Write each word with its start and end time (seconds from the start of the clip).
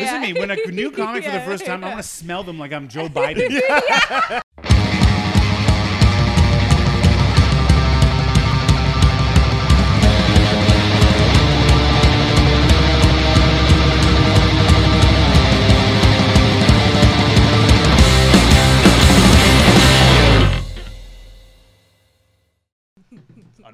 Listen 0.00 0.20
to 0.22 0.26
me. 0.34 0.40
When 0.40 0.50
a 0.50 0.56
new 0.56 0.90
comic 0.90 1.24
for 1.24 1.30
the 1.30 1.36
Yeah, 1.38 1.44
first 1.44 1.64
time, 1.66 1.82
I 1.84 1.88
yeah. 1.88 1.94
want 1.94 2.04
to 2.04 2.08
smell 2.08 2.42
them 2.44 2.58
like 2.58 2.72
I'm 2.72 2.88
Joe 2.88 3.08
Biden. 3.08 4.40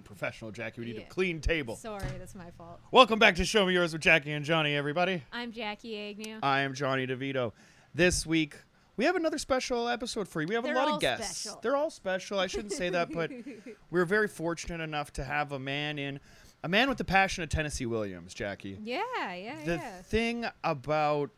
Unprofessional, 0.01 0.51
Jackie. 0.53 0.83
We 0.83 0.89
need 0.89 0.97
Yeah. 0.97 1.03
a 1.05 1.09
clean 1.09 1.41
table. 1.41 1.75
Sorry, 1.75 2.05
that's 2.19 2.35
my 2.35 2.51
fault. 2.51 2.81
Welcome 2.91 3.19
back 3.19 3.35
to 3.37 3.47
Show 3.47 3.65
Me 3.65 3.73
Yours 3.73 3.95
with 3.95 4.03
Jackie 4.03 4.33
and 4.33 4.45
Johnny, 4.45 4.75
everybody. 4.75 5.23
I'm 5.33 5.53
Jackie 5.53 5.97
Agnew. 5.99 6.39
I 6.43 6.61
am 6.61 6.75
Johnny 6.75 7.07
DeVito. 7.07 7.53
This 7.95 8.27
week, 8.27 8.57
we 8.99 9.07
have 9.07 9.17
another 9.17 9.39
special 9.39 9.89
episode 9.89 10.29
for 10.29 10.43
you. 10.43 10.49
We 10.49 10.55
have 10.55 10.65
They're 10.65 10.75
a 10.75 10.79
lot 10.79 10.89
of 10.97 11.01
guests. 11.01 11.39
special. 11.39 11.61
They're 11.63 11.77
all 11.77 11.89
special. 11.89 12.39
I 12.39 12.47
shouldn't 12.47 12.75
say 12.75 12.91
that, 12.91 13.11
but 13.11 13.31
we're 13.91 14.05
very 14.05 14.29
fortunate 14.29 14.83
enough 14.83 15.15
to 15.15 15.25
have 15.25 15.51
a 15.53 15.59
man 15.59 15.99
in, 15.99 16.21
a 16.63 16.69
man 16.69 16.91
with 16.91 16.99
the 16.99 17.05
passion 17.05 17.43
of 17.43 17.49
Tennessee 17.49 17.87
Williams, 17.87 18.35
Jackie. 18.35 18.77
yeah, 18.83 19.01
yeah, 19.33 19.65
The 19.65 19.75
yeah. 19.77 20.03
thing 20.03 20.45
about, 20.63 21.31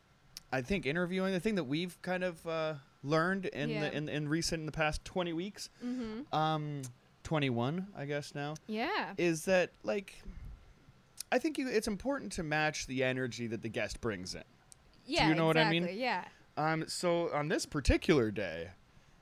I 0.51 0.63
think, 0.63 0.85
interviewing, 0.85 1.33
the 1.33 1.39
thing 1.39 1.55
that 1.55 1.65
we've 1.65 1.97
kind 2.03 2.25
of 2.25 2.45
uh, 2.45 2.75
learned 3.05 3.47
in, 3.47 3.71
Yeah. 3.71 3.83
the, 3.83 3.97
in 3.97 4.09
in 4.09 4.29
recent, 4.29 4.59
in 4.59 4.67
the 4.67 4.73
past 4.73 5.05
20 5.05 5.33
weeks, 5.33 5.71
mm-hmm. 5.85 6.35
um, 6.37 6.83
21, 7.29 7.89
I 7.95 8.07
guess 8.07 8.35
now, 8.35 8.55
Yeah. 8.67 9.13
is 9.19 9.45
that 9.45 9.71
like, 9.83 10.15
I 11.31 11.39
think 11.39 11.59
you, 11.59 11.69
it's 11.69 11.87
important 11.87 12.33
to 12.33 12.43
match 12.43 12.87
the 12.87 13.05
energy 13.05 13.47
that 13.49 13.61
the 13.61 13.69
guest 13.69 14.01
brings 14.01 14.35
in. 14.35 14.45
yeah. 15.05 15.29
you 15.29 15.35
know 15.35 15.45
what 15.45 15.59
I 15.59 15.69
mean? 15.69 15.91
Yeah. 15.93 16.25
Um, 16.57 16.87
so 16.89 17.31
on 17.35 17.49
this 17.49 17.67
particular 17.67 18.31
day, 18.31 18.71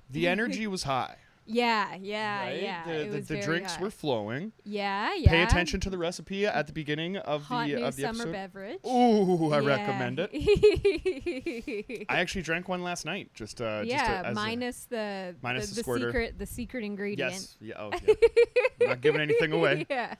the 0.08 0.28
energy 0.34 0.68
was 0.68 0.84
high. 0.84 1.16
Yeah, 1.46 1.94
yeah, 2.00 2.40
right? 2.40 2.62
yeah. 2.62 2.84
The, 2.86 3.04
the, 3.08 3.20
the 3.20 3.40
drinks 3.42 3.76
high. 3.76 3.82
were 3.82 3.90
flowing. 3.90 4.52
Yeah, 4.64 5.14
yeah. 5.14 5.30
Pay 5.30 5.42
attention 5.44 5.80
to 5.80 5.90
the 5.90 5.98
recipe 5.98 6.44
at 6.46 6.66
the 6.66 6.72
beginning 6.72 7.16
of 7.18 7.42
Hot 7.44 7.66
the 7.68 7.76
new 7.76 7.84
of 7.84 7.94
the 7.96 8.02
summer 8.02 8.22
episode. 8.24 8.32
beverage. 8.32 8.78
Ooh, 8.86 9.52
I 9.52 9.60
Yeah. 9.60 9.66
recommend 9.68 10.18
it. 10.20 12.06
I 12.08 12.18
actually 12.18 12.42
drank 12.42 12.68
one 12.68 12.82
last 12.82 13.04
night. 13.04 13.30
Just 13.34 13.60
uh, 13.60 13.80
just 13.84 13.90
yeah, 13.90 14.22
a, 14.22 14.24
as 14.26 14.32
a- 14.32 14.34
minus 14.34 14.84
the 14.86 15.36
minus 15.42 15.70
the, 15.70 15.74
the 15.76 15.80
squirter. 15.82 16.08
secret 16.08 16.38
the 16.38 16.46
secret 16.46 16.84
ingredient. 16.84 17.32
yes, 17.32 17.56
yeah, 17.60 17.74
oh, 17.78 17.90
yeah. 18.06 18.88
Not 18.88 19.00
giving 19.00 19.20
anything 19.20 19.52
away. 19.52 19.86
yeah. 19.90 20.14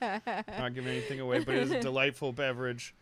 Not 0.58 0.74
giving 0.74 0.92
anything 0.92 1.20
away, 1.20 1.40
but 1.40 1.54
it 1.54 1.62
is 1.64 1.70
a 1.72 1.80
delightful 1.86 2.32
beverage, 2.32 2.94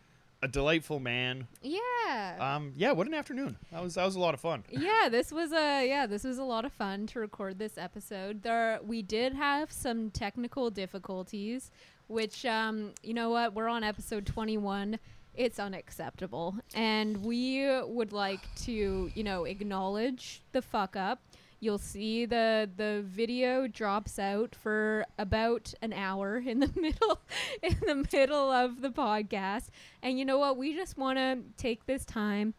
a 0.45 0.47
delightful 0.47 0.99
man. 0.99 1.47
yeah. 1.61 2.35
Um, 2.39 2.71
yeah, 2.75 2.91
what 2.91 3.07
an 3.07 3.13
afternoon. 3.15 3.57
That 3.71 3.81
was 3.83 3.95
that 3.95 4.05
was 4.05 4.15
a 4.15 4.19
lot 4.19 4.33
of 4.33 4.39
fun. 4.39 4.63
yeah, 4.69 5.09
this 5.09 5.31
was 5.31 5.51
a 5.51 5.87
yeah, 5.87 6.05
this 6.05 6.23
was 6.23 6.37
a 6.37 6.43
lot 6.43 6.63
of 6.65 6.71
fun 6.71 7.07
to 7.07 7.19
record 7.19 7.57
this 7.59 7.77
episode. 7.77 8.43
There 8.43 8.79
we 8.83 9.01
did 9.01 9.33
have 9.33 9.71
some 9.71 10.11
technical 10.11 10.69
difficulties, 10.69 11.71
which 12.07 12.45
um, 12.45 12.93
you 13.03 13.13
know 13.13 13.31
what, 13.31 13.53
we're 13.53 13.67
on 13.67 13.83
episode 13.83 14.25
21. 14.25 14.99
It's 15.33 15.59
unacceptable. 15.59 16.55
And 16.75 17.25
we 17.25 17.67
would 17.83 18.13
like 18.13 18.39
to, 18.65 19.11
you 19.13 19.23
know, 19.23 19.43
acknowledge 19.43 20.41
the 20.53 20.61
fuck 20.61 20.95
up. 20.95 21.19
You'll 21.59 21.77
see 21.77 22.25
the 22.25 22.69
the 22.75 23.03
video 23.05 23.67
drops 23.67 24.19
out 24.19 24.53
for 24.55 25.05
about 25.17 25.73
an 25.81 25.93
hour 25.93 26.37
in 26.45 26.59
the 26.59 26.69
middle 26.75 27.21
in 27.63 27.77
the 27.85 28.05
middle 28.11 28.51
of 28.51 28.81
the 28.81 28.89
podcast. 28.89 29.69
And 30.03 30.19
you 30.19 30.25
know 30.25 30.37
what? 30.37 30.57
We 30.57 30.75
just 30.75 30.97
want 30.97 31.17
to 31.17 31.39
take 31.57 31.85
this 31.85 32.05
time 32.05 32.53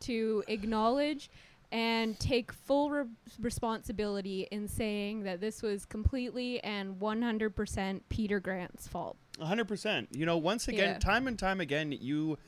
to 0.00 0.42
acknowledge 0.48 1.30
and 1.72 2.18
take 2.18 2.52
full 2.52 2.90
re- 2.90 3.04
responsibility 3.38 4.48
in 4.50 4.66
saying 4.66 5.22
that 5.22 5.40
this 5.40 5.62
was 5.62 5.84
completely 5.84 6.58
and 6.64 6.96
100% 6.98 8.00
Peter 8.08 8.40
Grant's 8.40 8.88
fault. 8.88 9.16
100%. 9.40 10.08
You 10.10 10.26
know, 10.26 10.36
once 10.36 10.66
again, 10.66 10.94
Yeah. 10.94 10.98
time 10.98 11.28
and 11.28 11.38
time 11.38 11.60
again, 11.60 11.92
you 11.92 12.38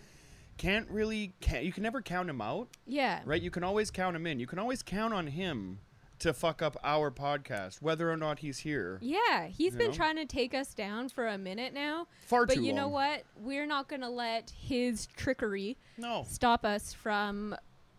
can't 0.59 0.89
really 0.91 1.35
can 1.41 1.65
you 1.65 1.73
can 1.73 1.83
never 1.85 2.03
count 2.03 2.29
him 2.29 2.41
out, 2.41 2.69
Yeah. 2.87 3.21
right? 3.25 3.41
You 3.41 3.51
can 3.51 3.63
always 3.63 3.91
count 3.93 4.17
him 4.17 4.27
in. 4.27 4.41
You 4.41 4.47
can 4.49 4.59
always 4.59 4.83
count 4.83 5.15
on 5.15 5.29
him 5.29 5.79
to 6.23 6.33
fuck 6.33 6.63
up 6.63 6.77
our 6.85 7.11
podcast 7.11 7.83
whether 7.83 8.11
or 8.11 8.17
not 8.17 8.39
he's 8.41 8.59
here. 8.59 8.99
Yeah, 9.03 9.47
he's 9.47 9.75
been 9.77 9.89
know? 9.91 9.93
trying 9.97 10.17
to 10.17 10.25
take 10.25 10.55
us 10.55 10.73
down 10.75 11.09
for 11.09 11.27
a 11.27 11.37
minute 11.39 11.75
now. 11.75 12.07
Far 12.27 12.47
But 12.47 12.57
too 12.57 12.63
you 12.63 12.73
know 12.73 12.89
what? 12.89 13.25
We're 13.37 13.67
not 13.67 13.89
going 13.89 14.01
to 14.03 14.09
let 14.09 14.51
his 14.57 15.07
trickery 15.17 15.77
No. 15.99 16.25
stop 16.29 16.65
us 16.65 16.93
from 16.93 17.55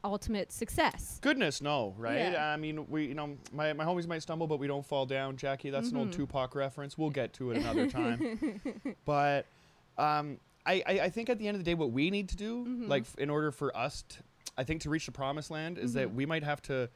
ultimate 0.05 0.51
success. 0.51 1.19
Goodness 1.21 1.61
no, 1.61 1.93
right? 1.97 2.17
Yeah. 2.31 2.51
I 2.51 2.57
mean, 2.57 2.85
we 2.89 3.05
you 3.05 3.13
know, 3.13 3.37
my, 3.53 3.71
my 3.73 3.85
homies 3.85 4.07
might 4.07 4.21
stumble 4.21 4.47
but 4.47 4.59
we 4.59 4.67
don't 4.67 4.85
fall 4.85 5.05
down, 5.05 5.37
Jackie. 5.37 5.69
That's 5.69 5.91
an 5.91 5.97
old 5.97 6.09
Mhm. 6.09 6.13
Tupac 6.13 6.55
reference. 6.55 6.97
We'll 6.97 7.09
get 7.09 7.33
to 7.33 7.51
it 7.51 7.57
another 7.57 7.87
time. 7.89 8.61
but 9.05 9.45
um 9.97 10.37
I, 10.65 10.81
I 10.87 10.99
I 11.01 11.09
think 11.09 11.29
at 11.29 11.39
the 11.39 11.47
end 11.47 11.55
of 11.55 11.59
the 11.63 11.69
day 11.69 11.73
what 11.75 11.91
we 11.91 12.09
need 12.09 12.29
to 12.29 12.35
do 12.37 12.65
Mhm. 12.65 12.87
like 12.89 13.03
f- 13.03 13.15
in 13.17 13.29
order 13.29 13.51
for 13.51 13.75
us 13.75 14.03
t- 14.07 14.17
I 14.57 14.63
think 14.63 14.81
to 14.81 14.89
reach 14.89 15.05
the 15.07 15.11
promised 15.11 15.49
land 15.51 15.77
is 15.77 15.93
that 15.93 16.09
Mhm. 16.09 16.13
we 16.15 16.25
might 16.25 16.43
have 16.43 16.61
to 16.63 16.89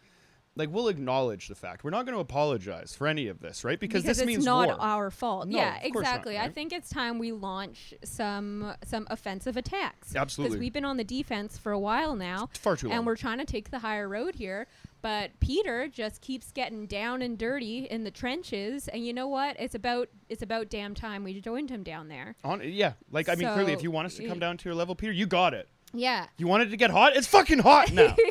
like 0.57 0.69
we'll 0.71 0.87
acknowledge 0.87 1.47
the 1.47 1.55
fact. 1.55 1.83
We're 1.83 1.91
not 1.91 2.05
going 2.05 2.15
to 2.15 2.21
apologize 2.21 2.95
for 2.95 3.07
any 3.07 3.27
of 3.27 3.39
this, 3.39 3.63
right? 3.63 3.79
Because, 3.79 4.03
this 4.03 4.23
means 4.23 4.39
it's 4.39 4.45
not 4.45 4.67
war. 4.67 4.77
our 4.79 5.11
fault. 5.11 5.47
No, 5.47 5.57
yeah, 5.57 5.79
course 5.79 5.83
not, 5.83 5.99
exactly. 5.99 6.37
I 6.37 6.49
think 6.49 6.73
it's 6.73 6.89
time 6.89 7.19
we 7.19 7.31
launch 7.31 7.93
some 8.03 8.73
some 8.83 9.07
offensive 9.09 9.57
attacks. 9.57 10.15
Absolutely. 10.15 10.55
Because 10.55 10.59
we've 10.59 10.73
been 10.73 10.85
on 10.85 10.97
the 10.97 11.03
defense 11.03 11.57
for 11.57 11.71
a 11.71 11.79
while 11.79 12.15
now, 12.15 12.49
Far 12.53 12.75
too 12.75 12.89
long. 12.89 12.97
and 12.97 13.05
we're 13.05 13.15
trying 13.15 13.37
to 13.37 13.45
take 13.45 13.71
the 13.71 13.79
higher 13.79 14.09
road 14.09 14.35
here. 14.35 14.67
But 15.01 15.39
Peter 15.39 15.87
just 15.87 16.21
keeps 16.21 16.51
getting 16.51 16.87
down 16.87 17.21
and 17.21 17.37
dirty 17.37 17.85
in 17.85 18.03
the 18.03 18.11
trenches, 18.11 18.87
and 18.87 19.05
you 19.05 19.13
know 19.13 19.27
what? 19.27 19.55
It's 19.59 19.75
about 19.75 20.09
it's 20.27 20.41
about 20.41 20.69
damn 20.69 20.95
time 20.95 21.23
we 21.23 21.39
joined 21.39 21.69
him 21.69 21.83
down 21.83 22.07
there. 22.07 22.35
On, 22.43 22.61
yeah, 22.63 22.93
like 23.11 23.29
I 23.29 23.35
mean, 23.35 23.47
clearly, 23.53 23.73
if 23.73 23.83
you 23.83 23.91
want 23.91 24.07
us 24.07 24.15
to 24.15 24.27
come 24.27 24.39
down 24.39 24.57
to 24.57 24.69
your 24.69 24.75
level, 24.75 24.95
Peter, 24.95 25.13
you 25.13 25.27
got 25.27 25.53
it. 25.53 25.69
Yeah. 25.93 26.27
You 26.37 26.47
wanted 26.47 26.71
to 26.71 26.77
get 26.77 26.91
hot? 26.91 27.15
It's 27.15 27.27
fucking 27.27 27.59
hot 27.59 27.91
now. 27.91 28.15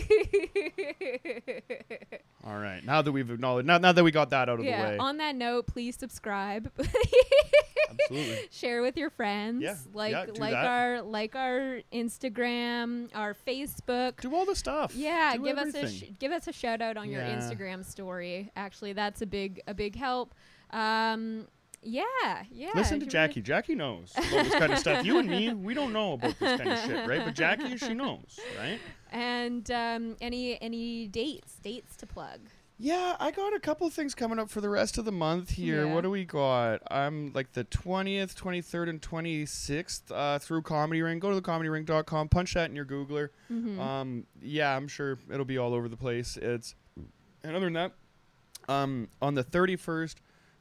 All 2.44 2.58
right, 2.58 2.84
now 2.84 3.02
that 3.02 3.10
we've 3.10 3.30
acknowledged, 3.30 3.66
now, 3.66 3.78
now 3.78 3.92
that 3.92 4.04
we 4.04 4.10
got 4.10 4.30
that 4.30 4.48
out 4.48 4.58
of 4.60 4.64
yeah. 4.64 4.82
the 4.82 4.88
way, 4.90 4.98
On 4.98 5.16
that 5.16 5.34
note, 5.34 5.66
please 5.66 5.96
subscribe. 5.96 6.70
absolutely. 7.90 8.48
Share 8.50 8.82
with 8.82 8.96
your 8.96 9.10
friends. 9.10 9.62
Yeah, 9.62 9.76
Like 9.92 10.12
yeah, 10.12 10.26
like 10.38 10.52
that. 10.52 10.66
our 10.66 11.02
like 11.02 11.34
our 11.34 11.80
Instagram, 11.92 13.08
our 13.14 13.34
Facebook. 13.34 14.20
Do 14.20 14.34
all 14.34 14.44
the 14.44 14.56
stuff. 14.56 14.94
Yeah, 14.94 15.36
Do 15.36 15.44
give 15.44 15.58
us 15.58 15.74
a 15.74 15.88
sh- 15.88 16.04
give 16.18 16.32
us 16.32 16.46
a 16.46 16.52
shout 16.52 16.80
out 16.80 16.96
on 16.96 17.10
your 17.10 17.22
Instagram 17.22 17.84
story. 17.84 18.50
Actually, 18.56 18.92
that's 18.92 19.22
a 19.22 19.26
big 19.26 19.60
a 19.66 19.74
big 19.74 19.96
help. 19.96 20.34
Um, 20.70 21.46
yeah, 21.86 22.42
yeah. 22.50 22.70
Listen 22.74 22.98
to 23.00 23.04
you 23.04 23.10
Jackie. 23.10 23.40
Jackie 23.40 23.74
knows 23.74 24.12
about 24.16 24.44
this 24.44 24.54
kind 24.54 24.72
of 24.72 24.78
stuff. 24.86 25.04
You 25.04 25.18
and 25.18 25.28
me, 25.28 25.54
we 25.54 25.74
don't 25.74 25.92
know 25.92 26.14
about 26.14 26.38
this 26.38 26.60
kind 26.60 26.72
of 26.72 26.78
shit, 26.80 27.08
right? 27.08 27.24
But 27.24 27.34
Jackie, 27.34 27.76
she 27.76 27.94
knows, 27.94 28.38
right? 28.58 28.78
And 29.12 29.70
um, 29.70 30.16
any 30.20 30.60
any 30.60 31.06
dates 31.06 31.56
dates 31.62 31.96
to 31.96 32.06
plug? 32.06 32.40
Yeah, 32.78 33.16
I 33.18 33.30
got 33.30 33.54
a 33.54 33.58
couple 33.58 33.88
things 33.88 34.14
coming 34.14 34.38
up 34.38 34.50
for 34.50 34.60
the 34.60 34.68
rest 34.68 34.98
of 34.98 35.06
the 35.06 35.12
month 35.12 35.50
here. 35.50 35.86
Yeah. 35.86 35.94
What 35.94 36.02
do 36.02 36.10
we 36.10 36.26
got? 36.26 36.82
I'm 36.90 37.32
like 37.32 37.52
the 37.52 37.64
20th, 37.64 38.34
23rd, 38.34 38.90
and 38.90 39.00
26th 39.00 40.02
uh, 40.10 40.38
through 40.38 40.60
Comedy 40.60 41.00
Ring. 41.00 41.18
Go 41.18 41.32
to 41.32 41.40
thecomedyring.com, 41.40 42.28
punch 42.28 42.52
that 42.52 42.68
in 42.68 42.76
your 42.76 42.84
Googler. 42.84 43.30
Mm-hmm. 43.50 43.80
Um, 43.80 44.26
yeah, 44.42 44.76
I'm 44.76 44.88
sure 44.88 45.18
it'll 45.32 45.46
be 45.46 45.56
all 45.56 45.72
over 45.72 45.88
the 45.88 45.96
place. 45.96 46.36
It's 46.36 46.74
and 47.42 47.56
other 47.56 47.64
than 47.64 47.72
that, 47.74 47.92
um, 48.68 49.08
on 49.22 49.34
the 49.34 49.44
31st, 49.44 50.16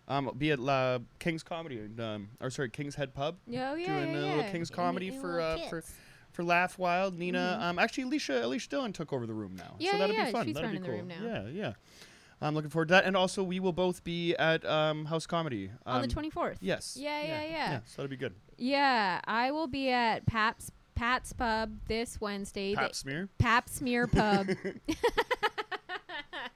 um, 0.07 0.31
be 0.37 0.51
at 0.51 0.59
La 0.59 0.99
King's 1.19 1.43
Comedy, 1.43 1.79
um, 1.99 2.29
or 2.41 2.49
sorry, 2.49 2.69
King's 2.69 2.95
Head 2.95 3.13
Pub 3.13 3.37
oh 3.47 3.51
yeah, 3.51 3.71
doing 3.75 3.87
yeah, 3.87 4.05
a 4.05 4.21
little 4.21 4.37
yeah. 4.37 4.51
King's 4.51 4.69
Comedy 4.69 5.07
in 5.09 5.19
for, 5.21 5.39
uh, 5.41 5.57
for- 5.69 5.83
for 6.31 6.43
Laugh 6.43 6.77
Wild. 6.77 7.17
Nina, 7.17 7.57
Mhm. 7.59 7.63
um, 7.63 7.79
actually 7.79 8.03
Alicia, 8.03 8.45
Alicia 8.45 8.69
Dillon 8.69 8.91
took 8.93 9.13
over 9.13 9.25
the 9.25 9.33
room 9.33 9.55
now, 9.55 9.75
Yeah, 9.79 9.91
so 9.93 9.97
that'll 9.99 10.15
yeah, 10.15 10.25
be 10.25 10.31
fun. 10.33 10.45
she's 10.47 10.53
that'll 10.55 10.69
be 10.69 10.77
running 10.79 10.83
the 10.83 10.89
cool. 10.89 10.97
room 10.97 11.07
now. 11.07 11.45
Yeah, 11.55 11.67
yeah. 11.67 11.73
I'm 12.41 12.53
looking 12.53 12.69
forward 12.69 12.89
to 12.89 12.95
that, 12.95 13.05
and 13.05 13.15
also 13.15 13.41
we 13.41 13.61
will 13.61 13.71
both 13.71 14.03
be 14.03 14.35
at 14.35 14.65
um, 14.65 15.05
House 15.05 15.25
Comedy 15.25 15.71
on 15.85 16.01
the 16.01 16.07
um, 16.07 16.09
twenty 16.09 16.29
fourth. 16.29 16.57
Yes. 16.59 16.97
Yeah, 16.99 17.21
yeah, 17.21 17.27
yeah. 17.43 17.47
Yeah, 17.47 17.79
so 17.85 18.01
that'll 18.01 18.09
be 18.09 18.17
good. 18.17 18.35
Yeah, 18.57 19.21
I 19.25 19.51
will 19.51 19.67
be 19.67 19.89
at 19.89 20.25
Pap's 20.25 20.69
Pat's 20.95 21.31
Pub 21.31 21.71
this 21.87 22.19
Wednesday. 22.19 22.75
Pap 22.75 22.93
smear. 22.95 23.29
Pap 23.37 23.69
Smear 23.69 24.05
Pub. 24.07 24.47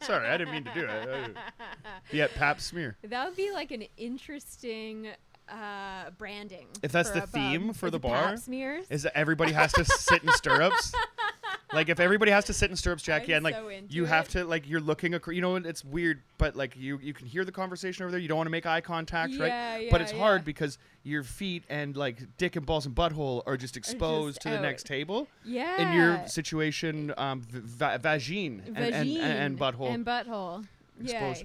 Sorry, 0.10 0.28
I 0.28 0.38
didn't 0.38 0.54
mean 0.54 0.64
to 0.64 0.74
do 0.74 0.88
it. 0.88 2.20
At 2.20 2.34
Pap 2.36 2.60
smear. 2.60 2.98
That 3.04 3.28
would 3.28 3.38
be 3.38 3.52
like 3.52 3.70
an 3.70 3.84
interesting 3.96 5.10
uh, 5.48 6.10
branding. 6.18 6.66
If 6.82 6.92
that's 6.92 7.12
the 7.12 7.22
theme 7.22 7.74
for 7.74 7.86
Is 7.86 7.92
the 7.92 8.00
bar? 8.00 8.30
Pap 8.30 8.40
smears. 8.40 8.88
Is 8.90 9.04
that 9.04 9.16
everybody 9.16 9.52
has 9.52 9.72
to 9.74 9.86
sit 9.86 10.24
in 10.24 10.32
stirrups? 10.34 10.94
like 11.74 11.90
if 11.90 12.00
everybody 12.00 12.32
has 12.32 12.46
to 12.46 12.54
sit 12.54 12.70
in 12.70 12.76
stirrups, 12.76 13.04
Jackie, 13.04 13.34
I'm 13.34 13.38
and 13.38 13.44
like 13.44 13.56
so 13.56 13.70
you 13.90 14.06
have 14.06 14.28
to 14.30 14.44
like 14.44 14.68
you're 14.68 14.80
looking 14.80 15.14
across. 15.14 15.36
You 15.36 15.42
know, 15.42 15.56
it's 15.56 15.84
weird, 15.84 16.22
but 16.38 16.56
like 16.56 16.76
you 16.76 17.00
you 17.02 17.14
can 17.14 17.28
hear 17.28 17.46
the 17.46 17.52
conversation 17.52 18.04
over 18.04 18.12
there. 18.12 18.20
You 18.20 18.28
don't 18.28 18.38
want 18.38 18.48
to 18.48 18.52
make 18.52 18.66
eye 18.66 18.82
contact, 18.82 19.38
right? 19.38 19.48
Yeah, 19.48 19.78
but 19.92 20.02
yeah, 20.02 20.04
it's 20.04 20.12
hard 20.12 20.44
because 20.44 20.78
your 21.04 21.24
feet 21.24 21.64
and 21.70 21.96
like 21.96 22.38
dick 22.38 22.56
and 22.56 22.66
balls 22.66 22.86
and 22.86 22.96
butthole 22.96 23.44
are 23.46 23.58
just 23.58 23.78
exposed 23.78 24.42
to 24.42 24.50
the 24.50 24.60
next 24.60 24.86
table. 24.86 25.28
Yeah. 25.46 25.82
In 25.82 25.98
your 25.98 26.28
situation, 26.28 27.14
um, 27.18 27.42
va- 27.42 28.00
vagine, 28.02 28.66
and, 28.68 28.78
and, 28.78 28.96
and, 28.96 29.20
and 29.20 29.60
butthole. 29.60 29.94
And 29.94 30.06
butthole. 30.06 30.66
Yeah. 31.02 31.36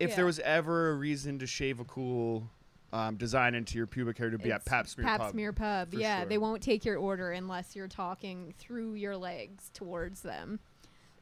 If 0.00 0.10
yeah. 0.10 0.16
there 0.16 0.26
was 0.26 0.40
ever 0.40 0.90
a 0.90 0.94
reason 0.94 1.38
to 1.38 1.46
shave 1.46 1.78
a 1.78 1.84
cool 1.84 2.48
um, 2.94 3.16
design 3.16 3.56
into 3.56 3.76
your 3.76 3.88
pubic 3.88 4.16
hair, 4.16 4.30
to 4.30 4.38
be 4.38 4.52
at 4.52 4.58
It's 4.60 4.68
Pap 4.68 4.86
Smear 4.86 5.06
Pap 5.06 5.20
Pub. 5.20 5.30
Smear 5.32 5.52
Pub. 5.52 5.92
Yeah, 5.92 6.20
sure. 6.20 6.28
they 6.28 6.38
won't 6.38 6.62
take 6.62 6.84
your 6.84 6.96
order 6.96 7.32
unless 7.32 7.74
you're 7.74 7.88
talking 7.88 8.54
through 8.56 8.94
your 8.94 9.16
legs 9.16 9.70
towards 9.74 10.22
them. 10.22 10.60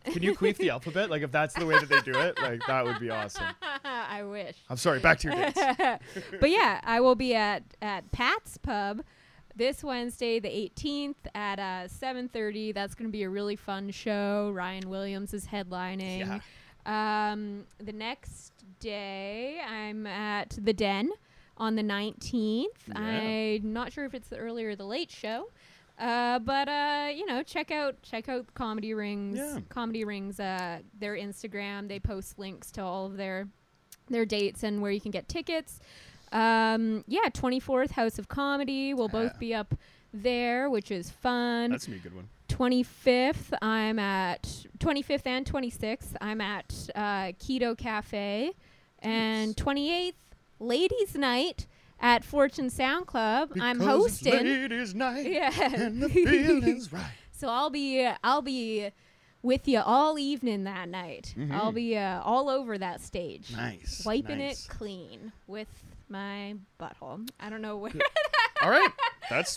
Can 0.05 0.23
you 0.23 0.35
queef 0.35 0.59
the 0.59 0.69
alphabet? 0.71 1.09
Like 1.09 1.23
if 1.23 1.33
that's 1.33 1.55
the 1.55 1.65
way 1.65 1.79
that 1.79 1.89
they 1.89 2.01
do 2.01 2.19
it, 2.19 2.39
like 2.43 2.61
that 2.67 2.85
would 2.85 3.01
be 3.01 3.09
awesome. 3.09 3.47
I 3.85 4.23
wish. 4.23 4.57
I'm 4.69 4.77
sorry. 4.77 5.01
Back 5.01 5.19
to 5.21 5.29
your 5.29 5.51
dates. 5.51 5.61
but 6.41 6.51
yeah, 6.51 6.81
I 6.85 7.01
will 7.01 7.15
be 7.15 7.35
at 7.35 7.63
at 7.81 8.11
Pat's 8.13 8.59
Pub 8.59 9.03
this 9.57 9.83
Wednesday, 9.83 10.41
the 10.41 10.49
18th 10.49 11.15
at 11.35 11.59
uh, 11.59 11.89
7:30. 11.89 12.75
That's 12.75 12.95
going 12.95 13.09
to 13.09 13.13
be 13.13 13.23
a 13.23 13.31
really 13.31 13.57
fun 13.57 13.91
show. 13.91 14.51
Ryan 14.55 14.91
Williams 14.91 15.33
is 15.33 15.47
headlining. 15.47 16.43
Um, 16.85 17.65
the 17.79 17.93
next 17.93 18.53
day, 18.81 19.61
I'm 19.67 20.07
at 20.07 20.59
the 20.61 20.73
Den 20.73 21.11
on 21.57 21.77
the 21.77 21.83
19th. 21.83 22.67
Yeah. 22.89 22.99
I'm 22.99 23.73
not 23.73 23.93
sure 23.93 24.05
if 24.05 24.15
it's 24.15 24.29
the 24.29 24.37
early 24.37 24.65
or 24.65 24.77
the 24.77 24.87
late 24.87 25.11
show. 25.11 25.49
Uh, 25.99 26.39
but 26.39 26.69
uh, 26.69 27.09
you 27.15 27.27
know, 27.27 27.43
check 27.43 27.71
out 27.71 28.01
check 28.03 28.29
out 28.29 28.47
Comedy 28.55 28.95
Rings. 28.95 29.39
Yeah. 29.39 29.61
Comedy 29.69 30.05
Rings, 30.05 30.41
uh, 30.41 30.79
their 30.99 31.17
Instagram. 31.17 31.89
They 31.89 32.01
post 32.01 32.39
links 32.39 32.71
to 32.73 32.83
all 32.83 33.07
of 33.07 33.17
their 33.17 33.47
their 34.09 34.25
dates 34.25 34.63
and 34.63 34.81
where 34.83 34.91
you 34.91 35.01
can 35.01 35.11
get 35.11 35.29
tickets. 35.29 35.81
Um, 36.33 37.05
yeah, 37.07 37.29
24th 37.29 37.91
House 37.91 38.19
of 38.19 38.29
Comedy. 38.29 38.95
We'll 38.95 39.09
both 39.09 39.39
be 39.39 39.55
up 39.55 39.75
there, 40.15 40.71
which 40.71 40.91
is 40.91 41.11
fun. 41.11 41.71
That's 41.71 41.89
me 41.89 41.97
a 41.97 42.01
good 42.01 42.15
one. 42.15 42.29
25th, 42.49 43.55
I'm 43.63 43.99
at 43.99 44.43
25th 44.79 45.27
and 45.27 45.47
26th. 45.47 46.17
I'm 46.21 46.41
at 46.41 46.89
uh, 46.95 47.33
Keto 47.39 47.77
Cafe, 47.77 48.53
and 49.01 49.57
28th, 49.57 50.15
Ladies' 50.67 51.15
Night 51.17 51.67
at 52.01 52.25
Fortune 52.25 52.71
Sound 52.71 53.07
Club. 53.07 53.51
I'm 53.61 53.79
Because 53.79 54.07
it's 54.21 54.27
hosting. 54.27 54.45
Ladies' 54.47 54.95
night 54.95 55.27
Yeah. 55.33 55.51
and 55.75 56.03
the 56.03 56.09
feeling's 56.09 56.93
right. 56.93 57.05
So 57.33 57.49
I'll 57.49 57.71
be 57.71 58.09
I'll 58.23 58.41
be 58.43 58.91
with 59.43 59.67
you 59.67 59.81
all 59.81 60.17
evening 60.17 60.63
that 60.63 60.89
night. 60.89 61.35
I'll 61.51 61.73
Mhm. 61.73 61.75
be 61.75 61.99
uh, 61.99 62.23
all 62.23 62.49
over 62.49 62.79
that 62.79 63.01
stage, 63.01 63.51
Nice. 63.51 64.05
wiping 64.07 64.39
nice. 64.39 64.65
it 64.67 64.69
clean 64.71 65.33
with 65.49 65.67
my 66.09 66.55
butthole. 66.79 67.29
I 67.41 67.51
don't 67.51 67.61
know 67.61 67.79
where. 67.79 67.91
All 68.63 68.71
right. 68.71 68.91
That's 69.29 69.57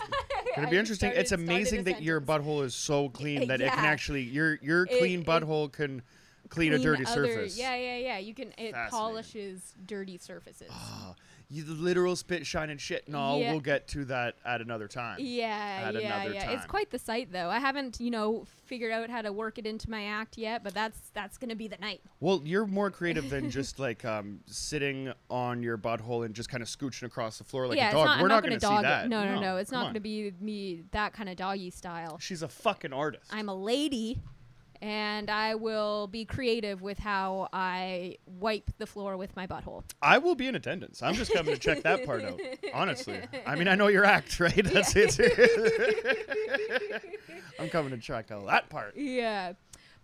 gonna 0.56 0.68
be 0.68 0.76
I 0.76 0.80
interesting. 0.80 1.10
started- 1.10 1.20
it's 1.20 1.30
amazing 1.30 1.84
that 1.84 2.02
your 2.02 2.20
butthole 2.20 2.64
is 2.64 2.74
so 2.74 3.08
clean 3.08 3.46
that 3.46 3.60
it 3.60 3.70
can 3.70 3.84
actually 3.84 4.22
your 4.22 4.58
your 4.60 4.86
clean 4.86 5.20
it- 5.20 5.26
butthole 5.26 5.70
can 5.70 6.02
clean, 6.48 6.72
a 6.72 6.78
dirty 6.78 7.04
other- 7.04 7.26
surface. 7.26 7.58
Yeah, 7.58 7.76
yeah, 7.76 7.96
yeah. 7.96 8.18
You 8.18 8.34
can. 8.34 8.52
It 8.58 8.74
polishes 8.90 9.74
dirty 9.86 10.18
surfaces. 10.18 10.68
Ah, 10.70 11.14
you 11.48 11.62
the 11.62 11.74
literal 11.74 12.16
spit 12.16 12.44
shining 12.44 12.76
shit. 12.76 13.08
No, 13.08 13.38
Yeah. 13.38 13.52
we'll 13.52 13.60
get 13.60 13.86
to 13.88 14.04
that 14.06 14.34
at 14.44 14.60
another 14.60 14.88
time. 14.88 15.18
Yeah, 15.20 15.84
at 15.86 15.94
yeah, 15.94 16.24
yeah. 16.26 16.50
It's 16.50 16.66
quite 16.66 16.90
the 16.90 16.98
sight, 16.98 17.30
though. 17.30 17.48
I 17.50 17.60
haven't, 17.60 18.00
you 18.00 18.10
know, 18.10 18.46
figured 18.64 18.90
out 18.90 19.10
how 19.10 19.22
to 19.22 19.32
work 19.32 19.56
it 19.58 19.64
into 19.66 19.88
my 19.88 20.06
act 20.06 20.36
yet, 20.36 20.64
but 20.64 20.74
that's 20.74 20.98
that's 21.14 21.38
gonna 21.38 21.54
be 21.54 21.68
the 21.68 21.76
night. 21.78 22.00
Well, 22.18 22.42
you're 22.44 22.66
more 22.66 22.90
creative 22.90 23.30
than 23.30 23.48
just 23.60 23.78
like 23.78 24.04
um, 24.04 24.40
sitting 24.46 25.12
on 25.30 25.62
your 25.62 25.78
butthole 25.78 26.24
and 26.26 26.34
just 26.34 26.48
kind 26.48 26.62
of 26.64 26.68
scooching 26.68 27.04
across 27.04 27.38
the 27.38 27.44
floor 27.44 27.68
like 27.68 27.76
yeah, 27.76 27.90
a 27.90 27.92
dog. 27.92 28.06
not, 28.06 28.20
We're 28.22 28.28
not, 28.28 28.34
not 28.36 28.42
gonna, 28.42 28.58
going 28.58 28.60
to 28.60 28.66
see 28.78 28.82
that. 28.82 29.04
it. 29.04 29.08
No, 29.08 29.24
no, 29.24 29.40
no. 29.40 29.56
It's 29.58 29.70
not 29.70 29.84
on. 29.86 29.90
gonna 29.90 30.00
be 30.00 30.32
me 30.40 30.82
that 30.90 31.12
kind 31.12 31.28
of 31.28 31.36
doggy 31.36 31.70
style. 31.70 32.18
She's 32.18 32.42
a 32.42 32.48
fucking 32.48 32.92
artist. 32.92 33.30
I'm 33.30 33.48
a 33.48 33.54
lady, 33.54 34.20
and 34.86 35.28
I 35.30 35.56
will 35.56 36.06
be 36.06 36.24
creative 36.24 36.80
with 36.80 36.96
how 36.96 37.48
I 37.52 38.18
wipe 38.24 38.70
the 38.78 38.86
floor 38.86 39.16
with 39.16 39.34
my 39.34 39.44
butthole. 39.44 39.82
I 40.00 40.18
will 40.18 40.36
be 40.36 40.46
in 40.46 40.54
attendance. 40.54 41.02
I'm 41.02 41.14
just 41.14 41.32
coming 41.32 41.52
to 41.52 41.60
check 41.60 41.82
that 41.82 42.06
part 42.06 42.22
out. 42.22 42.40
Honestly, 42.72 43.18
I 43.44 43.56
mean, 43.56 43.66
I 43.66 43.74
know 43.74 43.88
your 43.88 44.04
act, 44.04 44.38
right? 44.40 44.54
That's 44.54 44.94
it. 44.94 45.18
I'm 47.58 47.68
coming 47.68 47.90
to 47.90 47.98
check 47.98 48.30
out 48.30 48.46
that 48.46 48.68
part. 48.68 48.96
Yeah. 48.96 49.54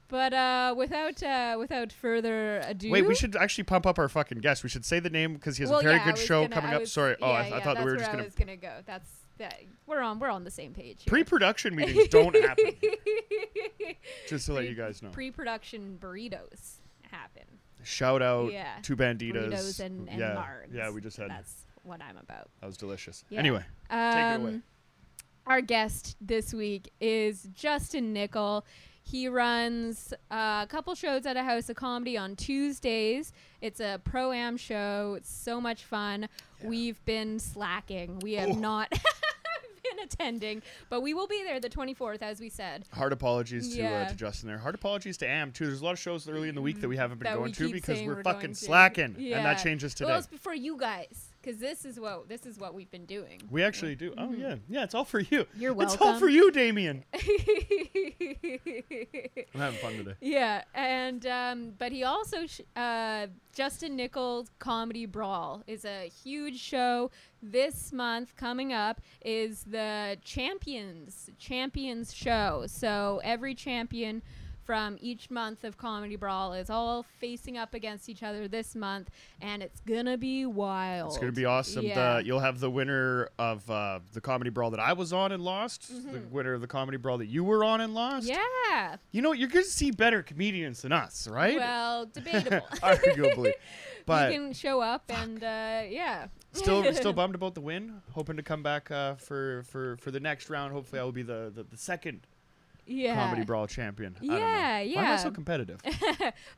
But 0.09 0.33
uh, 0.35 0.75
without 0.77 1.23
uh, 1.23 1.57
without 1.61 1.93
further 1.93 2.59
ado, 2.67 2.91
Wait, 2.91 3.07
we 3.07 3.15
should 3.15 3.37
actually 3.37 3.65
pump 3.65 3.87
up 3.87 4.01
our 4.01 4.09
fucking 4.09 4.39
guest. 4.39 4.65
We 4.65 4.69
should 4.69 4.85
say 4.85 4.99
the 4.99 5.11
name 5.11 5.35
because 5.35 5.59
he 5.59 5.63
has 5.63 5.71
well, 5.71 5.79
a 5.79 5.83
very 5.85 5.95
yeah, 5.97 6.05
good 6.07 6.19
show 6.19 6.43
gonna- 6.43 6.55
coming 6.55 6.73
I 6.73 6.77
up. 6.83 6.89
Sorry. 6.89 7.15
Oh, 7.23 7.29
yeah, 7.29 7.33
I, 7.33 7.41
I 7.41 7.49
yeah, 7.49 7.61
thought 7.61 7.79
we 7.79 7.85
were 7.85 7.97
just 7.97 8.11
gonna. 8.11 8.25
I 8.25 8.27
was 8.27 8.35
gonna 8.35 8.57
go. 8.57 8.73
That's 8.85 9.09
that. 9.43 9.61
We're 9.87 10.01
on. 10.01 10.19
We're 10.19 10.31
on 10.31 10.45
the 10.45 10.51
same 10.51 10.73
page. 10.73 11.03
here. 11.05 11.11
Pre-production 11.11 11.75
meetings 11.77 12.09
don't 12.11 12.35
happen. 12.35 12.73
Just 14.29 14.47
to 14.47 14.53
let 14.53 14.69
you 14.69 14.75
guys 14.75 15.03
know. 15.03 15.11
Pre-production 15.11 15.99
burritos 16.01 16.79
happen. 17.11 17.45
Shout 17.85 18.23
out 18.23 18.53
Yeah. 18.53 18.75
to 18.83 18.97
Banditas. 18.97 19.51
Burritos 19.53 19.81
and, 19.81 20.09
and 20.09 20.19
yeah, 20.19 20.35
Margs. 20.37 20.73
yeah, 20.75 20.91
we 20.91 21.01
just 21.01 21.17
had 21.17 21.31
That's 21.31 21.67
what 21.83 22.01
I'm 22.01 22.17
about. 22.17 22.49
that 22.61 22.67
was 22.67 22.77
delicious. 22.77 23.25
Yeah. 23.29 23.41
Anyway, 23.41 23.65
Um, 23.91 24.01
it 24.01 24.37
away. 24.37 24.61
Our 25.47 25.61
guest 25.61 26.17
this 26.21 26.55
week 26.55 26.93
is 27.01 27.49
Justin 27.53 28.13
Nickel. 28.13 28.65
He 29.05 29.29
runs 29.29 30.15
uh, 30.31 30.61
a 30.63 30.67
couple 30.69 30.95
shows 30.95 31.27
at 31.27 31.37
a 31.37 31.43
House 31.43 31.69
of 31.69 31.77
Comedy 31.77 32.17
on 32.17 32.37
Tuesdays. 32.37 33.33
It's 33.61 33.81
a 33.81 34.01
pro 34.03 34.33
am 34.33 34.57
show. 34.57 35.15
It's 35.19 35.31
so 35.31 35.61
much 35.61 35.85
fun. 35.85 36.29
Yeah. 36.63 36.69
We've 36.69 37.05
been 37.05 37.39
slacking. 37.39 38.21
We 38.21 38.35
have 38.35 38.51
Oh. 38.51 38.55
not 38.55 38.91
been 39.83 39.99
attending, 40.05 40.63
but 40.89 41.01
we 41.03 41.13
will 41.15 41.27
be 41.27 41.43
there 41.45 41.59
the 41.61 41.69
24th, 41.69 42.23
as 42.23 42.41
we 42.41 42.49
said. 42.49 42.85
Heart 42.93 43.13
apologies 43.13 43.75
to, 43.75 43.85
uh, 43.85 44.09
to 44.09 44.15
Justin 44.15 44.49
there. 44.49 44.59
Heart 44.59 44.77
apologies 44.77 45.17
to 45.19 45.29
Am 45.29 45.51
too. 45.53 45.67
There's 45.67 45.81
a 45.81 45.85
lot 45.85 45.93
of 45.93 45.99
shows 45.99 46.29
early 46.29 46.49
in 46.49 46.55
the 46.55 46.63
week 46.63 46.81
that 46.81 46.89
we 46.89 46.97
haven't 46.97 47.19
been 47.19 47.31
That 47.31 47.37
going 47.37 47.53
to 47.53 47.73
because 47.73 48.01
we're, 48.03 48.15
we're 48.17 48.23
fucking 48.23 48.55
slacking, 48.55 49.17
and 49.19 49.45
that 49.45 49.63
changes 49.63 49.93
today. 49.95 50.11
Well, 50.11 50.19
it's 50.21 50.29
for 50.41 50.55
you 50.55 50.77
guys, 50.79 51.32
because 51.43 51.59
this 51.59 51.85
is 51.85 51.99
what 51.99 52.29
this 52.29 52.47
is 52.47 52.59
what 52.59 52.75
we've 52.75 52.91
been 52.91 53.07
doing. 53.07 53.41
we 53.51 53.63
actually 53.63 53.97
do. 53.97 54.15
Oh 54.17 54.33
yeah, 54.33 54.57
yeah. 54.69 54.85
It's 54.85 54.95
all 54.95 55.05
for 55.05 55.21
you. 55.21 55.45
Mm-hmm. 55.45 55.61
You're 55.61 55.73
welcome. 55.75 55.95
It's 55.95 56.01
all 56.01 56.09
welcome. 56.09 56.21
for 56.21 56.29
you, 56.29 56.51
Damien. 56.51 57.05
I'm 59.55 59.61
having 59.61 59.79
fun 59.81 59.97
today. 59.97 60.15
Yeah, 60.21 60.63
and 60.75 61.27
um, 61.27 61.73
but 61.79 61.93
he 61.93 62.05
also 62.05 62.47
sh- 62.47 62.61
uh, 62.77 63.27
Justin 63.55 63.97
Nichols 63.97 64.49
Comedy 64.59 65.07
Brawl 65.07 65.63
is 65.67 65.85
a 65.85 66.09
huge 66.25 66.59
show 66.59 67.11
this 67.43 67.93
month. 67.93 68.37
Coming 68.37 68.73
up 68.73 69.01
is 69.25 69.65
the 69.65 70.17
Champions 70.25 71.31
Champions 71.39 72.15
show. 72.15 72.65
So 72.67 73.21
every 73.25 73.55
champion 73.55 74.23
from 74.65 74.97
each 75.01 75.31
month 75.31 75.65
of 75.65 75.77
Comedy 75.77 76.17
Brawl 76.17 76.53
is 76.53 76.71
all 76.71 77.05
facing 77.19 77.59
up 77.59 77.75
against 77.75 78.09
each 78.09 78.23
other 78.23 78.49
this 78.49 78.75
month, 78.75 79.11
and 79.41 79.63
it's 79.63 79.81
gonna 79.81 80.17
be 80.17 80.47
wild. 80.47 81.11
It's 81.11 81.19
gonna 81.19 81.33
be 81.33 81.45
awesome. 81.45 81.85
Yeah. 81.85 82.19
The, 82.19 82.25
you'll 82.25 82.41
have 82.41 82.61
the 82.61 82.71
winner 82.71 83.29
of 83.39 83.69
uh, 83.71 84.01
the 84.13 84.21
comedy 84.21 84.51
brawl 84.51 84.71
that 84.71 84.81
I 84.81 84.93
was 84.93 85.13
on 85.13 85.33
and 85.33 85.43
lost. 85.43 85.89
The 85.89 86.21
winner 86.31 86.55
of 86.55 86.61
the 86.61 86.67
comedy 86.67 86.99
brawl 86.99 87.19
that 87.19 87.27
you 87.27 87.45
were 87.45 87.65
on 87.65 87.81
and 87.81 87.95
lost. 87.95 88.29
Mm-hmm. 88.29 88.41
yeah. 88.71 88.97
You 89.11 89.23
know, 89.23 89.33
you're 89.33 89.49
gonna 89.49 89.65
see 89.65 89.91
better 89.91 90.23
comedians 90.23 90.83
than 90.83 90.93
us, 90.93 91.27
right? 91.29 91.57
Well, 91.57 92.07
debatable. 92.13 92.67
Arguably, 92.83 93.53
but 94.07 94.33
you 94.33 94.41
can 94.41 94.53
show 94.53 94.81
up 94.81 95.05
and 95.09 95.43
uh, 95.43 95.83
yeah. 95.89 96.27
still 96.53 96.93
still 96.95 97.13
bummed 97.13 97.35
about 97.35 97.55
the 97.55 97.61
win. 97.61 98.01
Hoping 98.13 98.37
to 98.37 98.43
come 98.43 98.63
back 98.63 98.91
uh, 98.91 99.15
for 99.17 99.63
for 99.65 99.97
for 99.99 100.11
the 100.11 100.21
next 100.21 100.51
round. 100.51 100.73
Hopefully, 100.73 101.01
I 101.01 101.05
will 101.05 101.13
be 101.13 101.23
the 101.23 101.53
the, 101.55 101.65
the 101.65 101.77
second 101.77 102.27
yeah. 102.87 103.15
comedy 103.15 103.45
brawl 103.45 103.67
champion. 103.67 104.17
I 104.19 104.21
don't 104.21 104.31
know. 104.31 104.39
Yeah, 104.39 104.79
Why 104.79 104.81
am 104.81 104.99
I 104.99 105.03
yeah. 105.03 105.17
so 105.17 105.31
competitive? 105.31 105.81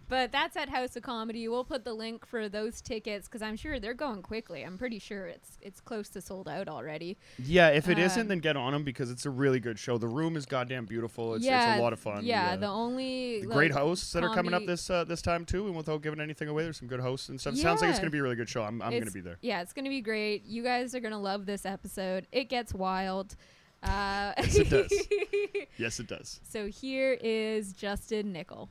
But 0.09 0.33
that's 0.33 0.57
at 0.57 0.69
House 0.69 0.97
of 0.97 1.03
Comedy. 1.03 1.49
We'll 1.49 1.65
put 1.65 1.85
the 1.85 1.95
link 1.95 2.27
for 2.27 2.49
those 2.49 2.81
tickets 2.81 3.27
because 3.27 3.43
I'm 3.43 3.57
sure 3.57 3.81
they're 3.81 3.95
going 3.95 4.23
quickly. 4.23 4.63
I'm 4.63 4.79
pretty 4.79 4.99
sure 4.99 5.27
it's 5.27 5.59
it's 5.61 5.81
close 5.81 6.09
to 6.11 6.21
sold 6.21 6.49
out 6.49 6.69
already. 6.69 7.17
yeah, 7.39 7.69
if 7.69 7.89
it 7.89 7.99
not 7.99 8.17
Um, 8.19 8.29
then 8.29 8.39
get 8.39 8.57
on 8.57 8.73
them 8.73 8.85
because 8.85 9.11
it's 9.11 9.27
a 9.27 9.31
really 9.31 9.61
good 9.61 9.79
show. 9.79 9.99
The 9.99 10.09
room 10.09 10.37
is 10.37 10.47
goddamn 10.47 10.87
beautiful. 10.87 11.35
It's, 11.35 11.45
yeah, 11.45 11.73
it's 11.73 11.81
a 11.81 11.83
lot 11.83 11.93
of 11.93 12.01
fun. 12.01 12.25
Yeah, 12.25 12.57
the 12.57 12.67
only 12.67 13.41
The 13.41 13.49
like, 13.49 13.57
great 13.57 13.73
hosts 13.73 14.13
that 14.13 14.23
are 14.23 14.35
coming 14.35 14.55
up 14.55 14.67
this 14.67 14.89
uh, 14.91 15.05
this 15.05 15.23
time 15.23 15.45
too, 15.45 15.67
and 15.67 15.77
without 15.77 16.03
giving 16.03 16.21
anything 16.21 16.49
away, 16.49 16.65
there's 16.65 16.79
some 16.79 16.89
good 16.89 17.01
hosts 17.01 17.29
and 17.29 17.41
stuff. 17.41 17.55
Yeah. 17.55 17.63
Sounds 17.63 17.81
like 17.81 17.91
it's 17.91 17.99
gonna 17.99 18.11
be 18.11 18.19
a 18.19 18.23
really 18.23 18.37
good 18.37 18.49
show. 18.49 18.63
I'm, 18.63 18.81
I'm 18.83 18.99
gonna 18.99 19.11
be 19.11 19.21
there. 19.21 19.39
Yeah, 19.41 19.63
it's 19.63 19.73
gonna 19.73 19.89
be 19.89 20.01
great. 20.01 20.45
You 20.45 20.63
guys 20.63 20.95
are 20.95 21.01
gonna 21.01 21.21
love 21.21 21.47
this 21.47 21.65
episode. 21.67 22.27
It 22.33 22.49
gets 22.49 22.75
wild. 22.75 23.37
Uh, 23.85 24.33
Yes, 24.39 24.57
it 24.57 24.71
does. 24.71 24.93
Yes, 25.77 26.01
it 26.01 26.07
does. 26.07 26.41
so 26.49 26.67
here 26.69 27.19
is 27.21 27.73
Justin 27.73 28.33
Nickel. 28.33 28.69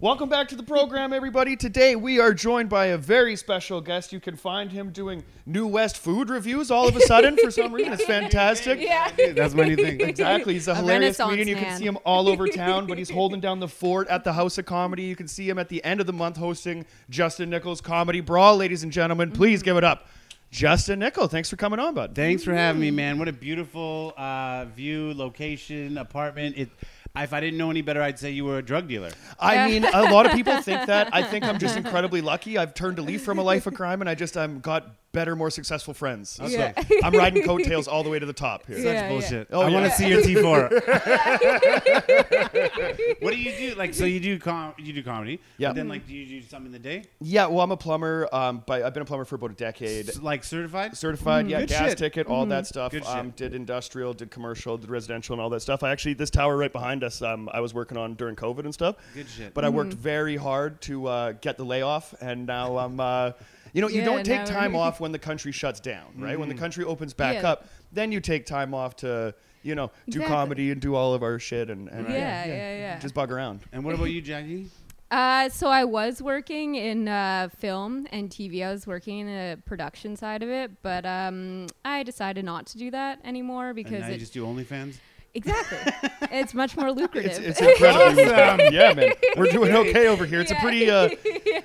Welcome 0.00 0.28
back 0.28 0.46
to 0.48 0.56
the 0.56 0.62
program, 0.62 1.12
everybody. 1.12 1.56
Today 1.56 1.94
we 1.96 2.20
are 2.20 2.32
joined 2.32 2.68
by 2.68 2.86
a 2.86 2.96
very 2.96 3.34
special 3.36 3.80
guest. 3.80 4.12
You 4.12 4.20
can 4.20 4.36
find 4.36 4.70
him 4.70 4.90
doing 4.92 5.24
New 5.44 5.66
West 5.66 5.98
food 5.98 6.30
reviews 6.30 6.70
all 6.70 6.86
of 6.88 6.94
a 6.96 7.00
sudden 7.00 7.36
for 7.36 7.50
some 7.50 7.72
reason. 7.72 7.92
It's 7.92 8.04
fantastic. 8.16 8.80
Yeah. 8.80 9.10
That's 9.34 9.54
my 9.54 9.64
new 9.64 9.76
thing. 9.76 10.00
Exactly. 10.08 10.54
He's 10.54 10.68
a, 10.68 10.72
A 10.72 10.74
hilarious 10.76 11.18
Renaissance 11.18 11.30
comedian. 11.30 11.48
You 11.58 11.64
can 11.64 11.76
see 11.76 11.84
him 11.84 11.98
all 12.04 12.28
over 12.28 12.46
town, 12.46 12.86
but 12.86 12.96
he's 12.96 13.10
holding 13.10 13.40
down 13.40 13.58
the 13.60 13.68
fort 13.68 14.06
at 14.08 14.22
the 14.24 14.32
House 14.32 14.56
of 14.56 14.66
Comedy. 14.66 15.02
You 15.02 15.16
can 15.16 15.26
see 15.28 15.48
him 15.48 15.58
at 15.58 15.68
the 15.68 15.82
end 15.84 16.00
of 16.00 16.06
the 16.06 16.12
month 16.12 16.36
hosting 16.36 16.86
Justin 17.10 17.50
Nichols 17.50 17.80
Comedy 17.80 18.20
Brawl. 18.20 18.56
Ladies 18.56 18.84
and 18.84 18.92
gentlemen, 18.92 19.32
please 19.32 19.62
give 19.64 19.76
it 19.76 19.84
up. 19.84 20.06
Justin 20.50 21.00
Nickel, 21.00 21.28
thanks 21.28 21.50
for 21.50 21.56
coming 21.56 21.78
on, 21.78 21.94
bud. 21.94 22.14
Thanks 22.14 22.42
for 22.42 22.54
having 22.54 22.80
me, 22.80 22.90
man. 22.90 23.18
What 23.18 23.28
a 23.28 23.32
beautiful 23.32 24.14
uh, 24.16 24.64
view, 24.66 25.12
location, 25.14 25.98
apartment. 25.98 26.56
It. 26.56 26.70
If 27.16 27.32
I 27.32 27.40
didn't 27.40 27.58
know 27.58 27.70
any 27.70 27.82
better, 27.82 28.00
I'd 28.00 28.18
say 28.18 28.30
you 28.30 28.44
were 28.44 28.58
a 28.58 28.62
drug 28.62 28.86
dealer. 28.86 29.10
I 29.40 29.68
mean, 29.68 29.84
a 29.84 30.02
lot 30.02 30.26
of 30.26 30.32
people 30.32 30.60
think 30.62 30.86
that. 30.86 31.08
I 31.12 31.22
think 31.22 31.44
I'm 31.44 31.58
just 31.58 31.76
incredibly 31.82 32.20
lucky. 32.20 32.56
I've 32.56 32.74
turned 32.74 32.98
a 32.98 33.02
leaf 33.02 33.24
from 33.24 33.38
a 33.38 33.42
life 33.42 33.66
of 33.66 33.74
crime, 33.74 34.00
and 34.00 34.08
I 34.08 34.14
just 34.14 34.36
I'm 34.36 34.60
got 34.60 34.94
better, 35.12 35.34
more 35.36 35.50
successful 35.50 35.94
friends. 35.94 36.38
Yeah. 36.42 36.72
So 36.80 36.96
I'm 37.02 37.12
riding 37.14 37.42
coattails 37.44 37.88
all 37.88 38.02
the 38.02 38.10
way 38.10 38.18
to 38.18 38.26
the 38.26 38.32
top 38.32 38.66
here. 38.66 38.76
Such 38.76 38.84
Yeah, 38.84 38.92
yeah. 38.92 39.08
bullshit. 39.08 39.48
Oh, 39.50 39.60
I 39.62 39.70
want 39.70 39.86
to 39.86 39.90
see 39.92 40.08
your 40.08 40.20
T4. 40.22 40.70
what 43.20 43.32
do 43.32 43.38
you 43.38 43.52
do? 43.56 43.74
Like, 43.76 43.94
so 43.94 44.04
you 44.04 44.20
do 44.20 44.38
com- 44.38 44.74
you 44.78 44.92
do 44.92 45.02
comedy. 45.02 45.40
Yeah. 45.56 45.72
Then, 45.72 45.88
like, 45.88 46.06
do 46.06 46.14
you 46.14 46.40
do 46.40 46.46
something 46.46 46.66
in 46.66 46.72
the 46.72 46.78
day? 46.78 47.04
Yeah, 47.20 47.46
well, 47.46 47.60
I'm 47.60 47.70
a 47.72 47.76
plumber. 47.76 48.28
Um, 48.32 48.62
but 48.66 48.82
I've 48.82 48.94
been 48.94 49.02
a 49.02 49.06
plumber 49.06 49.24
for 49.24 49.36
about 49.36 49.50
a 49.50 49.54
decade. 49.54 50.08
S- 50.08 50.18
like 50.20 50.44
certified? 50.44 50.96
Certified, 50.96 51.48
yeah, 51.48 51.64
gas 51.64 51.90
shit. 51.90 51.98
ticket, 51.98 52.26
all 52.26 52.46
that 52.46 52.66
stuff. 52.66 52.92
Good 52.92 53.04
Um, 53.04 53.28
shit. 53.28 53.36
did 53.36 53.54
industrial, 53.54 54.14
did 54.14 54.30
commercial, 54.30 54.76
did 54.78 54.90
residential, 54.90 55.34
and 55.34 55.42
all 55.42 55.50
that 55.50 55.60
stuff. 55.60 55.82
I 55.82 55.90
actually 55.90 56.14
this 56.14 56.30
tower 56.30 56.56
right 56.56 56.72
behind 56.72 57.04
us. 57.04 57.22
Um, 57.22 57.48
I 57.52 57.60
was 57.60 57.74
working 57.74 57.98
on 57.98 58.14
during 58.14 58.36
COVID 58.36 58.60
and 58.60 58.74
stuff. 58.74 58.96
Good 59.14 59.28
shit. 59.28 59.54
But 59.54 59.64
I 59.64 59.68
worked 59.68 59.94
very 59.94 60.36
hard 60.36 60.80
to 60.82 61.06
uh, 61.06 61.32
get 61.32 61.56
the 61.56 61.64
layoff, 61.64 62.14
and 62.20 62.46
now 62.46 62.78
I'm. 62.78 63.00
Uh, 63.00 63.32
you 63.72 63.80
know, 63.82 63.88
you 63.88 64.00
Yeah, 64.00 64.04
don't 64.06 64.24
take 64.24 64.44
time 64.44 64.72
we're- 64.72 64.82
off 64.84 65.00
when 65.00 65.12
the 65.12 65.18
country 65.18 65.52
shuts 65.52 65.80
down, 65.80 66.06
right? 66.18 66.38
When 66.38 66.48
the 66.48 66.54
country 66.54 66.84
opens 66.84 67.14
back 67.14 67.42
Yeah. 67.42 67.50
up, 67.50 67.68
then 67.92 68.12
you 68.12 68.20
take 68.20 68.46
time 68.46 68.74
off 68.74 68.96
to, 68.96 69.34
you 69.62 69.74
know, 69.74 69.88
do 70.08 70.18
Exactly. 70.20 70.26
comedy 70.34 70.70
and 70.70 70.80
do 70.80 70.94
all 70.94 71.14
of 71.14 71.22
our 71.22 71.38
shit 71.38 71.70
and, 71.70 71.88
and 71.88 72.08
Yeah, 72.08 72.44
yeah, 72.46 72.76
yeah. 72.78 72.98
just 72.98 73.14
bug 73.14 73.30
around. 73.32 73.60
and 73.72 73.84
what 73.84 73.94
about 73.94 74.06
you, 74.10 74.20
Jackie? 74.20 74.66
Uh, 75.10 75.48
so 75.48 75.68
I 75.68 75.84
was 75.86 76.20
working 76.20 76.74
in 76.74 77.08
uh, 77.08 77.48
film 77.56 78.06
and 78.12 78.28
TV. 78.28 78.62
I 78.62 78.70
was 78.70 78.86
working 78.86 79.20
in 79.20 79.26
the 79.26 79.58
production 79.64 80.16
side 80.16 80.42
of 80.42 80.50
it, 80.50 80.70
but 80.82 81.06
um, 81.06 81.66
I 81.82 82.02
decided 82.02 82.44
not 82.44 82.66
to 82.66 82.76
do 82.76 82.90
that 82.90 83.18
anymore 83.24 83.68
And 83.68 83.74
because 83.76 84.00
now 84.02 84.08
you 84.08 84.18
just 84.18 84.34
do 84.34 84.44
OnlyFans. 84.44 84.96
Exactly 85.34 85.78
it's 86.32 86.54
much 86.54 86.76
more 86.76 86.90
lucrative. 86.92 87.30
It's, 87.32 87.38
it's 87.38 87.60
incredibly 87.60 88.24
lucrative. 88.26 88.72
yeah, 88.72 88.92
man. 88.94 89.12
We're 89.36 89.50
doing 89.50 89.74
okay 89.88 90.06
over 90.08 90.24
here. 90.26 90.40
It's 90.40 90.50
a 90.50 90.56
pretty 90.56 90.90
uh, 90.90 91.08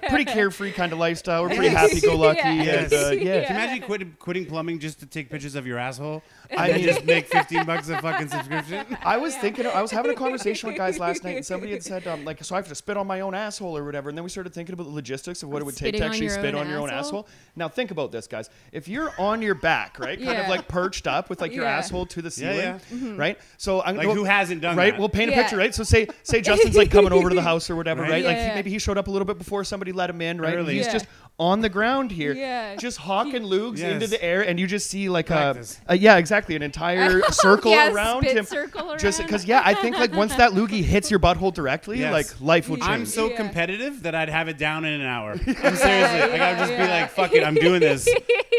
pretty 0.09 0.25
carefree 0.25 0.71
kind 0.73 0.91
of 0.93 0.99
lifestyle. 0.99 1.43
We're 1.43 1.49
pretty 1.55 1.69
happy 1.69 1.99
go 2.01 2.15
lucky. 2.15 2.39
Yeah. 2.41 2.83
And, 2.83 2.93
uh, 2.93 2.97
yeah. 3.11 3.45
Can 3.45 3.55
you 3.55 3.63
imagine 3.63 3.83
quit, 3.83 4.19
quitting 4.19 4.45
plumbing 4.45 4.79
just 4.79 4.99
to 4.99 5.05
take 5.05 5.29
pictures 5.29 5.55
of 5.55 5.65
your 5.67 5.77
asshole? 5.79 6.23
I 6.55 6.67
And 6.69 6.77
mean- 6.77 6.85
just 6.93 7.05
make 7.05 7.27
15 7.27 7.65
bucks 7.65 7.89
a 7.89 7.99
fucking 8.01 8.27
subscription? 8.29 8.85
I 9.03 9.17
was 9.17 9.35
thinking, 9.37 9.65
I 9.65 9.81
was 9.81 9.91
having 9.91 10.11
a 10.11 10.15
conversation 10.15 10.67
with 10.69 10.77
guys 10.77 10.99
last 10.99 11.23
night, 11.23 11.35
and 11.37 11.45
somebody 11.45 11.71
had 11.71 11.83
said, 11.83 12.05
um, 12.07 12.25
like, 12.25 12.43
so 12.43 12.55
I 12.55 12.59
have 12.59 12.67
to 12.67 12.75
spit 12.75 12.95
on 12.97 13.07
my 13.07 13.21
own 13.21 13.33
asshole 13.33 13.75
or 13.75 13.83
whatever. 13.83 14.09
And 14.09 14.17
then 14.17 14.23
we 14.23 14.29
started 14.29 14.53
thinking 14.53 14.73
about 14.73 14.83
the 14.85 14.91
logistics 14.93 15.41
of 15.43 15.49
what 15.49 15.61
it 15.61 15.65
would 15.65 15.75
take 15.75 15.95
to 15.95 16.03
actually 16.05 16.29
spit 16.29 16.53
on 16.55 16.69
your 16.69 16.79
own 16.79 16.89
asshole? 16.89 17.21
asshole. 17.21 17.27
Now, 17.55 17.69
think 17.69 17.91
about 17.91 18.11
this, 18.11 18.27
guys. 18.27 18.49
If 18.71 18.87
you're 18.87 19.11
on 19.19 19.41
your 19.41 19.55
back, 19.55 19.99
right, 19.99 20.21
kind 20.21 20.39
of 20.39 20.47
like 20.47 20.67
perched 20.67 21.07
up 21.07 21.29
with 21.29 21.41
like 21.41 21.53
your 21.53 21.63
Yeah. 21.65 21.77
asshole 21.77 22.05
to 22.07 22.21
the 22.21 22.29
ceiling, 22.31 22.57
Yeah, 22.57 22.79
Mm-hmm. 22.93 23.17
right? 23.17 23.37
So 23.63 23.81
I'm 23.81 23.95
Like, 23.95 24.07
well, 24.07 24.15
who 24.17 24.25
hasn't 24.25 24.59
done 24.59 24.75
right? 24.75 24.91
that? 24.91 24.99
We'll 24.99 25.07
paint 25.07 25.29
a 25.29 25.31
Yeah. 25.33 25.41
picture, 25.43 25.55
right? 25.55 25.73
So 25.73 25.83
say 25.85 26.07
say 26.23 26.41
Justin's 26.41 26.75
like 26.75 26.91
coming 26.91 27.13
over 27.13 27.29
to 27.29 27.35
the 27.35 27.41
house 27.51 27.69
or 27.69 27.77
whatever, 27.77 28.01
Right. 28.01 28.11
right? 28.11 28.25
Like 28.25 28.37
he, 28.37 28.47
maybe 28.55 28.69
he 28.69 28.77
showed 28.77 28.97
up 28.97 29.07
a 29.07 29.11
little 29.11 29.25
bit 29.25 29.37
before 29.37 29.63
somebody 29.63 29.93
let 29.93 30.09
him 30.09 30.19
in, 30.19 30.41
right? 30.41 30.55
Early. 30.55 30.73
he's 30.75 30.87
Yeah. 30.87 30.91
just 30.91 31.05
on 31.39 31.61
the 31.61 31.69
ground 31.69 32.11
here, 32.11 32.33
Yeah. 32.33 32.75
just 32.75 32.99
hawking 32.99 33.43
lugs 33.43 33.81
Yes. 33.81 33.91
into 33.93 34.07
the 34.07 34.23
air, 34.23 34.41
and 34.41 34.59
you 34.59 34.67
just 34.67 34.87
see 34.87 35.09
like 35.09 35.31
a, 35.31 35.57
a 35.87 35.97
yeah, 35.97 36.17
exactly, 36.17 36.55
an 36.55 36.61
entire 36.61 37.21
circle 37.31 37.71
Yeah, 37.71 37.91
around 37.91 38.21
spit 38.23 38.37
him. 38.37 38.45
circle 38.45 38.95
Just 38.97 39.19
because, 39.19 39.43
yeah, 39.43 39.61
I 39.65 39.73
think 39.73 39.97
like 39.97 40.13
once 40.13 40.35
that 40.35 40.51
loogie 40.51 40.83
hits 40.83 41.09
your 41.09 41.19
butthole 41.19 41.51
directly, 41.53 41.99
Yes. 41.99 42.13
like 42.13 42.39
life 42.41 42.69
will 42.69 42.77
change. 42.77 42.87
I'm 42.89 43.05
so 43.07 43.29
Yeah. 43.31 43.37
competitive 43.37 44.03
that 44.03 44.13
I'd 44.13 44.29
have 44.29 44.47
it 44.47 44.59
down 44.59 44.85
in 44.85 44.93
an 45.01 45.07
hour. 45.07 45.31
I'm 45.47 45.75
seriously. 45.75 45.87
like, 46.29 46.39
I'd 46.41 46.57
just 46.59 46.71
be 46.71 46.77
like, 46.87 47.09
fuck 47.09 47.33
it, 47.33 47.43
I'm 47.43 47.55
doing 47.55 47.79
this. 47.79 48.07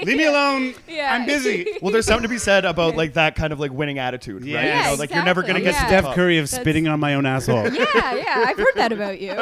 Leave 0.03 0.19
me 0.19 0.25
alone. 0.25 0.75
Yeah. 0.89 1.15
I'm 1.15 1.27
busy. 1.27 1.67
well, 1.81 1.93
there's 1.93 2.07
something 2.07 2.25
to 2.25 2.29
be 2.29 2.39
said 2.39 2.65
about 2.65 2.97
like 2.97 3.13
that 3.15 3.37
kind 3.37 3.53
of 3.53 3.61
like 3.61 3.71
winning 3.71 4.01
attitude, 4.01 4.43
right? 4.43 4.51
Yeah. 4.51 4.85
You 4.85 4.91
know, 4.91 4.95
like 5.01 5.15
you're 5.15 5.25
never 5.25 5.43
gonna 5.43 5.61
get 5.61 5.75
to 5.75 5.77
Yeah. 5.77 5.83
the 5.83 5.89
Steph 5.89 6.05
top. 6.07 6.15
Curry 6.17 6.39
of 6.39 6.51
That's- 6.51 6.61
spitting 6.61 6.89
on 6.89 6.99
my 6.99 7.15
own 7.15 7.25
asshole. 7.25 7.73
yeah, 7.73 8.15
yeah, 8.15 8.45
I've 8.49 8.57
heard 8.59 8.75
that 8.75 8.91
about 8.93 9.21
you. 9.21 9.33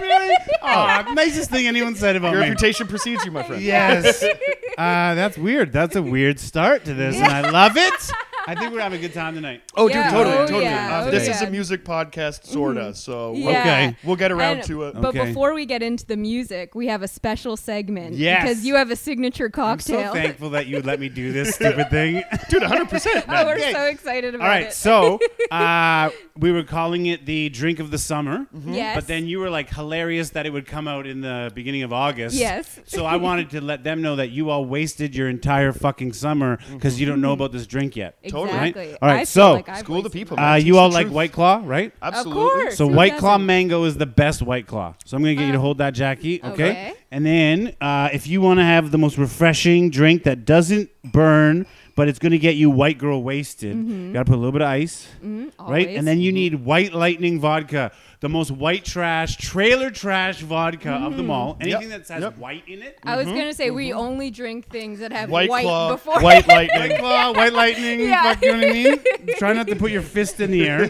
really? 0.00 0.34
Oh, 0.62 1.04
nicest 1.12 1.50
thing 1.50 1.66
anyone 1.68 1.94
said 1.94 2.16
about 2.16 2.32
Your 2.32 2.40
me. 2.42 2.48
Reputation 2.64 2.86
precedes 2.88 3.24
you, 3.24 3.30
my 3.30 3.42
friend. 3.42 3.62
Yes. 3.62 4.24
Uh, 4.76 5.14
that's 5.14 5.38
weird. 5.38 5.72
That's 5.72 5.94
a 5.94 6.02
weird 6.02 6.40
start 6.40 6.84
to 6.86 6.94
this, 6.94 7.14
and 7.14 7.28
I 7.28 7.48
love 7.48 7.76
it. 7.76 7.94
I 8.46 8.54
think 8.54 8.72
we're 8.72 8.80
having 8.80 8.98
a 8.98 9.02
good 9.02 9.14
time 9.14 9.34
tonight. 9.34 9.62
Oh, 9.74 9.88
Yeah. 9.88 10.04
dude, 10.04 10.12
totally, 10.12 10.34
Oh, 10.36 10.46
totally. 10.46 10.64
yeah. 10.64 10.98
Uh, 11.00 11.06
oh, 11.06 11.10
this 11.10 11.26
yeah. 11.26 11.34
is 11.34 11.42
a 11.42 11.50
music 11.50 11.84
podcast, 11.84 12.44
sorta. 12.46 12.80
Mm. 12.80 12.96
So 12.96 13.32
we'll, 13.32 13.40
Yeah. 13.40 13.60
Okay. 13.60 13.96
we'll 14.04 14.16
get 14.16 14.32
around 14.32 14.58
And- 14.58 14.66
to 14.66 14.82
it. 14.84 14.94
But 15.00 15.08
Okay. 15.16 15.26
before 15.26 15.54
we 15.54 15.64
get 15.66 15.82
into 15.82 16.04
the 16.06 16.16
music, 16.16 16.74
we 16.74 16.86
have 16.88 17.02
a 17.02 17.08
special 17.08 17.56
segment. 17.56 18.14
Yes. 18.16 18.42
Because 18.42 18.66
you 18.66 18.74
have 18.76 18.90
a 18.90 18.96
signature 18.96 19.46
I'm 19.54 19.80
so 19.80 19.94
cocktail. 19.94 20.12
thankful 20.12 20.50
that 20.50 20.66
you 20.66 20.76
would 20.76 20.86
let 20.86 21.00
me 21.00 21.08
do 21.08 21.32
this 21.32 21.54
stupid 21.54 21.88
thing. 21.90 22.22
Dude, 22.50 22.62
100. 22.62 22.88
percent 22.88 23.24
oh, 23.28 23.44
we're 23.46 23.54
Okay. 23.54 23.72
so 23.72 23.84
excited 23.84 24.34
about 24.34 24.44
it. 24.44 24.48
All 24.48 24.54
right, 24.54 24.66
it. 24.66 24.72
so 24.74 25.18
uh, 25.50 26.10
we 26.38 26.52
were 26.52 26.64
calling 26.64 27.06
it 27.06 27.24
the 27.26 27.48
drink 27.48 27.78
of 27.80 27.90
the 27.90 27.98
summer. 27.98 28.46
Mm-hmm. 28.54 28.74
yes. 28.74 28.94
But 28.96 29.06
then 29.06 29.26
you 29.26 29.38
were 29.38 29.50
like 29.50 29.70
hilarious 29.72 30.30
that 30.30 30.44
it 30.46 30.50
would 30.52 30.66
come 30.66 30.86
out 30.88 31.06
in 31.06 31.20
the 31.20 31.50
beginning 31.54 31.82
of 31.82 31.92
August. 31.92 32.36
Yes. 32.36 32.78
So 32.86 33.06
I 33.06 33.16
wanted 33.16 33.50
to 33.50 33.60
let 33.60 33.84
them 33.84 34.02
know 34.02 34.16
that 34.16 34.30
you 34.30 34.50
all 34.50 34.64
wasted 34.64 35.14
your 35.14 35.28
entire 35.28 35.72
fucking 35.72 36.12
summer 36.12 36.58
because 36.72 37.00
you 37.00 37.06
don't 37.06 37.20
know 37.20 37.32
about 37.32 37.52
this 37.52 37.66
drink 37.66 37.96
yet. 37.96 38.16
Totally. 38.34 38.68
Exactly. 38.68 38.92
All 39.00 39.08
right, 39.08 39.20
I 39.20 39.24
so, 39.24 39.52
like 39.54 39.76
School 39.78 40.02
the 40.02 40.10
people. 40.10 40.38
Uh, 40.38 40.56
you 40.56 40.78
all 40.78 40.90
like 40.90 41.06
truth. 41.06 41.14
White 41.14 41.32
Claw, 41.32 41.62
right? 41.64 41.92
Absolutely. 42.02 42.42
course. 42.42 42.76
So 42.76 42.88
Who 42.88 42.94
White 42.94 43.16
Claw 43.18 43.34
doesn't? 43.34 43.46
Mango 43.46 43.84
is 43.84 43.96
the 43.96 44.06
best 44.06 44.42
White 44.42 44.66
Claw. 44.66 44.94
So 45.04 45.16
I'm 45.16 45.22
gonna 45.22 45.34
get 45.34 45.46
you 45.46 45.52
to 45.52 45.58
Uh, 45.58 45.60
hold 45.62 45.78
that, 45.78 45.92
Jackie. 45.94 46.42
Okay. 46.42 46.52
okay. 46.52 46.94
And 47.10 47.24
then 47.24 47.74
uh, 47.80 48.08
if 48.12 48.26
you 48.26 48.40
want 48.40 48.58
to 48.58 48.64
have 48.64 48.90
the 48.90 48.98
most 48.98 49.18
refreshing 49.18 49.90
drink 49.90 50.24
that 50.24 50.44
doesn't 50.44 50.90
burn, 51.12 51.66
but 51.96 52.08
it's 52.08 52.18
gonna 52.18 52.38
get 52.38 52.56
you 52.56 52.70
white 52.70 52.98
girl 52.98 53.22
wasted, 53.22 53.76
you 53.76 54.12
gotta 54.12 54.24
put 54.24 54.34
a 54.34 54.36
little 54.42 54.50
bit 54.52 54.62
of 54.62 54.68
ice, 54.68 55.06
Mhm, 55.24 55.44
right? 55.44 55.86
always. 55.86 55.96
And 55.98 56.06
then 56.08 56.20
you 56.20 56.32
need 56.32 56.64
White 56.64 56.92
Lightning 56.92 57.38
vodka, 57.38 57.92
the 58.24 58.28
most 58.30 58.50
white 58.50 58.86
trash, 58.86 59.36
trailer 59.36 59.90
trash 59.90 60.40
vodka 60.40 60.92
of 60.92 61.18
them 61.18 61.26
mm. 61.26 61.30
all. 61.30 61.58
Anything 61.60 61.90
that 61.90 62.08
has 62.08 62.22
Yep. 62.22 62.38
white 62.38 62.66
in 62.66 62.82
it. 62.82 62.98
I 63.02 63.16
was 63.16 63.26
gonna 63.26 63.52
say 63.52 63.70
we 63.70 63.90
mm-hmm. 63.90 63.98
only 63.98 64.30
drink 64.30 64.66
things 64.66 65.00
that 65.00 65.12
have 65.12 65.28
White 65.28 65.50
white, 65.50 65.64
Claw, 65.64 65.92
before. 65.92 66.22
White 66.22 66.48
Lightning. 66.48 66.80
White 66.90 66.98
Claw, 67.00 67.34
White 67.34 67.52
Lightning, 67.52 68.00
Yeah. 68.00 68.32
fuck, 68.32 68.42
you 68.42 68.52
know 68.52 68.58
what 68.60 68.68
I 68.68 68.72
mean? 68.72 69.04
Try 69.36 69.52
not 69.52 69.66
to 69.66 69.76
put 69.76 69.90
your 69.90 70.00
fist 70.00 70.40
in 70.40 70.50
the 70.52 70.66
air. 70.66 70.84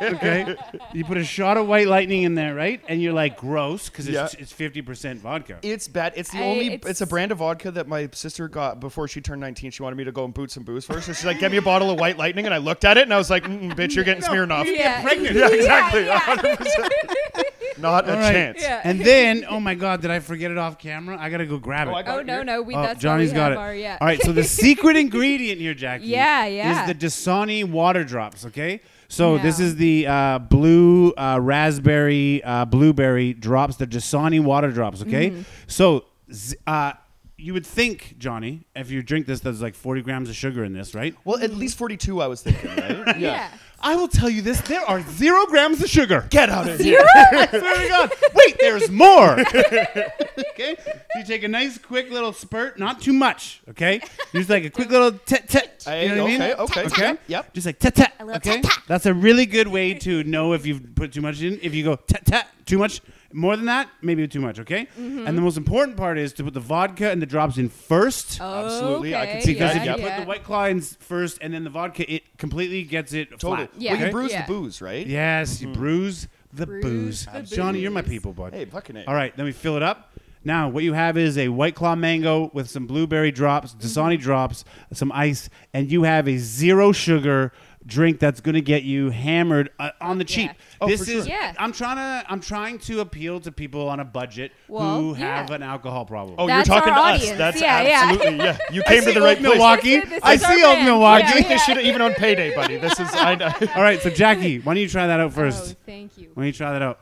Okay? 0.00 0.56
You 0.94 1.04
put 1.04 1.18
a 1.18 1.24
shot 1.24 1.58
of 1.58 1.68
White 1.68 1.88
Lightning 1.88 2.22
in 2.22 2.34
there, 2.34 2.54
right? 2.54 2.80
And 2.88 3.02
you're 3.02 3.12
like, 3.12 3.36
gross, 3.36 3.90
because 3.90 4.08
it's, 4.08 4.14
Yeah. 4.14 4.28
it's 4.38 4.54
50% 4.54 5.18
vodka. 5.18 5.58
It's 5.60 5.86
bad. 5.86 6.14
It's 6.16 6.30
the 6.30 6.38
I- 6.38 6.44
only. 6.44 6.66
it's- 6.72 6.90
It's, 6.90 7.00
a 7.02 7.06
brand 7.06 7.30
of 7.32 7.38
vodka 7.38 7.70
that 7.72 7.88
my 7.88 8.08
sister 8.12 8.48
got 8.48 8.80
before 8.80 9.06
she 9.06 9.20
turned 9.20 9.42
19. 9.42 9.70
She 9.70 9.82
wanted 9.82 9.96
me 9.96 10.04
to 10.04 10.12
go 10.12 10.24
and 10.24 10.32
boot 10.32 10.50
some 10.50 10.62
booze 10.62 10.86
first. 10.86 11.04
So 11.04 11.12
she's 11.12 11.26
like, 11.26 11.40
"Get 11.40 11.50
me 11.50 11.58
a 11.58 11.62
bottle 11.62 11.90
of 11.90 12.00
White 12.00 12.16
Lightning," 12.16 12.46
and 12.46 12.54
I 12.54 12.58
looked 12.58 12.86
at 12.86 12.96
it 12.96 13.02
and 13.02 13.12
I 13.12 13.18
was 13.18 13.28
like, 13.28 13.44
Mm-mm, 13.44 13.74
"Bitch, 13.74 13.94
you're 13.94 14.04
getting 14.04 14.22
smeared 14.22 14.50
off." 14.50 14.66
yeah. 14.66 15.02
pregnant. 15.02 15.36
Yeah, 15.42 15.48
exactly. 15.48 16.04
Yeah, 16.04 16.18
100%. 16.20 16.21
Not 17.78 18.06
a 18.08 18.12
All 18.12 18.18
right. 18.18 18.32
chance. 18.32 18.60
Yeah. 18.60 18.80
And 18.84 19.00
then, 19.00 19.44
oh 19.48 19.58
my 19.58 19.74
God, 19.74 20.02
did 20.02 20.10
I 20.10 20.20
forget 20.20 20.50
it 20.50 20.58
off 20.58 20.78
camera? 20.78 21.16
I 21.18 21.30
gotta 21.30 21.46
go 21.46 21.58
grab 21.58 21.88
it. 21.88 21.90
Oh, 21.90 21.94
I 21.94 22.02
got 22.02 22.16
Oh 22.16 22.18
it 22.20 22.26
no 22.26 22.34
here. 22.34 22.44
no 22.44 22.62
we 22.62 22.74
Oh, 22.74 22.82
that's 22.82 23.00
Johnny's 23.00 23.30
why 23.30 23.34
we 23.34 23.36
got 23.36 23.50
have 23.52 23.58
it. 23.58 23.60
Our, 23.60 23.74
yeah. 23.74 23.98
All 24.00 24.06
right, 24.06 24.20
so 24.22 24.32
the 24.32 24.44
secret 24.44 24.96
ingredient 24.96 25.60
here, 25.60 25.74
Jackie, 25.74 26.06
Yeah, 26.06 26.44
yeah. 26.46 26.82
is 26.82 26.86
the 26.88 27.06
Dasani 27.06 27.64
water 27.64 28.04
drops. 28.04 28.44
Okay, 28.46 28.80
so 29.08 29.38
this 29.38 29.58
Yeah. 29.58 29.66
is 29.66 29.76
the 29.76 30.06
uh, 30.06 30.38
blue 30.40 31.12
uh, 31.12 31.38
raspberry 31.40 32.42
uh, 32.44 32.66
blueberry 32.66 33.32
drops, 33.32 33.76
the 33.76 33.86
Dasani 33.86 34.40
water 34.40 34.70
drops. 34.70 35.02
Okay, 35.02 35.30
Mm-hmm. 35.30 35.42
so 35.66 36.04
z- 36.32 36.56
uh, 36.66 36.92
you 37.38 37.52
would 37.54 37.66
think, 37.66 38.16
Johnny, 38.18 38.66
if 38.76 38.90
you 38.92 39.02
drink 39.02 39.26
this, 39.26 39.40
there's 39.40 39.60
like 39.62 39.74
40 39.74 40.02
grams 40.02 40.28
of 40.28 40.36
sugar 40.36 40.62
in 40.62 40.72
this, 40.74 40.94
right? 40.94 41.12
Well, 41.24 41.42
at 41.42 41.52
least 41.54 41.76
42, 41.76 42.20
I 42.22 42.28
was 42.28 42.40
thinking. 42.42 42.70
Right? 42.76 43.18
yeah. 43.18 43.48
I 43.82 43.96
will 43.96 44.08
tell 44.08 44.28
you 44.30 44.42
this: 44.42 44.60
there 44.62 44.80
are 44.82 45.02
zero 45.02 45.46
grams 45.46 45.82
of 45.82 45.88
sugar. 45.88 46.26
Get 46.30 46.48
out 46.50 46.68
of 46.68 46.78
here. 46.80 47.04
I 47.14 47.46
swear 47.48 47.82
to 47.82 47.88
God. 47.88 48.12
Wait, 48.34 48.56
there's 48.60 48.90
more. 48.90 49.40
okay? 49.40 50.76
So 50.84 51.18
you 51.18 51.24
take 51.24 51.42
a 51.42 51.48
nice, 51.48 51.78
quick 51.78 52.10
little 52.10 52.32
spurt, 52.32 52.78
not 52.78 53.00
too 53.00 53.12
much, 53.12 53.60
okay? 53.70 54.00
Just 54.32 54.48
like 54.50 54.64
a 54.64 54.70
quick 54.70 54.90
little 54.90 55.12
tet 55.12 55.48
tet. 55.48 55.82
Hey, 55.84 56.08
You 56.08 56.14
know 56.14 56.24
what 56.24 56.32
I 56.32 56.38
mean? 56.38 56.42
okay, 56.52 56.60
okay. 56.60 56.86
Okay? 56.86 57.06
Yep, 57.08 57.20
yep. 57.26 57.54
Just 57.54 57.66
like 57.66 57.78
tet 57.78 57.94
tet. 57.94 58.12
little 58.20 58.36
Okay? 58.36 58.60
tat-tat. 58.60 58.82
That's 58.86 59.06
a 59.06 59.14
really 59.14 59.46
good 59.46 59.68
way 59.68 59.94
to 59.94 60.22
know 60.24 60.52
if 60.52 60.64
you've 60.66 60.94
put 60.94 61.12
too 61.12 61.20
much 61.20 61.42
in. 61.42 61.58
If 61.62 61.74
you 61.74 61.82
go 61.84 61.96
tet 61.96 62.24
tet, 62.24 62.46
too 62.66 62.78
much, 62.78 63.00
more 63.32 63.56
than 63.56 63.66
that, 63.66 63.88
maybe 64.02 64.26
too 64.28 64.40
much, 64.40 64.58
okay? 64.60 64.86
Mm-hmm. 64.98 65.26
And 65.26 65.36
the 65.36 65.42
most 65.42 65.56
important 65.56 65.96
part 65.96 66.18
is 66.18 66.32
to 66.34 66.44
put 66.44 66.54
the 66.54 66.60
vodka 66.60 67.10
and 67.10 67.20
the 67.22 67.26
drops 67.26 67.58
in 67.58 67.68
first. 67.68 68.40
Absolutely, 68.40 69.14
I 69.14 69.26
can 69.26 69.40
see 69.42 69.52
because 69.54 69.72
that, 69.74 69.76
if 69.78 69.84
you 69.98 70.04
yep. 70.04 70.16
put 70.16 70.22
the 70.24 70.28
white 70.28 70.44
claw 70.44 70.64
in 70.66 70.78
s- 70.78 70.96
first 71.00 71.38
and 71.40 71.52
then 71.54 71.64
the 71.64 71.70
vodka, 71.70 72.10
it 72.12 72.36
completely 72.38 72.82
gets 72.84 73.12
it 73.12 73.30
Totally. 73.30 73.56
flat. 73.66 73.70
Yeah. 73.76 73.92
Well, 73.92 74.00
you 74.00 74.04
Okay. 74.06 74.12
bruise 74.12 74.32
Yeah. 74.32 74.46
the 74.46 74.52
booze, 74.52 74.82
right? 74.82 75.06
Yes, 75.06 75.56
Mm-hmm. 75.58 75.68
you 75.68 75.74
bruise 75.74 76.28
The 76.52 76.66
Brews 76.66 76.82
booze. 76.84 77.26
the 77.26 77.56
Johnny, 77.56 77.80
you're 77.80 77.90
my 77.90 78.02
booze. 78.02 78.10
people, 78.10 78.32
bud. 78.34 78.52
Hey, 78.52 78.66
fucking 78.66 78.96
it. 78.96 79.08
All 79.08 79.14
right, 79.14 79.34
then 79.36 79.46
we 79.46 79.52
fill 79.52 79.76
it 79.76 79.82
up. 79.82 80.10
Now, 80.44 80.68
what 80.68 80.82
you 80.82 80.92
have 80.92 81.16
is 81.16 81.38
a 81.38 81.48
White 81.48 81.76
Claw 81.76 81.94
mango 81.94 82.50
with 82.52 82.68
some 82.68 82.86
blueberry 82.88 83.30
drops, 83.30 83.74
Dasani 83.76 84.18
drops, 84.18 84.64
some 84.92 85.12
ice, 85.12 85.48
and 85.72 85.90
you 85.90 86.02
have 86.02 86.26
a 86.28 86.36
zero 86.36 86.90
sugar 86.90 87.52
drink 87.86 88.18
that's 88.20 88.40
going 88.40 88.54
to 88.54 88.60
get 88.60 88.82
you 88.82 89.10
hammered 89.10 89.70
uh, 89.78 89.90
on 90.00 90.18
the 90.18 90.24
cheap. 90.24 90.46
Yeah. 90.50 90.56
Oh, 90.80 90.86
this 90.88 91.04
for 91.04 91.10
is 91.10 91.26
sure. 91.26 91.34
Yeah. 91.34 91.54
I'm 91.58 91.72
trying 91.72 91.96
to 91.96 92.30
I'm 92.30 92.40
trying 92.40 92.78
to 92.80 93.00
appeal 93.00 93.40
to 93.40 93.52
people 93.52 93.88
on 93.88 94.00
a 94.00 94.04
budget 94.04 94.52
Well, 94.68 95.00
who 95.00 95.14
have 95.14 95.50
yeah. 95.50 95.56
an 95.56 95.62
alcohol 95.62 96.04
problem. 96.04 96.36
Oh, 96.38 96.46
That's 96.46 96.68
you're 96.68 96.76
talking 96.76 96.92
our 96.92 97.18
to 97.18 97.24
us. 97.24 97.30
That's 97.38 97.60
Yeah, 97.60 97.82
yeah. 97.82 98.00
absolutely 98.04 98.36
yeah. 98.38 98.58
You 98.72 98.82
came 98.84 99.02
to 99.04 99.12
the 99.12 99.20
right 99.20 99.36
Old 99.36 99.44
place. 99.44 99.54
Milwaukee. 99.56 100.00
This 100.00 100.12
is 100.12 100.20
I 100.22 100.36
see 100.36 100.64
Old 100.64 100.74
brand. 100.74 100.84
Milwaukee. 100.86 101.24
I 101.24 101.30
think 101.32 101.48
Yeah. 101.48 101.48
they 101.48 101.58
should 101.58 101.78
even 101.86 102.00
on 102.02 102.14
payday, 102.14 102.54
buddy. 102.54 102.76
This 102.76 102.98
is 102.98 103.08
I. 103.12 103.34
All 103.76 103.82
right, 103.82 104.00
so 104.00 104.10
Jackie, 104.10 104.58
why 104.60 104.74
don't 104.74 104.82
you 104.82 104.88
try 104.88 105.06
that 105.06 105.20
out 105.20 105.32
first? 105.32 105.74
Oh, 105.76 105.80
thank 105.86 106.16
you. 106.18 106.30
Why 106.34 106.42
don't 106.42 106.46
you 106.48 106.52
try 106.52 106.72
that 106.72 106.82
out? 106.82 107.00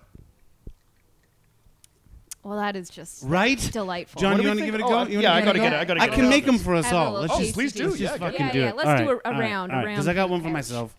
Well, 2.42 2.56
that 2.56 2.74
is 2.74 2.88
just 2.88 3.22
Right? 3.26 3.58
delightful. 3.72 4.20
John, 4.20 4.32
What 4.32 4.36
do 4.38 4.42
you 4.44 4.48
want 4.48 4.58
to 4.60 4.64
give 4.66 4.74
it 4.74 4.80
a 4.80 4.84
Oh, 4.84 4.88
go? 4.88 4.98
I- 5.00 5.06
You 5.08 5.20
yeah, 5.20 5.34
I 5.34 5.42
gotta 5.42 5.58
get 5.58 5.72
it. 5.74 5.76
I 5.76 5.84
gotta 5.84 6.00
get 6.00 6.08
it. 6.08 6.12
I 6.12 6.16
can 6.16 6.28
make 6.30 6.46
them 6.46 6.58
for 6.58 6.74
us 6.74 6.90
all. 6.90 7.12
Let's 7.12 7.34
Oh, 7.34 7.40
just, 7.40 7.52
please 7.54 7.72
do. 7.74 7.88
just 7.90 7.98
Yeah, 8.00 8.16
fucking 8.16 8.48
do 8.48 8.62
it. 8.64 8.76
let's 8.76 9.00
do 9.02 9.10
a- 9.10 9.14
right, 9.16 9.20
a 9.26 9.30
round, 9.38 9.72
a 9.72 9.76
all 9.76 9.84
right, 9.84 9.92
Because 9.92 10.08
I 10.08 10.14
got 10.14 10.30
one 10.30 10.40
for 10.42 10.48
myself. 10.48 10.94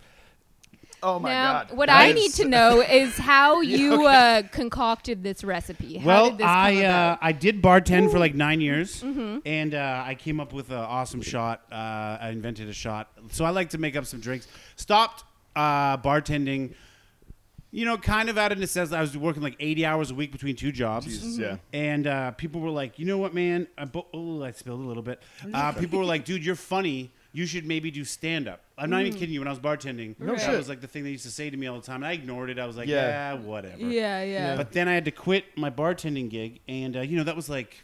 Oh 1.03 1.17
my 1.17 1.29
now, 1.29 1.53
god. 1.63 1.71
what 1.75 1.87
That 1.87 1.99
I 1.99 2.05
is- 2.09 2.15
need 2.15 2.31
to 2.43 2.47
know 2.47 2.79
is 2.87 3.17
how 3.17 3.61
you 3.61 4.05
uh, 4.05 4.43
concocted 4.51 5.23
this 5.23 5.43
recipe. 5.43 5.97
How 5.97 6.05
Well, 6.05 6.25
did 6.29 6.37
this 6.37 6.45
come 6.45 6.55
I 6.55 6.75
uh, 6.75 6.79
about? 6.79 7.19
I 7.23 7.31
did 7.31 7.59
bartend 7.63 8.11
for 8.11 8.19
like 8.19 8.35
nine 8.35 8.61
years, 8.61 9.01
Mm-hmm. 9.01 9.39
and 9.43 9.73
uh, 9.73 10.03
I 10.05 10.13
came 10.13 10.39
up 10.39 10.53
with 10.53 10.69
an 10.69 10.77
awesome 10.77 11.23
shot. 11.23 11.61
Uh, 11.71 11.75
I 12.21 12.29
invented 12.29 12.69
a 12.69 12.73
shot, 12.73 13.09
so 13.31 13.45
I 13.45 13.49
like 13.49 13.71
to 13.71 13.79
make 13.79 13.95
up 13.95 14.05
some 14.05 14.19
drinks. 14.19 14.47
Stopped 14.75 15.23
uh, 15.55 15.97
bartending, 15.97 16.75
you 17.71 17.85
know, 17.85 17.97
kind 17.97 18.29
of 18.29 18.37
out 18.37 18.51
of 18.51 18.57
necessity. 18.59 18.95
I 18.97 19.01
was 19.01 19.17
working 19.17 19.41
like 19.41 19.55
eighty 19.59 19.85
hours 19.85 20.11
a 20.11 20.15
week 20.15 20.31
between 20.31 20.55
two 20.55 20.71
jobs. 20.71 21.05
Jesus, 21.05 21.37
yeah. 21.37 21.57
And 21.73 22.05
uh, 22.07 22.31
people 22.31 22.61
were 22.61 22.69
like, 22.69 22.99
you 22.99 23.05
know 23.05 23.17
what, 23.17 23.33
man? 23.33 23.67
I 23.77 23.85
bo- 23.85 24.07
oh, 24.13 24.43
I 24.43 24.51
spilled 24.51 24.81
a 24.81 24.83
little 24.83 25.03
bit. 25.03 25.21
Uh, 25.53 25.71
people 25.73 25.99
were 25.99 26.05
like, 26.13 26.25
dude, 26.25 26.45
you're 26.45 26.55
funny. 26.55 27.11
You 27.33 27.45
should 27.45 27.65
maybe 27.65 27.91
do 27.91 28.03
stand 28.03 28.49
up. 28.49 28.61
I'm 28.77 28.89
not 28.89 29.03
even 29.03 29.13
kidding 29.13 29.33
you. 29.33 29.39
When 29.39 29.47
I 29.47 29.51
was 29.51 29.59
bartending, 29.59 30.19
No 30.19 30.33
that 30.35 30.41
shit. 30.41 30.57
was 30.57 30.67
like 30.67 30.81
the 30.81 30.87
thing 30.87 31.05
they 31.05 31.11
used 31.11 31.23
to 31.23 31.31
say 31.31 31.49
to 31.49 31.55
me 31.55 31.65
all 31.67 31.77
the 31.79 31.85
time, 31.85 31.97
and 32.03 32.07
I 32.07 32.11
ignored 32.11 32.49
it. 32.49 32.59
I 32.59 32.65
was 32.65 32.75
like, 32.75 32.89
Yeah. 32.89 33.35
yeah, 33.35 33.39
whatever. 33.39 33.77
yeah, 33.77 34.21
yeah. 34.23 34.57
But 34.57 34.73
then 34.73 34.89
I 34.89 34.93
had 34.93 35.05
to 35.05 35.11
quit 35.11 35.45
my 35.55 35.69
bartending 35.69 36.29
gig, 36.29 36.59
and 36.67 36.97
uh, 36.97 37.01
you 37.01 37.15
know 37.15 37.23
that 37.23 37.37
was 37.37 37.47
like 37.49 37.81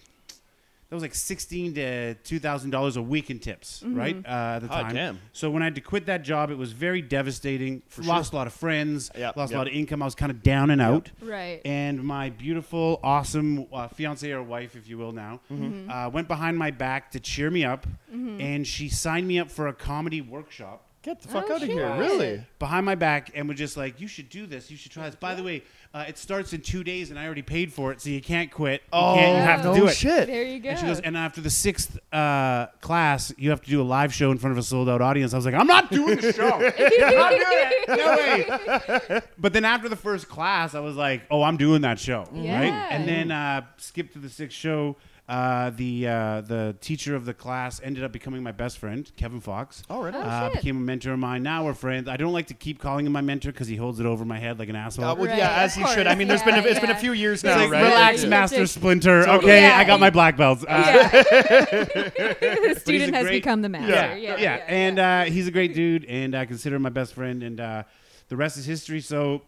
that 0.90 0.96
was 0.96 1.02
like 1.04 1.14
sixteen 1.16 1.74
to 1.74 2.14
two 2.16 2.40
thousand 2.40 2.70
dollars 2.70 2.96
a 2.96 3.02
week 3.02 3.30
in 3.30 3.40
tips, 3.40 3.84
Mm-hmm. 3.86 3.96
right? 3.98 4.16
Uh, 4.26 4.30
at 4.30 4.60
the 4.60 4.68
Hot 4.70 4.82
time. 4.84 4.96
damn. 4.96 5.20
So 5.34 5.52
when 5.52 5.62
I 5.62 5.66
had 5.66 5.76
to 5.76 5.82
quit 5.82 6.06
that 6.06 6.24
job, 6.24 6.50
it 6.50 6.58
was 6.58 6.72
very 6.72 7.02
devastating. 7.02 7.82
lost 7.98 8.32
a 8.32 8.36
lot 8.38 8.48
of 8.48 8.54
friends, 8.54 9.12
Yep, 9.18 9.36
lost 9.36 9.52
yep. 9.52 9.58
a 9.58 9.60
lot 9.60 9.68
of 9.68 9.74
income. 9.74 10.02
I 10.02 10.06
was 10.06 10.16
kind 10.16 10.32
of 10.32 10.42
down 10.44 10.70
and 10.70 10.82
out. 10.82 11.12
right. 11.22 11.62
And 11.66 12.04
my 12.04 12.30
beautiful, 12.30 13.00
awesome 13.04 13.68
uh, 13.74 13.88
fiance 13.90 14.32
or 14.32 14.42
wife, 14.42 14.76
if 14.78 14.88
you 14.88 14.98
will, 14.98 15.12
now 15.12 15.42
Mm-hmm. 15.52 15.90
uh, 15.92 16.10
went 16.10 16.28
behind 16.30 16.58
my 16.58 16.72
back 16.72 17.12
to 17.12 17.20
cheer 17.20 17.52
me 17.52 17.66
up, 17.66 17.86
and 18.12 18.66
she 18.66 18.88
signed 18.90 19.28
me 19.28 19.40
up 19.40 19.52
for 19.52 19.68
a 19.68 19.74
comedy 19.74 20.22
workshop 20.22 20.87
Get 21.08 21.22
the 21.22 21.30
fuck 21.30 21.46
Oh, 21.50 21.56
out 21.56 21.64
of 21.64 21.70
here. 21.70 21.96
Really? 21.98 22.44
behind 22.60 22.86
my 22.86 22.96
back 22.96 23.32
and 23.34 23.48
was 23.48 23.58
just 23.58 23.78
like, 23.78 24.02
"You 24.02 24.10
should 24.10 24.28
do 24.30 24.46
this. 24.46 24.70
You 24.70 24.76
should 24.76 24.92
try 24.92 25.06
this." 25.06 25.16
By 25.16 25.36
the 25.36 25.42
way, 25.44 25.64
uh, 25.94 26.04
it 26.06 26.18
starts 26.18 26.52
in 26.52 26.60
two 26.60 26.84
days, 26.84 27.12
and 27.12 27.18
I 27.18 27.24
already 27.26 27.44
paid 27.44 27.72
for 27.72 27.94
it, 27.94 28.02
so 28.02 28.10
you 28.10 28.20
can't 28.20 28.52
quit. 28.52 28.82
You 28.82 28.88
Oh, 28.92 29.16
can't. 29.16 29.38
You 29.38 29.42
have 29.42 29.62
to 29.62 29.68
no 29.70 29.76
do 29.76 29.88
it. 29.88 29.96
shit. 29.96 30.28
there 30.28 30.44
you 30.44 30.60
go. 30.60 30.68
And 30.72 30.80
she 30.80 30.86
goes, 30.86 31.00
and 31.00 31.16
after 31.16 31.40
the 31.40 31.50
sixth 31.50 31.98
uh, 32.14 32.66
class, 32.82 33.32
you 33.38 33.52
have 33.52 33.62
to 33.62 33.70
do 33.70 33.82
a 33.82 33.84
live 33.88 34.14
show 34.14 34.32
in 34.32 34.38
front 34.38 34.52
of 34.52 34.58
a 34.58 34.64
sold 34.64 34.90
out 34.90 35.02
audience. 35.02 35.34
I 35.34 35.38
was 35.38 35.46
like, 35.46 35.56
I'm 35.56 35.66
not 35.66 35.90
doing 35.92 36.18
the 36.18 36.34
show. 36.34 36.52
I'm 36.52 37.16
not 37.16 37.30
doing 37.32 37.42
it. 37.88 39.00
No 39.00 39.10
way. 39.16 39.22
But 39.38 39.54
then 39.54 39.64
after 39.64 39.88
the 39.88 39.96
first 39.96 40.28
class, 40.28 40.76
I 40.76 40.82
was 40.82 40.98
like, 40.98 41.22
oh, 41.32 41.42
I'm 41.42 41.56
doing 41.56 41.84
that 41.84 42.00
show. 42.00 42.26
Right? 42.34 42.66
And 42.92 43.08
then 43.08 43.32
uh, 43.32 43.62
skip 43.78 44.12
to 44.12 44.20
the 44.20 44.30
sixth 44.30 44.58
show. 44.58 44.98
Uh, 45.28 45.72
the 45.72 46.08
uh, 46.08 46.40
the 46.40 46.74
teacher 46.80 47.14
of 47.14 47.26
the 47.26 47.34
class 47.34 47.82
ended 47.84 48.02
up 48.02 48.14
becoming 48.14 48.42
my 48.42 48.54
best 48.54 48.78
friend, 48.78 49.12
Kevin 49.18 49.42
Fox. 49.42 49.84
All 49.90 50.02
right. 50.02 50.16
Oh, 50.16 50.22
uh, 50.22 50.48
shit. 50.48 50.62
became 50.62 50.78
a 50.78 50.80
mentor 50.80 51.12
of 51.12 51.20
mine. 51.20 51.44
Now 51.44 51.66
we're 51.66 51.74
friends. 51.74 52.08
I 52.08 52.16
don't 52.16 52.32
like 52.32 52.48
to 52.48 52.54
keep 52.54 52.80
calling 52.80 53.06
him 53.06 53.12
my 53.12 53.20
mentor 53.20 53.52
because 53.52 53.68
he 53.68 53.76
holds 53.76 54.00
it 54.00 54.06
over 54.06 54.24
my 54.24 54.40
head 54.40 54.58
like 54.58 54.70
an 54.70 54.78
asshole. 54.78 55.04
Uh, 55.04 55.16
well, 55.16 55.26
Right, 55.26 55.38
yeah, 55.38 55.58
as 55.64 55.76
he 55.76 55.86
should. 55.88 56.08
I 56.08 56.16
mean, 56.16 56.30
there's 56.30 56.44
been 56.44 56.54
a, 56.56 56.62
Yeah, 56.62 56.68
it's 56.70 56.80
been 56.80 56.92
a 56.92 56.96
few 56.96 57.12
years 57.12 57.44
now, 57.44 57.58
like, 57.58 57.70
right? 57.70 57.84
relax, 57.84 58.24
Yeah. 58.24 58.30
Master 58.30 58.60
Yeah. 58.60 58.66
Splinter. 58.68 59.26
Totally. 59.26 59.52
Okay, 59.52 59.62
Yeah. 59.64 59.78
I 59.78 59.84
got 59.84 60.00
my 60.00 60.10
black 60.12 60.38
belts. 60.38 60.64
Uh, 60.64 60.68
yeah. 60.70 61.10
the 61.84 62.76
student 62.80 63.14
has 63.14 63.24
great- 63.26 63.44
become 63.44 63.62
the 63.62 63.68
master. 63.70 63.90
yeah, 63.92 64.16
Yeah, 64.16 64.38
yeah, 64.38 64.64
and 64.70 64.98
Uh, 64.98 65.24
he's 65.26 65.48
a 65.48 65.52
great 65.52 65.74
dude, 65.74 66.06
and 66.06 66.36
I 66.36 66.46
consider 66.46 66.78
him 66.78 66.84
my 66.84 66.90
best 66.90 67.14
friend, 67.14 67.44
and 67.44 67.60
uh, 67.60 67.84
the 68.30 68.38
rest 68.38 68.56
is 68.58 68.66
history. 68.66 69.02
So, 69.02 69.42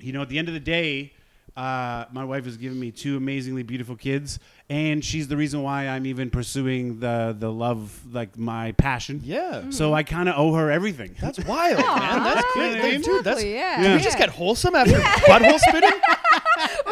you 0.00 0.12
know, 0.12 0.22
at 0.22 0.28
the 0.28 0.38
end 0.38 0.48
of 0.48 0.54
the 0.54 0.60
day, 0.60 1.12
uh, 1.58 2.04
my 2.12 2.24
wife 2.24 2.44
has 2.44 2.56
given 2.56 2.78
me 2.78 2.92
two 2.92 3.16
amazingly 3.16 3.64
beautiful 3.64 3.96
kids, 3.96 4.38
and 4.70 5.04
she's 5.04 5.26
the 5.26 5.36
reason 5.36 5.60
why 5.64 5.88
I'm 5.88 6.06
even 6.06 6.30
pursuing 6.30 7.00
the 7.00 7.34
the 7.36 7.50
love, 7.50 8.00
like 8.12 8.38
my 8.38 8.70
passion. 8.72 9.20
Yeah. 9.24 9.70
So 9.70 9.92
I 9.92 10.04
kind 10.04 10.28
of 10.28 10.36
owe 10.38 10.52
her 10.54 10.70
everything. 10.70 11.16
That's 11.20 11.40
wild, 11.40 11.78
man. 11.78 12.22
That's 12.22 12.46
Aw, 12.46 12.52
great. 12.54 12.74
Exactly, 12.76 12.98
Dude, 13.02 13.24
that's. 13.24 13.40
Exactly, 13.40 13.54
yeah. 13.54 13.76
Did 13.82 13.86
Yeah. 13.90 13.96
we 13.96 14.02
just 14.02 14.18
get 14.18 14.28
wholesome 14.28 14.76
after 14.76 14.92
butthole 14.98 15.58
spitting? 15.58 15.90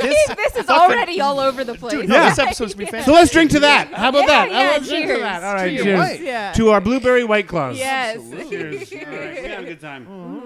Wait, 0.03 0.17
this 0.37 0.57
is 0.57 0.69
already 0.69 1.21
all 1.21 1.38
over 1.38 1.62
the 1.64 1.75
place. 1.75 1.93
Dude, 1.95 2.09
no, 2.09 2.17
Yeah. 2.17 2.29
this 2.31 2.38
episode's 2.47 2.75
gonna 2.75 2.87
be 2.87 2.91
fantastic. 2.91 3.07
So 3.07 3.12
let's 3.12 3.31
drink 3.31 3.51
to 3.53 3.61
that. 3.61 3.93
How 3.93 4.09
about 4.09 4.21
Yeah, 4.23 4.27
that? 4.27 4.51
yeah, 4.51 4.59
How 4.71 4.77
about 4.77 4.88
drink 4.88 5.07
to 5.07 5.19
that? 5.19 5.43
All 5.45 5.55
right, 5.55 5.81
Cheers. 5.81 6.09
cheers. 6.11 6.21
Yeah. 6.21 6.53
To 6.53 6.71
our 6.71 6.81
blueberry 6.81 7.23
white 7.25 7.47
claws. 7.47 7.79
Yes. 7.79 8.17
Cheers. 8.49 8.93
All 8.93 8.99
right, 8.99 9.43
we 9.43 9.49
have 9.49 9.62
a 9.62 9.64
good 9.67 9.81
time. 9.81 10.07
Mm. 10.07 10.46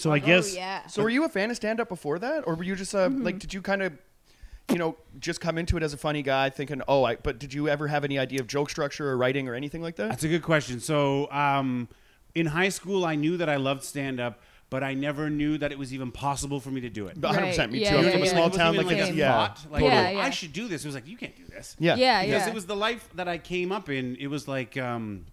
So 0.00 0.10
I 0.12 0.18
guess 0.18 0.54
oh, 0.54 0.58
yeah. 0.58 0.86
So, 0.86 1.02
were 1.02 1.10
you 1.10 1.24
a 1.24 1.28
fan 1.28 1.50
of 1.50 1.56
stand 1.56 1.80
up 1.80 1.88
before 1.88 2.18
that, 2.18 2.44
or 2.46 2.54
were 2.54 2.64
you 2.64 2.74
just 2.76 2.94
uh, 2.94 3.08
Mm-hmm. 3.08 3.22
like? 3.24 3.38
Did 3.38 3.52
you 3.54 3.60
kind 3.62 3.82
of, 3.82 3.92
you 4.70 4.78
know, 4.78 4.96
just 5.18 5.40
come 5.40 5.58
into 5.58 5.76
it 5.76 5.82
as 5.82 5.92
a 5.92 5.96
funny 5.96 6.22
guy, 6.22 6.50
thinking, 6.50 6.80
oh, 6.88 7.04
I? 7.04 7.16
But 7.16 7.38
did 7.38 7.52
you 7.52 7.68
ever 7.68 7.86
have 7.88 8.04
any 8.04 8.18
idea 8.18 8.40
of 8.40 8.46
joke 8.46 8.70
structure 8.70 9.08
or 9.08 9.16
writing 9.16 9.48
or 9.48 9.54
anything 9.54 9.82
like 9.82 9.96
that? 9.96 10.08
That's 10.08 10.24
a 10.24 10.28
good 10.28 10.42
question. 10.42 10.80
So, 10.80 11.30
um, 11.30 11.88
in 12.34 12.46
high 12.46 12.68
school, 12.70 13.04
I 13.04 13.14
knew 13.16 13.36
that 13.38 13.48
I 13.48 13.56
loved 13.56 13.82
stand 13.84 14.20
up, 14.20 14.40
but 14.70 14.82
I 14.84 14.94
never 14.94 15.28
knew 15.28 15.58
that 15.58 15.72
it 15.72 15.78
was 15.78 15.92
even 15.92 16.12
possible 16.12 16.60
for 16.60 16.70
me 16.70 16.80
to 16.82 16.88
do 16.88 17.08
it. 17.08 17.16
100. 17.18 17.46
percent 17.48 17.58
Right. 17.58 17.72
Me 17.72 17.82
Yeah, 17.82 17.90
too. 17.90 17.96
I'm 17.98 18.04
yeah, 18.04 18.10
from 18.12 18.22
a 18.22 18.24
yeah. 18.24 18.30
small 18.30 18.42
It 18.44 18.46
wasn't 18.50 18.60
town. 18.62 18.74
even 18.76 18.86
Like, 18.86 18.96
like 18.96 19.02
it's, 19.08 19.10
a 19.10 19.18
yeah, 19.18 19.32
thought. 19.48 19.66
Like, 19.70 19.82
Yeah, 19.82 20.06
oh, 20.08 20.10
yeah. 20.12 20.18
I 20.20 20.30
should 20.30 20.52
do 20.52 20.68
this. 20.68 20.84
It 20.84 20.88
was 20.88 20.94
like, 20.94 21.08
you 21.08 21.16
can't 21.16 21.36
do 21.36 21.44
this. 21.46 21.74
yeah, 21.78 21.96
Yeah, 21.96 22.22
Because 22.24 22.42
yeah. 22.44 22.48
it 22.48 22.54
was 22.54 22.66
the 22.66 22.76
life 22.76 23.08
that 23.16 23.26
I 23.28 23.38
came 23.38 23.72
up 23.72 23.88
in. 23.90 24.16
It 24.20 24.28
was 24.28 24.46
like, 24.46 24.76
um, 24.76 25.26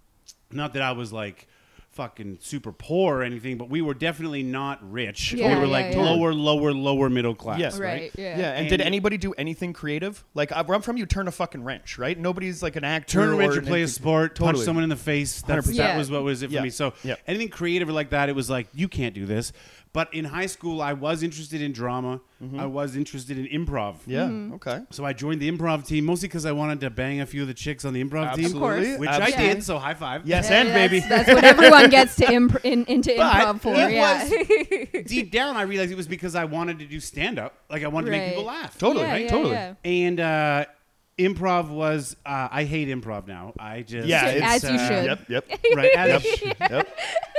not 0.51 0.73
that 0.73 0.81
I 0.81 0.91
was 0.93 1.13
like 1.13 1.47
fucking 1.97 2.37
super 2.41 2.71
poor 2.71 3.17
or 3.17 3.23
anything, 3.23 3.57
but 3.57 3.69
we 3.69 3.81
were 3.81 3.95
definitely 3.95 4.43
not 4.43 4.79
rich. 4.89 5.33
Yeah, 5.33 5.49
we 5.55 5.55
were 5.61 5.65
yeah, 5.65 5.71
like 5.71 5.93
yeah. 5.95 6.01
lower, 6.01 6.31
lower, 6.33 6.71
lower 6.71 7.09
middle 7.09 7.33
class. 7.33 7.59
Yes. 7.59 7.79
right? 7.79 8.01
Right. 8.01 8.11
Yeah. 8.15 8.37
Yeah, 8.37 8.49
and, 8.51 8.59
And- 8.59 8.69
did 8.69 8.81
anybody 8.81 9.17
do 9.17 9.33
anything 9.33 9.73
creative? 9.73 10.23
Like 10.35 10.51
where 10.51 10.75
I'm 10.75 10.81
from, 10.83 10.97
you 10.97 11.07
turn 11.07 11.27
a 11.27 11.31
fucking 11.31 11.63
wrench, 11.63 11.97
right? 11.97 12.17
Nobody's 12.17 12.61
like 12.61 12.75
an 12.75 12.83
actor. 12.83 13.13
Turn 13.13 13.33
a 13.33 13.35
wrench 13.35 13.55
or 13.55 13.59
or 13.59 13.61
play 13.63 13.79
a 13.79 13.81
anything- 13.83 13.87
sport, 13.87 14.37
punch 14.37 14.59
someone 14.59 14.83
in 14.83 14.89
the 14.89 14.95
face. 14.95 15.41
That's, 15.41 15.67
100%. 15.67 15.77
that 15.77 15.97
was 15.97 16.11
what 16.11 16.23
was 16.23 16.43
it 16.43 16.47
for 16.47 16.53
Yeah. 16.53 16.61
me. 16.61 16.69
So 16.69 16.93
Yeah. 17.03 17.15
anything 17.25 17.49
creative 17.49 17.89
like 17.89 18.11
that, 18.11 18.29
it 18.29 18.35
was 18.35 18.49
like 18.49 18.67
you 18.75 18.87
can't 18.87 19.15
do 19.15 19.25
this. 19.25 19.51
But 19.93 20.13
in 20.13 20.25
high 20.25 20.45
school, 20.45 20.81
I 20.81 20.93
was 20.93 21.23
interested 21.23 21.61
in 21.61 21.71
drama. 21.71 22.21
Mm-hmm. 22.43 22.59
I 22.59 22.65
was 22.67 22.95
interested 22.95 23.37
in 23.37 23.45
improv. 23.47 23.95
Yeah. 24.05 24.25
Mm-hmm. 24.27 24.53
Okay. 24.55 24.81
So 24.91 25.03
I 25.05 25.13
joined 25.13 25.41
the 25.41 25.49
improv 25.51 25.87
team 25.87 26.05
mostly 26.05 26.27
because 26.27 26.45
I 26.45 26.51
wanted 26.51 26.81
to 26.81 26.89
bang 26.91 27.19
a 27.21 27.25
few 27.25 27.41
of 27.41 27.47
the 27.47 27.53
chicks 27.53 27.83
on 27.83 27.93
the 27.93 28.03
improv 28.03 28.35
team, 28.35 28.45
Absolutely. 28.45 28.59
course. 28.59 28.99
which 28.99 29.09
Absolutely. 29.09 29.45
I 29.49 29.53
did. 29.55 29.63
So 29.63 29.79
high 29.79 29.95
five. 29.95 30.27
Yes, 30.27 30.49
Yeah, 30.49 30.59
and 30.59 30.69
that's- 30.69 30.89
baby. 30.91 31.05
That's 31.07 31.27
what 31.29 31.43
everyone 31.43 31.89
gets 31.89 32.15
to 32.17 32.31
imp- 32.31 32.63
in, 32.63 32.85
into 32.85 33.15
But 33.17 33.33
improv 33.33 33.61
for. 33.61 33.73
it 33.75 33.91
yeah. 34.93 35.01
Deep 35.07 35.31
down, 35.31 35.55
I 35.57 35.63
realized 35.63 35.91
it 35.91 35.95
was 35.97 36.07
because 36.07 36.35
I 36.35 36.45
wanted 36.45 36.77
to 36.79 36.85
do 36.85 36.99
stand 36.99 37.39
up. 37.39 37.55
Like 37.69 37.83
I 37.83 37.87
wanted 37.87 38.05
to 38.07 38.11
make 38.11 38.29
people 38.29 38.43
laugh. 38.45 38.77
Totally. 38.77 39.05
Yeah, 39.05 39.15
yeah, 39.15 39.27
totally. 39.29 39.53
yeah. 39.53 39.73
And 39.83 40.19
uh, 40.19 40.65
improv 41.17 41.69
was. 41.69 42.15
Uh, 42.25 42.49
I 42.51 42.65
hate 42.65 42.87
improv 42.89 43.25
now. 43.27 43.53
I 43.57 43.81
just 43.81 44.07
Yeah, 44.07 44.25
As 44.25 44.63
it's, 44.63 44.71
you 44.71 44.77
uh, 44.79 44.87
should. 44.87 45.05
Yep. 45.05 45.29
Yep. 45.29 45.59
Right. 45.75 45.91
As 45.95 46.41
yep. 46.69 46.87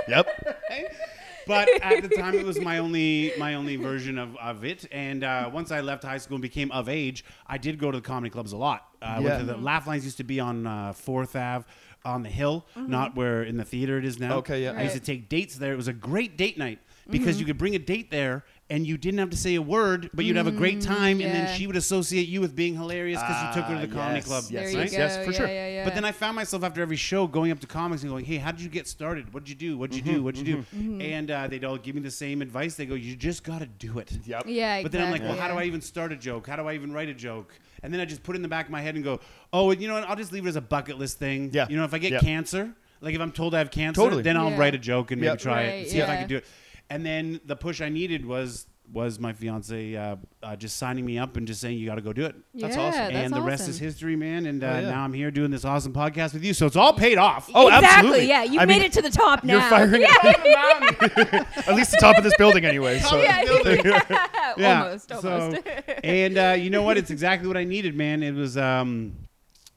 Yep. 0.08 0.28
but 1.48 1.68
at 1.82 2.02
the 2.02 2.08
time 2.10 2.34
it 2.34 2.44
was 2.46 2.60
my 2.60 2.78
only 2.78 3.32
my 3.38 3.54
only 3.54 3.74
version 3.76 4.18
of, 4.18 4.36
of 4.36 4.64
it. 4.64 4.86
And 4.92 5.24
uh, 5.24 5.50
once 5.52 5.72
i 5.72 5.80
left 5.80 6.04
high 6.04 6.18
school 6.18 6.36
and 6.36 6.42
became 6.42 6.70
of 6.70 6.88
age 6.88 7.24
i 7.46 7.58
did 7.58 7.78
go 7.78 7.90
to 7.90 7.98
the 7.98 8.02
comedy 8.06 8.30
clubs 8.30 8.52
a 8.52 8.56
lot. 8.56 8.86
Uh, 9.02 9.04
I 9.06 9.18
Yeah. 9.18 9.24
went 9.24 9.40
to 9.40 9.46
the 9.46 9.56
laugh 9.56 9.86
lines 9.88 10.04
used 10.04 10.18
to 10.18 10.24
be 10.24 10.38
on 10.38 10.66
uh, 10.66 10.92
fourth 10.92 11.34
ave 11.34 11.64
on 12.04 12.22
the 12.22 12.28
hill 12.30 12.66
not 12.76 13.16
where 13.16 13.42
in 13.42 13.56
the 13.56 13.64
theater 13.64 13.98
it 13.98 14.04
is 14.04 14.20
now. 14.20 14.36
Okay, 14.36 14.62
yeah. 14.62 14.72
i 14.78 14.82
used 14.82 14.94
to 14.94 15.00
take 15.00 15.28
dates 15.28 15.56
there. 15.56 15.72
It 15.72 15.76
was 15.76 15.88
a 15.88 15.92
great 15.92 16.36
date 16.36 16.56
night 16.58 16.78
because 17.10 17.40
you 17.40 17.46
could 17.46 17.58
bring 17.58 17.74
a 17.74 17.78
date 17.78 18.10
there 18.10 18.44
and 18.70 18.86
you 18.86 18.98
didn't 18.98 19.18
have 19.18 19.30
to 19.30 19.36
say 19.36 19.54
a 19.54 19.62
word 19.62 20.10
but 20.12 20.24
you'd 20.26 20.36
have 20.36 20.46
a 20.46 20.52
great 20.52 20.80
time 20.82 21.20
and 21.20 21.32
then 21.32 21.56
she 21.56 21.66
would 21.66 21.76
associate 21.76 22.28
you 22.28 22.40
with 22.40 22.54
being 22.54 22.74
hilarious 22.74 23.18
because 23.20 23.42
you 23.42 23.48
took 23.62 23.64
her 23.70 23.80
to 23.80 23.86
the 23.86 23.92
Ah, 23.92 23.96
comedy 23.98 24.16
yes, 24.18 24.26
club 24.26 24.44
yes, 24.50 24.50
there 24.50 24.70
you 24.70 24.78
right? 24.78 24.90
go. 24.90 24.96
yes, 24.98 25.16
for 25.24 25.30
yeah, 25.32 25.38
sure. 25.38 25.46
Yeah, 25.46 25.68
yeah. 25.68 25.84
But 25.84 25.94
then 25.94 26.04
I 26.04 26.12
found 26.12 26.36
myself 26.36 26.62
after 26.62 26.82
every 26.82 26.96
show 26.96 27.26
going 27.26 27.50
up 27.50 27.60
to 27.60 27.66
comics 27.66 28.02
and 28.02 28.10
going, 28.10 28.24
"Hey, 28.26 28.36
how 28.36 28.50
did 28.52 28.60
you 28.60 28.68
get 28.68 28.86
started? 28.86 29.32
What'd 29.32 29.48
you 29.48 29.54
do? 29.54 29.78
What'd 29.78 29.96
you 29.96 30.02
Mm-hmm, 30.02 30.14
do? 30.14 30.22
What'd 30.22 30.46
you 30.46 30.64
do?" 30.72 31.00
And 31.00 31.30
uh, 31.30 31.46
they'd 31.48 31.64
all 31.64 31.78
give 31.78 31.94
me 31.94 32.02
the 32.02 32.10
same 32.10 32.42
advice. 32.42 32.74
They 32.74 32.84
go, 32.84 32.94
"You 32.94 33.16
just 33.16 33.42
got 33.42 33.60
to 33.60 33.66
do 33.66 33.98
it." 34.00 34.12
Yep. 34.26 34.44
Yeah. 34.46 34.82
But 34.82 34.92
then 34.92 35.00
I'm 35.02 35.10
like, 35.10 35.20
exactly, 35.22 35.38
"Well, 35.38 35.48
how 35.48 35.54
do. 35.54 35.58
I 35.58 35.64
even 35.64 35.80
start 35.80 36.12
a 36.12 36.16
joke? 36.16 36.46
How 36.46 36.56
do 36.56 36.68
I 36.68 36.74
even 36.74 36.92
write 36.92 37.08
a 37.08 37.14
joke?" 37.14 37.58
And 37.82 37.92
then 37.94 38.00
I 38.00 38.04
just 38.04 38.22
put 38.22 38.34
it 38.34 38.38
in 38.38 38.42
the 38.42 38.48
back 38.48 38.66
of 38.66 38.70
my 38.72 38.82
head 38.82 38.96
and 38.96 39.04
go, 39.04 39.20
"Oh, 39.52 39.70
and 39.70 39.80
you 39.80 39.88
know 39.88 39.94
what? 39.94 40.04
I'll 40.04 40.16
just 40.16 40.32
leave 40.32 40.44
it 40.44 40.48
as 40.50 40.56
a 40.56 40.60
bucket 40.60 40.98
list 40.98 41.18
thing. 41.18 41.50
Yeah. 41.54 41.66
You 41.70 41.76
know, 41.78 41.84
if 41.84 41.94
I 41.94 41.98
get 41.98 42.12
Yeah. 42.12 42.20
cancer, 42.20 42.74
like 43.00 43.14
if 43.14 43.20
I'm 43.20 43.32
told 43.32 43.54
I 43.54 43.58
have 43.58 43.70
cancer, 43.70 44.00
Totally. 44.02 44.22
then 44.22 44.36
I'll 44.36 44.50
Yeah. 44.50 44.58
wrte 44.58 44.74
a 44.74 44.78
joke 44.78 45.10
and 45.10 45.20
maybe 45.20 45.30
Yep. 45.30 45.38
try 45.38 45.62
it 45.62 45.66
Right, 45.66 45.74
and 45.80 45.86
see 45.88 45.98
if 46.00 46.08
I 46.08 46.12
yeah. 46.14 46.18
can 46.20 46.28
do 46.28 46.36
it." 46.38 46.44
And 46.90 47.04
then 47.04 47.40
the 47.44 47.56
push 47.56 47.80
I 47.80 47.88
needed 47.88 48.24
was 48.26 48.66
was 48.90 49.20
my 49.20 49.34
fiance 49.34 49.94
uh, 49.94 50.16
uh, 50.42 50.56
just 50.56 50.76
signing 50.78 51.04
me 51.04 51.18
up 51.18 51.36
and 51.36 51.46
just 51.46 51.60
saying 51.60 51.76
you 51.76 51.84
got 51.84 51.96
to 51.96 52.00
go 52.00 52.10
do 52.14 52.24
it. 52.24 52.34
That's 52.54 52.74
yeah, 52.74 52.82
awesome. 52.82 52.98
That's 53.12 53.14
and 53.16 53.34
the 53.34 53.42
rest 53.42 53.64
awesome. 53.64 53.70
is 53.72 53.78
history, 53.78 54.16
man. 54.16 54.46
And 54.46 54.64
uh, 54.64 54.66
Oh, 54.66 54.70
yeah. 54.80 54.90
now 54.90 55.04
I'm 55.04 55.12
here 55.12 55.30
doing 55.30 55.50
this 55.50 55.66
awesome 55.66 55.92
podcast 55.92 56.32
with 56.32 56.42
you, 56.42 56.54
so 56.54 56.64
it's 56.64 56.74
all 56.74 56.94
paid 56.94 57.18
off. 57.18 57.50
Oh, 57.54 57.66
exactly. 57.68 57.86
absolutely. 57.90 58.28
Yeah, 58.28 58.44
you 58.44 58.60
I 58.60 58.64
made 58.64 58.76
mean, 58.78 58.84
it 58.86 58.92
to 58.92 59.02
the 59.02 59.10
top 59.10 59.44
now. 59.44 59.58
You're 59.58 59.68
firing 59.68 60.02
at 61.66 61.74
least 61.74 61.90
the 61.90 61.98
top 62.00 62.16
of 62.16 62.24
this 62.24 62.32
building 62.38 62.64
anyway. 62.64 62.98
So. 63.08 63.20
yeah, 63.20 63.42
Yeah, 63.64 64.26
yeah. 64.56 64.82
almost, 64.84 65.08
so- 65.08 65.30
almost. 65.42 65.62
and 66.02 66.38
uh, 66.38 66.56
you 66.58 66.70
know 66.70 66.82
what? 66.82 66.96
It's 66.96 67.10
exactly 67.10 67.46
what 67.46 67.58
I 67.58 67.64
needed, 67.64 67.94
man. 67.94 68.22
It 68.22 68.32
was. 68.32 68.56
Um, 68.56 69.12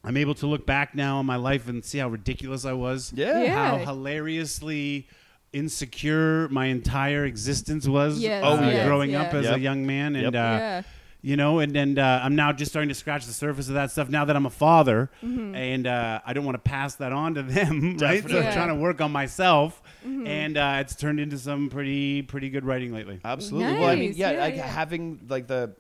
I'm 0.04 0.18
able 0.18 0.34
to 0.36 0.48
look 0.48 0.66
back 0.66 0.96
now 0.96 1.18
on 1.18 1.26
my 1.28 1.36
life 1.36 1.68
and 1.68 1.84
see 1.86 1.98
how 2.00 2.08
ridiculous 2.10 2.66
I 2.66 2.74
was. 2.74 3.14
Yeah. 3.14 3.44
Yeah. 3.44 3.54
How 3.78 3.78
hilariously 3.94 5.08
insecure 5.54 6.48
my 6.50 6.66
entire 6.68 7.26
existence 7.26 7.88
was. 7.88 8.20
Yes, 8.20 8.44
Oh, 8.46 8.58
uh, 8.58 8.62
yes, 8.62 8.88
growing 8.88 9.12
yeah. 9.12 9.24
up 9.24 9.34
as 9.34 9.46
Yep. 9.46 9.56
a 9.58 9.60
young 9.60 9.86
man, 9.86 10.16
and 10.16 10.34
Yep. 10.34 10.34
uh, 10.34 10.38
yeah. 10.38 10.82
you 11.22 11.36
know, 11.38 11.60
and 11.60 11.76
and 11.78 12.00
uh, 12.00 12.22
I'm 12.24 12.36
now 12.36 12.52
just 12.52 12.72
starting 12.72 12.90
to 12.90 12.96
scratch 12.96 13.26
the 13.26 13.34
surface 13.34 13.68
of 13.68 13.76
that 13.76 13.92
stuff 13.92 14.10
now 14.10 14.26
that 14.26 14.36
I'm 14.36 14.46
a 14.46 14.50
father, 14.50 15.10
Mm-hmm. 15.24 15.56
and 15.56 15.88
uh, 15.88 16.22
I 16.26 16.34
don't 16.34 16.46
want 16.46 16.56
to 16.56 16.70
pass 16.70 16.96
that 16.96 17.12
on 17.12 17.36
to 17.36 17.44
them, 17.44 17.98
right? 18.02 18.22
So 18.22 18.28
Definitely. 18.30 18.48
I'm 18.48 18.54
trying 18.54 18.68
to 18.70 18.76
work 18.76 19.02
on 19.02 19.12
myself, 19.12 19.82
Mm-hmm. 20.06 20.26
and 20.28 20.58
uh, 20.58 20.78
it's 20.80 20.96
turned 20.96 21.20
into 21.20 21.38
some 21.38 21.70
pretty 21.70 22.22
pretty 22.24 22.50
good 22.50 22.66
writing 22.66 22.92
lately. 22.94 23.20
Absolutely. 23.24 23.80
Well, 23.80 23.90
I 23.90 23.96
mean, 23.96 24.14
yeah, 24.16 24.32
Yeah, 24.32 24.40
like 24.40 24.56
yeah. 24.56 24.66
having 24.68 25.20
like 25.30 25.46
the 25.48 25.74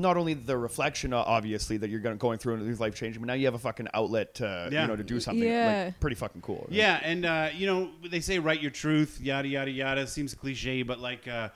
not 0.00 0.16
only 0.16 0.34
the 0.34 0.56
reflection, 0.56 1.12
uh, 1.12 1.18
obviously, 1.18 1.76
that 1.78 1.90
you're 1.90 2.00
going 2.00 2.18
going 2.18 2.38
through 2.38 2.54
and 2.54 2.70
it's 2.70 2.80
life 2.80 2.94
changing, 2.94 3.20
but 3.22 3.26
now 3.26 3.32
you 3.34 3.46
have 3.46 3.54
a 3.54 3.58
fucking 3.58 3.88
outlet 3.94 4.34
to 4.36 4.68
Yeah. 4.72 4.82
you 4.82 4.88
know 4.88 4.96
to 4.96 5.04
do 5.04 5.18
something 5.20 5.46
Yeah. 5.48 5.84
like 5.86 6.00
pretty 6.00 6.16
fucking 6.16 6.42
cool. 6.42 6.66
right? 6.68 6.72
Yeah, 6.72 7.00
and 7.02 7.24
uh, 7.24 7.48
you 7.56 7.66
know 7.66 7.90
they 8.08 8.20
say 8.20 8.38
write 8.38 8.60
your 8.62 8.70
truth, 8.70 9.20
yada 9.20 9.48
yada 9.48 9.70
yada. 9.70 10.06
Seems 10.06 10.34
cliche, 10.34 10.82
but 10.82 10.98
like 11.00 11.26
uh, 11.28 11.48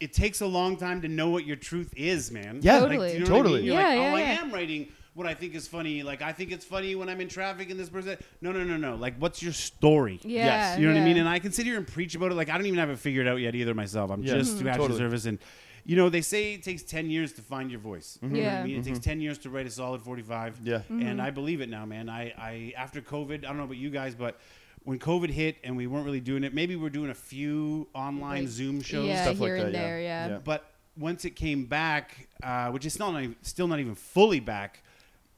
it 0.00 0.12
takes 0.12 0.40
a 0.40 0.46
long 0.46 0.76
time 0.76 1.02
to 1.02 1.08
know 1.08 1.30
what 1.30 1.46
your 1.46 1.56
truth 1.56 1.92
is, 1.96 2.30
man. 2.30 2.58
Yeah, 2.62 2.80
Totally. 2.80 3.12
do 3.12 3.18
you 3.18 3.24
know 3.24 3.30
what 3.30 3.32
I 3.32 3.36
Totally. 3.42 3.56
mean? 3.60 3.64
You're 3.66 3.74
Yeah, 3.80 3.88
like, 3.88 3.96
yeah, 3.98 4.12
oh, 4.12 4.16
yeah. 4.16 4.24
I 4.24 4.44
am 4.44 4.52
writing 4.52 4.88
what 5.14 5.28
I 5.28 5.34
think 5.34 5.54
is 5.54 5.68
funny. 5.68 6.02
Like 6.02 6.22
I 6.22 6.32
think 6.32 6.50
it's 6.50 6.64
funny 6.64 6.96
when 6.96 7.08
I'm 7.08 7.20
in 7.20 7.28
traffic 7.28 7.70
and 7.70 7.78
this 7.78 7.88
person. 7.88 8.18
No, 8.40 8.50
no, 8.50 8.64
no, 8.64 8.76
no. 8.76 8.96
Like, 8.96 9.14
what's 9.18 9.40
your 9.42 9.52
story? 9.52 10.18
Yeah, 10.24 10.44
Yes. 10.44 10.78
You 10.80 10.88
know 10.88 10.94
what 10.94 11.02
I 11.02 11.04
mean? 11.04 11.18
And 11.18 11.28
I 11.28 11.38
can 11.38 11.52
sit 11.52 11.64
here 11.66 11.76
and 11.76 11.86
preach 11.86 12.16
about 12.16 12.32
it. 12.32 12.34
Like 12.34 12.48
I 12.50 12.56
don't 12.56 12.66
even 12.66 12.80
have 12.80 12.90
it 12.90 12.98
figured 12.98 13.28
out 13.28 13.36
yet 13.36 13.54
either 13.54 13.74
myself. 13.74 14.10
I'm 14.10 14.22
Yeah. 14.24 14.34
just 14.34 14.56
Mhm. 14.56 14.58
scratching 14.58 14.80
Totally. 14.82 14.98
the 14.98 15.04
surface. 15.04 15.26
And 15.26 15.38
you 15.84 15.96
know 15.96 16.08
they 16.08 16.22
say 16.22 16.54
it 16.54 16.62
takes 16.62 16.82
ten 16.82 17.10
years 17.10 17.32
to 17.34 17.42
find 17.42 17.70
your 17.70 17.80
voice. 17.80 18.18
You 18.22 18.28
know 18.28 18.38
what 18.40 18.46
I 18.46 18.50
Yeah. 18.58 18.64
mean? 18.64 18.78
It 18.80 18.84
takes 18.84 18.98
ten 18.98 19.20
years 19.20 19.38
to 19.38 19.50
write 19.50 19.66
a 19.66 19.70
solid 19.70 20.00
45. 20.02 20.60
Yeah. 20.64 20.82
And 20.88 21.20
I 21.20 21.30
believe 21.30 21.60
it 21.60 21.68
now, 21.68 21.84
man. 21.86 22.08
I, 22.08 22.32
I 22.38 22.72
after 22.76 23.00
COVID, 23.00 23.38
I 23.44 23.48
don't 23.48 23.56
know 23.58 23.64
about 23.64 23.76
you 23.76 23.90
guys, 23.90 24.14
but 24.14 24.38
when 24.84 24.98
COVID 24.98 25.30
hit 25.30 25.56
and 25.64 25.76
we 25.76 25.86
weren't 25.86 26.04
really 26.04 26.20
doing 26.20 26.44
it, 26.44 26.52
maybe 26.54 26.76
we're 26.76 26.90
doing 26.90 27.10
a 27.10 27.14
few 27.14 27.88
online 27.94 28.42
Like, 28.44 28.48
Zoom 28.48 28.80
shows. 28.82 29.06
yeah, 29.08 29.22
stuff 29.24 29.40
like 29.40 29.48
here 29.48 29.56
that, 29.58 29.64
and 29.66 29.74
yeah. 29.74 29.82
there, 29.82 30.00
yeah. 30.00 30.28
Yeah. 30.28 30.38
But 30.44 30.70
once 30.96 31.24
it 31.24 31.30
came 31.36 31.64
back, 31.64 32.28
uh, 32.42 32.70
which 32.70 32.84
is 32.86 32.92
still 32.94 33.10
not 33.12 33.22
even, 33.22 33.36
still 33.42 33.66
not 33.66 33.80
even 33.80 33.94
fully 33.94 34.40
back, 34.40 34.82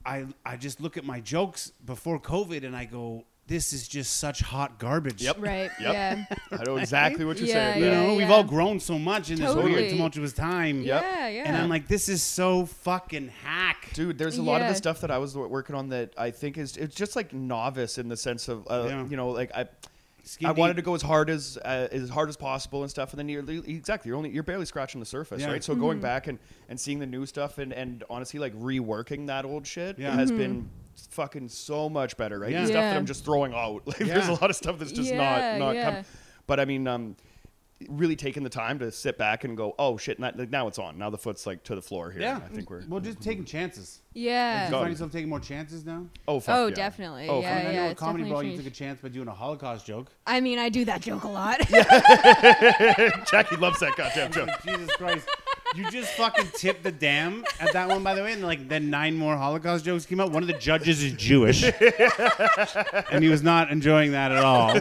I 0.05 0.27
I 0.45 0.57
just 0.57 0.81
look 0.81 0.97
at 0.97 1.05
my 1.05 1.21
jokes 1.21 1.73
before 1.85 2.21
COVID 2.21 2.65
and 2.65 2.77
I 2.77 2.85
go, 2.85 3.25
this 3.49 3.73
is 3.73 3.87
just 3.87 4.17
such 4.17 4.41
hot 4.41 4.79
garbage. 4.79 5.23
Yep. 5.23 5.37
Right. 5.39 5.71
Yep. 5.81 5.93
Yeah. 5.93 6.25
I 6.51 6.65
know 6.65 6.77
exactly 6.79 7.25
what 7.25 7.39
you're 7.39 7.47
Yeah, 7.49 7.73
saying. 7.75 7.85
You 7.85 7.91
Yeah. 7.91 8.03
know, 8.07 8.15
we've 8.15 8.29
yeah. 8.29 8.35
all 8.35 8.43
grown 8.45 8.81
so 8.81 8.99
much 8.99 9.31
in 9.31 9.39
this 9.39 9.55
weird, 9.55 9.89
tumultuous 9.91 10.33
time. 10.33 10.83
Yep. 10.83 11.03
Yeah. 11.03 11.29
Yeah. 11.29 11.43
And 11.47 11.57
I'm 11.57 11.69
like, 11.69 11.87
this 11.87 12.09
is 12.09 12.23
so 12.23 12.67
fucking 12.67 13.29
hack. 13.45 13.91
Dude, 13.95 14.19
there's 14.19 14.39
a 14.39 14.43
lot 14.43 14.63
of 14.63 14.69
the 14.69 14.75
stuff 14.75 15.01
that 15.03 15.11
I 15.11 15.19
was 15.19 15.37
working 15.37 15.77
on 15.77 15.89
that 15.91 16.13
I 16.19 16.31
think 16.33 16.59
is 16.59 16.77
it's 16.77 16.95
just 16.95 17.15
like 17.15 17.33
novice 17.33 17.99
in 17.99 18.09
the 18.09 18.17
sense 18.17 18.49
of 18.49 18.67
uh, 18.69 18.87
Yeah. 18.89 19.07
you 19.07 19.17
know 19.17 19.31
like 19.31 19.53
I 19.55 19.67
Skin 20.25 20.49
I 20.49 20.51
wanted 20.51 20.75
to 20.75 20.83
go 20.83 20.93
as 20.97 21.03
hard 21.03 21.31
as 21.31 21.57
uh, 21.65 21.87
as 21.93 22.09
hard 22.09 22.29
as 22.29 22.37
possible 22.37 22.83
and 22.83 22.91
stuff, 22.91 23.13
and 23.13 23.19
then 23.21 23.29
you're 23.29 23.45
exactly 23.49 24.09
you're 24.09 24.17
only 24.19 24.31
you're 24.31 24.43
barely 24.43 24.67
scratching 24.67 24.99
the 24.99 25.07
surface, 25.07 25.41
Yeah. 25.41 25.53
right? 25.53 25.63
So 25.63 25.73
Mm-hmm. 25.73 25.83
going 25.83 26.01
back 26.01 26.27
and 26.27 26.41
and 26.69 26.81
seeing 26.81 26.99
the 26.99 27.07
new 27.07 27.27
stuff 27.27 27.59
and 27.59 27.73
and 27.73 28.03
honestly 28.11 28.41
like 28.41 28.53
reworking 28.55 29.29
that 29.29 29.45
old 29.45 29.69
shit 29.69 30.01
Yeah. 30.01 30.11
has 30.17 30.31
Mm-hmm. 30.31 30.39
been 30.39 30.71
fucking 31.11 31.49
so 31.49 31.89
much 31.89 32.17
better, 32.17 32.39
right? 32.39 32.53
Yeah. 32.53 32.63
The 32.63 32.67
stuff 32.69 32.81
that 32.83 32.97
I'm 32.97 33.07
just 33.07 33.25
throwing 33.25 33.53
out, 33.55 33.83
like 33.87 33.99
there's 33.99 34.29
a 34.29 34.33
lot 34.33 34.51
of 34.51 34.57
stuff 34.57 34.79
that's 34.79 34.93
just 34.93 35.11
Yeah, 35.11 35.59
not 35.59 35.59
not 35.59 35.75
yeah. 35.75 35.91
come. 35.97 36.05
But 36.47 36.61
I 36.61 36.65
mean, 36.65 36.87
um, 36.87 37.17
really 37.91 38.17
taking 38.17 38.43
the 38.43 38.49
time 38.49 38.79
to 38.79 38.91
sit 38.91 39.19
back 39.19 39.45
and 39.45 39.55
go, 39.55 39.75
oh 39.79 39.99
shit, 39.99 40.19
now, 40.19 40.31
like, 40.35 40.49
now 40.49 40.67
it's 40.67 40.79
on. 40.79 40.97
Now 40.97 41.11
the 41.11 41.19
foot's 41.19 41.47
like 41.47 41.63
to 41.65 41.75
the 41.75 41.83
floor 41.83 42.11
here. 42.11 42.23
Yeah. 42.23 42.37
I 42.43 42.49
think 42.55 42.71
we're 42.71 42.83
Well, 42.89 43.01
just 43.01 43.21
taking 43.21 43.45
chances. 43.45 44.01
yeah. 44.15 44.65
You 44.67 44.73
find 44.73 44.91
yourself 44.91 45.13
taking 45.13 45.29
more 45.29 45.41
chances 45.41 45.85
now? 45.85 46.07
oh 46.27 46.41
fuck 46.41 46.57
Oh, 46.57 46.67
yeah. 46.69 46.75
definitely. 46.75 47.29
Oh, 47.29 47.43
yeah, 47.43 47.53
I 47.55 47.59
mean, 47.59 47.67
I 47.67 47.71
yeah. 47.73 47.77
know 47.81 47.85
at 47.87 47.91
it's 47.91 48.01
Comedy 48.01 48.25
definitely 48.25 48.45
Ball, 48.47 48.53
you 48.53 48.57
took 48.63 48.73
a 48.73 48.75
chance 48.75 49.01
by 49.03 49.09
doing 49.09 49.29
a 49.29 49.35
Holocaust 49.35 49.85
joke. 49.85 50.11
I 50.27 50.41
mean, 50.41 50.59
I 50.59 50.71
do 50.71 50.87
that 50.87 51.03
joke 51.03 51.25
a 51.25 51.29
lot. 51.29 51.61
Jackie 53.31 53.57
loves 53.57 53.81
that 53.81 53.95
goddamn 53.97 54.33
joke. 54.33 54.49
Jesus 54.65 54.91
Christ. 54.97 55.29
You 55.75 55.91
just 55.91 56.13
fucking 56.13 56.49
tipped 56.55 56.83
the 56.83 56.93
dam 56.93 57.45
at 57.61 57.73
that 57.73 57.89
one, 57.89 58.03
by 58.03 58.15
the 58.15 58.23
way, 58.23 58.33
and 58.33 58.43
like 58.43 58.69
then 58.69 58.91
nine 58.91 59.17
more 59.17 59.37
Holocaust 59.37 59.85
jokes 59.85 60.07
came 60.07 60.21
out. 60.21 60.31
One 60.31 60.43
of 60.43 60.47
the 60.47 60.59
judges 60.59 61.03
is 61.03 61.13
Jewish, 61.13 61.63
and 63.11 63.23
he 63.23 63.29
was 63.29 63.43
not 63.43 63.71
enjoying 63.71 64.13
that 64.13 64.33
at 64.33 64.45
all. 64.45 64.77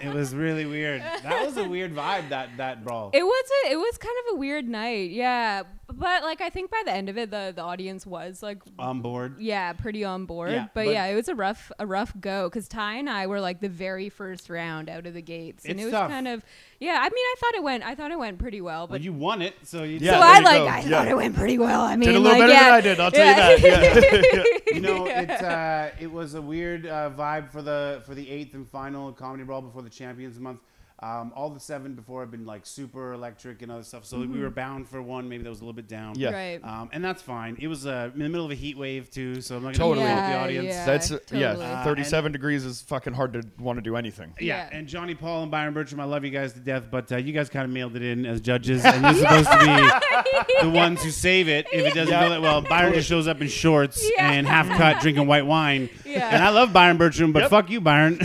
It 0.00 0.12
was 0.12 0.34
really 0.34 0.66
weird. 0.66 1.00
That 1.22 1.44
was 1.46 1.56
a 1.56 1.68
weird 1.68 1.94
vibe. 1.94 2.28
That 2.30 2.56
that 2.56 2.84
brawl. 2.84 3.10
It 3.12 3.22
was 3.22 3.50
a, 3.64 3.72
it 3.72 3.76
was 3.76 3.98
kind 3.98 4.14
of 4.26 4.34
a 4.34 4.38
weird 4.38 4.68
night, 4.68 5.10
yeah. 5.10 5.62
But 5.88 6.24
like 6.24 6.40
I 6.40 6.50
think 6.50 6.70
by 6.70 6.82
the 6.84 6.92
end 6.92 7.08
of 7.08 7.16
it, 7.16 7.30
the 7.30 7.52
the 7.54 7.62
audience 7.62 8.04
was 8.04 8.42
like, 8.42 8.60
on 8.76 9.02
board. 9.02 9.36
yeah, 9.38 9.72
pretty 9.72 10.02
on 10.02 10.26
board. 10.26 10.50
Yeah, 10.50 10.64
but, 10.74 10.86
but- 10.86 10.92
yeah, 10.92 11.06
it 11.06 11.14
was 11.14 11.28
a 11.28 11.34
rough 11.36 11.70
a 11.78 11.86
rough 11.86 12.12
go 12.20 12.48
because 12.48 12.66
Ty 12.66 12.96
and 12.96 13.08
I 13.08 13.28
were 13.28 13.40
like 13.40 13.60
the 13.60 13.68
very 13.68 14.08
first 14.08 14.50
round 14.50 14.88
out 14.88 15.06
of 15.06 15.14
the 15.14 15.22
gates, 15.22 15.64
and 15.64 15.78
it 15.80 15.84
was 15.84 15.92
tough. 15.92 16.10
kind 16.10 16.26
of 16.26 16.42
yeah. 16.80 16.98
I 17.00 17.04
mean, 17.04 17.12
I 17.14 17.34
thought 17.38 17.54
it 17.54 17.62
went 17.62 17.84
I 17.84 17.94
thought 17.94 18.10
it 18.10 18.18
went 18.18 18.38
pretty 18.38 18.60
well, 18.60 18.80
Well, 18.80 18.86
but 18.88 19.00
you 19.02 19.12
won 19.12 19.42
it, 19.42 19.54
so 19.62 19.84
you. 19.84 19.98
Yeah, 20.00 20.14
so 20.14 20.18
there 20.20 20.28
I 20.28 20.38
you 20.38 20.44
like 20.44 20.56
go. 20.58 20.66
I 20.66 20.78
Yeah. 20.80 20.98
thought 20.98 21.08
it 21.08 21.16
went 21.16 21.36
pretty 21.36 21.58
well. 21.58 21.80
I 21.82 21.94
mean, 21.94 22.08
Did 22.08 22.16
a 22.16 22.18
little 22.18 22.38
like, 22.38 22.48
better 22.48 22.52
yeah, 22.52 22.64
than 22.64 22.74
I 22.74 22.80
did. 22.80 23.00
I'll 23.00 23.10
tell 23.12 23.26
yeah. 23.26 23.50
you 23.50 23.58
that. 23.60 24.62
Yeah. 24.66 24.74
you 24.74 24.80
know, 24.80 25.06
it 25.06 25.30
uh, 25.30 25.90
it 26.00 26.10
was 26.10 26.34
a 26.34 26.42
weird 26.42 26.86
uh, 26.86 27.10
vibe 27.16 27.52
for 27.52 27.62
the 27.62 28.02
for 28.04 28.14
the 28.16 28.28
eighth 28.28 28.54
and 28.54 28.68
final 28.68 29.12
comedy 29.12 29.44
brawl 29.44 29.62
before 29.62 29.82
the 29.82 29.90
Champions 29.90 30.40
Month. 30.40 30.60
Um, 31.02 31.30
all 31.36 31.50
the 31.50 31.60
seven 31.60 31.92
before 31.94 32.22
have 32.22 32.30
been 32.30 32.46
like 32.46 32.64
super 32.64 33.12
electric 33.12 33.60
and 33.60 33.70
other 33.70 33.82
stuff, 33.82 34.06
so 34.06 34.18
we 34.20 34.40
were 34.40 34.48
bound 34.48 34.88
for 34.88 35.02
one. 35.02 35.28
Maybe 35.28 35.42
that 35.42 35.50
was 35.50 35.60
a 35.60 35.62
little 35.62 35.74
bit 35.74 35.88
down. 35.88 36.14
Yeah. 36.18 36.30
Right. 36.30 36.64
Um, 36.64 36.88
and 36.90 37.04
that's 37.04 37.20
fine. 37.20 37.58
It 37.60 37.68
was 37.68 37.86
uh, 37.86 38.10
in 38.14 38.18
the 38.20 38.28
middle 38.30 38.46
of 38.46 38.50
a 38.50 38.54
heat 38.54 38.78
wave 38.78 39.10
too, 39.10 39.42
so 39.42 39.56
I'm 39.58 39.62
not 39.62 39.74
going 39.76 39.94
to 39.96 40.00
Totally. 40.00 40.06
insult 40.06 40.26
the 40.30 40.36
audience. 40.38 40.66
yeah. 40.68 40.86
That's 40.86 41.08
totally. 41.10 41.40
yeah. 41.42 41.50
Uh, 41.52 41.84
37 41.84 42.32
degrees 42.32 42.64
is 42.64 42.80
fucking 42.80 43.12
hard 43.12 43.34
to 43.34 43.42
want 43.58 43.76
to 43.76 43.82
do 43.82 43.94
anything. 43.96 44.32
Yeah, 44.40 44.68
Yeah. 44.70 44.78
and 44.78 44.88
Johnny 44.88 45.14
Paul 45.14 45.42
and 45.42 45.50
Byron 45.50 45.74
Bertram, 45.74 46.00
I 46.00 46.04
love 46.04 46.24
you 46.24 46.30
guys 46.30 46.54
to 46.54 46.60
death, 46.60 46.84
but 46.90 47.12
uh, 47.12 47.16
you 47.18 47.34
guys 47.34 47.50
kind 47.50 47.66
of 47.66 47.70
mailed 47.72 47.94
it 47.94 48.02
in 48.02 48.24
as 48.24 48.40
judges, 48.40 48.82
and 48.82 49.02
you're 49.04 49.14
supposed 49.22 49.50
to 49.50 49.58
be 49.58 50.62
the 50.62 50.70
ones 50.70 51.02
who 51.02 51.10
save 51.10 51.48
it 51.48 51.66
if 51.74 51.84
it 51.84 51.92
doesn't 51.94 52.08
Yeah. 52.10 52.22
go 52.24 52.30
that 52.30 52.40
well. 52.40 52.62
Byron 52.62 52.94
just 52.94 53.06
shows 53.08 53.28
up 53.28 53.42
in 53.42 53.48
shorts 53.48 54.02
Yeah. 54.16 54.30
and 54.32 54.46
half 54.46 54.66
cut, 54.78 55.00
drinking 55.02 55.26
white 55.26 55.44
wine. 55.44 55.90
Yeah. 56.06 56.30
And 56.34 56.42
I 56.42 56.48
love 56.48 56.72
Byron 56.72 56.96
Bertram, 56.96 57.32
but 57.34 57.40
Yep. 57.42 57.50
fuck 57.50 57.68
you, 57.70 57.82
Byron. 57.82 58.16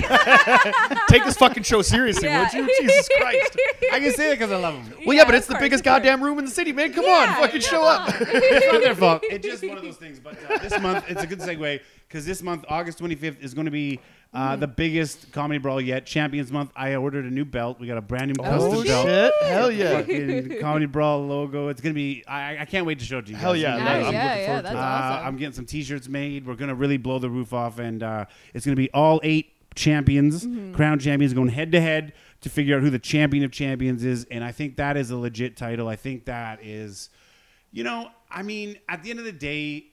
Take 1.09 1.25
this 1.25 1.35
fucking 1.35 1.63
show 1.63 1.81
seriously, 1.81 2.29
Yeah. 2.29 2.43
would 2.43 2.53
you? 2.53 2.60
Jesus 2.79 3.09
Christ. 3.17 3.57
I 3.91 3.99
can 3.99 4.13
say 4.13 4.31
it 4.31 4.35
because 4.39 4.51
I 4.51 4.57
love 4.57 4.75
him. 4.75 4.93
Well, 5.05 5.17
yeah, 5.17 5.25
but 5.25 5.31
Yeah, 5.33 5.37
it's 5.39 5.47
the 5.47 5.53
course, 5.53 5.61
biggest 5.63 5.81
of 5.81 5.85
course. 5.85 5.97
goddamn 6.03 6.23
room 6.23 6.37
in 6.39 6.45
the 6.45 6.51
city, 6.51 6.71
man. 6.73 6.93
Come 6.93 7.05
Yeah, 7.05 7.35
on, 7.37 7.41
fucking 7.41 7.61
come 7.61 7.69
show 7.69 7.83
up. 7.83 8.13
It's 8.19 8.71
not 8.71 8.81
their 8.81 8.95
fault. 8.95 9.21
It's 9.23 9.45
just 9.47 9.65
one 9.67 9.77
of 9.77 9.83
those 9.83 9.97
things. 9.97 10.19
But 10.19 10.37
uh, 10.49 10.57
this 10.59 10.79
month, 10.79 11.05
it's 11.09 11.23
a 11.23 11.27
good 11.27 11.39
segue 11.39 11.79
because 12.07 12.25
this 12.25 12.41
month, 12.43 12.65
August 12.69 12.99
25th, 12.99 13.41
is 13.41 13.53
going 13.53 13.65
to 13.65 13.71
be 13.71 13.99
uh, 14.33 14.55
the 14.55 14.67
biggest 14.67 15.31
comedy 15.33 15.57
brawl 15.57 15.81
yet. 15.81 16.05
Champions 16.05 16.51
Month. 16.51 16.71
I 16.75 16.95
ordered 16.95 17.25
a 17.25 17.29
new 17.29 17.43
belt. 17.45 17.79
We 17.79 17.87
got 17.87 17.97
a 17.97 18.01
brand 18.01 18.27
new 18.27 18.41
custom 18.41 18.71
Oh 18.75 18.83
belt. 18.83 19.05
shit! 19.07 19.33
Hell 19.43 19.71
yeah! 19.71 19.97
Fucking 19.97 20.59
comedy 20.61 20.85
brawl 20.85 21.25
logo. 21.25 21.67
It's 21.67 21.81
gonna 21.81 21.93
be. 21.95 22.23
I, 22.27 22.59
I 22.59 22.65
can't 22.65 22.85
wait 22.85 22.99
to 22.99 23.05
show 23.05 23.17
it 23.17 23.25
to 23.25 23.31
you. 23.31 23.37
Hell 23.37 23.53
guys. 23.53 23.61
yeah! 23.61 23.73
You 23.77 23.79
no, 23.83 23.85
guys- 23.85 23.97
Nice, 24.03 24.07
I'm 24.07 24.13
yeah, 24.13 24.23
looking 24.23 24.39
yeah, 24.41 24.45
forward 24.45 24.63
that's 24.65 24.73
to 24.73 24.77
it. 24.79 24.81
Uh, 24.81 24.85
awesome. 24.85 25.27
I'm 25.27 25.37
getting 25.37 25.53
some 25.53 25.65
T-shirts 25.65 26.07
made. 26.07 26.45
We're 26.47 26.55
gonna 26.55 26.75
really 26.75 26.97
blow 26.97 27.19
the 27.19 27.29
roof 27.29 27.51
off, 27.53 27.79
and 27.79 28.03
uh, 28.03 28.25
it's 28.53 28.65
gonna 28.65 28.75
be 28.77 28.89
all 28.93 29.19
eight 29.23 29.51
champions, 29.75 30.45
Mm-hmm. 30.45 30.73
crown 30.73 30.99
champions, 30.99 31.33
going 31.33 31.49
head 31.49 31.71
to 31.71 31.81
head 31.81 32.13
to 32.41 32.49
figure 32.49 32.75
out 32.75 32.81
who 32.81 32.89
the 32.89 32.99
champion 32.99 33.43
of 33.43 33.51
champions 33.51 34.03
is. 34.03 34.25
And 34.31 34.43
I 34.43 34.51
think 34.51 34.77
that 34.77 34.97
is 34.97 35.11
a 35.11 35.17
legit 35.17 35.55
title. 35.57 35.87
I 35.87 35.95
think 35.95 36.25
that 36.25 36.63
is, 36.63 37.09
you 37.71 37.83
know, 37.83 38.09
I 38.29 38.41
mean, 38.43 38.77
at 38.89 39.03
the 39.03 39.09
end 39.11 39.19
of 39.19 39.25
the 39.25 39.31
day, 39.31 39.85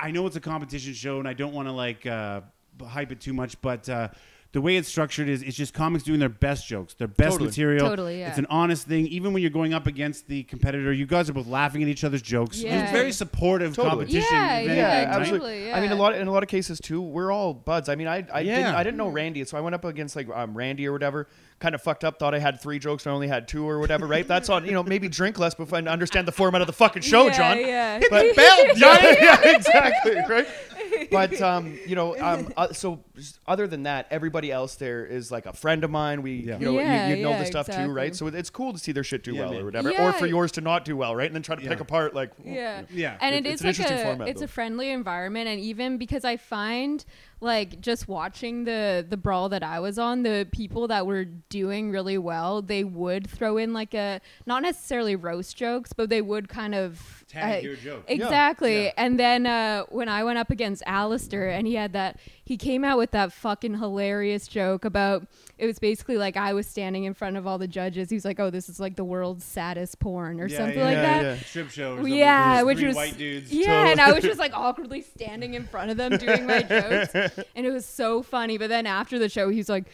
I 0.00 0.10
know 0.10 0.26
it's 0.26 0.36
a 0.36 0.40
competition 0.40 0.92
show, 0.94 1.18
and 1.18 1.28
I 1.28 1.34
don't 1.34 1.52
want 1.52 1.68
to 1.68 1.72
like 1.72 2.06
uh, 2.06 2.40
hype 2.84 3.12
it 3.12 3.20
too 3.20 3.32
much, 3.34 3.60
but. 3.62 3.88
Uh, 3.88 4.08
the 4.54 4.60
way 4.60 4.76
it's 4.76 4.88
structured 4.88 5.28
is 5.28 5.42
it's 5.42 5.56
just 5.56 5.74
comics 5.74 6.04
doing 6.04 6.20
their 6.20 6.28
best 6.28 6.68
jokes, 6.68 6.94
their 6.94 7.08
best 7.08 7.32
Totally. 7.32 7.48
material. 7.48 7.88
Totally, 7.88 8.20
yeah. 8.20 8.28
It's 8.28 8.38
an 8.38 8.46
honest 8.48 8.86
thing. 8.86 9.08
Even 9.08 9.32
when 9.32 9.42
you're 9.42 9.50
going 9.50 9.74
up 9.74 9.88
against 9.88 10.28
the 10.28 10.44
competitor, 10.44 10.92
you 10.92 11.06
guys 11.06 11.28
are 11.28 11.32
both 11.32 11.48
laughing 11.48 11.82
at 11.82 11.88
each 11.88 12.04
other's 12.04 12.22
jokes. 12.22 12.62
Yeah. 12.62 12.84
It's 12.84 12.92
very 12.92 13.10
supportive 13.10 13.74
Totally. 13.74 13.90
competition. 13.90 14.28
Yeah, 14.32 14.58
if 14.58 14.66
yeah, 14.68 14.72
anything, 14.72 15.08
right? 15.08 15.20
absolutely. 15.20 15.66
yeah. 15.66 15.76
I 15.76 15.80
mean, 15.80 15.90
a 15.90 15.96
lot 15.96 16.14
in 16.14 16.28
a 16.28 16.30
lot 16.30 16.44
of 16.44 16.48
cases 16.48 16.78
too, 16.78 17.02
we're 17.02 17.32
all 17.32 17.52
buds. 17.52 17.88
I 17.88 17.96
mean, 17.96 18.06
I 18.06 18.24
I 18.32 18.40
Yeah. 18.42 18.56
didn't 18.58 18.74
I 18.76 18.82
didn't 18.84 18.96
know 18.96 19.08
Randy, 19.08 19.44
so 19.44 19.58
I 19.58 19.60
went 19.60 19.74
up 19.74 19.84
against 19.84 20.14
like 20.14 20.28
um, 20.28 20.56
Randy 20.56 20.86
or 20.86 20.92
whatever. 20.92 21.26
Kind 21.58 21.74
of 21.74 21.82
fucked 21.82 22.04
up. 22.04 22.20
Thought 22.20 22.34
I 22.34 22.38
had 22.38 22.60
three 22.60 22.78
jokes, 22.78 23.06
and 23.06 23.12
I 23.12 23.14
only 23.14 23.28
had 23.28 23.48
two 23.48 23.68
or 23.68 23.80
whatever. 23.80 24.06
Right? 24.06 24.26
That's 24.26 24.48
on. 24.50 24.66
You 24.66 24.72
know, 24.72 24.84
maybe 24.84 25.08
drink 25.08 25.36
less 25.40 25.54
before 25.56 25.78
I 25.78 25.82
understand 25.82 26.28
the 26.28 26.32
format 26.32 26.60
of 26.60 26.68
the 26.68 26.72
fucking 26.72 27.02
show, 27.02 27.26
yeah, 27.26 27.36
John. 27.36 27.58
Yeah. 27.58 28.00
But 28.08 28.26
yeah, 28.36 28.72
yeah, 28.76 29.40
exactly. 29.56 30.14
Right. 30.28 30.46
But 31.10 31.40
um, 31.50 31.78
you 31.86 31.94
know, 31.94 32.18
um, 32.20 32.52
uh, 32.56 32.72
so 32.72 33.00
other 33.46 33.66
than 33.66 33.84
that, 33.84 34.06
everybody 34.10 34.50
else 34.52 34.74
there 34.76 35.04
is 35.06 35.30
like 35.30 35.46
a 35.46 35.52
friend 35.52 35.84
of 35.84 35.90
mine. 35.90 36.22
We, 36.22 36.32
Yeah. 36.34 36.58
you 36.58 36.64
know, 36.66 36.72
Yeah, 36.78 37.08
you, 37.08 37.16
you 37.16 37.22
know 37.22 37.30
yeah, 37.30 37.38
the 37.40 37.46
stuff 37.46 37.66
too, 37.68 37.90
right? 37.92 38.14
So 38.14 38.26
it's 38.28 38.50
cool 38.50 38.72
to 38.72 38.78
see 38.78 38.92
their 38.92 39.04
shit 39.04 39.22
do 39.24 39.32
Yeah, 39.34 39.42
well 39.42 39.50
man. 39.52 39.60
or 39.62 39.64
whatever, 39.66 39.90
or 40.00 40.12
for 40.12 40.26
yours 40.26 40.52
to 40.52 40.60
not 40.60 40.84
do 40.84 40.96
well, 40.96 41.14
right? 41.14 41.26
And 41.26 41.34
then 41.34 41.42
try 41.42 41.56
to 41.56 41.62
pick 41.62 41.70
Yeah. 41.70 41.82
apart 41.82 42.14
like, 42.14 42.30
yeah. 42.44 42.82
Yeah. 42.90 43.16
and 43.20 43.34
It- 43.34 43.46
it 43.46 43.50
it's 43.50 43.54
is 43.56 43.60
an 43.62 43.66
like 43.68 43.78
interesting 43.80 43.98
a 43.98 44.04
format, 44.04 44.28
it's 44.28 44.40
though. 44.40 44.44
a 44.44 44.48
friendly 44.48 44.90
environment 44.90 45.48
and 45.48 45.60
even 45.60 45.96
because 45.98 46.24
i 46.24 46.36
find 46.36 47.04
like 47.40 47.80
just 47.80 48.08
watching 48.08 48.64
the 48.64 49.04
the 49.08 49.16
brawl 49.16 49.48
that 49.48 49.62
i 49.62 49.78
was 49.80 49.98
on 49.98 50.22
the 50.22 50.46
people 50.52 50.88
that 50.88 51.06
were 51.06 51.24
doing 51.24 51.90
really 51.90 52.16
well 52.18 52.62
they 52.62 52.84
would 52.84 53.28
throw 53.28 53.56
in 53.58 53.72
like 53.72 53.92
a 53.94 54.20
not 54.46 54.62
necessarily 54.62 55.14
roast 55.16 55.56
jokes 55.56 55.92
but 55.92 56.08
they 56.08 56.22
would 56.22 56.48
kind 56.48 56.74
of 56.74 57.23
Tag 57.28 57.62
uh, 57.64 57.66
your 57.66 57.76
joke. 57.76 58.04
Exactly. 58.08 58.84
Yeah. 58.84 58.92
And 58.96 59.18
then 59.18 59.46
uh, 59.46 59.84
when 59.88 60.08
I 60.08 60.24
went 60.24 60.38
up 60.38 60.50
against 60.50 60.82
Alistair 60.86 61.50
and 61.50 61.66
he 61.66 61.74
had 61.74 61.92
that, 61.92 62.18
he 62.44 62.56
came 62.56 62.84
out 62.84 62.98
with 62.98 63.10
that 63.12 63.32
fucking 63.32 63.78
hilarious 63.78 64.46
joke 64.46 64.84
about 64.84 65.26
it 65.56 65.66
was 65.66 65.78
basically 65.78 66.16
like 66.16 66.36
I 66.36 66.52
was 66.52 66.66
standing 66.66 67.04
in 67.04 67.14
front 67.14 67.36
of 67.36 67.46
all 67.46 67.58
the 67.58 67.68
judges. 67.68 68.10
He 68.10 68.16
was 68.16 68.24
like, 68.24 68.40
oh, 68.40 68.50
this 68.50 68.68
is 68.68 68.80
like 68.80 68.96
the 68.96 69.04
world's 69.04 69.44
saddest 69.44 69.98
porn 70.00 70.40
or 70.40 70.46
Yeah, 70.48 70.56
something 70.58 70.78
yeah, 70.78 70.84
like 70.84 70.96
that. 70.96 71.22
yeah. 71.22 71.36
Strip 71.36 71.70
show. 71.70 71.92
Or 71.92 71.96
something. 71.98 72.14
Yeah, 72.14 72.54
There's 72.56 72.66
which 72.66 72.82
was 72.82 72.96
white 72.96 73.16
dudes. 73.16 73.52
Yeah, 73.52 73.88
and 73.88 74.00
I 74.00 74.12
was 74.12 74.24
just 74.24 74.38
like 74.38 74.52
awkwardly 74.54 75.02
standing 75.02 75.54
in 75.54 75.66
front 75.66 75.90
of 75.90 75.96
them 75.96 76.16
doing 76.18 76.46
my 76.46 76.62
jokes, 76.62 77.14
and 77.54 77.66
it 77.66 77.70
was 77.72 77.86
so 77.86 78.22
funny. 78.22 78.58
But 78.58 78.68
then 78.68 78.86
after 78.86 79.18
the 79.18 79.28
show, 79.28 79.48
he's 79.48 79.68
like. 79.68 79.84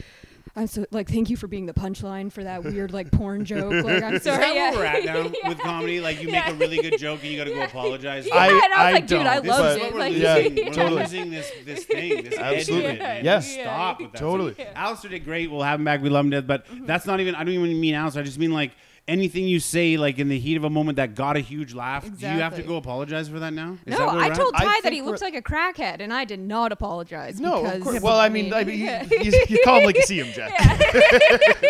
I'm 0.61 0.67
so 0.67 0.85
like, 0.91 1.09
thank 1.09 1.31
you 1.31 1.39
for 1.39 1.47
being 1.47 1.65
the 1.65 1.73
punchline 1.73 2.31
for 2.31 2.45
that 2.45 2.63
weird 2.63 2.93
like 2.93 3.11
porn 3.11 3.47
joke. 3.47 3.83
Like, 3.83 4.03
I'm 4.03 4.15
Is 4.17 4.25
sorry. 4.25 4.39
that 4.41 4.55
yeah. 4.55 4.71
where 4.73 4.79
we're 4.81 4.85
at 4.85 5.05
now 5.07 5.33
Yeah. 5.43 5.49
with 5.49 5.59
comedy? 5.59 6.01
Like, 6.01 6.21
you 6.21 6.27
make 6.27 6.45
Yeah. 6.47 6.51
a 6.51 6.55
really 6.55 6.83
good 6.83 6.99
joke 6.99 7.21
and 7.23 7.31
you 7.33 7.39
got 7.39 7.45
to 7.45 7.55
go 7.55 7.63
apologize. 7.63 8.27
Yeah, 8.27 8.35
I- 8.35 8.49
and 8.49 8.57
I 8.57 8.67
was 8.67 8.71
I 8.77 8.93
like, 8.93 9.07
dude, 9.07 9.21
I 9.21 9.35
don't, 9.37 9.43
This 9.45 9.51
loved 9.51 9.81
is 9.81 9.87
it. 9.87 9.93
we're 9.95 9.99
Like, 10.01 10.13
losing. 10.13 10.57
Yeah, 10.59 10.65
we're 10.67 10.73
totally. 10.75 11.01
losing 11.03 11.31
this 11.31 11.51
this 11.65 11.85
thing, 11.85 12.25
this 12.25 12.39
Absolutely. 12.39 12.91
edge 13.01 13.19
of. 13.21 13.25
Yeah. 13.25 13.41
Stop 13.41 14.01
with 14.03 14.13
that. 14.13 14.19
Totally. 14.19 14.55
So, 14.55 14.67
Alistair 14.75 15.11
did 15.13 15.25
great. 15.25 15.51
We'll 15.51 15.63
have 15.63 15.81
him 15.81 15.85
back. 15.87 16.03
We 16.03 16.11
love 16.11 16.27
him 16.27 16.31
to 16.33 16.43
death. 16.43 16.47
But 16.47 16.67
mm-hmm. 16.67 16.85
that's 16.85 17.07
not 17.07 17.21
even. 17.21 17.35
I 17.35 17.45
don't 17.45 17.55
even 17.55 17.81
mean 17.81 17.95
Alistair. 17.95 18.21
I 18.21 18.27
just 18.27 18.39
mean 18.39 18.53
like 18.53 18.73
anything 19.09 19.47
you 19.47 19.61
say, 19.61 19.97
like 19.97 20.19
in 20.19 20.29
the 20.29 20.39
heat 20.39 20.57
of 20.57 20.65
a 20.65 20.71
moment 20.71 20.97
that 20.97 21.15
got 21.15 21.37
a 21.37 21.41
huge 21.41 21.75
laugh. 21.75 22.05
Do 22.05 22.11
you 22.21 22.41
have 22.41 22.55
to 22.57 22.63
go 22.63 22.77
apologize 22.77 23.29
for 23.29 23.39
that 23.41 23.53
now? 23.53 23.77
Is 23.87 23.99
No, 23.99 24.07
that 24.07 24.09
I 24.19 24.29
told 24.31 24.55
at? 24.55 24.61
I 24.63 24.65
Ty 24.65 24.81
that 24.85 24.93
he 24.93 25.03
looks 25.03 25.21
like 25.21 25.35
a 25.35 25.43
crackhead, 25.43 26.01
and 26.01 26.13
I 26.13 26.25
did 26.25 26.41
not 26.41 26.73
apologize. 26.73 27.41
no, 27.41 27.63
because 27.63 27.77
of 27.79 27.83
course. 27.85 28.03
Well, 28.03 28.19
I 28.19 28.29
mean, 28.29 28.53
I 28.53 28.65
mean, 28.65 28.79
you, 28.79 29.19
you, 29.21 29.45
you 29.49 29.59
call 29.65 29.79
him 29.79 29.85
like 29.87 29.97
you 29.97 30.03
see 30.03 30.21
him, 30.21 30.33
Jack. 30.33 30.51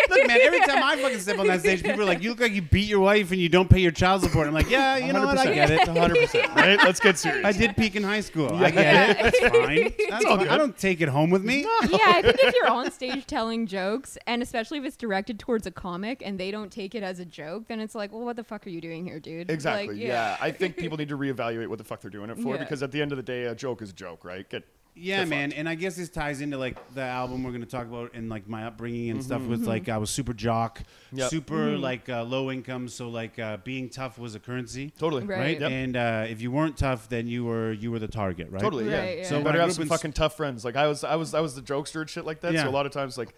Look, 0.09 0.27
man. 0.27 0.39
Every 0.41 0.59
time 0.61 0.83
I 0.83 0.97
fucking 1.01 1.19
step 1.19 1.39
on 1.39 1.47
that 1.47 1.59
stage, 1.61 1.83
people 1.83 2.01
are 2.01 2.05
like, 2.05 2.21
"You 2.21 2.29
look 2.31 2.39
like 2.39 2.53
you 2.53 2.61
beat 2.61 2.87
your 2.87 2.99
wife 2.99 3.31
and 3.31 3.39
you 3.39 3.49
don't 3.49 3.69
pay 3.69 3.79
your 3.79 3.91
child 3.91 4.21
support." 4.23 4.47
I'm 4.47 4.53
like, 4.53 4.69
"Yeah, 4.69 4.97
you 4.97 5.13
know 5.13 5.25
what? 5.25 5.37
I 5.37 5.53
get 5.53 5.69
it." 5.71 5.81
100%. 5.87 6.55
Right? 6.61 6.77
Let's 6.83 6.99
get 6.99 7.17
serious. 7.17 7.45
I 7.45 7.51
did 7.51 7.75
peak 7.75 7.95
in 7.95 8.03
high 8.03 8.21
school. 8.21 8.53
I 8.53 8.71
get 8.71 9.09
it. 9.09 9.23
That's 9.23 9.39
fine. 9.55 9.93
That's 10.09 10.25
all 10.25 10.37
fine. 10.37 10.47
I 10.49 10.57
don't 10.57 10.77
take 10.77 11.01
it 11.01 11.07
home 11.09 11.29
with 11.29 11.43
me. 11.43 11.61
yeah, 11.89 11.97
I 12.05 12.21
think 12.21 12.37
if 12.39 12.55
you're 12.55 12.69
on 12.69 12.91
stage 12.91 13.25
telling 13.25 13.67
jokes, 13.67 14.17
and 14.27 14.41
especially 14.41 14.79
if 14.79 14.85
it's 14.85 14.97
directed 14.97 15.39
towards 15.39 15.65
a 15.65 15.71
comic 15.71 16.21
and 16.25 16.39
they 16.39 16.51
don't 16.51 16.71
take 16.71 16.93
it 16.93 17.03
as 17.03 17.19
a 17.21 17.25
joke, 17.25 17.67
then 17.67 17.79
it's 17.79 17.95
like, 17.95 18.11
well, 18.11 18.25
what 18.25 18.35
the 18.35 18.43
fuck 18.43 18.67
are 18.67 18.69
you 18.69 18.81
doing 18.81 19.05
here, 19.05 19.19
dude? 19.19 19.49
Exactly. 19.49 19.95
Like, 19.95 19.97
yeah. 20.03 20.35
I 20.41 20.51
think 20.51 20.75
people 20.75 20.97
need 21.01 21.09
to 21.09 21.17
reevaluate 21.17 21.67
what 21.67 21.77
the 21.77 21.83
fuck 21.85 22.01
they're 22.01 22.11
doing 22.11 22.29
it 22.29 22.37
for 22.37 22.55
Yeah. 22.55 22.59
because 22.63 22.83
at 22.83 22.91
the 22.91 23.01
end 23.01 23.11
of 23.11 23.17
the 23.17 23.23
day, 23.23 23.43
a 23.45 23.55
joke 23.55 23.81
is 23.81 23.91
a 23.91 23.93
joke, 23.93 24.25
right? 24.25 24.47
Get 24.49 24.63
Yeah, 24.93 25.23
man, 25.23 25.53
and 25.53 25.69
I 25.69 25.75
guess 25.75 25.95
this 25.95 26.09
ties 26.09 26.41
into 26.41 26.57
like 26.57 26.75
the 26.93 27.01
album 27.01 27.43
we're 27.45 27.53
gonna 27.53 27.65
talk 27.65 27.87
about 27.87 28.13
and 28.13 28.27
like 28.29 28.49
my 28.49 28.65
upbringing 28.65 29.09
and 29.11 29.23
stuff. 29.23 29.41
Mm-hmm. 29.41 29.51
With 29.51 29.65
like 29.65 29.87
I 29.87 29.97
was 29.97 30.09
super 30.09 30.33
jock, 30.33 30.81
Yep. 31.13 31.29
super 31.29 31.77
like 31.77 32.09
uh, 32.09 32.23
low 32.23 32.51
income, 32.51 32.89
so 32.89 33.07
like 33.07 33.39
uh, 33.39 33.55
being 33.63 33.87
tough 33.89 34.19
was 34.19 34.35
a 34.35 34.39
currency, 34.39 34.91
totally 34.99 35.23
Right. 35.23 35.39
right? 35.39 35.61
Yep. 35.61 35.71
And 35.71 35.95
uh, 35.95 36.25
if 36.27 36.41
you 36.41 36.51
weren't 36.51 36.75
tough, 36.77 37.07
then 37.07 37.27
you 37.27 37.45
were 37.45 37.71
you 37.71 37.89
were 37.89 37.99
the 37.99 38.09
target, 38.09 38.49
right? 38.51 38.61
Totally, 38.61 38.89
yeah. 38.89 38.99
Right, 38.99 39.17
yeah. 39.19 39.23
So 39.23 39.29
So 39.29 39.37
you 39.37 39.43
better 39.45 39.59
I 39.59 39.61
have 39.61 39.69
grew 39.77 39.85
some 39.85 39.87
fucking 39.87 40.11
tough 40.13 40.35
friends. 40.35 40.65
Like 40.65 40.75
I 40.75 40.87
was, 40.87 41.05
I 41.05 41.15
was, 41.15 41.33
I 41.33 41.39
was 41.39 41.55
the 41.55 41.61
jokester 41.61 42.01
and 42.01 42.09
shit 42.09 42.25
like 42.25 42.41
that. 42.41 42.51
Yeah. 42.53 42.63
So 42.63 42.69
a 42.69 42.71
lot 42.71 42.85
of 42.85 42.91
times, 42.91 43.17
like, 43.17 43.33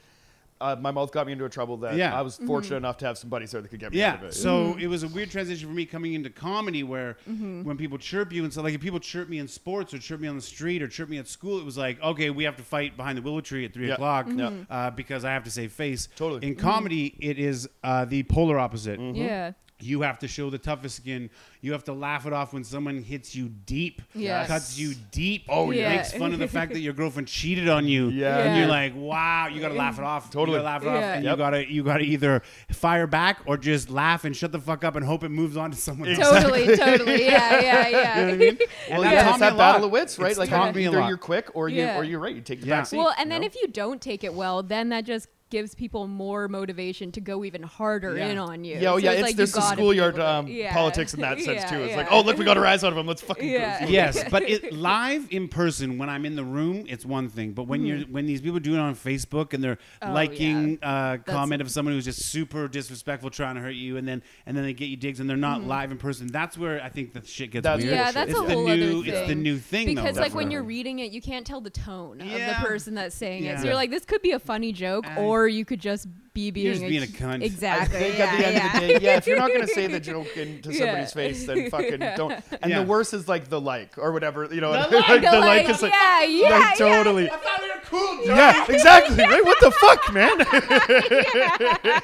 uh, 0.64 0.76
my 0.80 0.92
mouth 0.92 1.12
got 1.12 1.26
me 1.28 1.34
into 1.34 1.46
a 1.46 1.50
trouble 1.50 1.78
that 1.78 1.96
Yeah. 1.96 2.18
I 2.18 2.22
was 2.22 2.38
fortunate 2.38 2.78
enough 2.78 2.98
to 2.98 3.06
have 3.06 3.18
some 3.18 3.30
buddies 3.30 3.52
there 3.52 3.62
that 3.62 3.68
could 3.70 3.80
get 3.80 3.92
me 3.92 4.00
Yeah, 4.00 4.14
out 4.14 4.20
of 4.20 4.30
it. 4.30 4.34
so 4.34 4.78
it 4.80 4.88
was 4.88 5.04
a 5.04 5.08
weird 5.10 5.30
transition 5.30 5.68
for 5.68 5.74
me 5.76 5.86
coming 5.86 6.14
into 6.14 6.30
comedy 6.30 6.84
where 6.84 7.18
Mm-hmm. 7.30 7.64
when 7.64 7.78
people 7.78 7.98
chirp 7.98 8.32
you 8.32 8.44
and 8.44 8.52
so 8.54 8.62
like 8.62 8.74
if 8.74 8.82
people 8.82 9.00
chirp 9.00 9.28
me 9.30 9.40
in 9.40 9.48
sports 9.48 9.94
or 9.94 10.00
chirp 10.00 10.20
me 10.22 10.28
on 10.28 10.36
the 10.36 10.42
street 10.42 10.82
or 10.82 10.88
chirp 10.88 11.10
me 11.10 11.18
at 11.18 11.28
school, 11.28 11.60
it 11.60 11.66
was 11.66 11.78
like 11.78 12.02
okay, 12.02 12.30
we 12.30 12.44
have 12.46 12.56
to 12.58 12.64
fight 12.64 12.96
behind 12.98 13.18
the 13.18 13.22
willow 13.22 13.42
tree 13.42 13.66
at 13.66 13.74
three 13.74 13.88
Yeah. 13.88 13.94
o'clock 13.96 14.28
Yeah. 14.34 14.52
uh, 14.70 14.90
because 14.92 15.26
I 15.26 15.32
have 15.32 15.44
to 15.44 15.52
save 15.52 15.72
face. 15.74 16.08
Totally. 16.16 16.48
In 16.48 16.56
comedy, 16.56 17.16
it 17.20 17.38
is 17.38 17.68
uh, 17.84 18.06
the 18.06 18.24
polar 18.24 18.58
opposite. 18.60 19.00
Yeah. 19.00 19.52
You 19.84 20.02
have 20.02 20.20
to 20.20 20.28
show 20.28 20.50
the 20.50 20.58
toughest 20.58 20.96
skin. 20.98 21.30
You 21.62 21.72
have 21.74 21.84
to 21.86 21.94
laugh 21.94 22.26
it 22.26 22.34
off 22.34 22.54
when 22.54 22.64
someone 22.64 23.02
hits 23.02 23.36
you 23.36 23.50
deep, 23.66 24.02
Yes. 24.16 24.48
cuts 24.48 24.78
you 24.78 24.94
deep. 25.12 25.44
Oh, 25.50 25.72
yeah. 25.72 25.96
makes 25.96 26.12
fun 26.14 26.34
of 26.34 26.40
the 26.40 26.48
fact 26.48 26.74
that 26.74 26.80
your 26.80 26.94
girlfriend 26.94 27.28
cheated 27.28 27.68
on 27.70 27.88
you. 27.88 28.10
Yeah. 28.10 28.38
and 28.38 28.56
Yeah. 28.56 28.60
you're 28.60 28.68
like, 28.68 28.94
wow, 28.96 29.48
you 29.48 29.60
gotta 29.62 29.74
laugh 29.74 29.98
it 30.00 30.04
off. 30.06 30.30
Totally. 30.30 30.58
you 30.58 30.64
gotta 30.64 30.66
laugh 30.74 30.82
it 30.84 30.88
off, 30.88 31.04
and 31.04 31.24
Yep. 31.26 31.32
you 31.32 31.38
gotta 31.38 31.72
you 31.72 31.84
gotta 31.84 32.04
either 32.04 32.42
fire 32.72 33.08
back 33.08 33.40
or 33.46 33.58
just 33.58 33.90
laugh 33.90 34.24
and 34.26 34.36
shut 34.36 34.52
the 34.52 34.60
fuck 34.60 34.84
up 34.84 34.96
and 34.96 35.06
hope 35.06 35.24
it 35.24 35.30
moves 35.30 35.58
on 35.58 35.72
to 35.72 35.78
someone 35.78 36.10
else. 36.10 36.20
Totally, 36.20 36.66
totally. 36.78 37.26
Yeah, 37.26 37.62
yeah, 37.62 37.88
yeah. 37.88 38.20
You 38.20 38.26
know 38.26 38.32
what 38.32 38.34
I 38.34 38.38
mean? 38.38 38.58
well, 38.90 39.04
And 39.04 39.12
yeah, 39.12 39.30
it's 39.32 39.40
me 39.40 39.48
a 39.48 39.50
that 39.52 39.58
battle 39.58 39.86
of 39.86 39.92
wits, 39.92 40.20
right? 40.20 40.30
It's 40.32 40.40
like 40.40 40.50
taught 40.50 40.74
me 40.76 40.86
a 40.86 40.90
either 40.90 41.08
you're 41.08 41.18
quick 41.18 41.50
or 41.54 41.70
you 41.70 41.82
Yeah. 41.82 41.98
or 41.98 42.04
you're 42.04 42.20
right. 42.20 42.36
You 42.36 42.42
take 42.42 42.62
the 42.62 42.68
Yeah. 42.68 42.78
back 42.80 42.88
seat. 42.88 42.98
Well, 42.98 43.14
and 43.18 43.32
then 43.32 43.42
you 43.44 43.50
know? 43.50 43.54
if 43.56 43.62
you 43.62 43.68
don't 43.68 44.02
take 44.02 44.24
it 44.24 44.34
well, 44.34 44.64
then 44.64 44.90
that 44.90 45.06
just 45.06 45.28
gives 45.54 45.76
people 45.76 46.08
more 46.08 46.48
motivation 46.48 47.12
to 47.12 47.22
go 47.22 47.46
even 47.46 47.62
harder 47.62 48.18
Yeah. 48.18 48.30
in 48.30 48.38
on 48.40 48.64
you. 48.64 48.80
yeah, 48.80 48.92
oh, 48.92 48.98
So 48.98 49.04
yeah, 49.06 49.12
it's 49.12 49.20
it's, 49.20 49.22
like 49.22 49.32
you 49.34 49.38
there's 49.38 49.52
the 49.54 49.62
schoolyard 49.62 50.20
um, 50.20 50.48
yeah. 50.48 50.74
politics 50.74 51.14
in 51.14 51.22
that 51.22 51.40
sense 51.48 51.62
Yeah, 51.62 51.70
too. 51.70 51.82
It's 51.84 51.92
yeah. 51.92 51.98
like, 51.98 52.08
oh, 52.12 52.22
look, 52.22 52.40
we 52.40 52.44
got 52.44 52.58
a 52.58 52.60
rise 52.60 52.84
out 52.84 52.92
of 52.92 52.98
him. 52.98 53.06
Let's 53.06 53.22
fucking 53.22 53.48
Yeah. 53.48 53.86
go. 53.86 53.92
yes, 54.00 54.24
but 54.32 54.42
it 54.50 54.74
live 54.94 55.28
in 55.30 55.48
person 55.48 56.00
when 56.00 56.10
I'm 56.10 56.26
in 56.26 56.36
the 56.36 56.44
room, 56.44 56.86
it's 56.90 57.06
one 57.06 57.30
thing. 57.30 57.52
But 57.54 57.68
when 57.68 57.86
you're 57.86 58.00
when 58.00 58.26
these 58.26 58.42
people 58.42 58.60
do 58.60 58.74
it 58.74 58.80
on 58.80 58.96
Facebook 58.96 59.54
and 59.54 59.64
they're. 59.64 59.78
Oh, 60.02 60.12
liking 60.14 60.80
uh, 60.82 61.18
comment 61.26 61.62
of 61.62 61.70
someone 61.70 61.94
who's 61.94 62.06
just 62.06 62.24
super 62.26 62.68
disrespectful, 62.68 63.30
trying 63.30 63.56
to 63.56 63.62
hurt 63.62 63.76
you, 63.76 63.98
and 63.98 64.08
then 64.08 64.22
and 64.46 64.56
then 64.56 64.64
they 64.64 64.74
get 64.74 64.86
you 64.86 64.98
digs 64.98 65.20
and 65.20 65.30
they're 65.30 65.38
not 65.38 65.64
live 65.64 65.92
in 65.92 65.98
person. 65.98 66.28
That's 66.28 66.58
where 66.58 66.82
I 66.82 66.90
think 66.90 67.14
the 67.14 67.26
shit 67.26 67.52
gets 67.52 67.64
That's 67.64 67.82
weird. 67.84 67.96
Yeah, 67.96 68.12
that's 68.12 68.32
it's 68.32 68.40
a 68.40 68.44
the 68.44 68.54
whole 68.54 68.68
new 68.68 69.00
other 69.02 69.10
it's 69.10 69.20
the 69.22 69.28
thing. 69.28 69.42
new 69.44 69.58
thing 69.58 69.86
because 69.88 70.16
though. 70.16 70.22
like 70.22 70.34
when 70.34 70.52
you're 70.52 70.64
reading 70.64 71.00
it, 71.00 71.12
you 71.12 71.22
can't 71.22 71.46
tell 71.46 71.62
the 71.62 71.70
tone 71.70 72.22
of 72.22 72.28
the 72.30 72.56
person 72.62 72.96
that's 72.96 73.16
saying 73.16 73.44
it. 73.46 73.60
So 73.60 73.66
you're 73.66 73.76
like, 73.76 73.90
this 73.92 74.06
could 74.06 74.22
be 74.22 74.32
a 74.32 74.40
funny 74.40 74.72
joke, 74.72 75.06
I- 75.08 75.18
you 75.48 75.66
could 75.66 75.80
just 75.80 76.08
be 76.34 76.50
being, 76.52 76.66
You're 76.66 76.76
just 76.76 76.86
being 76.88 77.04
a 77.04 77.06
cunt. 77.06 77.44
Exactly. 77.44 77.98
I 77.98 78.02
think 78.02 78.18
yeah, 78.18 78.26
at 78.26 78.38
the 78.38 78.46
end 78.48 78.56
yeah. 78.56 78.66
of 78.66 78.82
the 78.82 78.88
day, 78.88 79.00
yeah, 79.06 79.18
if 79.18 79.28
you're 79.28 79.38
not 79.38 79.52
gonna 79.52 79.68
say 79.80 79.88
the 79.88 80.00
joke 80.00 80.36
into 80.36 80.72
Yeah. 80.74 80.80
somebody's 80.80 81.14
face, 81.14 81.46
then 81.46 81.70
fucking 81.72 82.00
don't. 82.18 82.44
And 82.62 82.72
Yeah. 82.72 82.80
the 82.82 82.86
worst 82.88 83.14
is 83.14 83.28
like 83.28 83.50
the 83.50 83.62
like 83.62 83.98
or 83.98 84.12
whatever, 84.12 84.46
you 84.52 84.60
know. 84.62 84.72
The 84.72 84.78
like, 84.98 85.08
like. 85.10 85.22
the 85.22 85.32
The 85.32 85.40
like 85.40 85.66
like, 85.66 85.70
is 85.76 85.82
like, 85.82 85.92
yeah, 85.94 86.24
yeah, 86.24 86.50
like, 86.50 86.80
yeah. 86.80 86.86
totally. 86.88 87.30
I 87.30 87.36
thought 87.38 87.62
we 87.62 87.68
were 87.70 87.82
cool, 87.86 88.26
Johnny. 88.26 88.28
Yeah, 88.28 88.66
exactly. 88.70 89.18
Right? 89.18 89.46
What 89.46 89.58
the 89.60 89.72
fuck, 89.72 90.14
man? 90.14 90.38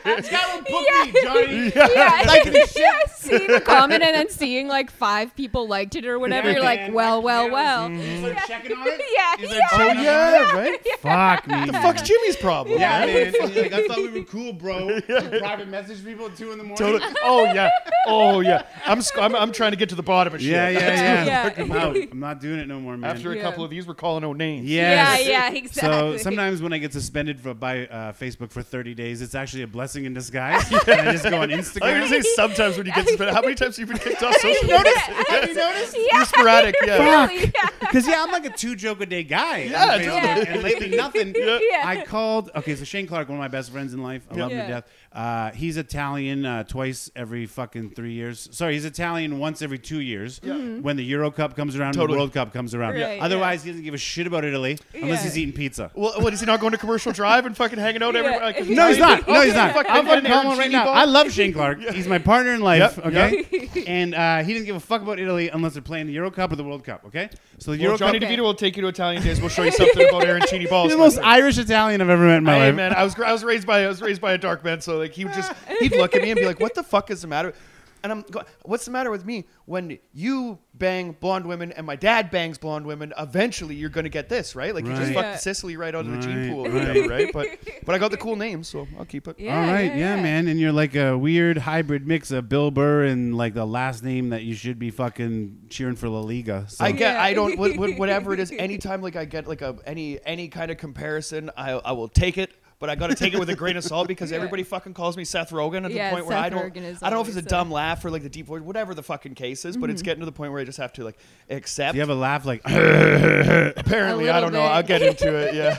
This 0.06 0.30
guy 0.30 0.56
will 0.56 0.62
book 0.62 1.14
me, 1.14 1.22
Johnny. 1.24 1.72
yeah, 1.96 2.24
Liking 2.28 2.54
this 2.54 2.72
shit. 2.72 2.82
yeah, 2.82 3.00
seeing 3.16 3.48
the 3.48 3.62
comment 3.62 4.04
and 4.04 4.16
then 4.16 4.30
seeing 4.30 4.68
like 4.68 4.92
five 4.92 5.36
people 5.36 5.68
liked 5.68 5.96
it 5.96 6.06
or 6.06 6.20
whatever, 6.20 6.52
you're 6.52 6.64
like, 6.64 6.80
man. 6.82 6.94
well, 6.94 7.22
well, 7.22 7.50
well. 7.50 7.90
He's 7.90 8.22
like 8.24 8.46
checking 8.46 8.74
on 8.74 8.88
it. 8.88 9.02
Yeah, 9.16 9.36
He's 9.38 9.50
yeah. 9.50 9.56
like 9.56 9.74
oh 9.74 9.78
checking 9.78 9.98
on 10.00 10.66
it. 10.66 10.82
yeah, 10.86 11.00
right. 11.02 11.40
Fuck 11.40 11.48
me. 11.48 11.66
The 11.66 11.74
fuck's 11.74 12.02
Jimmy's 12.04 12.36
problem? 12.38 12.80
Yeah, 12.80 13.06
man? 13.06 13.08
man. 13.08 13.36
And 13.42 13.54
you're 13.54 13.64
like, 13.64 13.74
I 13.74 13.88
thought 13.88 13.98
we 13.98 14.10
were 14.10 14.19
cool, 14.26 14.54
bro. 14.54 15.00
You 15.10 15.40
private 15.40 15.68
message 15.68 16.04
people 16.04 16.28
at 16.28 16.36
two 16.36 16.52
in 16.52 16.58
the 16.58 16.64
morning. 16.64 16.78
Totally. 16.78 17.14
Oh 17.24 17.44
yeah. 17.46 17.70
Oh 18.06 18.40
yeah. 18.42 18.64
I'm, 18.86 19.02
sc- 19.02 19.18
I'm 19.18 19.36
I'm 19.36 19.52
trying 19.52 19.72
to 19.72 19.78
get 19.78 19.90
to 19.90 19.96
the 19.96 20.04
bottom 20.04 20.34
of 20.34 20.42
shit. 20.42 20.52
Yeah, 20.52 20.70
yeah, 20.70 20.80
yeah. 20.80 21.26
Yeah. 21.26 21.54
I'm 21.58 21.72
out. 21.72 21.96
I'm 22.12 22.20
not 22.20 22.40
doing 22.42 22.60
it 22.60 22.68
no 22.68 22.80
more, 22.80 22.96
man. 22.98 23.10
After 23.16 23.32
a 23.32 23.36
Yeah. 23.36 23.42
couple 23.44 23.64
of 23.64 23.70
these, 23.70 23.88
we're 23.88 23.94
calling 23.96 24.24
out 24.24 24.38
names. 24.38 24.68
Yes. 24.68 25.26
Yeah, 25.26 25.50
yeah, 25.52 25.58
exactly. 25.58 25.90
So 26.18 26.18
sometimes 26.18 26.62
when 26.62 26.74
I 26.74 26.78
get 26.78 26.94
suspended 26.94 27.40
for, 27.40 27.54
by 27.54 27.88
uh, 27.88 28.14
Facebook 28.14 28.52
for 28.52 28.62
30 28.62 28.94
days, 28.96 29.22
it's 29.22 29.36
actually 29.36 29.64
a 29.64 29.68
blessing 29.68 30.06
in 30.06 30.14
disguise. 30.14 30.70
and 30.88 31.02
I 31.02 31.12
just 31.12 31.24
go 31.30 31.42
on 31.42 31.52
I 31.52 31.58
was 31.58 31.70
Instagram. 31.70 31.80
gonna 32.00 32.08
say 32.10 32.22
sometimes 32.36 32.78
when 32.78 32.86
you 32.88 32.94
get 32.94 33.08
suspended. 33.08 33.34
How 33.36 33.42
many 33.42 33.56
times 33.56 33.78
have 33.78 33.88
you 33.90 33.94
been 33.96 34.04
kicked 34.04 34.24
off 34.24 34.36
social 34.36 34.64
media? 34.64 34.92
Have 35.30 35.48
you 35.50 35.56
noticed? 35.56 35.98
You're 36.12 36.26
sporadic. 36.26 36.76
Yeah. 36.86 37.26
Really, 37.28 37.52
yeah. 37.56 37.70
Because 37.80 38.08
yeah, 38.08 38.24
I'm 38.24 38.32
like 38.32 38.46
a 38.46 38.50
two 38.52 38.76
joke 38.76 39.02
a 39.02 39.06
day 39.06 39.24
guy. 39.24 39.64
on 39.66 39.70
Yeah, 39.72 40.00
Facebook, 40.00 40.22
totally. 40.22 40.48
And 40.48 40.64
lately 40.64 40.90
nothing. 40.96 41.34
Yeah. 41.36 41.60
Yeah. 41.62 41.82
I 41.86 42.04
called. 42.06 42.50
Okay, 42.56 42.76
so 42.76 42.84
Shane 42.84 43.08
Clark, 43.08 43.28
one 43.30 43.38
of 43.38 43.40
my 43.42 43.48
best 43.48 43.72
friends 43.72 43.94
in 43.94 44.02
life. 44.14 44.28
I 44.32 44.36
love 44.36 44.52
him 44.52 44.58
Yeah. 44.58 44.68
to 44.68 44.72
death. 44.74 44.86
Uh, 45.12 45.52
he's 45.52 45.78
Italian 45.78 46.46
uh, 46.46 46.64
twice 46.64 47.10
every 47.16 47.46
fucking 47.46 47.92
three 47.92 48.14
years. 48.14 48.48
Sorry, 48.52 48.74
he's 48.74 48.86
Italian 48.86 49.40
once 49.40 49.62
every 49.62 49.80
two 49.80 50.02
years. 50.02 50.40
When 50.44 50.96
the 50.98 51.04
Euro 51.06 51.32
Cup 51.32 51.56
comes 51.56 51.76
around, 51.76 51.90
and 51.90 51.96
Totally. 51.98 52.16
the 52.16 52.20
World 52.20 52.34
Cup 52.34 52.54
comes 52.54 52.74
around. 52.76 52.94
Right, 52.94 53.18
yeah. 53.18 53.24
Otherwise, 53.26 53.64
he 53.64 53.72
doesn't 53.72 53.84
give 53.84 53.94
a 53.94 53.98
shit 53.98 54.28
about 54.28 54.46
Italy 54.46 54.78
unless 54.94 55.20
Yeah. 55.20 55.24
he's 55.24 55.38
eating 55.38 55.54
pizza. 55.54 55.92
Well, 55.96 56.22
what 56.22 56.34
is 56.34 56.40
he 56.42 56.46
not 56.46 56.60
going 56.60 56.72
to 56.74 56.78
commercial 56.78 57.12
drive 57.12 57.46
and 57.46 57.56
fucking 57.58 57.80
hanging 57.80 58.04
out 58.04 58.16
every? 58.16 58.32
Yeah. 58.32 58.38
like, 58.46 58.68
No, 58.80 58.88
he's 58.90 58.98
not. 59.00 59.28
No, 59.28 59.42
he's 59.42 59.54
not. 59.56 59.74
fuck, 59.74 59.86
I'm 59.90 60.00
and 60.00 60.08
fucking 60.08 60.26
calling 60.32 60.52
him 60.52 60.58
right 60.58 60.64
Sheedy 60.66 60.76
now. 60.76 60.86
ball? 60.86 60.94
I 60.96 61.06
love 61.06 61.32
Shane 61.32 61.54
Clark. 61.54 61.80
He's 62.00 62.08
my 62.08 62.20
partner 62.20 62.54
in 62.54 62.62
life. 62.62 62.98
Yep, 62.98 63.06
Okay, 63.08 63.84
and 63.88 64.14
uh, 64.16 64.44
he 64.44 64.54
doesn't 64.54 64.66
give 64.66 64.76
a 64.76 64.80
fuck 64.80 65.02
about 65.02 65.20
Italy 65.20 65.50
unless 65.50 65.74
they're 65.74 65.82
playing 65.82 66.08
the 66.08 66.14
Euro 66.14 66.32
Cup 66.32 66.52
or 66.52 66.56
the 66.56 66.64
World 66.64 66.84
Cup. 66.84 67.04
Okay, 67.08 67.30
so 67.58 67.72
the 67.72 67.78
Well, 67.78 67.84
Euro 67.86 67.98
Johnny 67.98 68.20
Cup. 68.20 68.30
DeVito 68.30 68.40
will 68.42 68.54
take 68.54 68.76
you 68.78 68.82
to 68.84 68.88
Italian 68.88 69.22
days. 69.24 69.40
We'll 69.40 69.50
show 69.50 69.64
you 69.64 69.72
something 69.72 70.08
about 70.08 70.24
arancini 70.24 70.70
balls. 70.70 70.88
He's 70.88 70.94
the 70.94 70.98
my 70.98 71.04
most 71.06 71.16
friend. 71.16 71.30
Irish 71.30 71.58
Italian 71.58 72.02
I've 72.02 72.10
ever 72.10 72.26
met 72.26 72.38
in 72.38 72.44
my 72.44 72.54
Hey 72.56 72.66
life. 72.68 72.76
man, 72.76 72.94
I 72.94 73.04
was 73.04 73.14
gr- 73.16 73.26
I 73.26 73.32
was 73.34 73.44
raised 73.44 73.66
by 73.68 73.84
I 73.84 73.88
was 73.88 73.99
raised 74.02 74.22
by 74.22 74.34
a 74.34 74.38
dark 74.38 74.64
man, 74.64 74.82
so 74.82 74.98
like 74.98 75.14
he 75.14 75.26
would 75.26 75.34
just 75.34 75.52
he'd 75.80 75.96
look 75.96 76.16
at 76.16 76.22
me 76.22 76.32
and 76.32 76.40
be 76.40 76.46
like, 76.46 76.60
"What 76.60 76.76
the 76.76 76.84
fuck 76.84 77.10
is 77.12 77.22
the 77.22 77.28
matter?" 77.28 77.54
And 78.02 78.14
I'm 78.14 78.22
go- 78.32 78.44
what's 78.64 78.86
the 78.86 78.92
matter 78.92 79.12
with 79.12 79.26
me? 79.26 79.44
When 79.66 80.00
you 80.14 80.58
bang 80.74 81.18
blonde 81.20 81.46
women 81.46 81.74
and 81.74 81.86
my 81.86 81.98
dad 81.98 82.32
bangs 82.32 82.58
blonde 82.58 82.86
women, 82.86 83.12
eventually 83.20 83.76
you're 83.76 83.90
gonna 83.90 84.08
get 84.08 84.30
this, 84.30 84.56
right? 84.56 84.74
Like 84.74 84.86
you 84.86 84.92
just 84.92 85.08
Right. 85.08 85.16
fucked 85.16 85.26
Yeah. 85.26 85.36
Sicily 85.36 85.76
right 85.76 85.94
out 85.94 86.06
of 86.06 86.12
the 86.14 86.18
gene 86.20 86.50
pool 86.50 86.66
or 86.66 86.70
right. 86.70 86.88
whatever, 86.88 87.10
right? 87.10 87.34
But 87.34 87.48
but 87.86 87.96
I 87.96 87.98
got 87.98 88.12
the 88.12 88.16
cool 88.18 88.38
name, 88.38 88.64
so 88.64 88.88
I'll 88.98 89.04
keep 89.04 89.28
it. 89.28 89.38
Yeah, 89.38 89.54
All 89.60 89.68
right, 89.70 89.84
yeah, 89.92 89.98
yeah, 89.98 90.16
yeah. 90.16 90.24
man. 90.24 90.48
And 90.48 90.58
you're 90.62 90.72
like 90.72 90.96
a 90.96 91.18
weird 91.18 91.58
hybrid 91.58 92.08
mix 92.08 92.32
of 92.32 92.48
Bill 92.48 92.72
Burr 92.72 93.04
and 93.04 93.36
like 93.36 93.54
the 93.54 93.66
last 93.68 94.02
name 94.02 94.30
that 94.30 94.44
you 94.44 94.56
should 94.56 94.80
be 94.80 94.92
fucking 94.92 95.64
cheering 95.70 95.98
for 95.98 96.08
La 96.08 96.22
Liga. 96.22 96.68
So. 96.70 96.86
I 96.86 96.94
get. 96.94 97.16
Yeah. 97.16 97.22
I 97.22 97.34
don't. 97.34 97.58
wh- 97.60 97.76
wh- 97.76 98.00
Whatever 98.00 98.34
it 98.34 98.40
is. 98.40 98.50
Anytime 98.54 99.02
like 99.02 99.18
I 99.18 99.26
get 99.26 99.46
like 99.46 99.62
a 99.62 99.76
any 99.86 100.20
any 100.26 100.48
kind 100.48 100.72
of 100.72 100.78
comparison, 100.78 101.52
I 101.58 101.72
I 101.74 101.92
will 101.92 102.08
take 102.08 102.38
it. 102.38 102.52
But 102.80 102.90
I 102.90 102.96
got 102.96 103.08
to 103.08 103.16
take 103.16 103.34
it 103.34 103.40
with 103.40 103.50
a 103.50 103.56
grain 103.56 103.76
of 103.76 103.84
salt 103.84 104.08
because 104.14 104.32
Yeah. 104.32 104.38
everybody 104.38 104.64
fucking 104.64 104.94
calls 104.94 105.18
me 105.18 105.26
Seth 105.26 105.50
Rogen 105.52 105.84
at 105.84 105.92
Yeah, 105.92 106.10
the 106.12 106.16
point 106.16 106.28
where 106.28 106.38
I 106.38 106.48
don't. 106.50 106.74
Rogen 106.74 106.84
is 106.84 107.04
I 107.04 107.10
don't 107.10 107.18
know 107.18 107.22
if 107.22 107.28
it's 107.28 107.36
a 107.36 107.40
always 107.42 107.50
dumb 107.50 107.72
laugh 107.72 108.06
or 108.06 108.10
like 108.10 108.24
the 108.24 108.30
deep 108.30 108.46
voice, 108.46 108.62
whatever 108.62 108.96
the 108.96 109.04
fucking 109.04 109.36
case 109.36 109.66
is. 109.66 109.76
But 109.76 109.90
it's 109.90 110.02
getting 110.02 110.22
to 110.22 110.26
the 110.26 110.32
point 110.32 110.54
where 110.54 110.62
I 110.62 110.64
just 110.64 110.78
have 110.78 110.94
to 110.94 111.04
like 111.04 111.18
accept. 111.50 111.92
Do 111.94 111.98
you 111.98 112.02
have 112.02 112.10
a 112.10 112.16
laugh 112.16 112.46
like 112.46 112.62
Apparently, 112.66 114.30
I 114.30 114.40
don't 114.40 114.54
know. 114.54 114.62
I'll 114.62 114.84
get 114.84 115.02
into 115.02 115.36
it. 115.36 115.50
Yeah. 115.60 115.78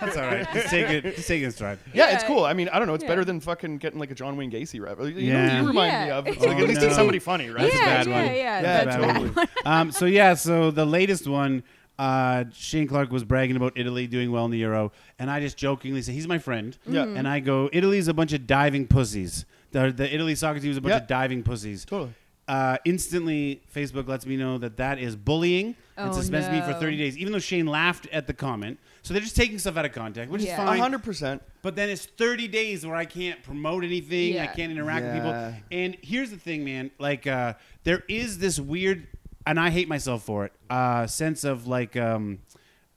that's 0.00 0.16
all 0.16 0.22
right. 0.22 0.46
Just 0.54 0.68
take 0.68 0.88
it. 0.88 1.16
Just 1.16 1.28
take 1.28 1.42
it 1.42 1.46
in 1.46 1.50
stride. 1.52 1.78
Yeah, 1.92 2.14
it's 2.14 2.24
cool. 2.24 2.44
I 2.44 2.52
mean, 2.54 2.68
I 2.70 2.78
don't 2.78 2.86
know. 2.88 2.94
It's 2.94 3.02
Yeah. 3.04 3.08
better 3.10 3.24
than 3.24 3.40
fucking 3.40 3.78
getting 3.78 3.98
like 3.98 4.10
a 4.10 4.14
John 4.14 4.36
Wayne 4.36 4.50
Gacy 4.50 4.80
rap. 4.80 4.98
You 5.00 5.32
know, 5.32 5.60
you 5.60 5.66
remind 5.66 6.06
me 6.06 6.10
of. 6.10 6.26
It's 6.28 6.40
like 6.40 6.56
Oh, 6.56 6.62
at 6.62 6.68
least 6.68 6.80
no. 6.80 6.86
it's 6.86 6.96
somebody 6.96 7.18
funny, 7.18 7.50
right? 7.50 7.70
That's 7.70 7.74
a 7.74 7.78
yeah, 7.78 7.84
bad 7.84 8.06
yeah, 8.06 8.14
one. 8.16 8.26
yeah, 8.26 8.60
Yeah, 8.60 8.84
that's 8.84 8.96
totally. 8.96 9.46
um, 9.66 9.92
so 9.92 10.06
yeah, 10.06 10.34
so 10.34 10.70
the 10.70 10.86
latest 10.86 11.26
one, 11.28 11.62
uh, 11.98 12.44
Shane 12.52 12.86
Clark 12.88 13.10
was 13.10 13.24
bragging 13.24 13.56
about 13.56 13.72
Italy 13.76 14.06
doing 14.06 14.30
well 14.32 14.44
in 14.44 14.50
the 14.50 14.58
Euro, 14.58 14.92
and 15.18 15.30
I 15.30 15.40
just 15.40 15.56
jokingly 15.56 16.02
say 16.02 16.12
he's 16.12 16.26
my 16.28 16.38
friend, 16.38 16.76
Yeah. 16.86 17.04
Mm-hmm. 17.04 17.16
and 17.16 17.28
I 17.28 17.40
go, 17.40 17.70
Italy's 17.72 18.08
a 18.08 18.14
bunch 18.14 18.32
of 18.32 18.46
diving 18.46 18.86
pussies. 18.86 19.44
The, 19.72 19.92
the 19.96 20.12
Italy 20.14 20.34
soccer 20.34 20.60
team 20.60 20.70
is 20.70 20.76
a 20.76 20.80
bunch 20.80 20.90
Yeah. 20.92 20.98
of 20.98 21.06
diving 21.06 21.42
pussies. 21.42 21.84
Totally. 21.84 22.14
Uh, 22.46 22.76
instantly, 22.84 23.62
Facebook 23.74 24.06
lets 24.06 24.26
me 24.26 24.36
know 24.36 24.58
that 24.58 24.76
that 24.76 24.98
is 24.98 25.16
bullying 25.16 25.74
and 25.96 26.10
Oh, 26.10 26.12
suspends 26.12 26.46
me 26.50 26.60
for 26.60 26.72
no. 26.72 26.78
30 26.80 26.98
days, 26.98 27.16
even 27.16 27.32
though 27.32 27.38
Shane 27.38 27.66
laughed 27.66 28.06
at 28.12 28.26
the 28.26 28.34
comment. 28.34 28.78
So 29.02 29.14
they're 29.14 29.22
just 29.22 29.34
taking 29.36 29.58
stuff 29.58 29.78
out 29.78 29.86
of 29.86 29.92
context, 29.92 30.30
which 30.30 30.42
Yeah. 30.42 30.54
is 30.54 30.58
A 30.58 30.66
fine. 30.66 30.78
hundred 30.78 31.02
percent. 31.04 31.42
But 31.62 31.74
then 31.74 31.88
it's 31.88 32.04
30 32.04 32.48
days 32.48 32.84
where 32.84 32.96
I 32.96 33.06
can't 33.06 33.42
promote 33.42 33.82
anything. 33.82 34.34
I 34.34 34.44
Yeah. 34.44 34.46
can't 34.52 34.70
interact 34.70 35.06
with 35.06 35.14
people. 35.14 35.54
And 35.72 35.96
here's 36.02 36.30
the 36.30 36.36
thing, 36.36 36.64
man. 36.64 36.90
Like, 36.98 37.26
uh, 37.26 37.54
there 37.84 38.02
is 38.08 38.36
this 38.38 38.60
weird, 38.60 39.06
and 39.46 39.58
I 39.60 39.70
hate 39.70 39.88
myself 39.88 40.22
for 40.22 40.46
it, 40.46 40.52
uh, 40.70 41.06
sense 41.06 41.44
of 41.44 41.66
like, 41.66 41.96
um, 41.96 42.40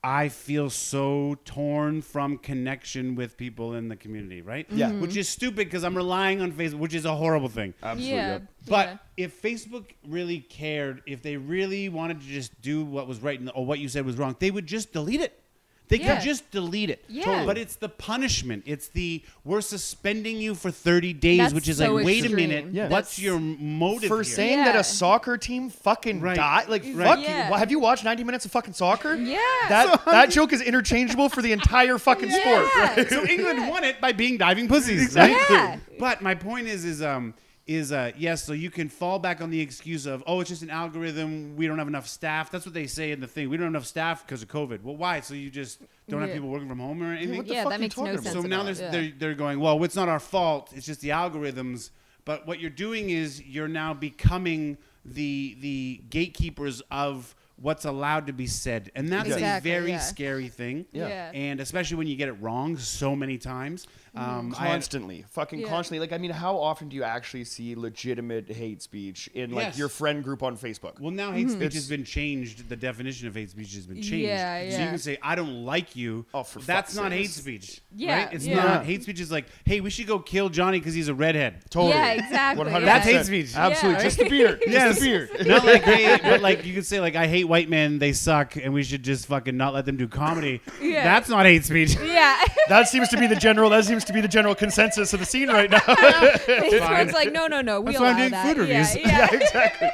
I 0.03 0.29
feel 0.29 0.69
so 0.69 1.37
torn 1.43 2.01
from 2.01 2.37
connection 2.37 3.15
with 3.15 3.35
people 3.35 3.73
in 3.73 3.89
the 3.89 3.95
community, 3.95 4.41
right? 4.41 4.65
Yeah. 4.69 4.89
Mm-hmm. 4.89 5.01
Which 5.01 5.17
is 5.17 5.27
stupid 5.27 5.67
because 5.67 5.83
I'm 5.83 5.97
relying 5.97 6.41
on 6.41 6.51
Facebook, 6.51 6.79
which 6.79 6.93
is 6.93 7.05
a 7.05 7.15
horrible 7.15 7.49
thing. 7.49 7.73
Absolutely. 7.83 8.15
Yeah, 8.15 8.31
yep. 8.33 8.43
But 8.67 8.87
yeah. 8.87 8.97
if 9.17 9.41
Facebook 9.41 9.91
really 10.07 10.39
cared, 10.39 11.01
if 11.07 11.21
they 11.23 11.35
really 11.35 11.89
wanted 11.89 12.21
to 12.21 12.27
just 12.27 12.61
do 12.61 12.85
what 12.85 13.07
was 13.07 13.21
right 13.21 13.39
and, 13.39 13.51
or 13.53 13.65
what 13.65 13.79
you 13.79 13.89
said 13.89 14.05
was 14.05 14.17
wrong, 14.17 14.35
they 14.39 14.51
would 14.51 14.67
just 14.67 14.93
delete 14.93 15.21
it. 15.21 15.43
They 15.89 15.97
Yeah. 15.97 16.15
could 16.15 16.23
just 16.25 16.51
delete 16.51 16.89
it. 16.89 17.03
Yeah. 17.07 17.23
Totally. 17.25 17.45
But 17.45 17.57
it's 17.57 17.77
the 17.77 17.87
punishment. 17.87 18.63
It's 18.65 18.89
the 18.89 19.23
we're 19.45 19.61
suspending 19.61 20.35
you 20.37 20.53
for 20.53 20.69
30 20.69 21.13
days, 21.13 21.37
That's 21.37 21.53
which 21.53 21.69
is 21.69 21.77
so 21.77 21.93
like, 21.93 22.05
wait 22.05 22.25
a 22.25 22.29
minute, 22.29 22.65
Yeah. 22.73 22.89
what's 22.89 23.15
That's- 23.15 23.19
your 23.19 23.39
motive 23.39 24.09
for 24.09 24.17
here? 24.17 24.23
saying 24.25 24.57
that 24.65 24.75
a 24.75 24.83
soccer 24.83 25.37
team 25.37 25.69
fucking 25.69 26.19
Right. 26.19 26.35
died. 26.35 26.67
Like, 26.67 26.83
Right. 26.93 27.07
fuck 27.07 27.19
Yeah. 27.23 27.49
you. 27.49 27.55
Have 27.55 27.71
you 27.71 27.79
watched 27.79 28.03
90 28.03 28.23
minutes 28.25 28.43
of 28.43 28.51
fucking 28.51 28.73
soccer? 28.73 29.15
Yeah. 29.15 29.37
That 29.69 30.05
that 30.05 30.29
joke 30.29 30.51
is 30.51 30.61
interchangeable 30.61 31.29
for 31.29 31.41
the 31.41 31.53
entire 31.53 31.97
fucking 31.97 32.31
sport. 32.31 32.65
Right? 32.75 33.09
so 33.09 33.25
England 33.25 33.69
won 33.69 33.83
it 33.85 34.01
by 34.01 34.11
being 34.11 34.37
diving 34.37 34.67
pussies, 34.67 35.01
Exactly. 35.01 35.35
right? 35.35 35.49
Yeah. 35.51 35.77
But 35.99 36.21
my 36.21 36.35
point 36.35 36.67
is, 36.67 36.83
is 36.83 37.01
um, 37.01 37.33
is 37.67 37.91
uh, 37.91 38.11
yes. 38.17 38.43
So 38.43 38.53
you 38.53 38.69
can 38.71 38.87
fall 38.89 39.19
back 39.19 39.41
on 39.41 39.49
the 39.49 39.59
excuse 39.59 40.05
of, 40.05 40.23
oh, 40.25 40.39
it's 40.39 40.49
just 40.49 40.61
an 40.61 40.69
algorithm. 40.69 41.55
We 41.55 41.67
don't 41.67 41.77
have 41.77 41.87
enough 41.87 42.07
staff. 42.07 42.49
That's 42.49 42.65
what 42.65 42.73
they 42.73 42.87
say 42.87 43.11
in 43.11 43.19
the 43.19 43.27
thing. 43.27 43.49
We 43.49 43.57
don't 43.57 43.65
have 43.65 43.73
enough 43.73 43.85
staff 43.85 44.25
because 44.25 44.41
of 44.41 44.47
COVID. 44.47 44.81
Well, 44.83 44.95
why? 44.95 45.19
So 45.19 45.33
you 45.33 45.49
just 45.49 45.81
don't 46.09 46.21
have 46.21 46.31
people 46.31 46.49
working 46.49 46.69
from 46.69 46.79
home 46.79 47.03
or 47.03 47.13
anything? 47.13 47.37
what 47.37 47.47
the 47.47 47.53
yeah, 47.53 47.63
fuck 47.63 47.71
that 47.71 47.79
are 47.79 47.81
makes 47.81 47.97
no 47.97 48.05
talking 48.05 48.21
sense. 48.21 48.33
So 48.35 48.41
now 48.41 48.55
at 48.55 48.59
all. 48.59 48.65
there's, 48.65 48.79
Yeah. 48.79 48.91
they're, 48.91 49.11
they're 49.17 49.33
going, 49.35 49.59
well, 49.59 49.83
it's 49.83 49.95
not 49.95 50.07
our 50.09 50.19
fault. 50.19 50.71
It's 50.75 50.85
just 50.85 51.01
the 51.01 51.09
algorithms. 51.09 51.91
But 52.25 52.47
what 52.47 52.59
you're 52.59 52.69
doing 52.69 53.09
is 53.09 53.41
you're 53.43 53.67
now 53.69 53.93
becoming 53.93 54.77
the 55.05 55.55
the 55.61 56.01
gatekeepers 56.09 56.81
of 56.91 57.33
what's 57.59 57.85
allowed 57.85 58.27
to 58.27 58.33
be 58.33 58.45
said, 58.45 58.91
and 58.95 59.09
that's 59.09 59.29
Exactly, 59.29 59.71
a 59.71 59.73
very 59.73 59.91
yeah. 59.91 59.99
scary 59.99 60.47
thing. 60.49 60.85
Yeah. 60.91 61.07
Yeah. 61.07 61.31
And 61.33 61.59
especially 61.59 61.97
when 61.97 62.07
you 62.07 62.15
get 62.15 62.27
it 62.27 62.33
wrong 62.33 62.77
so 62.77 63.15
many 63.15 63.37
times. 63.37 63.87
Um, 64.17 64.55
I 64.57 64.67
constantly, 64.67 65.25
fucking 65.31 65.59
Yeah. 65.59 65.67
constantly. 65.67 65.99
Like, 65.99 66.13
I 66.13 66.17
mean, 66.17 66.31
how 66.31 66.57
often 66.57 66.89
do 66.89 66.95
you 66.95 67.03
actually 67.03 67.43
see 67.43 67.75
legitimate 67.75 68.49
hate 68.51 68.81
speech 68.81 69.29
in 69.33 69.51
like 69.51 69.65
Yes. 69.67 69.77
your 69.77 69.89
friend 69.89 70.23
group 70.23 70.43
on 70.43 70.57
Facebook? 70.57 70.99
Well, 70.99 71.11
now 71.11 71.31
hate 71.31 71.49
speech 71.49 71.61
It's- 71.67 71.73
has 71.75 71.89
been 71.89 72.03
changed. 72.03 72.69
The 72.69 72.75
definition 72.75 73.27
of 73.27 73.35
hate 73.35 73.49
speech 73.49 73.73
has 73.75 73.85
been 73.85 73.97
changed. 74.01 74.13
Yeah, 74.27 74.61
So 74.71 74.79
you 74.81 74.87
can 74.89 74.97
say, 74.97 75.17
"I 75.21 75.35
don't 75.35 75.65
like 75.65 75.95
you." 75.95 76.25
Oh, 76.33 76.43
for 76.43 76.59
That's 76.59 76.93
fuck's 76.93 76.95
not 76.95 77.11
sake. 77.11 77.19
hate 77.21 77.29
speech. 77.31 77.81
Yeah, 77.95 78.23
right? 78.25 78.33
It's 78.33 78.45
yeah. 78.45 78.55
not 78.55 78.85
hate 78.85 79.03
speech. 79.03 79.19
Is 79.19 79.31
like, 79.31 79.45
"Hey, 79.65 79.81
we 79.81 79.89
should 79.89 80.07
go 80.07 80.19
kill 80.19 80.49
Johnny 80.49 80.79
because 80.79 80.93
he's 80.93 81.07
a 81.09 81.13
redhead." 81.13 81.69
Totally. 81.69 81.93
Yeah, 81.93 82.11
exactly. 82.13 82.63
100%. 82.65 82.85
That's 82.85 83.05
hate 83.05 83.25
speech. 83.25 83.55
Absolutely. 83.55 83.97
Yeah. 83.99 84.03
Just 84.03 84.17
the 84.19 84.29
beer. 84.29 84.55
Just 84.57 84.67
Yes. 84.71 84.99
the 84.99 85.05
beer. 85.05 85.29
not 85.45 85.65
like, 85.65 85.83
hey, 85.83 86.17
but 86.21 86.41
like 86.41 86.65
you 86.65 86.73
could 86.73 86.85
say, 86.85 86.99
like, 86.99 87.15
I 87.15 87.27
hate 87.27 87.45
white 87.45 87.69
men. 87.69 87.99
They 87.99 88.13
suck, 88.13 88.55
and 88.55 88.73
we 88.73 88.83
should 88.83 89.03
just 89.03 89.27
fucking 89.27 89.55
not 89.57 89.73
let 89.73 89.85
them 89.85 89.97
do 89.97 90.07
comedy. 90.07 90.61
Yeah. 90.81 91.03
That's 91.03 91.29
not 91.29 91.45
hate 91.45 91.65
speech. 91.65 91.95
Yeah. 92.03 92.37
That 92.69 92.87
seems 92.87 93.09
to 93.09 93.17
be 93.17 93.27
the 93.27 93.35
general. 93.35 93.69
That 93.69 93.85
seems 93.85 94.03
to 94.07 94.13
be 94.13 94.21
the 94.21 94.27
general 94.27 94.55
consensus 94.55 95.13
of 95.13 95.19
the 95.19 95.25
scene 95.25 95.49
right 95.49 95.69
now. 95.69 95.77
Facebook's 95.79 97.13
like, 97.13 97.31
no, 97.31 97.47
no, 97.47 97.61
no. 97.61 97.81
We 97.81 97.93
That's 97.93 98.01
why 98.01 98.09
I'm 98.11 98.17
doing 98.17 98.31
that. 98.31 98.55
food 98.55 98.67
Yeah, 98.67 98.79
reviews. 98.79 98.95
Yeah. 98.95 99.27
yeah, 99.31 99.35
exactly. 99.35 99.89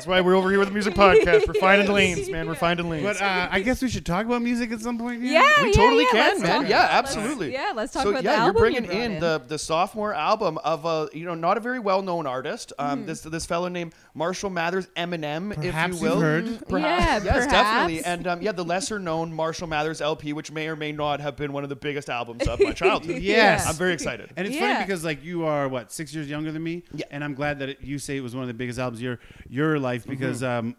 That's 0.00 0.06
why 0.08 0.22
we're 0.22 0.34
over 0.34 0.48
here 0.48 0.58
with 0.58 0.68
the 0.68 0.72
music 0.72 0.94
podcast. 0.94 1.46
We're 1.46 1.52
finding 1.60 1.92
lanes, 1.92 2.30
man. 2.30 2.48
We're 2.48 2.54
finding 2.54 2.88
lanes. 2.88 3.02
But 3.04 3.20
uh, 3.20 3.48
I 3.50 3.60
guess 3.60 3.82
we 3.82 3.90
should 3.90 4.06
talk 4.06 4.24
about 4.24 4.40
music 4.40 4.72
at 4.72 4.80
some 4.80 4.96
point. 4.98 5.20
here? 5.22 5.32
Yeah, 5.32 5.60
We 5.62 5.68
yeah, 5.68 5.72
totally 5.74 6.04
yeah, 6.04 6.10
can, 6.10 6.18
let's 6.30 6.40
man. 6.40 6.50
Yeah, 6.50 6.58
about- 6.58 6.70
let's- 7.04 7.16
absolutely. 7.16 7.52
Yeah, 7.52 7.72
let's 7.76 7.92
talk 7.92 8.04
so 8.04 8.08
about 8.10 8.24
yeah, 8.24 8.30
the 8.30 8.36
you're 8.36 8.46
album 8.46 8.56
you 8.56 8.60
bringing 8.80 8.84
brought 8.86 8.96
in, 9.14 9.20
the 9.20 9.42
the 9.46 9.58
sophomore 9.58 10.14
album 10.14 10.56
of 10.64 10.86
a 10.86 11.10
you 11.12 11.26
know 11.26 11.34
not 11.34 11.58
a 11.58 11.60
very 11.60 11.78
well 11.80 12.00
known 12.00 12.26
artist. 12.26 12.72
Um, 12.78 13.04
this 13.04 13.20
this 13.20 13.44
fellow 13.44 13.68
named 13.68 13.92
Marshall 14.14 14.48
Mathers, 14.48 14.86
Eminem, 14.96 15.54
Perhaps 15.54 15.96
if 15.96 16.00
you 16.02 16.08
will. 16.08 16.14
you've 16.14 16.22
heard. 16.22 16.46
Yeah, 16.46 16.58
Perhaps. 16.68 17.24
yes, 17.26 17.46
definitely. 17.46 18.04
And 18.04 18.26
um, 18.26 18.40
yeah, 18.42 18.52
the 18.52 18.64
lesser 18.64 18.98
known 18.98 19.32
Marshall 19.34 19.66
Mathers 19.66 20.00
LP, 20.00 20.32
which 20.32 20.50
may 20.50 20.66
or 20.68 20.76
may 20.76 20.92
not 20.92 21.20
have 21.20 21.36
been 21.36 21.52
one 21.52 21.62
of 21.62 21.68
the 21.68 21.76
biggest 21.76 22.08
albums 22.08 22.46
of 22.48 22.58
my 22.58 22.72
childhood. 22.82 23.20
Yes. 23.20 23.68
I'm 23.68 23.74
very 23.74 23.92
excited. 23.92 24.30
And 24.36 24.46
it's 24.46 24.56
Yeah. 24.56 24.72
funny 24.74 24.86
because 24.86 25.04
like 25.04 25.22
you 25.22 25.44
are 25.44 25.68
what 25.68 25.92
six 25.92 26.14
years 26.14 26.28
younger 26.30 26.52
than 26.52 26.62
me, 26.62 26.84
Yeah. 26.94 27.04
And 27.10 27.22
I'm 27.22 27.34
glad 27.34 27.58
that 27.58 27.68
it, 27.68 27.78
you 27.82 27.98
say 27.98 28.16
it 28.16 28.20
was 28.22 28.34
one 28.34 28.42
of 28.42 28.48
the 28.48 28.54
biggest 28.54 28.78
albums 28.78 29.02
You're 29.02 29.18
you're 29.48 29.60
your 29.70 29.78
life 29.90 30.02
Mm-hmm. 30.02 30.10
because 30.10 30.42
um, 30.42 30.76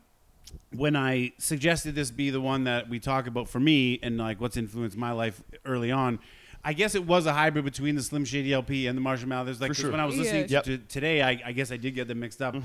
when 0.76 0.96
I 0.96 1.34
suggested 1.38 1.96
this 1.96 2.12
be 2.12 2.30
the 2.30 2.42
one 2.42 2.64
that 2.66 2.90
we 2.90 3.00
talk 3.00 3.28
about 3.28 3.48
for 3.50 3.60
me 3.60 4.00
and 4.04 4.18
like 4.18 4.40
what's 4.42 4.58
influenced 4.58 4.98
my 4.98 5.12
life 5.12 5.42
early 5.66 5.92
on, 5.92 6.20
I 6.64 6.74
guess 6.74 6.94
it 6.96 7.06
was 7.06 7.26
a 7.26 7.34
hybrid 7.34 7.66
between 7.66 7.96
the 7.96 8.04
Slim 8.04 8.24
Shady 8.26 8.54
LP 8.54 8.88
and 8.88 8.96
the 8.98 9.02
Marshall 9.02 9.30
Mathers. 9.30 9.60
Like 9.62 9.74
sure. 9.74 9.92
when 9.92 10.00
I 10.00 10.06
was 10.06 10.16
Yeah. 10.16 10.22
listening 10.24 10.46
Yep. 10.50 10.64
to, 10.66 10.78
to 10.78 10.84
today, 10.88 11.22
I, 11.22 11.42
I 11.46 11.52
guess 11.52 11.72
I 11.72 11.78
did 11.78 11.96
get 11.96 12.08
them 12.08 12.20
mixed 12.20 12.42
up. 12.42 12.56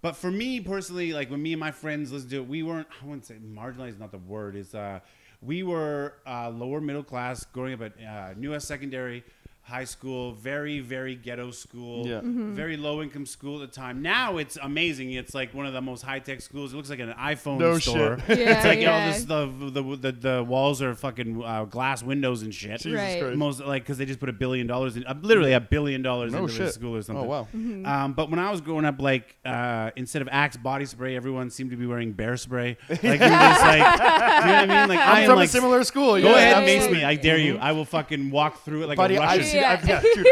But 0.00 0.14
for 0.16 0.30
me 0.30 0.60
personally, 0.60 1.12
like 1.12 1.30
when 1.30 1.42
me 1.42 1.52
and 1.54 1.60
my 1.60 1.70
friends 1.72 2.12
listened 2.12 2.30
to 2.32 2.36
it, 2.38 2.48
we 2.48 2.62
weren't. 2.62 2.86
I 3.02 3.04
wouldn't 3.06 3.26
say 3.26 3.34
marginalized. 3.36 3.90
is 3.94 3.98
Not 3.98 4.12
the 4.12 4.18
word. 4.18 4.54
Is 4.56 4.74
uh, 4.74 5.00
we 5.42 5.62
were 5.62 6.14
uh, 6.26 6.50
lower 6.50 6.80
middle 6.80 7.02
class, 7.02 7.44
growing 7.52 7.74
up 7.74 7.82
at 7.82 7.92
uh, 8.04 8.34
New 8.36 8.50
West 8.52 8.68
Secondary 8.68 9.24
High 9.68 9.84
School, 9.84 10.32
very 10.32 10.80
very 10.80 11.14
ghetto 11.14 11.50
school, 11.50 12.06
Yeah. 12.06 12.16
Mm-hmm. 12.20 12.54
very 12.54 12.76
low 12.76 13.02
income 13.02 13.26
school 13.26 13.62
at 13.62 13.70
the 13.70 13.80
time. 13.80 14.02
Now 14.02 14.38
it's 14.38 14.56
amazing. 14.60 15.12
It's 15.12 15.34
like 15.34 15.54
one 15.54 15.66
of 15.66 15.72
the 15.72 15.80
most 15.80 16.02
high 16.02 16.18
tech 16.18 16.40
schools. 16.40 16.72
It 16.72 16.76
looks 16.76 16.90
like 16.90 16.98
an 17.00 17.12
iPhone 17.18 17.58
No 17.58 17.78
store. 17.78 18.18
shit. 18.26 18.38
Yeah, 18.38 18.56
it's 18.56 18.64
like 18.66 18.80
yeah. 18.80 19.04
you 19.04 19.06
know, 19.06 19.12
this, 19.12 19.24
the, 19.24 19.70
the 19.82 19.96
the 19.96 20.12
the 20.12 20.44
walls 20.44 20.80
are 20.82 20.94
fucking 20.94 21.42
uh, 21.44 21.64
glass 21.64 22.02
windows 22.02 22.42
and 22.42 22.54
shit. 22.54 22.80
Jesus 22.80 22.98
Right. 22.98 23.20
Christ. 23.20 23.36
Most 23.36 23.60
like 23.60 23.82
because 23.84 23.98
they 23.98 24.06
just 24.06 24.20
put 24.20 24.28
a 24.28 24.32
billion 24.32 24.66
dollars 24.66 24.96
in, 24.96 25.04
uh, 25.06 25.14
literally 25.20 25.52
a 25.52 25.60
billion 25.60 26.02
dollars 26.02 26.32
No 26.32 26.46
into 26.46 26.54
the 26.64 26.72
school 26.72 26.96
or 26.96 27.02
something. 27.02 27.24
Oh 27.24 27.28
wow. 27.28 27.42
Mm-hmm. 27.54 27.84
Um, 27.86 28.12
but 28.14 28.30
when 28.30 28.38
I 28.38 28.50
was 28.50 28.60
growing 28.60 28.84
up, 28.86 29.00
like 29.00 29.36
uh, 29.44 29.90
instead 29.96 30.22
of 30.22 30.28
Axe 30.32 30.56
body 30.56 30.86
spray, 30.86 31.14
everyone 31.16 31.50
seemed 31.50 31.70
to 31.72 31.76
be 31.76 31.86
wearing 31.86 32.12
bear 32.12 32.36
spray. 32.36 32.76
Like 32.88 33.02
you 33.02 33.08
were 33.10 33.18
just 33.18 33.60
like, 33.62 33.98
do 33.98 34.04
you 34.04 34.08
know 34.08 34.60
what 34.60 34.70
I 34.70 34.80
mean? 34.80 34.88
Like 34.88 34.98
I 34.98 35.20
I'm 35.22 35.26
from 35.26 35.36
like, 35.36 35.48
a 35.48 35.52
similar 35.52 35.84
school. 35.84 36.12
go 36.20 36.30
yeah, 36.30 36.36
ahead, 36.36 36.66
yeah, 36.68 36.78
mace 36.80 36.90
me. 36.90 37.04
I 37.04 37.14
dare 37.16 37.38
you. 37.38 37.58
I 37.58 37.72
will 37.72 37.84
fucking 37.84 38.30
walk 38.30 38.62
through 38.64 38.84
it 38.84 38.86
like 38.86 38.96
Buddy, 38.96 39.16
a 39.16 39.20
I've 39.20 39.38
Russian, 39.38 39.44
seen, 39.44 39.57
Yeah. 39.60 39.72
I've, 39.72 39.88
yeah, 39.88 40.00
dude, 40.02 40.26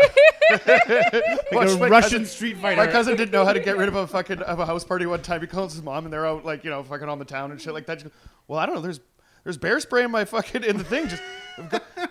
like 1.53 1.69
a 1.69 1.77
Russian 1.77 1.91
cousin- 1.91 2.25
street 2.27 2.57
fighter. 2.59 2.77
My 2.77 2.87
cousin 2.87 3.17
didn't 3.17 3.33
know 3.33 3.45
how 3.45 3.53
to 3.53 3.61
get 3.61 3.77
rid 3.77 3.89
of 3.89 3.95
a 3.97 4.07
fucking 4.07 4.41
of 4.41 4.59
a 4.59 4.67
house 4.67 4.85
party 4.85 5.07
one 5.07 5.23
time. 5.23 5.41
He 5.41 5.47
calls 5.47 5.73
his 5.73 5.83
mom 5.83 6.05
and 6.05 6.13
they're 6.13 6.27
out 6.27 6.45
like 6.45 6.65
you 6.65 6.71
know 6.71 6.83
fucking 6.83 7.09
on 7.09 7.19
the 7.19 7.25
town 7.25 7.51
and 7.51 7.61
shit 7.61 7.75
like 7.75 7.87
that. 7.87 7.99
She 8.01 8.05
goes, 8.05 8.13
well, 8.49 8.59
I 8.59 8.67
don't 8.67 8.75
know. 8.77 8.81
There's 8.81 9.01
there's 9.45 9.59
bear 9.59 9.79
spray 9.81 10.05
in 10.05 10.11
my 10.11 10.25
fucking 10.25 10.65
in 10.65 10.77
the 10.77 10.85
thing. 10.85 11.09
Just 11.09 11.23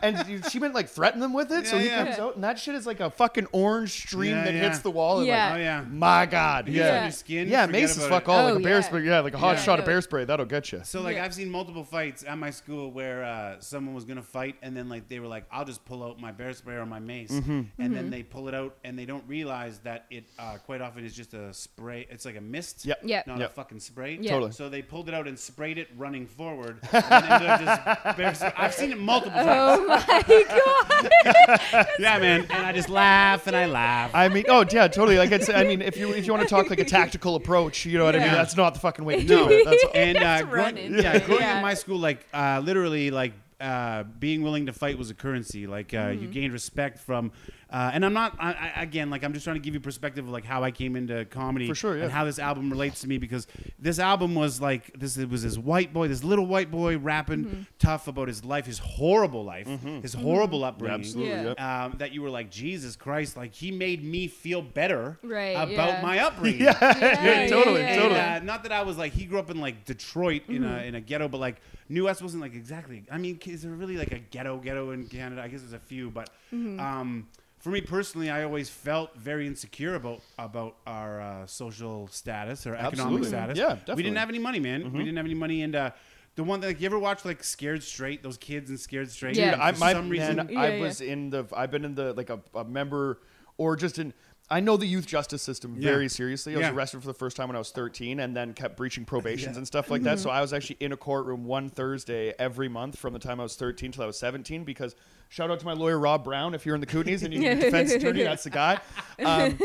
and 0.01 0.45
she 0.49 0.59
meant 0.59 0.73
like 0.73 0.87
threaten 0.89 1.19
them 1.19 1.33
with 1.33 1.51
it. 1.51 1.67
so 1.67 1.77
he 1.77 1.87
yeah. 1.87 2.03
comes 2.05 2.19
out, 2.19 2.35
and 2.35 2.43
that 2.43 2.57
shit 2.59 2.75
is 2.75 2.85
like 2.87 2.99
a 2.99 3.09
fucking 3.09 3.47
orange 3.51 3.91
stream 3.91 4.31
Yeah, 4.31 4.43
that 4.45 4.53
yeah. 4.53 4.59
hits 4.61 4.79
the 4.79 4.91
wall. 4.91 5.19
and 5.19 5.27
Yeah. 5.27 5.47
Oh 5.49 5.53
Like, 5.53 5.61
yeah. 5.61 5.85
my 5.89 6.25
God, 6.25 6.67
yeah. 6.67 6.83
Yeah. 6.85 7.01
your 7.03 7.11
skin. 7.11 7.47
Yeah, 7.47 7.65
mace 7.65 7.91
is 7.91 7.97
about 8.05 8.09
fuck 8.09 8.23
it. 8.23 8.29
all. 8.29 8.39
Oh, 8.47 8.53
like 8.53 8.59
a 8.61 8.63
bear 8.63 8.75
yeah. 8.75 8.81
spray. 8.81 9.01
Yeah, 9.03 9.19
like 9.21 9.33
a 9.33 9.37
hot 9.37 9.57
Yeah. 9.57 9.61
shot 9.63 9.79
of 9.79 9.85
bear 9.85 10.01
spray. 10.01 10.25
That'll 10.25 10.45
get 10.45 10.71
you. 10.71 10.81
So 10.83 11.01
like 11.01 11.15
Yeah. 11.15 11.25
I've 11.25 11.33
seen 11.33 11.49
multiple 11.49 11.83
fights 11.83 12.23
at 12.27 12.37
my 12.37 12.49
school 12.49 12.91
where 12.91 13.23
uh, 13.23 13.55
someone 13.59 13.93
was 13.95 14.05
gonna 14.05 14.21
fight 14.21 14.55
and 14.61 14.75
then 14.75 14.89
like 14.89 15.07
they 15.07 15.19
were 15.19 15.27
like, 15.27 15.45
I'll 15.51 15.65
just 15.65 15.85
pull 15.85 16.03
out 16.03 16.19
my 16.19 16.31
bear 16.31 16.53
spray 16.53 16.75
or 16.75 16.85
my 16.85 16.99
mace, 16.99 17.31
Mm-hmm. 17.31 17.61
and 17.79 17.95
then 17.95 18.09
they 18.09 18.23
pull 18.23 18.47
it 18.47 18.53
out 18.55 18.75
and 18.83 18.97
they 18.97 19.05
don't 19.05 19.23
realize 19.27 19.79
that 19.79 20.05
it 20.09 20.25
uh, 20.39 20.57
quite 20.65 20.81
often 20.81 21.05
is 21.05 21.15
just 21.15 21.33
a 21.33 21.53
spray. 21.53 22.07
It's 22.09 22.25
like 22.25 22.37
a 22.37 22.41
mist, 22.41 22.85
Yep. 22.85 22.99
Yep. 23.03 23.27
not 23.27 23.39
Yep. 23.39 23.49
a 23.51 23.53
fucking 23.53 23.79
spray. 23.79 24.17
Yeah. 24.21 24.31
Totally. 24.31 24.51
So 24.51 24.69
they 24.69 24.81
pulled 24.81 25.07
it 25.09 25.13
out 25.15 25.27
and 25.27 25.37
sprayed 25.37 25.77
it 25.77 25.87
running 25.97 26.25
forward. 26.27 26.79
and 26.91 27.03
ended 27.03 27.67
just 27.67 28.17
bear 28.17 28.33
spray. 28.35 28.53
I've 28.57 28.73
seen 28.73 28.91
it 28.91 28.99
multiple 28.99 29.41
times. 29.43 29.74
Oh 29.77 29.85
my 29.87 30.23
god. 31.75 31.87
Yeah, 31.99 32.19
man. 32.19 32.41
And 32.49 32.65
I 32.65 32.71
just 32.71 32.89
laugh 32.89 33.47
and 33.47 33.55
I 33.55 33.65
laugh. 33.65 34.11
I 34.13 34.29
mean, 34.29 34.45
oh 34.47 34.65
yeah, 34.71 34.87
totally. 34.87 35.17
Like 35.17 35.31
I 35.31 35.39
said, 35.39 35.55
I 35.55 35.63
mean, 35.67 35.81
if 35.81 35.97
you 35.97 36.13
if 36.13 36.25
you 36.25 36.33
want 36.33 36.43
to 36.43 36.49
talk 36.49 36.69
like 36.69 36.79
a 36.79 36.85
tactical 36.99 37.35
approach, 37.35 37.85
you 37.85 37.97
know 37.97 38.05
what 38.05 38.15
I 38.15 38.19
mean. 38.19 38.27
Yeah. 38.27 38.35
That's 38.35 38.55
not 38.55 38.73
the 38.73 38.79
fucking 38.79 39.05
way 39.05 39.21
to 39.21 39.27
do 39.27 39.49
it. 39.49 39.65
That's 39.65 39.83
and 39.93 40.17
uh, 40.17 40.37
It's 40.41 40.49
growing, 40.49 40.77
yeah, 40.99 41.19
growing 41.19 41.41
Yeah. 41.41 41.57
in 41.57 41.61
my 41.63 41.73
school, 41.73 41.97
like 41.99 42.25
uh, 42.33 42.61
literally, 42.63 43.11
like 43.11 43.33
uh, 43.59 44.03
being 44.03 44.41
willing 44.43 44.65
to 44.67 44.73
fight 44.73 44.97
was 44.97 45.09
a 45.09 45.13
currency. 45.13 45.67
Like 45.67 45.93
uh, 45.93 45.97
Mm-hmm. 45.97 46.21
you 46.23 46.27
gained 46.29 46.53
respect 46.53 46.99
from, 46.99 47.31
uh, 47.71 47.91
and 47.93 48.05
I'm 48.05 48.13
not 48.13 48.35
I, 48.39 48.71
I, 48.75 48.81
again 48.83 49.09
like 49.09 49.23
I'm 49.23 49.33
just 49.33 49.43
trying 49.43 49.55
to 49.55 49.59
give 49.61 49.73
you 49.73 49.79
perspective 49.79 50.25
of 50.25 50.31
like 50.31 50.45
how 50.45 50.63
I 50.63 50.71
came 50.71 50.95
into 50.95 51.25
comedy 51.25 51.67
For 51.67 51.75
sure, 51.75 51.97
yeah. 51.97 52.03
and 52.03 52.11
how 52.11 52.23
this 52.25 52.39
album 52.39 52.69
relates 52.69 53.01
to 53.01 53.07
me 53.07 53.17
because 53.17 53.47
this 53.79 53.99
album 53.99 54.35
was 54.35 54.61
like 54.61 54.97
this 54.97 55.17
it 55.17 55.29
was 55.29 55.43
this 55.43 55.57
white 55.57 55.93
boy, 55.93 56.07
this 56.07 56.23
little 56.23 56.45
white 56.45 56.71
boy 56.71 56.97
rapping 56.97 57.45
Mm-hmm. 57.45 57.61
tough 57.79 58.07
about 58.07 58.27
his 58.27 58.45
life, 58.45 58.65
his 58.65 58.79
horrible 58.79 59.43
life, 59.43 59.67
his 60.01 60.13
horrible 60.13 60.63
upbringing. 60.63 60.99
Absolutely. 60.99 61.31
Yeah. 61.33 61.43
Yep. 61.43 61.61
Um, 61.61 61.95
that 61.97 62.11
you 62.13 62.21
were 62.21 62.29
like 62.29 62.49
Jesus 62.49 62.95
Christ, 62.95 63.35
like 63.37 63.53
he 63.53 63.71
made 63.71 64.03
me 64.03 64.27
feel 64.27 64.61
better 64.61 65.17
Right, 65.23 65.49
about 65.51 65.71
yeah. 65.93 66.01
my 66.01 66.19
upbringing. 66.19 66.61
Yeah, 66.65 67.47
totally, 67.47 67.81
yeah, 67.81 67.87
And, 67.87 68.01
totally. 68.01 68.19
uh, 68.19 68.39
not 68.39 68.63
that 68.63 68.71
I 68.71 68.83
was 68.83 68.97
like 68.97 69.11
he 69.13 69.25
grew 69.25 69.39
up 69.39 69.49
in 69.49 69.59
like 69.59 69.85
Detroit 69.85 70.43
in 70.47 70.63
a 70.63 70.77
in 70.83 70.95
a 70.95 71.01
ghetto, 71.01 71.27
but 71.27 71.39
like 71.39 71.61
New 71.89 72.05
West 72.05 72.21
wasn't 72.21 72.41
like 72.41 72.53
exactly. 72.55 73.03
I 73.11 73.17
mean, 73.17 73.39
is 73.45 73.61
there 73.63 73.71
really 73.71 73.97
like 73.97 74.11
a 74.11 74.19
ghetto 74.19 74.57
ghetto 74.57 74.91
in 74.91 75.05
Canada? 75.07 75.41
I 75.43 75.47
guess 75.47 75.61
there's 75.61 75.73
a 75.73 75.79
few, 75.79 76.09
but 76.09 76.29
um, 76.53 77.27
for 77.65 77.71
me 77.71 77.81
personally, 77.81 78.29
I 78.29 78.43
always 78.43 78.69
felt 78.69 79.17
very 79.17 79.47
insecure 79.47 79.95
about 79.95 80.21
about 80.37 80.75
our 80.85 81.19
uh, 81.19 81.47
social 81.47 82.07
status 82.09 82.67
or 82.67 82.75
economic 82.75 82.99
Absolutely. 82.99 83.27
status. 83.27 83.57
Yeah, 83.57 83.69
definitely. 83.69 83.95
We 83.95 84.03
didn't 84.03 84.17
have 84.17 84.29
any 84.29 84.37
money, 84.37 84.59
man. 84.59 84.93
We 84.93 84.99
didn't 84.99 85.17
have 85.17 85.25
any 85.25 85.33
money, 85.33 85.63
and 85.63 85.75
uh, 85.75 85.89
the 86.35 86.43
one 86.43 86.59
that 86.59 86.67
like, 86.67 86.79
you 86.79 86.85
ever 86.85 86.99
watch 86.99 87.25
like 87.25 87.43
Scared 87.43 87.81
Straight? 87.81 88.21
Those 88.21 88.37
kids 88.37 88.69
in 88.69 88.77
Scared 88.77 89.09
Straight. 89.09 89.35
Yeah. 89.35 89.55
For 89.55 89.61
I, 89.63 89.71
my, 89.79 89.93
some 89.93 90.09
reason, 90.09 90.35
man, 90.35 90.49
Yeah, 90.51 90.61
I 90.61 90.67
yeah. 90.75 90.79
was 90.79 91.01
in 91.01 91.31
the. 91.31 91.47
I've 91.57 91.71
been 91.71 91.85
in 91.85 91.95
the 91.95 92.13
like 92.13 92.29
a, 92.29 92.39
a 92.53 92.63
member 92.63 93.21
or 93.57 93.75
just 93.75 93.97
in. 93.97 94.13
I 94.49 94.59
know 94.59 94.77
the 94.77 94.85
youth 94.85 95.07
justice 95.07 95.41
system 95.41 95.75
Yeah. 95.79 95.89
very 95.91 96.07
seriously. 96.07 96.53
I 96.53 96.57
was 96.57 96.63
Yeah. 96.67 96.73
arrested 96.73 97.01
for 97.01 97.07
the 97.07 97.13
first 97.15 97.35
time 97.35 97.47
when 97.47 97.55
I 97.55 97.59
was 97.59 97.71
13, 97.71 98.19
and 98.19 98.35
then 98.35 98.53
kept 98.53 98.77
breaching 98.77 99.03
probations 99.03 99.53
Yeah. 99.55 99.59
and 99.59 99.67
stuff 99.67 99.89
like 99.89 100.03
that. 100.03 100.19
So 100.19 100.29
I 100.29 100.39
was 100.41 100.53
actually 100.53 100.77
in 100.79 100.91
a 100.91 100.97
courtroom 100.97 101.45
one 101.45 101.69
Thursday 101.69 102.33
every 102.37 102.69
month 102.69 102.97
from 102.99 103.13
the 103.13 103.19
time 103.19 103.39
I 103.39 103.43
was 103.43 103.55
13 103.55 103.91
till 103.91 104.03
I 104.03 104.05
was 104.07 104.19
17. 104.19 104.63
Because 104.63 104.95
shout 105.29 105.49
out 105.49 105.59
to 105.61 105.65
my 105.65 105.73
lawyer 105.73 105.97
Rob 105.97 106.23
Brown 106.23 106.53
if 106.53 106.63
you're 106.65 106.75
in 106.75 106.81
the 106.81 106.87
Kootenays 106.87 107.23
and 107.23 107.33
you 107.33 107.39
need 107.39 107.47
a 107.47 107.55
defense 107.59 107.91
attorney, 107.91 108.21
that's 108.23 108.43
the 108.43 108.51
guy. 108.51 108.79
Um, 109.23 109.57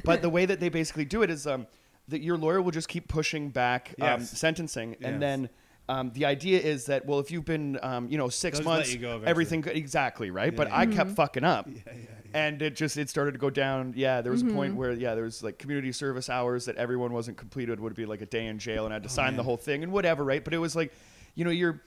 but 0.04 0.22
the 0.22 0.30
way 0.30 0.46
that 0.46 0.60
they 0.60 0.68
basically 0.68 1.04
do 1.04 1.22
it 1.22 1.30
is 1.30 1.46
um, 1.46 1.66
that 2.06 2.20
your 2.22 2.36
lawyer 2.36 2.62
will 2.62 2.70
just 2.70 2.88
keep 2.88 3.08
pushing 3.08 3.50
back 3.50 3.94
um, 4.00 4.20
Yes. 4.20 4.38
sentencing, 4.38 4.90
Yes. 5.00 5.10
and 5.10 5.20
then. 5.22 5.48
Um, 5.88 6.10
the 6.14 6.26
idea 6.26 6.60
is 6.60 6.84
that 6.86 7.06
well, 7.06 7.18
if 7.18 7.30
you've 7.30 7.44
been, 7.46 7.78
um, 7.82 8.08
you 8.10 8.18
know, 8.18 8.28
6 8.28 8.42
They'll 8.42 8.50
just 8.60 8.66
let 8.68 8.74
months, 8.76 8.92
you 8.92 8.98
go 8.98 9.08
eventually. 9.08 9.26
everything 9.30 9.62
could- 9.62 9.76
exactly 9.76 10.30
right. 10.30 10.54
but 10.54 10.68
Yeah. 10.68 10.78
I 10.78 10.86
kept 10.86 11.10
fucking 11.12 11.44
up, 11.44 11.66
yeah, 11.66 11.80
yeah, 11.86 11.92
yeah. 11.94 12.06
and 12.46 12.60
it 12.60 12.76
just 12.76 12.96
it 12.98 13.08
started 13.08 13.32
to 13.32 13.38
go 13.38 13.48
down. 13.48 13.94
Yeah, 13.96 14.20
there 14.20 14.30
was 14.32 14.42
a 14.42 14.46
point 14.46 14.76
where 14.76 14.92
yeah, 14.92 15.14
there 15.14 15.24
was 15.24 15.42
like 15.42 15.58
community 15.58 15.92
service 15.92 16.28
hours 16.28 16.66
that 16.66 16.76
everyone 16.76 17.12
wasn't 17.14 17.38
completed 17.38 17.80
would 17.80 17.94
be 17.94 18.04
like 18.04 18.20
a 18.20 18.26
day 18.26 18.46
in 18.46 18.58
jail, 18.58 18.84
and 18.84 18.92
I 18.92 18.96
had 18.96 19.02
to 19.04 19.08
sign 19.08 19.34
the 19.36 19.40
Oh, 19.40 19.44
whole 19.44 19.56
thing 19.56 19.82
and 19.82 19.90
whatever, 19.92 20.24
right? 20.24 20.44
But 20.44 20.52
it 20.52 20.58
was 20.58 20.76
like, 20.76 20.92
you 21.34 21.44
know, 21.44 21.50
you're. 21.50 21.80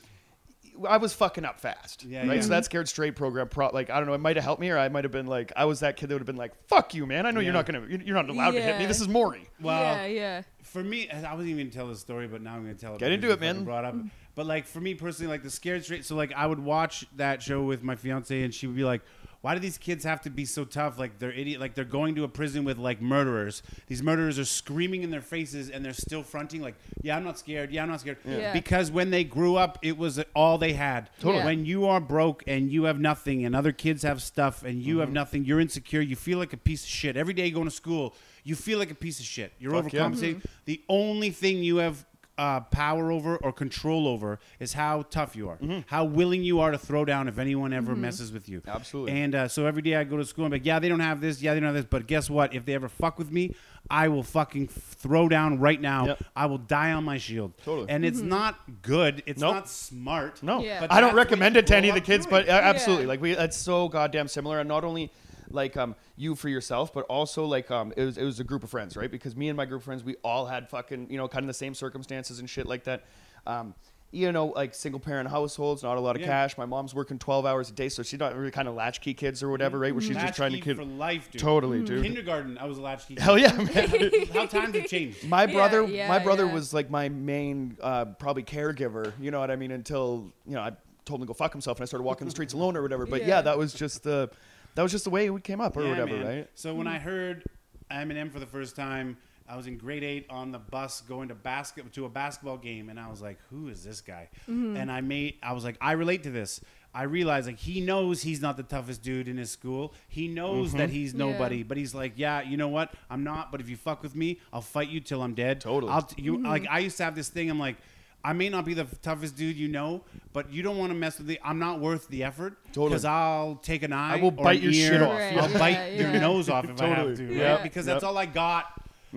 I 0.88 0.98
was 0.98 1.14
fucking 1.14 1.46
up 1.46 1.60
fast, 1.60 2.04
Yeah, 2.04 2.28
right? 2.28 2.36
yeah. 2.38 2.42
So 2.42 2.50
that 2.50 2.66
scared 2.66 2.88
straight 2.90 3.16
program, 3.16 3.48
pro- 3.50 3.70
like 3.70 3.90
I 3.90 3.98
don't 3.98 4.08
know, 4.08 4.14
it 4.14 4.20
might 4.20 4.36
have 4.36 4.44
helped 4.46 4.62
me, 4.62 4.70
or 4.70 4.78
I 4.78 4.90
might 4.90 5.04
have 5.04 5.12
been 5.12 5.28
like, 5.28 5.52
I 5.56 5.66
was 5.66 5.82
that 5.82 5.98
kid 5.98 6.10
that 6.10 6.16
would 6.16 6.22
have 6.22 6.26
been 6.26 6.38
like, 6.38 6.54
"Fuck 6.68 6.94
you, 6.94 7.06
man! 7.06 7.26
I 7.26 7.32
know 7.32 7.40
you're 7.40 7.54
not 7.54 7.66
gonna, 7.66 7.86
you're 7.88 8.16
not 8.16 8.30
allowed 8.30 8.52
to 8.52 8.62
hit 8.62 8.78
me. 8.80 8.86
This 8.86 9.02
is 9.02 9.08
Maury." 9.08 9.48
Well, 9.62 9.82
yeah, 9.82 10.06
yeah. 10.06 10.42
for 10.64 10.84
me, 10.84 11.10
I 11.10 11.34
wasn't 11.34 11.50
even 11.50 11.66
gonna 11.66 11.70
tell 11.72 11.88
the 11.88 11.96
story, 11.96 12.28
but 12.28 12.42
now 12.42 12.56
I'm 12.56 12.64
gonna 12.64 12.74
tell 12.76 12.96
it. 12.96 13.00
Get 13.00 13.10
because 13.10 13.14
into 13.16 13.28
you 13.28 13.34
it, 13.34 13.42
man. 13.42 13.64
Brought 13.64 13.86
up, 13.86 13.96
but 14.36 14.46
like 14.46 14.66
for 14.66 14.80
me 14.82 14.94
personally, 14.96 15.30
like 15.32 15.44
the 15.44 15.50
scared 15.50 15.84
straight. 15.84 16.06
So 16.06 16.16
like 16.16 16.34
I 16.34 16.48
would 16.48 16.60
watch 16.60 17.06
that 17.18 17.42
show 17.42 17.62
with 17.64 17.84
my 17.84 17.96
fiance, 17.96 18.42
and 18.42 18.54
she 18.54 18.68
would 18.68 18.76
be 18.76 18.84
like, 18.86 19.02
"Why 19.42 19.54
do 19.56 19.60
these 19.60 19.78
kids 19.78 20.04
have 20.04 20.22
to 20.22 20.30
be 20.30 20.46
so 20.46 20.66
tough? 20.66 21.00
Like 21.00 21.20
they're 21.20 21.32
idiot. 21.32 21.60
Like 21.60 21.74
they're 21.76 21.84
going 21.84 22.16
to 22.16 22.24
a 22.24 22.28
prison 22.28 22.64
with 22.64 22.78
like 22.78 23.02
murderers. 23.02 23.64
These 23.88 24.04
murderers 24.04 24.38
are 24.40 24.46
screaming 24.46 25.04
in 25.04 25.10
their 25.12 25.22
faces, 25.22 25.70
and 25.70 25.84
they're 25.84 25.94
still 25.94 26.24
fronting. 26.24 26.62
Like, 26.62 26.76
yeah, 27.02 27.18
I'm 27.18 27.24
not 27.24 27.40
scared. 27.40 27.72
Yeah, 27.72 27.84
I'm 27.84 27.90
not 27.90 28.02
scared. 28.02 28.18
Yeah. 28.26 28.54
Because 28.54 28.92
when 28.92 29.10
they 29.10 29.24
grew 29.24 29.56
up, 29.56 29.80
it 29.82 29.98
was 29.98 30.22
all 30.36 30.58
they 30.58 30.74
had. 30.74 31.10
Totally. 31.20 31.44
When 31.44 31.66
you 31.66 31.86
are 31.88 32.00
broke 32.00 32.44
and 32.48 32.72
you 32.72 32.84
have 32.84 33.00
nothing, 33.00 33.44
and 33.46 33.56
other 33.56 33.72
kids 33.72 34.04
have 34.04 34.22
stuff, 34.22 34.64
and 34.64 34.82
you 34.82 34.94
Mm-hmm. 34.96 35.00
have 35.02 35.12
nothing, 35.12 35.46
you're 35.46 35.60
insecure. 35.60 36.02
You 36.02 36.16
feel 36.16 36.38
like 36.38 36.54
a 36.54 36.58
piece 36.58 36.84
of 36.84 36.90
shit 36.90 37.18
every 37.18 37.34
day. 37.34 37.50
Going 37.52 37.66
to 37.66 37.72
school, 37.72 38.14
you 38.44 38.56
feel 38.56 38.78
like 38.80 38.92
a 38.92 38.96
piece 38.96 39.20
of 39.20 39.26
shit. 39.26 39.54
You're 39.60 39.72
Fuck 39.72 39.94
yeah. 39.94 40.02
overcompensating. 40.02 40.44
The 40.66 40.82
only 40.90 41.30
thing 41.32 41.64
you 41.64 41.78
have 41.78 42.06
uh, 42.42 42.60
power 42.72 43.12
over 43.12 43.38
or 43.38 43.52
control 43.54 44.08
over 44.08 44.40
is 44.60 44.74
how 44.74 45.04
tough 45.12 45.36
you 45.36 45.48
are, 45.48 45.58
Mm-hmm. 45.58 45.80
how 45.86 46.04
willing 46.06 46.44
you 46.44 46.60
are 46.60 46.72
to 46.72 46.78
throw 46.78 47.06
down 47.06 47.28
if 47.28 47.38
anyone 47.38 47.72
ever 47.72 47.96
messes 47.96 48.32
with 48.32 48.50
you. 48.50 48.64
Absolutely. 48.68 49.12
And 49.22 49.36
uh, 49.36 49.48
so 49.48 49.66
every 49.68 49.84
day 49.84 49.96
I 49.96 50.04
go 50.04 50.18
to 50.18 50.26
school 50.26 50.46
and 50.46 50.52
be 50.52 50.58
like, 50.58 50.66
yeah, 50.66 50.80
they 50.80 50.90
don't 50.90 51.02
have 51.12 51.22
this, 51.22 51.42
yeah, 51.42 51.54
they 51.54 51.60
don't 51.60 51.68
have 51.68 51.76
this, 51.76 51.86
but 51.90 52.08
guess 52.08 52.30
what? 52.30 52.56
If 52.56 52.66
they 52.66 52.74
ever 52.74 52.90
fuck 52.90 53.20
with 53.20 53.32
me, 53.32 53.54
I 53.92 54.08
will 54.08 54.24
fucking 54.24 54.68
throw 54.70 55.30
down 55.30 55.60
right 55.60 55.80
now. 55.80 56.08
Yep. 56.08 56.24
I 56.36 56.46
will 56.48 56.58
die 56.58 56.94
on 56.94 57.04
my 57.04 57.18
shield. 57.20 57.52
Totally. 57.64 57.90
And 57.90 58.04
it's 58.04 58.22
not 58.22 58.56
good. 58.82 59.22
It's 59.28 59.42
Nope. 59.42 59.54
not 59.56 59.70
smart. 59.70 60.42
No, 60.42 60.62
Yeah. 60.64 60.80
But 60.80 60.92
I 60.92 61.00
don't 61.02 61.14
recommend 61.16 61.58
it 61.58 61.68
to 61.68 61.76
any 61.78 61.90
of 61.90 61.96
the 61.96 62.02
kids, 62.02 62.26
but 62.26 62.48
uh, 62.50 62.54
absolutely, 62.54 63.04
Yeah. 63.06 63.10
like 63.10 63.22
we, 63.22 63.32
it's 63.38 63.58
so 63.58 63.88
goddamn 63.88 64.28
similar, 64.28 64.60
and 64.60 64.68
not 64.68 64.84
only 64.84 65.12
like 65.54 65.78
um 65.78 65.96
you 66.16 66.36
for 66.36 66.50
yourself, 66.50 66.94
but 66.94 67.06
also 67.06 67.46
like 67.46 67.70
um 67.72 67.94
it 67.98 68.04
was 68.04 68.18
it 68.18 68.24
was 68.24 68.40
a 68.40 68.44
group 68.44 68.64
of 68.64 68.70
friends, 68.70 68.96
right? 68.98 69.12
Because 69.12 69.36
me 69.36 69.50
and 69.50 69.58
my 69.58 69.66
group 69.66 69.82
of 69.82 69.86
friends, 69.86 70.04
we 70.04 70.16
all 70.24 70.46
had 70.46 70.70
fucking 70.70 71.08
you 71.10 71.18
know 71.18 71.28
kind 71.28 71.44
of 71.44 71.48
the 71.48 71.54
same 71.54 71.74
circumstances 71.74 72.40
and 72.40 72.50
shit 72.50 72.66
like 72.68 72.84
that. 72.86 73.04
Um, 73.46 73.74
you 74.14 74.30
know, 74.34 74.48
like 74.48 74.74
single 74.76 75.00
parent 75.00 75.30
households, 75.30 75.84
not 75.84 75.96
a 75.96 76.00
lot 76.02 76.18
of 76.18 76.22
Yeah. 76.22 76.28
cash. 76.28 76.58
My 76.58 76.66
mom's 76.66 76.94
working 76.94 77.18
twelve 77.18 77.46
hours 77.46 77.70
a 77.70 77.74
day, 77.74 77.88
so 77.88 78.04
she's 78.04 78.20
not 78.20 78.36
really 78.36 78.52
kind 78.52 78.68
of 78.68 78.74
latchkey 78.76 79.14
kids 79.14 79.42
or 79.42 79.50
whatever, 79.50 79.80
right? 79.80 79.94
Where 79.94 80.02
she's 80.02 80.18
just 80.18 80.36
trying 80.36 80.52
to 80.52 80.58
Latchkey 80.58 80.70
kid. 80.72 80.76
for 80.78 80.84
life, 80.84 81.32
dude. 81.32 81.40
Totally, 81.42 81.82
dude. 81.82 82.04
Kindergarten, 82.04 82.58
I 82.58 82.66
was 82.66 82.78
a 82.78 82.82
latchkey. 82.82 83.16
Hell 83.18 83.38
yeah, 83.38 83.54
man. 83.56 84.12
How 84.34 84.48
times 84.48 84.76
have 84.76 84.88
changed. 84.88 85.24
my 85.30 85.46
brother 85.46 85.84
yeah, 85.86 86.10
my 86.10 86.20
brother 86.20 86.46
yeah. 86.46 86.54
was 86.54 86.74
like 86.74 86.90
my 86.90 87.08
main 87.08 87.78
uh, 87.82 88.04
probably 88.04 88.44
caregiver 88.44 89.14
you 89.20 89.32
know 89.32 89.40
what 89.40 89.50
i 89.50 89.56
mean 89.56 89.72
until 89.72 90.32
you 90.46 90.56
know 90.56 90.62
i 90.62 90.72
told 91.06 91.20
him 91.22 91.26
to 91.26 91.28
go 91.28 91.34
fuck 91.34 91.52
himself 91.54 91.78
and 91.78 91.84
i 91.84 91.86
started 91.86 92.04
walking 92.04 92.26
the 92.26 92.32
streets 92.32 92.54
alone 92.58 92.76
or 92.76 92.82
whatever 92.82 93.06
but 93.06 93.22
yeah. 93.22 93.28
Yeah. 93.28 93.42
that 93.44 93.58
was 93.58 93.74
just 93.74 94.04
the 94.04 94.30
that 94.76 94.84
was 94.84 94.92
just 94.92 95.04
the 95.04 95.10
way 95.10 95.28
it 95.28 95.44
came 95.44 95.62
up 95.62 95.76
or 95.78 95.84
Yeah, 95.84 95.90
whatever 95.90 96.18
man. 96.18 96.26
right 96.26 96.50
So 96.56 96.74
when 96.74 96.88
I 96.88 97.00
heard 97.00 97.44
Eminem 97.92 98.32
for 98.32 98.40
the 98.40 98.46
first 98.46 98.76
time, 98.76 99.18
I 99.48 99.58
was 99.58 99.68
in 99.68 99.78
grade 99.78 100.04
eight 100.04 100.26
on 100.30 100.52
the 100.52 100.60
bus 100.60 101.02
going 101.02 101.28
to 101.28 101.36
basket 101.36 101.92
to 101.94 102.06
a 102.06 102.10
basketball 102.10 102.58
game, 102.58 102.88
and 102.90 102.98
I 102.98 103.10
was 103.10 103.22
like, 103.22 103.38
"Who 103.50 103.68
is 103.68 103.84
this 103.84 104.00
guy?" 104.00 104.30
Mm-hmm. 104.50 104.78
And 104.78 104.90
I 104.90 105.02
made, 105.02 105.36
I 105.44 105.52
was 105.52 105.66
like, 105.66 105.76
"I 105.82 105.92
relate 105.92 106.24
to 106.24 106.32
this." 106.32 106.62
I 106.94 107.04
realized 107.04 107.48
like 107.48 107.60
he 107.60 107.82
knows 107.82 108.22
he's 108.22 108.42
not 108.42 108.56
the 108.56 108.64
toughest 108.64 109.02
dude 109.02 109.28
in 109.28 109.38
his 109.38 109.52
school. 109.52 109.94
He 110.08 110.28
knows 110.28 110.72
that 110.74 110.88
mm-hmm. 110.88 110.92
he's 110.94 111.14
Yeah. 111.14 111.26
nobody, 111.26 111.64
but 111.64 111.76
he's 111.78 111.94
like, 111.94 112.14
"Yeah, 112.16 112.42
you 112.42 112.56
know 112.56 112.70
what? 112.70 112.94
I'm 113.10 113.26
not. 113.26 113.52
But 113.52 113.60
if 113.60 113.70
you 113.70 113.76
fuck 113.76 114.04
with 114.04 114.16
me, 114.16 114.40
I'll 114.54 114.62
fight 114.62 114.88
you 114.88 115.02
till 115.02 115.22
I'm 115.22 115.34
dead." 115.34 115.60
Totally. 115.60 115.92
I'll 115.92 116.04
t- 116.04 116.22
you 116.22 116.38
mm-hmm. 116.38 116.46
like 116.46 116.66
I 116.70 116.80
used 116.80 116.96
to 116.98 117.04
have 117.04 117.16
this 117.16 117.30
thing. 117.30 117.50
I'm 117.50 117.60
like. 117.60 117.76
I 118.24 118.34
may 118.34 118.50
not 118.50 118.66
be 118.66 118.74
the 118.74 118.86
toughest 119.02 119.36
dude 119.36 119.56
you 119.58 119.68
know, 119.68 120.04
but 120.34 120.52
you 120.52 120.62
don't 120.62 120.78
want 120.78 120.92
to 120.92 120.98
mess 120.98 121.18
with 121.18 121.28
me. 121.28 121.38
I'm 121.44 121.60
not 121.60 121.80
worth 121.80 122.08
the 122.08 122.24
effort 122.24 122.56
Totally. 122.68 122.90
because 122.90 123.06
I'll 123.06 123.56
take 123.56 123.84
an 123.84 123.94
eye. 123.94 124.14
I 124.14 124.22
will 124.22 124.28
or 124.30 124.44
bite 124.44 124.60
an 124.62 124.72
your 124.72 124.74
shit 124.74 125.02
off. 125.02 125.14
Right, 125.18 125.38
I'll 125.38 125.50
yeah, 125.50 125.58
bite 125.58 125.72
yeah. 125.72 126.12
your 126.12 126.22
nose 126.22 126.50
off 126.50 126.66
if 126.66 126.82
I 126.82 126.88
have 126.88 127.16
to, 127.18 127.24
right? 127.28 127.36
Yep. 127.36 127.64
Because 127.64 127.88
Yep. 127.88 127.96
that's 127.96 128.04
all 128.04 128.18
I 128.18 128.26
got. 128.28 128.66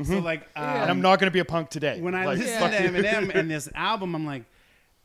So 0.02 0.18
like, 0.18 0.42
uh, 0.56 0.58
and 0.58 0.90
i'm 0.90 1.00
not 1.02 1.20
going 1.20 1.28
to 1.28 1.32
be 1.32 1.38
a 1.38 1.44
punk 1.44 1.70
today 1.70 2.00
when 2.00 2.14
I 2.16 2.24
Like, 2.26 2.38
listen 2.38 2.58
fuck 2.58 2.72
to 2.72 2.82
you. 2.82 2.88
Eminem 2.88 3.32
and 3.34 3.48
this 3.50 3.68
album, 3.76 4.14
I'm 4.16 4.26
like, 4.26 4.44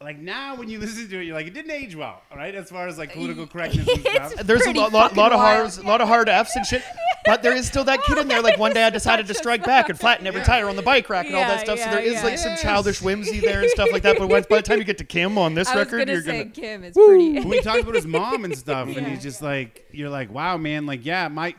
like 0.01 0.17
now 0.17 0.55
when 0.55 0.69
you 0.69 0.79
listen 0.79 1.07
to 1.09 1.19
it, 1.19 1.25
you're 1.25 1.35
like, 1.35 1.45
it 1.45 1.53
didn't 1.53 1.71
age 1.71 1.95
well, 1.95 2.21
right? 2.35 2.55
As 2.55 2.69
far 2.69 2.87
as 2.87 2.97
like 2.97 3.13
political 3.13 3.45
correctness 3.53 3.87
and 3.87 3.99
stuff. 3.99 4.33
there's 4.45 4.65
a 4.65 4.71
lot, 4.71 4.91
lot, 4.93 5.15
lot 5.15 5.31
of 5.33 5.37
wild. 5.39 5.73
hard, 5.73 5.85
lot 5.85 6.01
of 6.01 6.07
hard 6.07 6.27
F's 6.29 6.55
and 6.55 6.65
shit. 6.65 6.81
But 7.25 7.43
there 7.43 7.53
is 7.55 7.67
still 7.67 7.83
that 7.83 8.01
kid 8.03 8.17
in 8.17 8.27
there. 8.27 8.41
Like 8.41 8.57
one 8.57 8.73
day 8.73 8.83
I 8.83 8.89
decided 8.99 9.27
to 9.27 9.33
strike 9.33 9.63
back 9.65 9.89
and 9.89 9.99
flatten 9.99 10.25
every 10.25 10.41
tire 10.41 10.67
on 10.69 10.75
the 10.75 10.81
bike 10.81 11.09
rack 11.09 11.25
and 11.27 11.35
all 11.35 11.41
that 11.41 11.57
Yeah, 11.59 11.63
stuff. 11.75 11.79
so 11.79 11.89
there 11.91 11.99
is 11.99 12.13
yeah. 12.13 12.23
like 12.23 12.37
some 12.37 12.55
childish 12.57 13.01
whimsy 13.01 13.39
there 13.41 13.61
and 13.61 13.69
stuff 13.69 13.89
like 13.91 14.03
that. 14.03 14.17
But 14.17 14.29
once, 14.29 14.47
by 14.47 14.57
the 14.57 14.61
time 14.63 14.79
you 14.79 14.83
get 14.85 14.97
to 14.99 15.03
Kim 15.03 15.37
on 15.37 15.53
this 15.53 15.67
I 15.67 15.75
record, 15.79 15.99
gonna 15.99 16.13
you're 16.13 16.21
say 16.23 16.43
gonna. 16.45 16.49
Kim 16.51 16.83
is 16.83 16.93
pretty. 16.95 17.33
when 17.41 17.51
he 17.51 17.61
talks 17.61 17.81
about 17.83 17.95
his 17.95 18.07
mom 18.07 18.45
and 18.45 18.57
stuff, 18.57 18.87
and 18.95 19.05
he's 19.07 19.21
just 19.21 19.41
like, 19.41 19.85
you're 19.91 20.09
like, 20.09 20.31
wow, 20.31 20.57
man, 20.57 20.85
like, 20.85 21.05
yeah, 21.05 21.27
my. 21.27 21.55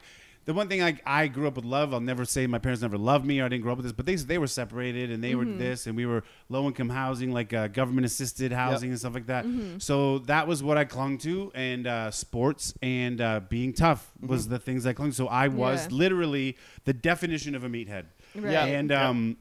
The 0.51 0.55
one 0.55 0.68
thing 0.68 0.82
I, 0.82 0.98
I 1.07 1.28
grew 1.28 1.46
up 1.46 1.55
with 1.55 1.64
love, 1.64 1.94
I'll 1.94 2.01
never 2.01 2.24
say 2.24 2.46
my 2.48 2.59
parents 2.59 2.82
never 2.82 2.98
loved 2.98 3.24
me 3.24 3.38
or 3.40 3.44
I 3.44 3.48
didn't 3.48 3.62
grow 3.62 3.72
up 3.72 3.78
with 3.78 3.84
this, 3.84 3.92
but 3.92 4.05
they 4.07 4.16
they 4.16 4.38
were 4.38 4.48
separated 4.48 5.11
and 5.12 5.22
they 5.22 5.30
Mm-hmm. 5.32 5.53
were 5.53 5.59
this 5.59 5.86
and 5.86 5.94
we 5.96 6.07
were 6.07 6.24
low 6.48 6.66
income 6.66 6.88
housing, 6.90 7.30
like 7.32 7.53
uh, 7.53 7.68
government 7.68 8.05
assisted 8.05 8.51
housing 8.53 8.90
and 8.90 8.98
stuff 8.98 9.14
like 9.14 9.26
that. 9.26 9.44
Mm-hmm. 9.44 9.78
So 9.78 10.18
that 10.20 10.48
was 10.48 10.62
what 10.62 10.76
I 10.76 10.84
clung 10.84 11.18
to, 11.18 11.53
and 11.55 11.86
uh, 11.86 12.11
sports 12.11 12.74
and 12.82 13.20
uh, 13.20 13.40
being 13.48 13.72
tough 13.72 14.11
was 14.20 14.48
the 14.48 14.59
things 14.59 14.86
I 14.86 14.92
clung. 14.92 15.11
to. 15.11 15.14
So 15.16 15.28
I 15.28 15.46
was 15.48 15.86
Yeah. 15.88 15.96
literally 15.96 16.57
the 16.84 16.92
definition 16.92 17.55
of 17.55 17.62
a 17.64 17.68
meathead, 17.68 18.07
Right. 18.34 18.53
Yeah. 18.53 18.64
and 18.64 18.90
um, 18.92 19.36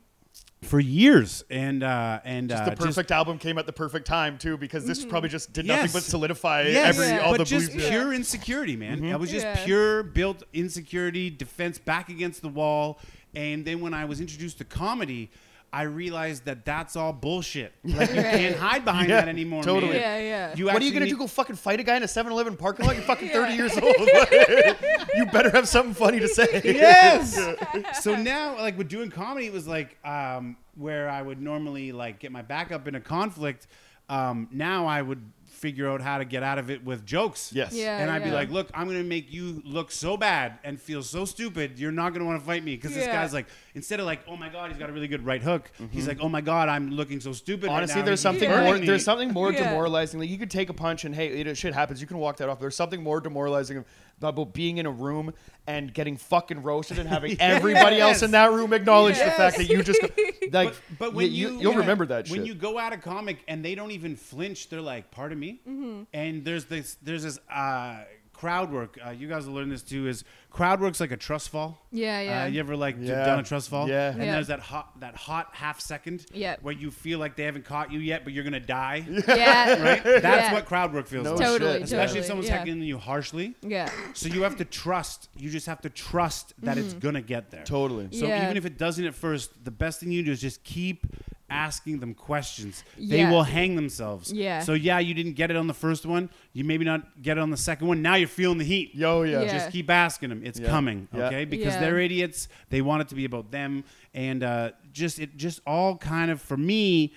for 0.62 0.80
years, 0.80 1.44
and 1.50 1.84
uh, 1.84 2.20
and 2.26 2.50
Just 2.50 2.64
uh, 2.64 2.70
the 2.72 2.76
perfect 2.76 3.12
album 3.12 3.38
came 3.40 3.58
at 3.58 3.66
the 3.66 3.72
perfect 3.74 4.06
time 4.06 4.38
too, 4.38 4.58
because 4.58 4.86
this 4.86 5.00
Mm-hmm. 5.00 5.10
probably 5.10 5.30
just 5.30 5.54
did 5.54 5.66
Yes. 5.66 5.78
nothing 5.78 5.92
but 5.94 6.04
solidify 6.04 6.64
Yes, 6.64 6.96
every 6.98 7.08
Yeah. 7.08 7.20
all 7.22 7.32
but 7.32 7.38
the 7.40 7.46
just 7.46 7.72
blues. 7.72 7.88
pure 7.88 8.14
insecurity, 8.14 8.76
man. 8.76 9.04
I 9.12 9.16
was 9.16 9.32
just 9.32 9.46
Yeah. 9.46 9.64
pure 9.66 10.04
built 10.04 10.44
insecurity, 10.54 11.30
defense 11.30 11.78
back 11.80 12.10
against 12.10 12.42
the 12.42 12.50
wall. 12.50 13.00
And 13.34 13.64
then 13.64 13.80
when 13.80 13.94
I 13.94 14.06
was 14.06 14.20
introduced 14.20 14.58
to 14.58 14.66
comedy, 14.66 15.30
I 15.72 15.84
realized 15.84 16.46
that 16.46 16.66
that's 16.66 16.96
all 16.96 17.14
bullshit. 17.14 17.74
Like 17.84 18.10
you 18.10 18.16
Right. 18.18 18.26
can't 18.26 18.56
hide 18.56 18.86
behind 18.86 19.10
Yeah, 19.10 19.22
that 19.22 19.28
anymore. 19.30 19.62
totally. 19.64 19.94
man. 19.94 20.02
Yeah, 20.02 20.20
yeah. 20.20 20.56
You 20.56 20.66
What 20.66 20.82
are 20.82 20.86
you 20.86 20.92
gonna 20.92 21.06
need- 21.06 21.12
do? 21.12 21.18
Go 21.18 21.28
fucking 21.28 21.56
fight 21.58 21.80
a 21.80 21.84
guy 21.84 21.96
in 21.98 22.04
a 22.04 22.08
7-Eleven 22.08 22.56
parking 22.58 22.86
lot? 22.86 22.96
You're 22.96 23.04
fucking 23.06 23.30
30 23.34 23.54
years 23.54 23.78
old. 23.78 23.96
you 25.16 25.26
better 25.32 25.50
have 25.52 25.68
something 25.68 25.94
funny 25.94 26.20
to 26.20 26.28
say. 26.28 26.62
yes. 26.64 27.40
so 28.02 28.16
now, 28.16 28.58
like 28.58 28.78
with 28.78 28.88
doing 28.90 29.10
comedy, 29.10 29.48
it 29.48 29.54
was 29.54 29.68
like 29.68 29.98
um, 30.06 30.58
where 30.76 31.10
I 31.10 31.22
would 31.22 31.42
normally 31.42 31.92
like 31.92 32.20
get 32.20 32.32
my 32.32 32.42
back 32.42 32.72
up 32.72 32.88
in 32.88 32.96
a 32.96 33.02
conflict. 33.02 33.68
Um, 34.10 34.48
now 34.52 34.88
I 34.88 35.02
would 35.02 35.22
figure 35.60 35.90
out 35.90 36.02
how 36.02 36.18
to 36.18 36.26
get 36.26 36.42
out 36.42 36.58
of 36.58 36.70
it 36.70 36.84
with 36.84 37.06
jokes. 37.06 37.52
Yes. 37.54 37.74
Yeah. 37.74 38.00
and 38.00 38.10
I'd 38.10 38.24
be 38.24 38.30
yeah. 38.30 38.36
like, 38.36 38.50
"Look, 38.50 38.70
I'm 38.74 38.88
gonna 38.88 39.04
make 39.04 39.32
you 39.32 39.62
look 39.66 39.92
so 39.92 40.16
bad 40.18 40.60
and 40.64 40.80
feel 40.80 41.04
so 41.04 41.26
stupid. 41.26 41.78
You're 41.78 41.92
not 41.92 42.14
gonna 42.14 42.26
want 42.26 42.40
to 42.40 42.46
fight 42.46 42.64
me 42.64 42.76
because 42.76 42.94
this 42.94 43.06
Yeah. 43.06 43.14
guy's 43.14 43.34
like, 43.34 43.48
instead 43.76 44.00
of 44.00 44.06
like, 44.06 44.22
oh 44.28 44.38
my 44.38 44.50
god, 44.50 44.70
he's 44.72 44.80
got 44.80 44.90
a 44.90 44.94
really 44.94 45.08
good 45.08 45.26
right 45.26 45.42
hook. 45.42 45.70
He's 45.78 45.88
mm-hmm. 45.88 46.08
like, 46.08 46.20
oh 46.22 46.30
my 46.30 46.42
god, 46.42 46.70
I'm 46.70 46.92
looking 46.92 47.20
so 47.20 47.34
stupid. 47.34 47.68
right 47.68 47.78
Honestly, 47.78 48.02
now. 48.02 48.06
there's 48.06 48.20
He's 48.20 48.24
something 48.24 48.50
hurting 48.50 48.66
more. 48.66 48.78
me." 48.78 48.86
There's 48.88 49.04
something 49.04 49.32
more 49.32 49.52
Yeah. 49.52 49.70
demoralizing. 49.70 50.20
Like 50.20 50.30
you 50.30 50.38
could 50.38 50.52
take 50.52 50.70
a 50.70 50.74
punch 50.74 51.06
and 51.06 51.14
hey, 51.14 51.28
it, 51.28 51.58
shit 51.58 51.74
happens. 51.74 52.02
You 52.02 52.08
can 52.08 52.18
walk 52.18 52.38
that 52.38 52.50
off. 52.50 52.60
There's 52.60 52.76
something 52.76 53.04
more 53.04 53.20
demoralizing 53.20 53.84
about 54.22 54.54
being 54.54 54.78
in 54.78 54.86
a 54.86 54.92
room 54.92 55.34
and 55.68 55.94
getting 55.94 56.18
fucking 56.18 56.64
roasted 56.64 57.00
and 57.00 57.08
having 57.08 57.38
everybody 57.40 58.00
else 58.00 58.22
in 58.24 58.32
that 58.32 58.52
room 58.52 58.74
acknowledge 58.74 59.18
the 59.18 59.32
fact 59.32 59.58
that 59.58 59.70
you 59.70 59.84
just 59.84 60.02
go- 60.02 60.08
like. 60.52 60.70
But, 60.70 60.82
but 60.98 61.14
when 61.14 61.32
you, 61.32 61.50
you, 61.50 61.68
will 61.70 61.74
yeah, 61.74 61.80
remember 61.80 62.06
that 62.08 62.30
when 62.30 62.42
shit. 62.42 62.48
you 62.48 62.56
go 62.56 62.80
at 62.80 62.94
a 62.94 62.98
comic 62.98 63.44
and 63.48 63.64
they 63.64 63.76
don't 63.76 63.92
even 63.92 64.16
flinch, 64.16 64.70
they're 64.70 64.82
like, 64.82 65.12
"Pardon 65.12 65.40
me," 65.40 65.60
and 66.14 66.44
there's 66.44 66.66
this 66.66 66.98
there's 67.02 67.24
this 67.24 67.40
uh, 67.52 68.04
crowd 68.40 68.72
work. 68.72 68.98
Uh, 69.06 69.10
you 69.10 69.28
guys 69.28 69.46
will 69.46 69.54
learn 69.56 69.68
this 69.70 69.82
too. 69.84 70.08
Is 70.08 70.24
crowd 70.50 70.80
work's 70.80 71.02
like 71.02 71.12
a 71.12 71.18
trust 71.18 71.50
fall. 71.50 71.78
Yeah, 71.92 72.22
yeah. 72.22 72.44
Uh, 72.44 72.46
you 72.48 72.62
ever 72.62 72.76
like 72.78 72.96
Yeah. 72.98 73.26
done 73.26 73.40
a 73.40 73.44
trust 73.44 73.68
fall? 73.70 73.90
Yeah. 73.90 74.12
And 74.12 74.24
Yeah. 74.24 74.32
there's 74.36 74.48
that 74.48 74.62
hot 74.62 74.98
that 75.02 75.16
hot 75.16 75.50
half 75.52 75.82
second. 75.82 76.26
Yeah. 76.34 76.56
Where 76.62 76.74
you 76.74 76.90
feel 76.90 77.20
like 77.20 77.36
they 77.36 77.44
haven't 77.44 77.66
caught 77.66 77.92
you 77.92 78.00
yet, 78.00 78.24
but 78.24 78.32
you're 78.32 78.46
gonna 78.46 78.60
die. 78.62 79.06
yeah. 79.28 79.82
Right. 79.84 80.04
That's 80.22 80.24
Yeah. 80.26 80.54
what 80.54 80.66
crowd 80.66 80.94
work 80.94 81.08
feels 81.08 81.26
No 81.26 81.34
like. 81.34 81.46
Totally. 81.46 81.82
Especially 81.82 81.98
totally, 81.98 82.20
if 82.20 82.26
someone's 82.26 82.48
yeah. 82.50 82.58
heckling 82.60 82.82
you 82.84 82.98
harshly. 82.98 83.56
Yeah. 83.62 83.90
So 84.14 84.30
you 84.30 84.44
have 84.44 84.56
to 84.58 84.66
trust. 84.66 85.28
You 85.36 85.50
just 85.50 85.66
have 85.68 85.82
to 85.82 85.90
trust 85.90 86.54
that 86.62 86.78
it's 86.78 86.94
gonna 86.94 87.22
get 87.22 87.52
there. 87.52 87.66
totally. 87.66 88.08
So 88.12 88.26
Yeah. 88.26 88.46
even 88.46 88.56
if 88.56 88.66
it 88.66 88.78
doesn't 88.78 89.04
at 89.06 89.16
first, 89.16 89.66
the 89.66 89.72
best 89.72 90.00
thing 90.00 90.12
you 90.12 90.24
do 90.24 90.32
is 90.32 90.40
just 90.40 90.64
keep 90.64 91.06
asking 91.50 92.00
them 92.00 92.14
questions. 92.14 92.84
They 92.98 93.20
Yeah. 93.20 93.32
will 93.32 93.44
hang 93.44 93.76
themselves. 93.76 94.32
Yeah. 94.32 94.62
So 94.62 94.74
yeah, 94.74 95.00
you 95.00 95.14
didn't 95.14 95.34
get 95.34 95.50
it 95.52 95.58
on 95.58 95.68
the 95.68 95.74
first 95.74 96.06
one. 96.06 96.30
You 96.54 96.64
maybe 96.64 96.86
not 96.86 97.22
get 97.22 97.38
it 97.38 97.42
on 97.42 97.50
the 97.50 97.58
second 97.58 97.88
one. 97.88 98.02
Now 98.02 98.16
you're 98.16 98.28
feeling 98.28 98.58
the 98.58 98.66
heat. 98.66 98.94
Yo, 98.96 99.24
yeah. 99.24 99.42
Yeah. 99.42 99.52
Just 99.52 99.72
keep 99.72 99.90
asking 99.90 100.30
them. 100.30 100.42
It's 100.44 100.60
Yeah. 100.60 100.68
coming, 100.70 101.08
Yeah. 101.16 101.28
okay? 101.28 101.46
Because 101.46 101.74
Yeah. 101.74 101.80
they're 101.82 102.00
idiots. 102.00 102.48
They 102.70 102.82
want 102.82 103.02
it 103.02 103.10
to 103.10 103.16
be 103.16 103.26
about 103.26 103.52
them, 103.52 103.84
and 104.14 104.44
uh, 104.44 104.72
just 104.92 105.20
it 105.20 105.38
just 105.38 105.62
all 105.66 105.98
kind 105.98 106.32
of 106.32 106.42
for 106.42 106.58
me. 106.58 107.14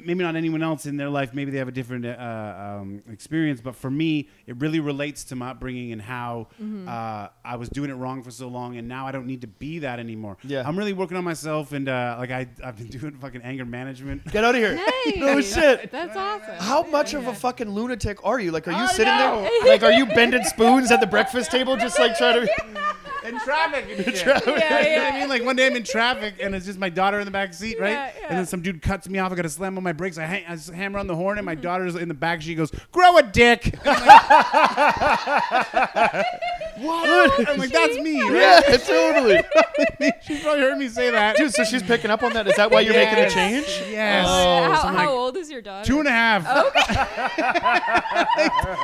Maybe 0.00 0.22
not 0.22 0.36
anyone 0.36 0.62
else 0.62 0.86
in 0.86 0.96
their 0.96 1.08
life. 1.08 1.34
Maybe 1.34 1.50
they 1.50 1.58
have 1.58 1.66
a 1.66 1.72
different 1.72 2.06
uh, 2.06 2.78
um, 2.80 3.02
experience, 3.10 3.60
but 3.60 3.74
for 3.74 3.90
me, 3.90 4.28
it 4.46 4.56
really 4.58 4.78
relates 4.78 5.24
to 5.24 5.34
my 5.34 5.50
upbringing 5.50 5.90
and 5.92 6.00
how 6.00 6.46
Mm-hmm. 6.62 6.86
uh, 6.88 7.28
I 7.44 7.56
was 7.56 7.68
doing 7.68 7.90
it 7.90 7.94
wrong 7.94 8.22
for 8.22 8.30
so 8.30 8.46
long, 8.46 8.76
and 8.76 8.86
now 8.86 9.08
I 9.08 9.12
don't 9.12 9.26
need 9.26 9.40
to 9.40 9.48
be 9.48 9.80
that 9.80 9.98
anymore. 9.98 10.36
Yeah. 10.44 10.62
I'm 10.64 10.78
really 10.78 10.92
working 10.92 11.16
on 11.16 11.24
myself, 11.24 11.72
and 11.72 11.88
uh, 11.88 12.16
like 12.18 12.30
I, 12.30 12.46
I've 12.62 12.76
been 12.76 12.86
doing 12.98 13.16
fucking 13.18 13.42
anger 13.42 13.64
management. 13.64 14.24
Get 14.30 14.44
out 14.44 14.54
of 14.54 14.60
here. 14.60 14.76
Hey. 14.76 15.12
No 15.20 15.40
shit. 15.40 15.90
That's 15.90 16.16
awesome. 16.16 16.54
How 16.58 16.84
much 16.84 17.14
of 17.14 17.24
Yeah. 17.24 17.30
a 17.30 17.34
fucking 17.34 17.68
lunatic 17.70 18.24
are 18.24 18.38
you? 18.38 18.52
Like, 18.52 18.68
are 18.68 18.72
you 18.72 18.76
I 18.76 18.86
sitting 18.86 19.12
know. 19.16 19.42
there? 19.42 19.68
Like, 19.72 19.82
are 19.82 19.90
you 19.92 20.06
bending 20.06 20.44
spoons 20.44 20.92
at 20.92 21.00
the 21.00 21.06
breakfast 21.08 21.50
table, 21.50 21.76
just 21.76 21.98
like 21.98 22.16
trying 22.16 22.46
to? 22.46 22.52
in 23.24 23.38
traffic 23.40 23.86
and 23.88 24.04
shit. 24.16 24.26
Yeah, 24.26 24.40
You 24.46 24.96
know 24.96 25.04
what 25.04 25.14
I 25.14 25.20
mean? 25.20 25.28
Like 25.28 25.44
one 25.44 25.56
day 25.56 25.66
I'm 25.66 25.76
in 25.76 25.84
traffic 25.84 26.34
and 26.40 26.54
it's 26.54 26.66
just 26.66 26.78
my 26.78 26.88
daughter 26.88 27.18
in 27.20 27.24
the 27.24 27.30
back 27.30 27.54
seat, 27.54 27.78
right? 27.80 27.90
Yeah, 27.90 28.12
yeah. 28.20 28.26
And 28.28 28.38
then 28.38 28.46
some 28.46 28.62
dude 28.62 28.82
cuts 28.82 29.08
me 29.08 29.18
off. 29.18 29.32
I 29.32 29.34
got 29.34 29.42
to 29.42 29.48
slam 29.48 29.76
on 29.76 29.84
my 29.84 29.92
brakes. 29.92 30.18
I, 30.18 30.24
hang, 30.24 30.44
I 30.46 30.54
just 30.56 30.70
hammer 30.70 30.98
on 30.98 31.06
the 31.06 31.16
horn 31.16 31.38
and 31.38 31.44
my 31.46 31.54
daughter's 31.54 31.94
in 31.94 32.08
the 32.08 32.14
back. 32.14 32.42
She 32.42 32.54
goes, 32.54 32.70
"Grow 32.92 33.16
a 33.18 33.22
dick." 33.22 33.74
what? 36.78 37.48
I'm 37.48 37.58
like, 37.58 37.70
that's 37.70 37.98
me, 37.98 38.20
right? 38.22 38.62
Yeah, 38.68 38.76
totally. 38.76 39.42
She 40.22 40.40
probably 40.40 40.60
heard 40.62 40.78
me 40.78 40.88
say 40.88 41.10
that. 41.10 41.36
Dude, 41.36 41.52
so 41.52 41.64
she's 41.64 41.82
picking 41.82 42.10
up 42.10 42.22
on 42.22 42.32
that. 42.32 42.46
Is 42.46 42.56
that 42.56 42.70
why 42.70 42.80
you're 42.80 42.94
making 42.94 43.22
the 43.24 43.30
change? 43.30 43.66
Yes. 43.90 44.26
Uh, 44.26 44.30
how 44.70 44.82
So 44.82 44.88
how 44.88 44.94
like, 44.94 45.08
old 45.08 45.36
is 45.36 45.50
your 45.50 45.60
daughter? 45.62 45.86
Two 45.86 45.98
and 46.00 46.08
a 46.08 46.10
half. 46.10 46.46
Okay. 46.66 46.92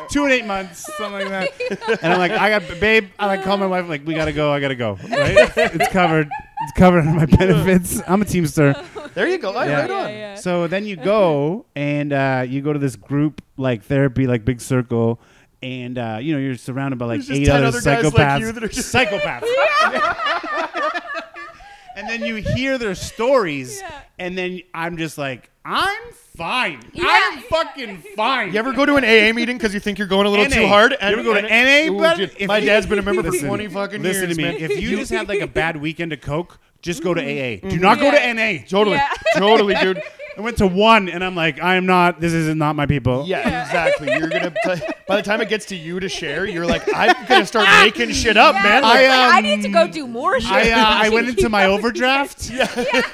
Two 0.11 0.25
and 0.25 0.33
eight 0.33 0.47
months, 0.47 0.89
something 0.97 1.13
like 1.29 1.29
that. 1.29 1.99
And 2.03 2.13
I'm 2.13 2.19
like, 2.19 2.33
I 2.33 2.51
got, 2.59 2.81
babe. 2.81 3.09
I 3.19 3.27
like 3.27 3.43
call 3.45 3.57
my 3.57 3.67
wife, 3.67 3.89
like, 3.89 4.07
we 4.07 4.15
gotta 4.15 4.33
go. 4.33 4.53
I 4.53 4.61
gotta 4.61 4.75
go. 4.75 4.95
Right? 5.09 5.51
It's 5.57 5.89
covered. 5.93 6.29
It's 6.63 6.73
covered 6.73 7.01
under 7.01 7.13
my 7.15 7.27
benefits. 7.27 8.03
I'm 8.07 8.21
a 8.23 8.25
teamster. 8.25 8.75
There 9.15 9.29
you 9.29 9.39
go. 9.39 9.55
Right, 9.55 9.69
Yeah. 9.69 9.81
right 9.83 9.91
on. 9.91 10.09
Yeah, 10.11 10.17
yeah. 10.17 10.35
So 10.37 10.67
then 10.67 10.85
you 10.85 10.97
go 10.97 11.67
and 11.77 12.13
uh, 12.13 12.45
you 12.47 12.61
go 12.63 12.73
to 12.73 12.79
this 12.79 12.97
group 12.97 13.43
like 13.57 13.83
therapy, 13.85 14.27
like 14.27 14.45
big 14.45 14.61
circle, 14.61 15.21
and 15.63 15.99
uh, 15.99 16.19
you 16.21 16.33
know 16.33 16.39
you're 16.39 16.57
surrounded 16.57 16.99
by 16.99 17.07
like 17.07 17.19
There's 17.19 17.29
just 17.29 17.41
eight 17.41 17.47
10 17.47 17.57
other, 17.57 17.67
other 17.67 17.81
guys 17.81 18.05
like 18.05 18.15
psychopaths. 18.15 18.41
you 18.41 18.53
that 18.53 18.65
are 18.65 18.69
just- 18.69 18.95
psychopaths. 18.95 19.45
and 21.97 22.09
then 22.09 22.23
you 22.25 22.37
hear 22.37 22.79
their 22.79 22.95
stories, 22.95 23.81
Yeah. 23.81 24.01
and 24.19 24.39
then 24.39 24.61
I'm 24.73 24.97
just 24.97 25.19
like, 25.19 25.51
I'm 25.65 26.13
fine. 26.37 26.81
Yeah, 26.93 27.05
I'm 27.09 27.41
fucking 27.41 28.03
fine. 28.15 28.53
You 28.53 28.59
ever 28.61 28.73
go 28.73 28.87
to 28.87 28.95
an 28.97 29.05
AA 29.05 29.33
meeting 29.35 29.59
because 29.59 29.75
you 29.75 29.81
think 29.81 29.99
you're 29.99 30.07
going 30.07 30.27
a 30.27 30.31
little 30.31 30.47
NA. 30.49 30.55
too 30.55 30.67
hard? 30.69 30.93
You 30.93 30.99
ever 31.01 31.23
go 31.23 31.35
to 31.35 31.43
NA, 31.43 31.93
Ooh, 31.93 31.99
buddy? 31.99 32.25
If 32.39 32.47
my 32.49 32.61
dad's 32.61 32.87
been 32.87 33.01
a 33.01 33.03
member 33.03 33.23
for 33.25 33.31
Listen, 33.33 33.49
20 33.49 33.69
fucking 33.69 34.03
Listen 34.03 34.23
years, 34.29 34.37
to 34.37 34.43
me. 34.43 34.49
man. 34.49 34.57
If 34.61 34.81
you 34.81 34.97
just 34.97 35.11
had 35.11 35.29
like 35.29 35.41
a 35.41 35.47
bad 35.49 35.77
weekend 35.79 36.13
of 36.13 36.21
coke, 36.21 36.59
just 36.81 37.03
go 37.03 37.13
to 37.13 37.21
AA. 37.21 37.69
Do 37.69 37.79
not 37.79 37.99
go 37.99 38.11
to 38.13 38.33
NA. 38.35 38.65
Totally, 38.69 38.97
Yeah. 38.97 39.09
totally, 39.37 39.75
dude. 39.75 40.01
I 40.39 40.41
went 40.41 40.59
to 40.59 40.69
one, 40.69 41.09
and 41.09 41.25
I'm 41.25 41.35
like, 41.35 41.61
I 41.61 41.75
am 41.75 41.85
not. 41.85 42.21
This 42.21 42.33
is 42.33 42.55
not 42.55 42.77
my 42.77 42.87
people. 42.87 43.25
Yeah, 43.27 43.67
exactly. 43.67 44.07
You're 44.13 44.29
gonna. 44.29 44.51
T- 44.65 44.87
by 45.09 45.17
the 45.17 45.23
time 45.23 45.41
it 45.41 45.49
gets 45.49 45.67
to 45.67 45.77
you 45.77 45.99
to 45.99 46.09
share, 46.09 46.47
you're 46.47 46.65
like, 46.65 46.83
I'm 46.95 47.27
gonna 47.27 47.45
start 47.45 47.69
making 47.85 48.13
shit 48.13 48.37
up, 48.37 48.55
man. 48.55 48.85
I, 48.85 48.89
Like, 48.89 49.09
I 49.09 49.39
um, 49.39 49.45
need 49.45 49.63
to 49.63 49.69
go 49.69 49.89
do 49.89 50.07
more 50.07 50.41
shit. 50.41 50.53
I, 50.53 50.71
uh, 50.71 50.77
I 51.07 51.09
went 51.13 51.29
into 51.29 51.49
my 51.49 51.65
overdraft 51.65 52.51
yeah. 52.51 52.67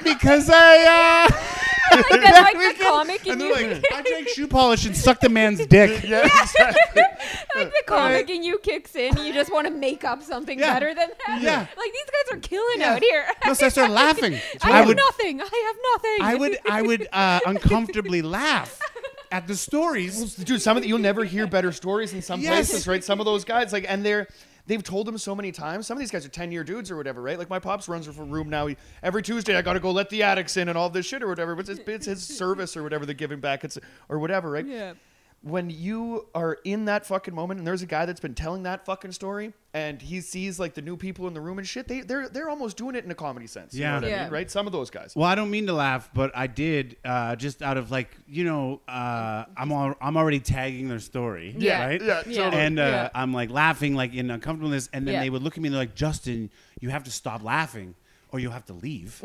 because 0.03 0.51
I 0.53 1.27
uh, 1.31 1.35
like 1.95 2.21
that, 2.21 2.51
like 2.53 2.77
the 2.77 2.83
comic, 2.83 3.21
and 3.21 3.31
and 3.31 3.41
they're 3.41 3.61
you, 3.61 3.73
like 3.75 3.93
I 3.93 4.01
drank 4.01 4.27
shoe 4.29 4.47
polish 4.47 4.85
and 4.85 4.95
sucked 4.95 5.23
a 5.23 5.29
man's 5.29 5.65
dick. 5.65 6.03
yeah, 6.07 6.25
exactly. 6.25 7.01
like 7.55 7.71
the 7.71 7.83
comic, 7.87 8.29
and 8.29 8.43
you 8.43 8.59
kicks 8.59 8.95
in. 8.95 9.17
You 9.17 9.33
just 9.33 9.51
want 9.51 9.65
to 9.67 9.73
make 9.73 10.03
up 10.03 10.21
something 10.21 10.59
Yeah. 10.59 10.73
better 10.73 10.93
than 10.93 11.09
that. 11.25 11.41
Yeah. 11.41 11.59
like 11.59 11.91
these 11.93 12.05
guys 12.05 12.37
are 12.37 12.39
killing 12.39 12.79
Yeah. 12.81 12.93
out 12.93 13.01
here. 13.01 13.25
Plus, 13.41 13.63
I 13.63 13.69
started 13.69 13.93
laughing. 13.93 14.35
I, 14.61 14.71
I 14.71 14.77
have 14.77 14.87
would, 14.87 14.97
nothing. 14.97 15.41
I 15.41 15.43
have 15.43 15.75
nothing. 15.93 16.21
I 16.21 16.35
would, 16.35 16.57
I 16.69 16.81
would 16.81 17.07
uh, 17.15 17.39
uncomfortably 17.47 18.21
laugh 18.21 18.79
at 19.31 19.47
the 19.47 19.55
stories. 19.55 20.35
dude 20.35 20.61
some 20.61 20.77
of 20.77 20.83
the, 20.83 20.89
you'll 20.89 20.99
never 20.99 21.23
hear 21.23 21.47
better 21.47 21.71
stories 21.71 22.13
in 22.13 22.21
some 22.21 22.39
Yes. 22.41 22.69
places 22.69 22.87
right? 22.87 23.03
Some 23.03 23.19
of 23.19 23.25
those 23.25 23.43
guys 23.43 23.73
like 23.73 23.85
and 23.89 24.05
they're 24.05 24.27
they've 24.67 24.83
told 24.83 25.05
them 25.07 25.17
so 25.17 25.35
many 25.35 25.51
times. 25.51 25.87
Some 25.87 25.95
of 25.97 25.99
these 25.99 26.11
guys 26.11 26.25
are 26.25 26.29
10 26.29 26.51
year 26.51 26.63
dudes 26.63 26.91
or 26.91 26.97
whatever 26.97 27.21
right? 27.21 27.37
Like 27.39 27.49
my 27.49 27.59
pops 27.59 27.87
runs 27.89 28.05
for 28.07 28.23
room 28.23 28.49
now. 28.49 28.67
He, 28.67 28.77
every 29.03 29.21
tuesday 29.23 29.55
i 29.57 29.61
gotta 29.61 29.79
go 29.79 29.91
let 29.91 30.09
the 30.09 30.23
addicts 30.23 30.57
in 30.57 30.69
and 30.69 30.77
all 30.77 30.89
this 30.89 31.05
shit 31.05 31.23
or 31.23 31.27
whatever. 31.27 31.55
But 31.55 31.69
it's, 31.69 31.79
it's 31.87 32.05
his 32.05 32.23
service 32.23 32.75
or 32.77 32.83
whatever 32.83 33.05
they're 33.05 33.15
giving 33.15 33.39
back. 33.39 33.63
It's 33.63 33.77
or 34.09 34.19
whatever 34.19 34.51
right? 34.51 34.65
Yeah. 34.65 34.93
When 35.47 35.69
you 35.69 36.25
are 36.33 36.57
in 36.63 36.85
that 36.85 37.05
fucking 37.05 37.33
moment 37.35 37.59
and 37.59 37.67
there's 37.67 37.83
a 37.83 37.85
guy 37.85 38.03
that's 38.07 38.19
been 38.19 38.33
telling 38.33 38.63
that 38.63 38.83
fucking 38.83 39.11
story 39.11 39.53
and 39.75 40.01
he 40.01 40.19
sees 40.19 40.59
like 40.59 40.73
the 40.73 40.81
new 40.81 40.97
people 40.97 41.27
in 41.27 41.35
the 41.35 41.39
room 41.39 41.59
and 41.59 41.67
shit 41.67 41.87
they, 41.87 42.01
they're 42.01 42.27
they're 42.29 42.49
almost 42.49 42.77
doing 42.77 42.95
it 42.95 43.05
in 43.05 43.11
a 43.11 43.15
comedy 43.15 43.45
sense 43.45 43.71
you 43.71 43.81
Yeah. 43.81 43.89
know 43.91 43.95
what 43.97 44.03
i 44.05 44.07
Yeah. 44.07 44.23
mean 44.23 44.33
right 44.33 44.49
some 44.49 44.65
of 44.65 44.73
those 44.73 44.89
guys 44.89 45.13
Well, 45.15 45.29
I 45.29 45.35
don't 45.35 45.51
mean 45.51 45.67
to 45.67 45.73
laugh, 45.73 46.09
but 46.15 46.31
I 46.35 46.47
did 46.47 46.97
uh, 47.05 47.35
just 47.35 47.61
out 47.61 47.77
of 47.77 47.91
like 47.91 48.09
you 48.27 48.43
know 48.43 48.81
uh, 48.87 49.45
I'm 49.55 49.71
al- 49.71 49.95
I'm 50.01 50.17
already 50.17 50.39
tagging 50.39 50.87
their 50.87 50.99
story, 50.99 51.53
Yeah. 51.57 51.85
right? 51.85 52.01
yeah 52.01 52.23
Yeah. 52.25 52.43
totally. 52.45 52.61
And 52.63 52.79
uh, 52.79 52.81
Yeah. 52.83 53.09
I'm 53.13 53.31
like 53.31 53.51
laughing 53.51 53.93
like 53.93 54.15
in 54.15 54.31
uncomfortableness, 54.31 54.89
and 54.93 55.05
then 55.07 55.13
Yeah. 55.13 55.21
they 55.21 55.29
would 55.29 55.43
look 55.43 55.57
at 55.57 55.61
me 55.61 55.67
and 55.67 55.75
they're 55.75 55.81
like, 55.83 55.93
Justin, 55.93 56.49
you 56.81 56.89
have 56.89 57.03
to 57.03 57.11
stop 57.11 57.43
laughing. 57.43 57.93
Or 58.35 58.39
you'll 58.39 58.51
have 58.51 58.65
to 58.65 58.73
leave. 58.73 59.21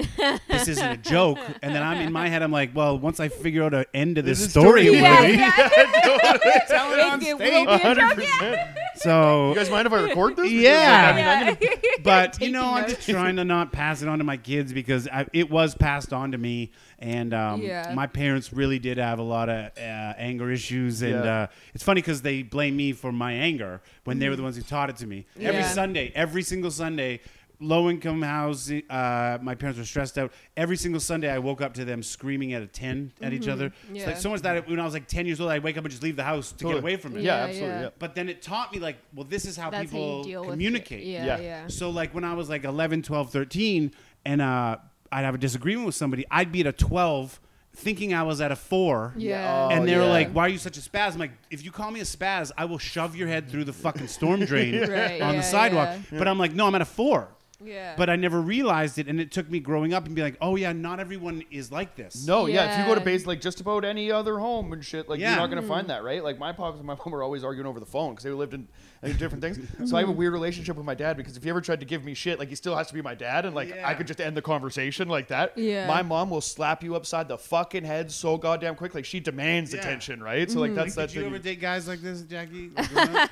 this 0.48 0.68
isn't 0.68 0.86
a 0.88 0.96
joke. 0.96 1.36
And 1.62 1.74
then 1.74 1.82
I'm 1.82 1.98
in 2.00 2.12
my 2.12 2.28
head. 2.28 2.44
I'm 2.44 2.52
like, 2.52 2.76
well, 2.76 2.96
once 2.96 3.18
I 3.18 3.28
figure 3.28 3.64
out 3.64 3.74
an 3.74 3.86
end 3.92 4.14
to 4.16 4.22
this, 4.22 4.38
This 4.38 4.50
story, 4.52 4.84
story. 4.84 4.98
Yeah, 5.00 5.20
Woody, 5.20 5.32
yeah. 5.36 5.50
tell 6.68 6.92
it 6.92 7.00
on 7.00 7.20
It 7.20 7.32
will 7.36 7.38
stage. 7.38 7.66
be 7.66 7.72
a 7.72 7.94
joke, 7.96 7.98
100%. 7.98 8.74
So 9.00 9.48
You 9.48 9.54
guys 9.54 9.70
mind 9.70 9.86
if 9.86 9.92
I 9.94 10.00
record 10.02 10.36
this? 10.36 10.44
Because, 10.44 10.62
Yeah. 10.62 11.02
like, 11.02 11.14
I 11.14 11.16
mean, 11.16 11.26
I'm 11.26 11.54
gonna- 11.54 11.80
but 12.04 12.34
you 12.34 12.38
Taking 12.38 12.52
know, 12.52 12.74
I'm 12.74 12.88
just 12.88 13.08
trying 13.08 13.36
to 13.36 13.44
not 13.44 13.72
pass 13.72 14.02
it 14.02 14.08
on 14.08 14.18
to 14.18 14.24
my 14.24 14.36
kids 14.36 14.72
because 14.74 15.08
I, 15.08 15.26
it 15.32 15.50
was 15.50 15.74
passed 15.74 16.12
on 16.12 16.32
to 16.32 16.38
me, 16.38 16.70
and 16.98 17.32
um, 17.34 17.62
Yeah. 17.62 17.92
my 17.94 18.06
parents 18.06 18.52
really 18.52 18.78
did 18.78 18.98
have 18.98 19.18
a 19.18 19.22
lot 19.22 19.48
of 19.48 19.66
uh, 19.78 19.80
anger 20.18 20.50
issues, 20.52 21.00
and 21.02 21.24
Yeah. 21.24 21.40
uh, 21.42 21.46
it's 21.74 21.82
funny 21.82 22.00
because 22.02 22.20
they 22.22 22.42
blame 22.42 22.76
me 22.76 22.92
for 22.92 23.10
my 23.10 23.32
anger 23.32 23.80
when 24.04 24.18
they 24.20 24.28
were 24.28 24.36
the 24.36 24.42
ones 24.42 24.56
who 24.56 24.62
taught 24.62 24.90
it 24.90 24.96
to 24.98 25.06
me. 25.06 25.24
Every 25.40 25.64
Sunday, 25.64 26.12
every 26.14 26.42
single 26.42 26.70
Sunday. 26.70 27.20
Low 27.62 27.90
income 27.90 28.22
housing. 28.22 28.82
Uh, 28.88 29.38
my 29.42 29.54
parents 29.54 29.78
were 29.78 29.84
stressed 29.84 30.16
out. 30.16 30.32
Every 30.56 30.76
single 30.76 31.00
Sunday, 31.00 31.30
I 31.30 31.38
woke 31.38 31.60
up 31.60 31.74
to 31.74 31.84
them 31.84 32.02
screaming 32.02 32.54
at 32.54 32.62
a 32.62 32.66
ten 32.66 33.12
at 33.20 33.32
each 33.34 33.48
other. 33.48 33.66
It's 33.66 33.76
Mm-hmm. 34.00 34.06
Like 34.06 34.16
so 34.16 34.30
much 34.30 34.40
that 34.42 34.66
when 34.66 34.80
I 34.80 34.84
was 34.84 34.94
like 34.94 35.06
ten 35.06 35.26
years 35.26 35.40
old, 35.40 35.50
I'd 35.50 35.62
wake 35.62 35.76
up 35.76 35.84
and 35.84 35.90
just 35.90 36.02
leave 36.02 36.16
the 36.16 36.24
house 36.24 36.52
to 36.52 36.56
Totally. 36.58 36.74
get 36.74 36.82
away 36.82 36.96
from 36.96 37.16
it. 37.16 37.22
Yeah, 37.22 37.36
Yeah, 37.36 37.44
absolutely. 37.44 37.68
yeah. 37.68 37.82
Yeah. 37.82 37.88
But 37.98 38.14
then 38.14 38.28
it 38.30 38.40
taught 38.40 38.72
me 38.72 38.78
like, 38.78 38.96
well, 39.14 39.26
this 39.28 39.44
is 39.44 39.56
how 39.58 39.68
That's 39.70 39.90
how 39.92 39.98
you 39.98 40.04
people 40.04 40.24
deal 40.24 40.44
communicate. 40.44 41.00
with 41.00 41.08
it. 41.08 41.10
Yeah, 41.12 41.24
Yeah. 41.24 41.38
yeah. 41.40 41.66
So 41.68 41.90
like 41.90 42.14
when 42.14 42.24
I 42.24 42.32
was 42.34 42.48
like 42.48 42.64
11, 42.64 43.02
12, 43.02 43.30
13 43.30 43.92
and 44.24 44.40
uh, 44.40 44.76
I'd 45.12 45.22
have 45.24 45.34
a 45.34 45.38
disagreement 45.38 45.84
with 45.86 45.94
somebody, 45.94 46.24
I'd 46.30 46.50
be 46.52 46.60
at 46.60 46.66
a 46.66 46.72
12 46.72 47.40
thinking 47.76 48.14
I 48.14 48.22
was 48.22 48.40
at 48.40 48.50
a 48.52 48.56
4. 48.56 49.14
Yeah. 49.18 49.68
Oh, 49.70 49.74
and 49.74 49.86
they 49.86 49.96
were 49.96 50.02
yeah. 50.04 50.08
like, 50.08 50.30
"Why 50.32 50.46
are 50.46 50.48
you 50.48 50.58
such 50.58 50.76
a 50.76 50.80
spaz?" 50.80 51.12
I'm 51.12 51.18
like, 51.20 51.30
"If 51.50 51.64
you 51.64 51.70
call 51.70 51.90
me 51.90 52.00
a 52.00 52.04
spaz, 52.04 52.50
I 52.58 52.64
will 52.64 52.78
shove 52.78 53.14
your 53.14 53.28
head 53.28 53.48
through 53.48 53.64
the 53.64 53.72
fucking 53.72 54.08
storm 54.08 54.44
drain 54.44 54.80
Right, 54.80 55.20
on 55.22 55.34
yeah, 55.34 55.36
the 55.36 55.42
sidewalk." 55.42 55.98
yeah. 56.10 56.18
But 56.18 56.26
I'm 56.26 56.38
like, 56.38 56.52
"No, 56.54 56.66
I'm 56.66 56.74
at 56.74 56.80
a 56.82 56.84
4." 56.84 57.28
Yeah. 57.62 57.94
But 57.96 58.08
I 58.10 58.16
never 58.16 58.40
realized 58.40 58.98
it, 58.98 59.06
and 59.08 59.20
it 59.20 59.30
took 59.30 59.50
me 59.50 59.60
growing 59.60 59.92
up 59.92 60.06
and 60.06 60.14
be 60.14 60.22
like, 60.22 60.36
"Oh 60.40 60.56
yeah, 60.56 60.72
not 60.72 60.98
everyone 61.00 61.42
is 61.50 61.70
like 61.70 61.94
this." 61.96 62.26
No, 62.26 62.46
yeah. 62.46 62.72
If 62.72 62.78
you 62.80 62.84
go 62.86 62.94
to 62.94 63.00
Yeah. 63.00 63.04
base 63.04 63.26
like 63.26 63.40
just 63.40 63.60
about 63.60 63.84
any 63.84 64.10
other 64.10 64.38
home 64.38 64.72
and 64.72 64.84
shit, 64.84 65.08
like 65.08 65.20
Yeah. 65.20 65.30
you're 65.32 65.40
not 65.40 65.48
gonna 65.50 65.62
Mm. 65.62 65.68
find 65.68 65.88
that, 65.90 66.02
right? 66.02 66.24
Like 66.24 66.38
my 66.38 66.52
pops 66.52 66.78
and 66.78 66.86
my 66.86 66.94
mom 67.04 67.12
were 67.12 67.22
always 67.22 67.44
arguing 67.44 67.66
over 67.66 67.78
the 67.80 67.86
phone 67.86 68.10
because 68.12 68.24
they 68.24 68.30
lived 68.30 68.54
in 68.54 68.68
like, 69.02 69.16
different 69.18 69.42
things. 69.42 69.58
So 69.88 69.96
I 69.96 70.00
have 70.00 70.08
a 70.08 70.12
weird 70.12 70.32
relationship 70.32 70.76
with 70.76 70.84
my 70.86 70.94
dad 70.94 71.16
because 71.16 71.36
if 71.36 71.42
he 71.42 71.48
ever 71.50 71.60
tried 71.60 71.80
to 71.80 71.86
give 71.86 72.04
me 72.04 72.12
shit, 72.14 72.38
like 72.38 72.48
he 72.50 72.54
still 72.54 72.76
has 72.76 72.88
to 72.88 72.94
be 72.94 73.02
my 73.02 73.14
dad, 73.14 73.44
and 73.46 73.54
like 73.54 73.68
Yeah. 73.70 73.88
I 73.88 73.94
could 73.94 74.06
just 74.06 74.20
end 74.20 74.36
the 74.36 74.42
conversation 74.42 75.08
like 75.08 75.28
that. 75.28 75.56
Yeah. 75.56 75.86
My 75.86 76.02
mom 76.02 76.30
will 76.30 76.40
slap 76.40 76.82
you 76.82 76.94
upside 76.96 77.28
the 77.28 77.38
fucking 77.38 77.84
head 77.84 78.10
so 78.10 78.36
goddamn 78.38 78.74
quick, 78.74 78.94
like 78.94 79.04
she 79.04 79.20
demands 79.20 79.72
Yeah. 79.74 79.80
attention, 79.80 80.22
right? 80.22 80.50
So 80.50 80.60
like 80.60 80.74
that's 80.74 80.96
Like, 80.96 81.08
that 81.08 81.08
did 81.08 81.14
you 81.16 81.22
thing. 81.24 81.34
ever 81.34 81.42
date 81.42 81.60
guys 81.60 81.86
like 81.88 82.00
this, 82.00 82.22
Jackie? 82.22 82.70
Like, 82.76 82.90
growing 82.92 83.16
up? 83.16 83.30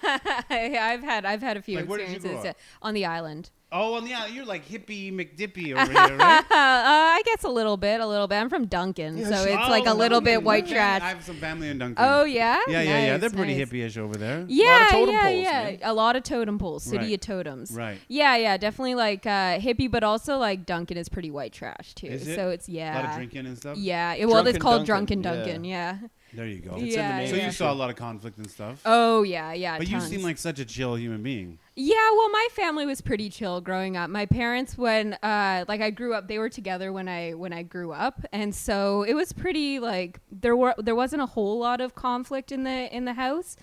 I've 0.50 1.02
had 1.02 1.24
I've 1.24 1.42
had 1.42 1.56
a 1.56 1.62
few 1.62 1.76
Like, 1.78 1.88
where 1.88 1.98
did 1.98 2.08
you 2.10 2.16
experiences 2.16 2.54
on 2.82 2.94
the 2.94 3.04
island. 3.06 3.50
Oh, 3.72 3.96
and 3.98 4.08
yeah, 4.08 4.26
you're 4.26 4.44
like 4.44 4.66
hippie 4.66 5.12
McDippy 5.12 5.72
over 5.76 5.90
here, 6.08 6.16
right? 6.16 6.40
Uh, 6.40 6.44
I 6.50 7.22
guess 7.24 7.44
a 7.44 7.48
little 7.48 7.76
bit, 7.76 8.00
a 8.00 8.06
little 8.06 8.26
bit. 8.26 8.36
I'm 8.36 8.48
from 8.48 8.66
Duncan, 8.66 9.18
Yeah, 9.18 9.28
so 9.28 9.44
she- 9.44 9.52
it's 9.52 9.68
like 9.68 9.86
a 9.86 9.90
Oh, 9.90 9.94
little 9.94 10.20
bit 10.20 10.42
white 10.42 10.64
Okay. 10.64 10.74
trash. 10.74 11.02
I 11.02 11.08
have 11.10 11.22
some 11.24 11.36
family 11.36 11.68
in 11.68 11.78
Duncan. 11.78 12.04
Oh 12.04 12.24
yeah. 12.24 12.58
Yeah, 12.68 12.80
yeah, 12.82 13.06
yeah. 13.06 13.16
They're 13.18 13.30
pretty 13.30 13.56
nice. 13.56 13.68
hippie-ish 13.68 13.96
over 13.98 14.14
there. 14.16 14.44
Yeah, 14.48 14.88
totem 14.90 15.14
yeah, 15.14 15.22
poles, 15.24 15.42
yeah. 15.42 15.62
man. 15.64 15.78
A 15.82 15.92
lot 15.92 16.16
of 16.16 16.22
totem 16.22 16.58
poles, 16.58 16.82
city 16.84 16.98
Right. 16.98 17.12
of 17.14 17.20
totems. 17.20 17.70
Right. 17.72 17.98
Yeah, 18.08 18.36
yeah, 18.36 18.56
definitely 18.56 18.94
like 18.94 19.26
uh, 19.26 19.58
hippie, 19.58 19.90
but 19.90 20.02
also 20.04 20.36
like 20.38 20.64
Duncan 20.66 20.96
is 20.96 21.08
pretty 21.08 21.30
white 21.30 21.52
trash 21.52 21.94
too. 21.94 22.06
Is 22.08 22.26
it? 22.26 22.34
So 22.36 22.50
it's 22.50 22.68
yeah, 22.68 22.90
A 22.90 22.94
yeah. 22.94 23.00
lot 23.00 23.08
of 23.10 23.16
drinking 23.16 23.46
and 23.46 23.56
stuff. 23.56 23.76
Yeah, 23.76 24.14
it- 24.14 24.26
well, 24.26 24.46
it's 24.46 24.58
called 24.58 24.86
Drunken 24.86 25.22
yeah. 25.22 25.32
Duncan. 25.34 25.64
Yeah. 25.64 25.98
There 26.34 26.46
you 26.46 26.60
go. 26.60 26.74
in 26.76 26.82
the 26.82 26.90
yeah, 26.90 27.16
name. 27.20 27.28
So 27.30 27.36
yeah. 27.36 27.46
you 27.46 27.52
saw 27.52 27.72
a 27.72 27.74
lot 27.74 27.88
of 27.88 27.96
conflict 27.96 28.36
and 28.36 28.50
stuff. 28.50 28.82
Oh 28.84 29.22
yeah, 29.22 29.54
yeah. 29.54 29.78
but 29.78 29.88
you 29.88 29.98
seem 30.00 30.22
like 30.22 30.36
such 30.36 30.58
a 30.58 30.64
chill 30.66 30.94
human 30.98 31.22
being. 31.22 31.58
Yeah, 31.80 32.10
well, 32.16 32.28
my 32.30 32.48
family 32.50 32.86
was 32.86 33.00
pretty 33.00 33.30
chill 33.30 33.60
growing 33.60 33.96
up. 33.96 34.10
My 34.10 34.26
parents, 34.26 34.76
when 34.76 35.14
uh, 35.22 35.64
like 35.68 35.80
I 35.80 35.90
grew 35.90 36.12
up, 36.12 36.26
they 36.26 36.38
were 36.38 36.48
together 36.48 36.92
when 36.92 37.06
I 37.08 37.34
when 37.34 37.52
I 37.52 37.62
grew 37.62 37.92
up, 37.92 38.24
and 38.32 38.52
so 38.52 39.04
it 39.04 39.14
was 39.14 39.32
pretty 39.32 39.78
like 39.78 40.18
there 40.32 40.56
were 40.56 40.74
there 40.78 40.96
wasn't 40.96 41.22
a 41.22 41.26
whole 41.26 41.56
lot 41.60 41.80
of 41.80 41.94
conflict 41.94 42.50
in 42.50 42.64
the 42.64 42.92
in 42.94 43.04
the 43.04 43.12
house. 43.12 43.54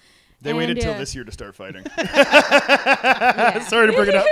They 0.41 0.53
waited 0.53 0.77
And, 0.77 0.83
till 0.85 0.93
uh, 0.93 0.97
this 0.97 1.13
year 1.13 1.25
to 1.25 1.31
start 1.31 1.55
fighting. 1.55 1.83
Sorry 3.63 3.87
to 3.87 3.93
bring 3.93 4.09
it 4.09 4.15
up. 4.15 4.25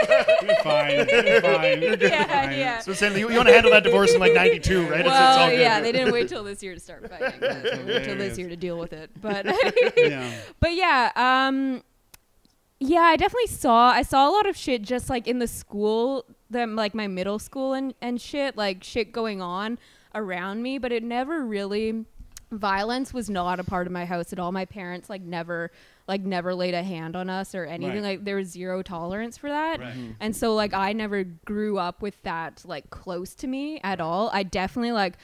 You're 0.43 0.55
fine. 0.63 1.07
You're 1.25 1.41
fine. 1.41 1.81
You're 1.81 1.97
yeah, 1.97 2.23
fine. 2.45 2.57
yeah. 2.57 2.79
So 2.79 2.93
saying 2.93 3.17
you, 3.17 3.29
you 3.29 3.35
want 3.35 3.47
to 3.49 3.53
handle 3.53 3.71
that 3.71 3.83
divorce 3.83 4.13
in 4.13 4.19
like 4.21 4.33
'92, 4.33 4.81
right? 4.83 4.91
It's, 4.91 4.99
it's 4.99 5.07
Well, 5.09 5.39
all 5.39 5.49
good. 5.49 5.59
yeah, 5.59 5.81
they 5.81 5.91
didn't 5.91 6.13
wait 6.13 6.29
till 6.29 6.43
this 6.45 6.63
year 6.63 6.73
to 6.73 6.79
start 6.79 7.09
fighting. 7.09 7.39
They 7.39 7.47
waited 7.47 7.63
till 7.63 7.77
hilarious. 7.87 8.17
this 8.29 8.37
year 8.37 8.47
to 8.49 8.55
deal 8.55 8.77
with 8.79 8.93
it. 8.93 9.09
But 9.21 9.45
Yeah. 9.97 10.31
but 10.61 10.73
yeah, 10.73 11.11
um, 11.15 11.83
yeah, 12.85 13.01
I 13.01 13.15
definitely 13.15 13.47
saw 13.47 13.89
I 13.89 14.01
saw 14.01 14.29
a 14.29 14.31
lot 14.31 14.45
of 14.45 14.57
shit 14.57 14.81
just 14.81 15.09
like 15.09 15.27
in 15.27 15.39
the 15.39 15.47
school, 15.47 16.25
them 16.49 16.75
like 16.75 16.93
my 16.93 17.07
middle 17.07 17.39
school 17.39 17.73
and 17.73 17.93
and 18.01 18.19
shit, 18.19 18.57
like 18.57 18.83
shit 18.83 19.11
going 19.11 19.41
on 19.41 19.79
around 20.13 20.61
me, 20.61 20.77
but 20.77 20.91
it 20.91 21.03
never 21.03 21.45
really 21.45 22.05
violence 22.51 23.13
was 23.13 23.29
not 23.29 23.59
a 23.59 23.63
part 23.63 23.87
of 23.87 23.93
my 23.93 24.05
house 24.05 24.33
at 24.33 24.39
all. 24.39 24.51
My 24.51 24.65
parents 24.65 25.09
like 25.09 25.21
never 25.21 25.71
like 26.07 26.21
never 26.21 26.53
laid 26.53 26.73
a 26.73 26.83
hand 26.83 27.15
on 27.15 27.29
us 27.29 27.55
or 27.55 27.63
anything. 27.65 28.03
Right. 28.03 28.17
Like 28.17 28.25
there 28.25 28.35
was 28.35 28.49
zero 28.49 28.81
tolerance 28.81 29.37
for 29.37 29.49
that. 29.49 29.79
Right. 29.79 29.93
Mm-hmm. 29.93 30.11
And 30.19 30.35
so 30.35 30.53
like 30.53 30.73
I 30.73 30.91
never 30.93 31.23
grew 31.23 31.77
up 31.77 32.01
with 32.01 32.21
that 32.23 32.63
like 32.65 32.89
close 32.89 33.33
to 33.35 33.47
me 33.47 33.79
at 33.83 34.01
all. 34.01 34.29
I 34.33 34.43
definitely 34.43 34.91
like 34.91 35.15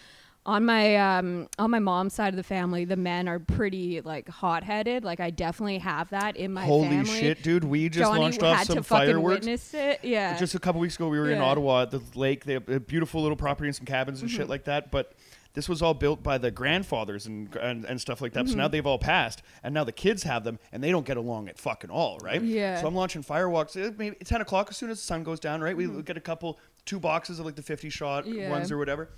on 0.49 0.65
my 0.65 0.95
um 0.95 1.47
on 1.59 1.69
my 1.71 1.79
mom's 1.79 2.13
side 2.13 2.33
of 2.33 2.37
the 2.37 2.43
family, 2.43 2.83
the 2.85 2.95
men 2.95 3.27
are 3.27 3.39
pretty 3.39 4.01
like 4.01 4.27
hot 4.27 4.63
headed. 4.63 5.03
Like 5.03 5.19
I 5.19 5.29
definitely 5.29 5.77
have 5.77 6.09
that 6.09 6.35
in 6.37 6.53
my 6.53 6.61
family. 6.61 6.75
Holy 6.87 6.89
family. 7.05 7.19
shit, 7.19 7.43
dude! 7.43 7.63
We 7.63 7.87
just 7.89 7.99
Johnny 8.09 8.19
launched 8.21 8.41
had 8.41 8.53
off 8.61 8.63
some 8.65 8.75
to 8.77 8.83
fireworks. 8.83 9.45
witness 9.45 9.73
it. 9.73 9.99
Yeah. 10.03 10.37
Just 10.37 10.55
a 10.55 10.59
couple 10.59 10.81
weeks 10.81 10.95
ago, 10.95 11.07
we 11.07 11.19
were 11.19 11.29
in 11.29 11.39
Ottawa 11.39 11.83
at 11.83 11.91
the 11.91 12.01
lake. 12.15 12.45
They 12.45 12.53
have 12.53 12.67
a 12.67 12.79
beautiful 12.79 13.21
little 13.21 13.37
property 13.37 13.67
and 13.67 13.75
some 13.75 13.85
cabins 13.85 14.21
and 14.21 14.29
Mm-hmm. 14.29 14.37
shit 14.37 14.49
like 14.49 14.63
that. 14.65 14.91
But 14.91 15.13
this 15.53 15.67
was 15.67 15.81
all 15.81 15.93
built 15.95 16.21
by 16.23 16.37
the 16.37 16.51
grandfathers 16.51 17.25
and 17.27 17.55
and, 17.55 17.85
and 17.85 18.01
stuff 18.01 18.19
like 18.21 18.33
that. 18.33 18.45
So 18.47 18.51
Mm-hmm. 18.51 18.59
now 18.59 18.67
they've 18.69 18.85
all 18.85 18.99
passed, 18.99 19.41
and 19.63 19.73
now 19.73 19.83
the 19.83 19.91
kids 19.91 20.23
have 20.23 20.43
them, 20.43 20.57
and 20.71 20.83
they 20.83 20.89
don't 20.91 21.05
get 21.05 21.17
along 21.17 21.47
at 21.49 21.57
fucking 21.59 21.89
all, 21.89 22.17
right? 22.23 22.41
Yeah. 22.41 22.81
So 22.81 22.87
I'm 22.87 22.95
launching 22.95 23.21
fireworks. 23.21 23.75
eh, 23.75 23.91
Maybe 23.97 24.15
ten 24.25 24.41
o'clock 24.41 24.67
as 24.71 24.77
soon 24.77 24.89
as 24.89 24.97
the 24.97 25.03
sun 25.03 25.23
goes 25.23 25.39
down, 25.39 25.61
right? 25.61 25.75
We 25.77 25.87
get 26.03 26.17
a 26.17 26.21
couple, 26.21 26.59
two 26.85 26.99
boxes 26.99 27.39
of 27.39 27.45
like 27.45 27.55
the 27.55 27.61
50 27.63 27.89
shot 27.89 28.25
Mm-hmm. 28.25 28.33
Yeah. 28.39 28.49
ones 28.49 28.71
or 28.71 28.77
whatever. 28.77 29.09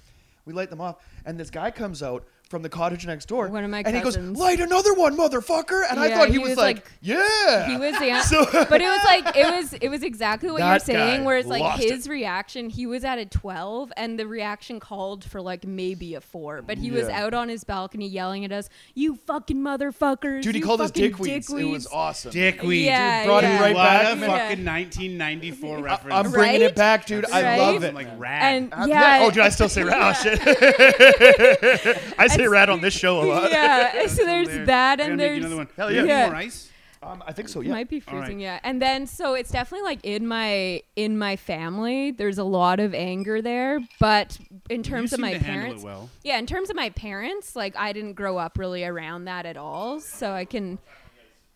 We 0.46 0.54
light 0.54 0.70
them 0.70 0.82
off, 0.82 0.98
and 1.26 1.40
this 1.40 1.50
guy 1.50 1.72
comes 1.72 2.02
out 2.02 2.26
from 2.52 2.62
the 2.62 2.70
cottage 2.70 3.08
next 3.08 3.26
door. 3.28 3.48
One 3.48 3.64
of 3.64 3.72
my 3.72 3.80
and 3.80 3.96
he 3.96 4.02
goes, 4.04 4.16
cousins. 4.18 4.38
"Light 4.38 4.60
another 4.60 4.94
one, 4.94 5.18
motherfucker!" 5.18 5.84
And 5.90 6.00
I 6.00 6.08
Yeah, 6.10 6.18
thought 6.18 6.28
he, 6.28 6.34
he 6.34 6.40
was, 6.40 6.50
was 6.50 6.58
like, 6.60 6.76
like- 6.76 6.92
"Yeah." 7.02 7.68
he 7.68 7.78
was 7.78 7.98
the 7.98 8.22
So- 8.28 8.46
but 8.70 8.82
it 8.82 8.88
was 8.88 9.04
like 9.06 9.36
it 9.36 9.46
was 9.50 9.74
it 9.74 9.90
was 9.90 10.04
exactly 10.04 10.52
what 10.52 10.60
you're 10.60 10.68
That 10.68 10.82
saying 10.84 11.22
guy 11.22 11.26
where 11.26 11.38
it's 11.38 11.48
like 11.48 11.62
lost 11.62 11.82
his 11.82 12.06
it. 12.06 12.10
reaction 12.12 12.70
he 12.70 12.86
was 12.86 13.04
at 13.04 13.18
a 13.18 13.26
12 13.26 13.92
and 13.98 14.20
the 14.20 14.28
reaction 14.28 14.80
called 14.80 15.24
for 15.24 15.42
like 15.42 15.66
maybe 15.66 16.14
a 16.16 16.22
4 16.22 16.62
but 16.62 16.78
he 16.78 16.92
was 16.92 17.08
Yeah. 17.08 17.24
out 17.24 17.34
on 17.34 17.48
his 17.50 17.64
balcony 17.64 18.08
yelling 18.08 18.44
at 18.46 18.52
us 18.52 18.70
you 18.94 19.16
fucking 19.16 19.58
motherfuckers 19.58 20.42
Dude, 20.44 20.56
he 20.56 20.60
you 20.60 20.66
called 20.66 20.82
us 20.82 20.90
fucking 20.92 21.14
dickweeds. 21.14 21.60
It 21.60 21.66
was 21.66 21.86
dickweeds." 21.88 21.94
awesome. 21.94 22.32
Dickweed. 22.32 22.86
Yeah, 22.86 23.22
Dude, 23.22 23.28
brought 23.28 23.44
yeah. 23.44 23.58
it 23.58 23.62
right 23.62 23.76
what 23.76 23.84
back. 23.84 24.14
a 24.14 24.16
man. 24.18 24.30
fucking 24.30 24.66
1994 24.66 25.78
I- 25.78 25.82
reference. 25.82 26.16
I'm 26.16 26.32
bringing 26.32 26.62
Right? 26.62 26.70
it 26.70 26.76
back, 26.76 27.06
dude. 27.06 27.26
I 27.32 27.42
Right? 27.44 27.60
love 27.60 27.76
I'm 27.78 27.84
it. 27.84 27.94
like 27.96 28.08
rad. 28.18 28.42
and 28.56 28.74
Uh, 28.74 28.86
yeah 28.90 29.20
Oh, 29.22 29.30
dude, 29.32 29.44
I 29.44 29.50
still 29.50 29.70
say 29.70 29.84
rat. 29.84 29.98
Oh, 30.02 30.14
shit. 30.22 30.40
I 32.18 32.28
say 32.28 32.41
rat 32.48 32.70
on 32.70 32.82
this 32.82 32.94
show 32.94 33.22
a 33.22 33.26
lot. 33.26 33.52
yeah 33.52 34.06
so 34.08 34.26
there's 34.26 34.48
Hilarious. 34.48 34.68
that 34.68 35.00
and 35.00 35.20
there's 35.20 35.40
another 35.40 35.56
one. 35.58 35.68
Hell 35.76 35.90
Do 35.90 35.96
you 35.96 36.02
yeah. 36.02 36.08
Yeah. 36.08 36.28
more 36.28 36.36
ice? 36.36 36.70
Um, 37.04 37.24
I 37.26 37.34
think 37.34 37.50
so. 37.50 37.62
Yeah. 37.62 37.72
might 37.72 37.90
be 37.90 38.04
All 38.08 38.14
right. 38.14 38.26
freezing 38.26 38.40
yeah 38.40 38.60
and 38.64 38.80
then 38.80 39.08
so 39.08 39.34
it's 39.34 39.50
definitely 39.50 39.86
like 39.86 40.00
in 40.04 40.28
my 40.28 40.84
in 40.96 41.18
my 41.18 41.36
family 41.36 42.12
there's 42.12 42.38
a 42.38 42.44
lot 42.44 42.80
of 42.80 42.94
anger 42.94 43.42
there 43.42 43.80
but 44.00 44.38
in 44.70 44.84
terms 44.84 45.12
you 45.12 45.16
of 45.16 45.20
my 45.22 45.34
to 45.34 45.40
parents 45.40 45.82
it 45.82 45.86
well. 45.86 46.10
yeah 46.24 46.38
in 46.38 46.46
terms 46.46 46.70
of 46.70 46.76
my 46.76 46.92
parents 46.92 47.56
like 47.56 47.76
i 47.76 47.92
didn't 47.92 48.14
grow 48.14 48.38
up 48.38 48.60
really 48.60 48.84
around 48.84 49.26
that 49.26 49.48
at 49.48 49.58
all 49.58 50.00
so 50.00 50.32
i 50.34 50.46
can 50.46 50.78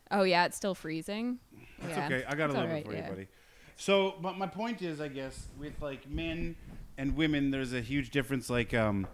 oh 0.10 0.24
yeah 0.24 0.46
it's 0.46 0.58
still 0.58 0.74
freezing 0.74 1.38
That's 1.80 1.96
yeah. 1.96 2.06
okay. 2.06 2.26
I 2.28 2.34
got 2.36 2.50
a 2.50 2.54
little 2.54 2.64
alright, 2.68 2.84
bit 2.84 2.92
for 2.92 2.98
yeah. 2.98 3.04
you, 3.06 3.10
buddy. 3.12 3.28
So, 3.78 4.16
but 4.22 4.38
my 4.38 4.48
point 4.48 4.82
is, 4.82 5.02
I 5.02 5.10
guess, 5.10 5.48
with 5.60 5.74
like 5.82 6.10
men 6.10 6.56
and 6.98 7.16
women, 7.16 7.52
there's 7.52 7.74
a 7.74 7.82
huge 7.82 8.10
difference. 8.10 8.50
Like, 8.50 8.74
um, 8.74 9.06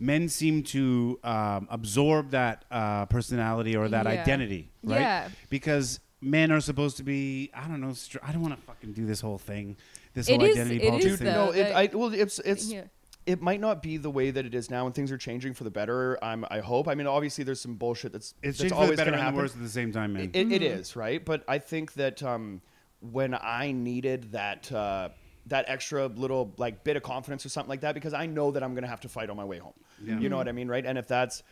men 0.00 0.28
seem 0.28 0.62
to 0.64 1.20
um, 1.22 1.68
absorb 1.70 2.30
that 2.30 2.64
uh, 2.70 3.06
personality 3.06 3.76
or 3.76 3.86
that 3.88 4.06
Yeah. 4.06 4.10
identity, 4.22 4.70
right? 4.82 5.00
Yeah. 5.00 5.28
Because 5.50 6.00
men 6.22 6.50
are 6.50 6.60
supposed 6.60 6.96
to 6.96 7.02
be, 7.02 7.50
I 7.54 7.68
don't 7.68 7.80
know, 7.80 7.92
str- 7.92 8.18
I 8.22 8.32
don't 8.32 8.42
want 8.42 8.56
to 8.56 8.60
fucking 8.62 8.92
do 8.94 9.04
this 9.06 9.20
whole 9.20 9.38
thing, 9.38 9.76
this 10.14 10.28
It 10.28 10.40
whole 10.40 10.44
is- 10.48 10.56
identity 10.56 10.82
it 10.82 10.88
politics 10.88 11.12
is 11.12 11.18
thing. 11.18 11.26
though. 11.26 11.46
no, 11.46 11.50
it, 11.52 11.64
the- 11.64 11.76
I, 11.76 11.90
well, 11.92 12.12
it's 12.14 12.38
it's 12.40 12.72
Yeah. 12.72 12.84
it 13.26 13.40
might 13.42 13.60
not 13.60 13.82
be 13.82 13.98
the 13.98 14.10
way 14.10 14.30
that 14.30 14.44
it 14.46 14.54
is 14.54 14.70
now, 14.70 14.86
and 14.86 14.94
things 14.94 15.12
are 15.12 15.18
changing 15.18 15.52
for 15.54 15.64
the 15.64 15.70
better. 15.70 16.18
I'm, 16.24 16.44
I 16.50 16.60
hope. 16.60 16.88
I 16.88 16.94
mean, 16.94 17.06
obviously, 17.06 17.44
there's 17.44 17.60
some 17.60 17.74
bullshit 17.76 18.12
that's 18.12 18.34
It's 18.42 18.58
that's 18.58 18.58
changed 18.58 18.74
for 18.74 18.80
always 18.80 18.96
better 18.96 19.10
gonna 19.10 19.18
and 19.18 19.20
the 19.20 19.24
happen. 19.32 19.38
worse 19.38 19.54
at 19.54 19.60
the 19.62 19.68
same 19.68 19.92
time, 19.92 20.14
man. 20.14 20.30
It, 20.32 20.50
it 20.50 20.62
is 20.62 20.96
right, 20.96 21.22
but 21.24 21.44
I 21.46 21.58
think 21.58 21.92
that 21.94 22.22
um, 22.22 22.60
when 23.00 23.34
I 23.34 23.72
needed 23.72 24.32
that 24.32 24.70
uh, 24.72 25.10
that 25.50 25.66
extra 25.68 26.06
little 26.06 26.52
like 26.56 26.82
bit 26.82 26.96
of 26.96 27.02
confidence 27.02 27.44
or 27.44 27.50
something 27.50 27.68
like 27.68 27.82
that, 27.82 27.94
because 27.94 28.14
I 28.14 28.26
know 28.26 28.50
that 28.52 28.62
I'm 28.62 28.74
gonna 28.74 28.88
have 28.88 29.00
to 29.00 29.08
fight 29.08 29.30
on 29.30 29.36
my 29.36 29.44
way 29.44 29.58
home. 29.58 29.74
Yeah. 30.02 30.18
You 30.18 30.28
know 30.28 30.36
what 30.36 30.48
I 30.48 30.52
mean, 30.52 30.68
right? 30.68 30.84
And 30.84 30.96
if 30.98 31.06
that's 31.06 31.42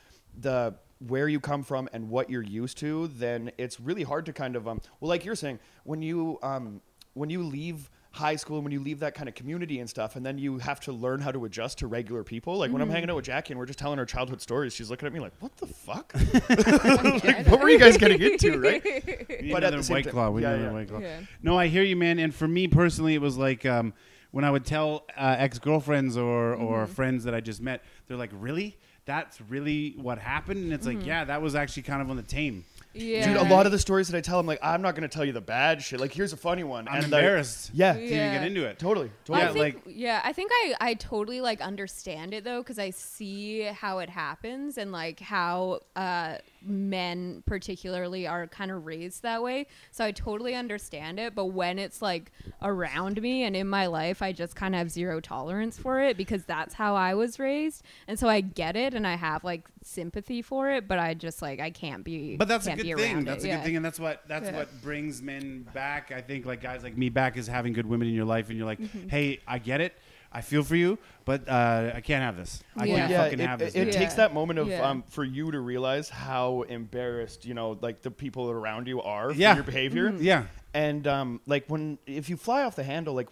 the 0.40 0.74
where 1.06 1.28
you 1.28 1.38
come 1.38 1.62
from 1.62 1.88
and 1.92 2.08
what 2.08 2.28
you're 2.30 2.42
used 2.42 2.78
to, 2.78 3.06
then 3.08 3.52
it's 3.58 3.78
really 3.78 4.02
hard 4.02 4.26
to 4.26 4.32
kind 4.32 4.56
of 4.56 4.66
um, 4.66 4.80
well, 5.00 5.08
like 5.08 5.24
you're 5.24 5.36
saying, 5.36 5.58
when 5.84 6.02
you 6.02 6.38
um, 6.42 6.80
when 7.14 7.30
you 7.30 7.42
leave 7.42 7.90
high 8.18 8.36
school 8.36 8.56
and 8.56 8.64
when 8.64 8.72
you 8.72 8.80
leave 8.80 9.00
that 9.00 9.14
kind 9.14 9.28
of 9.28 9.34
community 9.34 9.78
and 9.80 9.88
stuff, 9.88 10.16
and 10.16 10.26
then 10.26 10.36
you 10.38 10.58
have 10.58 10.80
to 10.80 10.92
learn 10.92 11.20
how 11.20 11.30
to 11.32 11.44
adjust 11.44 11.78
to 11.78 11.86
regular 11.86 12.22
people. 12.24 12.56
Like 12.58 12.70
when 12.72 12.82
I'm 12.82 12.90
hanging 12.90 13.08
out 13.10 13.16
with 13.16 13.24
Jackie 13.24 13.52
and 13.52 13.58
we're 13.58 13.66
just 13.66 13.78
telling 13.78 13.98
our 13.98 14.04
childhood 14.06 14.40
stories, 14.42 14.72
she's 14.74 14.90
looking 14.90 15.06
at 15.06 15.12
me 15.12 15.20
like, 15.20 15.32
"What 15.40 15.56
the 15.56 15.66
fuck? 15.66 16.12
like, 16.48 17.46
what 17.46 17.60
were 17.60 17.70
you 17.70 17.78
guys 17.78 17.96
getting 17.96 18.20
into?" 18.20 18.58
Right? 18.60 18.82
We 18.84 19.36
need 19.42 19.52
But 19.52 19.64
at 19.64 19.72
the 19.72 19.82
same 19.82 19.94
white 19.94 20.08
claw. 20.08 20.30
We 20.30 20.42
yeah, 20.42 20.56
yeah. 20.56 20.72
white 20.72 20.88
claw. 20.88 20.98
Yeah. 20.98 21.20
No, 21.42 21.58
I 21.58 21.68
hear 21.68 21.82
you, 21.82 21.96
man. 21.96 22.18
And 22.18 22.34
for 22.34 22.48
me 22.48 22.66
personally, 22.68 23.14
it 23.14 23.20
was 23.20 23.36
like 23.36 23.64
um, 23.64 23.94
when 24.30 24.44
I 24.44 24.50
would 24.50 24.64
tell 24.64 25.04
uh, 25.16 25.36
ex 25.38 25.58
girlfriends 25.58 26.16
or 26.16 26.54
or 26.54 26.84
Mm-hmm. 26.84 26.92
friends 26.92 27.24
that 27.24 27.34
I 27.34 27.40
just 27.40 27.60
met, 27.62 27.82
they're 28.06 28.16
like, 28.16 28.30
"Really? 28.32 28.76
That's 29.04 29.40
really 29.42 29.94
what 29.96 30.18
happened?" 30.18 30.64
And 30.64 30.72
it's 30.72 30.86
like, 30.86 30.98
Mm-hmm. 30.98 31.06
yeah, 31.06 31.24
that 31.24 31.40
was 31.40 31.54
actually 31.54 31.84
kind 31.84 32.02
of 32.02 32.10
on 32.10 32.16
the 32.16 32.22
tame. 32.22 32.64
Yeah. 33.00 33.26
Dude, 33.28 33.36
a 33.36 33.44
lot 33.54 33.66
of 33.66 33.72
the 33.72 33.78
stories 33.78 34.08
that 34.08 34.16
I 34.16 34.20
tell, 34.20 34.38
I'm 34.38 34.46
like, 34.46 34.58
I'm 34.62 34.82
not 34.82 34.94
going 34.94 35.08
to 35.08 35.14
tell 35.14 35.24
you 35.24 35.32
the 35.32 35.40
bad 35.40 35.82
shit. 35.82 36.00
Like, 36.00 36.12
here's 36.12 36.32
a 36.32 36.36
funny 36.36 36.64
one. 36.64 36.88
I'm 36.88 37.02
and 37.02 37.12
like, 37.12 37.20
embarrassed. 37.22 37.70
yeah, 37.74 37.92
to 37.94 38.02
even 38.02 38.16
get 38.16 38.44
into 38.44 38.64
it. 38.64 38.78
totally, 38.78 39.10
Well, 39.28 39.40
totally. 39.40 39.60
Yeah, 39.60 39.66
I 39.66 39.70
think, 39.72 39.86
like- 39.86 39.94
yeah, 39.96 40.20
I 40.24 40.32
think 40.32 40.50
I, 40.52 40.74
I 40.80 40.94
totally 40.94 41.40
like 41.40 41.60
understand 41.60 42.34
it 42.34 42.44
though 42.44 42.60
because 42.62 42.78
I 42.78 42.90
see 42.90 43.62
how 43.62 43.98
it 44.00 44.10
happens 44.10 44.78
and 44.78 44.92
like 44.92 45.20
how 45.20 45.80
uh, 45.96 46.36
men 46.62 47.42
particularly 47.46 48.26
are 48.26 48.46
kind 48.46 48.70
of 48.70 48.86
raised 48.86 49.22
that 49.22 49.42
way. 49.42 49.66
So 49.90 50.04
I 50.04 50.12
totally 50.12 50.54
understand 50.54 51.18
it. 51.20 51.34
But 51.34 51.46
when 51.46 51.78
it's 51.78 52.02
like 52.02 52.30
around 52.62 53.20
me 53.22 53.44
and 53.44 53.54
in 53.56 53.68
my 53.68 53.86
life, 53.86 54.22
I 54.22 54.32
just 54.32 54.56
kind 54.56 54.74
of 54.74 54.78
have 54.78 54.90
zero 54.90 55.20
tolerance 55.20 55.78
for 55.78 56.00
it 56.00 56.16
because 56.16 56.44
that's 56.44 56.74
how 56.74 56.94
I 56.94 57.14
was 57.14 57.38
raised, 57.38 57.82
and 58.06 58.18
so 58.18 58.28
I 58.28 58.40
get 58.40 58.76
it 58.76 58.94
and 58.94 59.06
I 59.06 59.14
have 59.16 59.44
like 59.44 59.68
sympathy 59.82 60.42
for 60.42 60.70
it. 60.70 60.88
But 60.88 60.98
I 60.98 61.14
just 61.14 61.42
like 61.42 61.60
I 61.60 61.70
can't 61.70 62.04
be. 62.04 62.36
But 62.36 62.48
that's 62.48 62.66
a 62.66 62.76
good 62.76 62.96
thing. 62.96 63.24
That's 63.24 63.44
it. 63.44 63.46
a 63.46 63.50
yeah. 63.50 63.56
good 63.58 63.64
thing, 63.64 63.76
and 63.76 63.84
that's 63.84 64.00
what 64.00 64.22
that's 64.26 64.46
Yeah. 64.50 64.56
what 64.56 64.82
brings 64.82 65.22
men 65.22 65.66
back. 65.74 66.12
I 66.12 66.20
think 66.20 66.46
like 66.46 66.60
guys 66.60 66.82
like 66.82 66.96
me 66.96 67.08
back 67.08 67.36
is 67.36 67.46
having 67.46 67.72
good 67.72 67.86
women 67.86 68.08
in 68.08 68.14
your 68.14 68.24
life, 68.24 68.48
and 68.48 68.56
you're 68.56 68.66
like, 68.66 68.78
Mm-hmm. 68.78 69.08
hey, 69.08 69.40
I 69.46 69.58
get 69.58 69.80
it, 69.80 69.94
I 70.30 70.42
feel 70.42 70.62
for 70.62 70.76
you, 70.76 70.98
but 71.24 71.48
uh, 71.48 71.92
I 71.94 72.00
can't 72.02 72.22
have 72.22 72.36
this. 72.36 72.62
I 72.76 72.84
Yeah. 72.84 72.96
can't 72.96 73.10
yeah, 73.10 73.22
fucking 73.24 73.40
it, 73.40 73.46
have 73.48 73.58
this. 73.58 73.74
it, 73.74 73.88
it 73.88 73.92
takes 73.92 74.14
that 74.14 74.34
moment 74.34 74.58
of 74.58 74.68
Yeah. 74.68 74.88
um, 74.88 75.02
for 75.08 75.24
you 75.24 75.50
to 75.50 75.60
realize 75.60 76.10
how 76.10 76.62
embarrassed 76.62 77.46
you 77.46 77.54
know 77.54 77.78
like 77.80 78.02
the 78.02 78.10
people 78.10 78.50
around 78.50 78.86
you 78.88 79.00
are 79.02 79.30
for 79.32 79.38
your 79.40 79.62
behavior. 79.62 80.10
Mm-hmm. 80.10 80.22
yeah. 80.22 80.44
And 80.74 81.06
um, 81.06 81.40
like 81.46 81.64
when 81.68 81.98
if 82.06 82.28
you 82.28 82.36
fly 82.36 82.62
off 82.64 82.76
the 82.76 82.84
handle, 82.84 83.14
like 83.14 83.28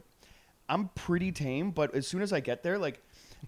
I'm 0.68 0.88
pretty 0.94 1.32
tame, 1.32 1.70
but 1.70 1.94
as 1.94 2.06
soon 2.06 2.22
as 2.22 2.32
I 2.32 2.40
get 2.40 2.62
there, 2.62 2.78
like 2.78 3.00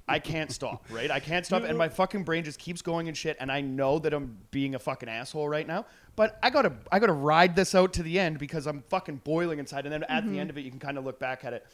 I 0.07 0.19
can't 0.19 0.53
stop, 0.53 0.85
right? 0.91 1.11
I 1.11 1.19
can't 1.19 1.45
stop, 1.47 1.63
and 1.65 1.77
my 1.77 1.89
fucking 1.89 2.23
brain 2.25 2.45
just 2.45 2.59
keeps 2.59 2.83
going 2.83 3.09
and 3.09 3.17
shit. 3.17 3.37
And 3.41 3.51
I 3.51 3.63
know 3.63 3.99
that 4.01 4.13
I'm 4.13 4.37
being 4.51 4.75
a 4.75 4.79
fucking 4.79 5.09
asshole 5.09 5.49
right 5.49 5.67
now, 5.67 5.87
but 6.17 6.39
I 6.43 6.51
gotta 6.51 6.75
I 6.93 6.99
gotta 6.99 7.13
ride 7.15 7.57
this 7.57 7.75
out 7.75 7.95
to 7.95 8.03
the 8.03 8.21
end 8.21 8.39
because 8.39 8.67
I'm 8.67 8.83
fucking 8.91 9.23
boiling 9.25 9.59
inside. 9.59 9.87
And 9.87 9.93
then 9.93 10.03
at 10.05 10.23
Mm-hmm. 10.23 10.33
the 10.33 10.39
end 10.39 10.51
of 10.51 10.59
it, 10.59 10.61
you 10.65 10.71
can 10.71 10.79
kind 10.79 10.99
of 10.99 11.05
look 11.05 11.19
back 11.19 11.45
at 11.47 11.55
it. 11.55 11.67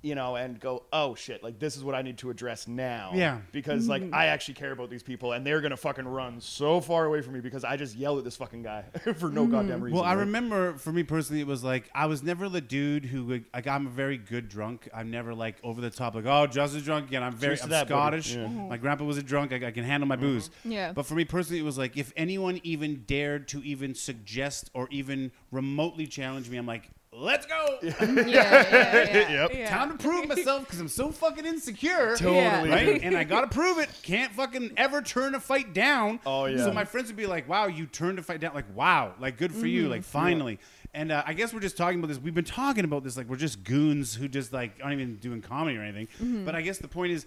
You 0.00 0.14
know, 0.14 0.36
and 0.36 0.60
go, 0.60 0.84
oh 0.92 1.16
shit! 1.16 1.42
Like 1.42 1.58
this 1.58 1.76
is 1.76 1.82
what 1.82 1.96
I 1.96 2.02
need 2.02 2.18
to 2.18 2.30
address 2.30 2.68
now. 2.68 3.10
Yeah. 3.14 3.38
because 3.50 3.88
like 3.88 4.02
Mm-hmm. 4.02 4.14
I 4.14 4.26
actually 4.26 4.54
care 4.54 4.70
about 4.70 4.90
these 4.90 5.02
people, 5.02 5.32
and 5.32 5.44
they're 5.44 5.60
gonna 5.60 5.76
fucking 5.76 6.06
run 6.06 6.40
so 6.40 6.80
far 6.80 7.04
away 7.06 7.20
from 7.20 7.32
me 7.34 7.40
because 7.40 7.64
I 7.64 7.76
just 7.76 7.96
yelled 7.96 8.18
at 8.18 8.24
this 8.24 8.36
fucking 8.36 8.62
guy 8.62 8.84
for 9.16 9.28
no 9.28 9.42
Mm-hmm. 9.42 9.50
goddamn 9.50 9.80
reason. 9.82 9.96
Well, 9.96 10.04
I 10.04 10.14
right? 10.14 10.20
remember 10.20 10.74
for 10.74 10.92
me 10.92 11.02
personally, 11.02 11.40
it 11.40 11.48
was 11.48 11.64
like 11.64 11.90
I 11.96 12.06
was 12.06 12.22
never 12.22 12.48
the 12.48 12.60
dude 12.60 13.06
who 13.06 13.24
would 13.24 13.44
like 13.52 13.66
I'm 13.66 13.88
a 13.88 13.90
very 13.90 14.18
good 14.18 14.48
drunk. 14.48 14.88
I'm 14.94 15.10
never 15.10 15.34
like 15.34 15.56
over 15.64 15.80
the 15.80 15.90
top, 15.90 16.14
like 16.14 16.26
oh 16.26 16.46
Justin's 16.46 16.84
drunk 16.84 17.08
again. 17.08 17.24
I'm 17.24 17.32
very 17.34 17.56
Cheers 17.56 17.64
I'm 17.64 17.70
that. 17.70 17.88
Scottish. 17.88 18.36
Yeah. 18.36 18.46
My 18.46 18.76
grandpa 18.76 19.02
was 19.04 19.18
a 19.18 19.22
drunk. 19.24 19.52
I, 19.52 19.56
I 19.66 19.70
can 19.72 19.82
handle 19.82 20.06
my 20.06 20.14
booze. 20.16 20.50
Yeah. 20.64 20.92
But 20.92 21.06
for 21.06 21.16
me 21.16 21.24
personally, 21.24 21.58
it 21.58 21.64
was 21.64 21.76
like 21.76 21.96
if 21.96 22.12
anyone 22.16 22.60
even 22.62 23.02
dared 23.04 23.48
to 23.48 23.64
even 23.64 23.96
suggest 23.96 24.70
or 24.74 24.86
even 24.92 25.32
remotely 25.50 26.06
challenge 26.06 26.48
me, 26.48 26.56
I'm 26.56 26.66
like, 26.66 26.88
let's 27.12 27.46
go. 27.46 27.78
yeah, 27.82 27.92
yeah, 28.26 28.26
yeah, 28.30 29.30
Yep. 29.30 29.50
yeah. 29.54 29.68
Time 29.70 29.96
to 29.96 30.02
prove 30.02 30.28
myself 30.28 30.64
because 30.64 30.80
I'm 30.80 30.88
so 30.88 31.10
fucking 31.10 31.44
insecure. 31.46 32.16
Totally. 32.16 32.70
Right? 32.70 33.00
and 33.02 33.16
I 33.16 33.24
gotta 33.24 33.48
prove 33.48 33.78
it. 33.78 33.88
Can't 34.02 34.32
fucking 34.32 34.72
ever 34.76 35.02
turn 35.02 35.34
a 35.34 35.40
fight 35.40 35.72
down. 35.74 36.20
Oh, 36.26 36.46
yeah. 36.46 36.58
So 36.64 36.72
my 36.72 36.84
friends 36.84 37.08
would 37.08 37.16
be 37.16 37.26
like, 37.26 37.48
"Wow, 37.48 37.66
you 37.66 37.86
turned 37.86 38.18
a 38.18 38.22
fight 38.22 38.40
down." 38.40 38.54
Like, 38.54 38.74
"Wow, 38.74 39.14
like 39.20 39.36
good 39.38 39.52
for 39.54 39.66
you." 39.66 39.88
Like 39.88 40.04
finally. 40.04 40.58
And 40.94 41.12
uh, 41.12 41.22
I 41.26 41.34
guess 41.34 41.52
we're 41.52 41.60
just 41.60 41.76
talking 41.76 41.98
about 41.98 42.08
this. 42.08 42.18
We've 42.18 42.34
been 42.34 42.44
talking 42.44 42.84
about 42.84 43.04
this 43.04 43.16
like 43.16 43.28
we're 43.28 43.36
just 43.36 43.62
goons 43.62 44.14
who 44.14 44.26
just 44.26 44.52
like 44.52 44.72
aren't 44.82 44.94
even 45.00 45.16
doing 45.16 45.42
comedy 45.42 45.76
or 45.76 45.82
anything. 45.82 46.44
But 46.44 46.54
I 46.54 46.62
guess 46.62 46.78
the 46.78 46.88
point 46.88 47.12
is, 47.12 47.26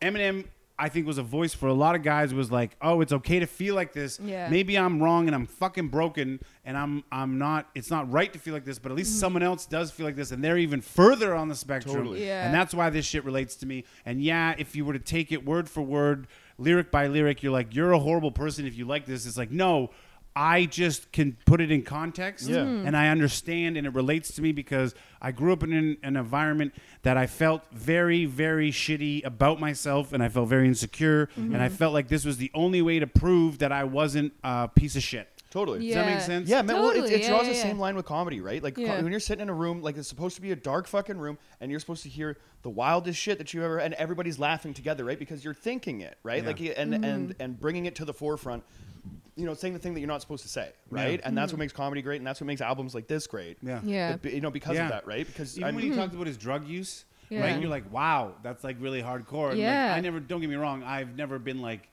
Eminem. 0.00 0.46
I 0.78 0.88
think 0.88 1.06
was 1.06 1.18
a 1.18 1.22
voice 1.22 1.54
for 1.54 1.68
a 1.68 1.72
lot 1.72 1.94
of 1.94 2.02
guys. 2.02 2.32
Was 2.34 2.50
like, 2.50 2.76
oh, 2.80 3.00
it's 3.00 3.12
okay 3.12 3.38
to 3.38 3.46
feel 3.46 3.74
like 3.74 3.92
this. 3.92 4.18
Yeah. 4.20 4.48
Maybe 4.48 4.76
I'm 4.76 5.02
wrong 5.02 5.26
and 5.26 5.34
I'm 5.34 5.46
fucking 5.46 5.88
broken 5.88 6.40
and 6.64 6.76
I'm 6.76 7.04
I'm 7.12 7.38
not. 7.38 7.68
It's 7.74 7.90
not 7.90 8.10
right 8.10 8.32
to 8.32 8.38
feel 8.38 8.54
like 8.54 8.64
this. 8.64 8.78
But 8.78 8.92
at 8.92 8.98
least 8.98 9.12
mm-hmm. 9.12 9.20
someone 9.20 9.42
else 9.42 9.66
does 9.66 9.90
feel 9.90 10.06
like 10.06 10.16
this, 10.16 10.30
and 10.30 10.42
they're 10.42 10.58
even 10.58 10.80
further 10.80 11.34
on 11.34 11.48
the 11.48 11.54
spectrum. 11.54 11.96
Totally. 11.96 12.26
Yeah. 12.26 12.44
And 12.44 12.54
that's 12.54 12.74
why 12.74 12.90
this 12.90 13.06
shit 13.06 13.24
relates 13.24 13.56
to 13.56 13.66
me. 13.66 13.84
And 14.04 14.22
yeah, 14.22 14.54
if 14.58 14.74
you 14.74 14.84
were 14.84 14.94
to 14.94 14.98
take 14.98 15.32
it 15.32 15.44
word 15.44 15.68
for 15.68 15.82
word, 15.82 16.26
lyric 16.58 16.90
by 16.90 17.06
lyric, 17.06 17.42
you're 17.42 17.52
like, 17.52 17.74
you're 17.74 17.92
a 17.92 17.98
horrible 17.98 18.32
person 18.32 18.66
if 18.66 18.76
you 18.76 18.84
like 18.84 19.06
this. 19.06 19.26
It's 19.26 19.36
like, 19.36 19.50
no, 19.50 19.90
I 20.34 20.64
just 20.66 21.12
can 21.12 21.36
put 21.44 21.60
it 21.60 21.70
in 21.70 21.82
context 21.82 22.48
Yeah. 22.48 22.58
Mm-hmm. 22.58 22.86
and 22.86 22.96
I 22.96 23.08
understand 23.08 23.76
and 23.76 23.86
it 23.86 23.94
relates 23.94 24.34
to 24.36 24.42
me 24.42 24.52
because 24.52 24.94
I 25.20 25.30
grew 25.32 25.52
up 25.52 25.62
in 25.62 25.72
an, 25.72 25.96
an 26.02 26.16
environment 26.16 26.74
that 27.02 27.16
I 27.16 27.26
felt 27.26 27.62
very, 27.72 28.24
very 28.24 28.70
shitty 28.70 29.24
about 29.26 29.60
myself 29.60 30.12
and 30.12 30.22
I 30.22 30.28
felt 30.30 30.48
very 30.48 30.66
insecure 30.66 31.28
and 31.36 31.56
I 31.58 31.68
felt 31.68 31.92
like 31.92 32.08
this 32.08 32.24
was 32.24 32.38
the 32.38 32.50
only 32.54 32.80
way 32.82 32.98
to 32.98 33.06
prove 33.06 33.58
that 33.58 33.72
I 33.72 33.84
wasn't 33.84 34.32
a 34.42 34.68
piece 34.68 34.96
of 34.96 35.02
shit. 35.02 35.28
Totally. 35.50 35.84
Does 35.86 35.96
that 35.96 36.06
make 36.06 36.14
Yeah. 36.14 36.20
sense? 36.20 36.48
Yeah, 36.48 36.62
man. 36.62 36.76
Well, 36.76 36.90
it, 36.92 36.94
Totally, 36.94 37.14
it 37.14 37.26
draws 37.28 37.42
yeah, 37.42 37.48
the 37.50 37.54
yeah. 37.56 37.62
same 37.62 37.78
line 37.78 37.94
with 37.94 38.06
comedy, 38.06 38.40
right? 38.40 38.62
Like 38.62 38.76
co- 38.76 38.80
Yeah. 38.80 39.02
when 39.02 39.10
you're 39.10 39.20
sitting 39.20 39.42
in 39.42 39.48
a 39.50 39.54
room, 39.54 39.82
like 39.82 39.98
it's 39.98 40.08
supposed 40.08 40.34
to 40.36 40.40
be 40.40 40.50
a 40.50 40.56
dark 40.56 40.86
fucking 40.86 41.18
room, 41.18 41.36
and 41.60 41.70
you're 41.70 41.78
supposed 41.78 42.04
to 42.04 42.08
hear 42.08 42.38
the 42.62 42.70
wildest 42.70 43.20
shit 43.20 43.36
that 43.36 43.52
you 43.52 43.62
ever, 43.62 43.76
and 43.76 43.92
everybody's 43.94 44.38
laughing 44.38 44.72
together, 44.72 45.04
right? 45.04 45.18
Because 45.18 45.44
you're 45.44 45.52
thinking 45.52 46.00
it, 46.00 46.16
right? 46.22 46.42
Yeah. 46.42 46.48
Like 46.48 46.60
and 46.78 46.94
Mm-hmm. 46.94 47.04
and 47.04 47.34
and 47.38 47.60
bringing 47.60 47.84
it 47.84 47.96
to 47.96 48.06
the 48.06 48.14
forefront. 48.14 48.64
You 49.34 49.46
know, 49.46 49.54
saying 49.54 49.72
the 49.72 49.80
thing 49.80 49.94
that 49.94 50.00
you're 50.00 50.08
not 50.08 50.20
supposed 50.20 50.42
to 50.42 50.48
say, 50.48 50.72
right? 50.90 51.18
And 51.24 51.36
that's 51.36 51.52
what 51.52 51.58
makes 51.58 51.72
comedy 51.72 52.02
great, 52.02 52.18
and 52.20 52.26
that's 52.26 52.40
what 52.40 52.46
makes 52.46 52.60
albums 52.60 52.94
like 52.94 53.06
this 53.06 53.26
great. 53.26 53.56
Yeah. 53.62 53.78
Mm-hmm. 53.78 53.88
Yeah. 53.88 54.16
But, 54.20 54.32
you 54.34 54.40
know, 54.42 54.50
because 54.50 54.76
Yeah. 54.76 54.84
of 54.84 54.90
that, 54.90 55.06
right? 55.06 55.26
Because 55.26 55.56
Even 55.56 55.68
I'm, 55.68 55.74
when 55.74 55.84
he 55.84 55.90
talked 55.90 56.12
about 56.14 56.26
his 56.26 56.36
drug 56.36 56.66
use, 56.68 57.06
Yeah. 57.30 57.40
right? 57.40 57.58
You're 57.60 57.70
like, 57.70 57.90
wow, 57.90 58.34
that's 58.42 58.62
like 58.62 58.76
really 58.78 59.00
hardcore. 59.02 59.50
And, 59.52 59.58
like, 59.58 59.58
Yeah. 59.58 59.94
I 59.96 60.00
never. 60.00 60.20
Don't 60.20 60.40
get 60.42 60.50
me 60.50 60.56
wrong. 60.56 60.82
I've 60.82 61.16
never 61.16 61.38
been 61.38 61.62
like 61.62 61.88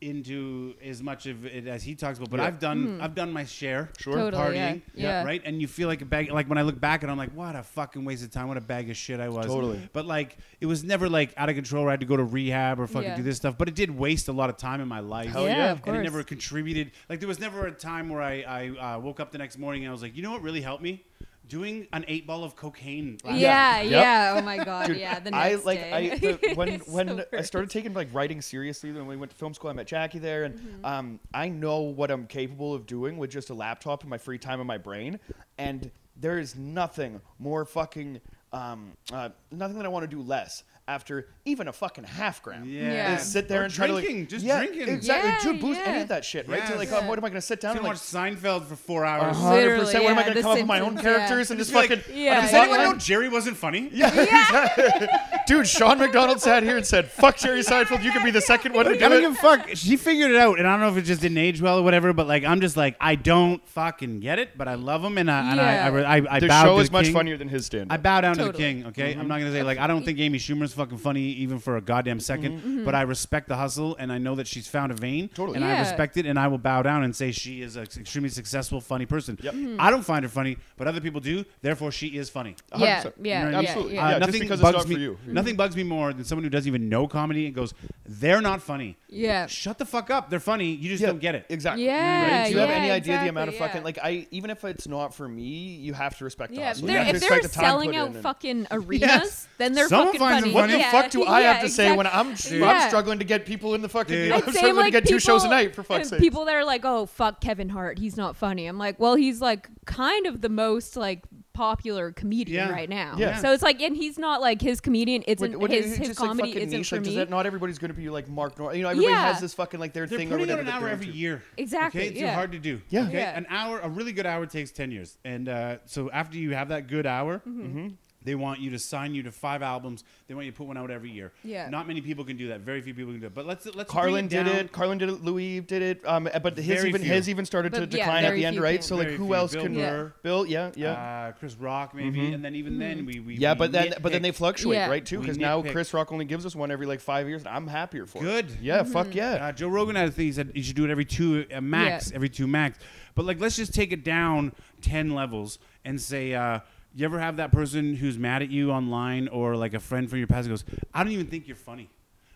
into 0.00 0.74
as 0.84 1.02
much 1.02 1.26
of 1.26 1.44
it 1.44 1.66
as 1.66 1.82
he 1.82 1.94
talks 1.94 2.18
about, 2.18 2.30
but 2.30 2.40
Yeah. 2.40 2.46
I've 2.46 2.58
done. 2.58 3.00
I've 3.00 3.14
done 3.14 3.32
my 3.32 3.44
share. 3.44 3.90
Sure. 3.98 4.14
Totally. 4.14 4.42
Partying, 4.56 4.82
Yeah. 4.94 5.24
right, 5.24 5.42
and 5.44 5.60
you 5.60 5.68
feel 5.68 5.88
like 5.88 6.02
a 6.02 6.04
bag. 6.04 6.30
Like 6.30 6.48
when 6.48 6.58
I 6.58 6.62
look 6.62 6.80
back 6.80 7.02
and 7.02 7.10
I'm 7.10 7.18
like, 7.18 7.32
what 7.32 7.54
a 7.56 7.62
fucking 7.62 8.04
waste 8.04 8.24
of 8.24 8.30
time. 8.30 8.48
What 8.48 8.56
a 8.56 8.60
bag 8.62 8.88
of 8.90 8.96
shit 8.96 9.20
I 9.20 9.28
was. 9.28 9.46
Totally. 9.46 9.80
But 9.92 10.06
like, 10.06 10.38
it 10.60 10.66
was 10.66 10.82
never 10.84 11.08
like 11.08 11.32
out 11.36 11.48
of 11.48 11.54
control. 11.54 11.82
Where 11.84 11.90
I 11.90 11.92
had 11.94 12.00
to 12.00 12.06
go 12.06 12.16
to 12.16 12.24
rehab 12.24 12.80
or 12.80 12.86
fucking 12.86 13.08
Yeah. 13.10 13.16
do 13.16 13.22
this 13.22 13.36
stuff. 13.36 13.56
But 13.58 13.68
it 13.68 13.74
did 13.74 13.90
waste 13.90 14.28
a 14.28 14.32
lot 14.32 14.50
of 14.50 14.56
time 14.56 14.80
in 14.80 14.88
my 14.88 15.00
life. 15.00 15.30
Hell 15.30 15.46
yeah, 15.46 15.56
yeah. 15.56 15.72
of 15.72 15.82
And 15.86 15.96
it 15.96 16.02
never 16.02 16.22
contributed. 16.22 16.92
Like 17.08 17.20
there 17.20 17.28
was 17.28 17.38
never 17.40 17.66
a 17.66 17.72
time 17.72 18.08
where 18.08 18.22
I, 18.22 18.40
I 18.42 18.94
uh, 18.94 18.98
woke 19.00 19.20
up 19.20 19.32
the 19.32 19.38
next 19.38 19.58
morning 19.58 19.82
and 19.84 19.90
I 19.90 19.92
was 19.92 20.02
like, 20.02 20.16
you 20.16 20.22
know 20.22 20.30
what 20.32 20.42
really 20.42 20.60
helped 20.60 20.82
me? 20.82 21.04
Doing 21.50 21.86
an 21.92 22.04
eight 22.08 22.26
ball 22.26 22.44
of 22.44 22.54
cocaine. 22.56 23.18
last 23.24 23.36
yeah, 23.38 23.82
Yep. 23.82 23.90
yeah. 23.90 24.34
Oh 24.38 24.42
my 24.42 24.56
god, 24.64 24.86
Dude, 24.86 24.98
yeah. 24.98 25.18
The 25.18 25.34
I 25.34 25.56
like 25.56 25.80
day. 25.80 25.92
I 25.92 26.16
the, 26.18 26.52
when 26.54 26.68
It's 26.68 26.88
when 26.88 27.08
so 27.18 27.24
I 27.36 27.42
started 27.42 27.70
taking 27.70 27.92
like 27.92 28.08
writing 28.12 28.40
seriously 28.40 28.92
when 28.92 29.06
we 29.06 29.16
went 29.16 29.32
to 29.32 29.36
film 29.36 29.52
school. 29.52 29.68
I 29.68 29.72
met 29.74 29.86
Jackie 29.88 30.20
there, 30.20 30.44
and 30.44 30.54
Mm-hmm. 30.54 30.84
um, 30.84 31.20
I 31.34 31.48
know 31.48 31.80
what 31.80 32.10
I'm 32.10 32.26
capable 32.26 32.72
of 32.72 32.86
doing 32.86 33.18
with 33.18 33.30
just 33.30 33.50
a 33.50 33.54
laptop 33.54 34.02
and 34.02 34.10
my 34.10 34.18
free 34.18 34.38
time 34.38 34.60
and 34.60 34.66
my 34.68 34.78
brain. 34.78 35.18
And 35.58 35.90
there 36.16 36.38
is 36.38 36.54
nothing 36.56 37.20
more 37.38 37.64
fucking 37.64 38.20
um, 38.52 38.92
uh, 39.12 39.30
nothing 39.50 39.76
that 39.76 39.84
I 39.86 39.88
want 39.88 40.08
to 40.08 40.16
do 40.16 40.22
less 40.22 40.62
after 40.90 41.28
even 41.44 41.68
a 41.68 41.72
fucking 41.72 42.04
half 42.04 42.42
gram. 42.42 42.64
Yeah. 42.68 42.82
Yeah. 42.92 43.16
Is 43.16 43.22
sit 43.22 43.48
there 43.48 43.60
Or 43.60 43.64
and 43.64 43.72
try 43.72 43.86
to 43.86 43.92
drinking, 43.94 44.20
like, 44.20 44.28
just 44.28 44.44
yeah, 44.44 44.58
drinking. 44.64 44.88
exactly, 44.88 45.30
Yeah, 45.30 45.52
dude, 45.52 45.60
booze, 45.60 45.78
any 45.84 46.02
of 46.02 46.08
that 46.08 46.24
shit, 46.24 46.48
right? 46.48 46.66
To 46.66 46.74
like, 46.74 46.90
Yeah. 46.90 46.98
um, 46.98 47.06
what 47.06 47.18
am 47.18 47.24
I 47.24 47.28
gonna 47.28 47.40
sit 47.40 47.60
down 47.60 47.76
Gonna 47.76 47.88
and 47.88 47.96
watch 47.96 48.12
like? 48.14 48.34
Seinfeld 48.36 48.66
for 48.66 48.76
four 48.76 49.04
hours. 49.04 49.36
hundred 49.36 49.56
Literally, 49.56 49.80
percent. 49.84 50.04
What 50.04 50.10
am 50.10 50.18
I 50.18 50.22
gonna 50.22 50.34
The 50.34 50.42
come 50.42 50.50
up 50.50 50.56
with 50.58 50.66
my 50.66 50.80
own 50.80 50.86
Simpsons, 50.96 51.04
yeah. 51.06 51.16
characters 51.16 51.50
and 51.50 51.58
just 51.58 51.70
Just 51.72 51.88
fucking? 51.88 51.96
like, 52.14 52.16
Yeah. 52.24 52.40
Does 52.40 52.52
Yeah. 52.52 52.58
anyone 52.62 52.78
know 52.82 52.94
Jerry 52.94 53.28
wasn't 53.28 53.56
funny? 53.56 53.88
Yeah, 53.92 54.08
exactly. 54.20 55.08
Dude, 55.46 55.66
Sean 55.68 55.98
McDonald 55.98 56.40
sat 56.40 56.62
here 56.62 56.76
and 56.76 56.86
said, 56.86 57.10
"Fuck 57.10 57.36
Jerry 57.38 57.60
Seinfeld. 57.62 58.02
You 58.04 58.12
could 58.12 58.22
be 58.22 58.30
the 58.30 58.40
second 58.40 58.72
one 58.74 58.84
to 58.84 58.90
I 58.90 58.94
do 58.94 59.00
don't 59.00 59.12
it." 59.12 59.20
give 59.22 59.32
a 59.32 59.34
fuck. 59.34 59.68
She 59.74 59.96
figured 59.96 60.30
it 60.30 60.36
out, 60.36 60.58
and 60.58 60.66
I 60.68 60.72
don't 60.72 60.80
know 60.80 60.88
if 60.90 60.96
it 60.96 61.02
just 61.02 61.20
didn't 61.22 61.38
age 61.38 61.60
well 61.60 61.78
or 61.78 61.82
whatever. 61.82 62.12
But 62.12 62.26
like, 62.28 62.44
I'm 62.44 62.60
just 62.60 62.76
like, 62.76 62.96
I 63.00 63.14
don't 63.16 63.66
fucking 63.68 64.20
get 64.20 64.38
it, 64.38 64.56
but 64.56 64.68
I 64.68 64.74
love 64.74 65.02
him, 65.04 65.18
and 65.18 65.30
I 65.30 65.50
and 65.52 65.60
I, 65.60 65.64
I, 65.64 66.00
Yeah. 66.00 66.10
I, 66.30 66.36
I 66.36 66.40
The 66.40 66.46
bow 66.48 66.64
show 66.64 66.74
to 66.76 66.80
is 66.82 66.88
the 66.88 66.92
much 66.92 67.08
funnier 67.08 67.36
than 67.36 67.48
his 67.48 67.66
stand. 67.66 67.92
I 67.92 67.96
bow 67.96 68.20
down 68.20 68.36
to 68.36 68.44
the 68.44 68.52
king. 68.52 68.86
Okay, 68.86 69.12
I'm 69.14 69.26
not 69.28 69.38
gonna 69.40 69.52
say 69.52 69.62
like 69.62 69.78
I 69.78 69.86
don't 69.86 70.04
think 70.04 70.18
Amy 70.20 70.38
Schumer's 70.38 70.72
fucking 70.80 70.98
funny 70.98 71.22
even 71.22 71.58
for 71.58 71.76
a 71.76 71.80
goddamn 71.80 72.18
mm-hmm. 72.18 72.44
2nd 72.44 72.58
mm-hmm. 72.58 72.84
but 72.84 72.94
I 72.94 73.02
respect 73.02 73.48
the 73.48 73.56
hustle, 73.56 73.96
and 73.98 74.12
I 74.12 74.18
know 74.18 74.34
that 74.36 74.46
she's 74.46 74.66
found 74.66 74.92
a 74.92 74.94
vein, 74.94 75.28
Totally. 75.28 75.56
and 75.56 75.64
I 75.64 75.78
respect 75.80 76.16
it, 76.16 76.26
and 76.26 76.38
I 76.38 76.48
will 76.48 76.58
bow 76.58 76.82
down 76.82 77.02
and 77.04 77.14
say 77.14 77.32
she 77.32 77.62
is 77.62 77.76
an 77.76 77.82
extremely 77.82 78.30
successful, 78.30 78.80
funny 78.80 79.06
person. 79.06 79.38
Yep. 79.40 79.54
I 79.78 79.90
don't 79.90 80.02
find 80.02 80.24
her 80.24 80.28
funny, 80.28 80.56
but 80.76 80.86
other 80.88 81.00
people 81.00 81.20
do. 81.20 81.44
Therefore, 81.62 81.92
she 81.92 82.08
is 82.08 82.30
funny. 82.30 82.56
yeah, 82.76 83.02
100%. 83.02 83.12
yeah, 83.22 83.44
You 83.44 83.50
know 83.50 83.50
what 83.50 83.54
I 83.54 83.58
uh, 83.58 83.62
yeah. 83.62 83.68
Absolutely. 83.68 83.94
yeah. 83.94 84.06
Uh, 84.06 84.18
nothing 84.18 84.40
because 84.40 84.60
it's 84.60 84.62
bugs 84.62 84.76
not 84.78 84.88
me. 84.88 84.94
for 84.94 85.00
you. 85.00 85.18
Nothing 85.26 85.52
mm-hmm. 85.52 85.56
bugs 85.58 85.76
me 85.76 85.82
more 85.82 86.12
than 86.12 86.24
someone 86.24 86.44
who 86.44 86.50
doesn't 86.50 86.68
even 86.68 86.88
know 86.88 87.06
comedy 87.06 87.46
and 87.46 87.54
goes, 87.54 87.74
"They're 88.06 88.40
not 88.40 88.62
funny." 88.62 88.96
Yeah. 89.08 89.46
Shut 89.46 89.78
the 89.78 89.84
fuck 89.84 90.10
up. 90.10 90.30
They're 90.30 90.40
funny. 90.40 90.70
You 90.72 90.88
just 90.88 91.00
Yeah, 91.00 91.08
don't 91.08 91.20
get 91.20 91.34
it. 91.34 91.46
Exactly. 91.48 91.84
Yeah, 91.84 92.40
Right? 92.40 92.46
Do 92.46 92.52
you 92.52 92.58
have 92.58 92.68
yeah, 92.68 92.74
any 92.76 92.90
idea 92.90 93.20
the 93.20 93.28
amount 93.28 93.48
of 93.48 93.54
exactly, 93.54 93.80
fucking 93.80 93.84
like 93.84 93.98
I 94.02 94.26
even 94.30 94.50
if 94.50 94.64
it's 94.64 94.88
not 94.88 95.14
for 95.14 95.28
me, 95.28 95.42
you 95.42 95.92
have 95.94 96.16
to 96.18 96.24
respect 96.24 96.52
the 96.52 96.58
Yeah, 96.58 96.70
if 96.70 96.76
hustle. 96.76 96.86
they're, 96.86 96.98
you 96.98 97.04
have 97.04 97.10
to 97.10 97.16
if 97.16 97.28
they're 97.28 97.42
the 97.42 97.48
time 97.48 97.64
selling 97.64 97.96
out 97.96 98.16
fucking 98.16 98.66
arenas, 98.70 99.48
then 99.58 99.72
they're 99.72 99.88
fucking 99.88 100.18
funny. 100.18 100.52
Them 100.70 100.80
What 100.80 100.90
the 100.90 100.96
Yeah, 100.96 101.02
fuck 101.02 101.10
do 101.10 101.24
I 101.24 101.40
yeah, 101.40 101.52
have 101.52 101.62
to 101.62 101.68
say 101.68 101.96
when 101.96 102.06
I'm 102.06 102.30
exactly. 102.32 102.62
I'm 102.62 102.88
struggling 102.88 103.18
to 103.18 103.24
get 103.24 103.46
people 103.46 103.74
in 103.74 103.82
the 103.82 103.88
fucking? 103.88 104.14
Dude. 104.14 104.32
I'm 104.32 104.38
And 104.38 104.44
And 104.48 104.54
struggling 104.56 104.84
same, 104.84 104.92
to 104.92 105.00
get 105.00 105.06
two 105.08 105.18
shows 105.20 105.44
a 105.44 105.48
night 105.48 105.74
for 105.74 105.82
fuck's 105.82 106.08
sake. 106.10 106.20
People 106.20 106.44
that 106.46 106.54
are 106.54 106.64
like, 106.64 106.82
"Oh, 106.84 107.06
fuck 107.06 107.40
Kevin 107.40 107.68
Hart, 107.68 107.98
he's 107.98 108.16
not 108.16 108.36
funny." 108.36 108.66
I'm 108.66 108.78
like, 108.78 108.98
"Well, 109.00 109.14
he's 109.16 109.40
like 109.40 109.68
kind 109.84 110.26
of 110.26 110.40
the 110.40 110.48
most 110.48 110.96
like 110.96 111.24
popular 111.52 112.12
comedian 112.12 112.68
Yeah. 112.68 112.72
right 112.72 112.88
now." 112.88 113.14
Yeah. 113.18 113.38
So 113.38 113.52
it's 113.52 113.62
like, 113.62 113.80
and 113.82 113.96
he's 113.96 114.18
not 114.18 114.40
like 114.40 114.62
his 114.62 114.80
comedian 114.80 115.22
isn't 115.22 115.52
What- 115.52 115.60
what- 115.62 115.70
his 115.70 115.86
it's 115.86 115.96
his 115.96 116.08
just, 116.08 116.20
like, 116.20 116.28
comedy 116.30 116.48
fucking 116.52 116.66
isn't 116.68 116.78
niche. 116.78 116.88
for 116.88 116.96
Like, 116.96 117.04
does 117.04 117.12
me. 117.14 117.16
that- 117.18 117.30
not 117.30 117.46
everybody's 117.46 117.78
going 117.78 117.90
to 117.92 117.96
be 117.96 118.08
like 118.08 118.28
Mark 118.28 118.58
Nor. 118.58 118.74
You 118.74 118.82
know, 118.84 118.88
everybody 118.90 119.12
Yeah. 119.12 119.32
has 119.32 119.40
this 119.40 119.54
fucking 119.54 119.78
like 119.80 119.92
their 119.92 120.06
They're 120.06 120.18
thing 120.18 120.28
or 120.28 120.38
putting 120.38 120.48
whatever. 120.56 120.68
out 120.70 120.76
an 120.76 120.82
hour 120.82 120.88
every 120.88 121.06
into. 121.06 121.18
year. 121.18 121.42
Exactly, 121.56 122.00
Okay, 122.02 122.10
it's 122.10 122.20
yeah. 122.20 122.34
hard 122.34 122.52
to 122.52 122.58
do. 122.58 122.80
Yeah. 122.88 123.02
Okay, 123.08 123.18
Yeah. 123.18 123.36
an 123.36 123.46
hour, 123.50 123.80
a 123.80 123.88
really 123.88 124.12
good 124.12 124.26
hour 124.26 124.46
takes 124.46 124.70
ten 124.70 124.90
years, 124.90 125.18
and 125.24 125.48
uh, 125.48 125.76
so 125.84 126.10
after 126.12 126.38
you 126.38 126.54
have 126.54 126.68
that 126.68 126.86
good 126.86 127.06
hour. 127.06 127.42
Mm-hmm. 127.46 127.88
They 128.22 128.34
want 128.34 128.60
you 128.60 128.70
to 128.70 128.78
sign 128.78 129.14
you 129.14 129.22
to 129.22 129.32
five 129.32 129.62
albums. 129.62 130.04
They 130.28 130.34
want 130.34 130.44
you 130.44 130.52
to 130.52 130.56
put 130.58 130.66
one 130.66 130.76
out 130.76 130.90
every 130.90 131.10
year. 131.10 131.32
Yeah. 131.42 131.70
Not 131.70 131.86
many 131.86 132.02
people 132.02 132.22
can 132.24 132.36
do 132.36 132.48
that. 132.48 132.60
Very 132.60 132.82
few 132.82 132.92
people 132.94 133.12
can 133.12 133.20
do 133.20 133.26
it. 133.28 133.34
But 133.34 133.46
let's 133.46 133.64
let's 133.74 133.90
Carlin 133.90 134.28
bring 134.28 134.44
did 134.44 134.50
down- 134.50 134.56
it. 134.60 134.72
Carlin 134.72 134.98
did 134.98 135.08
it. 135.08 135.24
Louis 135.24 135.60
did 135.60 135.80
it. 135.80 136.06
Um, 136.06 136.28
but 136.42 136.56
his 136.58 136.66
Very 136.66 136.88
even 136.90 137.00
few. 137.02 137.10
his 137.12 137.28
even 137.30 137.46
started 137.46 137.72
to 137.72 137.80
yeah, 137.80 137.86
decline 137.86 138.24
at 138.24 138.34
the 138.34 138.44
end, 138.44 138.56
few 138.56 138.62
right? 138.62 138.80
can. 138.80 138.82
So 138.82 138.96
like, 138.96 139.08
who 139.08 139.26
few. 139.26 139.34
else 139.34 139.52
Bill 139.52 139.62
can? 139.62 139.74
Burr, 139.74 140.12
Bill, 140.22 140.44
yeah, 140.46 140.70
yeah. 140.76 140.92
uh, 140.92 141.32
Chris 141.32 141.54
Rock, 141.56 141.94
maybe, 141.94 142.32
and 142.34 142.44
then 142.44 142.54
even 142.54 142.78
then 142.78 143.06
we, 143.06 143.20
we 143.20 143.36
Yeah, 143.36 143.54
we 143.54 143.58
but 143.58 143.72
then 143.72 143.94
but 144.02 144.12
then 144.12 144.20
they 144.22 144.32
fluctuate, 144.32 144.76
Yeah. 144.76 144.88
right? 144.90 145.04
Too, 145.04 145.20
because 145.20 145.38
now. 145.38 145.62
Chris 145.62 145.94
Rock 145.94 146.12
only 146.12 146.24
gives 146.26 146.44
us 146.44 146.54
one 146.54 146.70
every 146.70 146.86
like 146.86 147.00
five 147.00 147.26
years, 147.26 147.42
and 147.42 147.48
I'm 147.48 147.66
happier 147.66 148.04
for 148.04 148.20
Good. 148.20 148.46
it. 148.46 148.48
Good. 148.56 148.58
Yeah, 148.60 148.82
fuck 148.82 149.14
yeah. 149.14 149.46
Uh, 149.46 149.52
Joe 149.52 149.68
Rogan 149.68 149.96
had 149.96 150.08
a 150.08 150.10
thing. 150.10 150.26
He 150.26 150.32
said 150.32 150.52
you 150.54 150.62
should 150.62 150.76
do 150.76 150.84
it 150.84 150.90
every 150.90 151.04
two 151.06 151.46
uh, 151.54 151.60
max, 151.62 152.10
Yeah. 152.10 152.16
every 152.16 152.28
two 152.28 152.46
max. 152.46 152.78
But 153.14 153.24
like, 153.24 153.40
let's 153.40 153.56
just 153.56 153.72
take 153.74 153.92
it 153.92 154.04
down 154.04 154.52
ten 154.82 155.14
levels 155.14 155.58
and 155.84 155.98
say, 156.00 156.34
uh, 156.34 156.60
you 156.94 157.04
ever 157.04 157.20
have 157.20 157.36
that 157.36 157.52
person 157.52 157.94
who's 157.96 158.18
mad 158.18 158.42
at 158.42 158.50
you 158.50 158.72
online 158.72 159.28
or 159.28 159.56
like 159.56 159.74
a 159.74 159.80
friend 159.80 160.08
from 160.08 160.18
your 160.18 160.26
past 160.26 160.48
goes, 160.48 160.64
I 160.92 161.02
don't 161.02 161.12
even 161.12 161.26
think 161.26 161.46
you're 161.46 161.56
funny. 161.56 161.88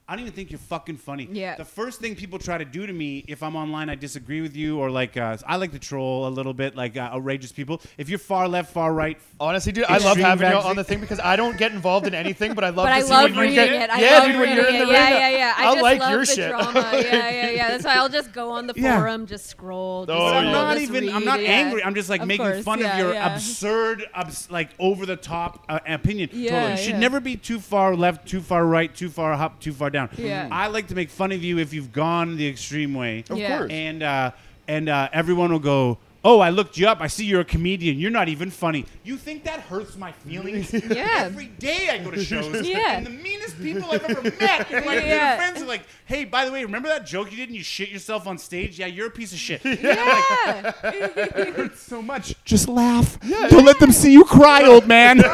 I 0.06 0.12
don't 0.16 0.20
even 0.20 0.34
think 0.34 0.50
you're 0.50 0.58
fucking 0.58 0.98
funny. 0.98 1.26
Yeah. 1.32 1.56
The 1.56 1.64
first 1.64 1.98
thing 1.98 2.14
people 2.14 2.38
try 2.38 2.58
to 2.58 2.64
do 2.66 2.86
to 2.86 2.92
me 2.92 3.24
if 3.26 3.42
I'm 3.42 3.56
online, 3.56 3.88
I 3.88 3.94
disagree 3.94 4.42
with 4.42 4.54
you, 4.54 4.78
or 4.78 4.90
like 4.90 5.16
uh, 5.16 5.38
I 5.46 5.56
like 5.56 5.72
to 5.72 5.78
troll 5.78 6.26
a 6.26 6.28
little 6.28 6.52
bit, 6.52 6.76
like 6.76 6.94
uh, 6.98 7.00
outrageous 7.14 7.52
people. 7.52 7.80
If 7.96 8.10
you're 8.10 8.18
far 8.18 8.46
left, 8.46 8.70
far 8.70 8.92
right, 8.92 9.18
Honestly, 9.40 9.72
dude, 9.72 9.84
I 9.84 9.94
love 9.94 10.18
Extreme 10.18 10.24
having 10.26 10.50
you 10.50 10.56
on 10.58 10.76
the 10.76 10.84
thing 10.84 11.00
because 11.00 11.20
I 11.20 11.36
don't 11.36 11.56
get 11.56 11.72
involved 11.72 12.06
in 12.06 12.12
anything, 12.14 12.52
but 12.52 12.64
I 12.64 12.68
love 12.68 12.84
But 12.86 12.90
to 12.90 12.94
I 12.96 13.00
see 13.00 13.10
love 13.10 13.22
when 13.22 13.34
you 13.34 13.40
reading 13.40 13.54
get. 13.54 13.72
it. 13.88 13.90
I 13.90 14.00
yeah, 14.00 14.10
love 14.18 14.22
dude, 14.26 14.32
when 14.32 14.40
reading 14.42 14.56
you're 14.56 14.66
in 14.66 14.72
the 14.74 14.78
it. 14.80 14.82
ring, 14.82 14.92
Yeah, 14.92 15.08
yeah, 15.10 15.28
yeah. 15.30 15.54
I 15.56 15.64
I'll 15.64 15.72
just 15.74 15.82
like 15.82 16.00
love 16.00 16.10
your 16.10 16.20
the 16.20 16.26
shit. 16.26 16.50
drama. 16.50 16.80
yeah, 16.92 17.00
yeah, 17.30 17.50
yeah. 17.50 17.68
That's 17.70 17.84
why 17.84 17.94
I'll 17.96 18.08
just 18.10 18.32
go 18.34 18.50
on 18.50 18.66
the 18.66 18.74
Yeah. 18.76 18.98
forum, 18.98 19.26
just 19.26 19.46
scroll. 19.46 20.04
Just 20.04 20.14
Oh, 20.14 20.18
But 20.18 20.34
I'm 20.36 20.44
yeah. 20.44 20.52
not 20.52 20.76
just 20.76 20.90
even. 20.92 21.08
I'm 21.14 21.24
not 21.24 21.40
yeah. 21.40 21.48
angry. 21.48 21.82
I'm 21.82 21.94
just 21.94 22.10
like 22.10 22.20
Of 22.20 22.28
making 22.28 22.44
course, 22.46 22.62
fun 22.64 22.78
yeah, 22.80 22.92
of 22.92 22.98
your 22.98 23.12
yeah. 23.14 23.34
absurd, 23.34 24.04
abs- 24.14 24.50
like 24.50 24.68
over 24.78 25.06
the 25.06 25.16
top 25.16 25.64
uh, 25.68 25.78
opinion. 25.88 26.28
Yeah, 26.32 26.50
totally. 26.50 26.70
You 26.72 26.76
should 26.90 26.98
never 27.00 27.20
be 27.20 27.36
too 27.36 27.58
far 27.58 27.96
left, 27.96 28.28
too 28.28 28.42
far 28.42 28.66
right, 28.66 28.94
too 28.94 29.08
far 29.08 29.32
up, 29.32 29.60
too 29.60 29.72
far 29.72 29.90
down. 29.94 30.10
Yeah. 30.18 30.48
I 30.52 30.66
like 30.66 30.88
to 30.88 30.94
make 30.94 31.08
fun 31.08 31.32
of 31.32 31.42
you 31.42 31.58
if 31.58 31.72
you've 31.72 31.92
gone 31.92 32.36
the 32.36 32.46
extreme 32.46 32.92
way. 32.92 33.24
Of 33.30 33.38
Yeah. 33.38 33.58
course. 33.58 33.72
And 33.72 34.02
uh, 34.02 34.32
and 34.68 34.88
uh, 34.90 35.08
everyone 35.12 35.50
will 35.52 35.58
go. 35.58 35.98
Oh, 36.26 36.40
I 36.40 36.48
looked 36.50 36.78
you 36.78 36.88
up. 36.88 37.02
I 37.02 37.06
see 37.06 37.26
you're 37.26 37.42
a 37.42 37.44
comedian. 37.44 37.98
You're 37.98 38.10
not 38.10 38.28
even 38.30 38.50
funny. 38.50 38.86
You 39.04 39.16
think 39.18 39.44
that 39.44 39.60
hurts 39.60 39.96
my 39.96 40.12
feelings? 40.12 40.72
Yeah. 40.94 41.24
Every 41.26 41.46
day 41.48 41.90
I 41.90 41.98
go 41.98 42.10
to 42.10 42.24
shows. 42.24 42.66
Yeah. 42.74 42.96
And 42.96 43.04
the 43.06 43.10
meanest 43.10 43.58
people 43.60 43.90
I've 43.90 44.04
ever 44.04 44.22
met, 44.22 44.70
like 44.70 44.84
Yeah. 44.84 45.04
yeah. 45.04 45.36
friends, 45.36 45.60
are 45.62 45.66
like, 45.66 45.82
"Hey, 46.06 46.24
by 46.24 46.44
the 46.46 46.52
way, 46.52 46.64
remember 46.64 46.88
that 46.88 47.04
joke 47.06 47.30
you 47.30 47.36
did 47.36 47.48
and 47.50 47.56
you 47.56 47.62
shit 47.62 47.90
yourself 47.90 48.26
on 48.26 48.38
stage? 48.38 48.78
Yeah, 48.78 48.86
you're 48.86 49.08
a 49.08 49.10
piece 49.10 49.32
of 49.32 49.38
shit." 49.38 49.60
Yeah. 49.64 50.72
It 50.84 51.54
hurts 51.54 51.82
so 51.82 52.00
much. 52.00 52.34
Just 52.44 52.68
laugh. 52.68 53.18
Yeah. 53.22 53.48
Don't 53.48 53.64
let 53.66 53.78
them 53.78 53.92
see 53.92 54.12
you 54.12 54.24
cry, 54.24 54.64
old 54.64 54.86
man. 54.86 55.20
so 55.20 55.28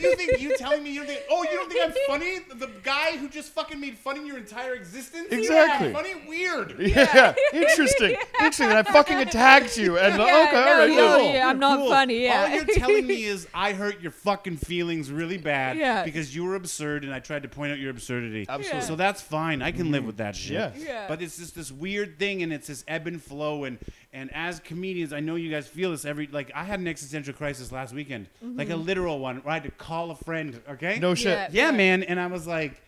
you 0.00 0.16
think 0.16 0.40
you 0.40 0.56
telling 0.56 0.82
me 0.82 0.90
you 0.90 1.00
don't 1.00 1.08
think? 1.08 1.22
Oh, 1.30 1.42
you 1.42 1.50
don't 1.50 1.70
think 1.72 1.84
I'm 1.84 1.92
funny? 2.06 2.38
The 2.54 2.70
guy 2.82 3.16
who 3.16 3.28
just 3.28 3.50
fucking 3.52 3.80
made 3.80 3.96
fun 3.98 4.18
of 4.18 4.26
your 4.26 4.38
entire 4.38 4.74
existence? 4.74 5.28
Exactly. 5.30 5.88
Yeah, 5.88 5.92
funny, 5.94 6.14
weird. 6.28 6.74
Yeah, 6.78 7.34
interesting, 7.52 8.16
interesting. 8.44 8.68
And 8.68 8.78
I 8.78 8.82
fucking 8.92 9.18
attacked 9.18 9.76
you, 9.76 9.98
and 9.98 10.16
Yeah, 10.16 10.22
okay, 10.48 10.56
all 10.56 10.64
no, 10.64 10.78
right, 10.78 10.88
no, 10.90 11.18
cool. 11.18 11.32
yeah, 11.32 11.48
I'm 11.48 11.58
not 11.58 11.78
Cool. 11.78 11.88
funny. 11.90 12.22
Yeah. 12.24 12.42
All 12.42 12.48
you're 12.56 12.64
telling 12.76 13.06
me 13.06 13.24
is 13.24 13.46
I 13.54 13.72
hurt 13.72 14.00
your 14.00 14.10
fucking 14.12 14.58
feelings 14.58 15.10
really 15.10 15.38
bad 15.38 15.76
Yeah. 15.76 16.04
because 16.04 16.34
you 16.34 16.44
were 16.44 16.54
absurd 16.54 17.04
and 17.04 17.12
I 17.12 17.20
tried 17.20 17.42
to 17.42 17.48
point 17.48 17.72
out 17.72 17.78
your 17.78 17.90
absurdity. 17.90 18.46
Absolutely. 18.48 18.82
So 18.82 18.96
that's 18.96 19.20
fine. 19.20 19.62
I 19.62 19.72
can 19.72 19.90
live 19.90 20.04
with 20.04 20.18
that 20.18 20.36
shit. 20.36 20.52
Yeah. 20.54 20.72
Yeah. 20.76 21.08
But 21.08 21.22
it's 21.22 21.36
just 21.38 21.54
this 21.54 21.70
weird 21.72 22.18
thing 22.18 22.42
and 22.42 22.52
it's 22.52 22.66
this 22.66 22.84
ebb 22.88 23.06
and 23.06 23.22
flow 23.22 23.64
and 23.64 23.78
and 24.12 24.32
as 24.32 24.60
comedians, 24.60 25.12
I 25.12 25.18
know 25.18 25.34
you 25.34 25.50
guys 25.50 25.66
feel 25.66 25.90
this 25.90 26.04
every 26.04 26.28
like 26.28 26.52
I 26.54 26.62
had 26.62 26.78
an 26.78 26.86
existential 26.86 27.34
crisis 27.34 27.72
last 27.72 27.92
weekend. 27.92 28.28
Like 28.42 28.70
a 28.70 28.76
literal 28.76 29.18
one 29.18 29.38
where 29.38 29.50
I 29.50 29.54
had 29.54 29.64
to 29.64 29.70
call 29.72 30.10
a 30.12 30.14
friend, 30.16 30.60
okay? 30.70 30.98
No 31.00 31.14
shit. 31.16 31.36
Mm-hmm. 31.36 31.56
Yeah. 31.56 31.70
Yeah, 31.70 31.76
man. 31.76 32.02
And 32.04 32.20
I 32.20 32.26
was 32.28 32.46
like, 32.46 32.80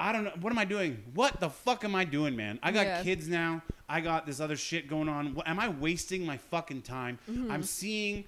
I 0.00 0.10
don't 0.12 0.24
know. 0.24 0.32
What 0.40 0.52
am 0.52 0.58
I 0.58 0.64
doing? 0.64 1.00
What 1.14 1.38
the 1.38 1.48
fuck 1.48 1.84
am 1.84 1.94
I 1.94 2.04
doing, 2.04 2.34
man? 2.34 2.58
I 2.62 2.72
got 2.72 2.86
Yeah. 2.86 3.02
kids 3.04 3.28
now. 3.28 3.62
I 3.88 4.00
got 4.00 4.26
this 4.26 4.40
other 4.40 4.56
shit 4.56 4.88
going 4.88 5.08
on. 5.08 5.40
Am 5.46 5.60
I 5.60 5.68
wasting 5.68 6.24
my 6.24 6.36
fucking 6.36 6.82
time? 6.82 7.18
Mm-hmm. 7.30 7.50
I'm 7.50 7.62
seeing 7.62 8.24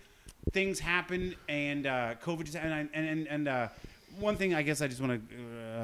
things 0.53 0.79
happen 0.79 1.35
and 1.49 1.87
uh, 1.87 2.15
COVID 2.23 2.45
just 2.45 2.57
and 2.57 2.73
I, 2.73 2.79
and 2.81 3.09
and, 3.09 3.27
and 3.27 3.49
uh, 3.49 3.69
one 4.19 4.37
thing 4.37 4.55
I 4.55 4.63
guess 4.63 4.81
I 4.81 4.89
just 4.89 5.01
want 5.01 5.29
to 5.29 5.37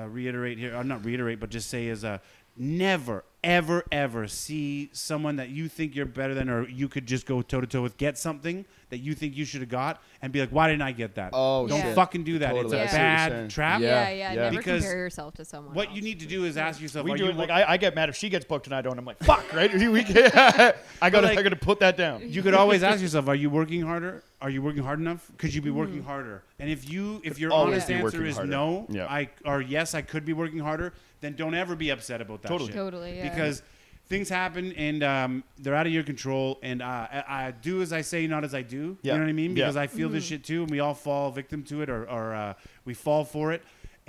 uh, 0.02 0.06
reiterate 0.06 0.58
here, 0.58 0.76
or 0.76 0.84
not 0.84 1.04
reiterate, 1.04 1.40
but 1.40 1.50
just 1.50 1.68
say 1.68 1.86
is 1.86 2.04
uh, 2.04 2.18
never, 2.56 3.24
ever, 3.42 3.84
ever 3.90 4.28
see 4.28 4.90
someone 4.92 5.36
that 5.36 5.48
you 5.48 5.68
think 5.68 5.94
you're 5.96 6.06
better 6.06 6.34
than, 6.34 6.48
or 6.48 6.68
you 6.68 6.88
could 6.88 7.06
just 7.06 7.26
go 7.26 7.42
toe 7.42 7.60
to 7.60 7.66
toe 7.66 7.82
with, 7.82 7.96
get 7.96 8.16
something 8.18 8.64
that 8.90 8.98
you 8.98 9.14
think 9.14 9.34
you 9.36 9.44
should 9.44 9.60
have 9.62 9.70
got, 9.70 10.02
and 10.20 10.32
be 10.32 10.40
like, 10.40 10.50
why 10.50 10.68
didn't 10.68 10.82
I 10.82 10.92
get 10.92 11.14
that? 11.14 11.30
Oh, 11.32 11.66
don't 11.66 11.80
shit. 11.80 11.94
fucking 11.94 12.24
do 12.24 12.38
that. 12.40 12.50
Totally. 12.50 12.76
It's 12.78 12.92
a 12.92 12.94
see 12.94 12.96
bad 12.98 13.50
trap. 13.50 13.80
Yeah, 13.80 13.86
yeah, 13.86 14.10
yeah, 14.10 14.32
yeah. 14.32 14.40
Never 14.42 14.56
Because 14.58 14.82
compare 14.82 14.98
yourself 14.98 15.34
to 15.34 15.44
someone. 15.44 15.74
What 15.74 15.88
else. 15.88 15.96
you 15.96 16.02
need 16.02 16.20
to 16.20 16.26
do 16.26 16.44
is 16.44 16.56
ask 16.56 16.80
yourself, 16.80 17.04
We 17.04 17.12
are 17.12 17.16
do 17.16 17.24
you 17.24 17.30
it 17.30 17.36
like 17.36 17.50
I, 17.50 17.64
I 17.72 17.76
get 17.78 17.94
mad 17.94 18.08
if 18.10 18.16
she 18.16 18.28
gets 18.28 18.44
booked 18.44 18.66
and 18.66 18.74
I 18.74 18.82
don't. 18.82 18.98
I'm 18.98 19.04
like, 19.04 19.18
fuck, 19.24 19.52
right? 19.54 19.72
We, 19.82 19.88
we, 19.88 20.00
I 20.06 20.74
gotta, 21.10 21.26
like- 21.28 21.38
I 21.38 21.42
gotta 21.42 21.56
put 21.56 21.80
that 21.80 21.96
down. 21.96 22.22
you 22.28 22.42
could 22.42 22.54
always 22.54 22.82
ask 22.82 23.00
yourself, 23.02 23.28
are 23.28 23.34
you 23.34 23.48
working 23.50 23.82
harder? 23.82 24.22
Are 24.40 24.50
you 24.50 24.60
working 24.62 24.82
hard 24.82 24.98
enough? 25.00 25.30
Could 25.38 25.54
you 25.54 25.62
be 25.62 25.70
Mm-hmm. 25.70 25.78
working 25.78 26.02
harder? 26.02 26.42
And 26.58 26.68
if 26.70 26.88
you 26.90 27.20
if 27.24 27.38
your 27.38 27.50
Always 27.52 27.72
honest 27.74 27.88
be 27.88 27.94
answer 27.94 28.24
is 28.24 28.36
harder. 28.36 28.50
no, 28.50 28.86
Yeah. 28.90 29.06
I 29.06 29.30
or 29.44 29.60
yes, 29.62 29.94
I 29.94 30.02
could 30.02 30.24
be 30.24 30.32
working 30.32 30.58
harder, 30.58 30.92
then 31.22 31.34
don't 31.34 31.54
ever 31.54 31.74
be 31.74 31.88
upset 31.88 32.20
about 32.20 32.42
that 32.42 32.48
Totally. 32.48 32.68
shit. 32.68 32.76
Totally, 32.76 33.16
yeah. 33.16 33.30
Because 33.30 33.62
things 34.08 34.28
happen 34.28 34.72
and 34.74 35.02
um, 35.02 35.44
they're 35.58 35.74
out 35.74 35.86
of 35.86 35.92
your 35.92 36.02
control. 36.02 36.58
And 36.62 36.82
uh, 36.82 36.84
I, 37.10 37.24
I 37.46 37.50
do 37.52 37.80
as 37.80 37.92
I 37.94 38.02
say, 38.02 38.26
not 38.26 38.44
as 38.44 38.54
I 38.54 38.60
do. 38.60 38.98
Yeah. 39.00 39.12
You 39.14 39.18
know 39.20 39.24
what 39.24 39.30
I 39.30 39.32
mean? 39.32 39.50
Yeah. 39.56 39.64
Because 39.64 39.76
I 39.78 39.86
feel 39.86 40.08
Mm-hmm. 40.08 40.14
this 40.16 40.24
shit 40.24 40.44
too, 40.44 40.62
and 40.62 40.70
we 40.70 40.80
all 40.80 40.92
fall 40.94 41.30
victim 41.30 41.62
to 41.64 41.80
it, 41.80 41.88
or, 41.88 42.08
or 42.10 42.34
uh, 42.34 42.54
we 42.84 42.92
fall 42.92 43.24
for 43.24 43.52
it. 43.52 43.62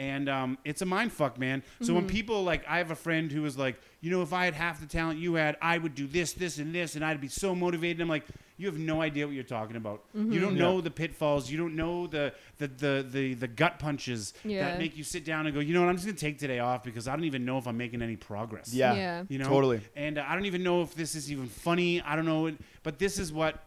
And 0.03 0.27
um, 0.27 0.57
it's 0.65 0.81
a 0.81 0.85
mind 0.85 1.11
fuck, 1.13 1.37
man. 1.39 1.63
So 1.79 1.85
Mm-hmm. 1.85 1.95
when 1.95 2.07
people 2.07 2.43
like, 2.43 2.67
I 2.67 2.77
have 2.79 2.91
a 2.91 2.95
friend 2.95 3.31
who 3.31 3.41
was 3.41 3.57
like, 3.57 3.79
you 4.01 4.11
know, 4.11 4.21
if 4.21 4.33
I 4.33 4.43
had 4.45 4.53
half 4.53 4.81
the 4.81 4.85
talent 4.85 5.17
you 5.19 5.35
had, 5.35 5.55
I 5.61 5.77
would 5.77 5.95
do 5.95 6.07
this, 6.07 6.33
this, 6.33 6.57
and 6.57 6.75
this, 6.75 6.95
and 6.95 7.05
I'd 7.05 7.21
be 7.21 7.29
so 7.29 7.55
motivated. 7.55 8.01
I'm 8.01 8.09
like, 8.09 8.25
you 8.57 8.67
have 8.67 8.77
no 8.77 9.01
idea 9.01 9.25
what 9.25 9.33
you're 9.33 9.43
talking 9.45 9.77
about. 9.77 10.03
Mm-hmm. 10.15 10.31
You 10.33 10.39
don't 10.41 10.55
Yeah. 10.57 10.61
know 10.63 10.81
the 10.81 10.91
pitfalls. 10.91 11.49
You 11.49 11.57
don't 11.57 11.75
know 11.75 12.07
the 12.07 12.33
the 12.57 12.67
the 12.67 13.05
the, 13.09 13.33
the 13.35 13.47
gut 13.47 13.79
punches 13.79 14.33
Yeah. 14.43 14.67
that 14.67 14.79
make 14.79 14.97
you 14.97 15.03
sit 15.05 15.23
down 15.25 15.45
and 15.47 15.55
go, 15.55 15.61
you 15.61 15.73
know 15.73 15.81
what? 15.81 15.89
I'm 15.89 15.95
just 15.95 16.05
gonna 16.05 16.17
take 16.17 16.37
today 16.37 16.59
off 16.59 16.83
because 16.83 17.07
I 17.07 17.15
don't 17.15 17.25
even 17.25 17.45
know 17.45 17.57
if 17.57 17.65
I'm 17.67 17.77
making 17.77 18.01
any 18.01 18.15
progress. 18.17 18.73
Yeah, 18.73 18.93
Yeah. 18.93 19.23
You 19.29 19.39
know, 19.39 19.47
Totally. 19.47 19.79
And 19.95 20.17
uh, 20.17 20.25
I 20.27 20.35
don't 20.35 20.45
even 20.45 20.63
know 20.63 20.81
if 20.81 20.93
this 20.95 21.15
is 21.15 21.31
even 21.31 21.47
funny. 21.47 22.01
I 22.01 22.15
don't 22.17 22.25
know, 22.25 22.51
but 22.83 22.99
this 22.99 23.17
is 23.19 23.31
what 23.31 23.63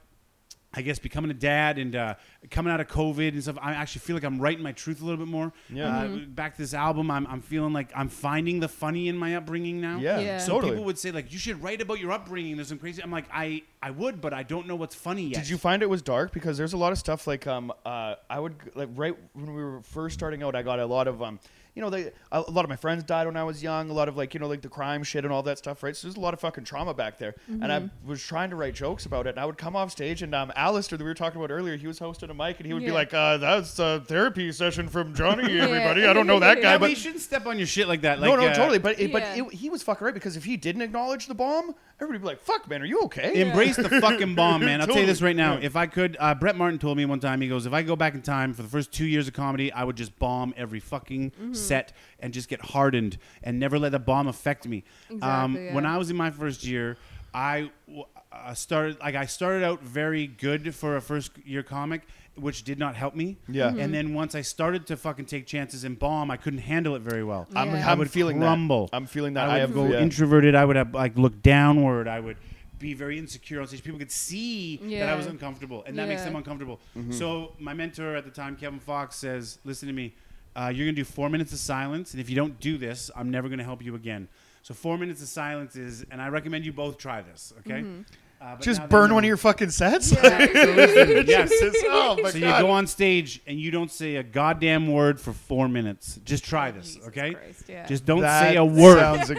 I 0.77 0.83
guess 0.83 0.99
becoming 0.99 1.31
a 1.31 1.35
dad 1.35 1.79
and 1.79 1.97
uh, 1.97 2.15
coming 2.51 2.73
out 2.73 2.81
of 2.81 2.89
COVID 2.89 3.29
and 3.29 3.43
stuff. 3.43 3.57
I 3.61 3.73
actually 3.73 4.01
feel 4.01 4.15
like 4.17 4.25
I'm 4.25 4.39
writing 4.39 4.63
my 4.63 4.73
truth 4.73 5.01
a 5.01 5.05
little 5.05 5.19
bit 5.25 5.31
more. 5.31 5.53
Yeah. 5.71 5.89
Uh, 5.89 6.07
Mm-hmm. 6.07 6.33
Back 6.33 6.55
to 6.57 6.63
this 6.63 6.75
album, 6.75 7.11
I'm, 7.11 7.27
I'm 7.27 7.41
feeling 7.41 7.73
like 7.73 7.91
I'm 7.95 8.09
finding 8.09 8.61
the 8.61 8.69
funny 8.69 9.09
in 9.09 9.17
my 9.17 9.37
upbringing 9.37 9.81
now. 9.81 9.99
Yeah, 9.99 10.21
Yeah. 10.21 10.39
So 10.39 10.53
totally. 10.53 10.73
people 10.73 10.85
would 10.85 10.99
say 10.99 11.11
like, 11.11 11.33
you 11.33 11.39
should 11.39 11.63
write 11.63 11.81
about 11.83 11.99
your 11.99 12.13
upbringing. 12.13 12.57
There's 12.57 12.69
some 12.69 12.79
crazy. 12.79 13.03
I'm 13.03 13.11
like, 13.11 13.25
I 13.33 13.63
I 13.83 13.91
would, 13.91 14.21
but 14.21 14.33
I 14.35 14.43
don't 14.43 14.67
know 14.67 14.77
what's 14.77 14.95
funny 14.95 15.29
yet. 15.29 15.35
Did 15.43 15.49
you 15.49 15.59
find 15.59 15.83
it 15.83 15.89
was 15.91 16.03
dark? 16.03 16.33
Because 16.33 16.57
there's 16.59 16.73
a 16.75 16.77
lot 16.77 16.93
of 16.93 16.99
stuff 16.99 17.27
like 17.27 17.47
um 17.47 17.73
uh 17.85 18.15
I 18.29 18.39
would 18.39 18.55
like 18.75 18.89
right 18.95 19.15
when 19.33 19.55
we 19.55 19.63
were 19.65 19.81
first 19.83 20.15
starting 20.15 20.43
out, 20.43 20.55
I 20.55 20.63
got 20.63 20.79
a 20.79 20.87
lot 20.87 21.09
of 21.09 21.23
um 21.23 21.41
you 21.77 21.83
know 21.83 21.91
they 21.91 22.11
a 22.33 22.41
a 22.41 22.51
lot 22.51 22.65
of 22.65 22.71
my 22.71 22.75
friends 22.77 23.05
died 23.05 23.27
when 23.27 23.37
I 23.37 23.45
was 23.45 23.63
young. 23.63 23.91
A 23.91 23.93
lot 23.93 24.09
of 24.09 24.17
like 24.17 24.33
you 24.35 24.41
know 24.41 24.49
like 24.49 24.63
the 24.63 24.69
crime 24.69 25.05
shit 25.05 25.25
and 25.25 25.33
all 25.33 25.43
that 25.45 25.59
stuff, 25.59 25.83
right? 25.83 25.95
So 25.95 26.09
there's 26.09 26.17
a 26.17 26.21
lot 26.21 26.35
of 26.35 26.41
fucking 26.41 26.65
trauma 26.65 26.95
back 26.95 27.19
there. 27.19 27.35
And 27.47 27.71
I 27.71 27.89
was 28.05 28.23
trying 28.23 28.51
to 28.51 28.57
write 28.57 28.75
jokes 28.75 29.05
about 29.07 29.27
it, 29.27 29.31
and 29.31 29.39
I 29.39 29.45
would 29.45 29.59
come 29.59 29.77
off 29.77 29.93
stage 29.93 30.23
and 30.23 30.35
um 30.35 30.51
Alistair 30.57 30.97
that 30.97 31.05
we 31.05 31.11
were 31.11 31.15
talking 31.15 31.39
about 31.39 31.53
earlier, 31.53 31.77
he 31.77 31.87
was 31.87 31.99
hosting 31.99 32.31
a 32.31 32.35
mic, 32.35 32.59
and 32.59 32.67
he 32.67 32.73
would 32.73 32.83
be 32.83 32.91
like, 32.91 33.13
uh, 33.15 33.37
"That's 33.37 33.79
a 33.79 34.03
therapy 34.07 34.51
session 34.53 34.89
from 34.89 35.15
Johnny, 35.15 35.61
everybody. 35.61 36.07
I 36.07 36.13
don't 36.15 36.27
know 36.27 36.41
that 36.41 36.57
guy, 36.63 36.73
Yeah, 36.73 36.79
but." 36.79 36.81
but 36.87 36.91
you 36.91 36.97
shouldn't 36.97 37.21
step 37.23 37.47
on 37.47 37.59
your 37.59 37.67
shit 37.67 37.87
like 37.89 38.01
that. 38.01 38.21
Like, 38.21 38.31
no, 38.31 38.37
no, 38.37 38.49
uh, 38.49 38.55
totally. 38.55 38.79
But 38.79 38.99
it, 38.99 39.13
but 39.13 39.23
it, 39.23 39.53
he 39.53 39.69
was 39.69 39.83
fucking 39.83 40.05
right 40.05 40.15
because 40.15 40.37
if 40.37 40.45
he 40.45 40.57
didn't 40.57 40.83
acknowledge 40.83 41.27
the 41.27 41.35
bomb, 41.35 41.75
everybody 42.01 42.19
be 42.21 42.27
like, 42.27 42.41
"Fuck, 42.41 42.69
man, 42.69 42.83
are 42.83 42.87
you 42.87 43.03
okay?" 43.03 43.41
Embrace 43.41 43.77
the 43.77 43.89
fucking 43.89 44.35
bomb, 44.35 44.61
man. 44.65 44.81
I'll 44.81 44.87
tell 44.87 44.99
you 44.99 45.07
this 45.07 45.23
right 45.23 45.37
now. 45.37 45.55
Yeah. 45.55 45.67
If 45.67 45.77
I 45.77 45.87
could, 45.87 46.17
uh, 46.21 46.35
Brett 46.35 46.57
Martin 46.57 46.79
told 46.79 46.97
me 46.97 47.05
one 47.05 47.21
time, 47.21 47.41
he 47.41 47.49
goes, 47.49 47.67
if 47.67 47.73
I 47.73 47.83
go 47.83 47.97
back 47.97 48.15
in 48.15 48.23
time 48.23 48.53
for 48.55 48.63
the 48.63 48.69
first 48.69 48.93
two 48.93 49.07
years 49.07 49.29
of 49.29 49.35
comedy, 49.35 49.73
I 49.73 49.85
would 49.85 49.97
just 49.97 50.19
bomb 50.19 50.55
every 50.57 50.81
fucking 50.81 51.31
Mm-hmm. 51.31 51.55
set 51.55 51.93
and 52.21 52.33
just 52.33 52.49
get 52.49 52.61
hardened 52.61 53.19
and 53.43 53.59
never 53.59 53.79
let 53.79 53.93
the 53.93 53.99
bomb 53.99 54.27
affect 54.29 54.67
me. 54.67 54.85
um, 55.11 55.17
Exactly, 55.57 55.65
yeah. 55.67 55.75
When 55.75 55.87
I 55.87 55.97
was 55.99 56.11
in 56.11 56.17
my 56.17 56.31
first 56.31 56.65
year, 56.65 56.97
I 57.35 57.71
w- 57.87 58.05
uh, 58.33 58.55
started 58.55 58.99
like 59.01 59.15
I 59.15 59.27
started 59.27 59.65
out 59.65 59.83
very 59.83 60.27
good 60.27 60.75
for 60.75 60.97
a 60.97 61.01
first 61.01 61.31
year 61.45 61.63
comic, 61.63 62.03
which 62.37 62.65
did 62.65 62.79
not 62.79 62.97
help 62.97 63.15
me. 63.15 63.39
Yeah. 63.49 63.69
Mm-hmm. 63.71 63.81
And 63.81 63.95
then 63.95 64.15
once 64.15 64.35
I 64.35 64.43
started 64.43 64.87
to 64.89 64.97
fucking 64.97 65.27
take 65.27 65.47
chances 65.47 65.85
and 65.85 65.99
bomb, 65.99 66.31
I 66.31 66.37
couldn't 66.37 66.61
handle 66.61 66.95
it 66.95 67.03
very 67.03 67.25
well. 67.25 67.49
I'm, 67.55 67.71
Yeah. 67.71 67.89
I 67.89 67.93
I'm 67.93 67.99
would 67.99 68.11
feeling 68.11 68.39
crumble. 68.39 68.87
that. 68.87 68.97
I'm 68.97 69.07
feeling 69.07 69.35
that. 69.35 69.49
I 69.49 69.55
would 69.55 69.61
have 69.61 69.75
go 69.75 69.87
yeah. 69.87 70.01
introverted. 70.01 70.55
I 70.55 70.65
would 70.65 70.77
have 70.77 70.95
like 70.95 71.17
look 71.17 71.43
downward. 71.43 72.09
I 72.09 72.21
would 72.21 72.37
be 72.79 72.93
very 72.95 73.19
insecure 73.19 73.61
on 73.61 73.67
stage. 73.67 73.83
People 73.83 73.99
could 73.99 74.13
see 74.13 74.77
that 74.99 75.09
I 75.09 75.15
was 75.15 75.27
uncomfortable, 75.27 75.83
and 75.87 75.99
that 75.99 76.09
makes 76.09 76.23
them 76.23 76.37
uncomfortable. 76.37 76.79
Mm-hmm. 76.97 77.13
So 77.13 77.53
my 77.59 77.73
mentor 77.73 78.15
at 78.15 78.25
the 78.25 78.31
time, 78.31 78.57
Kevin 78.57 78.81
Fox, 78.81 79.17
says, 79.17 79.59
"Listen 79.65 79.89
to 79.89 79.95
me. 79.95 80.15
Uh, 80.55 80.73
you're 80.75 80.87
gonna 80.87 80.97
do 80.97 81.05
four 81.05 81.29
minutes 81.31 81.53
of 81.53 81.59
silence, 81.59 82.13
and 82.13 82.21
if 82.21 82.29
you 82.31 82.37
don't 82.37 82.59
do 82.61 82.77
this, 82.79 83.11
I'm 83.17 83.31
never 83.31 83.49
gonna 83.49 83.65
help 83.65 83.83
you 83.83 83.95
again." 83.95 84.29
So 84.63 84.75
four 84.75 84.99
minutes 84.99 85.23
of 85.23 85.29
silence 85.29 85.77
is, 85.77 86.05
and 86.11 86.21
I 86.21 86.29
recommend 86.29 86.67
you 86.67 86.73
both 86.73 86.99
try 86.99 87.23
this. 87.23 87.53
Okay. 87.61 87.81
Mm-hmm. 87.83 88.03
Uh, 88.39 88.55
Just 88.59 88.87
burn 88.89 89.15
one 89.15 89.25
of 89.25 89.29
your 89.29 89.37
fucking 89.39 89.71
sets. 89.71 90.13
yes. 90.13 91.51
Jesus, 91.51 91.75
oh 91.89 92.19
my 92.23 92.31
So 92.31 92.39
god. 92.39 92.57
you 92.59 92.63
go 92.67 92.71
on 92.71 92.87
stage 92.87 93.41
and 93.47 93.59
you 93.59 93.71
don't 93.71 93.91
say 93.91 94.17
a 94.17 94.23
goddamn 94.23 94.93
word 94.93 95.19
for 95.21 95.33
four 95.33 95.69
minutes. 95.69 96.21
Just 96.25 96.45
try 96.45 96.71
this, 96.71 96.95
Jesus 96.95 97.09
okay? 97.09 97.33
Christ, 97.33 97.65
yeah. 97.69 97.87
Just 97.87 98.05
don't 98.05 98.21
that 98.21 98.41
say 98.51 98.57
a 98.57 98.65
word. 98.65 98.99
Sounds 98.99 99.31
Okay, 99.31 99.39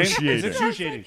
excruciating. 0.00 0.28
it's 0.38 0.46
excruciating. 0.46 1.04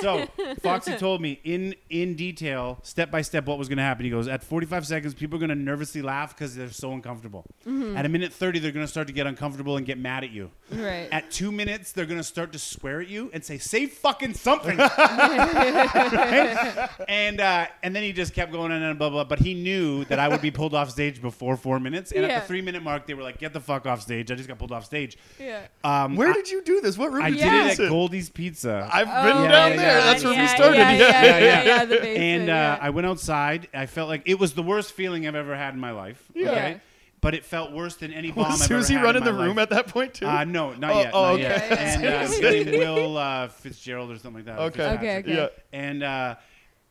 So 0.00 0.26
Foxy 0.62 0.96
told 0.96 1.20
me 1.20 1.40
in 1.44 1.74
in 1.90 2.14
detail, 2.14 2.78
step 2.82 3.10
by 3.10 3.22
step, 3.22 3.46
what 3.46 3.58
was 3.58 3.68
going 3.68 3.78
to 3.78 3.82
happen. 3.84 4.04
He 4.04 4.10
goes, 4.10 4.28
at 4.28 4.44
45 4.44 4.86
seconds, 4.86 5.14
people 5.14 5.36
are 5.36 5.40
going 5.40 5.48
to 5.50 5.54
nervously 5.56 6.02
laugh 6.02 6.34
because 6.36 6.54
they're 6.54 6.70
so 6.70 6.92
uncomfortable. 6.92 7.44
Mm-hmm. 7.66 7.96
At 7.96 8.06
a 8.06 8.08
minute 8.08 8.32
30, 8.32 8.60
they're 8.60 8.70
going 8.72 8.86
to 8.86 8.90
start 8.90 9.08
to 9.08 9.12
get 9.12 9.26
uncomfortable 9.26 9.76
and 9.76 9.84
get 9.84 9.98
mad 9.98 10.22
at 10.24 10.30
you. 10.30 10.50
right. 10.70 11.08
At 11.10 11.30
two 11.30 11.50
minutes, 11.50 11.92
they're 11.92 12.06
going 12.06 12.20
to 12.20 12.24
start 12.24 12.52
to 12.52 12.58
swear 12.58 13.00
at 13.00 13.08
you 13.08 13.30
and 13.34 13.44
say, 13.44 13.58
"Say 13.58 13.86
fucking 13.86 14.34
something." 14.34 14.78
and 17.08 17.40
uh, 17.40 17.66
and 17.82 17.94
then 17.94 18.02
he 18.02 18.12
just 18.12 18.34
kept 18.34 18.52
going 18.52 18.72
on 18.72 18.82
and 18.82 18.98
blah 18.98 19.08
blah. 19.10 19.24
Blah. 19.24 19.28
But 19.36 19.38
he 19.40 19.54
knew 19.54 20.04
that 20.06 20.18
I 20.18 20.28
would 20.28 20.40
be 20.42 20.50
pulled 20.50 20.74
off 20.74 20.90
stage 20.90 21.20
before 21.22 21.56
four 21.56 21.80
minutes. 21.80 22.12
And 22.12 22.24
at 22.24 22.42
the 22.42 22.46
three 22.46 22.60
minute 22.62 22.82
mark, 22.82 23.06
they 23.06 23.14
were 23.14 23.22
like, 23.22 23.38
"Get 23.38 23.52
the 23.52 23.60
fuck 23.60 23.86
off 23.86 24.02
stage!" 24.02 24.30
I 24.30 24.34
just 24.34 24.48
got 24.48 24.58
pulled 24.58 24.72
off 24.72 24.84
stage. 24.84 25.16
yeah. 25.38 25.66
Um, 25.84 26.16
Where 26.16 26.30
I- 26.30 26.32
did 26.34 26.50
you 26.50 26.62
do 26.62 26.80
this? 26.80 26.96
What 26.98 27.12
room 27.12 27.22
I 27.24 27.30
did 27.30 27.38
did 27.38 27.44
you 27.44 27.50
do 27.50 27.56
it 27.56 27.64
this 27.64 27.80
at 27.80 27.84
in? 27.84 27.88
Goldie's 27.90 28.30
Pizza. 28.30 28.88
I've 28.92 29.06
been 29.06 29.36
Oh, 29.36 29.42
Yeah, 29.44 29.48
down 29.50 29.70
yeah, 29.70 29.76
there. 29.76 29.98
yeah. 29.98 30.04
That's 30.04 30.24
where 30.24 30.32
yeah, 30.34 30.42
we 30.42 30.48
started. 30.48 30.76
Yeah, 30.76 30.92
yeah, 30.92 30.98
yeah, 30.98 31.38
Yeah, 31.40 31.64
yeah, 31.64 31.84
the 31.84 31.94
basement, 31.96 32.18
and 32.18 32.42
uh, 32.50 32.52
yeah. 32.52 32.78
I 32.80 32.90
went 32.90 33.06
outside. 33.06 33.68
I 33.74 33.86
felt 33.86 34.08
like 34.08 34.22
it 34.26 34.38
was 34.38 34.54
the 34.54 34.62
worst 34.62 34.92
feeling 34.92 35.26
I've 35.26 35.34
ever 35.34 35.56
had 35.56 35.74
in 35.74 35.80
my 35.80 35.92
life. 35.92 36.22
Yeah. 36.34 36.50
Okay? 36.50 36.70
Yeah. 36.72 36.78
But 37.22 37.34
it 37.34 37.44
felt 37.44 37.72
worse 37.72 37.96
than 37.96 38.12
any 38.12 38.30
bomb 38.32 38.50
Was 38.50 38.62
I've 38.62 38.70
ever 38.70 38.82
Susie 38.82 38.94
had 38.94 39.02
running 39.02 39.24
the 39.24 39.32
my 39.32 39.44
room 39.46 39.56
life. 39.56 39.64
at 39.64 39.70
that 39.70 39.86
point 39.88 40.14
too? 40.14 40.26
Uh, 40.28 40.44
no, 40.44 40.74
not 40.74 40.92
Oh, 40.94 41.00
yet. 41.00 41.10
oh, 41.14 41.22
not 41.22 41.32
okay. 41.34 41.42
yet. 41.42 41.72
And 41.80 42.68
uh, 42.74 42.78
Will 42.78 43.16
uh, 43.16 43.48
Fitzgerald 43.48 44.10
or 44.10 44.18
something 44.18 44.44
like 44.44 44.54
that. 44.54 44.58
Okay. 44.66 44.90
Okay, 44.90 45.16
okay. 45.18 45.34
Yeah. 45.34 45.48
And 45.72 46.02
uh, 46.02 46.34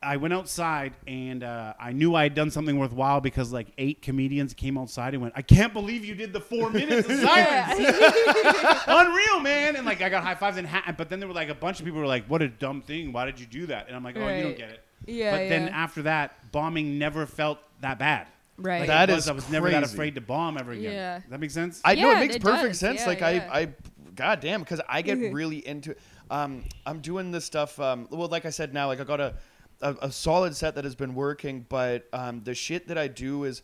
I 0.06 0.18
went 0.18 0.34
outside 0.34 0.94
and 1.08 1.44
uh, 1.44 1.74
I 1.80 1.92
knew 1.92 2.14
I 2.16 2.24
had 2.24 2.36
done 2.36 2.52
something 2.52 2.78
worthwhile 2.78 3.22
because 3.22 3.52
like 3.52 3.68
eight 3.78 4.02
comedians 4.02 4.54
came 4.54 4.78
outside 4.78 5.14
and 5.14 5.22
went, 5.22 5.34
"I 5.36 5.42
can't 5.42 5.74
believe 5.74 6.06
you 6.06 6.16
did 6.16 6.32
the 6.32 6.40
four 6.40 6.70
minutes 6.70 7.10
of 7.10 7.16
silence, 7.20 7.80
unreal, 8.88 9.40
man!" 9.42 9.76
And 9.76 9.86
like 9.86 10.02
I 10.02 10.10
got 10.10 10.24
high 10.24 10.36
fives 10.36 10.58
and 10.58 10.68
ha- 10.68 10.94
but 10.96 11.10
then 11.10 11.20
there 11.20 11.28
were 11.28 11.34
like 11.34 11.50
a 11.50 11.56
bunch 11.56 11.80
of 11.80 11.86
people 11.86 12.00
were 12.00 12.08
like, 12.08 12.26
"What 12.28 12.42
a 12.42 12.48
dumb 12.48 12.82
thing! 12.82 13.12
Why 13.12 13.26
did 13.26 13.40
you 13.40 13.46
do 13.46 13.66
that?" 13.68 13.88
And 13.88 13.96
I'm 13.96 14.04
like, 14.04 14.16
"Oh, 14.18 14.28
you 14.28 14.44
don't 14.44 14.58
get 14.58 14.70
it." 14.70 14.82
Yeah, 15.08 15.32
But 15.32 15.50
then 15.50 15.70
after 15.70 16.04
that, 16.04 16.52
bombing 16.52 16.98
never 16.98 17.26
felt 17.26 17.60
that 17.82 18.00
bad. 18.00 18.28
Right. 18.58 18.80
Like, 18.80 18.88
That 18.88 19.10
was, 19.10 19.26
is 19.26 19.30
I 19.30 19.34
was 19.34 19.50
never 19.50 19.70
that 19.70 19.84
afraid 19.84 20.16
to 20.16 20.22
bomb 20.22 20.58
ever 20.58 20.72
again. 20.72 20.94
Yeah. 20.94 21.20
Does 21.20 21.30
that 21.30 21.40
makes 21.40 21.54
sense? 21.54 21.82
I 21.84 21.96
know 21.96 22.12
it 22.12 22.20
makes 22.20 22.36
it 22.38 22.42
perfect 22.42 22.70
does. 22.70 22.80
sense. 22.80 23.02
Yeah, 23.02 23.08
like 23.08 23.20
yeah. 23.20 23.50
I, 23.52 23.60
I, 23.60 23.68
god 24.16 24.40
damn, 24.40 24.62
because 24.62 24.82
I 24.88 25.02
get 25.02 25.18
really 25.34 25.66
into. 25.68 25.96
Um, 26.32 26.64
I'm 26.86 27.02
doing 27.02 27.32
this 27.32 27.46
stuff. 27.46 27.80
Um, 27.80 28.08
well, 28.10 28.30
like 28.30 28.46
I 28.46 28.50
said, 28.50 28.74
now 28.74 28.88
like 28.88 29.00
I 29.00 29.04
got 29.04 29.20
a, 29.20 29.36
a, 29.82 29.96
a 30.02 30.12
solid 30.12 30.56
set 30.56 30.76
that 30.76 30.84
has 30.84 30.96
been 30.96 31.16
working, 31.16 31.66
but 31.70 32.08
um, 32.14 32.42
the 32.44 32.56
shit 32.56 32.88
that 32.88 32.98
I 32.98 33.08
do 33.08 33.44
is 33.44 33.62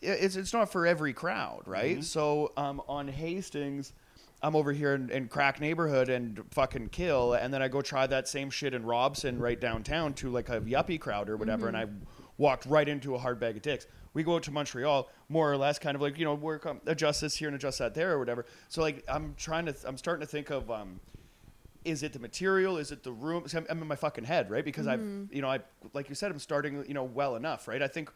it's 0.00 0.36
it's 0.36 0.52
not 0.52 0.72
for 0.72 0.86
every 0.86 1.12
crowd, 1.12 1.62
right? 1.66 2.02
So 2.04 2.52
um, 2.56 2.82
on 2.88 3.08
Hastings. 3.08 3.92
I'm 4.42 4.56
over 4.56 4.72
here 4.72 4.94
in, 4.94 5.10
in 5.10 5.28
crack 5.28 5.60
neighborhood 5.60 6.08
and 6.08 6.40
fucking 6.52 6.88
kill, 6.88 7.34
and 7.34 7.52
then 7.52 7.60
I 7.60 7.68
go 7.68 7.82
try 7.82 8.06
that 8.06 8.26
same 8.26 8.48
shit 8.48 8.72
in 8.72 8.86
Robson 8.86 9.38
right 9.38 9.60
downtown 9.60 10.14
to 10.14 10.30
like 10.30 10.48
a 10.48 10.62
yuppie 10.62 10.98
crowd 10.98 11.28
or 11.28 11.36
whatever, 11.36 11.68
and 11.68 11.76
I 11.76 11.84
walked 12.38 12.64
right 12.64 12.88
into 12.88 13.14
a 13.14 13.18
hard 13.18 13.38
bag 13.38 13.56
of 13.56 13.62
dicks. 13.62 13.86
We 14.14 14.22
go 14.22 14.36
out 14.36 14.42
to 14.44 14.50
Montreal, 14.50 15.10
more 15.28 15.52
or 15.52 15.58
less, 15.58 15.78
kind 15.78 15.94
of 15.94 16.00
like 16.00 16.18
you 16.18 16.24
know, 16.24 16.34
work 16.34 16.64
on 16.64 16.80
adjust 16.86 17.20
this 17.20 17.36
here 17.36 17.48
and 17.48 17.54
adjust 17.54 17.80
that 17.80 17.94
there 17.94 18.12
or 18.12 18.18
whatever. 18.18 18.46
So 18.70 18.80
like, 18.80 19.04
I'm 19.06 19.34
trying 19.36 19.66
to, 19.66 19.74
I'm 19.84 19.98
starting 19.98 20.26
to 20.26 20.30
think 20.30 20.48
of, 20.48 20.70
um, 20.70 21.00
is 21.84 22.02
it 22.02 22.12
the 22.12 22.18
material? 22.18 22.76
Is 22.76 22.92
it 22.92 23.02
the 23.02 23.12
room? 23.12 23.44
I'm, 23.54 23.66
I'm 23.70 23.82
in 23.82 23.88
my 23.88 23.96
fucking 23.96 24.24
head, 24.24 24.50
right? 24.50 24.64
Because 24.64 24.86
I've, 24.86 25.00
mm-hmm. 25.00 25.34
you 25.34 25.42
know, 25.42 25.48
I 25.48 25.60
like 25.92 26.08
you 26.08 26.14
said, 26.14 26.30
I'm 26.30 26.38
starting, 26.38 26.84
you 26.86 26.94
know, 26.94 27.04
well 27.04 27.36
enough, 27.36 27.68
right? 27.68 27.82
I 27.82 27.88
think. 27.88 28.10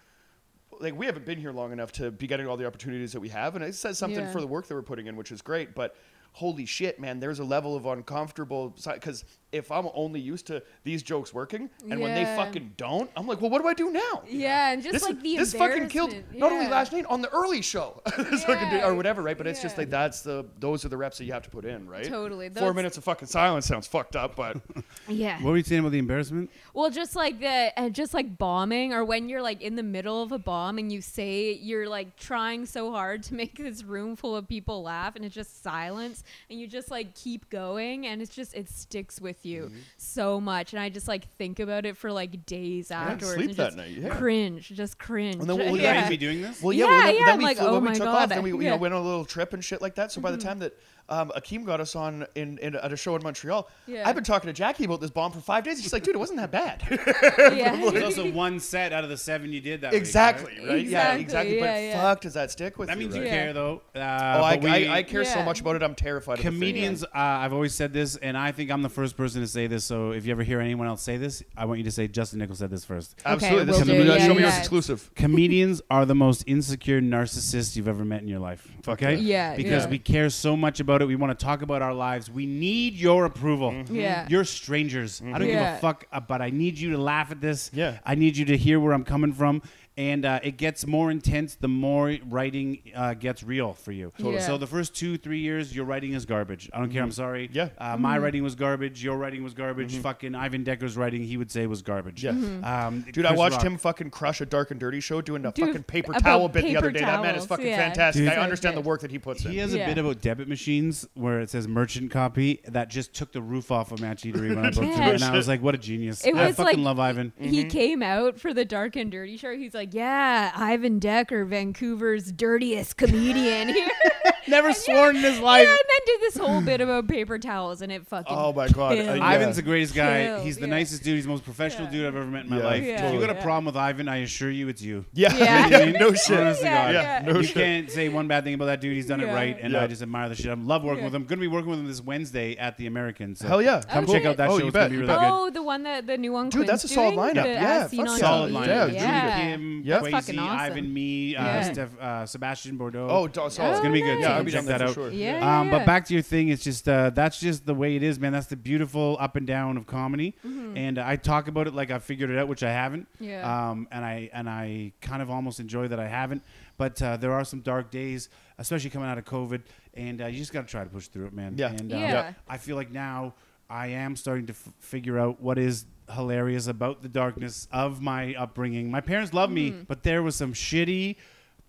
Like 0.80 0.98
we 0.98 1.06
haven't 1.06 1.24
been 1.24 1.38
here 1.38 1.52
long 1.52 1.70
enough 1.70 1.92
to 1.92 2.10
be 2.10 2.26
getting 2.26 2.48
all 2.48 2.56
the 2.56 2.66
opportunities 2.66 3.12
that 3.12 3.20
we 3.20 3.28
have, 3.28 3.54
and 3.54 3.64
it 3.64 3.76
says 3.76 3.96
something 3.96 4.24
Yeah. 4.24 4.32
for 4.32 4.40
the 4.40 4.46
work 4.48 4.66
that 4.66 4.74
we're 4.74 4.82
putting 4.82 5.06
in, 5.06 5.14
which 5.14 5.30
is 5.30 5.40
great. 5.40 5.72
But 5.72 5.94
holy 6.34 6.66
shit, 6.66 6.98
man, 6.98 7.20
there's 7.20 7.38
a 7.38 7.44
level 7.44 7.76
of 7.76 7.86
uncomfortable 7.86 8.74
because 8.92 9.24
if 9.52 9.70
I'm 9.70 9.86
only 9.94 10.18
used 10.18 10.48
to 10.48 10.64
these 10.82 11.00
jokes 11.00 11.32
working, 11.32 11.70
and 11.88 12.00
when 12.00 12.12
they 12.12 12.24
fucking 12.24 12.72
don't, 12.76 13.08
I'm 13.16 13.28
like, 13.28 13.40
well, 13.40 13.50
what 13.50 13.62
do 13.62 13.68
I 13.68 13.74
do 13.74 13.88
now? 13.92 14.24
Yeah, 14.28 14.72
and 14.72 14.82
just 14.82 14.94
this, 14.94 15.02
like 15.04 15.20
the 15.22 15.36
this 15.36 15.54
fucking 15.54 15.86
killed 15.90 16.08
embarrassment. 16.12 16.40
not 16.40 16.50
only 16.50 16.66
last 16.66 16.92
night 16.92 17.04
on 17.06 17.22
the 17.22 17.28
early 17.30 17.62
show 17.62 18.02
This 18.18 18.42
fucking 18.42 18.66
Yeah. 18.78 18.88
or 18.88 18.96
whatever, 18.96 19.22
right? 19.22 19.38
But 19.38 19.46
it's 19.46 19.62
just 19.62 19.78
like 19.78 19.90
that's 19.90 20.22
the 20.22 20.44
those 20.58 20.84
are 20.84 20.88
the 20.88 20.96
reps 20.96 21.18
that 21.18 21.24
you 21.26 21.32
have 21.32 21.44
to 21.44 21.50
put 21.50 21.64
in, 21.64 21.88
right? 21.88 22.02
Totally. 22.04 22.48
Four 22.48 22.74
minutes 22.74 22.96
of 22.98 23.04
fucking 23.04 23.28
silence 23.28 23.66
sounds 23.66 23.86
fucked 23.86 24.16
up, 24.16 24.34
but 24.34 24.56
Yeah. 25.08 25.36
What 25.40 25.52
were 25.52 25.56
you 25.56 25.62
saying 25.62 25.78
about 25.82 25.92
the 25.92 25.98
embarrassment? 26.00 26.50
Well, 26.72 26.90
just 26.90 27.14
like 27.14 27.38
the 27.38 27.72
uh, 27.76 27.90
just 27.90 28.12
like 28.12 28.36
bombing, 28.36 28.92
or 28.92 29.04
when 29.04 29.28
you're 29.28 29.42
like 29.42 29.62
in 29.62 29.76
the 29.76 29.84
middle 29.84 30.20
of 30.20 30.32
a 30.32 30.38
bomb 30.38 30.78
and 30.78 30.90
you 30.90 31.00
say 31.00 31.52
you're 31.52 31.88
like 31.88 32.16
trying 32.16 32.66
so 32.66 32.90
hard 32.90 33.22
to 33.24 33.34
make 33.34 33.56
this 33.56 33.84
room 33.84 34.16
full 34.16 34.34
of 34.34 34.48
people 34.48 34.82
laugh, 34.82 35.14
and 35.14 35.24
it's 35.24 35.34
just 35.34 35.62
silence, 35.62 36.23
and 36.50 36.60
you 36.60 36.66
just 36.66 36.90
like 36.90 37.14
keep 37.14 37.48
going, 37.50 38.06
and 38.06 38.20
it's 38.22 38.34
just 38.34 38.54
it 38.54 38.68
sticks 38.68 39.20
with 39.20 39.44
you 39.46 39.64
Mm-hmm. 39.64 39.78
so 39.96 40.40
much, 40.40 40.72
and 40.72 40.80
I 40.80 40.88
just 40.88 41.08
like 41.08 41.28
think 41.36 41.58
about 41.60 41.86
it 41.86 41.96
for 41.96 42.10
like 42.12 42.44
days 42.46 42.88
didn't 42.88 43.00
afterwards. 43.02 43.34
sleep 43.34 43.48
and 43.50 43.56
that 43.58 43.64
just 43.66 43.76
night, 43.76 43.90
yeah. 43.90 44.08
Cringe, 44.16 44.68
just 44.68 44.98
cringe. 44.98 45.36
And 45.36 45.48
then 45.48 45.56
what- 45.56 45.64
Would 45.64 45.72
well, 45.72 45.76
you 45.76 45.82
yeah. 45.82 46.00
guys 46.02 46.08
be 46.10 46.16
doing 46.16 46.42
this? 46.42 46.62
well, 46.62 46.72
yeah. 46.72 46.84
Yeah, 46.84 46.90
well, 46.90 47.02
then, 47.06 47.14
yeah, 47.14 47.20
then 47.24 47.32
I'm 47.32 47.38
we 47.38 47.44
like, 47.44 47.56
flew, 47.58 47.66
oh 47.66 47.72
when 47.74 47.82
we 47.82 47.88
my 47.88 47.94
took 47.94 48.04
God, 48.04 48.22
off, 48.24 48.28
then 48.28 48.42
we 48.42 48.50
you 48.50 48.60
yeah. 48.62 48.70
know 48.70 48.76
went 48.76 48.94
on 48.94 49.00
a 49.00 49.04
little 49.04 49.24
trip 49.24 49.52
and 49.52 49.64
shit 49.64 49.80
like 49.82 49.94
that. 49.96 50.12
So 50.12 50.20
by 50.20 50.30
the 50.30 50.38
time 50.38 50.58
that 50.60 50.74
um, 51.08 51.30
Akeem 51.36 51.64
got 51.66 51.80
us 51.80 51.94
on 51.96 52.26
in, 52.34 52.58
in 52.58 52.74
at 52.76 52.92
a 52.92 52.96
show 52.96 53.14
in 53.16 53.22
Montreal, 53.22 53.68
Yeah. 53.86 54.08
I've 54.08 54.14
been 54.14 54.24
talking 54.24 54.46
to 54.48 54.52
Jackie 54.52 54.84
about 54.84 55.00
this 55.00 55.10
bomb 55.10 55.32
for 55.32 55.40
five 55.40 55.64
days. 55.64 55.82
She's 55.82 55.92
like, 55.92 56.02
dude, 56.02 56.14
it 56.14 56.18
wasn't 56.18 56.38
that 56.40 56.50
bad. 56.50 56.82
yeah. 57.56 57.76
There's 57.90 58.02
also 58.04 58.30
one 58.32 58.58
set 58.60 58.92
out 58.92 59.04
of 59.04 59.10
the 59.10 59.16
seven 59.16 59.52
you 59.52 59.60
did 59.60 59.82
that 59.82 59.92
week, 59.92 60.00
exactly, 60.00 60.52
right? 60.60 60.68
right? 60.68 60.86
Yeah, 60.86 61.14
Exactly, 61.14 61.22
exactly. 61.22 61.58
But 61.60 61.64
yeah, 61.66 61.78
yeah. 61.80 62.02
fuck, 62.02 62.20
does 62.22 62.34
that 62.34 62.50
stick 62.50 62.78
with 62.78 62.88
That 62.88 62.96
you? 62.96 63.02
means 63.04 63.14
right? 63.14 63.22
you 63.24 63.28
care, 63.28 63.52
though. 63.52 63.82
Uh, 63.94 63.98
Oh, 63.98 64.42
I, 64.42 64.56
we- 64.56 64.68
I, 64.88 64.98
I 64.98 65.02
care 65.02 65.24
so 65.24 65.42
much 65.42 65.60
about 65.60 65.76
it. 65.76 65.82
I'm 65.82 65.94
terrified. 65.94 66.38
of 66.38 66.44
comedians. 66.44 67.04
Uh, 67.04 67.08
I've 67.14 67.52
always 67.52 67.74
said 67.74 67.92
this, 67.92 68.16
and 68.16 68.36
I 68.36 68.52
think 68.52 68.70
I'm 68.70 68.82
the 68.82 68.88
first 68.88 69.16
person 69.16 69.40
to 69.42 69.46
say 69.46 69.66
this. 69.66 69.84
So 69.84 70.12
if 70.12 70.26
you 70.26 70.32
ever 70.32 70.42
hear 70.42 70.60
anyone 70.60 70.86
else 70.86 71.02
say 71.02 71.16
this, 71.16 71.42
I 71.56 71.64
want 71.66 71.78
you 71.78 71.84
to 71.84 71.90
say 71.92 72.08
Justin 72.08 72.38
Nichols 72.38 72.58
said 72.58 72.70
this 72.70 72.84
first. 72.84 73.20
Absolutely. 73.24 73.64
this 73.66 73.76
will 73.76 73.90
is 73.90 74.04
do. 74.06 74.12
a, 74.12 74.16
Yeah, 74.16 74.26
show 74.26 74.34
me 74.34 74.40
yours 74.42 74.58
exclusive. 74.58 75.10
Comedians 75.16 75.82
are 75.90 76.04
the 76.06 76.14
most 76.14 76.44
insecure 76.46 77.00
narcissists 77.00 77.76
you've 77.76 77.88
ever 77.88 78.04
met 78.04 78.22
in 78.22 78.28
your 78.28 78.40
life. 78.40 78.66
Okay? 78.88 79.16
yeah. 79.16 79.54
Because 79.56 79.84
yeah. 79.84 79.90
we 79.90 79.98
care 79.98 80.30
so 80.30 80.56
much 80.56 80.80
about 80.80 80.93
it. 81.02 81.06
We 81.06 81.16
want 81.16 81.38
to 81.38 81.44
talk 81.44 81.62
about 81.62 81.82
our 81.82 81.94
lives. 81.94 82.30
We 82.30 82.46
need 82.46 82.94
your 82.94 83.24
approval. 83.24 83.70
Mm-hmm. 83.70 83.94
Yeah. 83.94 84.26
You're 84.28 84.44
strangers. 84.44 85.22
I 85.24 85.38
don't 85.38 85.48
give 85.48 85.60
a 85.60 85.78
fuck, 85.80 86.06
uh, 86.12 86.20
but 86.20 86.42
I 86.42 86.50
need 86.50 86.78
you 86.78 86.90
to 86.92 86.98
laugh 86.98 87.30
at 87.30 87.40
this. 87.40 87.70
Yeah. 87.72 87.98
I 88.04 88.14
need 88.14 88.36
you 88.36 88.44
to 88.46 88.56
hear 88.56 88.80
where 88.80 88.92
I'm 88.92 89.04
coming 89.04 89.32
from. 89.32 89.62
And 89.96 90.24
uh, 90.24 90.40
it 90.42 90.56
gets 90.56 90.86
more 90.88 91.12
intense 91.12 91.54
the 91.54 91.68
more 91.68 92.16
writing 92.26 92.80
uh, 92.96 93.14
gets 93.14 93.44
real 93.44 93.74
for 93.74 93.92
you. 93.92 94.12
Totally. 94.18 94.40
So 94.40 94.58
the 94.58 94.66
first 94.66 94.92
two, 94.96 95.16
three 95.16 95.38
years, 95.38 95.74
your 95.74 95.84
writing 95.84 96.14
is 96.14 96.26
garbage. 96.26 96.68
I 96.74 96.78
don't 96.80 96.90
care. 96.90 97.00
I'm 97.02 97.12
sorry. 97.12 97.46
Mm-hmm. 97.46 97.56
Yeah. 97.56 97.68
Uh, 97.78 97.96
My 97.96 98.18
writing 98.18 98.42
was 98.42 98.56
garbage. 98.56 99.04
Your 99.04 99.16
writing 99.16 99.44
was 99.44 99.54
garbage. 99.54 99.96
Fucking 99.98 100.34
Ivan 100.34 100.64
Decker's 100.64 100.96
writing, 100.96 101.22
he 101.22 101.36
would 101.36 101.48
say 101.52 101.66
was 101.68 101.82
garbage. 101.82 102.24
Yeah. 102.24 102.30
Um, 102.30 103.06
Dude, 103.12 103.24
I 103.24 103.34
watched 103.34 103.58
Rock. 103.58 103.66
him 103.66 103.78
fucking 103.78 104.10
crush 104.10 104.40
a 104.40 104.46
dark 104.46 104.72
and 104.72 104.80
dirty 104.80 104.98
show 104.98 105.20
doing 105.20 105.46
a 105.46 105.52
Dude, 105.52 105.66
fucking 105.66 105.82
paper 105.84 106.12
towel 106.14 106.48
bit 106.48 106.64
the 106.64 106.76
other 106.76 106.88
paper 106.88 106.98
day. 106.98 107.04
That 107.04 107.22
man 107.22 107.36
is 107.36 107.46
fucking 107.46 107.64
yeah. 107.64 107.76
fantastic. 107.76 108.24
Dude. 108.24 108.32
I 108.32 108.36
understand 108.42 108.74
good. 108.74 108.84
the 108.84 108.88
work 108.88 109.00
that 109.02 109.12
he 109.12 109.20
puts 109.20 109.44
in. 109.44 109.52
He 109.52 109.58
has 109.58 109.74
a 109.74 109.78
bit 109.78 109.96
about 109.98 110.20
debit 110.20 110.48
machines 110.48 111.06
where 111.14 111.40
it 111.40 111.50
says 111.50 111.68
merchant 111.68 112.10
copy 112.10 112.60
that 112.66 112.90
just 112.90 113.14
took 113.14 113.30
the 113.30 113.42
roof 113.42 113.70
off 113.70 113.92
of 113.92 114.00
Match 114.00 114.22
Eatery 114.22 114.56
when 114.56 114.66
I 114.66 114.70
booked 114.70 114.78
him. 114.78 114.90
Yeah. 114.90 115.10
And 115.10 115.22
I 115.22 115.36
was 115.36 115.46
like, 115.46 115.62
what 115.62 115.76
a 115.76 115.78
genius. 115.78 116.26
It 116.26 116.34
I 116.34 116.48
was 116.48 116.56
fucking 116.56 116.78
like- 116.78 116.84
love 116.84 116.98
Ivan. 116.98 117.32
he 117.38 117.62
came 117.64 118.02
out 118.02 118.40
for 118.40 118.52
the 118.52 118.64
Dark 118.64 118.96
and 118.96 119.12
Dirty 119.12 119.36
show. 119.36 119.56
He's 119.56 119.72
like, 119.74 119.83
"Yeah, 119.92 120.52
Ivan 120.54 120.98
Decker, 120.98 121.44
Vancouver's 121.44 122.32
dirtiest 122.32 122.96
comedian 122.96 123.68
here." 123.68 123.90
Never 124.48 124.72
sworn 124.72 125.16
in 125.16 125.22
his 125.22 125.40
life. 125.40 125.62
Yeah, 125.64 125.70
and 125.70 125.78
then 125.78 126.00
did 126.06 126.20
this 126.20 126.36
whole 126.36 126.60
bit 126.60 126.80
about 126.80 127.08
paper 127.08 127.38
towels, 127.38 127.82
and 127.82 127.90
it 127.90 128.06
fucking. 128.06 128.34
Oh 128.36 128.52
my 128.52 128.68
god. 128.68 128.92
Uh, 128.92 128.94
yeah. 129.14 129.34
Ivan's 129.34 129.56
the 129.56 129.62
greatest 129.62 129.94
guy. 129.94 130.26
Chill, 130.26 130.40
He's 130.42 130.56
the 130.56 130.62
yeah. 130.62 130.74
nicest 130.74 131.02
dude. 131.02 131.14
He's 131.16 131.24
the 131.24 131.30
most 131.30 131.44
professional 131.44 131.86
Yeah. 131.86 131.90
dude 131.92 132.06
I've 132.06 132.16
ever 132.16 132.26
met 132.26 132.44
in 132.44 132.50
my 132.50 132.58
Yeah, 132.58 132.64
life. 132.64 132.84
Yeah, 132.84 133.06
if 133.06 133.14
you 133.14 133.20
got 133.20 133.30
a 133.30 133.34
yeah. 133.34 133.42
problem 133.42 133.64
with 133.66 133.76
Ivan, 133.76 134.08
I 134.08 134.16
assure 134.18 134.50
you 134.50 134.68
it's 134.68 134.82
you. 134.82 135.04
Yeah. 135.14 135.34
Yeah. 135.36 135.64
You 135.66 135.70
know 135.70 135.78
what 135.78 135.82
I 135.82 135.86
mean? 135.92 135.94
no 136.00 136.12
shit. 136.14 136.38
Honest 136.40 136.60
to 136.60 136.66
Yeah, 136.66 136.84
God. 136.84 136.94
yeah. 136.94 137.32
No 137.32 137.38
you 137.40 137.46
shit. 137.46 137.54
can't 137.54 137.90
say 137.90 138.08
one 138.08 138.28
bad 138.28 138.44
thing 138.44 138.54
about 138.54 138.66
that 138.66 138.80
dude. 138.80 138.94
He's 138.94 139.06
done 139.06 139.20
it 139.20 139.26
right, 139.26 139.56
and 139.60 139.72
Yeah. 139.72 139.82
I 139.82 139.86
just 139.86 140.02
admire 140.02 140.28
the 140.28 140.34
shit. 140.34 140.46
I 140.50 140.54
love 140.54 140.82
working 140.84 140.98
Yeah. 141.00 141.04
with 141.06 141.14
him. 141.14 141.22
Going 141.24 141.38
to 141.38 141.42
be 141.42 141.48
working 141.48 141.70
with 141.70 141.78
him 141.80 141.86
this 141.86 142.00
Wednesday 142.02 142.56
at 142.56 142.76
the 142.76 142.86
American. 142.86 143.34
So 143.36 143.48
Hell 143.48 143.62
yeah. 143.62 143.80
Come 143.88 144.04
Oh, 144.08 144.12
check 144.12 144.24
out 144.24 144.36
that 144.36 144.50
Oh, 144.50 144.58
show. 144.58 144.64
you 144.64 144.68
It's 144.68 144.74
gonna 144.74 144.84
bet, 144.84 144.90
be 144.90 144.94
you 144.96 145.00
really 145.02 145.12
bet. 145.14 145.20
good. 145.20 145.30
Oh, 145.32 145.50
the 145.50 145.62
one 145.62 145.82
that 145.84 146.06
the 146.06 146.18
new 146.18 146.32
one. 146.32 146.48
Dude, 146.50 146.66
that's 146.66 146.84
a 146.84 146.88
Quinn's 146.88 147.14
solid 147.14 147.16
lineup. 147.36 147.42
The 147.44 147.48
Yeah, 147.50 147.82
As 147.84 147.90
Seen 147.90 148.00
yeah. 148.06 148.16
Solid 148.16 148.52
TV. 148.52 148.56
lineup. 148.56 148.66
Yeah, 148.66 148.84
It's 148.84 148.94
it's 148.94 149.02
gonna 149.04 149.12
be 149.22 149.26
Yeah. 149.28 149.38
Kim, 149.50 149.82
Yeah. 149.84 149.94
That's 150.00 150.10
fucking 150.26 150.36
Quasi. 150.40 150.60
Ivan, 150.60 150.92
me, 150.94 151.36
uh, 151.36 151.62
Steph, 151.62 152.00
uh, 152.00 152.26
Sebastian 152.26 152.76
Bordeaux. 152.76 153.08
Oh. 153.10 153.24
It's 153.26 153.56
gonna 153.58 153.90
be 153.90 154.00
good. 154.02 154.18
Oh, 154.18 154.22
So 154.22 154.33
Yeah, 154.34 154.38
I'll 154.38 154.44
be 154.44 154.52
check 154.52 154.64
that 154.66 154.82
out. 154.82 154.94
sure. 154.94 155.10
Yeah. 155.10 155.36
Um, 155.60 155.66
yeah. 155.68 155.78
but 155.78 155.86
back 155.86 156.04
to 156.06 156.14
your 156.14 156.22
thing, 156.22 156.48
it's 156.48 156.62
just 156.64 156.88
uh, 156.88 157.10
that's 157.10 157.40
just 157.40 157.64
the 157.66 157.74
way 157.74 157.96
it 157.96 158.02
is, 158.02 158.18
man. 158.18 158.32
That's 158.32 158.46
the 158.48 158.56
beautiful 158.56 159.16
up 159.20 159.36
and 159.36 159.46
down 159.46 159.76
of 159.76 159.86
comedy, 159.86 160.34
Mm-hmm. 160.46 160.76
and 160.76 160.98
I 160.98 161.16
talk 161.16 161.48
about 161.48 161.66
it 161.66 161.74
like 161.74 161.90
I 161.90 161.98
figured 161.98 162.30
it 162.30 162.38
out, 162.38 162.48
which 162.48 162.62
I 162.62 162.70
haven't. 162.72 163.06
Yeah. 163.20 163.42
Um, 163.70 163.88
and 163.90 164.04
I 164.04 164.30
and 164.32 164.48
I 164.48 164.92
kind 165.00 165.22
of 165.22 165.30
almost 165.30 165.60
enjoy 165.60 165.88
that 165.88 165.98
I 166.00 166.08
haven't. 166.08 166.42
But 166.76 167.00
uh, 167.00 167.16
there 167.16 167.32
are 167.32 167.44
some 167.44 167.60
dark 167.60 167.90
days, 167.90 168.28
especially 168.58 168.90
coming 168.90 169.08
out 169.08 169.16
of 169.18 169.24
COVID, 169.24 169.62
and 169.94 170.20
uh, 170.22 170.26
you 170.26 170.38
just 170.38 170.52
got 170.52 170.62
to 170.62 170.70
try 170.70 170.82
to 170.84 170.90
push 170.90 171.06
through 171.06 171.26
it, 171.26 171.32
man. 171.32 171.54
Yeah. 171.56 171.68
And 171.70 171.92
uh, 171.92 171.96
Yeah. 171.96 172.32
I 172.48 172.58
feel 172.58 172.74
like 172.76 172.90
now 172.90 173.34
I 173.70 173.88
am 173.88 174.16
starting 174.16 174.46
to 174.46 174.52
f- 174.52 174.72
figure 174.80 175.18
out 175.18 175.40
what 175.40 175.56
is 175.56 175.86
hilarious 176.12 176.66
about 176.66 177.02
the 177.02 177.08
darkness 177.08 177.66
of 177.72 178.02
my 178.02 178.34
upbringing. 178.34 178.90
My 178.90 179.00
parents 179.00 179.32
love 179.32 179.50
me, 179.50 179.70
Mm-hmm. 179.70 179.82
but 179.84 180.02
there 180.02 180.22
was 180.22 180.34
some 180.36 180.52
shitty 180.52 181.16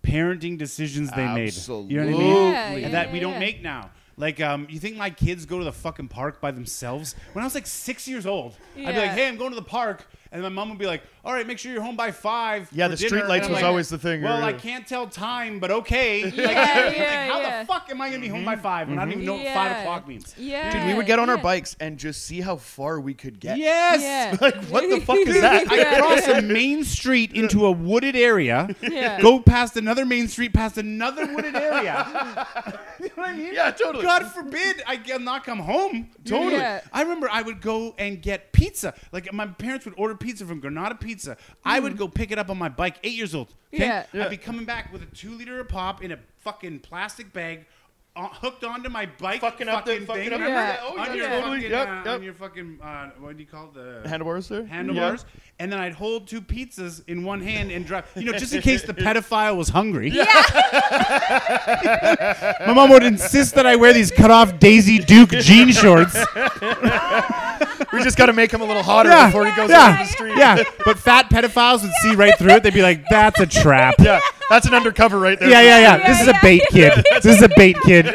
parenting 0.02 0.56
decisions 0.58 1.10
they 1.12 1.26
made. 1.26 1.54
You 1.56 1.68
know 1.68 2.06
what 2.06 2.14
I 2.14 2.18
mean? 2.18 2.30
Absolutely. 2.32 2.52
Yeah, 2.52 2.66
and 2.72 2.80
yeah, 2.82 2.88
that 2.90 3.12
we 3.12 3.20
don't 3.20 3.38
make 3.38 3.62
now. 3.62 3.90
Like, 4.18 4.40
um, 4.40 4.66
you 4.70 4.78
think 4.78 4.96
my 4.96 5.10
kids 5.10 5.44
go 5.44 5.58
to 5.58 5.64
the 5.64 5.72
fucking 5.72 6.08
park 6.08 6.40
by 6.40 6.50
themselves? 6.50 7.14
When 7.34 7.42
I 7.42 7.46
was 7.46 7.54
like 7.54 7.66
six 7.66 8.08
years 8.08 8.24
old, 8.24 8.56
I'd 8.74 8.76
be 8.76 8.82
Yeah. 8.82 8.98
like, 9.00 9.10
"Hey, 9.10 9.28
I'm 9.28 9.36
going 9.36 9.50
to 9.50 9.56
the 9.56 9.62
park," 9.62 10.06
and 10.32 10.42
my 10.42 10.48
mom 10.48 10.68
would 10.70 10.78
be 10.78 10.86
like, 10.86 11.02
"All 11.24 11.32
right, 11.32 11.46
make 11.46 11.58
sure 11.58 11.72
you're 11.72 11.82
home 11.82 11.96
by 11.96 12.10
five. 12.10 12.68
Yeah, 12.72 12.86
for 12.86 12.90
the 12.90 12.96
dinner." 12.96 13.08
street 13.08 13.20
And 13.20 13.28
lights 13.28 13.46
I'm 13.46 13.52
was 13.52 13.62
like, 13.62 13.68
always 13.68 13.88
the 13.88 13.98
thing. 13.98 14.22
Well, 14.22 14.38
Yeah. 14.40 14.46
I 14.46 14.52
can't 14.52 14.86
tell 14.86 15.06
time, 15.06 15.58
but 15.58 15.70
okay. 15.70 16.22
Like, 16.24 16.34
Yeah, 16.36 16.44
like, 16.86 16.96
yeah, 16.96 17.26
how 17.28 17.40
yeah. 17.40 17.60
the 17.60 17.66
fuck 17.66 17.88
am 17.90 18.00
I 18.00 18.10
gonna 18.10 18.20
be 18.20 18.28
home 18.28 18.44
by 18.44 18.54
mm-hmm. 18.54 18.62
five 18.62 18.88
when 18.88 18.98
I 18.98 19.04
don't 19.04 19.12
even 19.12 19.24
know 19.24 19.34
what 19.34 19.46
five 19.46 19.70
Yeah. 19.70 19.80
o'clock 19.80 20.08
means? 20.08 20.34
Yeah. 20.38 20.72
Dude, 20.72 20.86
we 20.86 20.94
would 20.94 21.06
get 21.06 21.18
on 21.18 21.28
our 21.30 21.36
yeah. 21.36 21.42
bikes 21.42 21.76
and 21.80 21.98
just 21.98 22.24
see 22.24 22.40
how 22.40 22.56
far 22.56 23.00
we 23.00 23.14
could 23.14 23.40
get. 23.40 23.58
Yes. 23.58 24.02
Yeah. 24.02 24.36
Like, 24.46 24.56
what 24.66 24.88
the 24.88 25.00
fuck 25.00 25.16
is 25.18 25.40
that? 25.40 25.66
I 25.70 25.98
cross 25.98 26.28
a 26.28 26.42
main 26.42 26.84
street 26.84 27.32
into 27.32 27.66
a 27.66 27.70
wooded 27.72 28.14
area, 28.14 28.68
Yeah. 28.82 29.20
go 29.20 29.40
past 29.40 29.76
another 29.76 30.04
main 30.04 30.28
street, 30.28 30.52
past 30.52 30.78
another 30.78 31.26
wooded 31.34 31.56
area. 31.56 32.46
you 33.00 33.06
know 33.06 33.12
what 33.14 33.28
I 33.30 33.32
mean? 33.34 33.54
Yeah, 33.54 33.70
totally. 33.70 34.04
God 34.04 34.26
forbid 34.26 34.82
I 34.86 34.96
get 34.96 35.20
not 35.20 35.44
come 35.44 35.58
home. 35.58 36.10
Totally. 36.24 36.54
Yeah. 36.54 36.80
I 36.92 37.02
remember 37.02 37.28
I 37.30 37.42
would 37.42 37.60
go 37.60 37.94
and 37.98 38.20
get 38.20 38.52
pizza. 38.52 38.94
Like 39.12 39.32
my 39.32 39.46
parents 39.46 39.84
would 39.84 39.94
order 39.96 40.14
pizza 40.26 40.44
from 40.44 40.58
Granada 40.58 40.96
Pizza. 40.96 41.36
I 41.64 41.78
would 41.78 41.92
hmm. 41.92 41.98
go 41.98 42.08
pick 42.08 42.32
it 42.32 42.38
up 42.38 42.50
on 42.50 42.58
my 42.58 42.68
bike, 42.68 42.96
eight 43.04 43.14
years 43.14 43.32
old. 43.34 43.54
Yeah. 43.70 44.06
I'd 44.12 44.28
be 44.30 44.36
coming 44.36 44.64
back 44.64 44.92
with 44.92 45.02
a 45.02 45.06
two 45.06 45.30
liter 45.30 45.60
of 45.60 45.68
pop 45.68 46.02
in 46.02 46.10
a 46.10 46.18
fucking 46.40 46.80
plastic 46.80 47.32
bag. 47.32 47.66
Uh, 48.16 48.28
hooked 48.28 48.64
onto 48.64 48.88
my 48.88 49.04
bike, 49.20 49.42
Fucking 49.42 49.68
up 49.68 49.84
the- 49.84 49.92
fucking 49.92 50.06
fucking 50.06 50.24
thing. 50.24 50.32
up 50.32 50.40
Remember 50.40 50.58
Yeah. 50.58 50.66
that? 50.72 50.80
Oh, 50.82 50.98
on 50.98 51.06
yeah, 51.08 51.12
your 51.14 51.28
totally. 51.28 51.56
fucking, 51.58 51.70
Yep, 51.70 51.88
uh, 51.88 51.92
yep. 51.96 52.06
on 52.06 52.22
your 52.22 52.32
fucking, 52.32 52.78
uh, 52.82 53.10
what 53.20 53.36
do 53.36 53.42
you 53.42 53.46
call 53.48 53.64
it? 53.66 53.74
the 54.02 54.08
Handlebars 54.08 54.48
there? 54.48 54.64
handlebars, 54.64 55.26
and 55.58 55.70
then 55.70 55.78
I'd 55.80 55.92
hold 55.92 56.26
two 56.26 56.40
pizzas 56.40 57.02
in 57.06 57.24
one 57.24 57.42
hand 57.42 57.70
and 57.70 57.84
drive. 57.84 58.06
You 58.16 58.24
know, 58.24 58.32
just 58.38 58.54
in 58.54 58.62
case 58.62 58.82
the 58.84 58.94
pedophile 59.04 59.54
was 59.56 59.68
hungry. 59.68 60.10
My 62.66 62.72
mom 62.74 62.90
would 62.90 63.02
insist 63.04 63.54
that 63.54 63.66
I 63.66 63.76
wear 63.76 63.92
these 63.92 64.10
cut 64.10 64.30
off 64.30 64.58
Daisy 64.58 64.98
Duke 64.98 65.30
jean 65.30 65.70
shorts. 65.72 66.14
Yeah. 66.34 67.62
We 67.92 68.02
just 68.02 68.16
got 68.18 68.26
to 68.26 68.32
make 68.32 68.50
him 68.52 68.60
a 68.60 68.64
little 68.64 68.82
hotter 68.82 69.08
Yeah. 69.10 69.26
before 69.26 69.46
he 69.46 69.52
goes 69.54 69.70
Yeah. 69.70 69.78
out 69.78 69.98
the 70.00 70.04
street. 70.12 70.36
Yeah, 70.36 70.62
but 70.84 70.98
fat 70.98 71.30
pedophiles 71.30 71.82
would 71.82 71.92
see 72.02 72.14
right 72.14 72.36
through 72.36 72.50
it. 72.50 72.62
They'd 72.62 72.74
be 72.74 72.82
like, 72.82 73.04
"That's 73.08 73.38
a 73.40 73.46
trap." 73.46 73.94
Yeah, 74.00 74.20
that's 74.50 74.66
an 74.66 74.74
undercover 74.74 75.18
right 75.18 75.38
there. 75.38 75.48
Yeah, 75.48 75.60
yeah, 75.62 75.78
yeah. 75.78 75.96
Yeah, 75.98 76.08
This 76.08 76.20
is 76.20 76.28
a 76.28 76.32
yeah. 76.32 76.40
bait 76.42 76.62
kid. 76.70 77.04
This 77.22 77.36
is 77.36 77.42
a 77.42 77.48
bait 77.56 77.76
kid. 77.84 78.05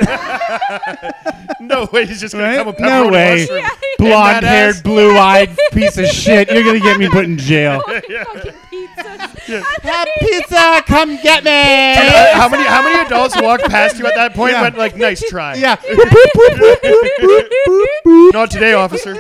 No 1.60 1.88
way, 1.92 2.06
he's 2.06 2.20
just 2.20 2.34
gonna 2.34 2.46
Right? 2.48 2.58
come 2.58 2.70
a 2.70 2.82
No 2.82 3.08
way. 3.10 3.40
mushroom. 3.42 3.66
Blonde 4.00 4.44
haired, 4.46 4.76
ass. 4.76 4.82
blue 4.82 5.16
eyed 5.18 5.56
piece 5.72 5.98
of 5.98 6.08
shit. 6.08 6.50
You're 6.52 6.64
gonna 6.64 6.80
get 6.80 6.98
me 6.98 7.08
put 7.08 7.26
in 7.26 7.38
jail. 7.38 7.82
Fucking 7.82 8.54
pizzas. 8.72 9.64
Have 9.84 10.08
pizza, 10.22 10.84
come 10.88 11.18
get 11.22 11.44
me. 11.44 11.52
Uh, 11.94 12.34
how 12.36 12.50
many 12.50 12.64
how 12.64 12.82
many 12.84 13.00
adults 13.06 13.40
walked 13.40 13.66
past 13.66 14.00
you 14.00 14.08
at 14.08 14.16
that 14.16 14.34
point? 14.34 14.52
Yeah. 14.54 14.66
and 14.66 14.76
Went 14.76 14.78
like, 14.78 14.98
nice 14.98 15.22
try. 15.30 15.56
Yeah. 15.56 15.76
Boop, 15.76 15.96
boop, 15.98 16.32
boop, 16.36 16.58
boop, 16.58 16.82
boop, 16.82 17.10
boop, 17.20 17.50
boop, 17.68 17.88
boop. 18.06 18.34
Not 18.34 18.50
today, 18.52 18.74
officer. 18.74 19.16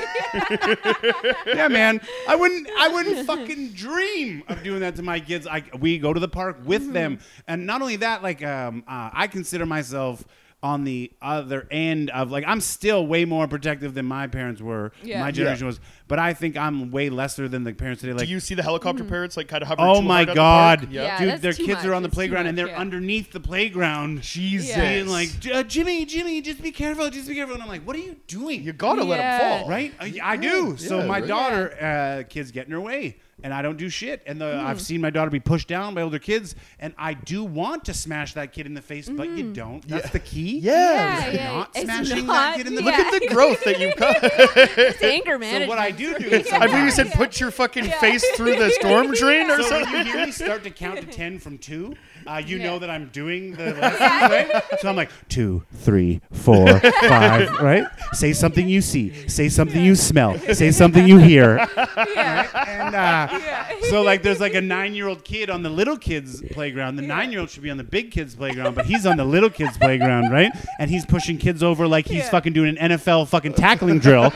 yeah, 1.47 1.67
man. 1.67 2.01
I 2.28 2.36
wouldn't. 2.36 2.67
I 2.80 2.88
wouldn't 2.88 3.26
fucking 3.28 3.69
dream 3.74 4.43
of 4.47 4.63
doing 4.63 4.80
that 4.82 4.95
to 4.95 5.03
my 5.03 5.19
kids. 5.19 5.45
I 5.47 5.63
we 5.80 5.99
go 5.99 6.11
to 6.13 6.19
the 6.19 6.28
park 6.28 6.57
with 6.65 6.82
Mm-hmm. 6.82 6.93
them, 6.93 7.19
and 7.47 7.67
not 7.67 7.82
only 7.82 7.97
that, 7.97 8.24
like 8.24 8.43
um, 8.43 8.84
uh, 8.88 9.09
I 9.13 9.28
consider 9.28 9.65
myself 9.65 10.24
on 10.64 10.84
the 10.84 11.12
other 11.24 11.68
end 11.72 12.12
of 12.12 12.30
like 12.30 12.43
I'm 12.45 12.62
still 12.62 13.07
way 13.07 13.26
more 13.26 13.47
protective 13.47 13.95
than 13.95 14.05
my 14.05 14.28
parents 14.28 14.62
were. 14.62 14.91
Yeah. 15.03 15.20
My 15.20 15.28
Yeah. 15.28 15.32
generation 15.32 15.66
was, 15.66 15.80
but 16.07 16.20
I 16.20 16.34
think 16.36 16.55
I'm 16.55 16.91
way 16.91 17.09
lesser 17.09 17.47
than 17.47 17.64
the 17.64 17.74
parents 17.74 18.01
today. 18.01 18.14
Like. 18.14 18.28
Do 18.28 18.32
you 18.32 18.39
see 18.39 18.53
the 18.53 18.62
helicopter 18.62 19.03
parents 19.03 19.36
like 19.38 19.47
kind 19.47 19.64
of 19.64 19.68
hovering? 19.70 19.89
Oh 19.89 20.01
too 20.01 20.07
my 20.07 20.18
hard 20.18 20.30
on 20.30 20.36
the 20.36 20.36
God, 20.36 20.80
park? 20.80 20.89
Yeah, 20.91 21.18
dude! 21.20 21.30
that's 21.30 21.41
Their 21.41 21.53
too 21.53 21.66
kids 21.66 21.84
are 21.84 21.93
on 21.95 22.03
the 22.03 22.07
It's 22.07 22.16
too 22.16 22.18
playground 22.20 22.45
and 22.47 22.55
much, 22.55 22.66
they're 22.66 22.74
yeah. 22.76 22.80
underneath 22.80 23.32
the 23.32 23.39
playground. 23.39 24.22
Jesus. 24.22 24.70
Yeah. 24.70 24.93
Being 24.93 25.07
like, 25.07 25.30
uh, 25.51 25.64
Jimmy, 25.64 26.05
Jimmy, 26.05 26.41
just 26.41 26.62
be 26.62 26.72
careful, 26.72 27.09
just 27.09 27.28
be 27.28 27.34
careful. 27.36 27.55
And 27.55 27.64
I'm 27.64 27.70
like, 27.70 27.82
what 27.84 27.95
are 27.95 27.99
you 27.99 28.16
doing? 28.28 28.62
you 28.64 28.74
gotta 28.74 29.03
let 29.03 29.18
Yeah. 29.20 29.38
them 29.39 29.59
fall. 29.62 29.70
right? 29.70 29.93
I, 29.99 30.20
I 30.24 30.38
do. 30.38 30.78
So 30.78 30.99
yeah, 30.99 31.05
my 31.05 31.20
right. 31.20 31.28
daughter, 31.28 31.76
uh, 31.82 32.24
kids 32.30 32.51
get 32.51 32.68
in 32.68 32.72
her 32.74 32.82
way, 32.82 33.18
and 33.44 33.54
I 33.54 33.62
don't 33.62 33.78
do 33.78 33.89
shit. 33.89 34.22
And 34.26 34.39
the, 34.39 34.60
Hmm. 34.60 34.68
I've 34.68 34.82
seen 34.82 35.02
my 35.02 35.10
daughter 35.10 35.32
be 35.32 35.39
pushed 35.39 35.68
down 35.68 35.94
by 35.96 36.02
older 36.02 36.20
kids, 36.20 36.56
and 36.80 36.94
I 36.98 37.14
do 37.14 37.44
want 37.44 37.86
to 37.86 37.94
smash 37.94 38.34
that 38.34 38.52
kid 38.54 38.66
in 38.66 38.74
the 38.74 38.82
face, 38.82 39.10
but 39.10 39.30
you 39.30 39.52
don't. 39.54 39.88
That's 39.88 40.06
Yeah. 40.06 40.12
the 40.12 40.20
key. 40.20 40.60
Yeah. 40.60 40.72
Yeah, 40.74 41.32
yeah. 41.32 41.52
not 41.52 41.70
It's 41.76 41.84
smashing 41.86 42.26
not- 42.28 42.34
that 42.34 42.58
kid 42.58 42.68
in 42.68 42.76
the 42.76 42.82
Look 42.82 42.94
at 42.94 43.20
the 43.22 43.28
growth 43.28 43.64
that 43.64 43.80
you've 43.80 43.96
got. 43.96 44.18
It's 44.24 45.02
anger 45.04 45.39
So 45.42 45.68
what 45.68 45.78
I 45.80 45.92
do 45.92 46.18
do 46.18 46.26
is 46.28 46.52
I 46.52 46.66
believe 46.68 46.86
you 46.86 46.92
said 46.92 47.12
put 47.14 47.39
your 47.39 47.52
fucking 47.52 47.86
Yeah. 47.86 48.00
face 48.00 48.26
through 48.36 48.56
the 48.58 48.70
storm 48.72 49.14
drain 49.14 49.50
or 49.50 49.62
So 49.62 49.70
when 49.76 49.84
something. 49.86 50.06
you 50.08 50.14
hear 50.14 50.26
me 50.26 50.32
start 50.32 50.64
to 50.64 50.70
count 50.70 51.00
to 51.02 51.06
ten 51.08 51.39
from 51.39 51.58
two, 51.58 51.96
uh, 52.28 52.41
you 52.45 52.57
Yeah. 52.57 52.65
know 52.65 52.80
that 52.80 52.89
I'm 52.89 53.07
doing 53.07 53.53
the 53.55 53.74
right? 53.82 54.80
So 54.80 54.89
I'm 54.89 54.95
like 54.95 55.09
two, 55.30 55.63
three, 55.76 56.22
four, 56.32 56.80
five, 56.80 57.51
right? 57.61 57.86
Say 58.13 58.34
something 58.34 58.67
you 58.67 58.82
see. 58.82 59.28
Say 59.28 59.49
something 59.49 59.84
you 59.84 59.95
smell. 59.95 60.38
Say 60.53 60.72
something 60.72 61.07
you 61.07 61.17
hear. 61.17 61.65
Yeah. 62.15 62.47
And 62.67 62.95
uh, 62.95 63.39
Yeah. 63.39 63.67
so 63.89 64.01
like 64.01 64.24
there's 64.24 64.39
like 64.39 64.53
a 64.53 64.61
nine-year-old 64.61 65.24
kid 65.24 65.49
on 65.49 65.63
the 65.63 65.69
little 65.69 65.97
kids 65.97 66.41
playground. 66.51 66.95
The 66.95 67.01
nine-year-old 67.03 67.49
should 67.49 67.63
be 67.63 67.69
on 67.69 67.78
the 67.78 67.84
big 67.84 68.11
kids 68.11 68.36
playground, 68.36 68.76
but 68.76 68.86
he's 68.86 69.05
on 69.05 69.17
the 69.17 69.26
little 69.26 69.49
kids 69.49 69.78
playground, 69.78 70.32
right? 70.32 70.51
And 70.80 70.89
he's 70.89 71.05
pushing 71.05 71.38
kids 71.38 71.63
over 71.63 71.88
like 71.88 72.07
he's 72.07 72.28
fucking 72.30 72.53
doing 72.53 72.78
an 72.78 72.91
NFL 72.91 73.28
fucking 73.28 73.53
tackling 73.53 73.99
drill. 73.99 74.32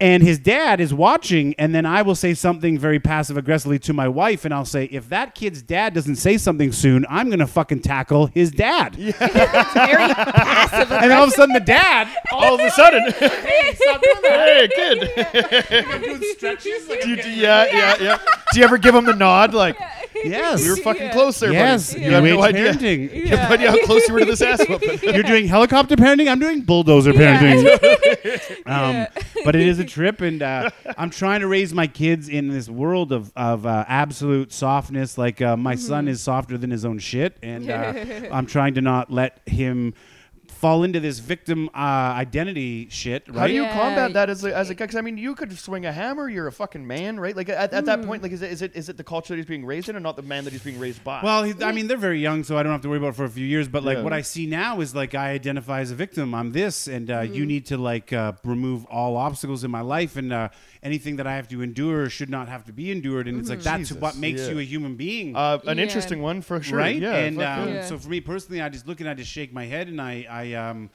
And 0.00 0.22
his 0.22 0.38
dad 0.38 0.80
is 0.80 0.92
watching, 0.94 1.54
and 1.58 1.74
then 1.74 1.86
I 1.86 2.02
will 2.02 2.14
say 2.14 2.34
something 2.34 2.78
very 2.78 2.98
passive 3.00 3.36
aggressively 3.36 3.78
to 3.80 3.92
my 3.92 4.08
wife, 4.08 4.44
and 4.44 4.52
I'll 4.54 4.64
say, 4.64 4.84
if 4.86 5.08
that 5.10 5.34
kid's 5.34 5.62
dad 5.62 5.94
doesn't 5.94 6.16
say 6.16 6.36
something 6.38 6.72
soon, 6.72 6.95
I'm 7.08 7.28
gonna 7.30 7.46
fucking 7.46 7.80
tackle 7.80 8.26
his 8.28 8.50
dad. 8.50 8.96
It's 8.98 9.18
very 9.74 10.14
passive. 10.14 10.92
And 10.92 11.12
all 11.12 11.24
of 11.24 11.28
a 11.28 11.32
sudden, 11.32 11.52
the 11.54 11.60
dad, 11.60 12.08
All 12.32 12.54
of 12.54 12.60
a 12.60 12.70
sudden, 12.70 13.12
hey, 13.18 13.74
stop 13.74 14.00
doing 14.02 14.16
that. 14.22 14.48
hey 14.48 14.68
kid. 15.74 15.84
I'm 15.86 16.00
doing 16.02 16.22
stretches. 16.36 16.88
Like 16.88 17.02
Do 17.02 17.10
you, 17.10 17.16
getting- 17.16 17.38
yeah, 17.38 17.66
yeah, 17.72 17.96
yeah. 18.00 18.18
Do 18.52 18.58
you 18.60 18.64
ever 18.64 18.78
give 18.78 18.94
him 18.94 19.04
the 19.04 19.14
nod? 19.14 19.52
Like 19.54 19.76
Yes. 20.24 20.62
we 20.62 20.70
were 20.70 20.76
fucking 20.76 21.02
Yeah. 21.02 21.12
close 21.12 21.38
there, 21.40 21.52
yes. 21.52 21.92
buddy. 21.92 22.04
You 22.04 22.10
have 22.12 22.24
no 22.24 22.38
UH 22.40 22.42
idea. 22.44 22.72
parenting. 22.72 23.12
You 23.26 23.36
have 23.36 23.48
no 23.50 23.54
idea 23.54 23.70
how 23.70 23.84
close 23.84 24.06
you 24.08 24.14
were 24.14 24.20
to 24.20 24.26
this 24.26 24.42
ass 24.42 24.64
whooping. 24.68 24.98
You're 25.02 25.22
doing 25.22 25.46
helicopter 25.46 25.96
parenting. 25.96 26.28
I'm 26.30 26.38
doing 26.38 26.62
bulldozer 26.62 27.12
Yeah. 27.12 27.40
parenting. 27.40 28.66
um, 28.66 28.94
Yeah. 28.94 29.06
but 29.44 29.54
it 29.56 29.62
is 29.66 29.78
a 29.78 29.84
trip, 29.84 30.20
and 30.20 30.42
uh, 30.42 30.70
I'm 30.96 31.10
trying 31.10 31.40
to 31.40 31.46
raise 31.48 31.72
my 31.74 31.86
kids 31.86 32.28
in 32.28 32.48
this 32.48 32.68
world 32.68 33.12
of 33.12 33.32
of 33.36 33.66
uh, 33.66 33.84
absolute 33.88 34.52
softness. 34.52 35.16
Like 35.18 35.40
uh, 35.42 35.56
my 35.56 35.74
Mm-hmm. 35.74 35.80
son 35.86 36.08
is 36.08 36.20
softer 36.22 36.56
than 36.56 36.70
his 36.70 36.84
own 36.84 36.98
shit, 36.98 37.36
and 37.42 37.70
uh, 37.70 37.92
I'm 38.32 38.46
trying 38.46 38.74
to 38.74 38.80
not 38.80 39.10
let 39.12 39.40
him 39.46 39.92
fall 40.60 40.84
into 40.84 41.00
this 41.00 41.18
victim 41.18 41.68
uh, 41.74 41.78
identity 42.24 42.88
shit, 42.90 43.28
right? 43.28 43.38
How 43.38 43.46
do 43.46 43.52
you 43.52 43.62
Yeah. 43.62 43.72
combat 43.72 44.12
that 44.14 44.30
as 44.30 44.44
a, 44.44 44.56
as 44.56 44.70
a 44.70 44.74
guy? 44.74 44.84
Because 44.86 44.96
I 44.96 45.00
mean, 45.02 45.18
you 45.18 45.34
could 45.34 45.56
swing 45.58 45.84
a 45.86 45.92
hammer. 45.92 46.28
You're 46.28 46.46
a 46.46 46.52
fucking 46.52 46.86
man, 46.86 47.20
right? 47.20 47.36
Like 47.36 47.48
at, 47.48 47.72
at 47.72 47.84
that 47.84 48.00
Hmm. 48.00 48.06
point, 48.06 48.22
like 48.22 48.32
is 48.32 48.42
it, 48.42 48.50
is 48.52 48.62
it 48.62 48.72
is 48.74 48.88
it 48.88 48.96
the 48.96 49.04
culture 49.04 49.32
that 49.34 49.36
he's 49.38 49.46
being 49.46 49.66
raised 49.66 49.88
in, 49.88 49.96
or 49.96 50.00
not 50.00 50.16
the 50.16 50.22
man 50.22 50.44
that 50.44 50.52
he's 50.52 50.62
being 50.62 50.78
raised 50.78 51.04
by? 51.04 51.20
Well, 51.22 51.42
he, 51.44 51.52
I 51.62 51.72
mean, 51.72 51.86
they're 51.88 51.96
very 51.96 52.20
young, 52.20 52.42
so 52.44 52.56
I 52.56 52.62
don't 52.62 52.72
have 52.72 52.80
to 52.82 52.88
worry 52.88 52.98
about 52.98 53.08
it 53.08 53.16
for 53.16 53.24
a 53.24 53.28
few 53.30 53.46
years. 53.46 53.68
But 53.68 53.84
like, 53.84 53.98
Yeah. 53.98 54.04
what 54.04 54.12
I 54.12 54.22
see 54.22 54.46
now 54.46 54.80
is 54.80 54.94
like 54.94 55.14
I 55.14 55.30
identify 55.30 55.80
as 55.80 55.90
a 55.90 55.94
victim. 55.94 56.34
I'm 56.34 56.52
this, 56.52 56.86
and 56.88 57.10
uh, 57.10 57.20
you 57.20 57.44
need 57.46 57.66
to 57.66 57.76
like 57.76 58.12
uh, 58.12 58.32
remove 58.44 58.84
all 58.86 59.16
obstacles 59.16 59.62
in 59.64 59.70
my 59.70 59.82
life, 59.82 60.16
and 60.16 60.32
uh, 60.32 60.48
anything 60.82 61.16
that 61.16 61.26
I 61.26 61.36
have 61.36 61.48
to 61.48 61.62
endure 61.62 62.08
should 62.08 62.30
not 62.30 62.48
have 62.48 62.64
to 62.64 62.72
be 62.72 62.90
endured. 62.90 63.28
And 63.28 63.38
it's 63.40 63.50
like 63.50 63.60
that's 63.62 63.88
Jesus, 63.90 63.98
what 63.98 64.16
makes 64.16 64.42
yeah. 64.42 64.50
you 64.52 64.58
a 64.60 64.62
human 64.64 64.96
being. 64.96 65.36
uh, 65.36 65.58
an 65.66 65.76
Yeah. 65.78 65.84
interesting 65.84 66.22
one 66.22 66.40
for 66.42 66.62
sure. 66.62 66.78
right? 66.78 66.96
Yeah. 67.00 67.14
and 67.14 67.36
fuck 67.36 67.58
um, 67.58 67.68
yeah. 67.68 67.74
Yeah. 67.74 67.84
so 67.84 67.98
for 67.98 68.08
me 68.08 68.20
personally, 68.20 68.62
I 68.62 68.68
just 68.68 68.86
look 68.86 69.00
and 69.00 69.08
I 69.08 69.14
just 69.14 69.30
shake 69.30 69.52
my 69.52 69.64
head, 69.66 69.88
and 69.88 70.00
I 70.00 70.26
I, 70.30 70.45
I 70.54 70.70
um, 70.70 70.90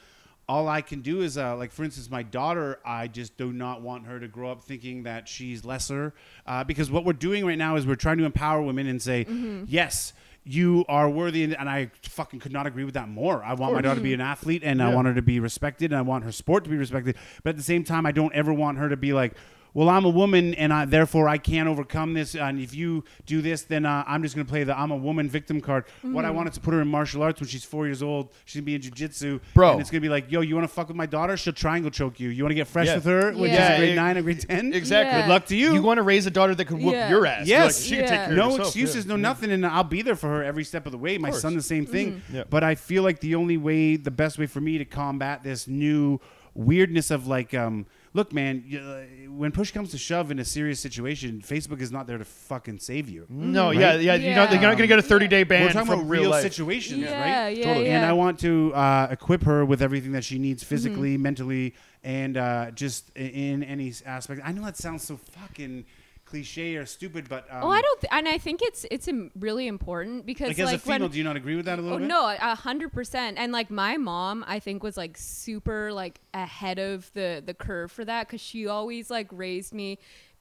all 0.49 0.67
I 0.67 0.81
can 0.81 1.01
do 1.01 1.21
is 1.21 1.37
uh, 1.37 1.55
like, 1.55 1.71
for 1.71 1.83
instance, 1.83 2.09
my 2.09 2.23
daughter. 2.23 2.79
I 2.85 3.07
just 3.07 3.37
do 3.37 3.53
not 3.53 3.81
want 3.81 4.05
her 4.07 4.19
to 4.19 4.27
grow 4.27 4.51
up 4.51 4.61
thinking 4.61 5.03
that 5.03 5.27
she's 5.27 5.63
lesser, 5.63 6.13
uh, 6.45 6.63
because 6.63 6.91
what 6.91 7.05
we're 7.05 7.13
doing 7.13 7.45
right 7.45 7.57
now 7.57 7.75
is 7.77 7.87
we're 7.87 7.95
trying 7.95 8.17
to 8.17 8.25
empower 8.25 8.61
women 8.61 8.87
and 8.87 9.01
say, 9.01 9.25
Mm-hmm. 9.25 9.65
yes. 9.67 10.13
You 10.43 10.85
are 10.89 11.07
worthy, 11.07 11.43
and, 11.43 11.55
and 11.55 11.69
I 11.69 11.91
fucking 12.01 12.39
could 12.39 12.51
not 12.51 12.65
agree 12.65 12.83
with 12.83 12.95
that 12.95 13.07
more. 13.07 13.43
I 13.43 13.53
want 13.53 13.75
my 13.75 13.81
daughter 13.81 13.99
to 13.99 14.03
be 14.03 14.15
an 14.15 14.21
athlete, 14.21 14.63
and 14.65 14.81
I 14.81 14.91
want 14.91 15.05
her 15.05 15.13
to 15.13 15.21
be 15.21 15.39
respected, 15.39 15.91
and 15.91 15.99
I 15.99 16.01
want 16.01 16.23
her 16.23 16.31
sport 16.31 16.63
to 16.63 16.69
be 16.71 16.77
respected. 16.77 17.15
But 17.43 17.51
at 17.51 17.57
the 17.57 17.61
same 17.63 17.83
time, 17.83 18.07
I 18.07 18.11
don't 18.11 18.33
ever 18.33 18.51
want 18.51 18.79
her 18.79 18.89
to 18.89 18.97
be 18.97 19.13
like, 19.13 19.35
well, 19.73 19.87
I'm 19.89 20.03
a 20.05 20.09
woman 20.09 20.53
and 20.55 20.73
I, 20.73 20.85
therefore 20.85 21.29
I 21.29 21.37
can't 21.37 21.69
overcome 21.69 22.13
this. 22.13 22.35
And 22.35 22.59
if 22.59 22.75
you 22.75 23.03
do 23.25 23.41
this, 23.41 23.61
then 23.63 23.85
uh, 23.85 24.03
I'm 24.05 24.21
just 24.21 24.35
going 24.35 24.45
to 24.45 24.49
play 24.51 24.63
the 24.63 24.77
I'm 24.77 24.91
a 24.91 24.95
woman 24.97 25.29
victim 25.29 25.61
card. 25.61 25.85
What 26.01 26.25
I 26.25 26.27
Mm-hmm. 26.27 26.37
want 26.37 26.49
is 26.49 26.55
to 26.55 26.61
put 26.61 26.73
her 26.73 26.81
in 26.81 26.87
martial 26.87 27.23
arts 27.23 27.39
when 27.39 27.47
she's 27.47 27.63
four 27.63 27.85
years 27.85 28.03
old. 28.03 28.29
She's 28.45 28.61
going 28.61 28.63
to 28.63 28.65
be 28.65 28.75
in 28.75 28.81
jujitsu. 29.09 29.39
Bro. 29.53 29.71
And 29.73 29.81
it's 29.81 29.89
going 29.89 30.01
to 30.01 30.05
be 30.05 30.09
like, 30.09 30.31
yo, 30.31 30.41
you 30.41 30.55
want 30.55 30.67
to 30.67 30.73
fuck 30.73 30.87
with 30.87 30.97
my 30.97 31.05
daughter? 31.05 31.37
She'll 31.37 31.53
triangle 31.53 31.89
choke 31.91 32.19
you. 32.19 32.29
You 32.29 32.43
want 32.43 32.51
to 32.51 32.55
get 32.55 32.67
fresh 32.67 32.87
Yeah. 32.87 32.95
with 32.95 33.05
her 33.05 33.31
when 33.31 33.49
Yeah. 33.51 33.69
she's 33.69 33.77
grade 33.77 33.89
Yeah, 33.89 33.95
nine 33.95 34.17
or 34.17 34.21
grade 34.23 34.39
10? 34.41 34.73
exactly. 34.73 35.11
Yeah. 35.19 35.21
Good 35.27 35.29
luck 35.29 35.45
to 35.47 35.55
you. 35.55 35.73
You 35.73 35.81
want 35.81 35.97
to 35.99 36.03
raise 36.03 36.25
a 36.25 36.31
daughter 36.31 36.53
that 36.55 36.65
can 36.65 36.81
whoop 36.83 36.93
Yeah. 36.93 37.09
your 37.09 37.25
ass. 37.25 37.47
Yes. 37.47 37.79
Like, 37.79 37.87
she 37.89 37.95
can 37.95 38.07
take 38.09 38.25
care 38.27 38.35
no 38.35 38.45
of 38.45 38.51
herself. 38.51 38.67
excuses, 38.67 39.05
yeah. 39.05 39.09
no 39.09 39.15
nothing, 39.15 39.51
and 39.51 39.65
I'll 39.65 39.83
be 39.83 40.01
there 40.01 40.15
for 40.15 40.27
her 40.27 40.43
every 40.43 40.63
step 40.63 40.85
of 40.85 40.91
the 40.91 40.97
way. 40.97 41.17
My 41.17 41.31
son, 41.31 41.55
the 41.55 41.61
same 41.61 41.85
thing. 41.85 42.21
Yeah. 42.33 42.43
But 42.49 42.63
I 42.63 42.75
feel 42.75 43.03
like 43.03 43.19
the 43.21 43.35
only 43.35 43.57
way, 43.57 43.95
the 43.95 44.11
best 44.11 44.37
way 44.37 44.47
for 44.47 44.59
me 44.61 44.77
to 44.77 44.85
combat 44.85 45.43
this 45.43 45.67
new 45.67 46.19
weirdness 46.53 47.11
of 47.11 47.27
like, 47.27 47.53
um, 47.53 47.85
look, 48.13 48.33
man, 48.33 48.63
you, 48.67 48.79
uh, 48.79 49.03
when 49.31 49.51
push 49.51 49.71
comes 49.71 49.91
to 49.91 49.97
shove 49.97 50.31
in 50.31 50.39
a 50.39 50.45
serious 50.45 50.79
situation, 50.79 51.41
Facebook 51.45 51.81
is 51.81 51.91
not 51.91 52.07
there 52.07 52.17
to 52.17 52.25
fucking 52.25 52.79
save 52.79 53.09
you. 53.09 53.25
No, 53.29 53.67
Right? 53.67 53.79
yeah, 53.79 53.93
yeah. 53.95 54.15
You're 54.15 54.35
not, 54.35 54.51
you're 54.51 54.61
not 54.61 54.75
gonna 54.77 54.87
get 54.87 54.99
a 54.99 55.01
30 55.01 55.27
day 55.27 55.43
ban 55.43 55.63
We're 55.63 55.71
talking 55.71 55.85
from 55.87 55.99
about 56.01 56.09
real 56.09 56.21
real 56.23 56.31
life. 56.31 56.43
situations, 56.43 57.01
Yeah, 57.01 57.19
right? 57.45 57.57
yeah, 57.57 57.63
Totally. 57.65 57.87
And. 57.87 58.05
I 58.05 58.13
want 58.13 58.39
to 58.41 58.73
uh, 58.73 59.07
equip 59.11 59.43
her 59.43 59.63
with 59.65 59.81
everything 59.81 60.11
that 60.13 60.23
she 60.23 60.37
needs 60.39 60.63
physically, 60.63 61.13
Mm-hmm. 61.13 61.23
mentally, 61.23 61.75
and 62.03 62.35
uh, 62.37 62.71
just 62.71 63.09
in 63.15 63.63
any 63.63 63.93
aspect. 64.05 64.41
I 64.43 64.51
know 64.51 64.63
that 64.65 64.75
sounds 64.77 65.03
so 65.03 65.17
fucking 65.17 65.85
cliche 66.31 66.75
or 66.75 66.85
stupid, 66.85 67.29
but 67.29 67.45
um, 67.51 67.63
Oh, 67.65 67.69
I 67.69 67.81
don't, 67.81 68.01
th- 68.01 68.11
and 68.11 68.27
I 68.27 68.37
think 68.39 68.61
it's 68.63 68.85
it's 68.89 69.07
im- 69.07 69.29
really 69.39 69.67
important 69.67 70.25
because 70.25 70.47
like 70.49 70.57
like, 70.57 70.67
as 70.67 70.73
a 70.73 70.79
female, 70.79 70.99
when, 71.01 71.11
do 71.11 71.17
you 71.19 71.23
not 71.23 71.35
agree 71.35 71.55
with 71.55 71.65
that 71.65 71.77
a 71.77 71.81
little 71.81 71.97
Oh 71.97 71.99
bit? 71.99 72.07
no, 72.07 72.25
a 72.27 72.55
hundred 72.55 72.91
percent. 72.91 73.37
And 73.37 73.51
like 73.51 73.69
my 73.69 73.97
mom, 73.97 74.43
I 74.47 74.59
think 74.59 74.81
was 74.81 74.97
like 74.97 75.17
super 75.17 75.93
like 75.93 76.19
ahead 76.33 76.79
of 76.79 77.11
the 77.13 77.43
the 77.45 77.53
curve 77.53 77.91
for 77.91 78.03
that 78.05 78.27
because 78.27 78.41
she 78.41 78.67
always 78.67 79.09
like 79.11 79.27
raised 79.31 79.73
me, 79.73 79.99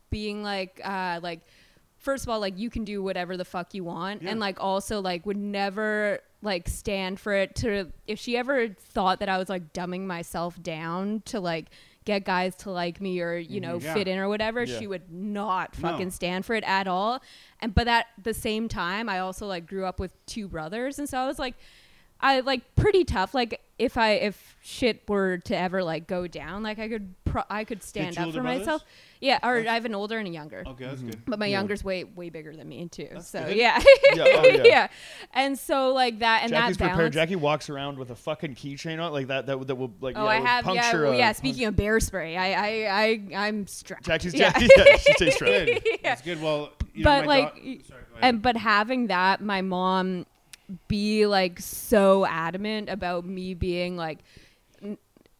being 0.09 0.43
like 0.43 0.81
uh 0.85 1.21
like, 1.23 1.41
first 1.99 2.25
of 2.25 2.31
all 2.31 2.41
like 2.41 2.59
you 2.59 2.71
can 2.71 2.85
do 2.85 3.03
whatever 3.03 3.37
the 3.37 3.45
fuck 3.45 3.75
you 3.75 3.85
want, 3.85 4.23
Yeah. 4.23 4.31
and 4.31 4.41
like 4.41 4.59
also 4.61 5.01
like 5.01 5.27
would 5.27 5.37
never 5.37 6.21
like 6.43 6.69
stand 6.69 7.21
for 7.21 7.35
it 7.35 7.55
to 7.57 7.93
if 8.07 8.19
she 8.19 8.37
ever 8.37 8.69
thought 8.69 9.21
that 9.21 9.29
I 9.29 9.37
was 9.37 9.49
like 9.51 9.75
dumbing 9.75 10.07
myself 10.07 10.61
down 10.63 11.21
to 11.27 11.39
like 11.39 11.67
get 12.11 12.25
guys 12.25 12.55
to 12.57 12.71
like 12.71 13.01
me 13.01 13.21
or 13.21 13.37
you 13.37 13.61
know 13.61 13.79
Mhm, 13.79 13.83
yeah. 13.85 13.95
fit 13.95 14.09
in 14.09 14.19
or 14.19 14.29
whatever 14.29 14.65
Yeah. 14.65 14.79
she 14.79 14.87
would 14.87 15.11
not 15.13 15.79
No. 15.79 15.89
fucking 15.89 16.11
stand 16.11 16.45
for 16.45 16.55
it 16.55 16.65
at 16.65 16.87
all 16.89 17.23
and 17.61 17.75
but 17.75 17.87
at 17.89 18.07
the 18.23 18.35
same 18.35 18.69
time 18.69 19.09
i 19.09 19.19
also 19.21 19.47
like 19.47 19.67
grew 19.67 19.85
up 19.85 19.99
with 20.01 20.13
two 20.27 20.49
brothers 20.49 20.99
and 20.99 21.09
so 21.09 21.19
i 21.19 21.27
was 21.27 21.39
like 21.39 21.55
i 22.23 22.41
like 22.41 22.63
pretty 22.77 23.05
tough 23.05 23.35
like 23.35 23.61
if 23.79 23.97
i 23.97 24.13
if 24.13 24.57
shit 24.63 25.03
were 25.09 25.39
to 25.39 25.57
ever 25.57 25.83
like 25.83 26.07
go 26.07 26.27
down 26.27 26.63
like 26.63 26.79
i 26.79 26.89
could 26.89 27.15
pro- 27.25 27.43
i 27.49 27.65
could 27.65 27.83
stand 27.83 28.19
up 28.19 28.33
for 28.33 28.41
brothers? 28.43 28.59
myself 28.61 28.85
yeah 29.21 29.39
or 29.43 29.57
i 29.59 29.75
have 29.75 29.85
an 29.87 29.95
older 29.95 30.19
and 30.19 30.29
a 30.29 30.31
younger 30.31 30.63
Okay, 30.67 30.85
that's 30.85 30.99
mm-hmm. 30.99 31.11
good. 31.11 31.25
but 31.27 31.39
my 31.39 31.47
Yeah. 31.47 31.59
younger's 31.59 31.83
way 31.83 32.05
way 32.05 32.29
bigger 32.31 32.55
than 32.55 32.69
me 32.69 32.87
too 32.89 33.09
so 33.21 33.43
good. 33.45 33.57
yeah 33.57 33.83
Yeah, 34.15 34.25
oh, 34.27 34.45
yeah. 34.65 34.89
and 35.35 35.59
so 35.59 35.93
like 35.95 36.19
that 36.19 36.43
and 36.43 36.51
Jackie's 36.53 36.77
that 36.77 36.85
balance 36.85 36.97
prepared. 36.97 37.13
Jackie 37.13 37.37
walks 37.37 37.71
around 37.71 37.99
with 37.99 38.11
a 38.11 38.15
fucking 38.17 38.55
keychain 38.55 39.01
on 39.01 39.13
like 39.13 39.29
that. 39.29 39.47
That, 39.47 39.67
that 39.69 39.75
will 39.77 39.93
like. 40.01 40.15
Puncture 40.15 40.21
Oh, 40.21 40.25
yeah, 40.25 40.31
I 40.31 40.39
will 40.41 40.47
have 40.47 40.67
yeah, 40.75 40.93
well, 41.03 41.15
yeah. 41.15 41.33
Speaking 41.33 41.67
of 41.67 41.77
bear 41.77 42.01
spray, 42.01 42.37
I, 42.37 42.53
I, 42.53 43.03
I, 43.03 43.47
I'm 43.47 43.67
strapped. 43.67 44.05
Jackie's. 44.07 44.33
Jackie. 44.43 44.69
Yeah, 44.77 44.97
she 44.97 45.15
takes 45.15 45.37
straight. 45.37 45.67
Good. 45.67 45.83
Yeah. 45.87 45.97
That's 46.03 46.23
good. 46.23 46.43
Well, 46.43 46.71
you 46.95 47.05
know, 47.05 47.11
but 47.11 47.27
my 47.27 47.27
like, 47.27 47.55
dau- 47.55 47.85
sorry, 47.89 48.03
and 48.21 48.43
but 48.43 48.57
having 48.57 49.07
that, 49.09 49.41
my 49.41 49.63
mom 49.63 50.27
be 50.89 51.27
like 51.27 51.61
so 51.61 52.27
adamant 52.27 52.89
about 52.89 53.25
me 53.25 53.55
being 53.55 53.97
like, 53.97 54.19
n- 54.83 54.99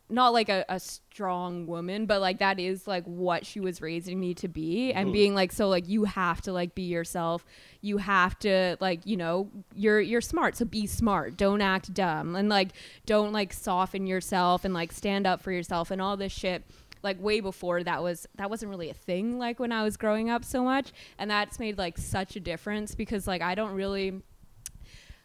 not 0.09 0.33
like 0.33 0.49
a, 0.49 0.65
a 0.69 0.81
strong 0.81 1.67
woman, 1.67 2.07
but 2.07 2.21
like 2.21 2.39
that 2.39 2.59
is 2.59 2.87
like 2.87 3.05
what 3.05 3.47
she 3.47 3.61
was 3.61 3.81
raising 3.81 4.19
me 4.19 4.35
to 4.35 4.49
be, 4.49 4.93
and 4.93 5.07
mm-hmm. 5.07 5.13
being 5.13 5.35
like, 5.35 5.53
so 5.53 5.69
like 5.69 5.89
you 5.89 6.05
have 6.05 6.41
to 6.43 6.53
like 6.53 6.75
be 6.75 6.83
yourself. 6.83 7.45
You 7.81 7.99
have 7.99 8.39
to 8.41 8.77
like 8.81 9.07
you 9.07 9.17
know 9.17 9.51
you're 9.75 10.01
you're 10.01 10.21
smart, 10.21 10.57
so 10.57 10.65
be 10.65 10.87
smart. 10.87 11.37
Don't 11.37 11.61
act 11.61 11.95
dumb, 11.95 12.37
and 12.37 12.49
like 12.49 12.71
don't 13.07 13.33
like 13.33 13.53
soften 13.53 14.07
yourself 14.07 14.65
and 14.65 14.75
like 14.75 14.93
stand 14.93 15.27
up 15.27 15.41
for 15.41 15.53
yourself 15.53 15.91
and 15.91 16.01
all 16.03 16.17
this 16.17 16.33
shit. 16.33 16.65
Like 17.03 17.23
way 17.23 17.41
before 17.41 17.83
that 17.83 18.03
was 18.03 18.27
that 18.37 18.51
wasn't 18.51 18.71
really 18.71 18.91
a 18.91 18.95
thing 18.95 19.39
like 19.39 19.59
when 19.59 19.73
I 19.73 19.85
was 19.85 19.97
growing 19.97 20.29
up 20.29 20.45
so 20.45 20.63
much. 20.63 20.93
And 21.19 21.31
that's 21.31 21.59
made 21.59 21.79
like 21.79 21.97
such 21.97 22.37
a 22.37 22.41
difference 22.41 22.95
because 22.95 23.27
like 23.27 23.41
I 23.41 23.55
don't 23.55 23.73
really 23.73 24.21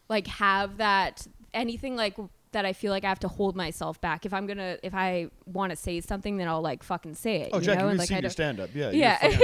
like 0.08 0.26
have 0.26 0.76
that 0.78 1.26
anything 1.54 1.96
like 1.96 2.16
that 2.52 2.64
I 2.64 2.72
feel 2.72 2.90
like 2.92 3.04
I 3.04 3.08
have 3.08 3.18
to 3.20 3.28
hold 3.28 3.54
myself 3.56 4.00
back 4.00 4.24
if 4.24 4.32
I'm 4.32 4.46
gonna 4.46 4.78
if 4.82 4.94
I 4.94 5.28
want 5.46 5.70
to 5.70 5.76
say 5.76 6.00
something 6.00 6.36
then 6.38 6.48
I'll 6.48 6.62
like 6.62 6.82
fucking 6.82 7.14
say 7.14 7.42
it 7.42 7.50
Oh, 7.52 7.58
you 7.58 7.64
Jackie, 7.64 7.78
know? 7.78 7.84
we've 7.84 7.90
and, 7.90 7.98
like, 7.98 8.08
seen 8.08 8.20
your 8.22 8.30
stand 8.30 8.60
up. 8.60 8.70
Yeah. 8.74 8.90
you're 8.90 8.94
yeah 8.94 9.16
fucking- 9.18 9.40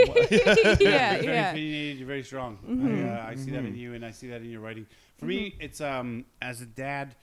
yeah 0.80 1.12
You're 1.14 1.22
very 1.22 1.24
yeah 1.24 1.50
opinionated, 1.50 1.98
You're 1.98 2.06
very 2.06 2.22
strong. 2.22 2.58
Mm-hmm. 2.66 3.08
I, 3.08 3.10
uh, 3.20 3.26
I 3.30 3.34
see 3.34 3.50
that 3.50 3.64
in 3.64 3.76
you, 3.76 3.94
and 3.94 4.04
I 4.04 4.12
see 4.12 4.28
that 4.28 4.40
in 4.40 4.50
your 4.50 4.60
writing. 4.60 4.86
For 5.18 5.26
me, 5.26 5.54
it's 5.60 5.80
um 5.80 6.24
as 6.40 6.60
a 6.62 6.66
dad, 6.66 7.14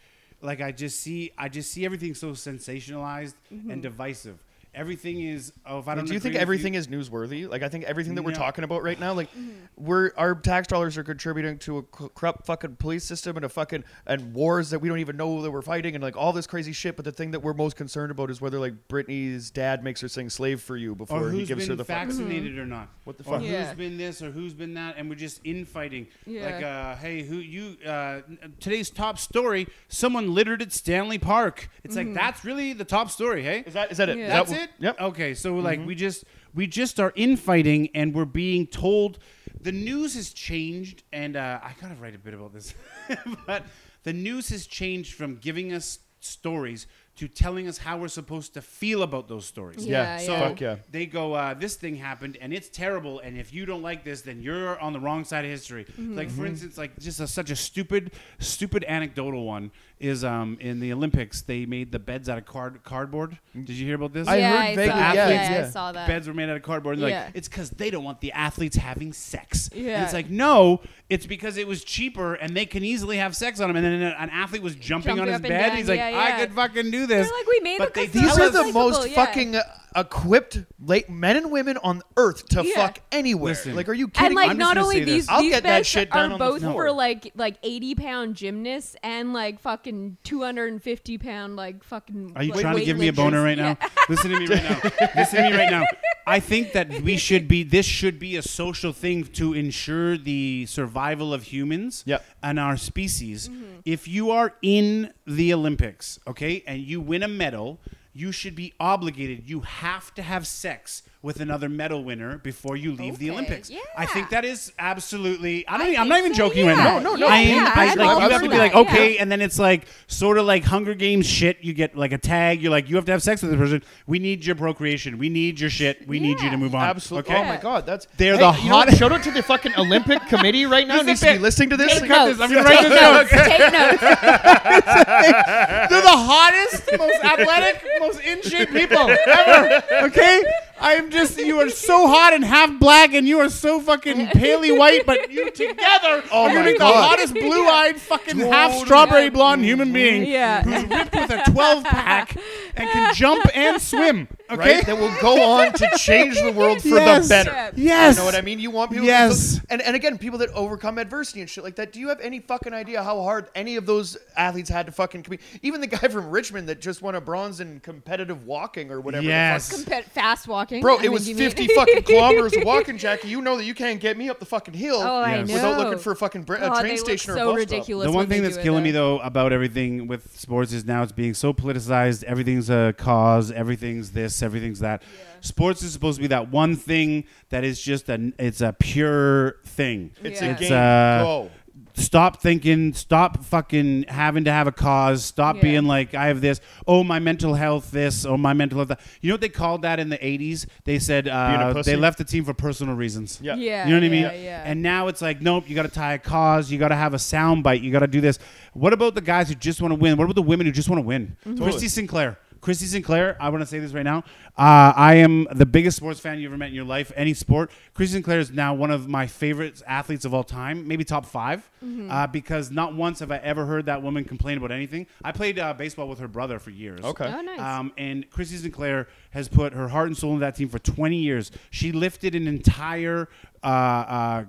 like 0.41 0.61
I 0.61 0.72
just 0.72 0.99
see 0.99 1.32
I 1.38 1.49
just 1.49 1.72
see 1.72 1.86
everything 1.86 2.14
so 2.14 2.32
sensationalized 2.32 3.34
Mm-hmm. 3.53 3.72
and 3.72 3.82
divisive. 3.82 4.44
Everything 4.76 5.20
is. 5.22 5.52
Oh, 5.66 5.80
if 5.80 5.88
I 5.88 5.96
don't. 5.96 6.04
Know. 6.04 6.10
Do 6.10 6.14
you 6.14 6.20
think 6.20 6.36
agree 6.36 6.40
with 6.40 6.41
everything 6.44 6.74
is 6.76 6.88
newsworthy? 6.88 7.50
Like 7.50 7.64
I 7.64 7.70
think 7.70 7.86
everything 7.86 8.14
that 8.16 8.22
we're 8.22 8.34
talking 8.34 8.64
about 8.64 8.84
right 8.84 9.00
now, 9.00 9.14
like 9.14 9.30
Mm-hmm. 9.34 9.50
we're 9.78 10.12
our 10.16 10.36
tax 10.36 10.68
dollars 10.68 10.96
are 10.98 11.04
contributing 11.04 11.58
to 11.60 11.80
a 11.80 11.84
corrupt 11.84 12.46
fucking 12.46 12.76
police 12.76 13.04
system 13.04 13.36
and 13.36 13.44
a 13.46 13.50
fucking 13.50 13.84
and 14.06 14.34
wars 14.34 14.70
that 14.70 14.80
we 14.80 14.88
don't 14.88 15.00
even 15.00 15.18
know 15.18 15.41
that 15.41 15.50
we're 15.50 15.64
fighting 15.64 15.96
and 15.96 16.04
like 16.04 16.16
all 16.16 16.32
this 16.34 16.46
crazy 16.46 16.72
shit. 16.72 16.96
But 16.96 17.06
the 17.06 17.12
thing 17.12 17.32
that 17.32 17.40
we're 17.41 17.54
most 17.56 17.76
concerned 17.78 18.12
about 18.12 18.30
is 18.30 18.41
whether 18.41 18.60
like 18.60 18.88
Britney's 18.88 19.50
dad 19.50 19.84
makes 19.84 20.02
her 20.02 20.08
sing 20.08 20.30
"Slave 20.30 20.62
for 20.62 20.78
You" 20.78 20.94
before 20.94 21.32
he 21.32 21.46
gives 21.46 21.64
been 21.64 21.70
her 21.72 21.76
the 21.76 21.86
fucking. 21.86 22.10
vaccinated 22.10 22.58
or 22.60 22.66
not. 22.68 22.90
What 23.06 23.18
the 23.18 23.24
Or 23.24 23.40
fuck? 23.40 23.44
Yeah. 23.44 23.66
who's 23.70 23.78
been 23.78 23.98
this 23.98 24.22
or 24.22 24.30
who's 24.30 24.54
been 24.54 24.76
that, 24.76 24.96
and 24.98 25.10
we're 25.10 25.16
just 25.16 25.41
infighting. 25.44 26.08
Yeah. 26.28 26.46
Like, 26.46 26.64
uh, 26.64 26.96
hey, 26.98 27.24
who 27.24 27.38
you? 27.38 27.76
Uh, 27.86 28.22
today's 28.60 28.91
top 28.91 29.18
story: 29.18 29.68
someone 29.88 30.34
littered 30.36 30.62
at 30.62 30.72
Stanley 30.72 31.18
Park. 31.18 31.70
It's 31.84 31.96
Mm-hmm. 31.96 32.14
like 32.14 32.22
that's 32.22 32.46
really 32.46 32.74
the 32.74 32.86
top 32.86 33.10
story, 33.10 33.41
hey? 33.41 33.64
Is 33.66 33.74
that 33.74 33.91
is 33.91 33.98
that 33.98 34.10
it? 34.10 34.18
Yeah. 34.18 34.24
Is 34.26 34.30
that 34.30 34.36
That's 34.48 34.52
wh- 34.52 34.59
it. 34.60 34.69
Yep. 34.80 35.02
Okay, 35.02 35.34
so 35.34 35.56
like 35.56 35.86
we 35.86 35.95
just 35.95 36.23
we 36.53 36.68
just 36.68 36.99
are 36.99 37.14
infighting, 37.15 37.90
and 37.94 38.14
we're 38.14 38.26
being 38.26 38.68
told 38.68 39.19
the 39.61 39.72
news 39.72 40.15
has 40.15 40.31
changed, 40.31 41.03
and 41.11 41.36
uh, 41.36 41.60
I 41.64 41.73
gotta 41.81 41.95
write 41.95 42.15
a 42.15 42.19
bit 42.19 42.34
about 42.34 42.53
this, 42.53 42.73
but 43.45 43.64
the 44.03 44.14
news 44.14 44.49
has 44.49 44.68
changed 44.68 45.14
from 45.14 45.38
giving 45.38 45.73
us 45.73 45.99
stories 46.22 46.88
to 47.15 47.27
telling 47.27 47.68
us 47.68 47.77
how 47.77 47.98
we're 47.98 48.07
supposed 48.07 48.53
to 48.53 48.61
feel 48.61 49.03
about 49.03 49.27
those 49.27 49.45
stories. 49.45 49.86
Yeah. 49.86 50.19
Yeah, 50.19 50.26
So 50.26 50.31
yeah. 50.31 50.48
Fuck 50.48 50.61
yeah. 50.61 50.76
they 50.90 51.06
go, 51.06 51.34
uh, 51.34 51.53
this 51.53 51.76
thing 51.76 51.95
happened 51.95 52.38
and 52.40 52.53
it's 52.53 52.69
terrible, 52.69 53.19
and 53.19 53.38
if 53.38 53.53
you 53.53 53.65
don't 53.65 53.81
like 53.81 54.06
this, 54.06 54.22
then 54.22 54.41
you're 54.41 54.80
on 54.80 54.94
the 54.94 55.02
wrong 55.02 55.26
side 55.26 55.44
of 55.44 55.52
history. 55.52 55.84
Mm-hmm. 55.84 56.15
Like 56.15 56.30
for 56.30 56.45
instance, 56.45 56.77
like 56.77 56.98
just 56.98 57.19
a, 57.19 57.27
such 57.27 57.52
a 57.52 57.57
stupid, 57.57 58.14
stupid 58.40 58.86
anecdotal 58.88 59.44
one 59.45 59.72
is 60.00 60.24
um, 60.24 60.58
in 60.62 60.80
the 60.80 60.94
Olympics 60.94 61.42
they 61.42 61.66
made 61.66 61.92
the 61.92 62.00
beds 62.00 62.30
out 62.30 62.38
of 62.38 62.46
card 62.46 62.84
cardboard. 62.84 63.38
Did 63.54 63.70
you 63.70 63.86
hear 63.86 63.96
about 63.96 64.14
this? 64.14 64.28
I 64.28 64.38
yeah, 64.38 64.52
heard 64.52 64.58
I 64.58 64.76
vaguely, 64.76 64.92
saw, 64.92 64.98
yeah, 64.98 65.14
yeah, 65.14 65.52
yeah. 65.60 65.66
I 65.66 65.70
saw 65.70 65.92
that 65.92 66.08
beds 66.08 66.28
were 66.28 66.34
made 66.34 66.50
out 66.50 66.56
of 66.56 66.62
cardboard. 66.64 66.98
And 67.00 67.08
Yeah. 67.10 67.26
Like 67.26 67.32
it's 67.36 67.50
because 67.50 67.70
they 67.72 67.90
don't 67.90 68.04
want 68.04 68.22
the 68.22 68.32
athletes 68.32 68.78
having 68.78 69.12
sex. 69.12 69.68
And 69.74 69.84
Yeah. 69.86 70.04
it's 70.04 70.14
like 70.14 70.30
no, 70.30 70.82
it's 71.10 71.26
because 71.26 71.58
it 71.58 71.68
was 71.68 71.84
cheaper 71.84 72.36
and 72.36 72.56
they 72.56 72.66
can 72.66 72.84
easily 72.86 73.18
have 73.18 73.36
sex 73.36 73.60
on 73.60 73.68
them. 73.68 73.76
And 73.76 73.86
then 73.86 73.94
an 74.02 74.14
an 74.18 74.30
athlete 74.30 74.62
was 74.62 74.76
jumping, 74.76 75.18
Jumping 75.18 75.22
on 75.22 75.28
his 75.28 75.36
up 75.36 75.42
and 75.44 75.50
bed. 75.50 75.70
and 75.70 75.78
he's 75.78 75.90
like, 75.90 76.00
yeah, 76.00 76.18
I 76.36 76.40
could 76.40 76.54
fucking 76.54 76.92
do 76.92 77.06
this. 77.06 77.28
They're 77.28 77.38
like, 77.38 77.48
we 77.48 77.60
made 77.62 77.78
But 77.80 77.94
the 77.94 78.02
they 78.02 78.08
These 78.08 78.40
are 78.40 78.50
the 78.50 78.72
most 78.72 79.10
yeah. 79.10 79.16
fucking 79.16 79.56
uh, 79.58 79.64
equipped 79.95 80.60
like 80.84 81.10
men 81.10 81.36
and 81.38 81.52
women 81.52 81.78
on 81.84 82.02
Earth 82.18 82.48
to 82.49 82.64
Yeah. 82.64 82.74
fuck 82.76 82.99
anywhere. 83.11 83.53
Listen. 83.53 83.76
like, 83.76 83.90
are 83.90 83.94
you 83.94 84.07
kidding? 84.07 84.28
And 84.28 84.36
like 84.36 84.49
I'm 84.52 84.57
just 84.57 84.60
not 84.60 84.76
gonna 84.76 84.86
only 84.86 84.95
say 84.99 85.03
these 85.06 85.24
this. 85.24 85.30
I'll 85.30 85.41
these 85.41 85.52
get 85.52 85.64
that 85.64 85.70
beds 85.80 85.88
shit 85.88 86.10
done 86.11 86.20
are 86.20 86.24
on 86.24 86.32
the 86.32 86.38
both 86.38 86.61
floor. 86.61 86.74
for 86.74 86.91
like 86.91 87.32
like 87.36 87.57
80 87.64 87.95
pound 87.95 88.36
gymnasts 88.36 88.95
and 89.03 89.34
like 89.34 89.60
fucking 89.60 90.18
250 90.24 91.18
pound 91.18 91.56
like 91.56 91.84
fucking 91.84 92.34
Are 92.36 92.44
you 92.44 92.52
like, 92.53 92.61
trying 92.61 92.78
to 92.78 92.86
give 92.86 92.98
me 92.98 93.07
a 93.07 93.14
boner 93.14 93.41
right 93.44 93.57
now? 93.57 93.78
Listen 94.10 94.32
to 94.32 94.40
me 94.40 94.48
right 94.48 94.64
now. 94.64 94.80
Listen 95.16 95.44
to 95.44 95.49
me 95.49 95.56
right 95.57 95.72
now. 95.72 95.84
I 96.28 96.40
think 96.40 96.74
that 96.74 97.02
we 97.02 97.18
should 97.28 97.48
be. 97.48 97.64
This 97.64 97.86
should 97.86 98.20
be 98.20 98.36
a 98.36 98.41
social 98.41 98.94
thing 98.94 99.24
to 99.24 99.53
ensure 99.53 100.18
the 100.18 100.66
survival 100.68 101.34
of 101.34 101.44
humans 101.44 102.03
Yep. 102.06 102.24
and 102.44 102.60
our 102.60 102.78
species. 102.78 103.49
Mm-hmm. 103.49 103.66
If 103.86 104.07
you 104.07 104.30
are 104.32 104.53
in 104.61 105.11
the 105.26 105.53
Olympics, 105.53 106.20
okay, 106.28 106.64
and 106.68 106.82
you 106.82 107.02
win 107.02 107.24
a 107.24 107.28
medal, 107.28 107.80
you 108.20 108.32
should 108.32 108.56
be 108.56 108.74
obligated. 108.80 109.50
You 109.50 109.62
have 109.62 110.14
to 110.16 110.22
have 110.22 110.46
sex 110.46 111.04
with 111.22 111.41
another 111.41 111.68
medal 111.68 112.02
winner 112.02 112.38
before 112.38 112.78
you 112.78 112.94
leave 112.94 113.18
the 113.18 113.30
Olympics. 113.30 113.70
yeah. 113.70 113.80
I 113.98 114.06
think 114.06 114.30
that 114.30 114.46
is 114.46 114.72
absolutely. 114.80 115.68
I 115.68 115.78
don't. 115.78 115.88
I 115.88 115.90
even, 115.90 116.02
I'm 116.02 116.08
not 116.08 116.20
even 116.20 116.34
so, 116.34 116.48
joking 116.48 116.66
yeah. 116.66 116.72
right 116.72 116.78
now. 116.78 117.00
No, 117.00 117.16
no, 117.16 117.28
I 117.28 117.41
yeah, 117.41 117.56
am. 117.56 117.66
yeah, 117.66 117.74
I, 117.76 117.86
I'm 117.88 117.98
like 117.98 118.16
you 118.16 118.20
have 118.22 118.32
for 118.32 118.38
to 118.38 118.41
be 118.41 118.48
that, 118.48 118.58
like, 118.58 118.74
yeah. 118.74 118.80
okay, 118.80 119.18
and 119.18 119.30
then 119.30 119.41
it's 119.41 119.60
like 119.60 119.88
sort 120.08 120.38
of 120.38 120.46
like 120.46 120.64
Hunger 120.64 120.94
Games 120.94 121.26
shit. 121.26 121.58
You 121.62 121.74
get 121.74 121.98
like 121.98 122.14
a 122.14 122.18
tag. 122.18 122.62
You're 122.62 122.72
like, 122.72 122.90
you 122.90 122.96
have 122.96 123.04
to 123.06 123.12
have 123.12 123.22
sex 123.22 123.41
with 123.41 123.52
this 123.52 123.60
person. 123.60 123.84
We 124.08 124.20
need 124.20 124.46
your 124.46 124.56
procreation. 124.56 125.18
We 125.18 125.28
need 125.28 125.60
your 125.60 125.70
shit. 125.70 126.08
We 126.08 126.22
need 126.22 126.40
you 126.40 126.50
to 126.52 126.58
move 126.58 126.74
on. 126.74 126.84
Absolutely. 126.84 127.34
Okay. 127.34 127.41
Oh 127.41 127.46
my 127.46 127.58
god, 127.58 127.86
that's 127.86 128.08
They're 128.16 128.38
Hey, 128.38 128.40
the 128.40 128.52
you 128.62 128.70
hot- 128.70 128.94
Shout 128.96 129.12
out 129.12 129.24
to 129.24 129.32
the 129.32 129.44
fucking 129.44 129.74
Olympic 129.78 130.22
Committee 130.28 130.66
right 130.66 130.88
now. 130.88 131.02
Needs 131.02 131.20
to 131.20 131.34
be 131.34 131.40
listening 131.40 131.70
to 131.72 131.78
this. 131.78 132.00
Take 132.00 132.10
Cut 132.10 132.28
notes. 132.28 132.40
I'm 132.40 132.50
gonna 132.50 132.64
write 132.64 132.88
this 132.88 132.98
down. 132.98 133.28
Take 133.28 133.74
notes. 133.74 134.02
They're 135.90 136.02
the 136.02 136.08
hottest, 136.10 136.98
most 136.98 137.24
athletic, 137.24 137.86
most 138.00 138.22
in 138.22 138.41
shape 138.41 138.70
people 138.70 138.98
ever. 138.98 139.84
Okay? 140.06 140.44
I'm 140.82 141.10
just, 141.12 141.38
you 141.38 141.60
are 141.60 141.70
so 141.70 142.08
hot 142.08 142.34
and 142.34 142.44
half 142.44 142.80
black, 142.80 143.14
and 143.14 143.28
you 143.28 143.40
are 143.40 143.50
so 143.50 143.82
fucking 143.82 144.28
palely 144.34 144.72
white, 144.72 145.06
but 145.06 145.32
you 145.32 145.50
together 145.52 146.24
Oh 146.32 146.46
are 146.46 146.54
gonna 146.54 146.72
be 146.72 146.78
the 146.78 146.86
hottest 146.86 147.34
blue 147.34 147.68
eyed 147.68 148.00
fucking 148.00 148.40
half 148.40 148.74
strawberry 148.74 149.30
blonde 149.30 149.64
human 149.64 149.92
being 149.92 150.26
Yeah. 150.26 150.64
who's 150.64 150.84
ripped 150.90 151.14
with 151.16 151.30
a 151.32 151.52
12 151.52 151.84
pack 151.84 152.38
and 152.80 152.90
can 152.90 153.14
jump 153.16 153.46
and 153.56 153.82
swim. 153.82 154.28
Okay? 154.52 154.78
Right? 154.78 154.86
That 154.88 154.98
will 154.98 155.14
go 155.22 155.44
on 155.44 155.74
to 155.74 155.88
change 156.00 156.34
the 156.42 156.52
world 156.52 156.82
for 156.82 156.88
Yes. 156.88 157.26
the 157.26 157.30
better. 157.30 157.52
Yeah. 157.52 157.70
Yes. 157.76 158.16
You 158.16 158.22
know 158.22 158.26
what 158.26 158.34
I 158.34 158.42
mean? 158.42 158.58
You 158.60 158.72
want 158.72 158.90
people 158.90 159.06
Yes. 159.06 159.60
to, 159.60 159.62
and, 159.70 159.80
and 159.80 159.96
again, 159.96 160.18
people 160.18 160.40
that 160.40 160.50
overcome 160.56 160.98
adversity 160.98 161.42
and 161.42 161.48
shit 161.48 161.64
like 161.64 161.76
that. 161.76 161.94
Do 161.94 162.00
you 162.00 162.10
have 162.10 162.20
any 162.20 162.40
fucking 162.40 162.74
idea 162.74 163.04
how 163.04 163.22
hard 163.22 163.50
any 163.54 163.76
of 163.76 163.86
those 163.86 164.18
athletes 164.36 164.68
had 164.68 164.88
to 164.88 164.92
fucking 164.92 165.22
compete? 165.22 165.42
Even 165.62 165.82
the 165.82 165.86
guy 165.86 166.00
from 166.08 166.32
Richmond 166.32 166.68
that 166.68 166.82
just 166.82 167.04
won 167.04 167.14
a 167.14 167.22
bronze 167.22 167.60
in 167.60 167.80
competitive 167.82 168.48
walking 168.48 168.90
or 168.90 169.00
whatever. 169.02 169.24
Yes. 169.24 169.84
fuck. 169.84 169.86
Compa- 170.04 170.04
fast 170.06 170.48
walking. 170.48 170.82
Bro, 170.82 170.96
I 170.96 170.98
it 170.98 171.02
mean, 171.04 171.12
was 171.12 171.30
you 171.30 171.36
mean- 171.36 171.48
50 171.52 171.68
fucking 171.76 172.02
kilometers 172.02 172.58
of 172.58 172.64
walking, 172.64 172.98
Jackie. 172.98 173.28
You 173.28 173.44
know 173.44 173.56
that 173.56 173.66
you 173.66 173.76
can't 173.76 174.00
get 174.00 174.18
me 174.18 174.30
up 174.32 174.40
the 174.40 174.48
fucking 174.48 174.74
hill 174.74 175.00
Oh, 175.00 175.24
Yes. 175.28 175.48
without 175.52 175.78
looking 175.78 176.00
for 176.00 176.14
a 176.14 176.16
fucking 176.16 176.42
br- 176.42 176.56
a 176.56 176.62
Oh, 176.72 176.80
train 176.80 176.86
they 176.86 176.96
look 176.96 177.06
station 177.06 177.34
or 177.34 177.36
so 177.36 177.50
a 177.50 177.54
bus 177.54 177.60
ridiculous. 177.60 178.08
the 178.08 178.12
one 178.14 178.26
thing 178.26 178.42
that's 178.42 178.56
do 178.56 178.62
it, 178.62 178.64
killing 178.64 178.84
me 178.84 178.90
though 178.90 179.20
about 179.20 179.54
everything 179.54 180.08
with 180.08 180.36
sports 180.40 180.74
is 180.74 180.86
now 180.86 181.04
it's 181.04 181.12
being 181.12 181.36
so 181.36 181.54
politicized. 181.54 182.24
Everything's 182.24 182.69
a 182.70 182.94
cause. 182.98 183.52
Everything's 183.52 184.12
this. 184.12 184.41
Everything's 184.44 184.80
that. 184.80 185.04
Sports 185.41 185.82
is 185.84 185.94
supposed 185.94 186.18
to 186.18 186.22
be 186.22 186.28
that 186.28 186.50
one 186.52 186.76
thing 186.76 187.24
that 187.50 187.64
is 187.64 187.82
just 187.82 188.10
a 188.10 188.32
it's 188.40 188.62
a 188.62 188.76
pure 188.78 189.58
thing. 189.66 190.12
It's 190.24 190.41
Yeah. 190.41 190.48
a 190.48 190.52
It's, 190.52 190.60
game. 190.62 190.74
uh, 190.74 191.24
Go. 191.24 191.52
Stop 191.96 192.41
thinking. 192.41 192.94
Stop 192.94 193.44
fucking 193.44 194.06
having 194.08 194.46
to 194.46 194.52
have 194.54 194.68
a 194.68 194.72
cause. 194.72 195.26
Stop 195.26 195.58
Yeah. 195.58 195.62
being 195.64 195.84
like 195.86 196.14
I 196.16 196.28
have 196.28 196.40
this. 196.40 196.62
Oh, 196.88 197.04
my 197.04 197.20
mental 197.20 197.56
health. 197.56 197.91
This. 197.91 198.26
Oh, 198.26 198.38
my 198.38 198.54
mental 198.54 198.78
health. 198.80 198.88
That. 198.90 199.02
You 199.22 199.30
know 199.30 199.34
what 199.34 199.41
they 199.41 199.50
called 199.50 199.82
that 199.82 200.00
in 200.00 200.08
the 200.08 200.18
'80s? 200.18 200.66
They 200.86 200.98
said 201.00 201.28
uh, 201.28 201.82
they 201.84 201.98
left 201.98 202.18
the 202.18 202.24
team 202.24 202.46
for 202.46 202.54
personal 202.54 202.96
reasons. 202.96 203.40
Yeah. 203.41 203.56
Yeah. 203.56 203.84
You 203.86 203.91
know 203.91 203.98
what 203.98 204.06
I 204.06 204.10
mean? 204.10 204.22
Yeah, 204.24 204.34
yeah. 204.34 204.64
And 204.66 204.82
now 204.82 205.08
it's 205.08 205.22
like, 205.22 205.41
nope, 205.41 205.66
you 205.68 205.76
got 205.76 205.84
to 205.84 205.90
tie 205.90 206.14
a 206.14 206.20
cause. 206.20 206.72
You 206.72 206.78
got 206.78 206.90
to 206.90 206.96
have 206.96 207.14
a 207.14 207.20
sound 207.20 207.64
bite. 207.64 207.82
You 207.82 207.91
got 207.91 208.00
to 208.00 208.08
do 208.08 208.22
this. 208.22 208.40
What 208.74 208.94
about 208.94 209.16
the 209.16 209.22
guys 209.22 209.50
who 209.50 209.56
just 209.56 209.82
want 209.82 209.91
to 209.91 210.00
win? 210.00 210.16
What 210.16 210.24
about 210.26 210.36
the 210.36 210.41
women 210.41 210.68
who 210.68 210.72
just 210.72 210.90
want 210.90 211.00
to 211.00 211.06
win? 211.06 211.36
Christy 211.58 211.90
Sinclair. 211.90 212.38
Christy 212.61 212.86
Sinclair, 212.86 213.38
I 213.40 213.49
want 213.49 213.61
to 213.61 213.65
say 213.65 213.80
this 213.80 213.94
right 213.94 214.03
now. 214.03 214.19
Uh, 214.57 214.94
I 214.95 215.15
am 215.15 215.48
the 215.52 215.65
biggest 215.65 215.98
sports 215.98 216.19
fan 216.19 216.40
you 216.40 216.48
ever 216.48 216.57
met 216.57 216.69
in 216.69 216.76
your 216.76 216.86
life, 216.86 217.11
any 217.15 217.34
sport. 217.34 217.72
Christy 217.94 218.14
Sinclair 218.14 218.40
is 218.40 218.52
now 218.52 218.73
one 218.73 218.91
of 218.91 219.07
my 219.07 219.27
favorite 219.27 219.81
athletes 219.88 220.26
of 220.26 220.34
all 220.34 220.44
time, 220.44 220.88
maybe 220.88 221.03
top 221.03 221.26
5 221.26 221.69
uh, 222.10 222.27
because 222.27 222.72
not 222.72 222.94
once 222.94 223.19
have 223.19 223.31
I 223.31 223.38
ever 223.38 223.65
heard 223.65 223.86
that 223.86 224.02
woman 224.03 224.26
complain 224.26 224.57
about 224.57 224.72
anything. 224.72 225.07
I 225.23 225.31
played 225.31 225.57
uh, 225.60 225.73
baseball 225.73 226.07
with 226.07 226.19
her 226.19 226.27
brother 226.27 226.60
for 226.60 226.72
years. 226.72 227.03
Okay. 227.03 227.26
Oh, 227.34 227.41
nice. 227.41 227.60
Um, 227.60 227.94
and 227.98 228.30
Chrissy 228.30 228.57
Sinclair 228.57 229.07
has 229.31 229.48
put 229.48 229.73
her 229.73 229.88
heart 229.88 230.07
and 230.07 230.18
soul 230.18 230.34
in 230.34 230.40
that 230.40 230.56
team 230.56 230.69
for 230.69 230.80
20 230.80 231.15
years. 231.15 231.52
She 231.72 231.91
lifted 231.91 232.36
an 232.36 232.48
entire 232.48 233.30
uh, 233.64 233.68
uh, 233.68 234.44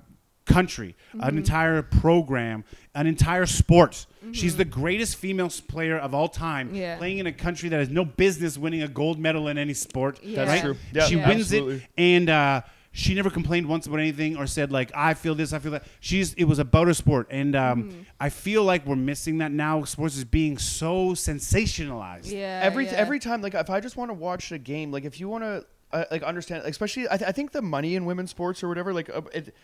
country, 0.55 0.95
Mm-hmm. 1.15 1.29
an 1.29 1.37
entire 1.39 1.83
program, 1.83 2.65
an 2.95 3.07
entire 3.07 3.47
sport. 3.47 4.07
She's 4.33 4.53
Mm-hmm. 4.53 4.59
the 4.59 4.65
greatest 4.67 5.17
female 5.17 5.51
player 5.69 5.99
of 5.99 6.15
all 6.15 6.29
time, 6.29 6.75
Yeah. 6.75 6.97
playing 6.99 7.19
in 7.19 7.27
a 7.27 7.33
country 7.33 7.69
that 7.71 7.79
has 7.79 7.89
no 7.89 8.05
business 8.05 8.59
winning 8.59 8.83
a 8.83 8.89
gold 8.89 9.19
medal 9.19 9.49
in 9.49 9.57
any 9.59 9.75
sport. 9.75 10.21
Yeah. 10.23 10.45
That's 10.45 10.51
right? 10.51 10.63
true. 10.63 10.77
Yeah, 10.93 11.07
she 11.07 11.17
Yeah. 11.17 11.29
wins 11.29 11.43
absolutely. 11.53 11.77
it, 11.77 11.83
and 11.97 12.29
uh, 12.31 12.61
she 12.93 13.15
never 13.15 13.31
complained 13.31 13.67
once 13.69 13.87
about 13.87 14.01
anything 14.01 14.37
or 14.37 14.47
said 14.49 14.73
like 14.73 14.91
I 14.95 15.15
feel 15.15 15.35
this, 15.37 15.53
I 15.53 15.59
feel 15.61 15.73
that. 15.73 15.85
She's 16.01 16.35
it 16.35 16.45
was 16.45 16.59
about 16.59 16.87
her 16.89 16.95
sport, 16.95 17.29
and 17.31 17.55
um, 17.57 17.83
Mm-hmm. 17.85 18.01
I 18.21 18.29
feel 18.31 18.63
like 18.65 18.85
we're 18.87 18.97
missing 19.13 19.39
that 19.39 19.53
now. 19.53 19.85
Sports 19.85 20.17
is 20.17 20.25
being 20.25 20.59
so 20.59 21.15
sensationalized. 21.61 22.31
yeah. 22.31 22.61
every 22.63 22.87
yeah. 22.87 22.93
every 22.93 23.19
time 23.19 23.43
like 23.43 23.55
if 23.55 23.71
i 23.71 23.81
just 23.81 23.97
want 23.97 24.11
to 24.11 24.15
watch 24.15 24.53
a 24.53 24.59
game 24.59 24.91
like 24.93 25.05
if 25.05 25.21
you 25.21 25.29
want 25.29 25.45
to 25.45 25.65
uh, 25.93 26.05
like 26.11 26.23
understand 26.23 26.63
especially 26.67 27.07
I, 27.11 27.17
th- 27.17 27.29
I 27.29 27.33
think 27.33 27.51
the 27.53 27.63
money 27.63 27.97
in 27.97 28.05
women's 28.05 28.31
sports 28.31 28.63
or 28.63 28.69
whatever 28.69 28.93
like 28.93 29.09
uh, 29.11 29.23
it, 29.33 29.55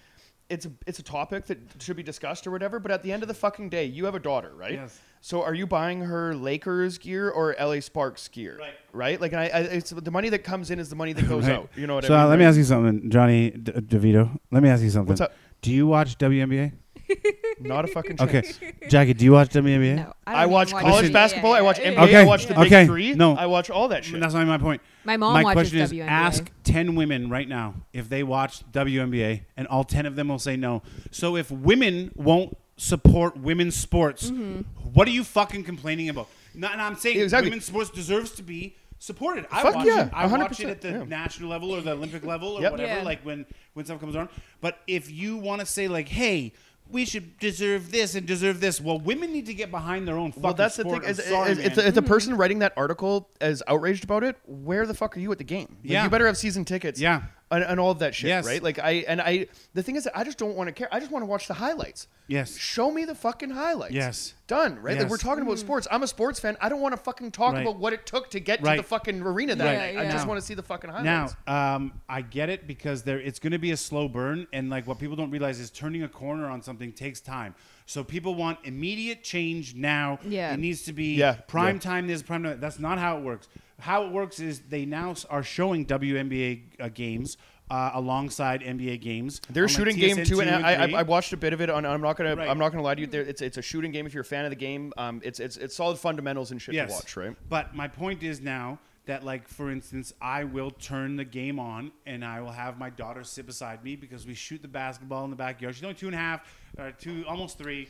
it's 0.48 0.64
a, 0.66 0.70
it's 0.86 0.98
a 0.98 1.02
topic 1.02 1.46
that 1.46 1.58
should 1.80 1.96
be 1.96 2.02
discussed 2.02 2.46
or 2.46 2.50
whatever 2.50 2.78
but 2.78 2.90
at 2.90 3.02
the 3.02 3.12
end 3.12 3.22
of 3.22 3.28
the 3.28 3.34
fucking 3.34 3.68
day 3.68 3.84
you 3.84 4.04
have 4.04 4.14
a 4.14 4.20
daughter 4.20 4.52
right 4.54 4.74
Yes. 4.74 5.00
so 5.20 5.42
are 5.42 5.54
you 5.54 5.66
buying 5.66 6.00
her 6.02 6.34
lakers 6.34 6.98
gear 6.98 7.28
or 7.30 7.54
la 7.60 7.80
sparks 7.80 8.28
gear 8.28 8.56
Right. 8.58 8.74
right 8.92 9.20
like 9.20 9.32
and 9.32 9.40
I, 9.40 9.44
I 9.46 9.58
it's 9.60 9.90
the 9.90 10.10
money 10.10 10.28
that 10.28 10.44
comes 10.44 10.70
in 10.70 10.78
is 10.78 10.88
the 10.88 10.96
money 10.96 11.12
that 11.14 11.28
goes 11.28 11.46
Right. 11.48 11.56
out 11.56 11.70
you 11.76 11.86
know 11.86 11.96
what 11.96 12.04
so 12.04 12.14
i 12.14 12.18
mean 12.18 12.26
uh, 12.26 12.28
let 12.28 12.38
me 12.38 12.44
ask 12.44 12.56
you 12.56 12.64
something, 12.64 13.10
Johnny 13.10 13.50
D- 13.50 13.72
DeVito. 13.72 14.38
Let 14.52 14.62
me 14.62 14.68
ask 14.68 14.82
you 14.82 14.90
something. 14.90 15.08
What's 15.08 15.20
up? 15.20 15.32
Do 15.62 15.72
you 15.72 15.86
watch 15.86 16.16
WNBA? 16.18 16.72
not 17.60 17.84
a 17.84 17.88
fucking 17.88 18.16
chance. 18.16 18.56
Okay, 18.56 18.72
Jackie, 18.88 19.14
do 19.14 19.24
you 19.24 19.32
watch 19.32 19.50
WNBA? 19.50 19.96
No, 19.96 20.12
I, 20.26 20.32
don't 20.32 20.40
even 20.42 20.50
watch 20.52 20.72
watch 20.72 20.82
college 20.84 21.06
NBA. 21.06 21.12
basketball. 21.12 21.52
I 21.54 21.60
watch 21.62 21.78
NBA. 21.78 22.10
yeah, 22.10 22.20
I 22.20 22.24
watch 22.24 22.46
the 22.46 22.54
yeah. 22.54 22.68
Big 22.68 22.86
Three. 22.86 23.14
no. 23.14 23.34
I 23.36 23.46
watch 23.46 23.70
all 23.70 23.88
that 23.88 24.04
shit. 24.04 24.20
That's 24.20 24.34
not 24.34 24.46
my 24.46 24.58
point. 24.58 24.80
My 25.06 25.16
mom 25.16 25.32
my 25.34 25.42
watches 25.44 25.70
question 25.70 25.78
is: 25.80 25.92
WNBA. 25.92 26.08
Ask 26.08 26.50
ten 26.64 26.94
women 26.96 27.30
right 27.30 27.48
now 27.48 27.74
if 27.92 28.08
they 28.08 28.22
watch 28.22 28.60
WNBA, 28.72 29.42
and 29.56 29.66
all 29.68 29.84
ten 29.84 30.04
of 30.04 30.16
them 30.16 30.28
will 30.28 30.38
say 30.38 30.56
no. 30.56 30.82
So 31.10 31.36
if 31.36 31.50
women 31.50 32.10
won't 32.14 32.56
support 32.76 33.36
women's 33.38 33.76
sports, 33.76 34.30
Mm-hmm. 34.30 34.60
what 34.92 35.08
are 35.08 35.12
you 35.12 35.24
fucking 35.24 35.64
complaining 35.64 36.08
about? 36.08 36.28
Not, 36.54 36.72
and 36.72 36.82
I'm 36.82 36.96
saying 36.96 37.20
Exactly. 37.20 37.50
women's 37.50 37.64
sports 37.66 37.90
deserves 37.90 38.32
to 38.32 38.42
be 38.42 38.74
supported. 38.98 39.46
I 39.52 39.62
Fuck 39.62 39.74
watch 39.76 39.86
yeah, 39.86 40.06
it. 40.06 40.12
I 40.12 40.26
watch 40.26 40.58
100%, 40.58 40.60
it 40.60 40.66
at 40.70 40.80
the 40.80 40.88
yeah. 40.90 41.04
national 41.04 41.50
level 41.50 41.70
or 41.74 41.80
the 41.82 41.92
Olympic 41.92 42.24
level 42.24 42.54
or 42.56 42.62
Yep. 42.62 42.72
whatever. 42.72 42.94
Yeah. 42.98 43.02
Like 43.02 43.20
when 43.22 43.46
when 43.74 43.84
stuff 43.84 44.00
comes 44.00 44.16
on. 44.16 44.28
But 44.60 44.78
if 44.86 45.10
you 45.10 45.36
want 45.36 45.60
to 45.60 45.66
say 45.66 45.86
like, 45.88 46.08
hey. 46.08 46.52
We 46.88 47.04
should 47.04 47.38
deserve 47.38 47.90
this 47.90 48.14
and 48.14 48.26
deserve 48.26 48.60
this. 48.60 48.80
Well, 48.80 48.98
women 49.00 49.32
need 49.32 49.46
to 49.46 49.54
get 49.54 49.70
behind 49.70 50.06
their 50.06 50.16
own 50.16 50.30
fucking 50.30 50.42
Well, 50.42 50.54
that's 50.54 50.76
the 50.76 50.82
sport. 50.82 51.02
thing. 51.02 51.10
Is, 51.10 51.24
sorry, 51.24 51.52
is, 51.52 51.58
it's, 51.58 51.76
man. 51.76 51.86
a, 51.86 51.88
it's 51.88 51.98
a 51.98 52.00
hmm. 52.00 52.06
person 52.06 52.36
writing 52.36 52.60
that 52.60 52.72
article 52.76 53.28
as 53.40 53.62
outraged 53.66 54.04
about 54.04 54.22
it. 54.24 54.36
Where 54.46 54.86
the 54.86 54.94
fuck 54.94 55.16
are 55.16 55.20
you 55.20 55.32
at 55.32 55.38
the 55.38 55.44
game? 55.44 55.76
Like, 55.82 55.90
Yeah. 55.92 56.04
you 56.04 56.10
better 56.10 56.26
have 56.26 56.36
season 56.36 56.64
tickets. 56.64 57.00
Yeah. 57.00 57.22
And, 57.50 57.62
and 57.62 57.78
all 57.78 57.90
of 57.92 58.00
that 58.00 58.14
shit, 58.14 58.28
Yes. 58.28 58.44
right? 58.44 58.62
Like 58.62 58.78
I 58.78 59.04
and 59.06 59.20
I. 59.20 59.46
The 59.74 59.82
thing 59.82 59.96
is, 59.96 60.04
that 60.04 60.16
I 60.18 60.24
just 60.24 60.36
don't 60.38 60.56
want 60.56 60.68
to 60.68 60.72
care. 60.72 60.88
I 60.90 60.98
just 60.98 61.12
want 61.12 61.22
to 61.22 61.26
watch 61.26 61.46
the 61.46 61.54
highlights. 61.54 62.08
Yes. 62.28 62.56
Show 62.56 62.90
me 62.90 63.04
the 63.04 63.14
fucking 63.14 63.50
highlights. 63.50 63.94
Yes. 63.94 64.34
Done. 64.48 64.76
Right. 64.76 64.94
Like 64.94 65.02
Yes. 65.02 65.10
we're 65.10 65.16
talking 65.16 65.42
about 65.44 65.58
sports. 65.60 65.86
I'm 65.90 66.02
a 66.02 66.08
sports 66.08 66.40
fan. 66.40 66.56
I 66.60 66.68
don't 66.68 66.80
want 66.80 66.92
to 66.94 67.00
fucking 67.00 67.30
talk 67.30 67.52
Right. 67.52 67.62
about 67.62 67.78
what 67.78 67.92
it 67.92 68.04
took 68.04 68.30
to 68.30 68.40
get 68.40 68.62
Right. 68.62 68.74
to 68.76 68.82
the 68.82 68.88
fucking 68.88 69.22
arena 69.22 69.54
that 69.54 69.64
Right. 69.64 69.76
night. 69.78 69.94
Yeah, 69.94 70.00
I 70.00 70.02
yeah. 70.04 70.10
just 70.12 70.24
Now- 70.24 70.28
want 70.30 70.40
to 70.40 70.46
see 70.46 70.54
the 70.54 70.62
fucking 70.64 70.90
Now, 70.90 71.28
highlights. 71.28 71.36
um, 71.46 71.92
I 72.08 72.22
get 72.22 72.48
it 72.48 72.66
because 72.66 73.04
there 73.04 73.20
it's 73.20 73.38
going 73.38 73.52
to 73.52 73.58
be 73.60 73.70
a 73.70 73.76
slow 73.76 74.08
burn, 74.08 74.48
and 74.52 74.68
like 74.68 74.86
what 74.88 74.98
people 74.98 75.14
don't 75.14 75.30
realize 75.30 75.60
is 75.60 75.70
turning 75.70 76.02
a 76.02 76.08
corner 76.08 76.48
on 76.48 76.62
something 76.62 76.92
takes 76.92 77.20
time. 77.20 77.54
So 77.86 78.02
people 78.02 78.34
want 78.34 78.58
immediate 78.64 79.22
change 79.22 79.74
now. 79.74 80.18
Yeah. 80.26 80.52
it 80.52 80.58
needs 80.58 80.82
to 80.82 80.92
be 80.92 81.14
Yeah, 81.14 81.34
prime 81.46 81.76
yeah. 81.76 81.80
time. 81.80 82.06
This 82.06 82.22
prime 82.22 82.42
time. 82.42 82.60
That's 82.60 82.78
not 82.78 82.98
how 82.98 83.16
it 83.18 83.22
works. 83.22 83.48
How 83.78 84.04
it 84.04 84.12
works 84.12 84.40
is 84.40 84.60
they 84.60 84.84
now 84.84 85.14
are 85.30 85.42
showing 85.42 85.86
WNBA 85.86 86.62
uh, 86.80 86.88
games 86.88 87.36
uh, 87.70 87.90
alongside 87.94 88.60
NBA 88.62 89.00
games. 89.00 89.40
They're 89.50 89.64
on, 89.64 89.68
like, 89.68 89.76
shooting 89.76 89.96
game 89.96 90.24
two, 90.24 90.40
and 90.40 90.50
I, 90.50 90.86
I. 90.86 91.00
I 91.00 91.02
watched 91.02 91.32
a 91.32 91.36
bit 91.36 91.52
of 91.52 91.60
it. 91.60 91.70
On, 91.70 91.84
I'm 91.84 92.00
not 92.00 92.16
gonna 92.16 92.36
Right. 92.36 92.48
I'm 92.48 92.58
not 92.58 92.70
gonna 92.70 92.82
lie 92.82 92.94
to 92.94 93.00
you. 93.00 93.06
There, 93.06 93.22
it's 93.22 93.42
it's 93.42 93.56
a 93.56 93.62
shooting 93.62 93.92
game. 93.92 94.06
If 94.06 94.14
you're 94.14 94.22
a 94.22 94.24
fan 94.24 94.44
of 94.44 94.50
the 94.50 94.56
game, 94.56 94.92
um, 94.96 95.20
it's 95.24 95.40
it's 95.40 95.56
it's 95.56 95.74
solid 95.74 95.98
fundamentals 95.98 96.50
and 96.50 96.60
shit 96.60 96.74
yes. 96.74 96.88
to 96.88 96.94
watch, 96.94 97.16
right? 97.16 97.36
But 97.48 97.74
my 97.74 97.88
point 97.88 98.22
is 98.22 98.40
now 98.40 98.78
that 99.06 99.24
like 99.24 99.46
for 99.48 99.70
instance 99.70 100.12
I 100.20 100.44
will 100.44 100.70
turn 100.70 101.16
the 101.16 101.24
game 101.24 101.58
on 101.60 101.92
and 102.06 102.24
I 102.24 102.40
will 102.40 102.50
have 102.52 102.78
my 102.78 102.90
daughter 102.90 103.22
sit 103.24 103.46
beside 103.46 103.82
me 103.84 103.96
because 103.96 104.26
we 104.26 104.34
shoot 104.34 104.60
the 104.62 104.68
basketball 104.68 105.24
in 105.24 105.30
the 105.30 105.36
backyard. 105.36 105.74
She's 105.74 105.84
only 105.84 105.94
two 105.94 106.06
and 106.06 106.14
a 106.14 106.18
half, 106.18 106.40
or 106.78 106.90
two, 106.92 107.24
almost 107.28 107.56
3 107.58 107.88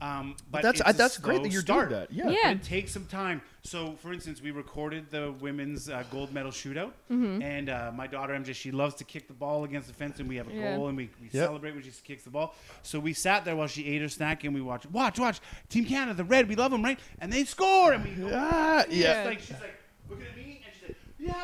Um, 0.00 0.36
but 0.50 0.62
That's 0.62 0.80
it's 0.80 0.96
that's 0.98 1.18
great 1.18 1.42
that 1.42 1.50
you're 1.52 1.62
start. 1.62 1.88
doing 1.88 2.00
that. 2.00 2.12
Yeah. 2.12 2.28
Yeah. 2.30 2.50
It 2.52 2.62
takes 2.62 2.92
some 2.92 3.06
time. 3.06 3.40
So, 3.62 3.96
for 4.00 4.12
instance, 4.12 4.40
we 4.40 4.50
recorded 4.50 5.10
the 5.10 5.32
women's 5.40 5.88
uh, 5.90 6.04
gold 6.10 6.32
medal 6.32 6.50
shootout, 6.52 6.92
Mm-hmm. 7.10 7.42
and 7.42 7.68
uh, 7.68 7.90
my 7.94 8.06
daughter 8.06 8.32
MJ, 8.34 8.54
she 8.54 8.70
loves 8.70 8.94
to 8.96 9.04
kick 9.04 9.26
the 9.26 9.34
ball 9.34 9.64
against 9.64 9.88
the 9.88 9.94
fence, 9.94 10.20
and 10.20 10.28
we 10.28 10.36
have 10.36 10.48
a 10.48 10.52
Yeah. 10.54 10.76
goal, 10.76 10.88
and 10.88 10.96
we, 10.96 11.10
we 11.20 11.26
Yep. 11.32 11.46
celebrate 11.46 11.74
when 11.74 11.82
she 11.82 11.90
kicks 12.04 12.22
the 12.24 12.30
ball. 12.30 12.54
So 12.82 12.98
we 13.00 13.12
sat 13.12 13.44
there 13.44 13.56
while 13.56 13.66
she 13.66 13.86
ate 13.86 14.00
her 14.02 14.08
snack, 14.08 14.44
and 14.44 14.54
we 14.54 14.60
watched. 14.60 14.86
Watch, 14.90 15.18
watch, 15.18 15.40
Team 15.68 15.84
Canada, 15.84 16.14
the 16.14 16.24
red, 16.24 16.48
we 16.48 16.54
love 16.56 16.70
them, 16.70 16.82
right? 16.82 16.98
And 17.20 17.32
they 17.32 17.44
score, 17.44 17.92
and 17.92 18.04
we 18.04 18.10
go. 18.12 18.30
Ah, 18.32 18.84
She's 18.88 18.98
yeah. 18.98 19.24
like, 19.24 19.40
she's 19.40 19.50
like, 19.52 19.74
looking 20.08 20.24
at 20.26 20.36
me, 20.36 20.42
and 20.42 20.48
she's 20.48 20.54
like, 20.54 20.57
yeah, 21.28 21.34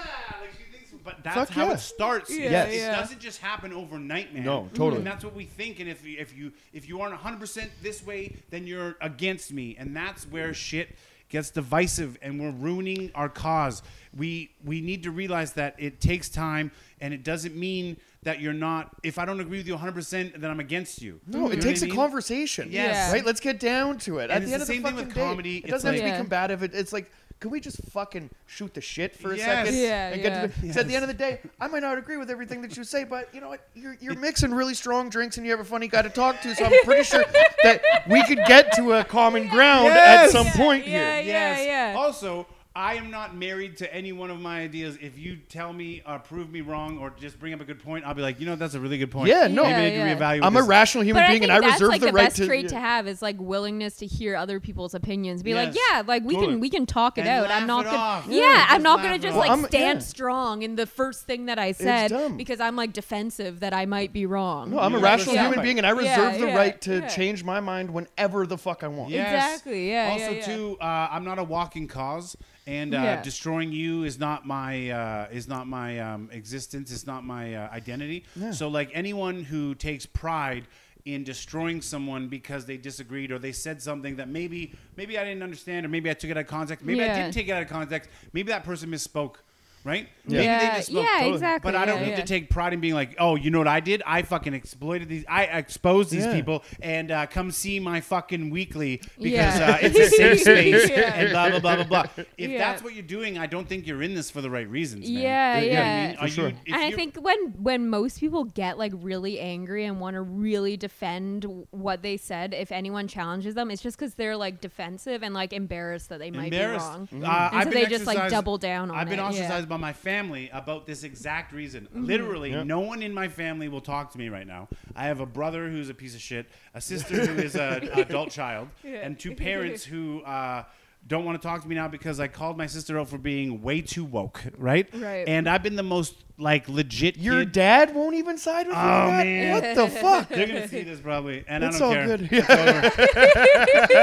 like 0.40 0.50
she 0.56 0.76
thinks. 0.76 0.90
But 1.04 1.22
that's 1.22 1.36
Fuck 1.36 1.50
how 1.50 1.66
yeah. 1.68 1.72
it 1.74 1.80
starts. 1.80 2.30
Yeah, 2.30 2.50
Yes. 2.50 2.72
It 2.72 2.76
yeah. 2.78 2.96
doesn't 2.96 3.20
just 3.20 3.40
happen 3.40 3.72
overnight, 3.72 4.34
man. 4.34 4.44
No, 4.44 4.68
totally. 4.74 4.98
And 4.98 5.06
that's 5.06 5.24
what 5.24 5.34
we 5.34 5.44
think. 5.44 5.80
And 5.80 5.88
if 5.88 6.04
you, 6.04 6.16
if 6.18 6.36
you 6.36 6.52
if 6.72 6.88
you 6.88 7.00
aren't 7.00 7.12
100 7.14 7.38
percent 7.40 7.70
this 7.82 8.04
way, 8.04 8.34
then 8.50 8.66
you're 8.66 8.96
against 9.00 9.52
me, 9.52 9.76
and 9.78 9.94
that's 9.94 10.24
where 10.24 10.54
shit 10.54 10.88
gets 11.30 11.50
divisive, 11.50 12.16
and 12.22 12.40
we're 12.40 12.50
ruining 12.52 13.10
our 13.14 13.28
cause. 13.28 13.82
We 14.16 14.50
we 14.64 14.80
need 14.80 15.02
to 15.04 15.10
realize 15.10 15.52
that 15.54 15.74
it 15.78 16.00
takes 16.00 16.28
time, 16.28 16.70
and 17.00 17.12
it 17.12 17.24
doesn't 17.24 17.56
mean 17.56 17.96
that 18.22 18.40
you're 18.40 18.52
not. 18.54 18.90
If 19.02 19.18
I 19.18 19.24
don't 19.26 19.40
agree 19.40 19.58
with 19.58 19.66
you 19.66 19.74
100, 19.74 19.92
percent 19.94 20.40
then 20.40 20.50
I'm 20.50 20.60
against 20.60 21.02
you. 21.02 21.20
No, 21.26 21.46
You 21.48 21.58
it 21.58 21.60
takes 21.60 21.80
what 21.80 21.88
a 21.88 21.92
I 21.92 21.94
mean? 21.94 21.96
conversation. 21.96 22.68
Yes. 22.70 23.12
Right? 23.12 23.24
Let's 23.26 23.40
get 23.40 23.60
down 23.60 23.98
to 23.98 24.18
it. 24.20 24.24
And 24.24 24.32
At 24.32 24.42
it's 24.42 24.46
the 24.50 24.54
end 24.54 24.60
the 24.60 24.62
of 24.62 24.68
the 24.68 24.74
same 24.74 24.82
thing 24.82 24.92
fucking 24.92 25.06
with 25.08 25.14
day, 25.14 25.20
comedy. 25.20 25.56
It 25.58 25.64
It's 25.64 25.70
doesn't 25.72 25.86
have 25.88 25.96
to 25.96 26.02
like- 26.02 26.06
be 26.06 26.14
Yeah. 26.14 26.18
combative. 26.18 26.62
It, 26.62 26.74
it's 26.74 26.92
like, 26.94 27.10
can 27.40 27.50
we 27.50 27.60
just 27.60 27.76
fucking 27.90 28.30
shoot 28.46 28.72
the 28.72 28.80
shit 28.80 29.14
for 29.14 29.32
a 29.32 29.36
Yes. 29.36 29.46
second? 29.46 29.74
Yeah, 29.78 30.08
and 30.08 30.20
yeah. 30.22 30.28
Get 30.28 30.52
to 30.54 30.60
the, 30.60 30.66
'cause 30.68 30.76
at 30.78 30.88
the 30.88 30.94
end 30.94 31.02
of 31.04 31.08
the 31.08 31.14
day, 31.14 31.40
I 31.60 31.66
might 31.68 31.82
not 31.82 31.98
agree 31.98 32.16
with 32.16 32.30
everything 32.30 32.62
that 32.62 32.76
you 32.76 32.84
say, 32.84 33.04
but 33.04 33.28
you 33.34 33.40
know 33.40 33.48
what? 33.50 33.68
You're, 33.74 33.96
you're 34.00 34.14
mixing 34.16 34.52
really 34.54 34.74
strong 34.74 35.10
drinks 35.10 35.36
and 35.36 35.44
you 35.44 35.52
have 35.52 35.60
a 35.60 35.64
funny 35.64 35.88
guy 35.88 36.02
to 36.02 36.08
talk 36.08 36.40
to, 36.42 36.54
so 36.54 36.64
I'm 36.64 36.72
pretty 36.84 37.02
sure 37.04 37.24
that 37.64 37.82
we 38.08 38.22
could 38.24 38.40
get 38.46 38.72
to 38.76 38.94
a 38.94 39.04
common 39.04 39.48
ground 39.48 39.86
Yes. 39.86 40.28
at 40.28 40.30
some 40.32 40.46
Yeah, 40.46 40.52
point 40.56 40.86
yeah, 40.86 41.20
here. 41.20 41.34
yeah. 41.34 41.90
yeah. 41.92 41.98
Also, 41.98 42.46
I 42.76 42.94
am 42.94 43.08
not 43.08 43.36
married 43.36 43.76
to 43.76 43.94
any 43.94 44.12
one 44.12 44.32
of 44.32 44.40
my 44.40 44.60
ideas. 44.62 44.98
If 45.00 45.16
you 45.16 45.36
tell 45.48 45.72
me 45.72 46.02
or 46.04 46.18
prove 46.18 46.50
me 46.50 46.60
wrong 46.60 46.98
or 46.98 47.10
just 47.10 47.38
bring 47.38 47.54
up 47.54 47.60
a 47.60 47.64
good 47.64 47.78
point, 47.80 48.04
I'll 48.04 48.14
be 48.14 48.22
like, 48.22 48.40
you 48.40 48.46
know, 48.46 48.56
that's 48.56 48.74
a 48.74 48.80
really 48.80 48.98
good 48.98 49.12
point. 49.12 49.28
Yeah, 49.28 49.46
no. 49.46 49.62
Maybe 49.62 49.74
I 49.74 49.80
need 49.90 49.94
Yeah, 49.94 50.14
to 50.14 50.20
reevaluate. 50.20 50.44
I'm 50.44 50.56
a 50.56 50.62
rational 50.64 51.04
human 51.04 51.22
But 51.22 51.26
I 51.26 51.28
being 51.28 51.42
think 51.42 51.52
and 51.52 51.64
I 51.64 51.68
that's 51.68 51.80
reserve 51.80 51.88
like 51.90 52.00
the, 52.00 52.06
the, 52.08 52.12
right 52.12 52.24
best 52.24 52.36
to. 52.38 52.46
trait 52.46 52.64
yeah. 52.64 52.68
to 52.70 52.80
have 52.80 53.06
is 53.06 53.22
like 53.22 53.36
willingness 53.38 53.94
to 53.98 54.06
hear 54.06 54.34
other 54.34 54.58
people's 54.58 54.92
opinions. 54.92 55.44
Be 55.44 55.54
like, 55.54 55.72
yeah, 55.72 56.02
like 56.04 56.24
we 56.24 56.34
Totally. 56.34 56.52
can 56.54 56.60
we 56.60 56.68
can 56.68 56.84
talk 56.84 57.16
it 57.16 57.20
And 57.20 57.28
out. 57.30 57.48
laugh 57.48 57.60
I'm 57.62 57.68
not 57.68 57.82
it 57.82 57.90
gonna 57.90 57.96
off. 57.98 58.26
yeah, 58.28 58.40
Yeah, 58.40 58.66
I'm 58.70 58.82
not 58.82 59.02
gonna 59.04 59.18
just 59.20 59.34
off. 59.36 59.38
like 59.38 59.50
Well, 59.50 59.58
I'm- 59.60 59.68
stand 59.68 60.00
yeah. 60.00 60.04
strong 60.06 60.62
in 60.62 60.74
the 60.74 60.86
first 60.86 61.26
thing 61.26 61.46
that 61.46 61.60
I 61.60 61.70
said 61.70 62.36
because 62.36 62.58
I'm 62.58 62.74
like 62.74 62.92
defensive 62.92 63.60
that 63.60 63.72
I 63.72 63.86
might 63.86 64.12
be 64.12 64.26
wrong. 64.26 64.70
No, 64.70 64.80
I'm 64.80 64.92
a 64.94 64.96
You're 64.96 65.04
rational 65.04 65.36
human 65.36 65.62
being 65.62 65.78
and 65.78 65.86
I 65.86 65.90
reserve 65.90 66.40
the 66.40 66.46
right 66.48 66.80
to 66.80 67.08
change 67.08 67.44
my 67.44 67.60
mind 67.60 67.92
whenever 67.92 68.48
the 68.48 68.58
fuck 68.58 68.82
I 68.82 68.88
want. 68.88 69.10
Yes. 69.10 69.32
Exactly, 69.58 69.90
yeah, 69.90 70.08
Also, 70.10 70.24
yeah, 70.24 70.38
yeah. 70.38 70.44
too, 70.44 70.76
uh, 70.80 71.08
I'm 71.12 71.22
not 71.24 71.38
a 71.38 71.44
walking 71.44 71.86
cause, 71.86 72.36
and 72.66 72.94
uh, 72.94 72.98
Yeah. 72.98 73.22
destroying 73.22 73.72
you 73.72 74.04
is 74.04 74.18
not 74.18 74.46
my 74.46 74.90
uh, 74.90 75.28
is 75.30 75.48
not 75.48 75.66
my 75.66 75.98
um, 76.00 76.28
existence. 76.32 76.90
It's 76.90 77.06
not 77.06 77.24
my 77.24 77.54
uh, 77.54 77.68
identity. 77.70 78.24
So, 78.52 78.68
like 78.68 78.90
anyone 78.94 79.42
who 79.44 79.74
takes 79.74 80.06
pride 80.06 80.66
in 81.04 81.22
destroying 81.22 81.82
someone 81.82 82.28
because 82.28 82.64
they 82.64 82.78
disagreed 82.78 83.30
or 83.30 83.38
they 83.38 83.52
said 83.52 83.82
something 83.82 84.16
that 84.16 84.28
maybe 84.28 84.74
maybe 84.96 85.18
I 85.18 85.24
didn't 85.24 85.42
understand 85.42 85.84
or 85.84 85.90
maybe 85.90 86.08
I 86.10 86.14
took 86.14 86.30
it 86.30 86.36
out 86.36 86.42
of 86.44 86.46
context. 86.46 86.84
Maybe 86.84 87.02
I 87.02 87.14
didn't 87.14 87.34
take 87.34 87.48
it 87.48 87.52
out 87.52 87.62
of 87.62 87.68
context. 87.68 88.08
Maybe 88.32 88.50
that 88.52 88.64
person 88.64 88.90
misspoke. 88.90 89.36
Right? 89.84 90.08
Yeah. 90.26 90.32
Maybe 90.38 90.44
Yeah, 90.44 90.58
they 90.58 90.80
misspoke. 90.80 90.94
yeah, 91.02 91.12
Totally. 91.18 91.32
exactly, 91.34 91.68
But 91.72 91.76
I 91.78 91.84
don't 91.84 91.98
yeah, 92.00 92.04
need 92.06 92.10
yeah. 92.12 92.16
to 92.16 92.22
take 92.24 92.48
pride 92.48 92.72
in 92.72 92.80
being 92.80 92.94
like, 92.94 93.16
oh, 93.18 93.36
you 93.36 93.50
know 93.50 93.58
what 93.58 93.68
I 93.68 93.80
did? 93.80 94.02
I 94.06 94.22
fucking 94.22 94.54
exploited 94.54 95.10
these. 95.10 95.26
I 95.28 95.44
exposed 95.44 96.10
these 96.10 96.24
Yeah. 96.24 96.32
people, 96.34 96.64
and 96.80 97.10
uh, 97.10 97.26
come 97.26 97.50
see 97.50 97.78
my 97.80 98.00
fucking 98.00 98.48
weekly 98.48 99.02
because 99.20 99.58
Yeah. 99.58 99.72
uh, 99.74 99.78
it's 99.86 99.98
a 99.98 100.08
safe 100.08 100.40
space 100.40 100.88
Yeah. 100.88 101.14
and 101.14 101.30
blah 101.32 101.50
blah 101.50 101.58
blah 101.60 101.76
blah 101.84 101.84
blah. 101.84 102.24
If 102.38 102.50
Yeah. 102.50 102.58
that's 102.58 102.82
what 102.82 102.94
you're 102.94 103.02
doing, 103.02 103.36
I 103.36 103.46
don't 103.46 103.68
think 103.68 103.86
you're 103.86 104.02
in 104.02 104.14
this 104.14 104.30
for 104.30 104.40
the 104.40 104.48
right 104.48 104.66
reasons, 104.68 105.04
man. 105.10 105.22
Yeah, 105.22 105.58
You 105.58 105.66
know 105.66 105.72
I 105.72 105.82
yeah. 105.82 106.06
mean? 106.06 106.16
For 106.16 106.24
Are 106.24 106.28
sure. 106.28 106.48
you- 106.48 106.56
and 106.74 106.76
I 106.76 106.90
think 106.92 107.16
when 107.16 107.38
when 107.62 107.90
most 107.90 108.18
people 108.20 108.44
get 108.44 108.78
like 108.78 108.92
really 108.96 109.38
angry 109.38 109.84
and 109.84 110.00
want 110.00 110.14
to 110.14 110.22
really 110.22 110.78
defend 110.78 111.44
what 111.72 112.00
they 112.00 112.16
said, 112.16 112.54
if 112.54 112.72
anyone 112.72 113.06
challenges 113.06 113.54
them, 113.54 113.70
it's 113.70 113.82
just 113.82 113.98
because 113.98 114.14
they're 114.14 114.36
like 114.38 114.62
defensive 114.62 115.22
and 115.22 115.34
like 115.34 115.52
embarrassed 115.52 116.08
that 116.08 116.20
they 116.20 116.30
might 116.30 116.50
be 116.50 116.56
embarrassed. 116.56 116.86
wrong. 116.88 117.08
Uh, 117.12 117.16
And 117.16 117.26
I've 117.26 117.64
so 117.64 117.70
been 117.70 117.82
they 117.82 117.88
just 117.90 118.06
like 118.06 118.30
double 118.30 118.56
down 118.56 118.90
on 118.90 118.96
I've 118.96 119.08
been 119.10 119.18
it. 119.18 119.22
yeah. 119.22 119.28
ostracized 119.28 119.68
by 119.74 119.80
my 119.80 119.92
family 119.92 120.48
about 120.52 120.86
this 120.86 121.02
exact 121.02 121.52
reason. 121.52 121.84
Mm-hmm. 121.86 122.04
Literally, 122.04 122.50
Yeah. 122.52 122.62
no 122.62 122.80
one 122.80 123.02
in 123.02 123.12
my 123.12 123.28
family 123.28 123.68
will 123.68 123.80
talk 123.80 124.12
to 124.12 124.18
me 124.18 124.28
right 124.28 124.46
now. 124.46 124.68
I 124.94 125.04
have 125.06 125.20
a 125.20 125.26
brother 125.26 125.68
who's 125.68 125.88
a 125.88 125.94
piece 125.94 126.14
of 126.14 126.20
shit, 126.20 126.46
a 126.74 126.80
sister 126.92 127.26
who 127.26 127.42
is 127.42 127.56
an 127.56 127.88
adult 127.94 128.30
child, 128.30 128.68
Yeah. 128.82 129.04
and 129.04 129.18
two 129.18 129.34
parents 129.34 129.84
who. 129.84 130.22
Uh, 130.22 130.64
don't 131.06 131.26
want 131.26 131.38
to 131.38 131.46
talk 131.46 131.60
to 131.60 131.68
me 131.68 131.74
now 131.74 131.86
because 131.86 132.18
I 132.18 132.28
called 132.28 132.56
my 132.56 132.64
sister 132.66 132.98
out 132.98 133.10
for 133.10 133.18
being 133.18 133.60
way 133.60 133.82
too 133.82 134.06
woke, 134.06 134.42
right? 134.56 134.88
Right. 134.94 135.28
And 135.28 135.46
I've 135.46 135.62
been 135.62 135.76
the 135.76 135.82
most 135.82 136.14
like 136.36 136.68
legit. 136.68 137.16
Your 137.16 137.40
kid. 137.40 137.52
dad 137.52 137.94
won't 137.94 138.16
even 138.16 138.36
side 138.38 138.66
with 138.66 138.74
you. 138.76 138.82
Oh, 138.82 139.06
man. 139.10 139.52
What 139.52 139.74
the 139.76 139.88
fuck? 140.00 140.28
They're 140.28 140.46
gonna 140.48 140.66
see 140.68 140.82
this 140.82 140.98
probably, 141.00 141.44
and 141.46 141.62
It's 141.62 141.76
I 141.76 141.78
don't 141.78 141.88
all 141.88 141.94
care. 141.94 142.06
good. 142.18 142.28
It's 142.32 142.50
over. 142.50 143.94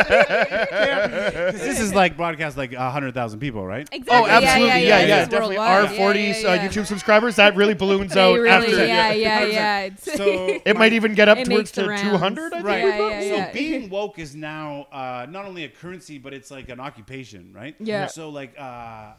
'Cause 1.51 1.59
this 1.61 1.79
is 1.79 1.93
like 1.93 2.15
broadcast 2.17 2.57
like 2.57 2.73
hundred 2.73 3.13
thousand 3.13 3.39
people, 3.39 3.65
right? 3.65 3.87
Exactly. 3.91 4.15
Oh, 4.15 4.25
absolutely. 4.27 4.67
Yeah, 4.67 4.77
Yeah, 4.77 4.99
yeah, 4.99 5.05
yeah. 5.07 5.21
It's 5.23 5.29
Definitely. 5.29 5.57
worldwide. 5.57 5.85
Our 5.89 5.93
Yeah, 5.93 5.99
40s 6.13 6.43
yeah, 6.43 6.49
uh. 6.49 6.57
YouTube 6.59 6.85
subscribers, 6.85 7.35
that 7.35 7.55
really 7.55 7.73
balloons 7.73 8.15
out 8.17 8.35
really, 8.39 8.49
after. 8.49 8.85
yeah, 8.85 9.11
yeah, 9.11 9.41
100%. 9.45 9.51
yeah. 9.53 9.89
So 9.97 10.59
It 10.65 10.77
might 10.77 10.93
even 10.93 11.13
get 11.13 11.27
up 11.27 11.37
towards 11.43 11.71
to 11.71 11.83
200, 11.97 12.53
Right. 12.63 12.81
Yeah, 12.81 13.09
yeah, 13.09 13.19
so 13.21 13.35
yeah. 13.35 13.51
being 13.51 13.89
woke 13.89 14.19
is 14.19 14.35
now 14.35 14.87
uh, 14.91 15.25
not 15.29 15.45
only 15.45 15.63
a 15.65 15.69
currency, 15.69 16.17
but 16.17 16.33
it's 16.33 16.49
like 16.51 16.69
an 16.69 16.79
occupation, 16.79 17.51
right? 17.53 17.75
Yeah. 17.79 18.07
So 18.07 18.29
like, 18.29 18.53
uh, 18.57 18.61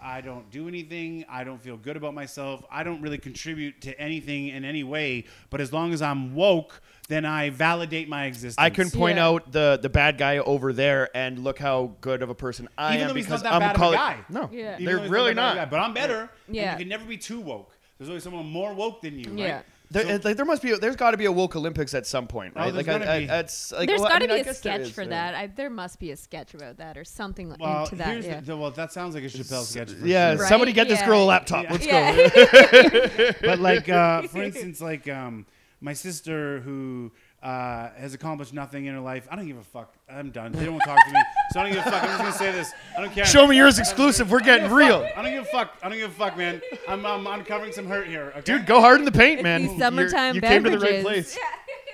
I 0.03 0.23
don't 0.25 0.51
do 0.51 0.69
anything. 0.69 1.25
I 1.29 1.45
don't 1.45 1.61
feel 1.63 1.77
good 1.77 1.97
about 1.97 2.15
myself. 2.15 2.65
I 2.71 2.83
don't 2.83 3.02
really 3.03 3.19
contribute 3.19 3.81
to 3.83 4.01
anything 4.01 4.49
in 4.49 4.65
any 4.65 4.85
way. 4.85 5.25
But 5.51 5.61
as 5.61 5.73
long 5.73 5.93
as 5.93 6.01
I'm 6.01 6.35
woke, 6.35 6.81
then 7.09 7.25
I 7.27 7.51
validate 7.51 8.09
my 8.09 8.25
existence. 8.27 8.57
I 8.59 8.71
can 8.71 8.89
point 8.91 9.17
Yeah. 9.17 9.27
out 9.27 9.53
the 9.53 9.79
the 9.83 9.89
bad 9.91 10.17
guy 10.17 10.39
over 10.39 10.73
there 10.73 11.11
and 11.15 11.41
look 11.41 11.59
how 11.59 11.97
good 12.01 12.23
of 12.23 12.31
a 12.31 12.35
person 12.35 12.69
I 12.79 12.95
Even 12.95 13.03
am 13.03 13.09
though 13.09 13.15
he's 13.15 13.27
because 13.27 13.43
not 13.43 13.51
that 13.51 13.55
I'm 13.57 13.61
bad 13.61 13.71
of 13.71 13.77
a 13.77 13.79
calling. 13.79 13.99
guy. 13.99 14.17
No, 14.31 14.49
Yeah. 14.53 14.75
Even 14.75 14.85
they're 14.87 14.99
he's 15.01 15.11
really 15.11 15.33
a 15.33 15.35
bad 15.35 15.43
not. 15.43 15.57
guy, 15.57 15.65
but 15.67 15.81
I'm 15.81 15.93
better. 15.93 16.31
Yeah. 16.49 16.71
And 16.73 16.81
you 16.81 16.85
can 16.85 16.89
never 16.89 17.05
be 17.05 17.19
too 17.19 17.41
woke. 17.41 17.77
There's 17.99 18.09
always 18.09 18.23
someone 18.23 18.47
more 18.47 18.73
woke 18.73 19.03
than 19.03 19.19
you. 19.19 19.33
Yeah. 19.37 19.57
Right? 19.57 19.65
There, 19.93 20.05
So- 20.21 20.29
like, 20.29 20.37
there 20.37 20.47
must 20.47 20.63
be. 20.63 20.73
There's 20.75 20.97
got 20.97 21.11
to 21.13 21.17
be 21.17 21.27
a 21.27 21.33
woke 21.33 21.55
Olympics 21.55 21.93
at 21.95 22.07
some 22.07 22.27
point, 22.27 22.55
Oh, 22.57 22.61
right? 22.61 22.65
there's 22.73 22.87
like, 22.87 22.99
gotta 23.01 23.11
I, 23.11 23.15
I, 23.15 23.19
be. 23.21 23.25
it's 23.27 23.73
like 23.73 23.89
There's 23.89 24.01
well, 24.01 24.09
got 24.09 24.21
to 24.21 24.29
mean, 24.29 24.43
be 24.43 24.49
a 24.49 24.55
sketch 24.55 24.81
is, 24.81 24.91
for 24.91 25.03
yeah. 25.03 25.09
that. 25.11 25.35
I, 25.35 25.47
there 25.49 25.71
must 25.71 25.99
be 26.01 26.11
a 26.13 26.17
sketch 26.17 26.55
about 26.55 26.79
that 26.79 26.97
or 26.97 27.05
something 27.05 27.51
like 27.51 27.61
well, 27.61 27.85
into 27.85 27.97
that. 27.97 28.07
here's 28.09 28.27
Yeah. 28.27 28.41
the, 28.41 28.57
well, 28.57 28.71
that 28.71 28.93
sounds 28.93 29.15
like 29.15 29.25
a 29.25 29.29
Chappelle 29.29 29.65
sketch. 29.65 29.91
For 29.93 30.07
Yeah, 30.07 30.33
sure. 30.33 30.43
Right? 30.43 30.49
somebody 30.49 30.73
get 30.73 30.89
this 30.89 31.03
girl 31.03 31.23
a 31.23 31.27
laptop. 31.27 31.65
Yeah. 31.65 31.73
Let's 31.73 31.87
yeah. 31.87 32.29
go. 32.29 33.33
but 33.43 33.59
like 33.59 33.89
uh, 33.89 34.23
for 34.23 34.43
instance, 34.43 34.81
like 34.81 35.09
um, 35.09 35.47
my 35.81 35.93
sister 35.93 36.61
who 36.61 37.13
uh, 37.43 37.91
has 37.97 38.15
accomplished 38.15 38.53
nothing 38.53 38.87
in 38.87 38.95
her 38.95 39.01
life. 39.01 39.27
I 39.31 39.37
don't 39.37 39.47
give 39.47 39.57
a 39.59 39.65
fuck. 39.65 39.93
I'm 40.09 40.31
done. 40.31 40.53
They 40.53 40.65
don't 40.65 40.75
want 40.75 40.85
to 40.85 40.89
talk 40.91 41.05
to 41.07 41.13
me, 41.13 41.21
so 41.53 41.61
I 41.61 41.63
don't 41.65 41.73
give 41.73 41.87
a 41.87 41.91
fuck. 41.91 42.03
I'm 42.03 42.09
just 42.09 42.19
gonna 42.19 42.33
say 42.33 42.53
this. 42.53 42.73
I 42.97 43.01
don't 43.01 43.13
care. 43.13 43.25
Show 43.25 43.47
me 43.47 43.57
yours 43.57 43.79
exclusive. 43.79 44.31
We're 44.31 44.41
getting 44.41 44.65
give 44.67 44.73
real. 44.73 45.01
fuck. 45.03 45.17
I 45.19 45.23
don't 45.23 45.33
give 45.33 45.43
a 45.43 45.47
fuck. 45.47 45.75
I 45.83 45.89
don't 45.89 45.99
give 45.99 46.11
a 46.11 46.15
fuck, 46.15 46.37
man. 46.37 46.61
I'm, 46.89 47.05
I'm 47.05 47.27
uncovering 47.27 47.73
some 47.73 47.87
hurt 47.87 48.07
here. 48.07 48.33
Okay? 48.37 48.43
Dude, 48.43 48.67
go 48.67 48.81
hard 48.81 49.01
in 49.01 49.05
the 49.05 49.13
paint, 49.13 49.41
It's 49.41 49.43
man. 49.43 49.61
these 49.63 49.71
You're- 49.71 49.81
summertime 49.81 50.35
you 50.37 50.41
came 50.41 50.63
to 50.65 50.71
the 50.71 50.79
right 50.79 51.03
beverages. 51.03 51.35
place. 51.35 51.39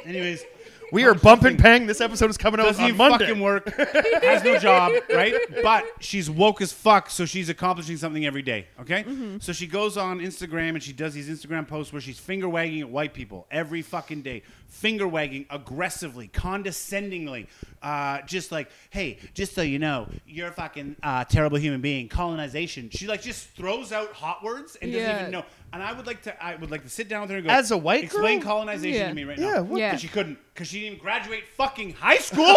Anyways, 0.05 0.45
We 0.91 1.05
are 1.05 1.15
bumping 1.15 1.59
pang. 1.59 1.87
This 1.87 2.01
episode 2.01 2.31
is 2.31 2.39
coming 2.39 2.61
out 2.61 2.65
doesn't 2.65 2.83
on 2.83 2.89
even 2.91 2.97
Monday. 2.99 3.27
fucking 3.27 3.41
work. 3.43 3.69
Has 4.23 4.43
no 4.43 4.59
job, 4.59 4.93
right? 5.13 5.35
But 5.63 5.85
she's 6.01 6.31
woke 6.31 6.63
as 6.63 6.73
fuck, 6.73 7.11
so 7.11 7.27
she's 7.27 7.49
accomplishing 7.51 7.97
something 7.99 8.25
every 8.25 8.41
day. 8.43 8.67
Okay, 8.81 9.05
so 9.41 9.53
she 9.53 9.67
goes 9.67 9.97
on 9.99 10.21
Instagram 10.21 10.71
and 10.71 10.83
she 10.83 10.93
does 10.95 11.13
these 11.13 11.29
Instagram 11.29 11.69
posts 11.69 11.93
where 11.93 12.01
she's 12.01 12.19
finger 12.19 12.49
wagging 12.49 12.81
at 12.81 12.89
white 12.89 13.13
people 13.13 13.47
every 13.51 13.83
fucking 13.83 14.23
day, 14.23 14.43
finger 14.67 15.07
wagging 15.07 15.45
aggressively, 15.51 16.29
condescendingly, 16.29 17.49
uh, 17.83 18.23
just 18.23 18.51
like, 18.51 18.71
hey, 18.91 19.19
just 19.35 19.55
so 19.55 19.63
you 19.63 19.79
know, 19.79 20.09
you're 20.27 20.49
a 20.49 20.53
fucking 20.53 20.97
uh, 21.03 21.25
terrible 21.25 21.59
human 21.59 21.81
being. 21.83 22.09
Colonization. 22.09 22.89
She 22.91 23.07
like 23.07 23.21
just 23.23 23.49
throws 23.51 23.93
out 23.93 24.13
hot 24.13 24.43
words 24.43 24.77
and 24.81 24.91
doesn't 24.93 25.07
Yeah. 25.07 25.21
even 25.21 25.33
know. 25.33 25.45
And 25.73 25.83
I 25.83 25.93
would 25.93 26.07
like 26.07 26.23
to, 26.23 26.43
I 26.45 26.57
would 26.57 26.71
like 26.71 26.83
to 26.85 26.89
sit 26.89 27.09
down 27.09 27.21
with 27.23 27.31
her 27.31 27.37
and 27.37 27.47
go, 27.47 27.53
As 27.53 27.71
a 27.71 27.77
white 27.77 28.05
explain 28.05 28.41
girl? 28.41 28.49
colonization 28.53 29.01
Yeah. 29.01 29.09
to 29.09 29.15
me 29.15 29.25
right 29.25 29.39
Yeah, 29.39 29.55
now. 29.55 29.63
what 29.63 29.79
Yeah. 29.81 29.91
But 29.93 30.01
she 30.01 30.09
couldn't 30.09 30.39
because 30.55 30.69
she 30.69 30.81
didn't 30.81 30.95
even 30.95 30.99
graduate 31.05 31.45
fucking 31.57 31.93
high 31.93 32.17
school. 32.19 32.57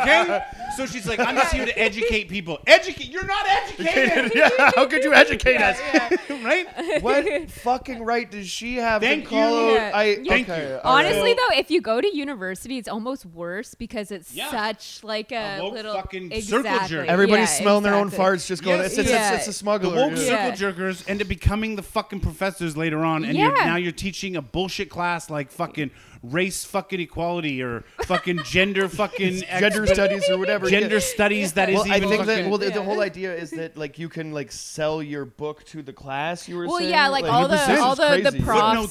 okay, 0.00 0.42
so 0.76 0.86
she's 0.86 1.06
like, 1.06 1.18
I'm 1.18 1.34
just 1.36 1.52
here 1.52 1.66
to 1.66 1.78
educate 1.78 2.28
people. 2.30 2.58
Educate? 2.66 3.08
You're 3.08 3.26
not 3.26 3.46
educated, 3.46 4.32
yeah, 4.34 4.48
how 4.74 4.86
could 4.86 5.04
you 5.04 5.12
educate 5.12 5.58
us? 5.60 5.78
right? 6.42 7.02
What 7.02 7.50
fucking 7.50 8.02
right 8.02 8.30
does 8.30 8.48
she 8.48 8.76
have 8.76 9.02
Thank 9.02 9.24
to 9.24 9.30
call 9.30 9.50
you. 9.50 9.70
out? 9.72 9.74
Yeah. 9.74 9.90
I, 9.94 10.14
Thank 10.26 10.48
okay, 10.48 10.68
you. 10.70 10.76
all 10.78 10.94
right. 10.96 11.04
Honestly, 11.06 11.32
So- 11.32 11.36
though, 11.50 11.58
if 11.58 11.70
you 11.70 11.80
go 11.82 12.00
to 12.00 12.16
university, 12.16 12.78
it's 12.78 12.88
almost 12.88 13.26
worse 13.26 13.74
because 13.74 14.10
it's 14.10 14.32
Yeah. 14.34 14.50
such 14.50 15.04
like 15.04 15.32
a, 15.32 15.58
A 15.58 15.62
woke 15.62 15.74
little 15.74 15.94
fucking 15.94 16.40
circle 16.40 16.78
jerk. 16.86 17.06
everybody's 17.08 17.50
Yeah, 17.50 17.62
smelling 17.64 17.82
their 17.82 17.94
own 17.94 18.08
exactly. 18.08 18.36
farts, 18.38 18.46
just 18.46 18.62
going, 18.62 18.78
Yes. 18.78 18.90
it's, 18.92 18.98
it's, 18.98 19.10
Yeah. 19.10 19.28
it's, 19.34 19.36
it's 19.40 19.46
a 19.48 19.50
The 19.50 19.54
smuggler. 19.54 19.94
woke 19.94 20.12
yeah. 20.16 20.54
circle 20.54 20.72
jerkers 20.72 21.08
end 21.08 21.20
up 21.20 21.28
becoming 21.56 21.76
the 21.76 21.82
fucking 21.82 22.20
professors 22.20 22.76
later 22.76 23.02
on, 23.04 23.24
and 23.24 23.36
you're, 23.38 23.56
Yeah. 23.56 23.64
now 23.64 23.76
you're 23.76 23.90
teaching 23.92 24.36
a 24.36 24.42
bullshit 24.42 24.90
class 24.90 25.30
like 25.30 25.50
fucking 25.50 25.90
race 26.22 26.64
fucking 26.64 27.00
equality 27.00 27.62
or 27.62 27.84
fucking 28.04 28.40
gender 28.44 28.88
fucking 29.02 29.40
Gender 29.40 29.82
ex- 29.82 29.92
studies 29.92 30.28
or 30.30 30.38
whatever. 30.38 30.68
yeah. 30.68 30.80
gender 30.80 31.00
studies 31.00 31.52
that 31.54 31.68
Well, 31.68 31.80
isn't 31.80 31.92
I 31.92 31.96
even 31.96 32.08
think 32.08 32.26
that 32.26 32.48
well, 32.48 32.58
the, 32.58 32.70
the 32.70 32.82
whole 32.82 33.00
idea 33.00 33.34
is 33.34 33.50
that 33.52 33.76
like 33.76 33.98
you 33.98 34.08
can 34.08 34.32
like 34.32 34.50
sell 34.52 35.02
your 35.02 35.24
book 35.24 35.64
to 35.66 35.82
the 35.82 35.92
class. 35.92 36.48
You 36.48 36.56
were 36.56 36.66
Well, 36.66 36.78
saying, 36.78 36.90
yeah, 36.90 37.08
like, 37.08 37.24
all 37.24 37.48
the 37.48 37.54
is 37.72 37.78
all 37.80 37.94
the, 37.96 38.20
the 38.22 38.30
crazy. 38.30 38.38
Footnotes 38.38 38.44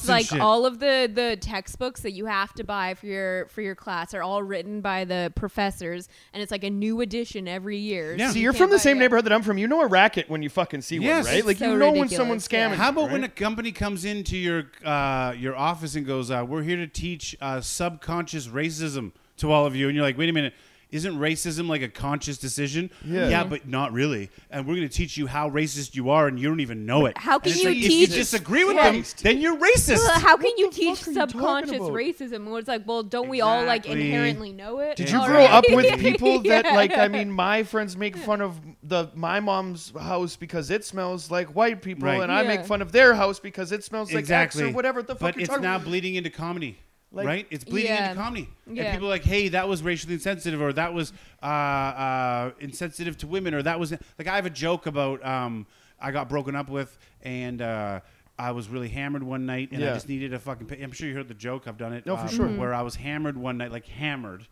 props, 0.06 0.08
like 0.08 0.26
shit. 0.28 0.40
all 0.40 0.66
of 0.66 0.80
the 0.80 1.10
the 1.14 1.38
textbooks 1.40 2.02
that 2.02 2.12
you 2.12 2.26
have 2.26 2.54
to 2.54 2.64
buy 2.64 2.94
for 2.94 3.06
your 3.08 3.48
for 3.48 3.62
your 3.62 3.76
class 3.76 4.14
are 4.14 4.22
all 4.24 4.44
written 4.44 4.82
by 4.82 5.06
the 5.06 5.32
professors, 5.36 6.10
and 6.34 6.42
it's 6.42 6.52
like 6.52 6.64
a 6.64 6.70
new 6.70 7.02
edition 7.02 7.48
every 7.48 7.78
year. 7.78 8.16
Yeah. 8.18 8.32
See, 8.32 8.40
you 8.40 8.44
you're 8.44 8.54
can't 8.54 8.64
from 8.64 8.70
the 8.72 8.80
same 8.80 8.98
yeah. 8.98 9.02
neighborhood 9.04 9.26
that 9.26 9.34
I'm 9.34 9.42
from. 9.44 9.58
You 9.58 9.68
know 9.68 9.82
a 9.82 9.88
racket 9.88 10.30
when 10.30 10.42
you 10.44 10.50
fucking 10.50 10.82
see 10.82 10.98
Yes. 10.98 11.26
one, 11.26 11.34
right? 11.34 11.46
Like 11.46 11.58
So 11.58 11.72
you 11.72 11.78
know 11.78 11.86
when 11.92 12.02
ridiculous, 12.04 12.18
someone's 12.18 12.48
yeah. 12.52 12.70
scamming. 12.70 12.76
How 12.76 12.90
about 12.90 13.04
right? 13.06 13.12
when 13.14 13.24
a 13.24 13.30
company 13.30 13.72
comes 13.72 14.06
into 14.06 14.38
your 14.38 14.64
uh, 14.84 15.34
your 15.38 15.56
office 15.56 15.96
and 15.96 16.06
goes, 16.06 16.32
uh, 16.32 16.46
"We're 16.48 16.64
here 16.64 16.78
to 16.78 16.88
teach 16.88 17.15
uh, 17.42 17.62
subconscious 17.62 18.48
racism 18.48 19.12
to 19.38 19.52
all 19.52 19.66
of 19.66 19.76
you," 19.76 19.88
and 19.88 19.96
you're 19.96 20.06
like, 20.06 20.18
"Wait 20.18 20.30
a 20.30 20.34
minute." 20.34 20.54
Isn't 20.92 21.18
racism 21.18 21.68
like 21.68 21.82
a 21.82 21.90
conscious 21.90 22.38
decision? 22.38 22.90
Yeah. 23.04 23.28
Yeah, 23.28 23.44
but 23.44 23.68
not 23.68 23.92
really. 23.92 24.30
And 24.50 24.66
we're 24.66 24.76
going 24.76 24.88
to 24.88 24.94
teach 24.94 25.18
you 25.18 25.28
how 25.28 25.50
racist 25.50 25.94
you 25.96 26.12
are, 26.12 26.28
and 26.28 26.40
you 26.40 26.48
don't 26.48 26.60
even 26.62 26.86
know 26.86 27.06
it. 27.08 27.18
How 27.18 27.38
can 27.40 27.52
And 27.52 27.62
you 27.62 27.70
like, 27.70 27.78
If 27.80 27.84
teach- 27.84 28.10
you 28.12 28.16
disagree 28.16 28.64
with 28.64 28.76
Yeah. 28.78 28.92
them, 28.92 29.04
then 29.24 29.42
you're 29.42 29.58
racist. 29.58 29.98
Well, 29.98 30.20
how 30.20 30.38
can 30.38 30.46
What 30.52 30.60
you 30.60 30.72
teach 30.72 31.00
fuck 31.00 31.08
are 31.08 31.12
you 31.12 31.16
subconscious 31.20 31.80
racism? 31.80 32.46
Well, 32.46 32.58
it's 32.58 32.68
like, 32.70 32.84
well, 32.88 33.04
don't 33.04 33.28
we 33.28 33.42
all 33.42 33.66
like 33.66 33.88
inherently 33.88 34.54
know 34.54 34.80
it? 34.80 34.96
Did 34.96 35.10
you 35.10 35.20
All 35.20 35.26
grow 35.26 35.40
right. 35.40 35.50
up 35.52 35.66
with 35.70 36.00
people 36.00 36.40
that 36.44 36.66
Yeah. 36.66 36.76
like? 36.76 36.96
I 36.96 37.10
mean, 37.10 37.30
my 37.32 37.64
friends 37.64 37.98
make 37.98 38.16
fun 38.16 38.40
of 38.40 38.58
the 38.84 39.10
my 39.16 39.40
mom's 39.42 39.92
house 40.00 40.38
because 40.38 40.70
it 40.70 40.86
smells 40.86 41.30
like 41.30 41.48
white 41.56 41.82
people, 41.82 42.08
Right. 42.08 42.22
and 42.22 42.32
I 42.32 42.44
make 42.44 42.64
fun 42.64 42.82
of 42.84 42.92
their 42.94 43.16
house 43.16 43.40
because 43.40 43.74
it 43.74 43.84
smells 43.84 44.14
like 44.14 44.20
exactly. 44.22 44.64
X 44.64 44.72
or 44.72 44.74
whatever 44.74 45.02
the 45.02 45.16
fuck 45.16 45.20
But 45.20 45.36
you're 45.36 45.42
it's 45.42 45.50
talking 45.50 45.64
now 45.64 45.76
about. 45.76 45.88
bleeding 45.88 46.16
into 46.16 46.30
comedy. 46.30 46.78
Like- 47.12 47.28
right? 47.28 47.48
It's 47.50 47.64
bleeding 47.64 47.92
Yeah. 47.92 48.12
into 48.12 48.22
comedy. 48.22 48.50
And 48.66 48.78
people 48.78 49.08
are 49.08 49.10
like, 49.10 49.24
hey, 49.24 49.48
that 49.50 49.68
was 49.70 49.82
racially 49.84 50.16
insensitive, 50.16 50.62
or 50.62 50.74
that 50.74 50.94
was 50.94 51.14
uh, 51.42 51.46
uh, 51.46 52.52
insensitive 52.60 53.18
to 53.20 53.28
women, 53.28 53.54
or 53.54 53.62
that 53.64 53.80
was 53.80 53.92
like 53.92 54.28
I 54.28 54.36
have 54.36 54.46
a 54.46 54.50
joke 54.50 54.86
about 54.86 55.26
um, 55.26 55.66
I 56.00 56.12
got 56.12 56.28
broken 56.30 56.56
up 56.56 56.70
with, 56.70 56.98
and 57.22 57.62
uh, 57.62 58.02
I 58.38 58.52
was 58.52 58.68
really 58.68 58.90
hammered 58.90 59.24
one 59.24 59.46
night, 59.46 59.70
and 59.72 59.82
I 59.84 59.94
just 59.94 60.10
needed 60.10 60.34
a 60.34 60.40
fucking. 60.40 60.68
Pa- 60.68 60.76
I'm 60.82 60.92
sure 60.92 61.08
you 61.08 61.16
heard 61.16 61.30
the 61.30 61.34
joke. 61.34 61.68
I've 61.68 61.78
done 61.78 61.94
it. 61.94 62.06
No, 62.06 62.18
for 62.18 62.24
um, 62.24 62.28
sure. 62.30 62.48
Where 62.50 62.74
I 62.74 62.82
was 62.82 62.96
hammered 62.96 63.38
one 63.38 63.58
night, 63.58 63.72
like 63.72 63.86
hammered. 63.88 64.48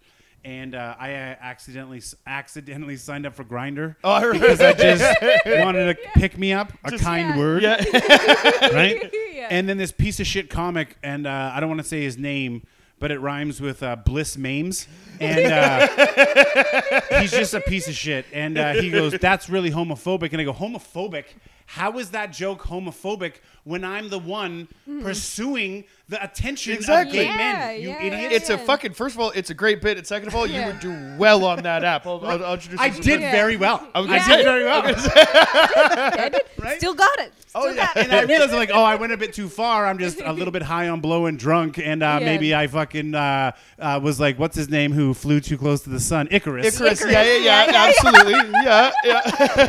And 0.45 0.75
uh, 0.75 0.95
I 0.99 1.13
uh, 1.13 1.35
accidentally 1.41 2.01
accidentally 2.27 2.97
signed 2.97 3.25
up 3.25 3.33
for 3.33 3.45
Grindr 3.45 3.95
Oh, 4.03 4.11
I 4.11 4.23
remember. 4.23 4.47
because 4.49 4.59
I 4.61 4.73
just 4.73 5.21
wanted 5.45 5.95
to 5.97 6.09
pick 6.19 6.37
me 6.37 6.51
up, 6.51 6.73
a 6.83 6.97
kind 6.97 7.29
Yeah. 7.29 7.37
word, 7.37 7.63
yeah, 7.63 7.77
right? 8.73 9.09
Yeah. 9.33 9.47
And 9.49 9.67
then 9.67 9.77
this 9.77 9.91
piece 9.91 10.19
of 10.19 10.27
shit 10.27 10.49
comic, 10.49 10.95
and 11.03 11.25
uh, 11.27 11.51
I 11.53 11.59
don't 11.59 11.67
want 11.69 11.81
to 11.81 11.87
say 11.87 12.01
his 12.03 12.17
name, 12.17 12.61
but 12.99 13.11
it 13.11 13.19
rhymes 13.19 13.59
with 13.59 13.81
uh, 13.83 13.95
Bliss 13.97 14.37
Mames, 14.37 14.87
and 15.19 15.51
uh, 15.51 17.19
he's 17.19 17.31
just 17.31 17.53
a 17.53 17.59
piece 17.61 17.87
of 17.89 17.95
shit. 17.95 18.25
And 18.31 18.57
uh, 18.57 18.73
he 18.73 18.89
goes, 18.89 19.13
"That's 19.13 19.49
really 19.49 19.71
homophobic," 19.71 20.31
and 20.31 20.39
I 20.39 20.43
go, 20.45 20.53
"Homophobic? 20.53 21.25
How 21.73 21.97
is 21.97 22.11
that 22.11 22.31
joke 22.31 22.61
homophobic 22.61 23.33
when 23.63 23.83
I'm 23.83 24.09
the 24.09 24.19
one 24.19 24.67
pursuing 25.01 25.85
the 26.09 26.21
attention 26.23 26.73
Exactly. 26.73 27.19
of 27.19 27.25
gay 27.25 27.31
Yeah, 27.31 27.37
men? 27.37 27.81
You 27.81 27.87
yeah, 27.89 28.01
idiot!" 28.03 28.31
it's 28.31 28.49
a 28.51 28.57
fucking. 28.59 28.93
First 28.93 29.15
of 29.15 29.21
all, 29.21 29.31
it's 29.31 29.49
a 29.49 29.55
great 29.55 29.81
bit, 29.81 29.97
and 29.97 30.05
second 30.05 30.27
of 30.27 30.35
all, 30.35 30.45
you 30.45 30.63
would 30.63 30.79
do 30.79 30.91
well 31.17 31.43
on 31.45 31.63
that 31.63 31.83
app. 31.83 32.05
I'll, 32.05 32.23
I'll, 32.25 32.45
I'll 32.45 32.53
introduce 32.53 32.79
I 32.79 32.89
did 32.89 33.03
some- 33.21 33.31
very 33.31 33.57
well. 33.57 33.87
I 33.95 34.01
was 34.01 34.09
I 34.11 34.19
gonna 34.19 34.35
did 34.37 34.43
very 34.45 34.63
well. 34.65 36.39
Right? 36.63 36.77
Still 36.77 36.93
got 36.93 37.19
it. 37.19 37.33
Still 37.45 37.61
Oh, 37.63 37.69
yeah. 37.71 37.87
got 37.87 37.97
it. 37.97 38.03
and 38.05 38.13
I 38.13 38.21
realized 38.23 38.51
I'm 38.53 38.57
like, 38.57 38.69
oh, 38.73 38.81
I 38.83 38.95
went 38.95 39.11
a 39.11 39.17
bit 39.17 39.33
too 39.33 39.49
far. 39.49 39.85
I'm 39.85 39.97
just 39.99 40.21
a 40.21 40.31
little 40.31 40.51
bit 40.53 40.61
high 40.61 40.87
on 40.87 41.01
blow 41.01 41.25
and 41.25 41.37
drunk, 41.37 41.77
and 41.77 42.01
uh, 42.01 42.19
Yeah. 42.21 42.25
maybe 42.25 42.55
I 42.55 42.67
fucking 42.67 43.13
uh, 43.15 43.51
uh, 43.77 43.99
was 44.01 44.17
like, 44.17 44.39
what's 44.39 44.55
his 44.55 44.69
name? 44.69 44.93
Who 44.93 45.13
flew 45.13 45.41
too 45.41 45.57
close 45.57 45.81
to 45.81 45.89
the 45.89 45.99
sun? 45.99 46.29
Icarus. 46.31 46.65
Icarus, 46.75 47.01
Icarus, 47.01 47.11
yeah, 47.13 47.23
yeah, 47.23 47.33
yeah, 47.33 47.65
yeah, 47.65 47.71
yeah. 47.71 47.87
absolutely, 47.89 48.51
yeah, 48.63 48.91
yeah. 49.03 49.21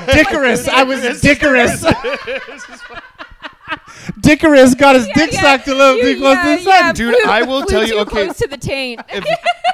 Dickarus. 0.07 0.69
I 0.69 0.85
was 0.85 1.01
Dickarus. 1.21 1.85
Dickarus 4.21 4.77
got 4.77 4.97
his 4.97 5.07
dick 5.15 5.33
Yeah, 5.33 5.41
sucked 5.41 5.69
a 5.69 5.75
little 5.75 5.97
you- 5.97 6.15
too 6.15 6.19
close 6.21 6.37
yeah, 6.37 6.43
to 6.45 6.57
the 6.57 6.63
sun. 6.63 6.85
yeah, 6.85 6.93
Dude, 6.93 7.15
flew- 7.17 7.31
I 7.31 7.43
will 7.43 7.61
flew 7.63 7.71
tell 7.71 7.83
you, 7.87 7.93
too 7.95 7.99
okay. 8.01 8.25
close 8.25 8.39
to 8.39 8.49
the 8.49 8.57
taint. 8.57 9.01
If, 9.09 9.25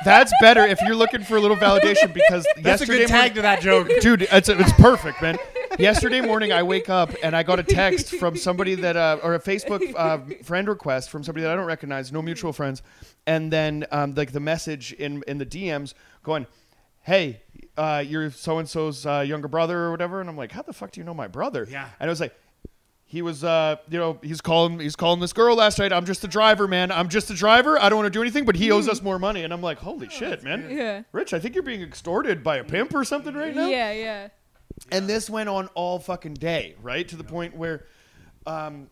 that's 0.05 0.33
better 0.41 0.65
if 0.65 0.81
you're 0.83 0.95
looking 0.95 1.23
for 1.25 1.37
a 1.37 1.41
little 1.41 1.57
validation 1.57 2.13
because 2.15 2.47
That's 2.57 2.83
a 2.83 2.87
yesterday 2.87 2.99
good 3.01 3.09
tag 3.09 3.35
to 3.35 3.43
that 3.43 3.61
joke. 3.61 3.89
dude 4.01 4.23
it's, 4.23 4.49
it's 4.49 4.73
perfect 4.75 5.21
man 5.21 5.37
yesterday 5.79 6.21
morning 6.23 6.53
i 6.53 6.63
wake 6.63 6.89
up 6.89 7.11
and 7.23 7.37
i 7.37 7.43
got 7.43 7.59
a 7.59 7.63
text 7.63 8.15
from 8.15 8.35
somebody 8.37 8.75
that 8.77 8.97
uh, 8.97 9.19
or 9.23 9.35
a 9.35 9.39
facebook 9.41 9.93
uh, 9.97 10.19
friend 10.43 10.69
request 10.69 11.11
from 11.11 11.23
somebody 11.23 11.43
that 11.43 11.51
i 11.53 11.55
don't 11.55 11.67
recognize 11.67 12.11
no 12.13 12.23
mutual 12.23 12.53
friends 12.53 12.83
and 13.27 13.53
then 13.53 13.85
um, 13.91 14.15
like 14.15 14.33
the 14.33 14.41
message 14.41 14.93
in 14.95 15.23
in 15.29 15.37
the 15.39 15.47
dms 15.47 15.93
going 16.23 16.47
hey 17.03 17.43
uh, 17.77 18.05
you're 18.07 18.31
so 18.31 18.59
and 18.59 18.69
so's 18.69 19.07
uh, 19.07 19.25
younger 19.27 19.49
brother 19.49 19.79
or 19.85 19.91
whatever? 19.91 20.21
And 20.21 20.29
i'm 20.29 20.37
like 20.37 20.53
how 20.53 20.63
the 20.63 20.73
fuck 20.73 20.93
do 20.93 21.01
you 21.01 21.05
know 21.05 21.15
my 21.15 21.29
brother? 21.29 21.67
Yeah. 21.71 21.89
and 21.99 22.09
i 22.09 22.11
was 22.11 22.21
like 22.21 22.35
he 23.07 23.23
was 23.23 23.43
uh 23.43 23.77
you 23.89 23.99
know 23.99 24.19
he's 24.23 24.41
calling 24.41 24.79
he's 24.79 24.95
calling 24.95 25.19
this 25.19 25.33
girl 25.33 25.57
last 25.57 25.79
night. 25.79 25.93
I'm 25.93 26.07
just 26.07 26.23
a 26.23 26.29
driver 26.29 26.69
man. 26.69 26.93
I'm 26.93 27.09
just 27.09 27.31
a 27.31 27.35
driver. 27.35 27.81
I 27.81 27.89
don't 27.89 27.99
want 27.99 28.07
to 28.13 28.17
do 28.17 28.23
anything 28.23 28.45
but 28.45 28.55
he 28.55 28.71
owes 28.71 28.89
us 28.89 29.03
more 29.03 29.19
money. 29.19 29.43
And 29.43 29.53
i'm 29.53 29.63
like 29.63 29.79
holy 29.79 30.09
shit 30.09 30.45
man. 30.45 30.69
yeah. 30.71 31.03
rich 31.13 31.33
i 31.35 31.39
think 31.41 31.55
you're 31.55 31.65
being 31.65 31.83
extorted 31.83 32.45
by 32.45 32.59
a 32.59 32.65
pimp 32.65 32.95
or 32.95 33.05
something 33.05 33.35
right 33.35 33.55
now. 33.55 33.67
Yeah, 33.69 33.93
yeah. 33.93 34.29
and 34.93 35.09
this 35.09 35.29
went 35.29 35.49
on 35.49 35.67
all 35.75 35.99
fucking 35.99 36.35
day, 36.35 36.77
right? 36.83 37.07
To 37.09 37.17
the 37.17 37.25
point 37.25 37.57
where 37.57 37.85
um, 38.47 38.89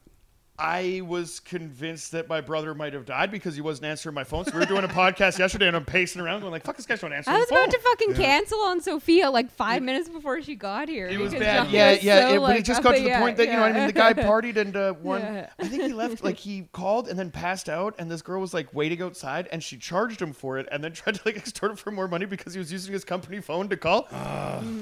I 0.58 1.02
was 1.06 1.38
convinced 1.40 2.12
that 2.12 2.28
my 2.28 2.40
brother 2.40 2.74
might 2.74 2.92
have 2.92 3.04
died 3.06 3.30
because 3.30 3.54
he 3.54 3.60
wasn't 3.60 3.86
answering 3.86 4.14
my 4.14 4.24
phone. 4.24 4.44
So 4.44 4.50
we 4.52 4.58
were 4.58 4.66
doing 4.66 4.82
a 4.84 4.88
podcast 4.88 5.38
yesterday, 5.38 5.68
and 5.68 5.76
I'm 5.76 5.84
pacing 5.84 6.20
around 6.20 6.40
going 6.40 6.50
like, 6.50 6.64
"Fuck, 6.64 6.76
this 6.76 6.84
guy's 6.86 7.00
not 7.02 7.12
answering 7.12 7.36
I 7.36 7.38
the 7.38 7.42
was 7.42 7.48
phone." 7.50 7.58
about 7.60 7.70
to 7.70 7.78
fucking 7.78 8.14
cancel 8.14 8.58
on 8.62 8.80
Sophia 8.80 9.30
like 9.30 9.50
five 9.50 9.82
minutes 9.82 10.08
before 10.08 10.42
she 10.42 10.56
got 10.56 10.88
here. 10.88 11.06
it 11.06 11.18
was 11.20 11.32
bad. 11.32 11.64
John 11.66 11.70
Yeah, 11.72 11.90
was 11.92 12.02
yeah. 12.02 12.28
so, 12.28 12.34
it, 12.34 12.40
but 12.40 12.56
it 12.56 12.64
just 12.64 12.82
got 12.82 12.92
to 12.96 13.00
the 13.00 13.06
yeah, 13.06 13.20
point 13.20 13.36
that 13.36 13.46
you 13.46 13.52
know, 13.52 13.62
I 13.62 13.72
mean, 13.72 13.86
the 13.86 13.92
guy 13.92 14.12
partied 14.14 14.56
and 14.56 14.74
uh, 14.76 14.92
one. 14.94 15.20
Yeah. 15.20 15.50
I 15.60 15.68
think 15.68 15.82
he 15.84 15.92
left. 15.92 16.24
Like 16.24 16.36
he 16.36 16.68
called 16.72 17.08
and 17.08 17.16
then 17.18 17.30
passed 17.30 17.68
out, 17.68 17.94
and 17.98 18.10
this 18.10 18.22
girl 18.22 18.40
was 18.40 18.52
like 18.52 18.74
waiting 18.74 19.00
outside, 19.00 19.48
and 19.52 19.62
she 19.62 19.76
charged 19.76 20.20
him 20.20 20.32
for 20.32 20.58
it, 20.58 20.66
and 20.72 20.82
then 20.82 20.92
tried 20.98 21.14
to 21.16 21.20
like 21.24 21.36
extort 21.36 21.70
him 21.70 21.76
for 21.76 21.92
more 21.92 22.08
money 22.08 22.24
because 22.26 22.52
he 22.52 22.58
was 22.58 22.72
using 22.72 22.92
his 22.92 23.04
company 23.04 23.40
phone 23.40 23.68
to 23.68 23.76
call. 23.76 24.08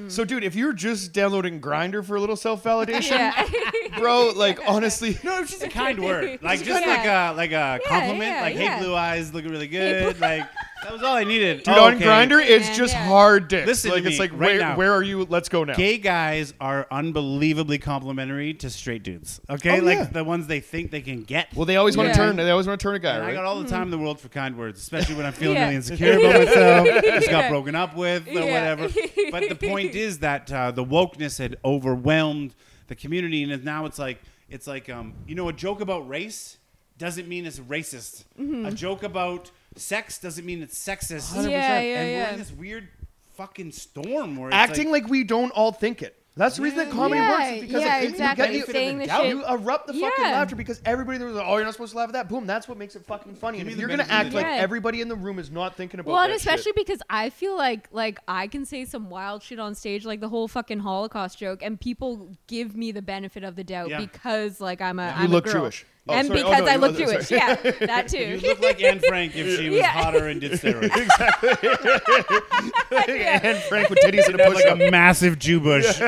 So, 0.08 0.24
dude, 0.24 0.42
if 0.44 0.54
you're 0.54 0.72
just 0.72 1.12
downloading 1.12 1.60
Grindr 1.60 2.02
for 2.04 2.16
a 2.16 2.20
little 2.20 2.36
self 2.36 2.64
validation, 2.64 3.10
Yeah. 3.10 3.98
bro, 3.98 4.32
like 4.34 4.58
honestly. 4.66 5.18
No, 5.22 5.40
it's 5.40 5.50
just 5.50 5.65
a 5.66 5.70
kind 5.70 5.98
word. 6.02 6.38
Like 6.42 6.62
just 6.62 6.84
Yeah. 6.84 6.96
like 6.96 7.06
a 7.06 7.36
like 7.36 7.52
a 7.52 7.80
compliment. 7.88 8.30
yeah, 8.30 8.40
like, 8.42 8.54
yeah. 8.56 8.76
hey, 8.78 8.82
blue 8.84 8.94
eyes, 8.94 9.32
looking 9.34 9.50
really 9.50 9.68
good. 9.68 10.20
like 10.20 10.44
that 10.82 10.92
was 10.92 11.02
all 11.02 11.16
I 11.16 11.24
needed. 11.24 11.62
Dude, 11.64 11.74
Oh, 11.74 11.86
on. 11.86 11.98
Grindr, 11.98 12.44
it's 12.44 12.76
just 12.76 12.94
yeah. 12.94 13.06
hard 13.06 13.48
dicks. 13.48 13.66
Listen 13.66 13.90
to 13.90 13.96
like 13.96 14.04
it's 14.04 14.14
me 14.14 14.18
like 14.20 14.30
right 14.32 14.38
where 14.40 14.58
now. 14.60 14.76
where 14.76 14.92
are 14.92 15.02
you? 15.02 15.24
Let's 15.24 15.48
go 15.48 15.64
now. 15.64 15.74
Gay 15.74 15.98
guys 15.98 16.54
are 16.60 16.86
unbelievably 16.90 17.78
complimentary 17.78 18.54
to 18.54 18.70
straight 18.70 19.02
dudes. 19.02 19.40
Okay, 19.50 19.80
Oh, 19.80 19.84
like 19.84 19.98
yeah. 19.98 20.04
the 20.04 20.22
ones 20.24 20.46
they 20.46 20.60
think 20.60 20.90
they 20.90 21.00
can 21.00 21.22
get. 21.24 21.48
Well, 21.54 21.64
they 21.66 21.76
always 21.76 21.96
want 21.96 22.08
Yeah. 22.08 22.12
to 22.14 22.18
turn. 22.18 22.36
They 22.36 22.50
always 22.50 22.66
want 22.66 22.78
to 22.80 22.84
turn 22.84 22.94
a 22.94 22.98
guy, 22.98 23.16
And 23.16 23.24
I 23.24 23.32
got 23.32 23.44
all 23.44 23.60
the 23.62 23.68
time 23.68 23.82
in 23.84 23.90
the 23.90 23.98
world 23.98 24.20
for 24.20 24.28
kind 24.28 24.56
words, 24.56 24.78
especially 24.80 25.14
when 25.16 25.26
I'm 25.26 25.32
feeling 25.32 25.56
Yeah. 25.56 25.64
really 25.64 25.76
insecure 25.76 26.18
about 26.18 26.44
myself, 26.46 26.88
just 27.04 27.30
got 27.30 27.48
broken 27.50 27.74
up 27.74 27.96
with, 27.96 28.28
or 28.28 28.32
Yeah. 28.32 28.74
whatever. 28.76 28.88
But 29.30 29.48
the 29.48 29.56
point 29.68 29.94
is 29.94 30.18
that 30.20 30.52
uh, 30.52 30.70
the 30.70 30.84
wokeness 30.84 31.38
had 31.38 31.56
overwhelmed 31.64 32.54
the 32.88 32.94
community, 32.94 33.42
and 33.42 33.64
now 33.64 33.84
it's 33.86 33.98
like 33.98 34.18
it's 34.48 34.66
like 34.66 34.88
um, 34.88 35.14
you 35.26 35.34
know, 35.34 35.48
a 35.48 35.52
joke 35.52 35.80
about 35.80 36.08
race 36.08 36.58
doesn't 36.98 37.28
mean 37.28 37.46
it's 37.46 37.58
racist. 37.58 38.24
A 38.66 38.72
joke 38.72 39.02
about 39.02 39.50
sex 39.76 40.18
doesn't 40.18 40.44
mean 40.44 40.62
it's 40.62 40.78
sexist. 40.78 41.34
100%. 41.34 41.50
Yeah, 41.50 41.80
yeah, 41.80 42.00
and 42.00 42.10
we're 42.10 42.32
in 42.32 42.38
this 42.38 42.52
weird 42.52 42.88
fucking 43.34 43.72
storm 43.72 44.36
where 44.36 44.48
it's 44.48 44.56
Acting 44.56 44.90
like, 44.90 45.02
like, 45.02 45.10
we 45.10 45.24
don't 45.24 45.50
all 45.50 45.72
think 45.72 46.02
it. 46.02 46.20
That's 46.38 46.56
the 46.56 46.62
reason 46.62 46.78
that 46.78 46.90
comedy 46.90 47.18
Yeah, 47.18 47.30
works. 47.30 47.50
Is 47.56 47.60
because 47.62 47.82
yeah, 47.82 47.98
it, 47.98 48.04
it- 48.04 48.10
exactly. 48.10 48.46
You, 48.46 48.52
get, 48.52 48.68
you, 48.68 48.72
Saying 48.74 48.98
the 48.98 49.06
doubt, 49.06 49.22
shit- 49.22 49.30
you 49.30 49.46
erupt 49.46 49.86
the 49.86 49.94
fucking 49.94 50.10
Yeah. 50.24 50.32
laughter 50.32 50.54
because 50.54 50.82
everybody 50.84 51.16
there 51.16 51.28
was 51.28 51.36
like, 51.36 51.46
"Oh, 51.48 51.56
you're 51.56 51.64
not 51.64 51.72
supposed 51.72 51.92
to 51.92 51.98
laugh 51.98 52.08
at 52.08 52.12
that." 52.12 52.28
Boom, 52.28 52.46
that's 52.46 52.68
what 52.68 52.76
makes 52.76 52.94
it 52.94 53.06
fucking 53.06 53.36
funny. 53.36 53.56
Give 53.56 53.66
And 53.66 53.66
me 53.68 53.72
if 53.72 53.76
the 53.76 53.80
you're 53.80 53.88
gonna 53.88 54.02
benefit 54.02 54.14
of 54.14 54.20
act 54.26 54.30
the 54.32 54.36
like 54.36 54.44
doubt. 54.46 54.58
everybody 54.60 55.00
in 55.00 55.08
the 55.08 55.14
room 55.16 55.38
is 55.38 55.50
not 55.50 55.76
thinking 55.76 55.98
about 55.98 56.12
Well, 56.12 56.22
and 56.24 56.32
that 56.32 56.36
especially 56.36 56.62
shit. 56.72 56.76
because 56.76 57.00
I 57.08 57.30
feel 57.30 57.56
like 57.56 57.88
like 57.90 58.18
I 58.28 58.48
can 58.48 58.66
say 58.66 58.84
some 58.84 59.08
wild 59.08 59.42
shit 59.42 59.58
on 59.58 59.74
stage, 59.74 60.04
like 60.04 60.20
the 60.20 60.28
whole 60.28 60.46
fucking 60.46 60.80
Holocaust 60.80 61.38
joke, 61.38 61.60
and 61.62 61.80
people 61.80 62.36
give 62.48 62.76
me 62.76 62.92
the 62.92 63.02
benefit 63.02 63.42
of 63.42 63.56
the 63.56 63.64
doubt 63.64 63.88
Yeah. 63.88 63.98
because 64.00 64.60
like 64.60 64.82
I'm 64.82 64.98
a 64.98 65.06
Yeah. 65.06 65.14
I'm 65.16 65.22
You 65.22 65.28
a 65.28 65.32
look 65.32 65.44
girl. 65.46 65.54
Jewish. 65.54 65.86
Oh, 66.08 66.14
and 66.14 66.28
sorry. 66.28 66.42
Oh, 66.42 66.50
because 66.50 66.60
no, 66.60 66.66
I 66.66 66.72
you 66.74 66.78
look 66.78 66.90
wasn't- 66.92 67.10
Jewish. 67.10 67.26
sorry. 67.28 67.40
Yeah, 67.40 67.54
that 67.86 68.08
too. 68.08 68.18
You 68.36 68.40
too. 68.40 68.46
look 68.48 68.60
like 68.62 68.82
Anne 68.82 69.00
Frank 69.00 69.32
if 69.34 69.58
she 69.58 69.70
was 69.70 69.78
Yeah. 69.80 69.88
hotter 69.88 70.28
and 70.28 70.40
did 70.40 70.52
steroids. 70.52 70.92
and 73.44 73.58
Frank 73.64 73.90
with 73.90 73.98
titties 74.04 74.26
and 74.26 74.38
a 74.40 74.44
Have 74.44 74.52
push 74.54 74.64
like 74.64 74.88
a 74.88 74.90
massive 74.90 75.38
Jew 75.38 75.60
bush. 75.60 76.00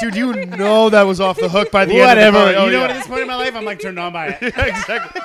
Dude, 0.00 0.14
you 0.14 0.46
know 0.46 0.88
that 0.90 1.02
was 1.02 1.20
off 1.20 1.38
the 1.38 1.48
hook 1.48 1.72
by 1.72 1.84
the 1.84 1.94
end. 1.94 2.00
Whatever. 2.06 2.38
Of 2.38 2.48
the, 2.48 2.54
oh, 2.56 2.64
you 2.66 2.72
know 2.72 2.76
yeah. 2.76 2.80
what? 2.82 2.90
At 2.90 2.96
this 2.98 3.06
point 3.08 3.22
in 3.22 3.26
my 3.28 3.34
life, 3.34 3.54
I'm 3.56 3.64
like 3.64 3.80
turned 3.80 3.98
on 3.98 4.12
by 4.12 4.28
it. 4.28 4.42
exactly. 4.42 5.20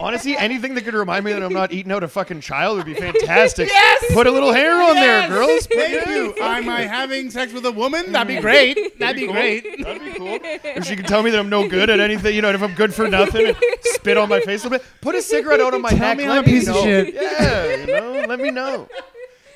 Honestly, 0.00 0.36
anything 0.36 0.74
that 0.74 0.84
could 0.84 0.94
remind 0.94 1.24
me 1.26 1.32
that 1.32 1.42
I'm 1.42 1.52
not 1.52 1.72
eating 1.72 1.92
out 1.92 2.02
a 2.02 2.08
fucking 2.08 2.40
child 2.40 2.78
would 2.78 2.86
be 2.86 2.94
fantastic. 3.06 3.68
Yes! 3.68 4.04
Put 4.14 4.26
a 4.26 4.30
little 4.30 4.52
hair 4.52 4.72
on 4.82 4.94
there, 4.94 5.28
girls. 5.28 5.66
Put- 5.66 5.76
Thank 5.76 6.06
yeah. 6.06 6.10
you. 6.14 6.34
Am 6.40 6.68
I 6.68 6.82
having 6.82 7.30
sex 7.30 7.52
with 7.52 7.66
a 7.66 7.70
woman? 7.72 8.10
That'd 8.12 8.28
be 8.34 8.40
great. 8.40 8.78
That'd 8.98 9.16
be 9.16 9.26
cool. 9.26 9.34
great. 9.34 9.82
That'd 9.84 10.02
be 10.02 10.12
cool. 10.14 10.38
If 10.42 10.86
she 10.86 10.96
can 10.96 11.04
tell 11.04 11.22
me 11.22 11.30
that 11.30 11.38
I'm 11.38 11.50
no 11.50 11.68
good 11.68 11.90
at 11.90 12.00
anything, 12.00 12.34
you 12.34 12.40
know, 12.42 12.50
if 12.50 12.62
I'm 12.62 12.74
good 12.74 12.94
for 12.94 13.08
nothing, 13.08 13.46
and 13.48 13.56
spit 13.82 14.16
on 14.16 14.28
my 14.30 14.40
face 14.40 14.64
a 14.64 14.68
little 14.68 14.78
bit, 14.78 14.86
put 15.02 15.14
a 15.14 15.22
cigarette 15.22 15.60
out 15.60 15.74
on 15.74 15.82
my 15.82 15.90
Tell 15.90 15.98
neck. 15.98 16.18
me 16.18 16.26
let 16.28 16.38
I'm 16.38 16.44
a 16.44 16.46
me 16.46 16.52
piece 16.52 16.68
of 16.68 16.74
know. 16.76 16.82
shit. 16.82 17.14
Yeah, 17.14 17.74
you 17.76 17.86
know, 17.86 18.24
let 18.26 18.40
me 18.40 18.50
know. 18.50 18.88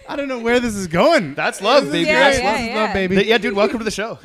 I 0.09 0.17
don't 0.17 0.29
know 0.29 0.39
where 0.39 0.61
this 0.61 0.75
is 0.75 0.87
going. 0.87 1.35
That's 1.35 1.61
love, 1.63 1.91
baby. 1.91 2.07
Yeah, 2.09 2.21
That's 2.31 2.39
yeah, 2.39 2.51
love. 2.53 2.61
yeah. 2.61 2.83
Love, 2.85 2.93
baby. 2.95 3.15
Th- 3.17 3.27
Yeah, 3.27 3.39
dude, 3.39 3.55
welcome 3.55 3.79
to 3.79 3.85
the 3.85 3.91
show. 3.91 4.19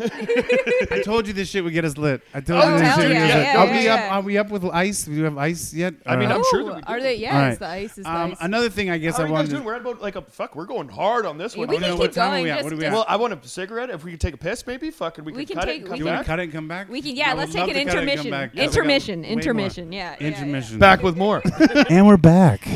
I 0.92 1.02
told 1.04 1.28
you 1.28 1.34
this 1.34 1.50
shit 1.50 1.64
would 1.64 1.74
get 1.74 1.86
us 1.86 1.98
lit. 1.98 2.22
I 2.34 2.42
told 2.42 2.64
Oh, 2.64 2.68
you 2.74 2.80
this 2.80 2.88
hell 2.88 2.98
shit 3.00 3.08
would 3.08 3.14
yeah, 3.16 3.28
get 3.28 3.30
us 3.32 3.36
lit. 3.38 3.46
yeah, 3.46 3.58
are 3.62 3.66
yeah, 3.68 3.78
we 3.80 3.86
yeah. 3.86 3.94
up? 3.96 4.12
Are 4.12 4.22
we 4.22 4.38
up 4.38 4.50
with 4.50 4.66
ice? 4.66 5.04
Do 5.06 5.12
we 5.12 5.20
have 5.22 5.38
ice 5.38 5.74
yet? 5.74 5.94
I 6.06 6.16
mean, 6.16 6.30
Or- 6.32 6.36
I'm 6.36 6.44
sure 6.50 6.64
that 6.66 6.76
we 6.76 6.82
are 6.84 7.00
they? 7.02 7.16
Yeah, 7.16 7.38
All 7.46 7.52
it's 7.52 7.60
right. 7.62 7.68
the 7.80 7.84
ice. 7.86 7.98
Is 7.98 8.06
Um, 8.06 8.32
ice. 8.32 8.38
another 8.42 8.70
thing 8.70 8.90
I 8.90 8.98
guess 8.98 9.16
How 9.18 9.24
I 9.24 9.26
are 9.26 9.28
you 9.30 9.34
guys 9.34 9.38
wanted. 9.40 9.52
doing? 9.52 9.64
We're 9.64 9.76
at 9.76 9.82
about 9.82 10.02
like 10.02 10.16
a 10.16 10.22
fuck. 10.22 10.56
We're 10.56 10.66
going 10.66 10.90
hard 10.90 11.26
on 11.26 11.38
this 11.38 11.56
We 11.56 11.60
one. 11.60 11.68
can 11.70 11.78
I 11.78 11.80
don't 11.80 11.90
know 11.90 11.96
keep 11.96 12.00
what- 12.02 12.14
time 12.14 12.28
are 12.28 12.32
going. 12.36 12.44
we 12.44 12.50
at? 12.52 12.64
What 12.64 12.74
are 12.74 12.76
we 12.78 12.86
at? 12.86 12.92
Well, 12.94 13.06
I 13.08 13.16
want 13.16 13.34
a 13.34 13.48
cigarette. 13.48 13.90
If 13.90 14.04
we 14.04 14.12
could 14.12 14.22
take 14.22 14.34
a 14.34 14.38
piss, 14.38 14.66
maybe 14.68 14.92
fucking 14.92 15.24
we, 15.24 15.32
We 15.34 15.46
can 15.46 15.56
cut 15.56 15.66
take- 15.66 15.78
it 15.78 15.82
and 15.82 15.84
we 15.86 15.90
come 15.90 15.98
do 16.00 16.04
can- 16.06 16.14
we 16.14 16.18
back. 16.18 16.26
cut 16.26 16.40
it 16.40 16.44
and 16.44 16.52
come 16.54 16.68
back? 16.68 16.90
we 16.90 17.02
can. 17.02 17.16
Yeah, 17.16 17.32
I 17.32 17.34
let's 17.36 17.52
take 17.54 17.62
love 17.62 17.70
an 17.70 17.76
to 17.76 17.80
cut 17.80 17.80
it 17.80 17.82
and 17.82 17.90
come 17.90 18.00
intermission. 18.10 18.32
back. 18.32 18.52
Yeah, 18.54 18.62
we 18.62 18.66
got 18.68 18.76
intermission. 18.76 19.22
way 19.22 19.28
more. 19.30 19.34
Intermission. 19.40 19.92
Yeah. 19.92 20.16
yeah, 20.20 20.28
yeah. 20.28 20.28
Intermission. 20.28 20.80
Back 20.80 21.04
with 21.04 21.16
more. 21.18 21.42
and 21.90 22.06
we're 22.08 22.18
back. 22.18 22.68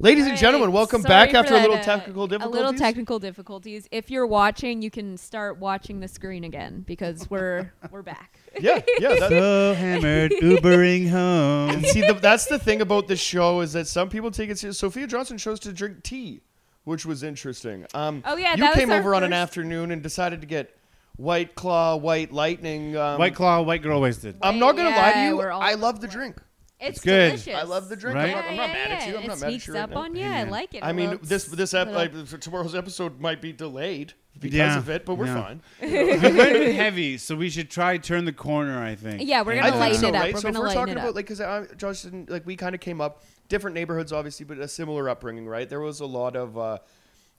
Ladies 0.00 0.28
and 0.28 0.38
gentlemen, 0.38 0.70
welcome 0.70 1.02
Sorry 1.02 1.10
back 1.10 1.30
for 1.30 1.38
after 1.38 1.54
a 1.54 1.60
little 1.60 1.74
that, 1.74 1.88
uh, 1.88 1.96
technical 1.96 2.32
A 2.32 2.48
little 2.48 2.72
technical 2.72 3.18
difficulties. 3.18 3.88
If 3.90 4.12
you're 4.12 4.28
watching, 4.28 4.80
you 4.80 4.92
can 4.92 5.16
start 5.16 5.58
watching 5.58 5.98
the 5.98 6.06
screen 6.06 6.44
again 6.44 6.84
because 6.86 7.28
we're 7.28 7.72
we're 7.90 8.02
back. 8.02 8.38
Yeah, 8.60 8.80
yeah. 9.00 9.16
That, 9.16 9.28
So 9.30 9.74
hammered, 9.74 10.30
Ubering 10.40 11.08
home. 11.10 11.70
and 11.70 11.84
see, 11.84 12.02
the, 12.02 12.12
that's 12.12 12.46
the 12.46 12.60
thing 12.60 12.80
about 12.80 13.08
this 13.08 13.18
show 13.18 13.60
is 13.60 13.72
that 13.72 13.88
some 13.88 14.08
people 14.08 14.30
take 14.30 14.50
it 14.50 14.58
serious. 14.60 14.78
Sophia 14.78 15.08
Johnson 15.08 15.36
chose 15.36 15.58
to 15.60 15.72
drink 15.72 16.04
tea, 16.04 16.42
which 16.84 17.04
was 17.04 17.24
interesting. 17.24 17.84
Um, 17.92 18.22
Oh, 18.24 18.36
yeah, 18.36 18.52
you 18.52 18.58
that 18.58 18.74
came 18.74 18.90
our 18.90 19.00
over 19.00 19.16
on 19.16 19.24
an 19.24 19.32
afternoon 19.32 19.90
and 19.90 20.00
decided 20.00 20.40
to 20.42 20.46
get 20.46 20.78
White 21.16 21.56
Claw, 21.56 21.96
White 21.96 22.32
Lightning. 22.32 22.96
Um, 22.96 23.18
White 23.18 23.34
Claw, 23.34 23.62
White 23.62 23.82
Girl 23.82 24.00
wasted. 24.00 24.36
I'm 24.42 24.60
not 24.60 24.76
gonna 24.76 24.90
lie 24.90 25.12
to 25.14 25.20
you. 25.24 25.40
I 25.40 25.74
love 25.74 26.00
the 26.00 26.06
it. 26.06 26.12
drink. 26.12 26.36
It's 26.80 27.00
good. 27.00 27.30
delicious. 27.30 27.54
I 27.54 27.62
love 27.62 27.88
the 27.88 27.96
drink. 27.96 28.14
Right? 28.16 28.28
I'm 28.28 28.34
not, 28.36 28.44
I'm 28.50 28.56
not 28.56 28.68
mad 28.68 28.90
at 28.92 29.08
you. 29.08 29.16
I'm 29.16 29.24
it 29.24 29.26
not 29.26 29.40
mad 29.40 29.46
at 29.46 29.50
sneaks 29.50 29.66
you 29.66 29.74
right 29.74 29.80
up 29.82 29.90
now. 29.90 29.96
on 29.96 30.14
you. 30.14 30.24
I 30.26 30.44
like 30.44 30.74
it. 30.74 30.84
I 30.84 30.92
mean, 30.92 31.08
Well, 31.10 31.18
this 31.22 31.44
this 31.46 31.74
ep- 31.74 31.88
like, 31.88 32.12
tomorrow's 32.40 32.74
episode 32.74 33.20
might 33.20 33.40
be 33.40 33.52
delayed 33.52 34.12
because 34.38 34.56
Yeah, 34.56 34.78
of 34.78 34.88
it, 34.88 35.04
but 35.04 35.16
we're 35.16 35.26
yeah. 35.26 35.42
fine. 35.42 35.62
we 35.82 35.88
went 35.96 36.22
a 36.22 36.58
bit 36.58 36.76
heavy, 36.76 37.18
so 37.18 37.34
we 37.34 37.50
should 37.50 37.68
try 37.70 37.98
turn 37.98 38.24
the 38.26 38.32
corner. 38.32 38.80
I 38.80 38.94
think. 38.94 39.22
Yeah, 39.24 39.42
we're 39.42 39.56
gonna 39.56 39.74
I 39.74 39.78
lighten 39.78 40.00
so, 40.00 40.08
it 40.08 40.14
up. 40.14 40.22
right? 40.22 40.34
We're 40.34 40.40
so 40.40 40.52
gonna 40.52 40.58
if 40.60 40.68
we're 40.68 40.74
talking 40.74 40.94
about 40.94 41.14
like 41.16 41.24
because 41.26 41.40
I 41.40 41.64
Josh 41.76 42.04
and 42.04 42.30
like 42.30 42.46
we 42.46 42.54
kind 42.54 42.74
of 42.76 42.80
came 42.80 43.00
up 43.00 43.22
different 43.48 43.74
neighborhoods, 43.74 44.12
obviously, 44.12 44.44
but 44.46 44.58
a 44.58 44.68
similar 44.68 45.08
upbringing, 45.08 45.46
right? 45.48 45.68
There 45.68 45.80
was 45.80 45.98
a 45.98 46.06
lot 46.06 46.36
of 46.36 46.56
uh, 46.56 46.78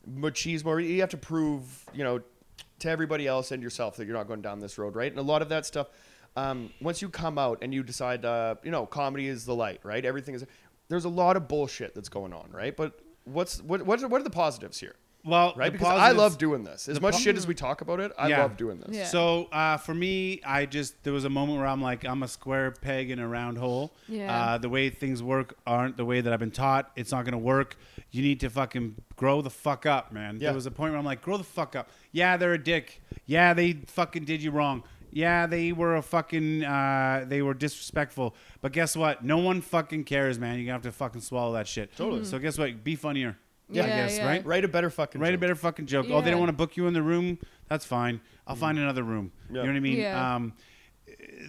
machismo. 0.10 0.66
where 0.66 0.80
You 0.80 1.00
have 1.02 1.12
to 1.12 1.18
prove, 1.18 1.86
you 1.94 2.04
know, 2.04 2.22
to 2.80 2.90
everybody 2.90 3.28
else 3.28 3.52
and 3.52 3.62
yourself 3.64 3.96
that 3.98 4.06
you're 4.06 4.16
not 4.18 4.28
going 4.28 4.42
down 4.42 4.60
this 4.60 4.78
road, 4.78 4.96
right? 4.96 5.12
And 5.12 5.20
a 5.20 5.24
lot 5.24 5.42
of 5.42 5.50
that 5.50 5.66
stuff. 5.66 5.88
Um, 6.40 6.72
once 6.82 7.02
you 7.02 7.10
come 7.10 7.38
out 7.38 7.60
and 7.62 7.74
you 7.74 7.84
decide, 7.84 8.24
uh, 8.26 8.56
you 8.64 8.72
know, 8.72 8.86
comedy 8.86 9.28
is 9.28 9.46
the 9.46 9.56
light, 9.56 9.80
right? 9.84 10.04
Everything 10.06 10.36
is. 10.36 10.46
There's 10.88 11.06
a 11.06 11.10
lot 11.10 11.36
of 11.38 11.48
bullshit 11.48 11.94
that's 11.94 12.10
going 12.10 12.34
on, 12.34 12.50
right? 12.52 12.76
But 12.76 13.00
what's 13.26 13.62
what 13.62 13.86
what 13.86 14.02
are, 14.02 14.08
what 14.08 14.22
are 14.22 14.24
the 14.24 14.30
positives 14.32 14.80
here, 14.80 14.96
Well, 15.24 15.54
right? 15.56 15.72
Because 15.72 16.00
I 16.00 16.12
love 16.12 16.38
doing 16.40 16.64
this. 16.64 16.90
As 16.90 17.00
much 17.00 17.14
po- 17.14 17.20
shit 17.20 17.38
as 17.38 17.46
we 17.46 17.54
talk 17.54 17.82
about 17.82 18.00
it, 18.00 18.12
I 18.18 18.30
Yeah. 18.30 18.42
love 18.42 18.58
doing 18.58 18.80
this. 18.80 18.96
Yeah. 18.96 19.06
So 19.06 19.46
uh, 19.52 19.78
for 19.78 19.94
me, 19.94 20.42
I 20.44 20.66
just 20.66 21.04
there 21.04 21.14
was 21.14 21.26
a 21.26 21.30
moment 21.30 21.60
where 21.60 21.68
I'm 21.68 21.82
like, 21.82 22.06
I'm 22.06 22.24
a 22.24 22.28
square 22.28 22.72
peg 22.72 23.12
in 23.12 23.20
a 23.20 23.28
round 23.28 23.58
hole. 23.60 23.94
Yeah. 24.08 24.36
Uh, 24.36 24.58
the 24.58 24.70
way 24.70 24.90
things 24.90 25.22
work 25.22 25.56
aren't 25.68 25.96
the 25.98 26.06
way 26.06 26.22
that 26.22 26.34
I've 26.34 26.40
been 26.40 26.50
taught. 26.50 26.92
It's 26.96 27.12
not 27.12 27.24
gonna 27.26 27.38
work. 27.38 27.76
You 28.10 28.24
need 28.24 28.40
to 28.40 28.50
fucking 28.50 28.96
grow 29.16 29.44
the 29.44 29.52
fuck 29.52 29.86
up, 29.86 30.12
man. 30.12 30.36
Yeah. 30.40 30.48
There 30.50 30.56
was 30.56 30.66
a 30.66 30.72
point 30.72 30.92
where 30.94 31.00
I'm 31.00 31.06
like, 31.06 31.22
grow 31.22 31.38
the 31.38 31.44
fuck 31.44 31.76
up. 31.76 31.90
Yeah, 32.12 32.38
they're 32.38 32.54
a 32.54 32.64
dick. 32.64 33.02
Yeah, 33.28 33.54
they 33.54 33.74
fucking 33.74 34.26
did 34.26 34.42
you 34.42 34.50
wrong. 34.50 34.82
Yeah, 35.12 35.48
they 35.48 35.72
were 35.72 35.96
a 35.96 36.02
fucking 36.02 36.64
uh, 36.64 37.26
they 37.28 37.42
were 37.42 37.54
disrespectful. 37.54 38.36
But 38.62 38.72
guess 38.74 38.96
what? 38.96 39.24
No 39.24 39.38
one 39.38 39.62
fucking 39.62 40.04
cares, 40.04 40.38
man. 40.40 40.56
You're 40.56 40.66
gonna 40.66 40.74
have 40.74 40.82
to 40.84 40.92
fucking 40.92 41.22
swallow 41.22 41.54
that 41.54 41.68
shit. 41.68 41.96
Totally. 41.96 42.26
So 42.26 42.40
guess 42.40 42.58
what? 42.58 42.84
Be 42.84 42.96
funnier. 42.96 43.38
Yeah, 43.72 43.84
I 43.84 43.88
guess, 43.88 44.18
yeah. 44.18 44.26
right? 44.26 44.46
Write 44.46 44.66
a 44.66 44.68
better 44.68 44.90
fucking. 44.90 45.22
Write 45.22 45.30
a 45.30 45.32
joke. 45.34 45.42
better 45.42 45.56
fucking 45.56 45.86
joke. 45.86 46.08
Oh, 46.10 46.22
they 46.22 46.28
Yeah. 46.28 46.32
don't 46.32 46.40
want 46.40 46.50
to 46.50 46.54
book 46.58 46.76
you 46.76 46.88
in 46.88 46.94
the 46.94 47.04
room. 47.04 47.38
That's 47.68 47.86
fine. 47.86 48.20
I'll 48.48 48.56
find 48.56 48.80
another 48.80 49.04
room. 49.04 49.32
Yeah. 49.48 49.58
You 49.58 49.64
know 49.64 49.70
what 49.74 49.78
I 49.78 49.80
mean? 49.80 49.98
Yeah. 49.98 50.36
Um, 50.36 50.54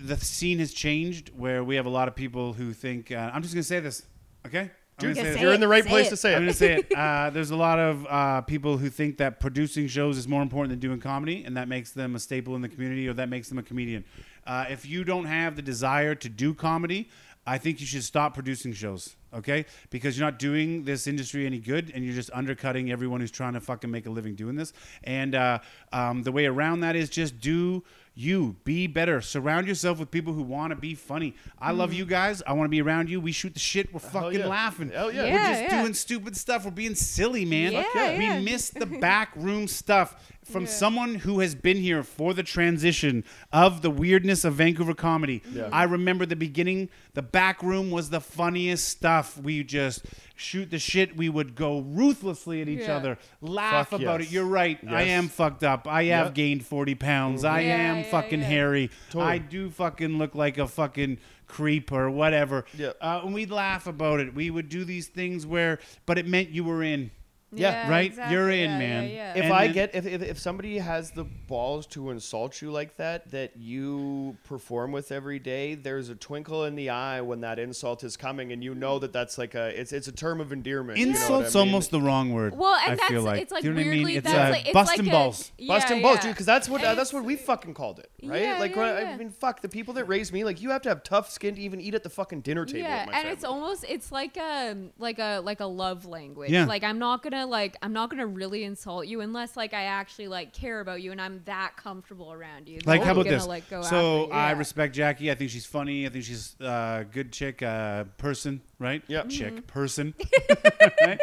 the 0.03 0.17
scene 0.19 0.59
has 0.59 0.73
changed 0.73 1.31
where 1.37 1.65
we 1.65 1.77
have 1.77 1.87
a 1.87 1.91
lot 1.91 2.09
of 2.09 2.15
people 2.15 2.53
who 2.53 2.73
think. 2.75 3.11
Uh, 3.11 3.31
I'm 3.33 3.43
just 3.43 3.55
gonna 3.55 3.63
say 3.63 3.81
this, 3.81 4.05
okay? 4.47 4.71
I'm 5.09 5.15
gonna 5.15 5.27
say 5.29 5.35
say 5.35 5.41
you're 5.41 5.53
in 5.53 5.61
the 5.61 5.69
right 5.69 5.85
Say 5.85 5.91
place 5.91 6.07
it. 6.07 6.11
to 6.11 6.17
say 6.17 6.33
it. 6.33 6.37
I'm 6.37 6.43
it. 6.43 6.47
gonna 6.47 6.55
say 6.55 6.75
it. 6.77 6.93
Uh, 6.97 7.31
there's 7.31 7.51
a 7.51 7.57
lot 7.57 7.79
of 7.79 8.07
uh, 8.09 8.41
people 8.43 8.77
who 8.77 8.89
think 8.91 9.17
that 9.19 9.41
producing 9.41 9.87
shows 9.89 10.19
is 10.19 10.29
more 10.29 10.43
important 10.43 10.71
than 10.71 10.79
doing 10.79 11.01
comedy, 11.01 11.45
and 11.45 11.57
that 11.57 11.69
makes 11.69 11.93
them 11.93 12.15
a 12.15 12.19
staple 12.19 12.55
in 12.57 12.63
the 12.63 12.69
community, 12.69 13.09
or 13.09 13.15
that 13.15 13.29
makes 13.29 13.49
them 13.49 13.59
a 13.59 13.63
comedian. 13.63 14.05
Uh, 14.47 14.67
if 14.69 14.87
you 14.87 15.05
don't 15.05 15.27
have 15.27 15.57
the 15.57 15.63
desire 15.63 16.15
to 16.15 16.29
do 16.29 16.53
comedy, 16.55 17.09
I 17.47 17.59
think 17.59 17.81
you 17.81 17.87
should 17.87 18.05
stop 18.05 18.35
producing 18.35 18.73
shows. 18.73 19.17
Okay, 19.33 19.65
because 19.91 20.19
you're 20.19 20.27
not 20.27 20.41
doing 20.41 20.85
this 20.85 21.07
industry 21.07 21.47
any 21.47 21.61
good, 21.61 21.93
and 21.95 22.05
you're 22.05 22.15
just 22.15 22.31
undercutting 22.35 22.91
everyone 22.91 23.21
who's 23.21 23.31
trying 23.31 23.53
to 23.53 23.61
fucking 23.61 23.91
make 23.91 24.07
a 24.07 24.11
living 24.11 24.35
doing 24.35 24.57
this. 24.57 24.73
And 25.05 25.37
uh, 25.37 25.61
um, 25.93 26.25
the 26.25 26.33
way 26.33 26.47
around 26.47 26.81
that 26.81 26.97
is 26.97 27.09
just 27.09 27.39
do 27.41 27.85
you 28.21 28.57
be 28.65 28.87
better. 28.87 29.21
Surround 29.23 29.67
yourself 29.67 29.99
with 29.99 30.11
people 30.11 30.35
who 30.35 30.43
want 30.43 30.73
to 30.73 30.77
be 30.77 30.95
funny. 30.95 31.35
I 31.59 31.73
love 31.73 31.91
mm-hmm. 31.91 31.99
you 32.01 32.07
guys. 32.07 32.43
I 32.47 32.53
want 32.53 32.67
to 32.67 32.71
be 32.71 32.83
around 32.83 33.09
you. 33.09 33.19
We 33.21 33.33
shoot 33.33 33.55
the 33.55 33.61
shit. 33.61 33.93
We're 33.95 34.01
Hell 34.01 34.11
fucking 34.11 34.41
yeah. 34.41 34.47
laughing. 34.47 34.91
Hell 34.91 35.11
yeah. 35.11 35.23
We're 35.23 35.29
Yeah, 35.29 35.53
just 35.53 35.63
yeah. 35.63 35.83
doing 35.83 35.95
stupid 35.95 36.37
stuff. 36.37 36.67
We're 36.67 36.71
being 36.71 36.95
silly, 36.95 37.47
man. 37.47 37.73
Yeah, 37.73 38.19
We 38.19 38.25
yeah. 38.25 38.41
miss 38.41 38.71
the 38.71 38.87
back 39.01 39.33
room 39.37 39.67
stuff 39.67 40.33
from 40.45 40.65
Yeah. 40.65 40.71
someone 40.71 41.15
who 41.17 41.41
has 41.41 41.55
been 41.55 41.77
here 41.77 42.03
for 42.03 42.35
the 42.35 42.43
transition 42.43 43.25
of 43.53 43.83
the 43.83 43.91
weirdness 43.91 44.45
of 44.45 44.55
Vancouver 44.55 44.95
comedy. 44.95 45.43
Yeah. 45.53 45.69
I 45.73 45.85
remember 45.85 46.27
the 46.27 46.37
beginning. 46.37 46.89
The 47.15 47.23
back 47.23 47.63
room 47.63 47.91
was 47.91 48.11
the 48.11 48.21
funniest 48.21 48.89
stuff. 48.89 49.37
We 49.39 49.63
just 49.63 50.05
shoot 50.35 50.71
the 50.71 50.79
shit. 50.79 51.17
We 51.17 51.29
would 51.29 51.55
go 51.55 51.81
ruthlessly 51.81 52.63
at 52.63 52.69
each 52.69 52.81
Yeah. 52.89 52.97
other, 52.97 53.19
laugh 53.41 53.91
Fuck 53.91 54.01
about 54.01 54.21
yes. 54.21 54.31
it. 54.31 54.33
You're 54.33 54.47
right. 54.47 54.79
I 54.89 55.03
am 55.05 55.29
fucked 55.29 55.63
up. 55.63 55.87
I 55.87 56.05
have 56.05 56.33
gained 56.35 56.65
40 56.65 56.95
pounds. 56.95 57.45
I 57.45 57.61
Yeah, 57.61 57.77
am 57.77 57.97
yeah, 57.99 58.03
fucking 58.05 58.41
yeah. 58.41 58.47
hairy. 58.47 58.91
Totally. 59.11 59.31
I 59.33 59.39
do 59.39 59.69
fucking 59.71 60.17
look 60.19 60.35
like 60.35 60.57
a 60.59 60.67
fucking 60.67 61.19
creep 61.47 61.93
or 61.93 62.09
whatever. 62.11 62.65
Yep. 62.79 62.97
Uh, 63.01 63.21
and 63.25 63.35
we'd 63.35 63.51
laugh 63.51 63.87
about 63.87 64.21
it. 64.21 64.35
We 64.35 64.51
would 64.51 64.69
do 64.69 64.85
these 64.85 65.09
things 65.09 65.47
where, 65.47 65.79
but 66.07 66.17
it 66.17 66.27
meant 66.27 66.49
you 66.51 66.65
were 66.65 66.83
in. 66.83 67.11
Yeah, 67.53 67.91
right? 67.91 68.07
exactly. 68.07 68.35
You're 68.37 68.51
in, 68.51 68.71
Yeah, 68.71 68.79
man. 68.79 69.05
Yeah, 69.05 69.11
yeah. 69.11 69.35
if 69.35 69.45
And 69.45 69.53
I 69.53 69.65
then- 69.67 69.75
get 69.75 69.95
if, 69.95 70.07
if 70.07 70.23
if 70.23 70.39
somebody 70.39 70.79
has 70.79 71.11
the 71.11 71.25
balls 71.25 71.87
to 71.89 72.11
insult 72.11 72.63
you 72.63 72.71
like 72.71 72.97
that 72.97 73.31
that 73.33 73.57
you 73.57 74.37
perform 74.45 74.93
with 74.93 75.11
every 75.11 75.39
day, 75.39 75.75
there's 75.75 76.09
a 76.09 76.15
twinkle 76.15 76.65
in 76.65 76.77
the 76.77 76.91
eye 76.91 77.21
when 77.21 77.41
that 77.41 77.59
insult 77.59 78.05
is 78.05 78.17
coming, 78.17 78.53
and 78.53 78.63
you 78.63 78.75
know 78.75 78.99
that 79.01 79.13
that's 79.13 79.37
like 79.39 79.55
a 79.55 79.79
it's 79.79 79.93
it's 79.93 80.07
a 80.09 80.13
term 80.13 80.41
of 80.41 80.53
endearment. 80.53 80.99
you 80.99 81.07
know 81.07 81.13
I 81.13 81.15
Insult's 81.17 81.55
mean? 81.55 81.67
almost 81.67 81.91
the 81.91 82.01
wrong 82.01 82.33
word. 82.33 82.57
Well, 82.57 82.75
and 82.77 82.93
I 82.93 82.95
that's 82.97 83.09
feel 83.09 83.23
like. 83.23 83.43
it's 83.43 83.53
like 83.53 83.63
Do 83.63 83.69
you 83.69 83.75
know 83.75 83.81
what 83.81 83.87
I 83.87 83.91
weirdly 83.91 84.05
mean? 84.05 84.17
It's 84.19 84.27
that's 84.33 84.49
uh, 84.49 84.51
like 84.53 84.65
it's 84.67 84.75
busting 84.75 85.05
like 85.07 85.13
balls. 85.13 85.53
A, 85.59 85.67
busting 85.67 85.97
yeah, 85.97 86.03
balls, 86.03 86.19
dude. 86.21 86.31
Because 86.33 86.47
that's 86.47 86.69
what 86.69 86.85
uh, 86.85 86.95
that's 86.95 87.13
what 87.13 87.25
we 87.25 87.37
fucking 87.37 87.75
called 87.75 87.99
it, 87.99 88.11
right? 88.23 88.43
Yeah, 88.43 88.59
like, 88.61 88.77
yeah, 88.77 88.83
I, 88.83 89.01
yeah. 89.03 89.11
I 89.11 89.17
mean, 89.17 89.31
fuck 89.31 89.61
the 89.61 89.69
people 89.69 89.95
that 89.95 90.05
raised 90.05 90.33
me. 90.33 90.45
Like, 90.45 90.61
you 90.63 90.71
have 90.71 90.83
to 90.83 90.89
have 90.89 91.03
tough 91.03 91.31
skin 91.31 91.57
to 91.57 91.61
even 91.61 91.81
eat 91.81 91.95
at 91.95 92.03
the 92.05 92.11
fucking 92.11 92.43
dinner 92.43 92.65
table. 92.65 92.81
yeah, 92.81 93.07
with 93.07 93.13
my 93.15 93.19
and 93.21 93.29
it's 93.29 93.45
almost 93.45 93.85
it's 93.89 94.13
like 94.13 94.37
a 94.37 94.77
like 94.99 95.19
a 95.19 95.41
like 95.41 95.61
a 95.61 95.67
love 95.67 96.07
language. 96.07 96.51
Yeah. 96.51 96.67
Like 96.67 96.85
I'm 96.85 96.99
not 96.99 97.23
gonna 97.23 97.40
like 97.47 97.77
I'm 97.83 97.93
not 97.93 98.11
gonna 98.11 98.27
really 98.27 98.65
insult 98.65 99.07
you 99.07 99.21
unless 99.21 99.57
like 99.57 99.73
I 99.75 99.85
actually 99.85 100.29
like 100.29 100.53
care 100.53 100.81
about 100.81 101.01
you 101.03 101.13
and 101.13 101.21
I'm 101.21 101.43
that 101.47 101.77
comfortable 101.77 102.33
around 102.33 102.69
you. 102.69 102.81
Like, 102.85 103.03
how 103.03 103.13
about 103.13 103.25
gonna, 103.25 103.37
this? 103.37 103.47
Like, 103.47 103.69
go 103.71 103.83
so 103.83 104.25
after. 104.25 104.35
I 104.35 104.51
Yeah. 104.53 104.59
respect 104.59 104.95
Jackie. 104.95 105.31
I 105.31 105.35
think 105.35 105.51
she's 105.51 105.67
funny. 105.67 106.07
I 106.07 106.11
think 106.11 106.25
she's 106.25 106.55
a 106.61 107.05
good 107.13 107.33
chick, 107.33 107.63
uh, 107.63 108.05
person, 108.19 108.61
right? 108.79 109.03
Yep. 109.09 109.29
Chick, 109.29 109.55
Mm-hmm. 109.55 109.67
person. 109.67 110.15
right? 111.07 111.21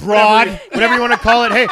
Broad. 0.00 0.48
whatever 0.72 0.94
you 0.94 1.00
want 1.00 1.12
to 1.12 1.18
call 1.18 1.44
it. 1.44 1.52
Hey, 1.52 1.66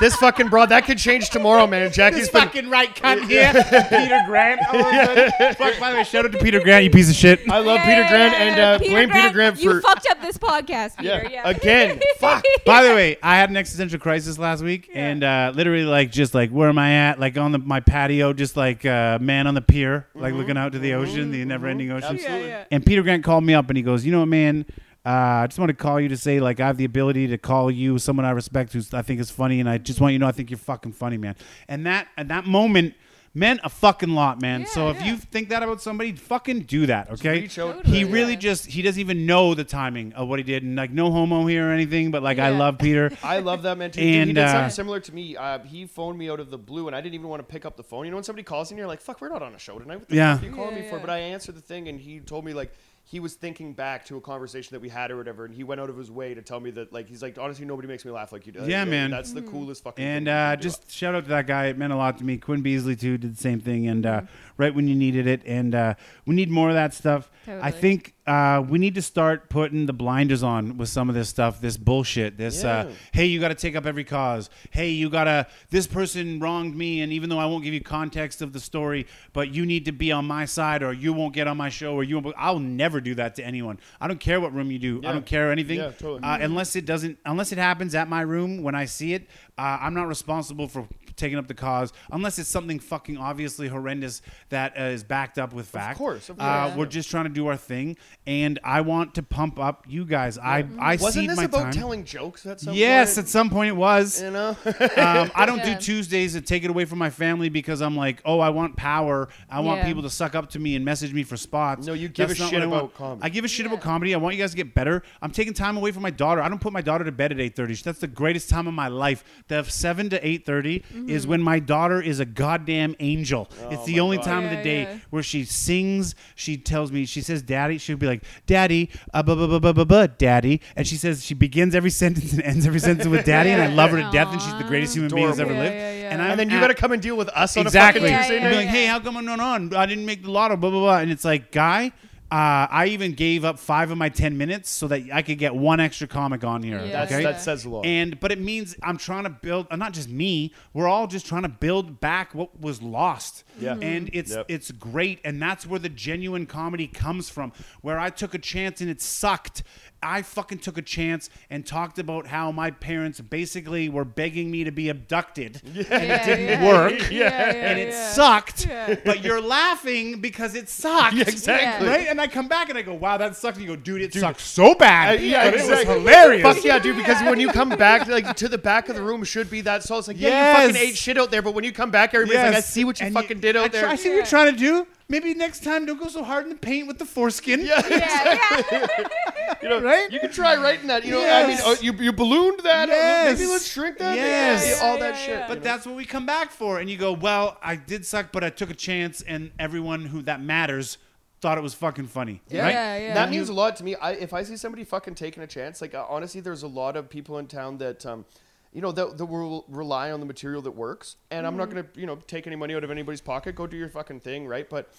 this 0.00 0.16
fucking 0.16 0.48
broad 0.48 0.70
that 0.70 0.84
could 0.84 0.98
change 0.98 1.30
tomorrow, 1.30 1.66
man. 1.66 1.92
Jackie's 1.92 2.22
This 2.22 2.30
been 2.30 2.42
fucking 2.42 2.70
right 2.70 2.94
cunt 2.94 3.24
here, 3.28 3.52
Peter 3.52 4.20
Grant. 4.26 4.60
all 4.72 4.80
of 4.80 4.86
a 4.86 5.30
sudden. 5.30 5.54
Fuck, 5.54 5.78
by 5.80 5.90
the 5.90 5.96
way, 5.98 6.04
shout 6.04 6.24
out 6.24 6.32
to 6.32 6.38
Peter 6.38 6.60
Grant, 6.60 6.84
you 6.84 6.90
piece 6.90 7.08
of 7.10 7.14
shit. 7.16 7.48
I 7.48 7.58
love 7.58 7.76
Yeah, 7.76 7.84
Peter 7.84 8.00
yeah, 8.00 8.08
Grant 8.10 8.32
yeah, 8.32 8.42
and 8.42 8.56
yeah. 8.56 8.70
uh, 8.70 8.78
blame 8.78 9.10
Peter 9.10 9.30
Grant 9.30 9.60
You 9.60 9.70
for 9.74 9.80
fucked 9.82 10.06
up 10.10 10.20
this 10.20 10.36
podcast, 10.38 10.96
Peter. 10.96 11.22
yeah, 11.24 11.28
Yeah. 11.30 11.48
again. 11.48 12.00
Fuck. 12.18 12.44
By 12.66 12.82
the 12.82 12.94
way, 12.94 13.16
I 13.22 13.33
had 13.36 13.50
an 13.50 13.56
existential 13.56 13.98
crisis 13.98 14.38
last 14.38 14.62
week, 14.62 14.90
and 14.94 15.22
uh, 15.24 15.52
literally, 15.54 15.84
like, 15.84 16.10
just 16.12 16.34
like, 16.34 16.50
where 16.50 16.68
am 16.68 16.78
I 16.78 16.92
at? 16.92 17.18
Like 17.20 17.36
on 17.36 17.52
the 17.52 17.58
my 17.58 17.80
patio, 17.80 18.32
just 18.32 18.56
like 18.56 18.84
uh, 18.84 19.18
man 19.20 19.46
on 19.46 19.54
the 19.54 19.62
pier, 19.62 20.06
like 20.14 20.30
Mm-hmm. 20.30 20.38
looking 20.40 20.56
out 20.56 20.72
to 20.72 20.78
the 20.78 20.94
ocean, 20.94 21.30
the 21.30 21.44
never-ending 21.44 21.90
ocean. 21.90 22.16
Yeah, 22.20 22.38
yeah. 22.38 22.64
And 22.70 22.84
Peter 22.84 23.02
Grant 23.02 23.24
called 23.24 23.44
me 23.44 23.54
up, 23.54 23.68
and 23.70 23.76
he 23.76 23.82
goes, 23.82 24.04
"You 24.04 24.12
know 24.12 24.20
what, 24.20 24.28
man? 24.28 24.66
Uh, 25.06 25.08
I 25.44 25.46
just 25.48 25.58
want 25.58 25.68
to 25.68 25.74
call 25.74 26.00
you 26.00 26.08
to 26.08 26.16
say, 26.16 26.40
like, 26.40 26.60
I 26.60 26.66
have 26.66 26.78
the 26.78 26.86
ability 26.86 27.26
to 27.26 27.36
call 27.36 27.70
you 27.70 27.98
someone 27.98 28.24
I 28.24 28.30
respect, 28.30 28.72
who 28.72 28.80
I 28.94 29.02
think 29.02 29.20
is 29.20 29.30
funny, 29.30 29.60
and 29.60 29.68
I 29.68 29.76
just 29.76 30.00
want 30.00 30.12
you 30.14 30.18
to 30.18 30.24
know 30.24 30.28
I 30.28 30.32
think 30.32 30.50
you're 30.50 30.58
fucking 30.58 30.92
funny, 30.92 31.18
man." 31.18 31.36
And 31.68 31.84
that 31.86 32.08
at 32.16 32.28
that 32.28 32.46
moment 32.46 32.94
meant 33.36 33.58
a 33.64 33.68
fucking 33.68 34.10
lot, 34.10 34.40
man. 34.40 34.60
Yeah, 34.60 34.66
so 34.68 34.90
if 34.90 35.00
yeah. 35.00 35.06
you 35.06 35.16
think 35.16 35.48
that 35.48 35.62
about 35.62 35.82
somebody, 35.82 36.12
fucking 36.12 36.60
do 36.60 36.86
that, 36.86 37.10
okay? 37.10 37.48
Totally. 37.48 37.84
he 37.84 38.04
Yeah. 38.04 38.12
really 38.12 38.36
just 38.36 38.66
he 38.66 38.80
doesn't 38.80 39.00
even 39.00 39.26
know 39.26 39.54
the 39.54 39.64
timing 39.64 40.12
of 40.12 40.28
what 40.28 40.38
he 40.38 40.44
did 40.44 40.62
and 40.62 40.76
like 40.76 40.90
no 40.92 41.10
homo 41.10 41.44
here 41.46 41.68
or 41.68 41.72
anything 41.72 42.10
but 42.12 42.22
like 42.22 42.38
i 42.38 42.50
love 42.50 42.78
peter 42.78 43.10
I 43.24 43.40
love 43.40 43.62
that 43.62 43.76
man 43.76 43.90
too. 43.90 44.00
Dude, 44.00 44.08
he 44.08 44.18
And, 44.18 44.34
did 44.34 44.38
uh, 44.38 44.52
something 44.52 44.70
similar 44.70 45.00
to 45.00 45.14
me. 45.14 45.36
Uh, 45.36 45.58
he 45.60 45.86
phoned 45.86 46.16
me 46.18 46.30
out 46.30 46.38
of 46.40 46.50
the 46.50 46.58
blue, 46.58 46.86
and 46.86 46.94
I 46.94 47.00
didn't 47.00 47.14
even 47.14 47.28
want 47.28 47.40
to 47.40 47.50
pick 47.52 47.64
up 47.66 47.76
the 47.76 47.82
phone. 47.82 48.04
You 48.04 48.10
know 48.12 48.16
when 48.18 48.24
somebody 48.24 48.44
calls 48.44 48.70
you 48.70 48.74
and 48.74 48.78
you're 48.78 48.86
like, 48.86 49.00
"Fuck, 49.00 49.20
we're 49.20 49.28
not 49.28 49.42
on 49.42 49.54
a 49.54 49.58
show 49.58 49.78
tonight." 49.78 49.98
What 50.00 50.08
the 50.08 50.16
Yeah. 50.16 50.34
fuck 50.34 50.42
are 50.44 50.46
you 50.46 50.54
calling 50.54 50.76
Yeah, 50.76 50.82
me 50.82 50.88
for? 50.88 50.98
But 50.98 51.10
I 51.10 51.18
answered 51.18 51.54
the 51.56 51.60
thing, 51.60 51.88
and 51.88 51.98
he 52.00 52.20
told 52.20 52.44
me 52.44 52.52
like 52.54 52.72
he 53.06 53.20
was 53.20 53.34
thinking 53.34 53.74
back 53.74 54.06
to 54.06 54.16
a 54.16 54.20
conversation 54.20 54.74
that 54.74 54.80
we 54.80 54.88
had 54.88 55.10
or 55.10 55.16
whatever, 55.18 55.44
and 55.44 55.54
he 55.54 55.62
went 55.62 55.78
out 55.80 55.90
of 55.90 55.96
his 55.96 56.10
way 56.10 56.32
to 56.32 56.40
tell 56.40 56.58
me 56.58 56.70
that 56.70 56.92
like 56.92 57.06
he's 57.06 57.20
like, 57.22 57.38
honestly, 57.38 57.66
nobody 57.66 57.86
makes 57.86 58.04
me 58.04 58.10
laugh 58.10 58.32
like 58.32 58.46
you 58.46 58.52
do. 58.52 58.64
Yeah, 58.64 58.80
Like, 58.80 58.88
man. 58.88 59.10
That's 59.10 59.32
the 59.32 59.42
coolest 59.42 59.84
fucking. 59.84 60.02
and 60.04 60.24
thing 60.26 60.32
you 60.34 60.38
uh, 60.40 60.50
can 60.52 60.58
do. 60.58 60.62
just 60.62 60.90
shout 60.90 61.14
out 61.14 61.24
to 61.24 61.28
that 61.30 61.46
guy 61.46 61.66
it 61.66 61.76
meant 61.76 61.92
a 61.92 61.96
lot 61.96 62.16
to 62.18 62.24
me 62.24 62.38
quinn 62.38 62.62
beasley 62.62 62.96
too 62.96 63.18
did 63.18 63.36
the 63.36 63.40
same 63.40 63.60
thing 63.60 63.86
and 63.86 64.06
uh, 64.06 64.22
right 64.56 64.74
when 64.74 64.88
you 64.88 64.94
needed 64.94 65.26
it 65.26 65.42
and 65.44 65.74
uh, 65.74 65.94
we 66.24 66.34
need 66.34 66.50
more 66.50 66.68
of 66.68 66.74
that 66.74 66.94
stuff 66.94 67.30
i 67.46 67.70
think 67.70 68.13
uh, 68.26 68.64
we 68.66 68.78
need 68.78 68.94
to 68.94 69.02
start 69.02 69.50
putting 69.50 69.84
the 69.84 69.92
blinders 69.92 70.42
on 70.42 70.78
with 70.78 70.88
some 70.88 71.08
of 71.10 71.14
this 71.14 71.28
stuff 71.28 71.60
this 71.60 71.76
bullshit 71.76 72.38
this 72.38 72.64
uh, 72.64 72.90
hey 73.12 73.26
you 73.26 73.38
got 73.38 73.48
to 73.48 73.54
take 73.54 73.76
up 73.76 73.84
every 73.84 74.04
cause. 74.04 74.48
Hey 74.70 74.90
you 74.90 75.10
gotta 75.10 75.46
this 75.70 75.86
person 75.86 76.40
wronged 76.40 76.74
me 76.74 77.02
and 77.02 77.12
even 77.12 77.28
though 77.28 77.38
i 77.38 77.44
won't 77.44 77.64
give 77.64 77.74
you 77.74 77.80
context 77.82 78.40
of 78.40 78.52
the 78.54 78.60
story 78.60 79.06
but 79.34 79.52
you 79.54 79.66
need 79.66 79.84
to 79.84 79.92
be 79.92 80.10
on 80.10 80.24
my 80.24 80.46
side 80.46 80.82
or 80.82 80.92
you 80.92 81.12
won't 81.12 81.34
get 81.34 81.46
on 81.46 81.56
my 81.58 81.68
show 81.68 81.94
or 81.94 82.02
you 82.02 82.18
won't 82.18 82.34
i'll 82.38 82.58
never 82.58 83.00
do 83.00 83.14
that 83.14 83.34
to 83.34 83.44
anyone. 83.44 83.78
I 84.00 84.08
don't 84.08 84.20
care 84.20 84.40
what 84.40 84.54
room 84.54 84.70
you 84.70 84.78
do. 84.78 85.00
I 85.04 85.12
don't 85.12 85.26
care 85.26 85.52
anything 85.52 85.76
Yeah, 85.78 85.90
totally. 85.90 86.22
uh, 86.22 86.38
unless 86.40 86.76
it 86.76 86.86
doesn't 86.86 87.18
unless 87.26 87.52
it 87.52 87.58
happens 87.58 87.94
at 87.94 88.08
my 88.08 88.22
room 88.22 88.62
when 88.62 88.74
i 88.74 88.84
see 88.86 89.12
it 89.14 89.26
uh, 89.58 89.78
i'm 89.80 89.94
not 89.94 90.08
responsible 90.08 90.68
for 90.68 90.88
taking 91.16 91.38
up 91.38 91.46
the 91.46 91.54
cause 91.54 91.92
unless 92.10 92.38
it's 92.40 92.48
something 92.48 92.80
fucking 92.80 93.16
obviously 93.16 93.68
horrendous 93.68 94.20
that 94.48 94.76
uh, 94.76 94.82
is 94.82 95.04
backed 95.04 95.38
up 95.38 95.52
with 95.52 95.66
fact 95.66 95.96
course, 95.96 96.28
of 96.28 96.40
uh, 96.40 96.64
course. 96.66 96.76
we're 96.76 96.86
just 96.86 97.08
trying 97.08 97.24
to 97.24 97.30
do 97.30 97.46
our 97.46 97.56
thing 97.56 97.96
and 98.26 98.58
i 98.64 98.80
want 98.80 99.14
to 99.14 99.22
pump 99.22 99.58
up 99.58 99.84
you 99.88 100.04
guys 100.04 100.38
i 100.38 100.66
i 100.80 100.96
wasn't 100.96 101.12
cede 101.14 101.30
this 101.30 101.36
my 101.36 101.44
about 101.44 101.64
time 101.64 101.72
telling 101.72 102.04
jokes 102.04 102.44
at 102.46 102.60
some 102.60 102.74
yes 102.74 103.14
point? 103.14 103.26
at 103.26 103.30
some 103.30 103.48
point 103.50 103.68
it 103.68 103.76
was 103.76 104.20
you 104.20 104.30
know. 104.30 104.56
um, 104.96 105.30
I 105.34 105.44
don't 105.46 105.58
Yeah. 105.58 105.74
do 105.74 105.80
Tuesdays 105.80 106.32
to 106.34 106.40
take 106.40 106.64
it 106.64 106.70
away 106.70 106.84
from 106.84 106.98
my 106.98 107.10
family 107.10 107.48
because 107.48 107.80
I'm 107.80 107.96
like, 107.96 108.20
oh, 108.24 108.40
I 108.40 108.50
want 108.50 108.76
power. 108.76 109.28
I 109.50 109.60
want 109.60 109.80
Yeah. 109.80 109.86
people 109.86 110.02
to 110.02 110.10
suck 110.10 110.34
up 110.34 110.50
to 110.50 110.58
me 110.58 110.76
and 110.76 110.84
message 110.84 111.12
me 111.12 111.22
for 111.22 111.36
spots. 111.36 111.86
No, 111.86 111.92
you 111.92 112.08
give 112.08 112.28
That's 112.28 112.40
a 112.40 112.44
shit 112.44 112.52
what 112.54 112.62
I 112.62 112.66
about 112.66 112.94
comedy. 112.94 113.20
I 113.22 113.28
give 113.28 113.44
a 113.44 113.48
shit 113.48 113.66
Yeah. 113.66 113.72
about 113.72 113.82
comedy. 113.82 114.14
I 114.14 114.18
want 114.18 114.34
you 114.34 114.42
guys 114.42 114.50
to 114.50 114.56
get 114.56 114.74
better. 114.74 115.02
I'm 115.22 115.30
taking 115.30 115.52
time 115.54 115.76
away 115.76 115.92
from 115.92 116.02
my 116.02 116.10
daughter. 116.10 116.40
I 116.42 116.48
don't 116.48 116.60
put 116.60 116.72
my 116.72 116.80
daughter 116.80 117.04
to 117.04 117.12
bed 117.12 117.32
at 117.32 117.40
8:30. 117.40 117.82
That's 117.82 118.00
the 118.00 118.06
greatest 118.06 118.48
time 118.50 118.66
of 118.66 118.74
my 118.74 118.88
life. 118.88 119.24
The 119.48 119.62
7 119.62 120.08
to 120.10 120.18
8:30 120.20 120.44
Mm-hmm. 120.84 121.10
is 121.10 121.26
when 121.26 121.42
my 121.42 121.58
daughter 121.58 122.00
is 122.00 122.18
a 122.18 122.24
goddamn 122.24 122.96
angel. 122.98 123.50
it's 123.70 123.84
the 123.84 124.00
only 124.00 124.16
God. 124.16 124.24
time 124.24 124.44
of 124.44 124.50
the 124.50 124.62
day 124.62 124.82
yeah. 124.84 124.98
where 125.10 125.22
she 125.22 125.44
sings. 125.44 126.14
She 126.34 126.56
tells 126.56 126.90
me. 126.90 127.04
She 127.04 127.20
says, 127.20 127.42
"Daddy." 127.42 127.76
She'll 127.76 127.98
be 127.98 128.06
like, 128.06 128.22
"Daddy, 128.46 128.88
uh, 129.12 129.22
bu- 129.22 129.36
bu- 129.36 129.48
bu- 129.48 129.60
bu- 129.60 129.74
bu- 129.74 129.84
bu- 129.84 130.08
Daddy," 130.16 130.62
and 130.76 130.86
she 130.86 130.96
says 130.96 131.22
she 131.22 131.34
begins 131.34 131.74
every 131.74 131.90
sentence 132.04 132.32
and 132.32 132.40
ends 132.42 132.66
every 132.66 132.80
sentence 132.80 133.06
with 133.06 133.26
"Daddy," 133.26 133.50
and 133.50 133.60
I 133.60 133.66
love 133.66 133.90
her 133.90 133.98
to 134.02 134.10
death, 134.10 134.28
and 134.32 134.40
she's 134.40 134.56
the 134.56 134.64
greatest 134.64 134.94
human 134.94 135.14
being 135.14 135.26
that's 135.26 135.38
ever 135.38 135.52
lived. 135.52 135.74
Yeah, 135.74 135.92
yeah, 135.92 136.00
yeah. 136.04 136.10
And, 136.14 136.22
and 136.22 136.40
then 136.40 136.48
you 136.48 136.58
got 136.58 136.68
to 136.68 136.74
come 136.74 136.92
and 136.92 137.02
deal 137.02 137.16
with 137.16 137.28
us 137.28 137.54
on 137.58 137.66
a 137.66 137.70
fucking 137.70 138.02
Yeah, 138.02 138.18
Tuesday 138.20 138.36
yeah, 138.38 138.48
night. 138.48 138.56
like, 138.56 138.66
hey, 138.68 138.86
how 138.86 138.98
come 139.00 139.16
I'm 139.18 139.26
not 139.26 139.40
on? 139.40 139.74
I 139.74 139.84
didn't 139.84 140.06
make 140.06 140.22
the 140.22 140.30
lotto, 140.30 140.56
blah, 140.56 140.70
blah, 140.70 140.80
blah. 140.80 140.98
And 141.00 141.10
it's 141.10 141.24
like, 141.24 141.50
guy, 141.52 141.92
uh, 142.34 142.66
I 142.68 142.86
even 142.86 143.12
gave 143.12 143.44
up 143.44 143.60
five 143.60 143.92
of 143.92 143.98
my 143.98 144.08
10 144.08 144.36
minutes 144.36 144.68
so 144.68 144.88
that 144.88 145.02
I 145.12 145.22
could 145.22 145.38
get 145.38 145.54
one 145.54 145.78
extra 145.78 146.08
comic 146.08 146.42
on 146.42 146.64
here. 146.64 146.84
Yeah, 146.84 146.90
That's, 146.90 147.12
okay? 147.12 147.22
That 147.22 147.40
says 147.40 147.64
a 147.64 147.68
lot. 147.68 147.86
And 147.86 148.18
but 148.18 148.32
it 148.32 148.40
means 148.40 148.74
I'm 148.82 148.96
trying 148.98 149.22
to 149.22 149.30
build, 149.30 149.68
uh, 149.70 149.76
not 149.76 149.92
just 149.92 150.08
me. 150.08 150.52
We're 150.72 150.88
all 150.88 151.06
just 151.06 151.26
trying 151.26 151.42
to 151.42 151.48
build 151.48 152.00
back 152.00 152.34
what 152.34 152.60
was 152.60 152.82
lost. 152.82 153.44
Yeah. 153.58 153.76
And 153.80 154.10
it's 154.12 154.32
Yep. 154.32 154.46
it's 154.48 154.70
great, 154.70 155.20
and 155.24 155.40
that's 155.40 155.66
where 155.66 155.78
the 155.78 155.88
genuine 155.88 156.46
comedy 156.46 156.86
comes 156.86 157.28
from. 157.28 157.52
Where 157.82 157.98
I 157.98 158.10
took 158.10 158.34
a 158.34 158.38
chance 158.38 158.80
and 158.80 158.90
it 158.90 159.00
sucked. 159.00 159.62
I 160.02 160.20
fucking 160.20 160.58
took 160.58 160.76
a 160.76 160.82
chance 160.82 161.30
and 161.48 161.66
talked 161.66 161.98
about 161.98 162.26
how 162.26 162.52
my 162.52 162.70
parents 162.70 163.20
basically 163.20 163.88
were 163.88 164.04
begging 164.04 164.50
me 164.50 164.64
to 164.64 164.70
be 164.70 164.90
abducted, 164.90 165.62
and 165.64 165.76
it 166.10 166.24
didn't 166.26 166.62
yeah. 166.62 166.66
work, 166.66 167.10
Yeah, 167.10 167.18
yeah, 167.30 167.70
and 167.70 167.78
it 167.80 167.88
yeah. 167.88 168.12
sucked. 168.12 168.66
Yeah. 168.66 168.96
But 169.02 169.24
you're 169.24 169.40
laughing 169.40 170.20
because 170.20 170.54
it 170.54 170.68
sucked. 170.68 171.14
Yeah, 171.14 171.24
exactly. 171.28 171.88
Right? 171.88 172.06
And 172.08 172.20
I 172.20 172.26
come 172.26 172.48
back 172.48 172.68
and 172.68 172.76
I 172.76 172.82
go, 172.82 172.92
wow, 172.92 173.16
that 173.16 173.34
sucked. 173.36 173.56
And 173.56 173.66
you 173.66 173.76
go, 173.76 173.80
dude, 173.80 174.02
it 174.02 174.12
sucked 174.12 174.40
so 174.40 174.74
bad. 174.74 175.18
Uh, 175.18 175.22
yeah, 175.22 175.44
but 175.44 175.54
exactly. 175.54 175.84
it 175.84 175.88
was 175.88 175.96
hilarious. 175.98 176.42
Fuck 176.42 176.64
yeah, 176.64 176.78
dude! 176.78 176.96
Because 176.96 177.22
when 177.22 177.40
you 177.40 177.48
come 177.48 177.68
back, 177.86 178.06
like 178.06 178.36
to 178.36 178.48
the 178.48 178.58
back 178.58 178.88
of 178.90 178.96
the 178.96 179.02
room, 179.02 179.24
should 179.24 179.48
be 179.48 179.60
that. 179.62 179.84
So 179.84 179.96
it's 179.96 180.08
like, 180.08 180.20
yeah, 180.20 180.50
you 180.50 180.72
fucking 180.72 180.88
ate 180.88 180.96
shit 180.96 181.16
out 181.16 181.30
there. 181.30 181.40
But 181.40 181.54
when 181.54 181.64
you 181.64 181.72
come 181.72 181.90
back, 181.90 182.12
everybody's 182.14 182.42
like, 182.42 182.54
I 182.56 182.60
see 182.60 182.84
what 182.84 183.00
you 183.00 183.06
And 183.06 183.14
fucking 183.14 183.40
did 183.52 183.56
I 183.64 183.68
there. 183.68 183.82
try- 183.82 183.92
I 183.92 183.96
see 183.96 184.08
what 184.08 184.14
you're 184.16 184.26
trying 184.26 184.52
to 184.52 184.58
do. 184.58 184.86
Maybe 185.08 185.34
next 185.34 185.62
time 185.62 185.84
don't 185.84 186.00
go 186.00 186.08
so 186.08 186.24
hard 186.24 186.44
in 186.44 186.50
the 186.50 186.56
paint 186.56 186.88
with 186.88 186.98
the 186.98 187.04
foreskin. 187.04 187.60
Yeah, 187.60 187.82
Yeah, 187.90 188.64
yeah. 188.72 189.54
you 189.62 189.68
know, 189.68 189.80
Right? 189.82 190.10
You 190.10 190.18
can 190.18 190.32
try 190.32 190.56
writing 190.56 190.86
that. 190.88 191.04
You 191.04 191.12
know, 191.12 191.28
I 191.28 191.46
mean, 191.46 191.58
oh, 191.62 191.76
you 191.80 191.92
you 191.92 192.12
ballooned 192.12 192.60
that. 192.60 192.88
Yes. 192.88 193.38
Maybe 193.38 193.50
let's 193.50 193.66
shrink 193.70 193.98
that. 193.98 194.16
Yes. 194.16 194.66
Yeah, 194.80 194.86
all 194.86 194.98
that 194.98 195.14
Yeah, 195.14 195.20
shit. 195.20 195.28
yeah. 195.30 195.42
you 195.42 195.48
But 195.48 195.58
know? 195.58 195.64
that's 195.64 195.86
what 195.86 195.94
we 195.94 196.04
come 196.06 196.24
back 196.26 196.50
for. 196.50 196.78
And 196.80 196.88
you 196.88 196.96
go, 196.96 197.12
well, 197.12 197.58
I 197.62 197.76
did 197.76 198.06
suck, 198.06 198.32
but 198.32 198.42
I 198.42 198.50
took 198.50 198.70
a 198.70 198.74
chance, 198.74 199.20
and 199.22 199.50
everyone 199.58 200.06
who 200.06 200.22
that 200.22 200.40
matters 200.42 200.96
thought 201.42 201.58
it 201.58 201.62
was 201.62 201.74
fucking 201.74 202.06
funny. 202.06 202.40
Yeah, 202.48 202.62
Right? 202.62 202.72
Yeah, 202.72 202.96
yeah. 202.98 203.14
that 203.14 203.28
means 203.30 203.50
a 203.50 203.52
lot 203.52 203.76
to 203.76 203.84
me. 203.84 203.94
I, 203.96 204.12
if 204.12 204.32
I 204.32 204.42
see 204.42 204.56
somebody 204.56 204.84
fucking 204.84 205.14
taking 205.16 205.42
a 205.42 205.46
chance, 205.46 205.82
like 205.82 205.94
uh, 205.94 206.06
honestly, 206.08 206.40
there's 206.40 206.62
a 206.62 206.68
lot 206.68 206.96
of 206.96 207.10
people 207.10 207.36
in 207.38 207.46
town 207.46 207.76
that, 207.78 208.06
um, 208.06 208.24
you 208.74 208.80
know, 208.82 208.92
that, 208.92 209.16
that 209.16 209.24
will 209.24 209.64
rely 209.68 210.10
on 210.10 210.20
the 210.20 210.26
material 210.26 210.60
that 210.62 210.72
works. 210.72 211.16
And 211.30 211.46
I'm 211.46 211.56
not 211.56 211.68
Mm-hmm. 211.68 211.76
gonna, 211.76 211.88
you 211.94 212.06
know, 212.06 212.16
take 212.16 212.46
any 212.46 212.56
money 212.56 212.74
out 212.74 212.84
of 212.84 212.90
anybody's 212.90 213.20
pocket. 213.22 213.54
Go 213.54 213.66
do 213.66 213.76
your 213.76 213.88
fucking 213.88 214.20
thing, 214.20 214.46
right? 214.46 214.68
But 214.68 214.92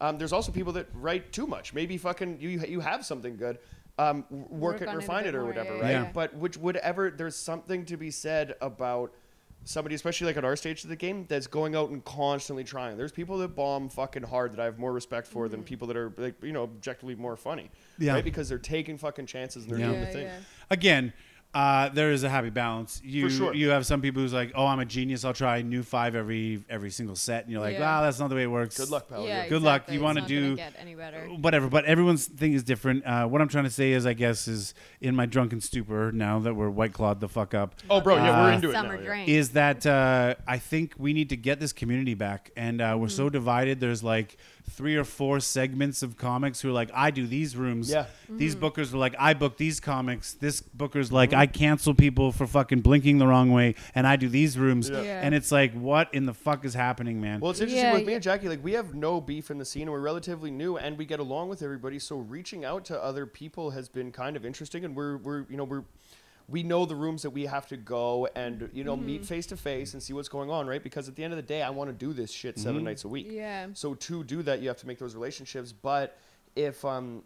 um, 0.00 0.18
there's 0.18 0.32
also 0.32 0.52
people 0.52 0.72
that 0.74 0.86
write 0.94 1.32
too 1.32 1.46
much. 1.46 1.72
Maybe 1.74 1.96
fucking 1.96 2.38
you 2.40 2.50
you 2.50 2.80
have 2.80 3.04
something 3.04 3.36
good. 3.36 3.58
Um, 3.98 4.24
work, 4.30 4.50
Work 4.74 4.82
it, 4.82 4.88
on 4.88 4.94
it 4.94 4.98
refine 4.98 5.26
it, 5.26 5.34
or 5.34 5.40
more, 5.40 5.48
whatever, 5.48 5.76
yeah, 5.76 5.82
right? 5.82 5.90
yeah. 5.90 6.10
But 6.12 6.34
which 6.34 6.56
whatever, 6.56 7.10
there's 7.10 7.36
something 7.36 7.84
to 7.86 7.96
be 7.96 8.10
said 8.10 8.54
about 8.60 9.12
somebody, 9.64 9.94
especially 9.94 10.26
like 10.26 10.36
at 10.38 10.44
our 10.44 10.56
stage 10.56 10.82
of 10.82 10.88
the 10.90 10.96
game, 10.96 11.24
that's 11.28 11.46
going 11.46 11.76
out 11.76 11.90
and 11.90 12.04
constantly 12.04 12.64
trying. 12.64 12.96
There's 12.96 13.12
people 13.12 13.38
that 13.38 13.54
bomb 13.54 13.88
fucking 13.90 14.24
hard 14.24 14.52
that 14.52 14.60
I 14.60 14.64
have 14.64 14.78
more 14.78 14.92
respect 14.92 15.26
for 15.26 15.48
than 15.48 15.62
people 15.62 15.86
that 15.88 15.96
are 15.96 16.12
like 16.16 16.34
you 16.42 16.52
know 16.52 16.62
objectively 16.64 17.14
more 17.14 17.36
funny, 17.36 17.70
Yeah. 17.98 18.14
right? 18.14 18.24
Because 18.24 18.48
they're 18.48 18.58
taking 18.58 18.98
fucking 18.98 19.26
chances 19.26 19.64
and 19.64 19.72
they're 19.72 19.78
Yeah. 19.80 19.86
doing 19.88 20.00
Yeah, 20.00 20.06
the 20.06 20.12
thing. 20.12 20.24
yeah. 20.26 20.38
Again, 20.70 21.12
uh, 21.54 21.90
there 21.90 22.12
is 22.12 22.22
a 22.24 22.28
happy 22.30 22.48
balance. 22.50 23.00
You 23.04 23.28
sure. 23.28 23.54
you 23.54 23.68
have 23.70 23.84
some 23.84 24.00
people 24.00 24.22
who's 24.22 24.32
like, 24.32 24.52
oh, 24.54 24.66
I'm 24.66 24.80
a 24.80 24.86
genius. 24.86 25.22
I'll 25.24 25.34
try 25.34 25.60
new 25.60 25.82
five 25.82 26.14
every 26.14 26.64
every 26.70 26.90
single 26.90 27.14
set, 27.16 27.42
and 27.44 27.52
you're 27.52 27.60
like, 27.60 27.74
Yeah. 27.74 27.80
wow, 27.80 28.02
that's 28.02 28.18
not 28.18 28.28
the 28.28 28.36
way 28.36 28.44
it 28.44 28.50
works. 28.50 28.78
Good 28.78 28.88
luck, 28.90 29.08
pal. 29.08 29.26
Yeah, 29.26 29.48
Good 29.48 29.60
luck. 29.60 29.82
exactly. 29.82 29.94
You 29.94 30.00
It's 30.00 30.04
wanna 30.04 30.20
not 30.22 30.28
gonna 30.30 30.40
do- 30.40 30.56
get 30.56 30.74
any 30.78 30.94
better. 30.94 31.20
whatever 31.28 31.68
but 31.68 31.84
everyone's 31.84 32.26
thing 32.26 32.54
is 32.54 32.62
different 32.62 33.04
uh, 33.06 33.26
what 33.26 33.40
i'm 33.40 33.48
trying 33.48 33.64
to 33.64 33.70
say 33.70 33.92
is 33.92 34.06
i 34.06 34.12
guess 34.12 34.46
is 34.48 34.74
in 35.00 35.14
my 35.16 35.26
drunken 35.26 35.60
stupor 35.60 36.10
now 36.12 36.38
that 36.38 36.54
we're 36.54 36.68
white 36.70 36.92
clawed 36.92 37.20
the 37.20 37.28
fuck 37.28 37.54
up 37.54 37.74
Oh, 37.90 38.00
bro, 38.00 38.16
yeah, 38.16 38.42
we're 38.44 38.50
Uh, 38.52 38.54
into 38.54 38.70
it 38.70 38.72
Summer 38.72 38.94
now. 38.94 39.00
yeah. 39.00 39.06
drink. 39.06 39.28
is 39.28 39.50
that 39.50 39.84
uh, 39.86 40.34
i 40.46 40.58
think 40.58 40.94
we 40.98 41.12
need 41.12 41.28
to 41.30 41.36
get 41.36 41.60
this 41.60 41.72
community 41.72 42.14
back 42.14 42.50
and 42.56 42.80
uh, 42.80 42.96
we're 42.98 43.08
so 43.08 43.28
divided 43.28 43.80
there's 43.80 44.02
like 44.02 44.36
three 44.70 44.96
or 44.96 45.04
four 45.04 45.40
segments 45.40 46.02
of 46.02 46.16
comics 46.16 46.60
who 46.60 46.70
are 46.70 46.72
like 46.72 46.90
i 46.94 47.10
do 47.10 47.26
these 47.26 47.56
rooms 47.56 47.90
Yeah. 47.90 48.06
these 48.28 48.54
mm-hmm. 48.54 48.64
bookers 48.64 48.94
are 48.94 48.98
like 48.98 49.14
i 49.18 49.34
book 49.34 49.56
these 49.56 49.80
comics 49.80 50.34
this 50.34 50.60
booker's 50.60 51.12
like 51.12 51.30
mm-hmm. 51.30 51.40
i 51.40 51.46
cancel 51.46 51.94
people 51.94 52.32
for 52.32 52.46
fucking 52.46 52.80
blinking 52.80 53.18
the 53.18 53.26
wrong 53.26 53.52
way 53.52 53.74
and 53.94 54.06
i 54.06 54.16
do 54.16 54.28
these 54.28 54.58
rooms 54.58 54.88
Yeah. 54.88 55.02
Yeah. 55.02 55.20
and 55.22 55.34
it's 55.34 55.52
like 55.52 55.72
what 55.74 56.12
in 56.14 56.26
the 56.26 56.34
fuck 56.34 56.64
is 56.64 56.74
happening 56.74 57.20
man 57.20 57.40
Well, 57.40 57.50
it's 57.50 57.60
interesting 57.60 57.84
Yeah, 57.84 57.92
with 57.94 58.06
me 58.06 58.12
yeah. 58.12 58.16
and 58.16 58.22
Jackie. 58.22 58.48
Like, 58.48 58.62
we 58.62 58.72
have 58.72 58.94
no 58.94 59.20
beef 59.20 59.50
in 59.50 59.58
the 59.58 59.64
scene, 59.64 59.82
and 59.82 59.90
we're 59.90 60.00
relatively 60.00 60.50
new, 60.50 60.76
and 60.76 60.96
we 60.96 61.04
get 61.04 61.20
along 61.20 61.48
with 61.48 61.62
everybody. 61.62 61.98
So, 61.98 62.16
reaching 62.16 62.64
out 62.64 62.84
to 62.86 63.02
other 63.02 63.26
people 63.26 63.70
has 63.70 63.88
been 63.88 64.12
kind 64.12 64.36
of 64.36 64.44
interesting, 64.44 64.84
and 64.84 64.94
we're 64.94 65.16
we're 65.18 65.44
you 65.48 65.56
know 65.56 65.64
we're 65.64 65.84
we 66.48 66.62
know 66.62 66.84
the 66.84 66.94
rooms 66.96 67.22
that 67.22 67.30
we 67.30 67.46
have 67.46 67.66
to 67.68 67.76
go 67.76 68.28
and 68.34 68.68
you 68.72 68.84
know 68.84 68.96
Mm-hmm. 68.96 69.06
meet 69.06 69.24
face 69.24 69.46
to 69.46 69.56
face 69.56 69.94
and 69.94 70.02
see 70.02 70.12
what's 70.12 70.28
going 70.28 70.50
on, 70.50 70.66
right? 70.66 70.82
Because 70.82 71.08
at 71.08 71.16
the 71.16 71.24
end 71.24 71.32
of 71.32 71.36
the 71.36 71.42
day, 71.42 71.62
I 71.62 71.70
want 71.70 71.88
to 71.88 71.94
do 71.94 72.12
this 72.12 72.30
shit 72.30 72.58
7 72.58 72.82
nights 72.84 73.04
a 73.04 73.08
week. 73.08 73.26
Yeah. 73.30 73.68
So 73.74 73.94
to 73.94 74.22
do 74.24 74.42
that, 74.42 74.60
you 74.60 74.68
have 74.68 74.78
to 74.78 74.86
make 74.86 74.98
those 74.98 75.14
relationships. 75.14 75.72
But 75.72 76.18
if 76.56 76.84
um, 76.84 77.22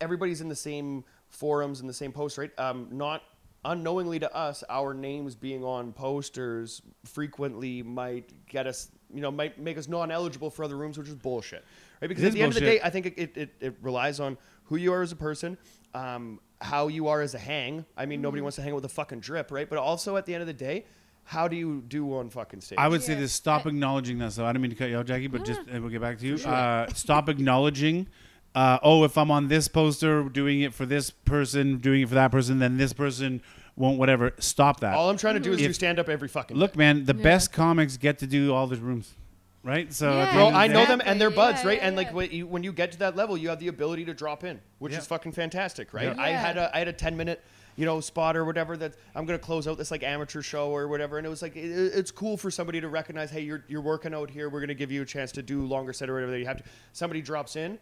everybody's 0.00 0.40
in 0.40 0.48
the 0.48 0.56
same 0.56 1.04
forums 1.28 1.80
and 1.80 1.88
the 1.88 1.94
same 1.94 2.12
posts, 2.12 2.38
right? 2.38 2.50
Um, 2.58 2.88
not 2.90 3.22
unknowingly 3.64 4.18
to 4.18 4.34
us, 4.34 4.64
our 4.70 4.94
names 4.94 5.34
being 5.34 5.62
on 5.62 5.92
posters 5.92 6.80
frequently 7.04 7.82
might 7.82 8.46
get 8.46 8.66
us, 8.66 8.88
you 9.12 9.20
know, 9.20 9.30
might 9.30 9.58
make 9.60 9.76
us 9.76 9.86
non-eligible 9.86 10.48
for 10.50 10.64
other 10.64 10.76
rooms, 10.76 10.96
which 10.96 11.08
is 11.08 11.14
bullshit, 11.14 11.62
right? 12.00 12.08
Because 12.08 12.24
It 12.24 12.28
at 12.28 12.28
is 12.30 12.34
the 12.34 12.42
end 12.42 12.52
of 12.52 12.54
the 12.54 12.60
day, 12.60 12.80
I 12.82 12.88
think 12.88 13.06
it, 13.06 13.14
it, 13.18 13.36
it, 13.36 13.50
it 13.60 13.74
relies 13.82 14.18
on 14.18 14.38
who 14.64 14.76
you 14.76 14.92
are 14.94 15.02
as 15.02 15.12
a 15.12 15.16
person, 15.16 15.58
um, 15.92 16.40
how 16.60 16.88
you 16.88 17.08
are 17.08 17.20
as 17.22 17.34
a 17.34 17.38
hang. 17.38 17.84
I 17.96 18.06
mean, 18.06 18.18
Mm-hmm. 18.18 18.22
nobody 18.22 18.42
wants 18.42 18.56
to 18.56 18.62
hang 18.62 18.72
out 18.72 18.76
with 18.76 18.84
a 18.84 18.88
fucking 18.90 19.20
drip, 19.20 19.50
right? 19.50 19.68
But 19.68 19.78
also 19.78 20.16
at 20.16 20.26
the 20.26 20.34
end 20.34 20.40
of 20.42 20.46
the 20.46 20.52
day, 20.52 20.84
how 21.24 21.48
do 21.48 21.56
you 21.56 21.82
do 21.86 22.14
on 22.16 22.28
fucking 22.30 22.60
stage? 22.60 22.78
I 22.78 22.88
would 22.88 23.02
say 23.02 23.14
this: 23.14 23.32
stop 23.32 23.66
I- 23.66 23.70
acknowledging 23.70 24.18
that. 24.18 24.32
So 24.32 24.44
I 24.44 24.52
don't 24.52 24.60
mean 24.62 24.70
to 24.70 24.76
cut 24.76 24.90
you 24.90 24.98
out, 24.98 25.06
Jackie, 25.06 25.26
but 25.28 25.40
No, 25.40 25.44
just 25.46 25.66
no. 25.66 25.80
we'll 25.80 25.90
get 25.90 26.00
back 26.00 26.18
to 26.18 26.26
you. 26.26 26.34
Uh, 26.36 26.86
stop 26.94 27.28
acknowledging. 27.28 28.08
Uh, 28.54 28.78
oh, 28.82 29.04
if 29.04 29.16
I'm 29.16 29.30
on 29.30 29.46
this 29.48 29.68
poster 29.68 30.24
doing 30.24 30.60
it 30.62 30.74
for 30.74 30.84
this 30.84 31.10
person, 31.10 31.78
doing 31.78 32.02
it 32.02 32.08
for 32.08 32.16
that 32.16 32.32
person, 32.32 32.58
then 32.58 32.78
this 32.78 32.92
person 32.92 33.42
won't. 33.76 33.96
Whatever. 33.98 34.32
Stop 34.38 34.80
that. 34.80 34.94
All 34.94 35.08
I'm 35.08 35.16
trying 35.16 35.34
to 35.34 35.40
do 35.40 35.52
is 35.52 35.58
do 35.58 35.72
stand 35.72 35.98
up 36.00 36.08
every 36.08 36.26
fucking 36.28 36.56
Look, 36.56 36.72
day. 36.72 36.78
man, 36.78 37.04
the 37.04 37.14
Yeah. 37.14 37.22
best 37.22 37.52
comics 37.52 37.96
get 37.96 38.18
to 38.18 38.26
do 38.26 38.52
all 38.52 38.66
the 38.66 38.76
rooms, 38.76 39.14
right? 39.62 39.92
So, 39.92 40.10
Yeah. 40.10 40.26
end 40.26 40.32
Bro, 40.32 40.48
I 40.50 40.66
know 40.66 40.86
them 40.86 41.02
and 41.04 41.20
they're 41.20 41.28
Exactly. 41.28 41.52
buds, 41.52 41.62
Yeah, 41.62 41.68
right? 41.68 41.78
yeah, 41.78 41.86
and 41.86 41.96
like 41.96 42.08
yeah. 42.08 42.12
when 42.14 42.30
you, 42.30 42.46
when 42.46 42.62
you 42.62 42.72
get 42.72 42.92
to 42.92 42.98
that 42.98 43.16
level, 43.16 43.36
you 43.36 43.48
have 43.48 43.60
the 43.60 43.68
ability 43.68 44.04
to 44.06 44.14
drop 44.14 44.44
in, 44.44 44.60
which 44.78 44.92
Yeah. 44.92 44.98
is 44.98 45.06
fucking 45.06 45.32
fantastic, 45.32 45.92
right? 45.92 46.14
Yeah. 46.16 46.22
I 46.22 46.30
Yeah. 46.30 46.40
had 46.40 46.56
a 46.56 46.74
I 46.74 46.78
had 46.78 46.88
a 46.88 46.92
10 46.92 47.16
minute 47.16 47.42
you 47.76 47.86
know 47.86 48.00
spot 48.00 48.36
or 48.36 48.44
whatever 48.44 48.76
that 48.76 48.94
I'm 49.14 49.24
gonna 49.24 49.38
close 49.38 49.66
out 49.66 49.78
this 49.78 49.90
like 49.90 50.02
amateur 50.02 50.42
show 50.42 50.70
or 50.70 50.88
whatever, 50.88 51.18
and 51.18 51.26
it 51.26 51.30
was 51.30 51.42
like 51.42 51.56
it, 51.56 51.70
it's 51.70 52.10
cool 52.10 52.36
for 52.36 52.50
somebody 52.50 52.80
to 52.80 52.88
recognize, 52.88 53.30
hey, 53.30 53.40
you're 53.40 53.64
you're 53.68 53.80
working 53.80 54.14
out 54.14 54.30
here. 54.30 54.48
We're 54.50 54.60
gonna 54.60 54.74
give 54.74 54.92
you 54.92 55.02
a 55.02 55.06
chance 55.06 55.32
to 55.32 55.42
do 55.42 55.64
longer 55.64 55.92
set 55.92 56.10
or 56.10 56.14
whatever 56.14 56.32
that 56.32 56.38
you 56.38 56.46
have 56.46 56.58
to. 56.58 56.64
Somebody 56.92 57.22
drops 57.22 57.56
in. 57.56 57.78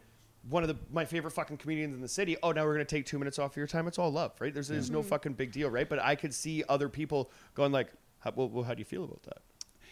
One 0.48 0.62
of 0.62 0.68
the 0.68 0.76
my 0.92 1.05
favorite 1.05 1.32
fucking 1.32 1.56
comedians 1.56 1.94
in 1.94 2.00
the 2.00 2.09
city. 2.09 2.36
Oh, 2.42 2.52
now 2.52 2.64
we're 2.64 2.74
gonna 2.74 2.84
take 2.84 3.06
two 3.06 3.18
minutes 3.18 3.38
off 3.38 3.52
of 3.52 3.56
your 3.56 3.66
time. 3.66 3.88
It's 3.88 3.98
all 3.98 4.12
love, 4.12 4.32
right? 4.40 4.55
There's 4.55 4.68
there's 4.68 4.90
no 4.90 5.00
mm-hmm. 5.00 5.09
fucking 5.09 5.32
big 5.34 5.52
deal, 5.52 5.68
right? 5.68 5.88
But 5.88 5.98
I 5.98 6.14
could 6.14 6.32
see 6.32 6.62
other 6.68 6.88
people 6.88 7.30
going 7.55 7.72
like, 7.72 7.88
how, 8.20 8.32
well, 8.34 8.48
well, 8.48 8.64
how 8.64 8.74
do 8.74 8.78
you 8.78 8.84
feel 8.84 9.05
about 9.05 9.22
that? 9.24 9.38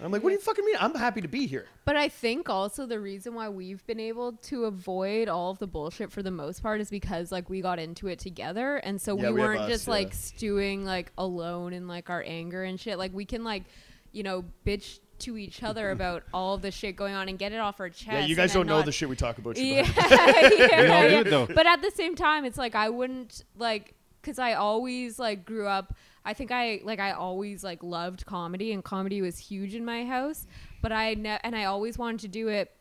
I'm 0.00 0.12
like, 0.12 0.22
what 0.22 0.30
do 0.30 0.34
you 0.34 0.40
fucking 0.40 0.64
mean? 0.64 0.76
I'm 0.78 0.94
happy 0.94 1.20
to 1.22 1.28
be 1.28 1.46
here. 1.46 1.66
But 1.84 1.96
I 1.96 2.08
think 2.08 2.48
also 2.48 2.86
the 2.86 3.00
reason 3.00 3.34
why 3.34 3.48
we've 3.48 3.84
been 3.86 4.00
able 4.00 4.32
to 4.32 4.64
avoid 4.66 5.28
all 5.28 5.50
of 5.50 5.58
the 5.58 5.66
bullshit 5.66 6.12
for 6.12 6.22
the 6.22 6.30
most 6.30 6.62
part 6.62 6.80
is 6.80 6.90
because 6.90 7.32
like 7.32 7.48
we 7.48 7.60
got 7.62 7.78
into 7.78 8.08
it 8.08 8.18
together 8.18 8.76
and 8.76 9.00
so 9.00 9.16
Yeah, 9.16 9.28
we 9.28 9.34
we 9.34 9.40
weren't 9.40 9.60
us, 9.62 9.70
just 9.70 9.86
yeah. 9.86 9.92
like 9.92 10.12
stewing 10.12 10.84
like 10.84 11.12
alone 11.16 11.72
in 11.72 11.88
like 11.88 12.10
our 12.10 12.22
anger 12.26 12.62
and 12.62 12.78
shit. 12.78 12.98
Like 12.98 13.14
we 13.14 13.24
can 13.24 13.42
like, 13.44 13.64
you 14.12 14.22
know, 14.22 14.44
bitch 14.66 14.98
to 15.20 15.38
each 15.38 15.62
other 15.62 15.90
about 15.92 16.24
all 16.34 16.58
the 16.58 16.70
shit 16.70 16.94
going 16.96 17.14
on 17.14 17.28
and 17.28 17.38
get 17.38 17.52
it 17.52 17.58
off 17.58 17.80
our 17.80 17.88
chest. 17.88 18.06
Yeah, 18.12 18.26
you 18.26 18.36
guys 18.36 18.52
don't 18.52 18.66
know 18.66 18.82
the 18.82 18.92
shit 18.92 19.08
we 19.08 19.16
talk 19.16 19.38
about. 19.38 19.56
Yeah, 19.56 19.90
yeah, 19.96 20.80
We 20.82 20.88
all 20.88 21.02
do 21.08 21.14
yeah. 21.14 21.20
it, 21.20 21.30
though. 21.30 21.46
But 21.46 21.66
at 21.66 21.80
the 21.80 21.90
same 21.90 22.14
time, 22.16 22.44
it's 22.44 22.58
like 22.58 22.74
I 22.74 22.90
wouldn't 22.90 23.44
like 23.56 23.94
because 24.20 24.38
I 24.38 24.54
always 24.54 25.18
like 25.18 25.44
grew 25.46 25.66
up. 25.66 25.94
I 26.26 26.34
think 26.34 26.50
I 26.50 26.80
like 26.82 26.98
I 26.98 27.12
always 27.12 27.62
like 27.62 27.82
loved 27.82 28.26
comedy 28.26 28.72
and 28.72 28.82
comedy 28.82 29.22
was 29.22 29.38
huge 29.38 29.74
in 29.74 29.84
my 29.84 30.04
house. 30.04 30.46
But 30.82 30.92
I 30.92 31.14
ne- 31.14 31.38
and 31.42 31.54
I 31.54 31.64
always 31.64 31.96
wanted 31.96 32.20
to 32.20 32.28
do 32.28 32.48
it. 32.48 32.72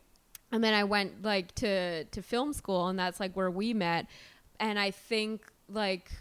And 0.52 0.64
then 0.64 0.74
I 0.74 0.84
went 0.84 1.24
like 1.24 1.54
to 1.56 2.04
to 2.06 2.22
film 2.22 2.54
school, 2.54 2.88
and 2.88 2.98
that's 2.98 3.20
like 3.20 3.34
where 3.36 3.52
we 3.52 3.74
met. 3.74 4.08
And 4.60 4.80
I 4.80 4.92
think 4.92 5.46
like 5.70 6.12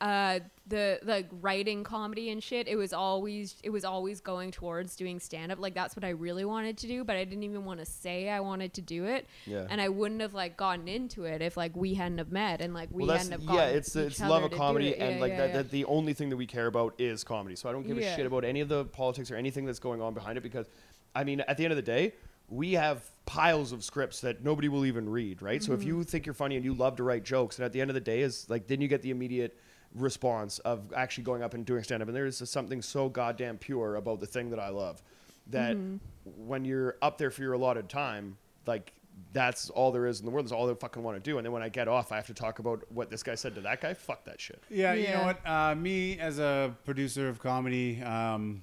uh 0.00 0.38
the 0.68 1.00
like 1.02 1.26
writing 1.40 1.82
comedy 1.82 2.30
and 2.30 2.40
shit 2.42 2.68
it 2.68 2.76
was 2.76 2.92
always 2.92 3.56
it 3.64 3.70
was 3.70 3.84
always 3.84 4.20
going 4.20 4.50
towards 4.52 4.94
doing 4.94 5.18
stand 5.18 5.50
up 5.50 5.58
like 5.58 5.74
that's 5.74 5.96
what 5.96 6.04
i 6.04 6.10
really 6.10 6.44
wanted 6.44 6.78
to 6.78 6.86
do 6.86 7.02
but 7.02 7.16
i 7.16 7.24
didn't 7.24 7.42
even 7.42 7.64
want 7.64 7.80
to 7.80 7.86
say 7.86 8.28
i 8.28 8.38
wanted 8.38 8.72
to 8.72 8.80
do 8.80 9.06
it 9.06 9.26
Yeah. 9.46 9.66
and 9.68 9.80
i 9.80 9.88
wouldn't 9.88 10.20
have 10.20 10.34
like 10.34 10.56
gotten 10.56 10.86
into 10.86 11.24
it 11.24 11.42
if 11.42 11.56
like 11.56 11.74
we 11.74 11.94
hadn't 11.94 12.18
have 12.18 12.30
met 12.30 12.60
and 12.60 12.74
like 12.74 12.90
we 12.92 13.06
well, 13.06 13.16
hadn't 13.16 13.32
have 13.32 13.42
yeah, 13.42 13.64
it's 13.64 13.96
it's 13.96 14.20
love 14.20 14.44
of 14.44 14.52
comedy, 14.52 14.94
and 14.94 15.16
Yeah, 15.16 15.20
like 15.20 15.32
yeah, 15.32 15.36
that, 15.38 15.52
that. 15.54 15.70
The 15.72 15.84
only 15.86 16.12
thing 16.12 16.28
that 16.28 16.36
we 16.36 16.46
care 16.46 16.66
about 16.66 16.94
is 16.98 17.24
comedy. 17.24 17.56
So 17.56 17.68
I 17.68 17.72
don't 17.72 17.86
give 17.86 17.96
a 17.98 18.02
shit 18.02 18.26
about 18.26 18.44
any 18.44 18.60
of 18.60 18.68
the 18.68 18.84
politics 18.84 19.30
or 19.32 19.36
anything 19.36 19.64
that's 19.64 19.78
going 19.80 20.00
on 20.00 20.14
behind 20.14 20.36
it 20.38 20.42
because, 20.42 20.68
I 21.14 21.24
mean, 21.24 21.40
at 21.40 21.56
the 21.56 21.64
end 21.64 21.72
of 21.72 21.76
the 21.76 21.82
day, 21.82 22.12
we 22.48 22.72
have 22.74 23.02
piles 23.26 23.72
of 23.72 23.82
scripts 23.84 24.20
that 24.20 24.44
nobody 24.44 24.68
will 24.68 24.86
even 24.86 25.08
read, 25.08 25.42
right? 25.42 25.62
So 25.62 25.72
if 25.72 25.80
Mm-hmm. 25.80 25.88
you 25.88 26.04
think 26.04 26.24
you're 26.26 26.34
funny 26.34 26.56
and 26.56 26.64
you 26.64 26.74
love 26.74 26.96
to 26.96 27.02
write 27.02 27.24
jokes, 27.24 27.58
and 27.58 27.64
at 27.64 27.72
the 27.72 27.80
end 27.80 27.90
of 27.90 27.94
the 27.94 28.00
day 28.00 28.20
is 28.20 28.48
like, 28.48 28.66
then 28.68 28.80
you 28.80 28.88
get 28.88 29.02
the 29.02 29.10
immediate 29.10 29.58
response 30.00 30.58
of 30.60 30.92
actually 30.94 31.24
going 31.24 31.42
up 31.42 31.54
and 31.54 31.64
doing 31.66 31.82
stand 31.82 32.02
up, 32.02 32.08
and 32.08 32.16
there's 32.16 32.48
something 32.50 32.82
so 32.82 33.08
goddamn 33.08 33.58
pure 33.58 33.96
about 33.96 34.20
the 34.20 34.26
thing 34.26 34.50
that 34.50 34.58
I 34.60 34.68
love 34.70 35.02
that 35.48 35.76
Mm-hmm. 35.76 35.96
when 36.46 36.64
you're 36.64 36.96
up 37.00 37.16
there 37.18 37.30
for 37.30 37.42
your 37.42 37.54
allotted 37.54 37.88
time, 37.88 38.36
like 38.66 38.92
that's 39.32 39.68
all 39.70 39.90
there 39.90 40.06
is 40.06 40.20
in 40.20 40.26
the 40.26 40.30
world. 40.30 40.44
That's 40.46 40.52
all 40.52 40.70
I 40.70 40.74
fucking 40.74 41.02
want 41.02 41.16
to 41.16 41.30
do. 41.30 41.38
And 41.38 41.44
then 41.44 41.52
when 41.52 41.62
I 41.62 41.68
get 41.68 41.88
off, 41.88 42.12
I 42.12 42.16
have 42.16 42.26
to 42.28 42.34
talk 42.34 42.58
about 42.60 42.84
what 42.92 43.10
this 43.10 43.22
guy 43.22 43.34
said 43.34 43.54
to 43.56 43.60
that 43.62 43.80
guy. 43.80 43.94
Fuck 43.94 44.24
that 44.26 44.40
shit. 44.40 44.62
Yeah, 44.70 44.92
you 44.92 45.08
know 45.08 45.24
what? 45.24 45.40
Uh, 45.46 45.74
me 45.74 46.18
as 46.20 46.38
a 46.38 46.74
producer 46.84 47.28
of 47.28 47.40
comedy, 47.40 48.00
um, 48.02 48.62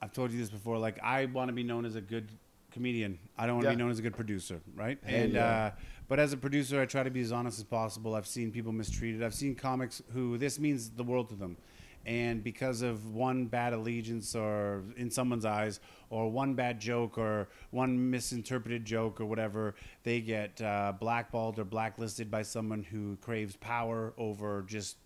I've 0.00 0.12
told 0.12 0.32
you 0.32 0.38
this 0.38 0.48
before. 0.48 0.78
Like, 0.78 0.98
I 1.02 1.26
want 1.26 1.48
to 1.48 1.52
be 1.52 1.62
known 1.62 1.84
as 1.84 1.94
a 1.96 2.00
good 2.00 2.28
comedian. 2.70 3.18
I 3.36 3.46
don't 3.46 3.56
want 3.56 3.64
to 3.64 3.70
Yeah. 3.70 3.76
be 3.76 3.82
known 3.82 3.90
as 3.90 3.98
a 3.98 4.02
good 4.02 4.16
producer, 4.16 4.60
right? 4.74 4.98
Hell 5.04 5.14
and 5.24 5.32
yeah. 5.34 5.44
uh, 5.46 5.70
but 6.12 6.20
as 6.20 6.34
a 6.34 6.36
producer, 6.36 6.78
I 6.78 6.84
try 6.84 7.02
to 7.02 7.10
be 7.10 7.22
as 7.22 7.32
honest 7.32 7.58
as 7.58 7.64
possible. 7.64 8.14
I've 8.14 8.26
seen 8.26 8.52
people 8.52 8.70
mistreated. 8.70 9.22
I've 9.22 9.32
seen 9.32 9.54
comics 9.54 10.02
who 10.12 10.36
this 10.36 10.58
means 10.58 10.90
the 10.90 11.02
world 11.02 11.30
to 11.30 11.34
them. 11.34 11.56
And 12.04 12.44
because 12.44 12.82
of 12.82 13.14
one 13.14 13.46
bad 13.46 13.72
allegiance, 13.72 14.36
or 14.36 14.82
in 14.98 15.10
someone's 15.10 15.46
eyes, 15.46 15.80
or 16.10 16.30
one 16.30 16.52
bad 16.52 16.80
joke, 16.80 17.16
or 17.16 17.48
one 17.70 18.10
misinterpreted 18.10 18.84
joke, 18.84 19.22
or 19.22 19.24
whatever, 19.24 19.74
they 20.02 20.20
get 20.20 20.60
uh, 20.60 20.92
blackballed 21.00 21.58
or 21.58 21.64
blacklisted 21.64 22.30
by 22.30 22.42
someone 22.42 22.82
who 22.82 23.16
craves 23.22 23.56
power 23.56 24.12
over 24.18 24.66
just 24.68 24.98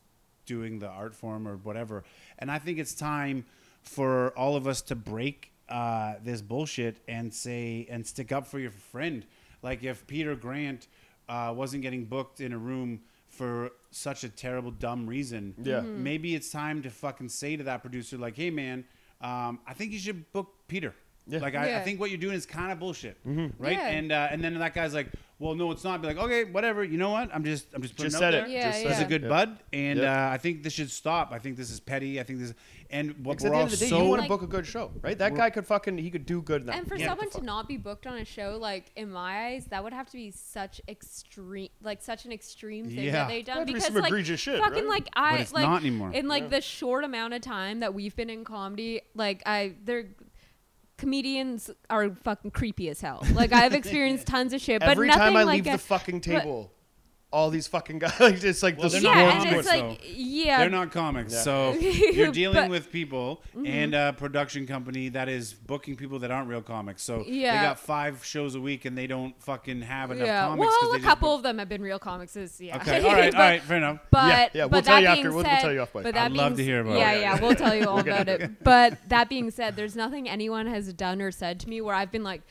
doing 0.44 0.80
the 0.80 0.88
art 0.88 1.14
form 1.14 1.46
or 1.46 1.56
whatever. 1.58 2.02
And 2.40 2.50
I 2.50 2.58
think 2.58 2.80
it's 2.80 2.96
time 2.96 3.44
for 3.80 4.30
all 4.30 4.56
of 4.56 4.66
us 4.66 4.82
to 4.82 4.96
break 4.96 5.52
uh, 5.68 6.14
this 6.24 6.42
bullshit 6.42 6.96
and 7.06 7.32
say 7.32 7.86
and 7.88 8.04
stick 8.04 8.32
up 8.32 8.48
for 8.48 8.58
your 8.58 8.72
friend. 8.72 9.24
Like 9.62 9.82
if 9.82 10.06
Peter 10.06 10.36
Grant 10.36 10.86
uh, 11.28 11.52
wasn't 11.56 11.82
getting 11.82 12.04
booked 12.04 12.40
in 12.40 12.52
a 12.52 12.58
room 12.58 13.00
for 13.28 13.70
such 13.90 14.24
a 14.24 14.28
terrible 14.28 14.70
dumb 14.70 15.06
reason, 15.06 15.54
Yeah. 15.62 15.80
Mm-hmm. 15.80 16.02
maybe 16.02 16.34
it's 16.34 16.50
time 16.50 16.82
to 16.82 16.90
fucking 16.90 17.28
say 17.28 17.56
to 17.56 17.64
that 17.64 17.80
producer 17.82 18.16
like, 18.16 18.36
"Hey 18.36 18.50
man, 18.50 18.84
um, 19.20 19.58
I 19.66 19.74
think 19.74 19.92
you 19.92 19.98
should 19.98 20.30
book 20.32 20.48
Peter." 20.68 20.94
Yeah. 21.28 21.40
Like 21.40 21.56
I, 21.56 21.80
I 21.80 21.82
think 21.82 21.98
what 21.98 22.10
you're 22.10 22.20
doing 22.20 22.36
is 22.36 22.46
kind 22.46 22.70
of 22.70 22.78
bullshit, 22.78 23.16
Mm-hmm. 23.26 23.60
right? 23.62 23.72
Yeah. 23.72 23.88
And 23.88 24.12
uh, 24.12 24.28
and 24.30 24.42
then 24.44 24.56
that 24.60 24.74
guy's 24.74 24.94
like, 24.94 25.08
"Well, 25.40 25.56
no, 25.56 25.72
it's 25.72 25.82
not." 25.82 26.00
Be 26.00 26.06
like, 26.06 26.18
"Okay, 26.18 26.44
whatever. 26.44 26.84
You 26.84 26.98
know 26.98 27.10
what? 27.10 27.34
I'm 27.34 27.42
just 27.44 27.66
I'm 27.74 27.82
just 27.82 27.96
putting 27.96 28.12
Just 28.12 28.22
it 28.22 28.26
out 28.26 28.32
said 28.32 28.34
there. 28.34 28.46
it. 28.46 28.50
Yeah, 28.52 28.70
Just 28.70 28.82
yeah. 28.84 28.88
He's 28.90 29.00
a 29.00 29.04
good 29.06 29.22
Yeah. 29.22 29.28
bud, 29.28 29.58
and 29.72 29.98
Yeah. 29.98 30.28
uh, 30.30 30.32
I 30.34 30.38
think 30.38 30.62
this 30.62 30.72
should 30.72 30.90
stop. 30.90 31.32
I 31.32 31.40
think 31.40 31.56
this 31.56 31.70
is 31.70 31.80
petty. 31.80 32.20
I 32.20 32.22
think 32.22 32.38
this, 32.38 32.54
and 32.90 33.24
what 33.24 33.38
Because 33.38 33.50
we're 33.50 33.56
at 33.56 33.58
the 33.58 33.62
end 33.64 33.72
of 33.72 33.78
the 33.78 33.84
day, 33.84 33.90
so 33.90 34.02
you 34.02 34.08
want 34.08 34.18
to 34.18 34.22
Like- 34.22 34.28
book 34.28 34.42
a 34.42 34.46
good 34.46 34.66
show, 34.66 34.92
right? 35.02 35.18
That 35.18 35.34
guy 35.34 35.50
could 35.50 35.66
fucking 35.66 35.98
he 35.98 36.10
could 36.10 36.26
do 36.26 36.40
good 36.42 36.66
now. 36.66 36.72
and 36.74 36.86
for 36.86 36.96
Yeah. 36.96 37.08
someone 37.08 37.30
to 37.30 37.42
not 37.42 37.66
be 37.68 37.76
booked 37.76 38.06
on 38.06 38.16
a 38.18 38.24
show, 38.24 38.56
like 38.60 38.90
in 38.96 39.10
my 39.10 39.46
eyes, 39.48 39.66
that 39.66 39.82
would 39.84 39.92
have 39.92 40.06
to 40.10 40.16
be 40.16 40.30
such 40.30 40.80
extreme, 40.88 41.68
like 41.82 42.02
such 42.02 42.24
an 42.24 42.32
extreme 42.32 42.86
thing 42.86 43.04
Yeah. 43.04 43.12
that 43.12 43.28
they 43.28 43.42
done 43.42 43.56
That'd 43.56 43.66
be 43.66 43.72
because 43.74 43.86
some 43.88 43.94
like 43.96 44.10
egregious 44.10 44.40
shit, 44.40 44.58
fucking 44.60 44.74
right? 44.84 44.88
like 44.88 45.08
I 45.14 45.32
But 45.32 45.40
it's 45.40 45.52
like 45.52 45.64
not 45.66 45.80
anymore. 45.82 46.12
in 46.12 46.28
like 46.28 46.44
Yeah. 46.44 46.48
the 46.50 46.60
short 46.60 47.04
amount 47.04 47.34
of 47.34 47.40
time 47.42 47.80
that 47.80 47.94
we've 47.94 48.14
been 48.16 48.30
in 48.30 48.44
comedy, 48.44 49.00
like 49.14 49.42
I 49.46 49.74
they're 49.84 50.06
comedians 50.98 51.70
are 51.90 52.10
fucking 52.24 52.50
creepy 52.52 52.88
as 52.88 53.00
hell. 53.00 53.22
Like 53.34 53.52
I've 53.52 53.74
experienced 53.74 54.26
tons 54.26 54.52
of 54.52 54.60
shit, 54.60 54.80
but 54.80 54.90
Every 54.90 55.08
nothing 55.08 55.20
time 55.20 55.36
I 55.36 55.42
like 55.42 55.64
leave 55.64 55.74
a- 55.74 55.76
the 55.76 55.82
fucking 55.82 56.20
table, 56.22 56.72
all 57.32 57.50
these 57.50 57.66
fucking 57.66 57.98
guys, 58.00 58.18
like, 58.20 58.42
it's 58.42 58.62
like 58.62 58.78
Well, 58.78 58.88
the 58.88 59.00
they're 59.00 59.02
not 59.02 59.16
yeah, 59.16 59.30
swarm 59.30 59.44
comics, 59.44 59.58
it's 59.58 59.68
like 59.80 60.00
yeah, 60.14 60.58
they're 60.58 60.70
not 60.70 60.92
comics. 60.92 61.32
Yeah. 61.34 61.40
So 61.40 61.72
you're 61.74 62.30
dealing 62.32 62.54
But- 62.54 62.62
Mm-hmm. 62.66 62.70
with 62.70 62.90
people 62.92 63.42
and 63.64 63.94
a 63.94 64.14
production 64.16 64.66
company 64.66 65.08
that 65.10 65.28
is 65.28 65.52
booking 65.52 65.96
people 65.96 66.20
that 66.20 66.30
aren't 66.30 66.48
real 66.48 66.62
comics. 66.62 67.02
So 67.02 67.24
yeah. 67.26 67.60
they 67.60 67.66
got 67.68 67.78
five 67.80 68.24
shows 68.24 68.54
a 68.54 68.60
week 68.60 68.84
and 68.84 68.96
they 68.96 69.06
don't 69.06 69.34
fucking 69.42 69.82
have 69.82 70.10
enough 70.12 70.26
yeah. 70.26 70.46
comics. 70.46 70.66
'cause 70.80 70.88
Well, 70.90 70.94
a 70.94 71.00
couple 71.00 71.28
book- 71.30 71.38
of 71.38 71.42
them 71.42 71.58
have 71.58 71.68
been 71.68 71.82
real 71.82 71.98
comics. 71.98 72.36
Is 72.36 72.60
yeah. 72.60 72.76
Okay, 72.76 73.00
all 73.04 73.12
right, 73.14 73.32
But- 73.32 73.40
all 73.40 73.46
right, 73.48 73.62
fair 73.62 73.76
enough. 73.76 73.98
But 74.10 74.28
Yeah, 74.28 74.48
yeah, 74.54 74.64
we'll 74.66 74.82
tell 74.82 74.94
that 74.94 75.00
you 75.02 75.06
being 75.08 75.18
after- 75.18 75.28
we'll- 75.32 75.44
we'll 75.44 75.56
tell 75.60 75.72
you 75.72 75.80
off 75.82 75.94
mic. 75.94 76.04
But 76.04 76.14
that 76.14 76.24
I'd 76.26 76.28
being 76.32 76.36
love 76.44 76.56
to 76.56 76.64
hear 76.64 76.80
about 76.80 76.98
yeah, 76.98 77.10
it. 77.12 77.20
yeah, 77.20 77.34
yeah, 77.34 77.40
we'll 77.40 77.54
tell 77.56 77.74
you 77.74 77.86
all 77.86 77.98
about 77.98 78.28
it. 78.28 78.62
But 78.64 78.98
that 79.08 79.28
being 79.28 79.50
said, 79.50 79.74
there's 79.76 79.96
nothing 79.96 80.28
anyone 80.28 80.66
has 80.68 80.92
done 80.92 81.20
or 81.20 81.30
said 81.32 81.60
to 81.60 81.68
me 81.68 81.80
where 81.80 81.94
I've 81.94 82.12
been 82.12 82.24
like, 82.24 82.42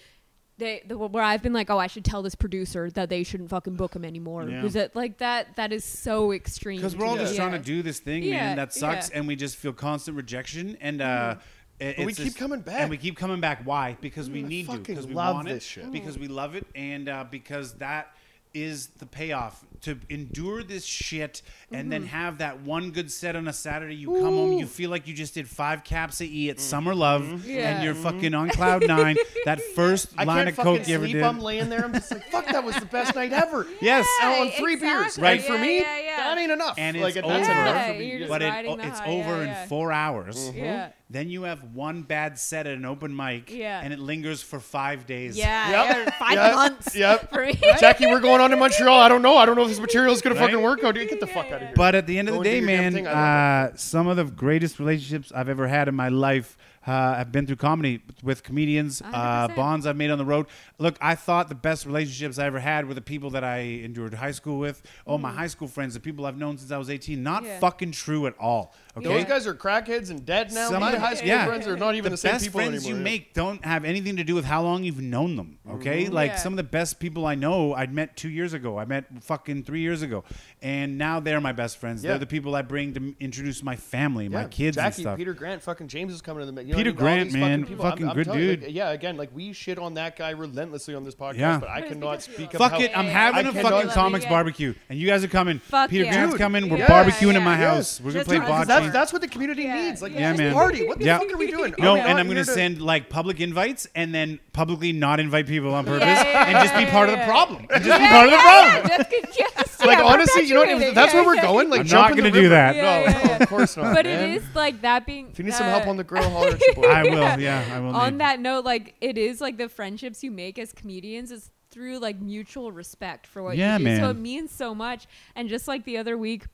they 0.57 0.81
the, 0.87 0.97
where 0.97 1.23
I've 1.23 1.41
been 1.43 1.53
like, 1.53 1.69
oh, 1.69 1.77
I 1.77 1.87
should 1.87 2.05
tell 2.05 2.21
this 2.21 2.35
producer 2.35 2.89
that 2.91 3.09
they 3.09 3.23
shouldn't 3.23 3.49
fucking 3.49 3.75
book 3.75 3.95
him 3.95 4.05
anymore. 4.05 4.43
Yeah. 4.47 4.61
Because 4.61 4.75
it 4.75 4.95
like 4.95 5.17
that 5.19 5.55
that 5.57 5.73
is 5.73 5.83
so 5.83 6.31
extreme. 6.31 6.77
Because 6.77 6.95
we're 6.95 7.05
all 7.05 7.15
me. 7.15 7.23
just 7.23 7.35
trying 7.35 7.51
to 7.51 7.59
do 7.59 7.81
this 7.81 7.99
thing, 7.99 8.23
Yeah, 8.23 8.37
man. 8.37 8.55
That 8.57 8.73
sucks, 8.73 9.09
yeah. 9.09 9.17
and 9.19 9.27
we 9.27 9.35
just 9.35 9.57
feel 9.57 9.73
constant 9.73 10.15
rejection. 10.17 10.77
And 10.81 11.01
uh, 11.01 11.35
it- 11.79 11.97
But 11.97 12.05
we 12.05 12.13
keep 12.13 12.25
just- 12.27 12.37
coming 12.37 12.61
back. 12.61 12.79
and 12.81 12.89
we 12.89 12.97
keep 12.97 13.17
coming 13.17 13.41
back. 13.41 13.61
Why? 13.65 13.97
Because 13.99 14.29
we 14.29 14.43
I 14.43 14.47
need 14.47 14.69
to. 14.69 14.77
Because 14.77 15.07
we 15.07 15.13
love 15.13 15.35
want 15.35 15.47
this 15.49 15.57
it. 15.57 15.67
shit. 15.67 15.91
Because 15.91 16.17
we 16.17 16.27
love 16.27 16.55
it, 16.55 16.65
and 16.73 17.09
uh, 17.09 17.25
because 17.29 17.73
that 17.79 18.13
is 18.53 18.87
the 18.99 19.05
payoff 19.05 19.65
to 19.81 19.99
endure 20.09 20.63
this 20.63 20.85
shit 20.85 21.41
and 21.71 21.91
then 21.91 22.01
mm-hmm. 22.01 22.09
have 22.09 22.37
that 22.39 22.61
one 22.61 22.91
good 22.91 23.11
set 23.11 23.35
on 23.35 23.47
a 23.47 23.53
Saturday. 23.53 23.95
You 23.95 24.07
come 24.13 24.35
home, 24.35 24.53
you 24.53 24.65
feel 24.65 24.89
like 24.89 25.07
you 25.07 25.13
just 25.13 25.33
did 25.33 25.47
five 25.47 25.83
caps 25.83 26.21
of 26.21 26.27
E 26.27 26.49
at 26.49 26.59
Summer 26.59 26.93
Love, 26.95 27.45
Yeah. 27.45 27.75
and 27.75 27.83
you're 27.83 27.95
fucking 27.95 28.33
on 28.33 28.49
mm-hmm. 28.49 28.55
cloud 28.57 28.87
nine. 28.87 29.17
that 29.45 29.61
first 29.61 30.09
I 30.17 30.23
line 30.23 30.37
can't 30.37 30.49
of 30.49 30.55
fucking 30.55 30.77
coke 30.77 30.87
you 30.87 30.95
ever 30.95 31.05
sleep. 31.05 31.13
did. 31.15 31.23
I'm 31.23 31.39
laying 31.39 31.69
there. 31.69 31.83
I'm 31.83 31.93
just 31.93 32.11
like, 32.11 32.29
fuck, 32.29 32.45
that 32.47 32.63
was 32.63 32.75
the 32.77 32.85
best 32.85 33.15
night 33.15 33.33
ever. 33.33 33.65
Yes. 33.81 34.07
And 34.21 34.31
on 34.33 34.39
Right, 34.47 34.53
three 34.55 34.75
beers. 34.77 35.17
Right 35.19 35.41
Yeah, 35.41 35.47
for 35.47 35.57
me, 35.59 35.79
yeah, 35.79 35.99
yeah. 35.99 36.15
that 36.17 36.37
ain't 36.37 36.51
enough. 36.51 36.75
and 36.77 36.99
like, 36.99 37.15
it's 37.15 37.27
that's 37.27 37.49
over. 37.49 37.59
enough 37.59 37.85
for 37.87 37.91
Yeah, 38.01 38.19
me. 38.19 38.25
but 38.27 38.41
it, 38.41 38.49
riding 38.49 38.79
it's 38.79 38.99
high, 38.99 39.07
over 39.09 39.35
yeah, 39.35 39.41
in 39.41 39.47
yeah. 39.47 39.65
four 39.67 39.91
hours. 39.91 40.51
Yeah. 40.55 40.89
Then 41.09 41.29
you 41.29 41.43
have 41.43 41.63
one 41.75 42.01
bad 42.01 42.39
set 42.39 42.65
at 42.65 42.75
an 42.75 42.83
open 42.85 43.15
mic, 43.15 43.51
Yeah. 43.51 43.79
and 43.83 43.93
it 43.93 43.99
lingers 43.99 44.41
for 44.41 44.59
five 44.59 45.05
days. 45.05 45.37
Yeah, 45.37 45.69
Yep. 45.69 45.95
yeah, 46.07 46.11
five 46.17 46.31
Yep. 46.33 46.55
months 46.55 46.95
Yep. 46.95 47.31
for 47.31 47.45
me. 47.45 47.53
Jackie, 47.79 48.07
we're 48.07 48.19
going 48.21 48.41
on 48.41 48.49
to 48.49 48.55
Montreal. 48.55 48.99
I 48.99 49.07
don't 49.07 49.21
know. 49.21 49.37
I 49.37 49.45
don't 49.45 49.55
know 49.55 49.64
if 49.65 49.71
this 49.71 49.79
material 49.79 50.13
is 50.13 50.21
gonna 50.21 50.35
Right? 50.35 50.45
fucking 50.49 50.61
work. 50.61 50.79
Oh, 50.83 50.91
dude, 50.91 51.09
get 51.09 51.19
the 51.19 51.27
fuck 51.27 51.47
out 51.47 51.53
of 51.53 51.59
here. 51.61 51.73
But 51.75 51.95
at 51.95 52.07
the 52.07 52.17
end 52.17 52.29
of 52.29 52.35
Go 52.35 52.43
the 52.43 52.49
and 52.49 52.61
do 52.61 52.67
day, 52.67 52.73
your 52.73 52.81
damn 52.81 52.93
man, 52.93 52.93
thing. 52.93 53.07
I 53.07 53.63
uh, 53.65 53.71
some 53.75 54.07
of 54.07 54.15
the 54.17 54.25
greatest 54.25 54.79
relationships 54.79 55.31
I've 55.35 55.49
ever 55.49 55.67
had 55.67 55.87
in 55.87 55.95
my 55.95 56.09
life 56.09 56.57
uh, 56.87 57.15
have 57.15 57.31
been 57.31 57.47
through 57.47 57.55
comedy 57.55 58.01
with 58.21 58.43
comedians, 58.43 59.01
uh, 59.01 59.47
100%. 59.47 59.55
bonds 59.55 59.87
I've 59.87 59.95
made 59.95 60.11
on 60.11 60.19
the 60.19 60.25
road. 60.25 60.45
Look, 60.77 60.97
I 61.01 61.15
thought 61.15 61.49
the 61.49 61.55
best 61.55 61.85
relationships 61.87 62.37
I 62.37 62.45
ever 62.45 62.59
had 62.59 62.87
were 62.87 62.93
the 62.93 63.01
people 63.01 63.31
that 63.31 63.43
I 63.43 63.57
endured 63.59 64.13
high 64.13 64.31
school 64.31 64.59
with. 64.59 64.83
Oh, 65.07 65.17
my 65.17 65.31
high 65.31 65.47
school 65.47 65.67
friends, 65.67 65.95
the 65.95 65.99
people 65.99 66.25
I've 66.27 66.37
known 66.37 66.57
since 66.59 66.71
I 66.71 66.77
was 66.77 66.89
18. 66.91 67.23
Not 67.23 67.41
Mm-hmm. 67.41 67.45
Yeah. 67.47 67.59
fucking 67.59 67.91
true 67.91 68.27
at 68.27 68.35
all. 68.39 68.73
Okay. 68.97 69.07
Those 69.07 69.25
guys 69.25 69.45
are 69.45 69.53
crackheads 69.53 70.09
and 70.09 70.25
dead 70.25 70.53
now. 70.53 70.69
Some 70.69 70.79
My 70.79 70.95
high 70.95 71.15
school 71.15 71.27
yeah. 71.27 71.45
friends 71.45 71.67
are 71.67 71.75
not 71.75 71.95
even 71.95 72.11
the, 72.11 72.17
same 72.17 72.33
best 72.33 72.45
people 72.45 72.61
friends 72.61 72.85
anymore. 72.85 72.97
you 72.97 73.03
make 73.03 73.33
don't 73.33 73.63
have 73.65 73.83
anything 73.83 74.15
to 74.15 74.23
do 74.23 74.35
with 74.35 74.45
how 74.45 74.61
long 74.61 74.85
you've 74.85 75.01
known 75.01 75.35
them. 75.35 75.57
Okay, 75.69 76.05
mm-hmm. 76.05 76.13
like 76.13 76.31
Yeah. 76.31 76.37
some 76.37 76.53
of 76.53 76.57
the 76.57 76.63
best 76.63 76.99
people 76.99 77.25
I 77.25 77.35
know, 77.35 77.73
I'd 77.73 77.93
met 77.93 78.15
two 78.15 78.29
years 78.29 78.53
ago. 78.53 78.77
I 78.77 78.85
met 78.85 79.05
fucking 79.21 79.63
three 79.63 79.81
years 79.81 80.01
ago, 80.01 80.23
and 80.61 80.97
now 80.97 81.19
they're 81.19 81.41
my 81.41 81.51
best 81.51 81.77
friends. 81.77 82.03
Yeah. 82.03 82.11
They're 82.11 82.19
the 82.19 82.25
people 82.25 82.55
I 82.55 82.61
bring 82.61 82.93
to 82.93 83.15
introduce 83.19 83.61
my 83.63 83.75
family, 83.75 84.29
my 84.29 84.45
kids, 84.45 84.75
Jackie, 84.77 84.85
and 84.85 84.95
stuff. 84.95 85.17
Peter 85.17 85.33
Grant, 85.33 85.61
fucking 85.61 85.89
James 85.89 86.13
is 86.13 86.21
coming 86.21 86.45
to 86.45 86.51
the. 86.51 86.63
You 86.63 86.71
know 86.71 86.77
Peter 86.77 86.91
I 86.91 86.93
mean? 86.93 86.95
Grant, 86.95 87.33
man, 87.33 87.65
people. 87.65 87.83
fucking 87.83 88.07
good 88.09 88.25
telling 88.25 88.39
you, 88.39 88.55
dude. 88.55 88.63
like, 88.63 88.73
yeah, 88.73 88.91
again, 88.91 89.17
like 89.17 89.29
we 89.33 89.51
shit 89.51 89.77
on 89.77 89.95
that 89.95 90.15
guy 90.15 90.29
relentlessly 90.29 90.95
on 90.95 91.03
this 91.03 91.15
podcast, 91.15 91.37
Yeah. 91.37 91.59
but 91.59 91.69
I 91.69 91.81
cannot 91.81 92.21
speak 92.21 92.53
love 92.53 92.55
of 92.55 92.59
Fuck 92.59 92.71
how 92.71 92.79
it, 92.79 92.97
I'm 92.97 93.07
having 93.07 93.45
I 93.45 93.49
a 93.49 93.61
fucking 93.61 93.89
comics 93.89 94.25
barbecue, 94.25 94.73
and 94.89 94.97
you 94.97 95.05
guys 95.05 95.23
are 95.23 95.27
coming. 95.27 95.59
Fuck 95.59 95.89
Peter 95.89 96.05
yeah. 96.05 96.13
Grant's 96.13 96.37
coming. 96.37 96.69
We're 96.69 96.77
yeah. 96.77 96.87
barbecuing 96.87 97.35
at 97.35 97.43
my 97.43 97.57
house. 97.57 97.99
We're 97.99 98.13
gonna 98.13 98.25
play 98.25 98.39
because 98.39 98.67
Because 98.67 98.81
bocce. 98.81 98.84
That's, 98.85 98.93
that's 98.93 99.13
what 99.13 99.21
the 99.21 99.27
community 99.27 99.63
Yeah. 99.63 99.81
needs. 99.89 100.01
Like, 100.01 100.13
Yeah, 100.13 100.33
man. 100.33 100.53
party. 100.53 100.87
What 100.87 100.99
the 100.99 101.05
Yeah. 101.05 101.19
fuck 101.19 101.31
are 101.33 101.37
we 101.37 101.47
doing? 101.51 101.73
No, 101.77 101.91
oh, 101.91 101.99
Are 101.99 102.07
and 102.07 102.19
I'm 102.19 102.27
gonna 102.27 102.45
send 102.45 102.81
like 102.81 103.09
public 103.09 103.39
invites 103.41 103.87
and 103.95 104.13
then 104.13 104.39
publicly 104.53 104.91
not 104.93 105.19
invite 105.19 105.47
people 105.47 105.73
on 105.73 105.85
purpose 105.85 106.01
Yeah, 106.07 106.23
yeah, 106.23 106.43
and 106.45 106.53
just 106.67 106.75
be 106.75 106.81
yeah, 106.83 106.91
part 106.91 107.09
of 107.09 107.15
yeah, 107.15 107.25
the 107.25 107.27
yeah. 107.27 107.35
problem. 107.37 107.67
And 107.73 107.83
just 107.83 107.99
be 107.99 108.03
Yeah, 108.03 108.11
part 108.11 108.25
of 108.25 108.31
the 108.31 108.37
problem. 108.37 108.87
yeah, 108.89 108.97
just 108.97 109.09
'cause- 109.09 109.37
yes, 109.39 109.79
Like 109.85 109.97
yeah, 109.99 110.03
honestly, 110.05 110.43
you 110.43 110.53
know 110.53 110.59
what? 110.61 110.69
perpetuate. 110.69 110.95
That's 110.95 111.13
where 111.13 111.25
we're 111.25 111.35
yeah. 111.35 111.41
going. 111.43 111.69
Like, 111.69 111.81
I'm 111.81 111.87
not 111.87 112.15
gonna 112.17 112.31
do 112.31 112.49
that. 112.49 112.75
No, 112.75 112.81
Yeah, 112.81 112.99
yeah, 113.01 113.27
no, 113.27 113.33
of 113.43 113.49
course 113.49 113.77
not. 113.77 113.93
But 113.93 114.05
it 114.07 114.29
is 114.29 114.43
like 114.55 114.81
that 114.81 115.05
being. 115.05 115.29
If 115.31 115.39
you 115.39 115.45
need 115.45 115.53
some 115.53 115.67
help 115.67 115.87
on 115.87 115.97
the 115.97 116.03
grill, 116.03 116.29
holler 116.29 116.51
at 116.51 116.77
your. 116.77 116.89
I 116.91 117.03
will. 117.03 117.39
Yeah, 117.39 117.63
I 117.73 117.79
will. 117.79 117.95
on 117.95 118.17
that 118.19 118.39
note, 118.39 118.65
like 118.65 118.95
it 119.01 119.17
is 119.17 119.41
like 119.41 119.57
the 119.57 119.69
friendships 119.69 120.23
you 120.23 120.31
make 120.31 120.57
as 120.57 120.71
comedians 120.73 121.31
is 121.31 121.51
through 121.71 121.99
like 121.99 122.19
mutual 122.21 122.71
respect 122.71 123.27
for 123.27 123.43
what 123.43 123.57
Yeah, 123.57 123.77
you 123.77 123.85
do. 123.85 123.95
So 123.97 124.01
man. 124.03 124.09
it 124.11 124.19
means 124.19 124.51
so 124.51 124.73
much. 124.73 125.07
And 125.35 125.49
just 125.49 125.67
like 125.67 125.83
the 125.83 125.97
other 125.97 126.17
week, 126.17 126.45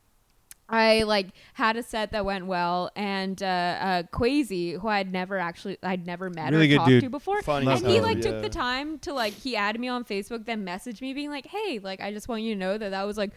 I 0.72 1.04
like 1.04 1.28
had 1.54 1.76
a 1.76 1.84
set 1.84 2.14
that 2.14 2.24
went 2.24 2.46
well, 2.46 2.92
and 2.96 3.42
uh, 3.44 3.46
uh, 3.46 4.04
Quasi, 4.12 4.74
who 4.74 4.88
I'd 4.88 5.12
never 5.12 5.38
actually, 5.38 5.78
I'd 5.84 6.06
never 6.06 6.30
met 6.30 6.52
Really 6.52 6.66
or 6.66 6.70
good 6.70 6.78
talked 6.78 6.90
dude. 6.90 7.04
to 7.04 7.10
before, 7.10 7.42
Funny 7.42 7.66
and 7.66 7.76
as 7.76 7.82
he 7.82 7.96
hell, 7.96 8.04
like 8.04 8.24
yeah. 8.24 8.32
took 8.32 8.42
the 8.42 8.50
time 8.50 8.98
to 9.00 9.14
like 9.14 9.34
he 9.34 9.56
added 9.56 9.82
me 9.82 9.90
on 9.90 10.06
Facebook, 10.06 10.46
then 10.46 10.66
messaged 10.66 11.02
me 11.02 11.14
being 11.14 11.30
like, 11.30 11.46
"Hey, 11.46 11.80
like 11.84 12.00
I 12.00 12.14
just 12.14 12.28
want 12.28 12.44
you 12.44 12.54
to 12.54 12.60
know 12.60 12.78
that 12.78 12.90
that 12.90 13.04
was 13.04 13.18
like 13.18 13.32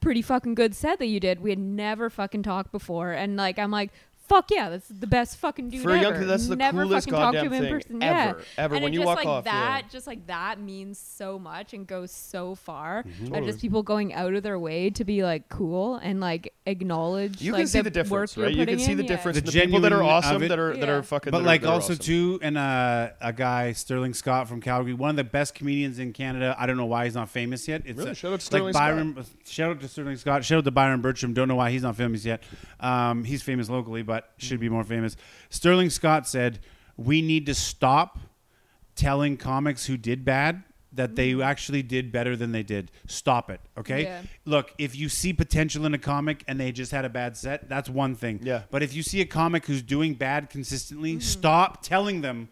pretty 0.00 0.20
fucking 0.20 0.54
good 0.54 0.74
set 0.74 0.98
that 0.98 1.06
you 1.06 1.20
did. 1.20 1.40
We 1.40 1.50
had 1.50 1.58
never 1.58 2.10
fucking 2.10 2.42
talked 2.42 2.70
before, 2.70 3.12
and 3.12 3.36
like 3.36 3.58
I'm 3.58 3.70
like." 3.70 3.90
Fuck 4.26 4.50
yeah, 4.50 4.70
that's 4.70 4.88
the 4.88 5.06
best 5.06 5.36
fucking 5.36 5.68
dude 5.68 5.82
For 5.82 5.90
a 5.90 5.94
ever. 5.94 6.02
young 6.02 6.12
kid, 6.20 6.24
that's 6.28 6.48
the 6.48 6.56
Never 6.56 6.84
coolest 6.84 7.08
fucking 7.10 7.20
talked 7.20 7.34
to 7.34 7.42
goddamn 7.42 7.52
him 7.52 7.52
in 7.52 7.62
thing 7.82 7.98
person. 7.98 8.02
ever, 8.02 8.38
yeah. 8.38 8.44
ever. 8.64 8.74
And 8.76 8.82
When 8.84 8.92
it 8.92 8.96
you 8.96 9.00
just 9.00 9.06
walk 9.06 9.16
like 9.18 9.26
off, 9.26 9.44
yeah. 9.44 9.52
that, 9.52 9.90
just 9.90 10.06
like 10.06 10.26
that 10.28 10.58
means 10.58 10.98
so 10.98 11.38
much 11.38 11.74
and 11.74 11.86
goes 11.86 12.10
so 12.10 12.54
far. 12.54 13.02
Mm-hmm. 13.02 13.26
Totally. 13.26 13.46
just 13.46 13.60
people 13.60 13.82
going 13.82 14.14
out 14.14 14.32
of 14.32 14.42
their 14.42 14.58
way 14.58 14.88
to 14.90 15.04
be 15.04 15.22
like 15.22 15.48
cool 15.50 15.96
and 15.96 16.20
like 16.20 16.54
acknowledge. 16.64 17.42
You 17.42 17.52
like, 17.52 17.60
can 17.60 17.66
see 17.68 17.78
the 17.78 17.84
the 17.84 17.90
difference, 17.90 18.34
work 18.34 18.36
you're 18.36 18.46
right? 18.46 18.54
You 18.54 18.64
can 18.64 18.74
putting 18.76 18.84
see 18.86 18.92
in, 18.92 18.96
the 18.98 19.02
yeah. 19.04 19.08
difference. 19.08 19.36
The 19.36 19.40
in 19.40 19.46
The, 19.52 19.60
people 19.66 19.80
that 19.80 19.92
are 19.92 19.96
genuine 19.98 20.16
of 20.16 20.24
awesome, 20.24 20.42
it. 20.42 20.48
that 20.48 20.58
are 20.58 20.76
that 20.76 20.88
Yeah. 20.88 20.94
are 20.94 21.02
fucking. 21.02 21.30
But 21.30 21.38
that 21.40 21.44
are- 21.44 21.46
like 21.46 21.60
that 21.60 21.68
are 21.68 21.72
also 21.74 21.92
awesome. 21.92 22.04
too, 22.04 22.38
and 22.42 22.56
uh, 22.56 23.10
a 23.20 23.32
guy 23.34 23.72
Sterling 23.72 24.14
Scott 24.14 24.48
from 24.48 24.60
Calgary, 24.62 24.94
one 24.94 25.10
of 25.10 25.16
the 25.16 25.24
best 25.24 25.54
comedians 25.54 25.98
in 25.98 26.12
Canada. 26.14 26.56
I 26.58 26.64
don't 26.66 26.76
know 26.78 26.86
why 26.86 27.04
he's 27.04 27.14
not 27.14 27.28
famous 27.28 27.68
yet. 27.68 27.82
It's 27.84 27.98
Really? 27.98 28.12
uh, 28.12 28.14
Shout 28.14 28.32
out 28.32 28.40
to 28.40 28.46
Sterling 28.46 28.64
like 28.72 28.74
Byron. 28.74 29.24
Shout 29.44 29.70
out 29.70 29.80
to 29.80 29.88
Sterling 29.88 30.16
Scott. 30.16 30.44
Shout 30.46 30.58
out 30.58 30.64
to 30.64 30.70
Byron 30.70 31.02
Bertram. 31.02 31.34
Don't 31.34 31.48
know 31.48 31.56
why 31.56 31.70
he's 31.70 31.82
not 31.82 31.96
famous 31.96 32.24
yet. 32.24 32.42
Um, 32.80 33.24
he's 33.24 33.42
famous 33.42 33.68
locally, 33.68 34.02
but 34.02 34.13
should 34.36 34.60
be 34.60 34.68
more 34.68 34.84
famous. 34.84 35.16
Sterling 35.50 35.90
Scott 35.90 36.26
said, 36.26 36.60
"We 36.96 37.22
need 37.22 37.46
to 37.46 37.54
stop 37.54 38.18
telling 38.94 39.36
comics 39.36 39.86
who 39.86 39.96
did 39.96 40.24
bad." 40.24 40.64
That 40.92 41.16
they 41.16 41.32
mm-hmm. 41.32 41.42
actually 41.42 41.82
did 41.82 42.12
better 42.12 42.36
than 42.36 42.52
they 42.52 42.62
did. 42.62 42.92
Stop 43.08 43.50
it, 43.50 43.60
okay? 43.76 44.04
Yeah. 44.04 44.22
Look, 44.44 44.72
if 44.78 44.94
you 44.94 45.08
see 45.08 45.32
potential 45.32 45.86
in 45.86 45.92
a 45.92 45.98
comic 45.98 46.44
and 46.46 46.60
they 46.60 46.70
just 46.70 46.92
had 46.92 47.04
a 47.04 47.08
bad 47.08 47.36
set, 47.36 47.68
that's 47.68 47.88
one 47.88 48.14
thing. 48.14 48.38
Yeah. 48.44 48.62
But 48.70 48.84
if 48.84 48.94
you 48.94 49.02
see 49.02 49.20
a 49.20 49.26
comic 49.26 49.66
who's 49.66 49.82
doing 49.82 50.14
bad 50.14 50.50
consistently, 50.50 51.14
mm-hmm. 51.14 51.20
stop 51.20 51.82
telling 51.82 52.20
them, 52.20 52.48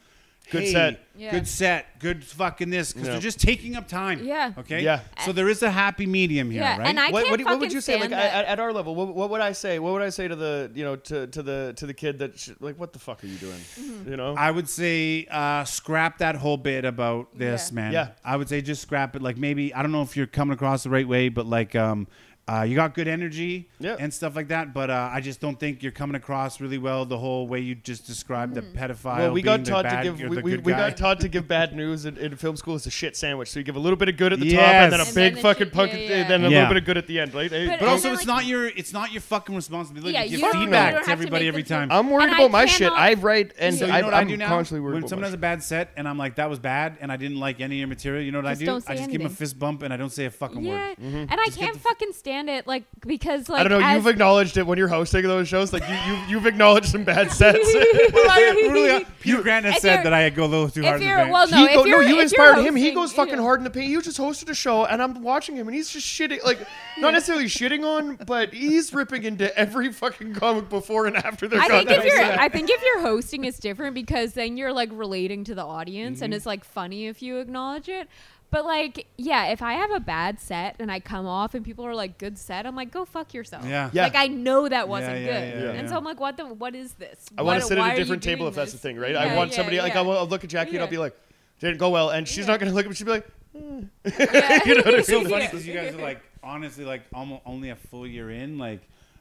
Good 0.51 0.65
"Hey, 0.65 0.73
set." 0.73 1.01
Yeah. 1.15 1.31
good 1.31 1.47
set, 1.47 1.99
good 1.99 2.25
fucking 2.25 2.71
this, 2.71 2.93
because 2.93 3.07
Yeah. 3.07 3.13
they're 3.13 3.21
just 3.23 3.39
taking 3.41 3.77
up 3.77 3.87
time. 3.87 4.25
Yeah. 4.25 4.53
Okay. 4.59 4.83
Yeah. 4.83 5.01
So 5.25 5.33
there 5.33 5.49
is 5.49 5.63
a 5.63 5.71
happy 5.71 6.07
medium 6.07 6.51
here, 6.51 6.63
Yeah, 6.63 6.79
right? 6.79 6.87
and 6.89 6.99
I 6.99 7.11
what, 7.11 7.21
can't 7.25 7.31
what, 7.31 7.37
do 7.37 7.43
you- 7.43 7.47
what 7.49 7.61
would 7.61 7.73
you 7.73 7.81
say 7.83 8.01
like 8.01 8.13
at, 8.13 8.45
at 8.47 8.59
our 8.61 8.73
level 8.73 8.95
what, 8.95 9.15
what 9.15 9.29
would 9.31 9.41
i 9.43 9.53
say 9.53 9.79
what 9.79 9.93
would 9.93 10.01
i 10.03 10.09
say 10.09 10.27
to 10.27 10.35
the 10.35 10.71
you 10.75 10.85
know 10.85 10.97
to, 10.97 11.27
to 11.27 11.43
the 11.43 11.75
to 11.77 11.87
the 11.87 11.93
kid 11.95 12.19
that 12.21 12.39
sh- 12.39 12.51
like 12.61 12.79
what 12.79 12.93
the 12.95 12.99
fuck 12.99 13.23
are 13.23 13.27
you 13.27 13.37
doing 13.37 13.61
Mm-hmm. 13.79 14.11
you 14.11 14.17
know 14.17 14.35
I 14.35 14.51
would 14.51 14.69
say 14.69 15.27
uh, 15.31 15.65
scrap 15.65 16.19
that 16.19 16.35
whole 16.37 16.57
bit 16.57 16.85
about 16.85 17.37
this, 17.39 17.71
Yeah. 17.71 17.75
man. 17.75 17.93
Yeah. 17.93 18.09
I 18.25 18.37
would 18.37 18.49
say 18.49 18.61
just 18.63 18.83
scrap 18.83 19.15
it. 19.17 19.23
Like 19.23 19.37
maybe 19.37 19.73
I 19.75 19.83
don't 19.83 19.93
know 19.93 20.03
if 20.03 20.17
you're 20.17 20.27
coming 20.27 20.55
across 20.55 20.83
the 20.83 20.91
right 20.91 21.07
way, 21.07 21.29
but 21.29 21.47
like 21.47 21.75
um, 21.77 22.09
uh, 22.49 22.63
you 22.69 22.75
got 22.75 22.93
good 22.95 23.07
energy 23.09 23.69
Yeah. 23.79 23.97
and 23.99 24.13
stuff 24.13 24.35
like 24.35 24.49
that. 24.49 24.75
But 24.75 24.91
uh, 24.91 25.11
I 25.13 25.21
just 25.21 25.41
don't 25.41 25.59
think 25.59 25.83
you're 25.83 25.93
coming 25.93 26.17
across 26.17 26.61
really 26.61 26.79
well 26.79 27.05
the 27.05 27.17
whole 27.19 27.47
way 27.47 27.61
you 27.61 27.75
just 27.77 28.07
described 28.07 28.55
Mm-hmm. 28.57 28.73
the 28.75 28.79
pedophile. 28.79 29.17
well, 29.19 29.33
we 29.33 29.43
being 29.43 29.45
got 29.45 29.65
the 29.65 29.71
taught 29.71 29.83
to 29.83 29.89
bad- 29.89 30.03
give 30.03 30.19
we, 30.21 30.43
we, 30.43 30.57
we 30.59 30.73
got 30.73 30.97
taught 30.97 31.21
to 31.21 31.29
give 31.29 31.47
bad 31.47 31.75
news 31.77 32.05
in, 32.05 32.17
in 32.19 32.35
film 32.37 32.57
school 32.57 32.75
as 32.75 32.87
a 32.87 32.91
shit 32.91 33.17
sandwich. 33.17 33.51
So 33.51 33.61
you 33.61 33.65
give 33.65 33.77
a 33.77 33.81
little 33.81 33.97
bit 33.97 34.09
of 34.09 34.17
good 34.17 34.33
at 34.33 34.41
the 34.41 34.51
top, 34.51 34.61
and 34.65 34.93
then 34.93 35.01
a 35.01 35.05
And 35.05 35.15
big 35.15 35.35
then 35.35 35.43
fucking 35.43 35.67
shit- 35.67 35.73
punk, 35.73 35.93
yeah, 35.93 35.99
and 35.99 36.09
yeah. 36.11 36.29
then 36.29 36.41
a 36.45 36.49
Yeah. 36.49 36.57
little 36.59 36.69
bit 36.75 36.77
of 36.79 36.85
good 36.85 36.99
at 36.99 37.07
the 37.07 37.21
end, 37.21 37.33
right? 37.35 37.51
Hey, 37.51 37.67
But- 37.69 37.79
But 37.81 37.89
also, 37.89 38.11
it's 38.13 38.21
like- 38.23 38.27
not 38.27 38.45
your 38.47 38.67
it's 38.67 38.93
not 38.93 39.13
your 39.13 39.21
fucking 39.21 39.55
responsibility 39.55 40.13
Yeah, 40.15 40.25
to 40.25 40.29
give 40.29 40.39
you 40.41 40.45
don't- 40.47 40.55
you 40.57 40.61
feedback 40.63 40.95
don't 40.95 41.05
to 41.05 41.11
have 41.11 41.19
to 41.19 41.23
everybody 41.25 41.47
every 41.49 41.63
the 41.63 41.69
time. 41.69 41.93
I'm 41.93 42.11
worried 42.11 42.25
And 42.25 42.33
I 42.33 42.39
about 42.39 42.51
my 42.51 42.67
shit. 42.67 42.93
I 42.93 43.15
write 43.15 43.53
and 43.59 43.75
so 43.77 43.87
you 43.87 43.93
I, 43.93 44.01
know 44.01 44.07
what 44.09 44.15
I 44.15 44.21
I'm 44.21 44.29
do 44.29 44.37
now? 44.37 44.49
constantly 44.49 44.81
worried 44.85 44.95
when 45.03 45.09
someone 45.09 45.25
has 45.25 45.35
a 45.35 45.39
bad 45.39 45.63
set 45.63 45.91
and 45.97 46.09
I'm 46.09 46.19
like, 46.19 46.35
that 46.37 46.51
was 46.51 46.59
bad, 46.59 46.99
and 47.01 47.13
I 47.13 47.17
didn't 47.17 47.39
like 47.39 47.61
any 47.61 47.77
of 47.77 47.79
your 47.81 47.89
material, 47.89 48.23
you 48.25 48.33
know 48.33 48.39
what 48.39 48.47
I 48.47 48.55
do? 48.55 48.81
I 48.89 48.97
just 48.97 49.11
give 49.11 49.21
him 49.21 49.27
a 49.29 49.31
fist 49.31 49.59
bump 49.59 49.83
and 49.83 49.93
I 49.95 49.97
don't 49.97 50.11
say 50.11 50.25
a 50.25 50.31
fucking 50.31 50.65
yeah, 50.65 50.89
word. 50.89 50.97
and 50.99 51.31
I 51.33 51.49
can't 51.55 51.77
fucking 51.77 52.13
stand 52.13 52.32
it, 52.33 52.67
like 52.67 52.85
because 53.07 53.49
like 53.49 53.61
I 53.61 53.69
don't 53.69 53.81
know. 53.81 53.87
as- 53.87 53.97
You've 53.97 54.07
acknowledged 54.07 54.57
it 54.57 54.67
when 54.67 54.79
you're 54.79 54.89
hosting 54.89 55.23
those 55.23 55.49
shows. 55.49 55.73
Like 55.73 55.89
you, 55.89 55.95
you 55.95 56.19
you've 56.29 56.47
acknowledged 56.47 56.87
some 56.89 57.05
bad 57.05 57.31
sets. 57.33 57.59
Well, 58.13 58.31
I 58.31 58.69
really, 58.73 59.07
Peter 59.21 59.43
Grant 59.43 59.65
has 59.67 59.81
said 59.81 59.93
you're- 59.97 60.05
that 60.05 60.13
I 60.13 60.29
go 60.31 60.45
a 60.45 60.47
little 60.47 60.69
too 60.69 60.83
hard 60.83 60.97
if 60.97 61.03
in 61.03 61.07
the 61.07 61.09
you're 61.11 61.19
paint. 61.21 61.33
well, 61.33 61.49
no, 61.49 61.57
he 61.59 61.65
if 61.65 61.75
go, 61.75 61.83
no, 61.83 61.87
you're, 61.87 62.03
you 62.03 62.07
if 62.09 62.13
you're 62.15 62.23
inspired 62.23 62.67
him. 62.67 62.77
He 62.77 62.91
goes 62.93 63.13
fucking 63.13 63.35
yeah. 63.35 63.41
hard 63.41 63.61
in 63.61 63.65
the 63.65 63.71
paint. 63.71 63.91
You 63.91 64.03
just 64.03 64.19
hosted 64.19 64.49
a 64.51 64.55
show, 64.55 64.85
and 64.85 65.03
I'm 65.03 65.23
watching 65.23 65.57
him, 65.57 65.69
and 65.69 65.75
he's 65.75 65.91
just 65.91 66.07
shitting, 66.07 66.43
like 66.45 66.59
not 66.99 67.13
necessarily 67.13 67.47
shitting 67.47 67.85
on, 67.85 68.17
but 68.27 68.53
he's 68.53 68.93
ripping 68.93 69.25
into 69.25 69.57
every 69.59 69.93
fucking 69.93 70.35
comic 70.35 70.69
before 70.69 71.07
and 71.07 71.17
after 71.17 71.49
their 71.49 71.61
I 71.61 71.69
think 71.69 71.91
if 71.91 72.05
you're, 72.05 72.17
set. 72.17 72.39
I 72.39 72.49
think 72.49 72.71
if 72.71 72.83
you're 72.83 73.01
hosting, 73.01 73.45
it's 73.45 73.59
different 73.59 73.95
because 73.95 74.33
then 74.35 74.57
you're 74.57 74.73
like 74.73 74.91
relating 74.93 75.45
to 75.45 75.55
the 75.55 75.65
audience, 75.65 76.17
Mm-hmm. 76.19 76.25
and 76.25 76.35
it's 76.35 76.47
like 76.47 76.65
funny 76.65 77.07
if 77.07 77.23
you 77.23 77.39
acknowledge 77.39 77.89
it. 77.89 78.09
But 78.53 78.67
like, 78.67 79.07
yeah, 79.17 79.47
if 79.47 79.63
I 79.63 79.73
have 79.73 79.91
a 79.91 79.99
bad 79.99 80.39
set 80.39 80.77
and 80.79 80.93
I 80.93 81.01
come 81.01 81.27
off 81.27 81.55
and 81.55 81.65
people 81.65 81.87
are 81.87 81.95
like, 81.95 82.19
"Good 82.19 82.37
set," 82.37 82.67
I'm 82.67 82.77
like, 82.77 82.91
"Go 82.91 83.07
fuck 83.07 83.33
yourself." 83.33 83.65
Yeah. 83.65 83.89
Yeah. 83.95 84.03
Like 84.03 84.15
I 84.15 84.27
know 84.27 84.69
that 84.69 84.91
wasn't 84.91 85.21
yeah, 85.21 85.25
good, 85.25 85.63
yeah, 85.63 85.71
and 85.71 85.83
yeah. 85.85 85.87
so 85.89 85.97
I'm 85.97 86.05
like, 86.05 86.21
"What 86.21 86.37
the? 86.37 86.45
What 86.45 86.75
is 86.75 86.93
this?" 86.93 87.25
I 87.39 87.43
want 87.43 87.63
to 87.63 87.67
sit 87.67 87.79
at 87.79 87.95
a 87.95 87.97
different 87.97 88.23
table 88.23 88.41
doing 88.41 88.49
if 88.51 88.55
that's 88.55 88.73
the 88.73 88.79
thing, 88.79 88.99
right? 88.99 89.13
Yeah, 89.13 89.21
I 89.21 89.37
want 89.37 89.53
yeah, 89.53 89.57
somebody 89.57 89.81
like 89.81 89.95
yeah. 89.95 90.01
I 90.01 90.03
will 90.03 90.19
I'll 90.19 90.29
look 90.29 90.45
at 90.45 90.51
Jackie 90.51 90.73
and 90.73 90.81
I'll 90.81 90.87
be 90.87 90.99
like, 90.99 91.17
didn't 91.61 91.79
go 91.79 91.89
well, 91.89 92.11
and 92.11 92.29
she's 92.29 92.45
Yeah. 92.45 92.53
not 92.53 92.61
gonna 92.61 92.73
look 92.73 92.85
at 92.85 92.91
me. 92.91 92.95
She'll 92.95 93.07
be 93.07 93.13
like, 93.13 93.27
Yeah. 93.55 93.61
Mm. 93.63 93.89
You 94.67 94.75
know 94.75 94.81
what 94.81 94.87
I 94.87 94.91
mean? 94.91 94.99
It's 95.01 95.09
so 95.09 95.25
funny 95.25 95.47
because 95.47 95.67
you 95.67 95.73
guys 95.73 95.95
are 95.95 96.03
like 96.03 96.21
honestly 96.43 96.85
like 96.85 97.05
almost 97.15 97.41
only 97.47 97.71
a 97.71 97.77
full 97.77 98.07
year 98.07 98.31
in 98.31 98.59
like 98.59 98.81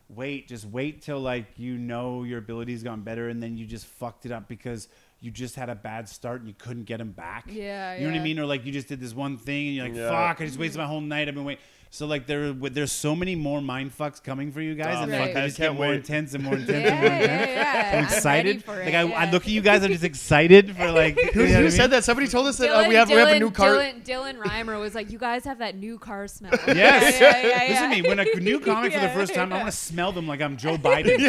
wait 0.10 0.48
just 0.48 0.66
wait 0.66 1.02
till 1.02 1.20
like 1.20 1.46
you 1.58 1.78
know 1.78 2.24
your 2.24 2.40
ability's 2.40 2.84
gone 2.84 3.02
better 3.02 3.30
and 3.30 3.42
then 3.42 3.58
you 3.58 3.66
just 3.66 3.86
fucked 3.86 4.26
it 4.26 4.32
up 4.32 4.48
because 4.50 4.90
you 5.22 5.32
just 5.32 5.56
had 5.56 5.70
a 5.70 5.76
bad 5.76 6.10
start 6.10 6.40
and 6.42 6.48
you 6.50 6.56
couldn't 6.58 6.84
get 6.86 6.98
them 6.98 7.12
back 7.12 7.46
Yeah, 7.48 7.96
you 7.96 8.08
know 8.08 8.14
what. 8.14 8.20
I 8.20 8.24
mean 8.24 8.40
or 8.40 8.46
like 8.46 8.66
you 8.66 8.72
just 8.72 8.88
did 8.88 9.00
this 9.00 9.14
one 9.14 9.38
thing 9.38 9.68
and 9.68 9.76
you're 9.76 9.86
like 9.88 9.96
Yeah. 9.96 10.10
fuck 10.10 10.42
I 10.42 10.46
just 10.46 10.58
wasted 10.60 10.80
my 10.80 10.88
whole 10.88 11.00
night 11.02 11.28
I've 11.28 11.36
been 11.36 11.46
waiting 11.46 11.64
So 11.94 12.06
like 12.08 12.26
there, 12.26 12.54
there's 12.54 12.92
so 12.94 13.18
many 13.18 13.36
more 13.36 13.62
mind 13.62 13.92
fucks 13.98 14.24
coming 14.24 14.54
for 14.54 14.62
you 14.62 14.76
guys, 14.76 14.96
Oh, 14.98 15.02
and 15.02 15.12
man, 15.12 15.20
like 15.20 15.34
they 15.34 15.42
I 15.42 15.46
just 15.48 15.58
get 15.58 15.74
more 15.74 15.88
wait. 15.90 15.96
intense 15.96 16.34
and 16.34 16.42
more 16.42 16.54
Yeah, 16.56 16.60
intense 16.62 16.86
and 16.88 17.00
more 17.02 17.10
yeah, 17.10 17.20
intense. 17.20 17.50
yeah. 17.52 17.92
I'm 17.92 17.98
I'm 17.98 18.04
excited. 18.06 18.46
ready 18.48 18.60
for 18.60 18.76
like 18.78 18.88
it, 18.88 18.96
I, 18.96 19.04
yeah. 19.04 19.20
I 19.20 19.30
look 19.32 19.44
at 19.44 19.50
you 19.50 19.60
guys, 19.62 19.84
I'm 19.84 19.92
just 19.92 20.04
excited 20.14 20.74
for 20.78 20.90
like. 20.90 21.20
Who, 21.34 21.42
you 21.42 21.48
know 21.48 21.52
who 21.52 21.54
what 21.56 21.62
mean? 21.64 21.72
said 21.72 21.88
that? 21.92 22.06
Somebody 22.06 22.30
told 22.30 22.48
us 22.48 22.58
that 22.60 22.70
uh, 22.70 22.88
we 22.88 22.96
have 22.96 23.10
we 23.10 23.16
have 23.16 23.28
a 23.28 23.40
new 23.40 23.52
car. 23.52 23.72
Dylan, 23.74 24.06
Dylan 24.06 24.38
Reimer 24.38 24.80
was 24.80 24.96
like, 24.96 25.12
"You 25.12 25.18
guys 25.20 25.44
have 25.44 25.58
that 25.58 25.76
new 25.76 26.00
car 26.00 26.28
smell." 26.30 26.54
Yes. 26.68 27.20
Yeah, 27.20 27.42
yeah, 27.42 27.64
yeah, 27.64 27.70
Listen 27.74 27.90
to 27.90 28.02
me. 28.02 28.08
When 28.08 28.20
a 28.20 28.40
new 28.40 28.62
comic 28.62 28.94
for 28.94 29.00
the 29.02 29.10
first 29.10 29.34
time, 29.34 29.52
I 29.52 29.58
want 29.58 29.68
to 29.70 29.78
smell 29.78 30.14
them 30.14 30.28
like 30.30 30.42
I'm 30.42 30.56
Joe 30.56 30.78
Biden. 30.78 31.20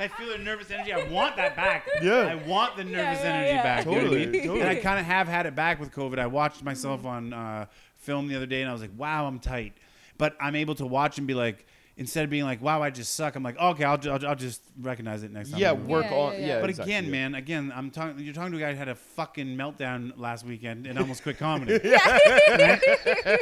I 0.00 0.06
feel 0.16 0.28
the 0.28 0.38
nervous 0.38 0.70
energy. 0.70 0.92
I 0.92 1.08
want 1.08 1.36
that 1.36 1.56
back. 1.56 1.86
Yeah. 2.02 2.18
I 2.20 2.34
want 2.46 2.76
the 2.76 2.84
nervous 2.84 3.20
yeah, 3.22 3.32
energy 3.32 3.48
yeah. 3.54 3.62
back. 3.62 3.84
you 3.86 3.90
know 3.92 3.96
I 3.98 4.00
Totally, 4.02 4.26
mean? 4.26 4.42
totally. 4.42 4.60
And 4.60 4.68
I 4.70 4.74
kind 4.76 5.00
of 5.00 5.06
have 5.06 5.26
had 5.28 5.46
it 5.46 5.54
back 5.56 5.80
with 5.80 5.92
COVID. 5.92 6.18
I 6.18 6.26
watched 6.26 6.62
myself 6.62 7.04
on 7.04 7.32
uh, 7.32 7.66
film 8.08 8.26
the 8.26 8.36
other 8.36 8.46
day, 8.46 8.62
and 8.62 8.70
I 8.70 8.72
was 8.72 8.80
like, 8.80 8.96
"Wow, 8.96 9.26
I'm 9.26 9.38
tight." 9.38 9.74
But 10.16 10.34
I'm 10.40 10.56
able 10.56 10.74
to 10.76 10.86
watch 10.86 11.18
and 11.18 11.26
be 11.26 11.34
like, 11.34 11.66
instead 11.98 12.24
of 12.24 12.30
being 12.30 12.44
like, 12.44 12.62
"Wow, 12.62 12.82
I 12.82 12.88
just 12.88 13.14
suck," 13.14 13.36
I'm 13.36 13.42
like, 13.42 13.58
"Okay, 13.58 13.84
I'll, 13.84 13.98
I'll, 14.10 14.26
I'll 14.28 14.34
just 14.34 14.62
recognize 14.80 15.22
it 15.22 15.30
next 15.30 15.50
time." 15.50 15.60
yeah, 15.60 15.72
I 15.72 15.74
do 15.74 15.82
it." 15.82 15.86
work 15.88 16.06
Yeah, 16.10 16.16
on. 16.16 16.32
yeah, 16.32 16.38
Yeah, 16.38 16.46
yeah. 16.46 16.60
But 16.62 16.70
exactly, 16.70 16.94
again, 16.94 17.10
man, 17.10 17.34
again, 17.34 17.72
I'm 17.76 17.90
talking. 17.90 18.18
You're 18.24 18.32
talking 18.32 18.52
to 18.52 18.56
a 18.56 18.60
guy 18.60 18.72
who 18.72 18.78
had 18.78 18.88
a 18.88 18.94
fucking 18.94 19.48
meltdown 19.56 20.12
last 20.16 20.46
weekend 20.46 20.86
and 20.86 20.98
almost 20.98 21.22
quit 21.22 21.36
comedy. 21.38 21.78
Right? 22.48 22.80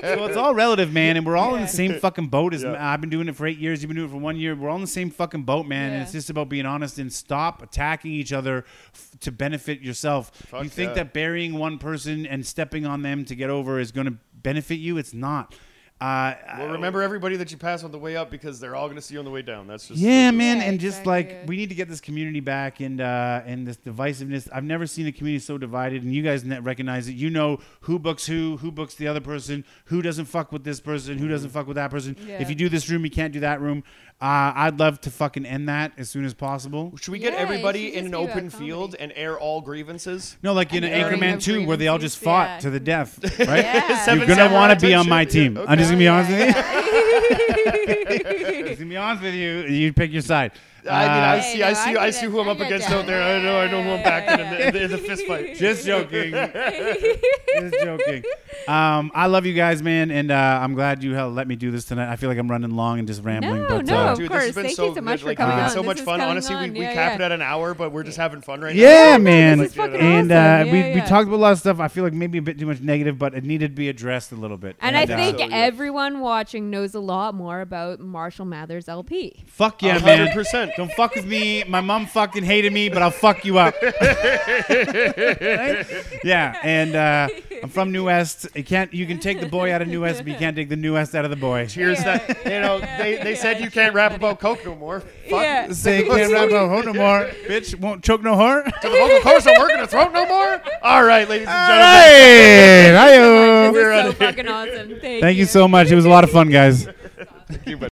So 0.03 0.25
it's 0.27 0.37
all 0.37 0.55
relative, 0.55 0.93
man, 0.93 1.17
and 1.17 1.25
we're 1.27 1.37
all 1.37 1.55
in 1.55 1.63
the 1.63 1.69
same 1.69 1.95
fucking 2.01 2.29
boat. 2.29 2.55
As 2.55 2.63
Yeah. 2.63 2.77
I've 2.93 3.01
been 3.01 3.11
doing 3.11 3.29
it 3.29 3.37
for 3.37 3.47
eight 3.47 3.59
years, 3.59 3.83
you've 3.83 3.89
been 3.89 3.97
doing 3.97 4.09
it 4.09 4.13
for 4.13 4.19
one 4.19 4.37
year. 4.37 4.55
We're 4.55 4.69
all 4.69 4.77
in 4.77 4.81
the 4.83 4.87
same 4.87 5.11
fucking 5.11 5.43
boat, 5.45 5.67
man. 5.67 5.93
And 5.93 6.03
it's 6.03 6.13
just 6.13 6.31
about 6.31 6.49
being 6.49 6.67
honest 6.67 6.99
and 6.99 7.13
stop 7.13 7.63
attacking 7.63 8.13
each 8.13 8.33
other 8.33 8.65
f- 8.95 9.11
to 9.21 9.33
benefit 9.33 9.81
yourself. 9.81 10.31
Fuck 10.35 10.65
you 10.65 10.69
think 10.71 10.91
yeah. 10.91 10.95
that 10.95 11.13
burying 11.13 11.55
one 11.59 11.79
person 11.79 12.27
and 12.27 12.45
stepping 12.45 12.87
on 12.87 13.03
them 13.03 13.25
to 13.27 13.35
get 13.35 13.51
over 13.51 13.79
is 13.79 13.93
going 13.93 14.07
to 14.07 14.17
benefit 14.35 14.77
you? 14.77 14.99
It's 14.99 15.15
not. 15.15 15.55
Uh, 16.01 16.35
Well, 16.59 16.69
remember 16.73 17.01
everybody 17.01 17.37
that 17.37 17.51
you 17.51 17.57
pass 17.57 17.83
on 17.83 17.91
the 17.91 17.99
way 17.99 18.17
up 18.17 18.31
because 18.31 18.61
they're 18.61 18.77
all 18.77 18.87
going 18.87 18.97
to 18.97 19.03
see 19.03 19.15
you 19.15 19.19
on 19.19 19.25
the 19.25 19.31
way 19.31 19.41
down. 19.41 19.67
That's 19.67 19.89
just 19.89 19.99
yeah, 19.99 20.31
man, 20.31 20.59
Yeah, 20.59 20.65
and 20.65 20.79
just 20.79 21.01
exactly. 21.01 21.35
like 21.39 21.49
we 21.49 21.57
need 21.57 21.71
to 21.71 21.75
get 21.75 21.89
this 21.89 22.03
community 22.03 22.41
back 22.41 22.81
and 22.81 23.01
uh, 23.01 23.43
and 23.47 23.67
this 23.67 23.79
divisiveness. 23.79 24.47
I've 24.53 24.65
never 24.65 24.87
seen 24.87 25.07
a 25.07 25.13
community 25.13 25.43
so 25.43 25.57
divided, 25.57 26.03
and 26.03 26.13
you 26.13 26.23
guys 26.23 26.45
recognize 26.45 27.09
it. 27.09 27.13
You 27.13 27.31
know 27.31 27.61
who 27.81 27.99
books 27.99 28.27
who, 28.27 28.59
who 28.59 28.71
books 28.71 28.95
the 28.95 29.09
other 29.09 29.21
person, 29.21 29.65
who 29.87 30.03
doesn't 30.03 30.27
fuck 30.27 30.53
with 30.53 30.65
this 30.65 30.81
person, 30.81 31.17
who 31.17 31.29
doesn't 31.29 31.51
fuck 31.51 31.67
with 31.67 31.77
that 31.77 31.91
person. 31.91 32.15
Yeah. 32.27 32.43
If 32.43 32.51
you 32.51 32.55
do 32.55 32.69
this 32.69 32.91
room, 32.91 33.05
you 33.05 33.11
can't 33.11 33.33
do 33.33 33.41
that 33.41 33.63
room. 33.63 33.83
Uh, 34.19 34.51
I'd 34.57 34.79
love 34.79 34.99
to 35.03 35.11
fucking 35.11 35.45
end 35.45 35.69
that 35.69 35.93
as 35.99 36.09
soon 36.09 36.25
as 36.25 36.33
possible. 36.33 36.95
Should 36.99 37.13
we 37.13 37.19
get 37.19 37.35
Yeah, 37.35 37.41
everybody 37.41 37.93
in 37.95 38.07
an 38.07 38.13
just 38.13 38.13
be 38.13 38.25
about 38.25 38.31
open 38.31 38.51
field 38.51 38.97
and 38.99 39.13
air 39.15 39.39
all 39.39 39.61
grievances? 39.61 40.39
No, 40.43 40.55
like 40.55 40.73
in 40.73 40.85
And 40.85 40.87
an 40.87 40.93
airing 40.93 41.21
Anchorman 41.21 41.43
2, 41.43 41.67
where 41.67 41.77
they 41.77 41.89
all 41.89 41.99
just 41.99 42.17
fought 42.17 42.49
yeah. 42.49 42.59
to 42.61 42.71
the 42.71 42.81
death, 42.81 43.23
right? 43.41 43.63
Yeah. 43.63 44.15
You're 44.15 44.25
gonna 44.25 44.51
want 44.55 44.79
to 44.79 44.87
be 44.87 44.95
on 44.95 45.07
my 45.07 45.27
team. 45.27 45.57
Yeah, 45.57 45.67
I'm 45.69 45.77
just 45.77 45.86
gonna 45.89 45.99
be 45.99 46.09
honest 46.09 46.31
yeah, 46.31 46.47
with 46.47 46.57
you. 46.57 46.86
Yeah. 46.93 48.63
Just 48.67 48.79
gonna 48.79 48.89
be 48.91 48.97
honest 48.97 49.23
with 49.23 49.35
you. 49.35 49.63
You 49.63 49.93
pick 49.93 50.13
your 50.13 50.23
side. 50.23 50.53
I 50.89 51.01
mean, 51.03 51.11
I 51.11 51.39
Uh, 51.39 51.43
see, 51.43 51.63
I 51.65 51.69
no, 51.71 51.75
see, 51.75 51.81
I 51.97 52.03
I 52.03 52.07
get 52.07 52.15
see 52.15 52.27
it. 52.27 52.31
who 52.31 52.41
I'm 52.41 52.49
I 52.49 52.53
up 52.53 52.59
get 52.59 52.67
against 52.69 52.89
that. 52.91 52.99
out 53.01 53.07
there. 53.07 53.21
I 53.21 53.43
know, 53.43 53.59
I 53.61 53.69
know 53.69 53.83
who 53.83 53.91
I'm 53.91 54.03
backing 54.05 54.39
yeah, 54.39 54.67
in, 54.69 54.73
the, 54.75 54.83
in 54.85 54.91
the 54.93 54.99
fist 54.99 55.27
fight. 55.27 55.57
Just 55.59 55.85
joking. 55.85 56.31
Just 56.31 57.75
joking. 57.83 58.23
Um, 58.69 59.11
I 59.13 59.27
love 59.27 59.47
you 59.47 59.53
guys, 59.55 59.83
man, 59.83 60.13
and 60.13 60.31
uh, 60.31 60.61
I'm 60.63 60.75
glad 60.75 61.03
you 61.03 61.13
hell 61.15 61.29
let 61.31 61.49
me 61.49 61.57
do 61.57 61.73
this 61.73 61.87
tonight. 61.87 62.09
I 62.13 62.15
feel 62.15 62.29
like 62.29 62.39
I'm 62.39 62.49
running 62.49 62.71
long 62.71 63.01
and 63.01 63.09
just 63.09 63.25
rambling, 63.25 63.63
No, 63.63 63.69
but 63.79 63.87
no, 63.87 63.97
uh, 63.99 64.13
of 64.13 64.19
Dude, 64.19 64.29
course. 64.31 64.45
has 64.45 64.55
been 64.55 64.65
Thank 64.67 64.77
so 64.77 64.89
you 64.91 64.95
so 64.95 65.01
much 65.01 65.15
good. 65.15 65.21
for 65.23 65.27
like, 65.31 65.39
coming 65.39 65.57
we've 65.57 65.63
on. 65.65 65.69
been 65.69 65.75
so 65.75 65.81
This 65.83 65.87
much 65.87 65.99
is 65.99 66.05
fun. 66.05 66.19
coming 66.21 66.31
Honestly, 66.31 66.55
we, 66.55 66.61
on. 66.63 66.73
we 66.73 66.81
Yeah, 66.83 66.93
capped 66.95 67.19
yeah. 67.19 67.27
it 67.27 67.31
at 67.31 67.33
an 67.33 67.43
hour, 67.43 67.75
but 67.75 67.91
we're 67.91 68.05
just 68.05 68.17
having 68.19 68.41
fun 68.41 68.61
right 68.61 68.77
now. 68.77 68.81
yeah, 68.83 69.19
man. 69.19 69.59
this 69.59 69.71
is 69.71 69.75
fucking 69.75 69.97
and 69.97 70.31
awesome. 70.31 70.31
uh, 70.31 70.65
Yeah, 70.65 70.65
we, 70.65 70.71
we 70.71 70.97
yeah. 70.99 71.05
talked 71.07 71.27
about 71.27 71.37
a 71.37 71.43
lot 71.43 71.53
of 71.53 71.59
stuff. 71.59 71.81
I 71.81 71.89
feel 71.89 72.05
like 72.05 72.13
maybe 72.13 72.39
a 72.39 72.43
bit 72.43 72.61
too 72.61 72.67
much 72.67 72.81
negative, 72.81 73.19
but 73.19 73.35
it 73.35 73.43
needed 73.43 73.73
to 73.73 73.75
be 73.77 73.89
addressed 73.89 74.31
a 74.31 74.37
little 74.37 74.57
bit. 74.57 74.77
And 74.81 74.97
I 74.97 75.03
uh, 75.03 75.07
think 75.07 75.39
so, 75.39 75.47
yeah. 75.47 75.57
everyone 75.57 76.21
watching 76.21 76.71
knows 76.77 76.95
a 76.95 77.01
lot 77.01 77.35
more 77.35 77.61
about 77.63 78.01
Marshall 78.01 78.45
Mathers 78.45 78.87
LP. 78.89 79.43
fuck 79.47 79.83
yeah, 79.83 79.97
A 79.97 80.05
man. 80.05 80.19
hundred 80.19 80.35
percent. 80.35 80.73
Don't 80.77 80.93
fuck 80.93 81.15
with 81.15 81.25
me. 81.25 81.65
My 81.65 81.81
mom 81.81 82.05
fucking 82.07 82.45
hated 82.45 82.71
me, 82.73 82.89
but 82.91 83.01
I'll 83.03 83.11
fuck 83.11 83.45
you 83.47 83.57
up. 83.59 83.75
Right? 83.83 85.87
Yeah, 86.25 86.57
and 86.63 86.97
uh, 86.97 87.29
I'm 87.63 87.69
from 87.69 87.93
New 87.93 88.07
West. 88.07 88.49
You 88.55 88.65
can't. 88.65 88.93
You 88.93 89.07
can 89.07 89.19
take 89.19 89.41
the 89.41 89.47
boy 89.47 89.73
out 89.73 89.81
of 89.81 89.89
New 89.89 90.01
West, 90.03 90.19
but 90.19 90.27
you 90.29 90.35
can't 90.39 90.57
take 90.57 90.69
the 90.69 90.77
New 90.77 90.95
West 90.95 91.15
out 91.15 91.25
of 91.25 91.31
the 91.31 91.37
boy. 91.37 91.67
Cheers. 91.67 91.99
Yeah, 92.05 92.19
That 92.19 92.45
you 92.45 92.51
know, 92.61 92.79
yeah, 92.79 92.99
they, 92.99 93.17
they 93.23 93.33
yeah, 93.35 93.41
said 93.41 93.61
you 93.61 93.71
can't 93.71 93.95
rap 93.95 94.13
funny. 94.13 94.17
about 94.25 94.41
coke 94.41 94.65
no 94.65 94.75
more. 94.75 95.01
Fuck. 95.01 95.43
Yeah. 95.43 95.73
Say 95.73 96.03
can't 96.05 96.33
rap 96.33 96.51
no 96.51 96.69
hoe 96.69 96.81
no 96.83 96.93
more. 96.93 97.31
Bitch 97.47 97.79
won't 97.79 98.03
choke 98.03 98.23
no 98.23 98.35
whore. 98.35 98.65
To 98.83 98.89
the 98.89 98.97
vocal 98.97 99.21
cords 99.21 99.45
don't 99.45 99.59
work 99.59 99.71
in 99.73 99.81
the 99.81 99.87
throat 99.87 100.13
no 100.13 100.27
more. 100.27 100.61
All 100.83 101.05
right, 101.05 101.29
ladies 101.29 101.47
and 101.49 101.57
All 101.57 101.69
gentlemen. 101.69 102.95
right. 102.95 103.09
Hi-yo. 103.09 103.73
This 103.73 103.75
We're 103.75 104.03
so 104.03 104.13
fucking 104.13 104.49
awesome. 104.49 105.01
Thank, 105.01 105.21
Thank 105.23 105.39
you 105.39 105.47
so 105.47 105.67
much. 105.69 105.91
It 105.91 105.95
was 105.95 106.05
a 106.05 106.09
lot 106.11 106.25
of 106.25 106.31
fun, 106.31 106.51
guys. 106.51 106.66
Buddy. 106.71 107.89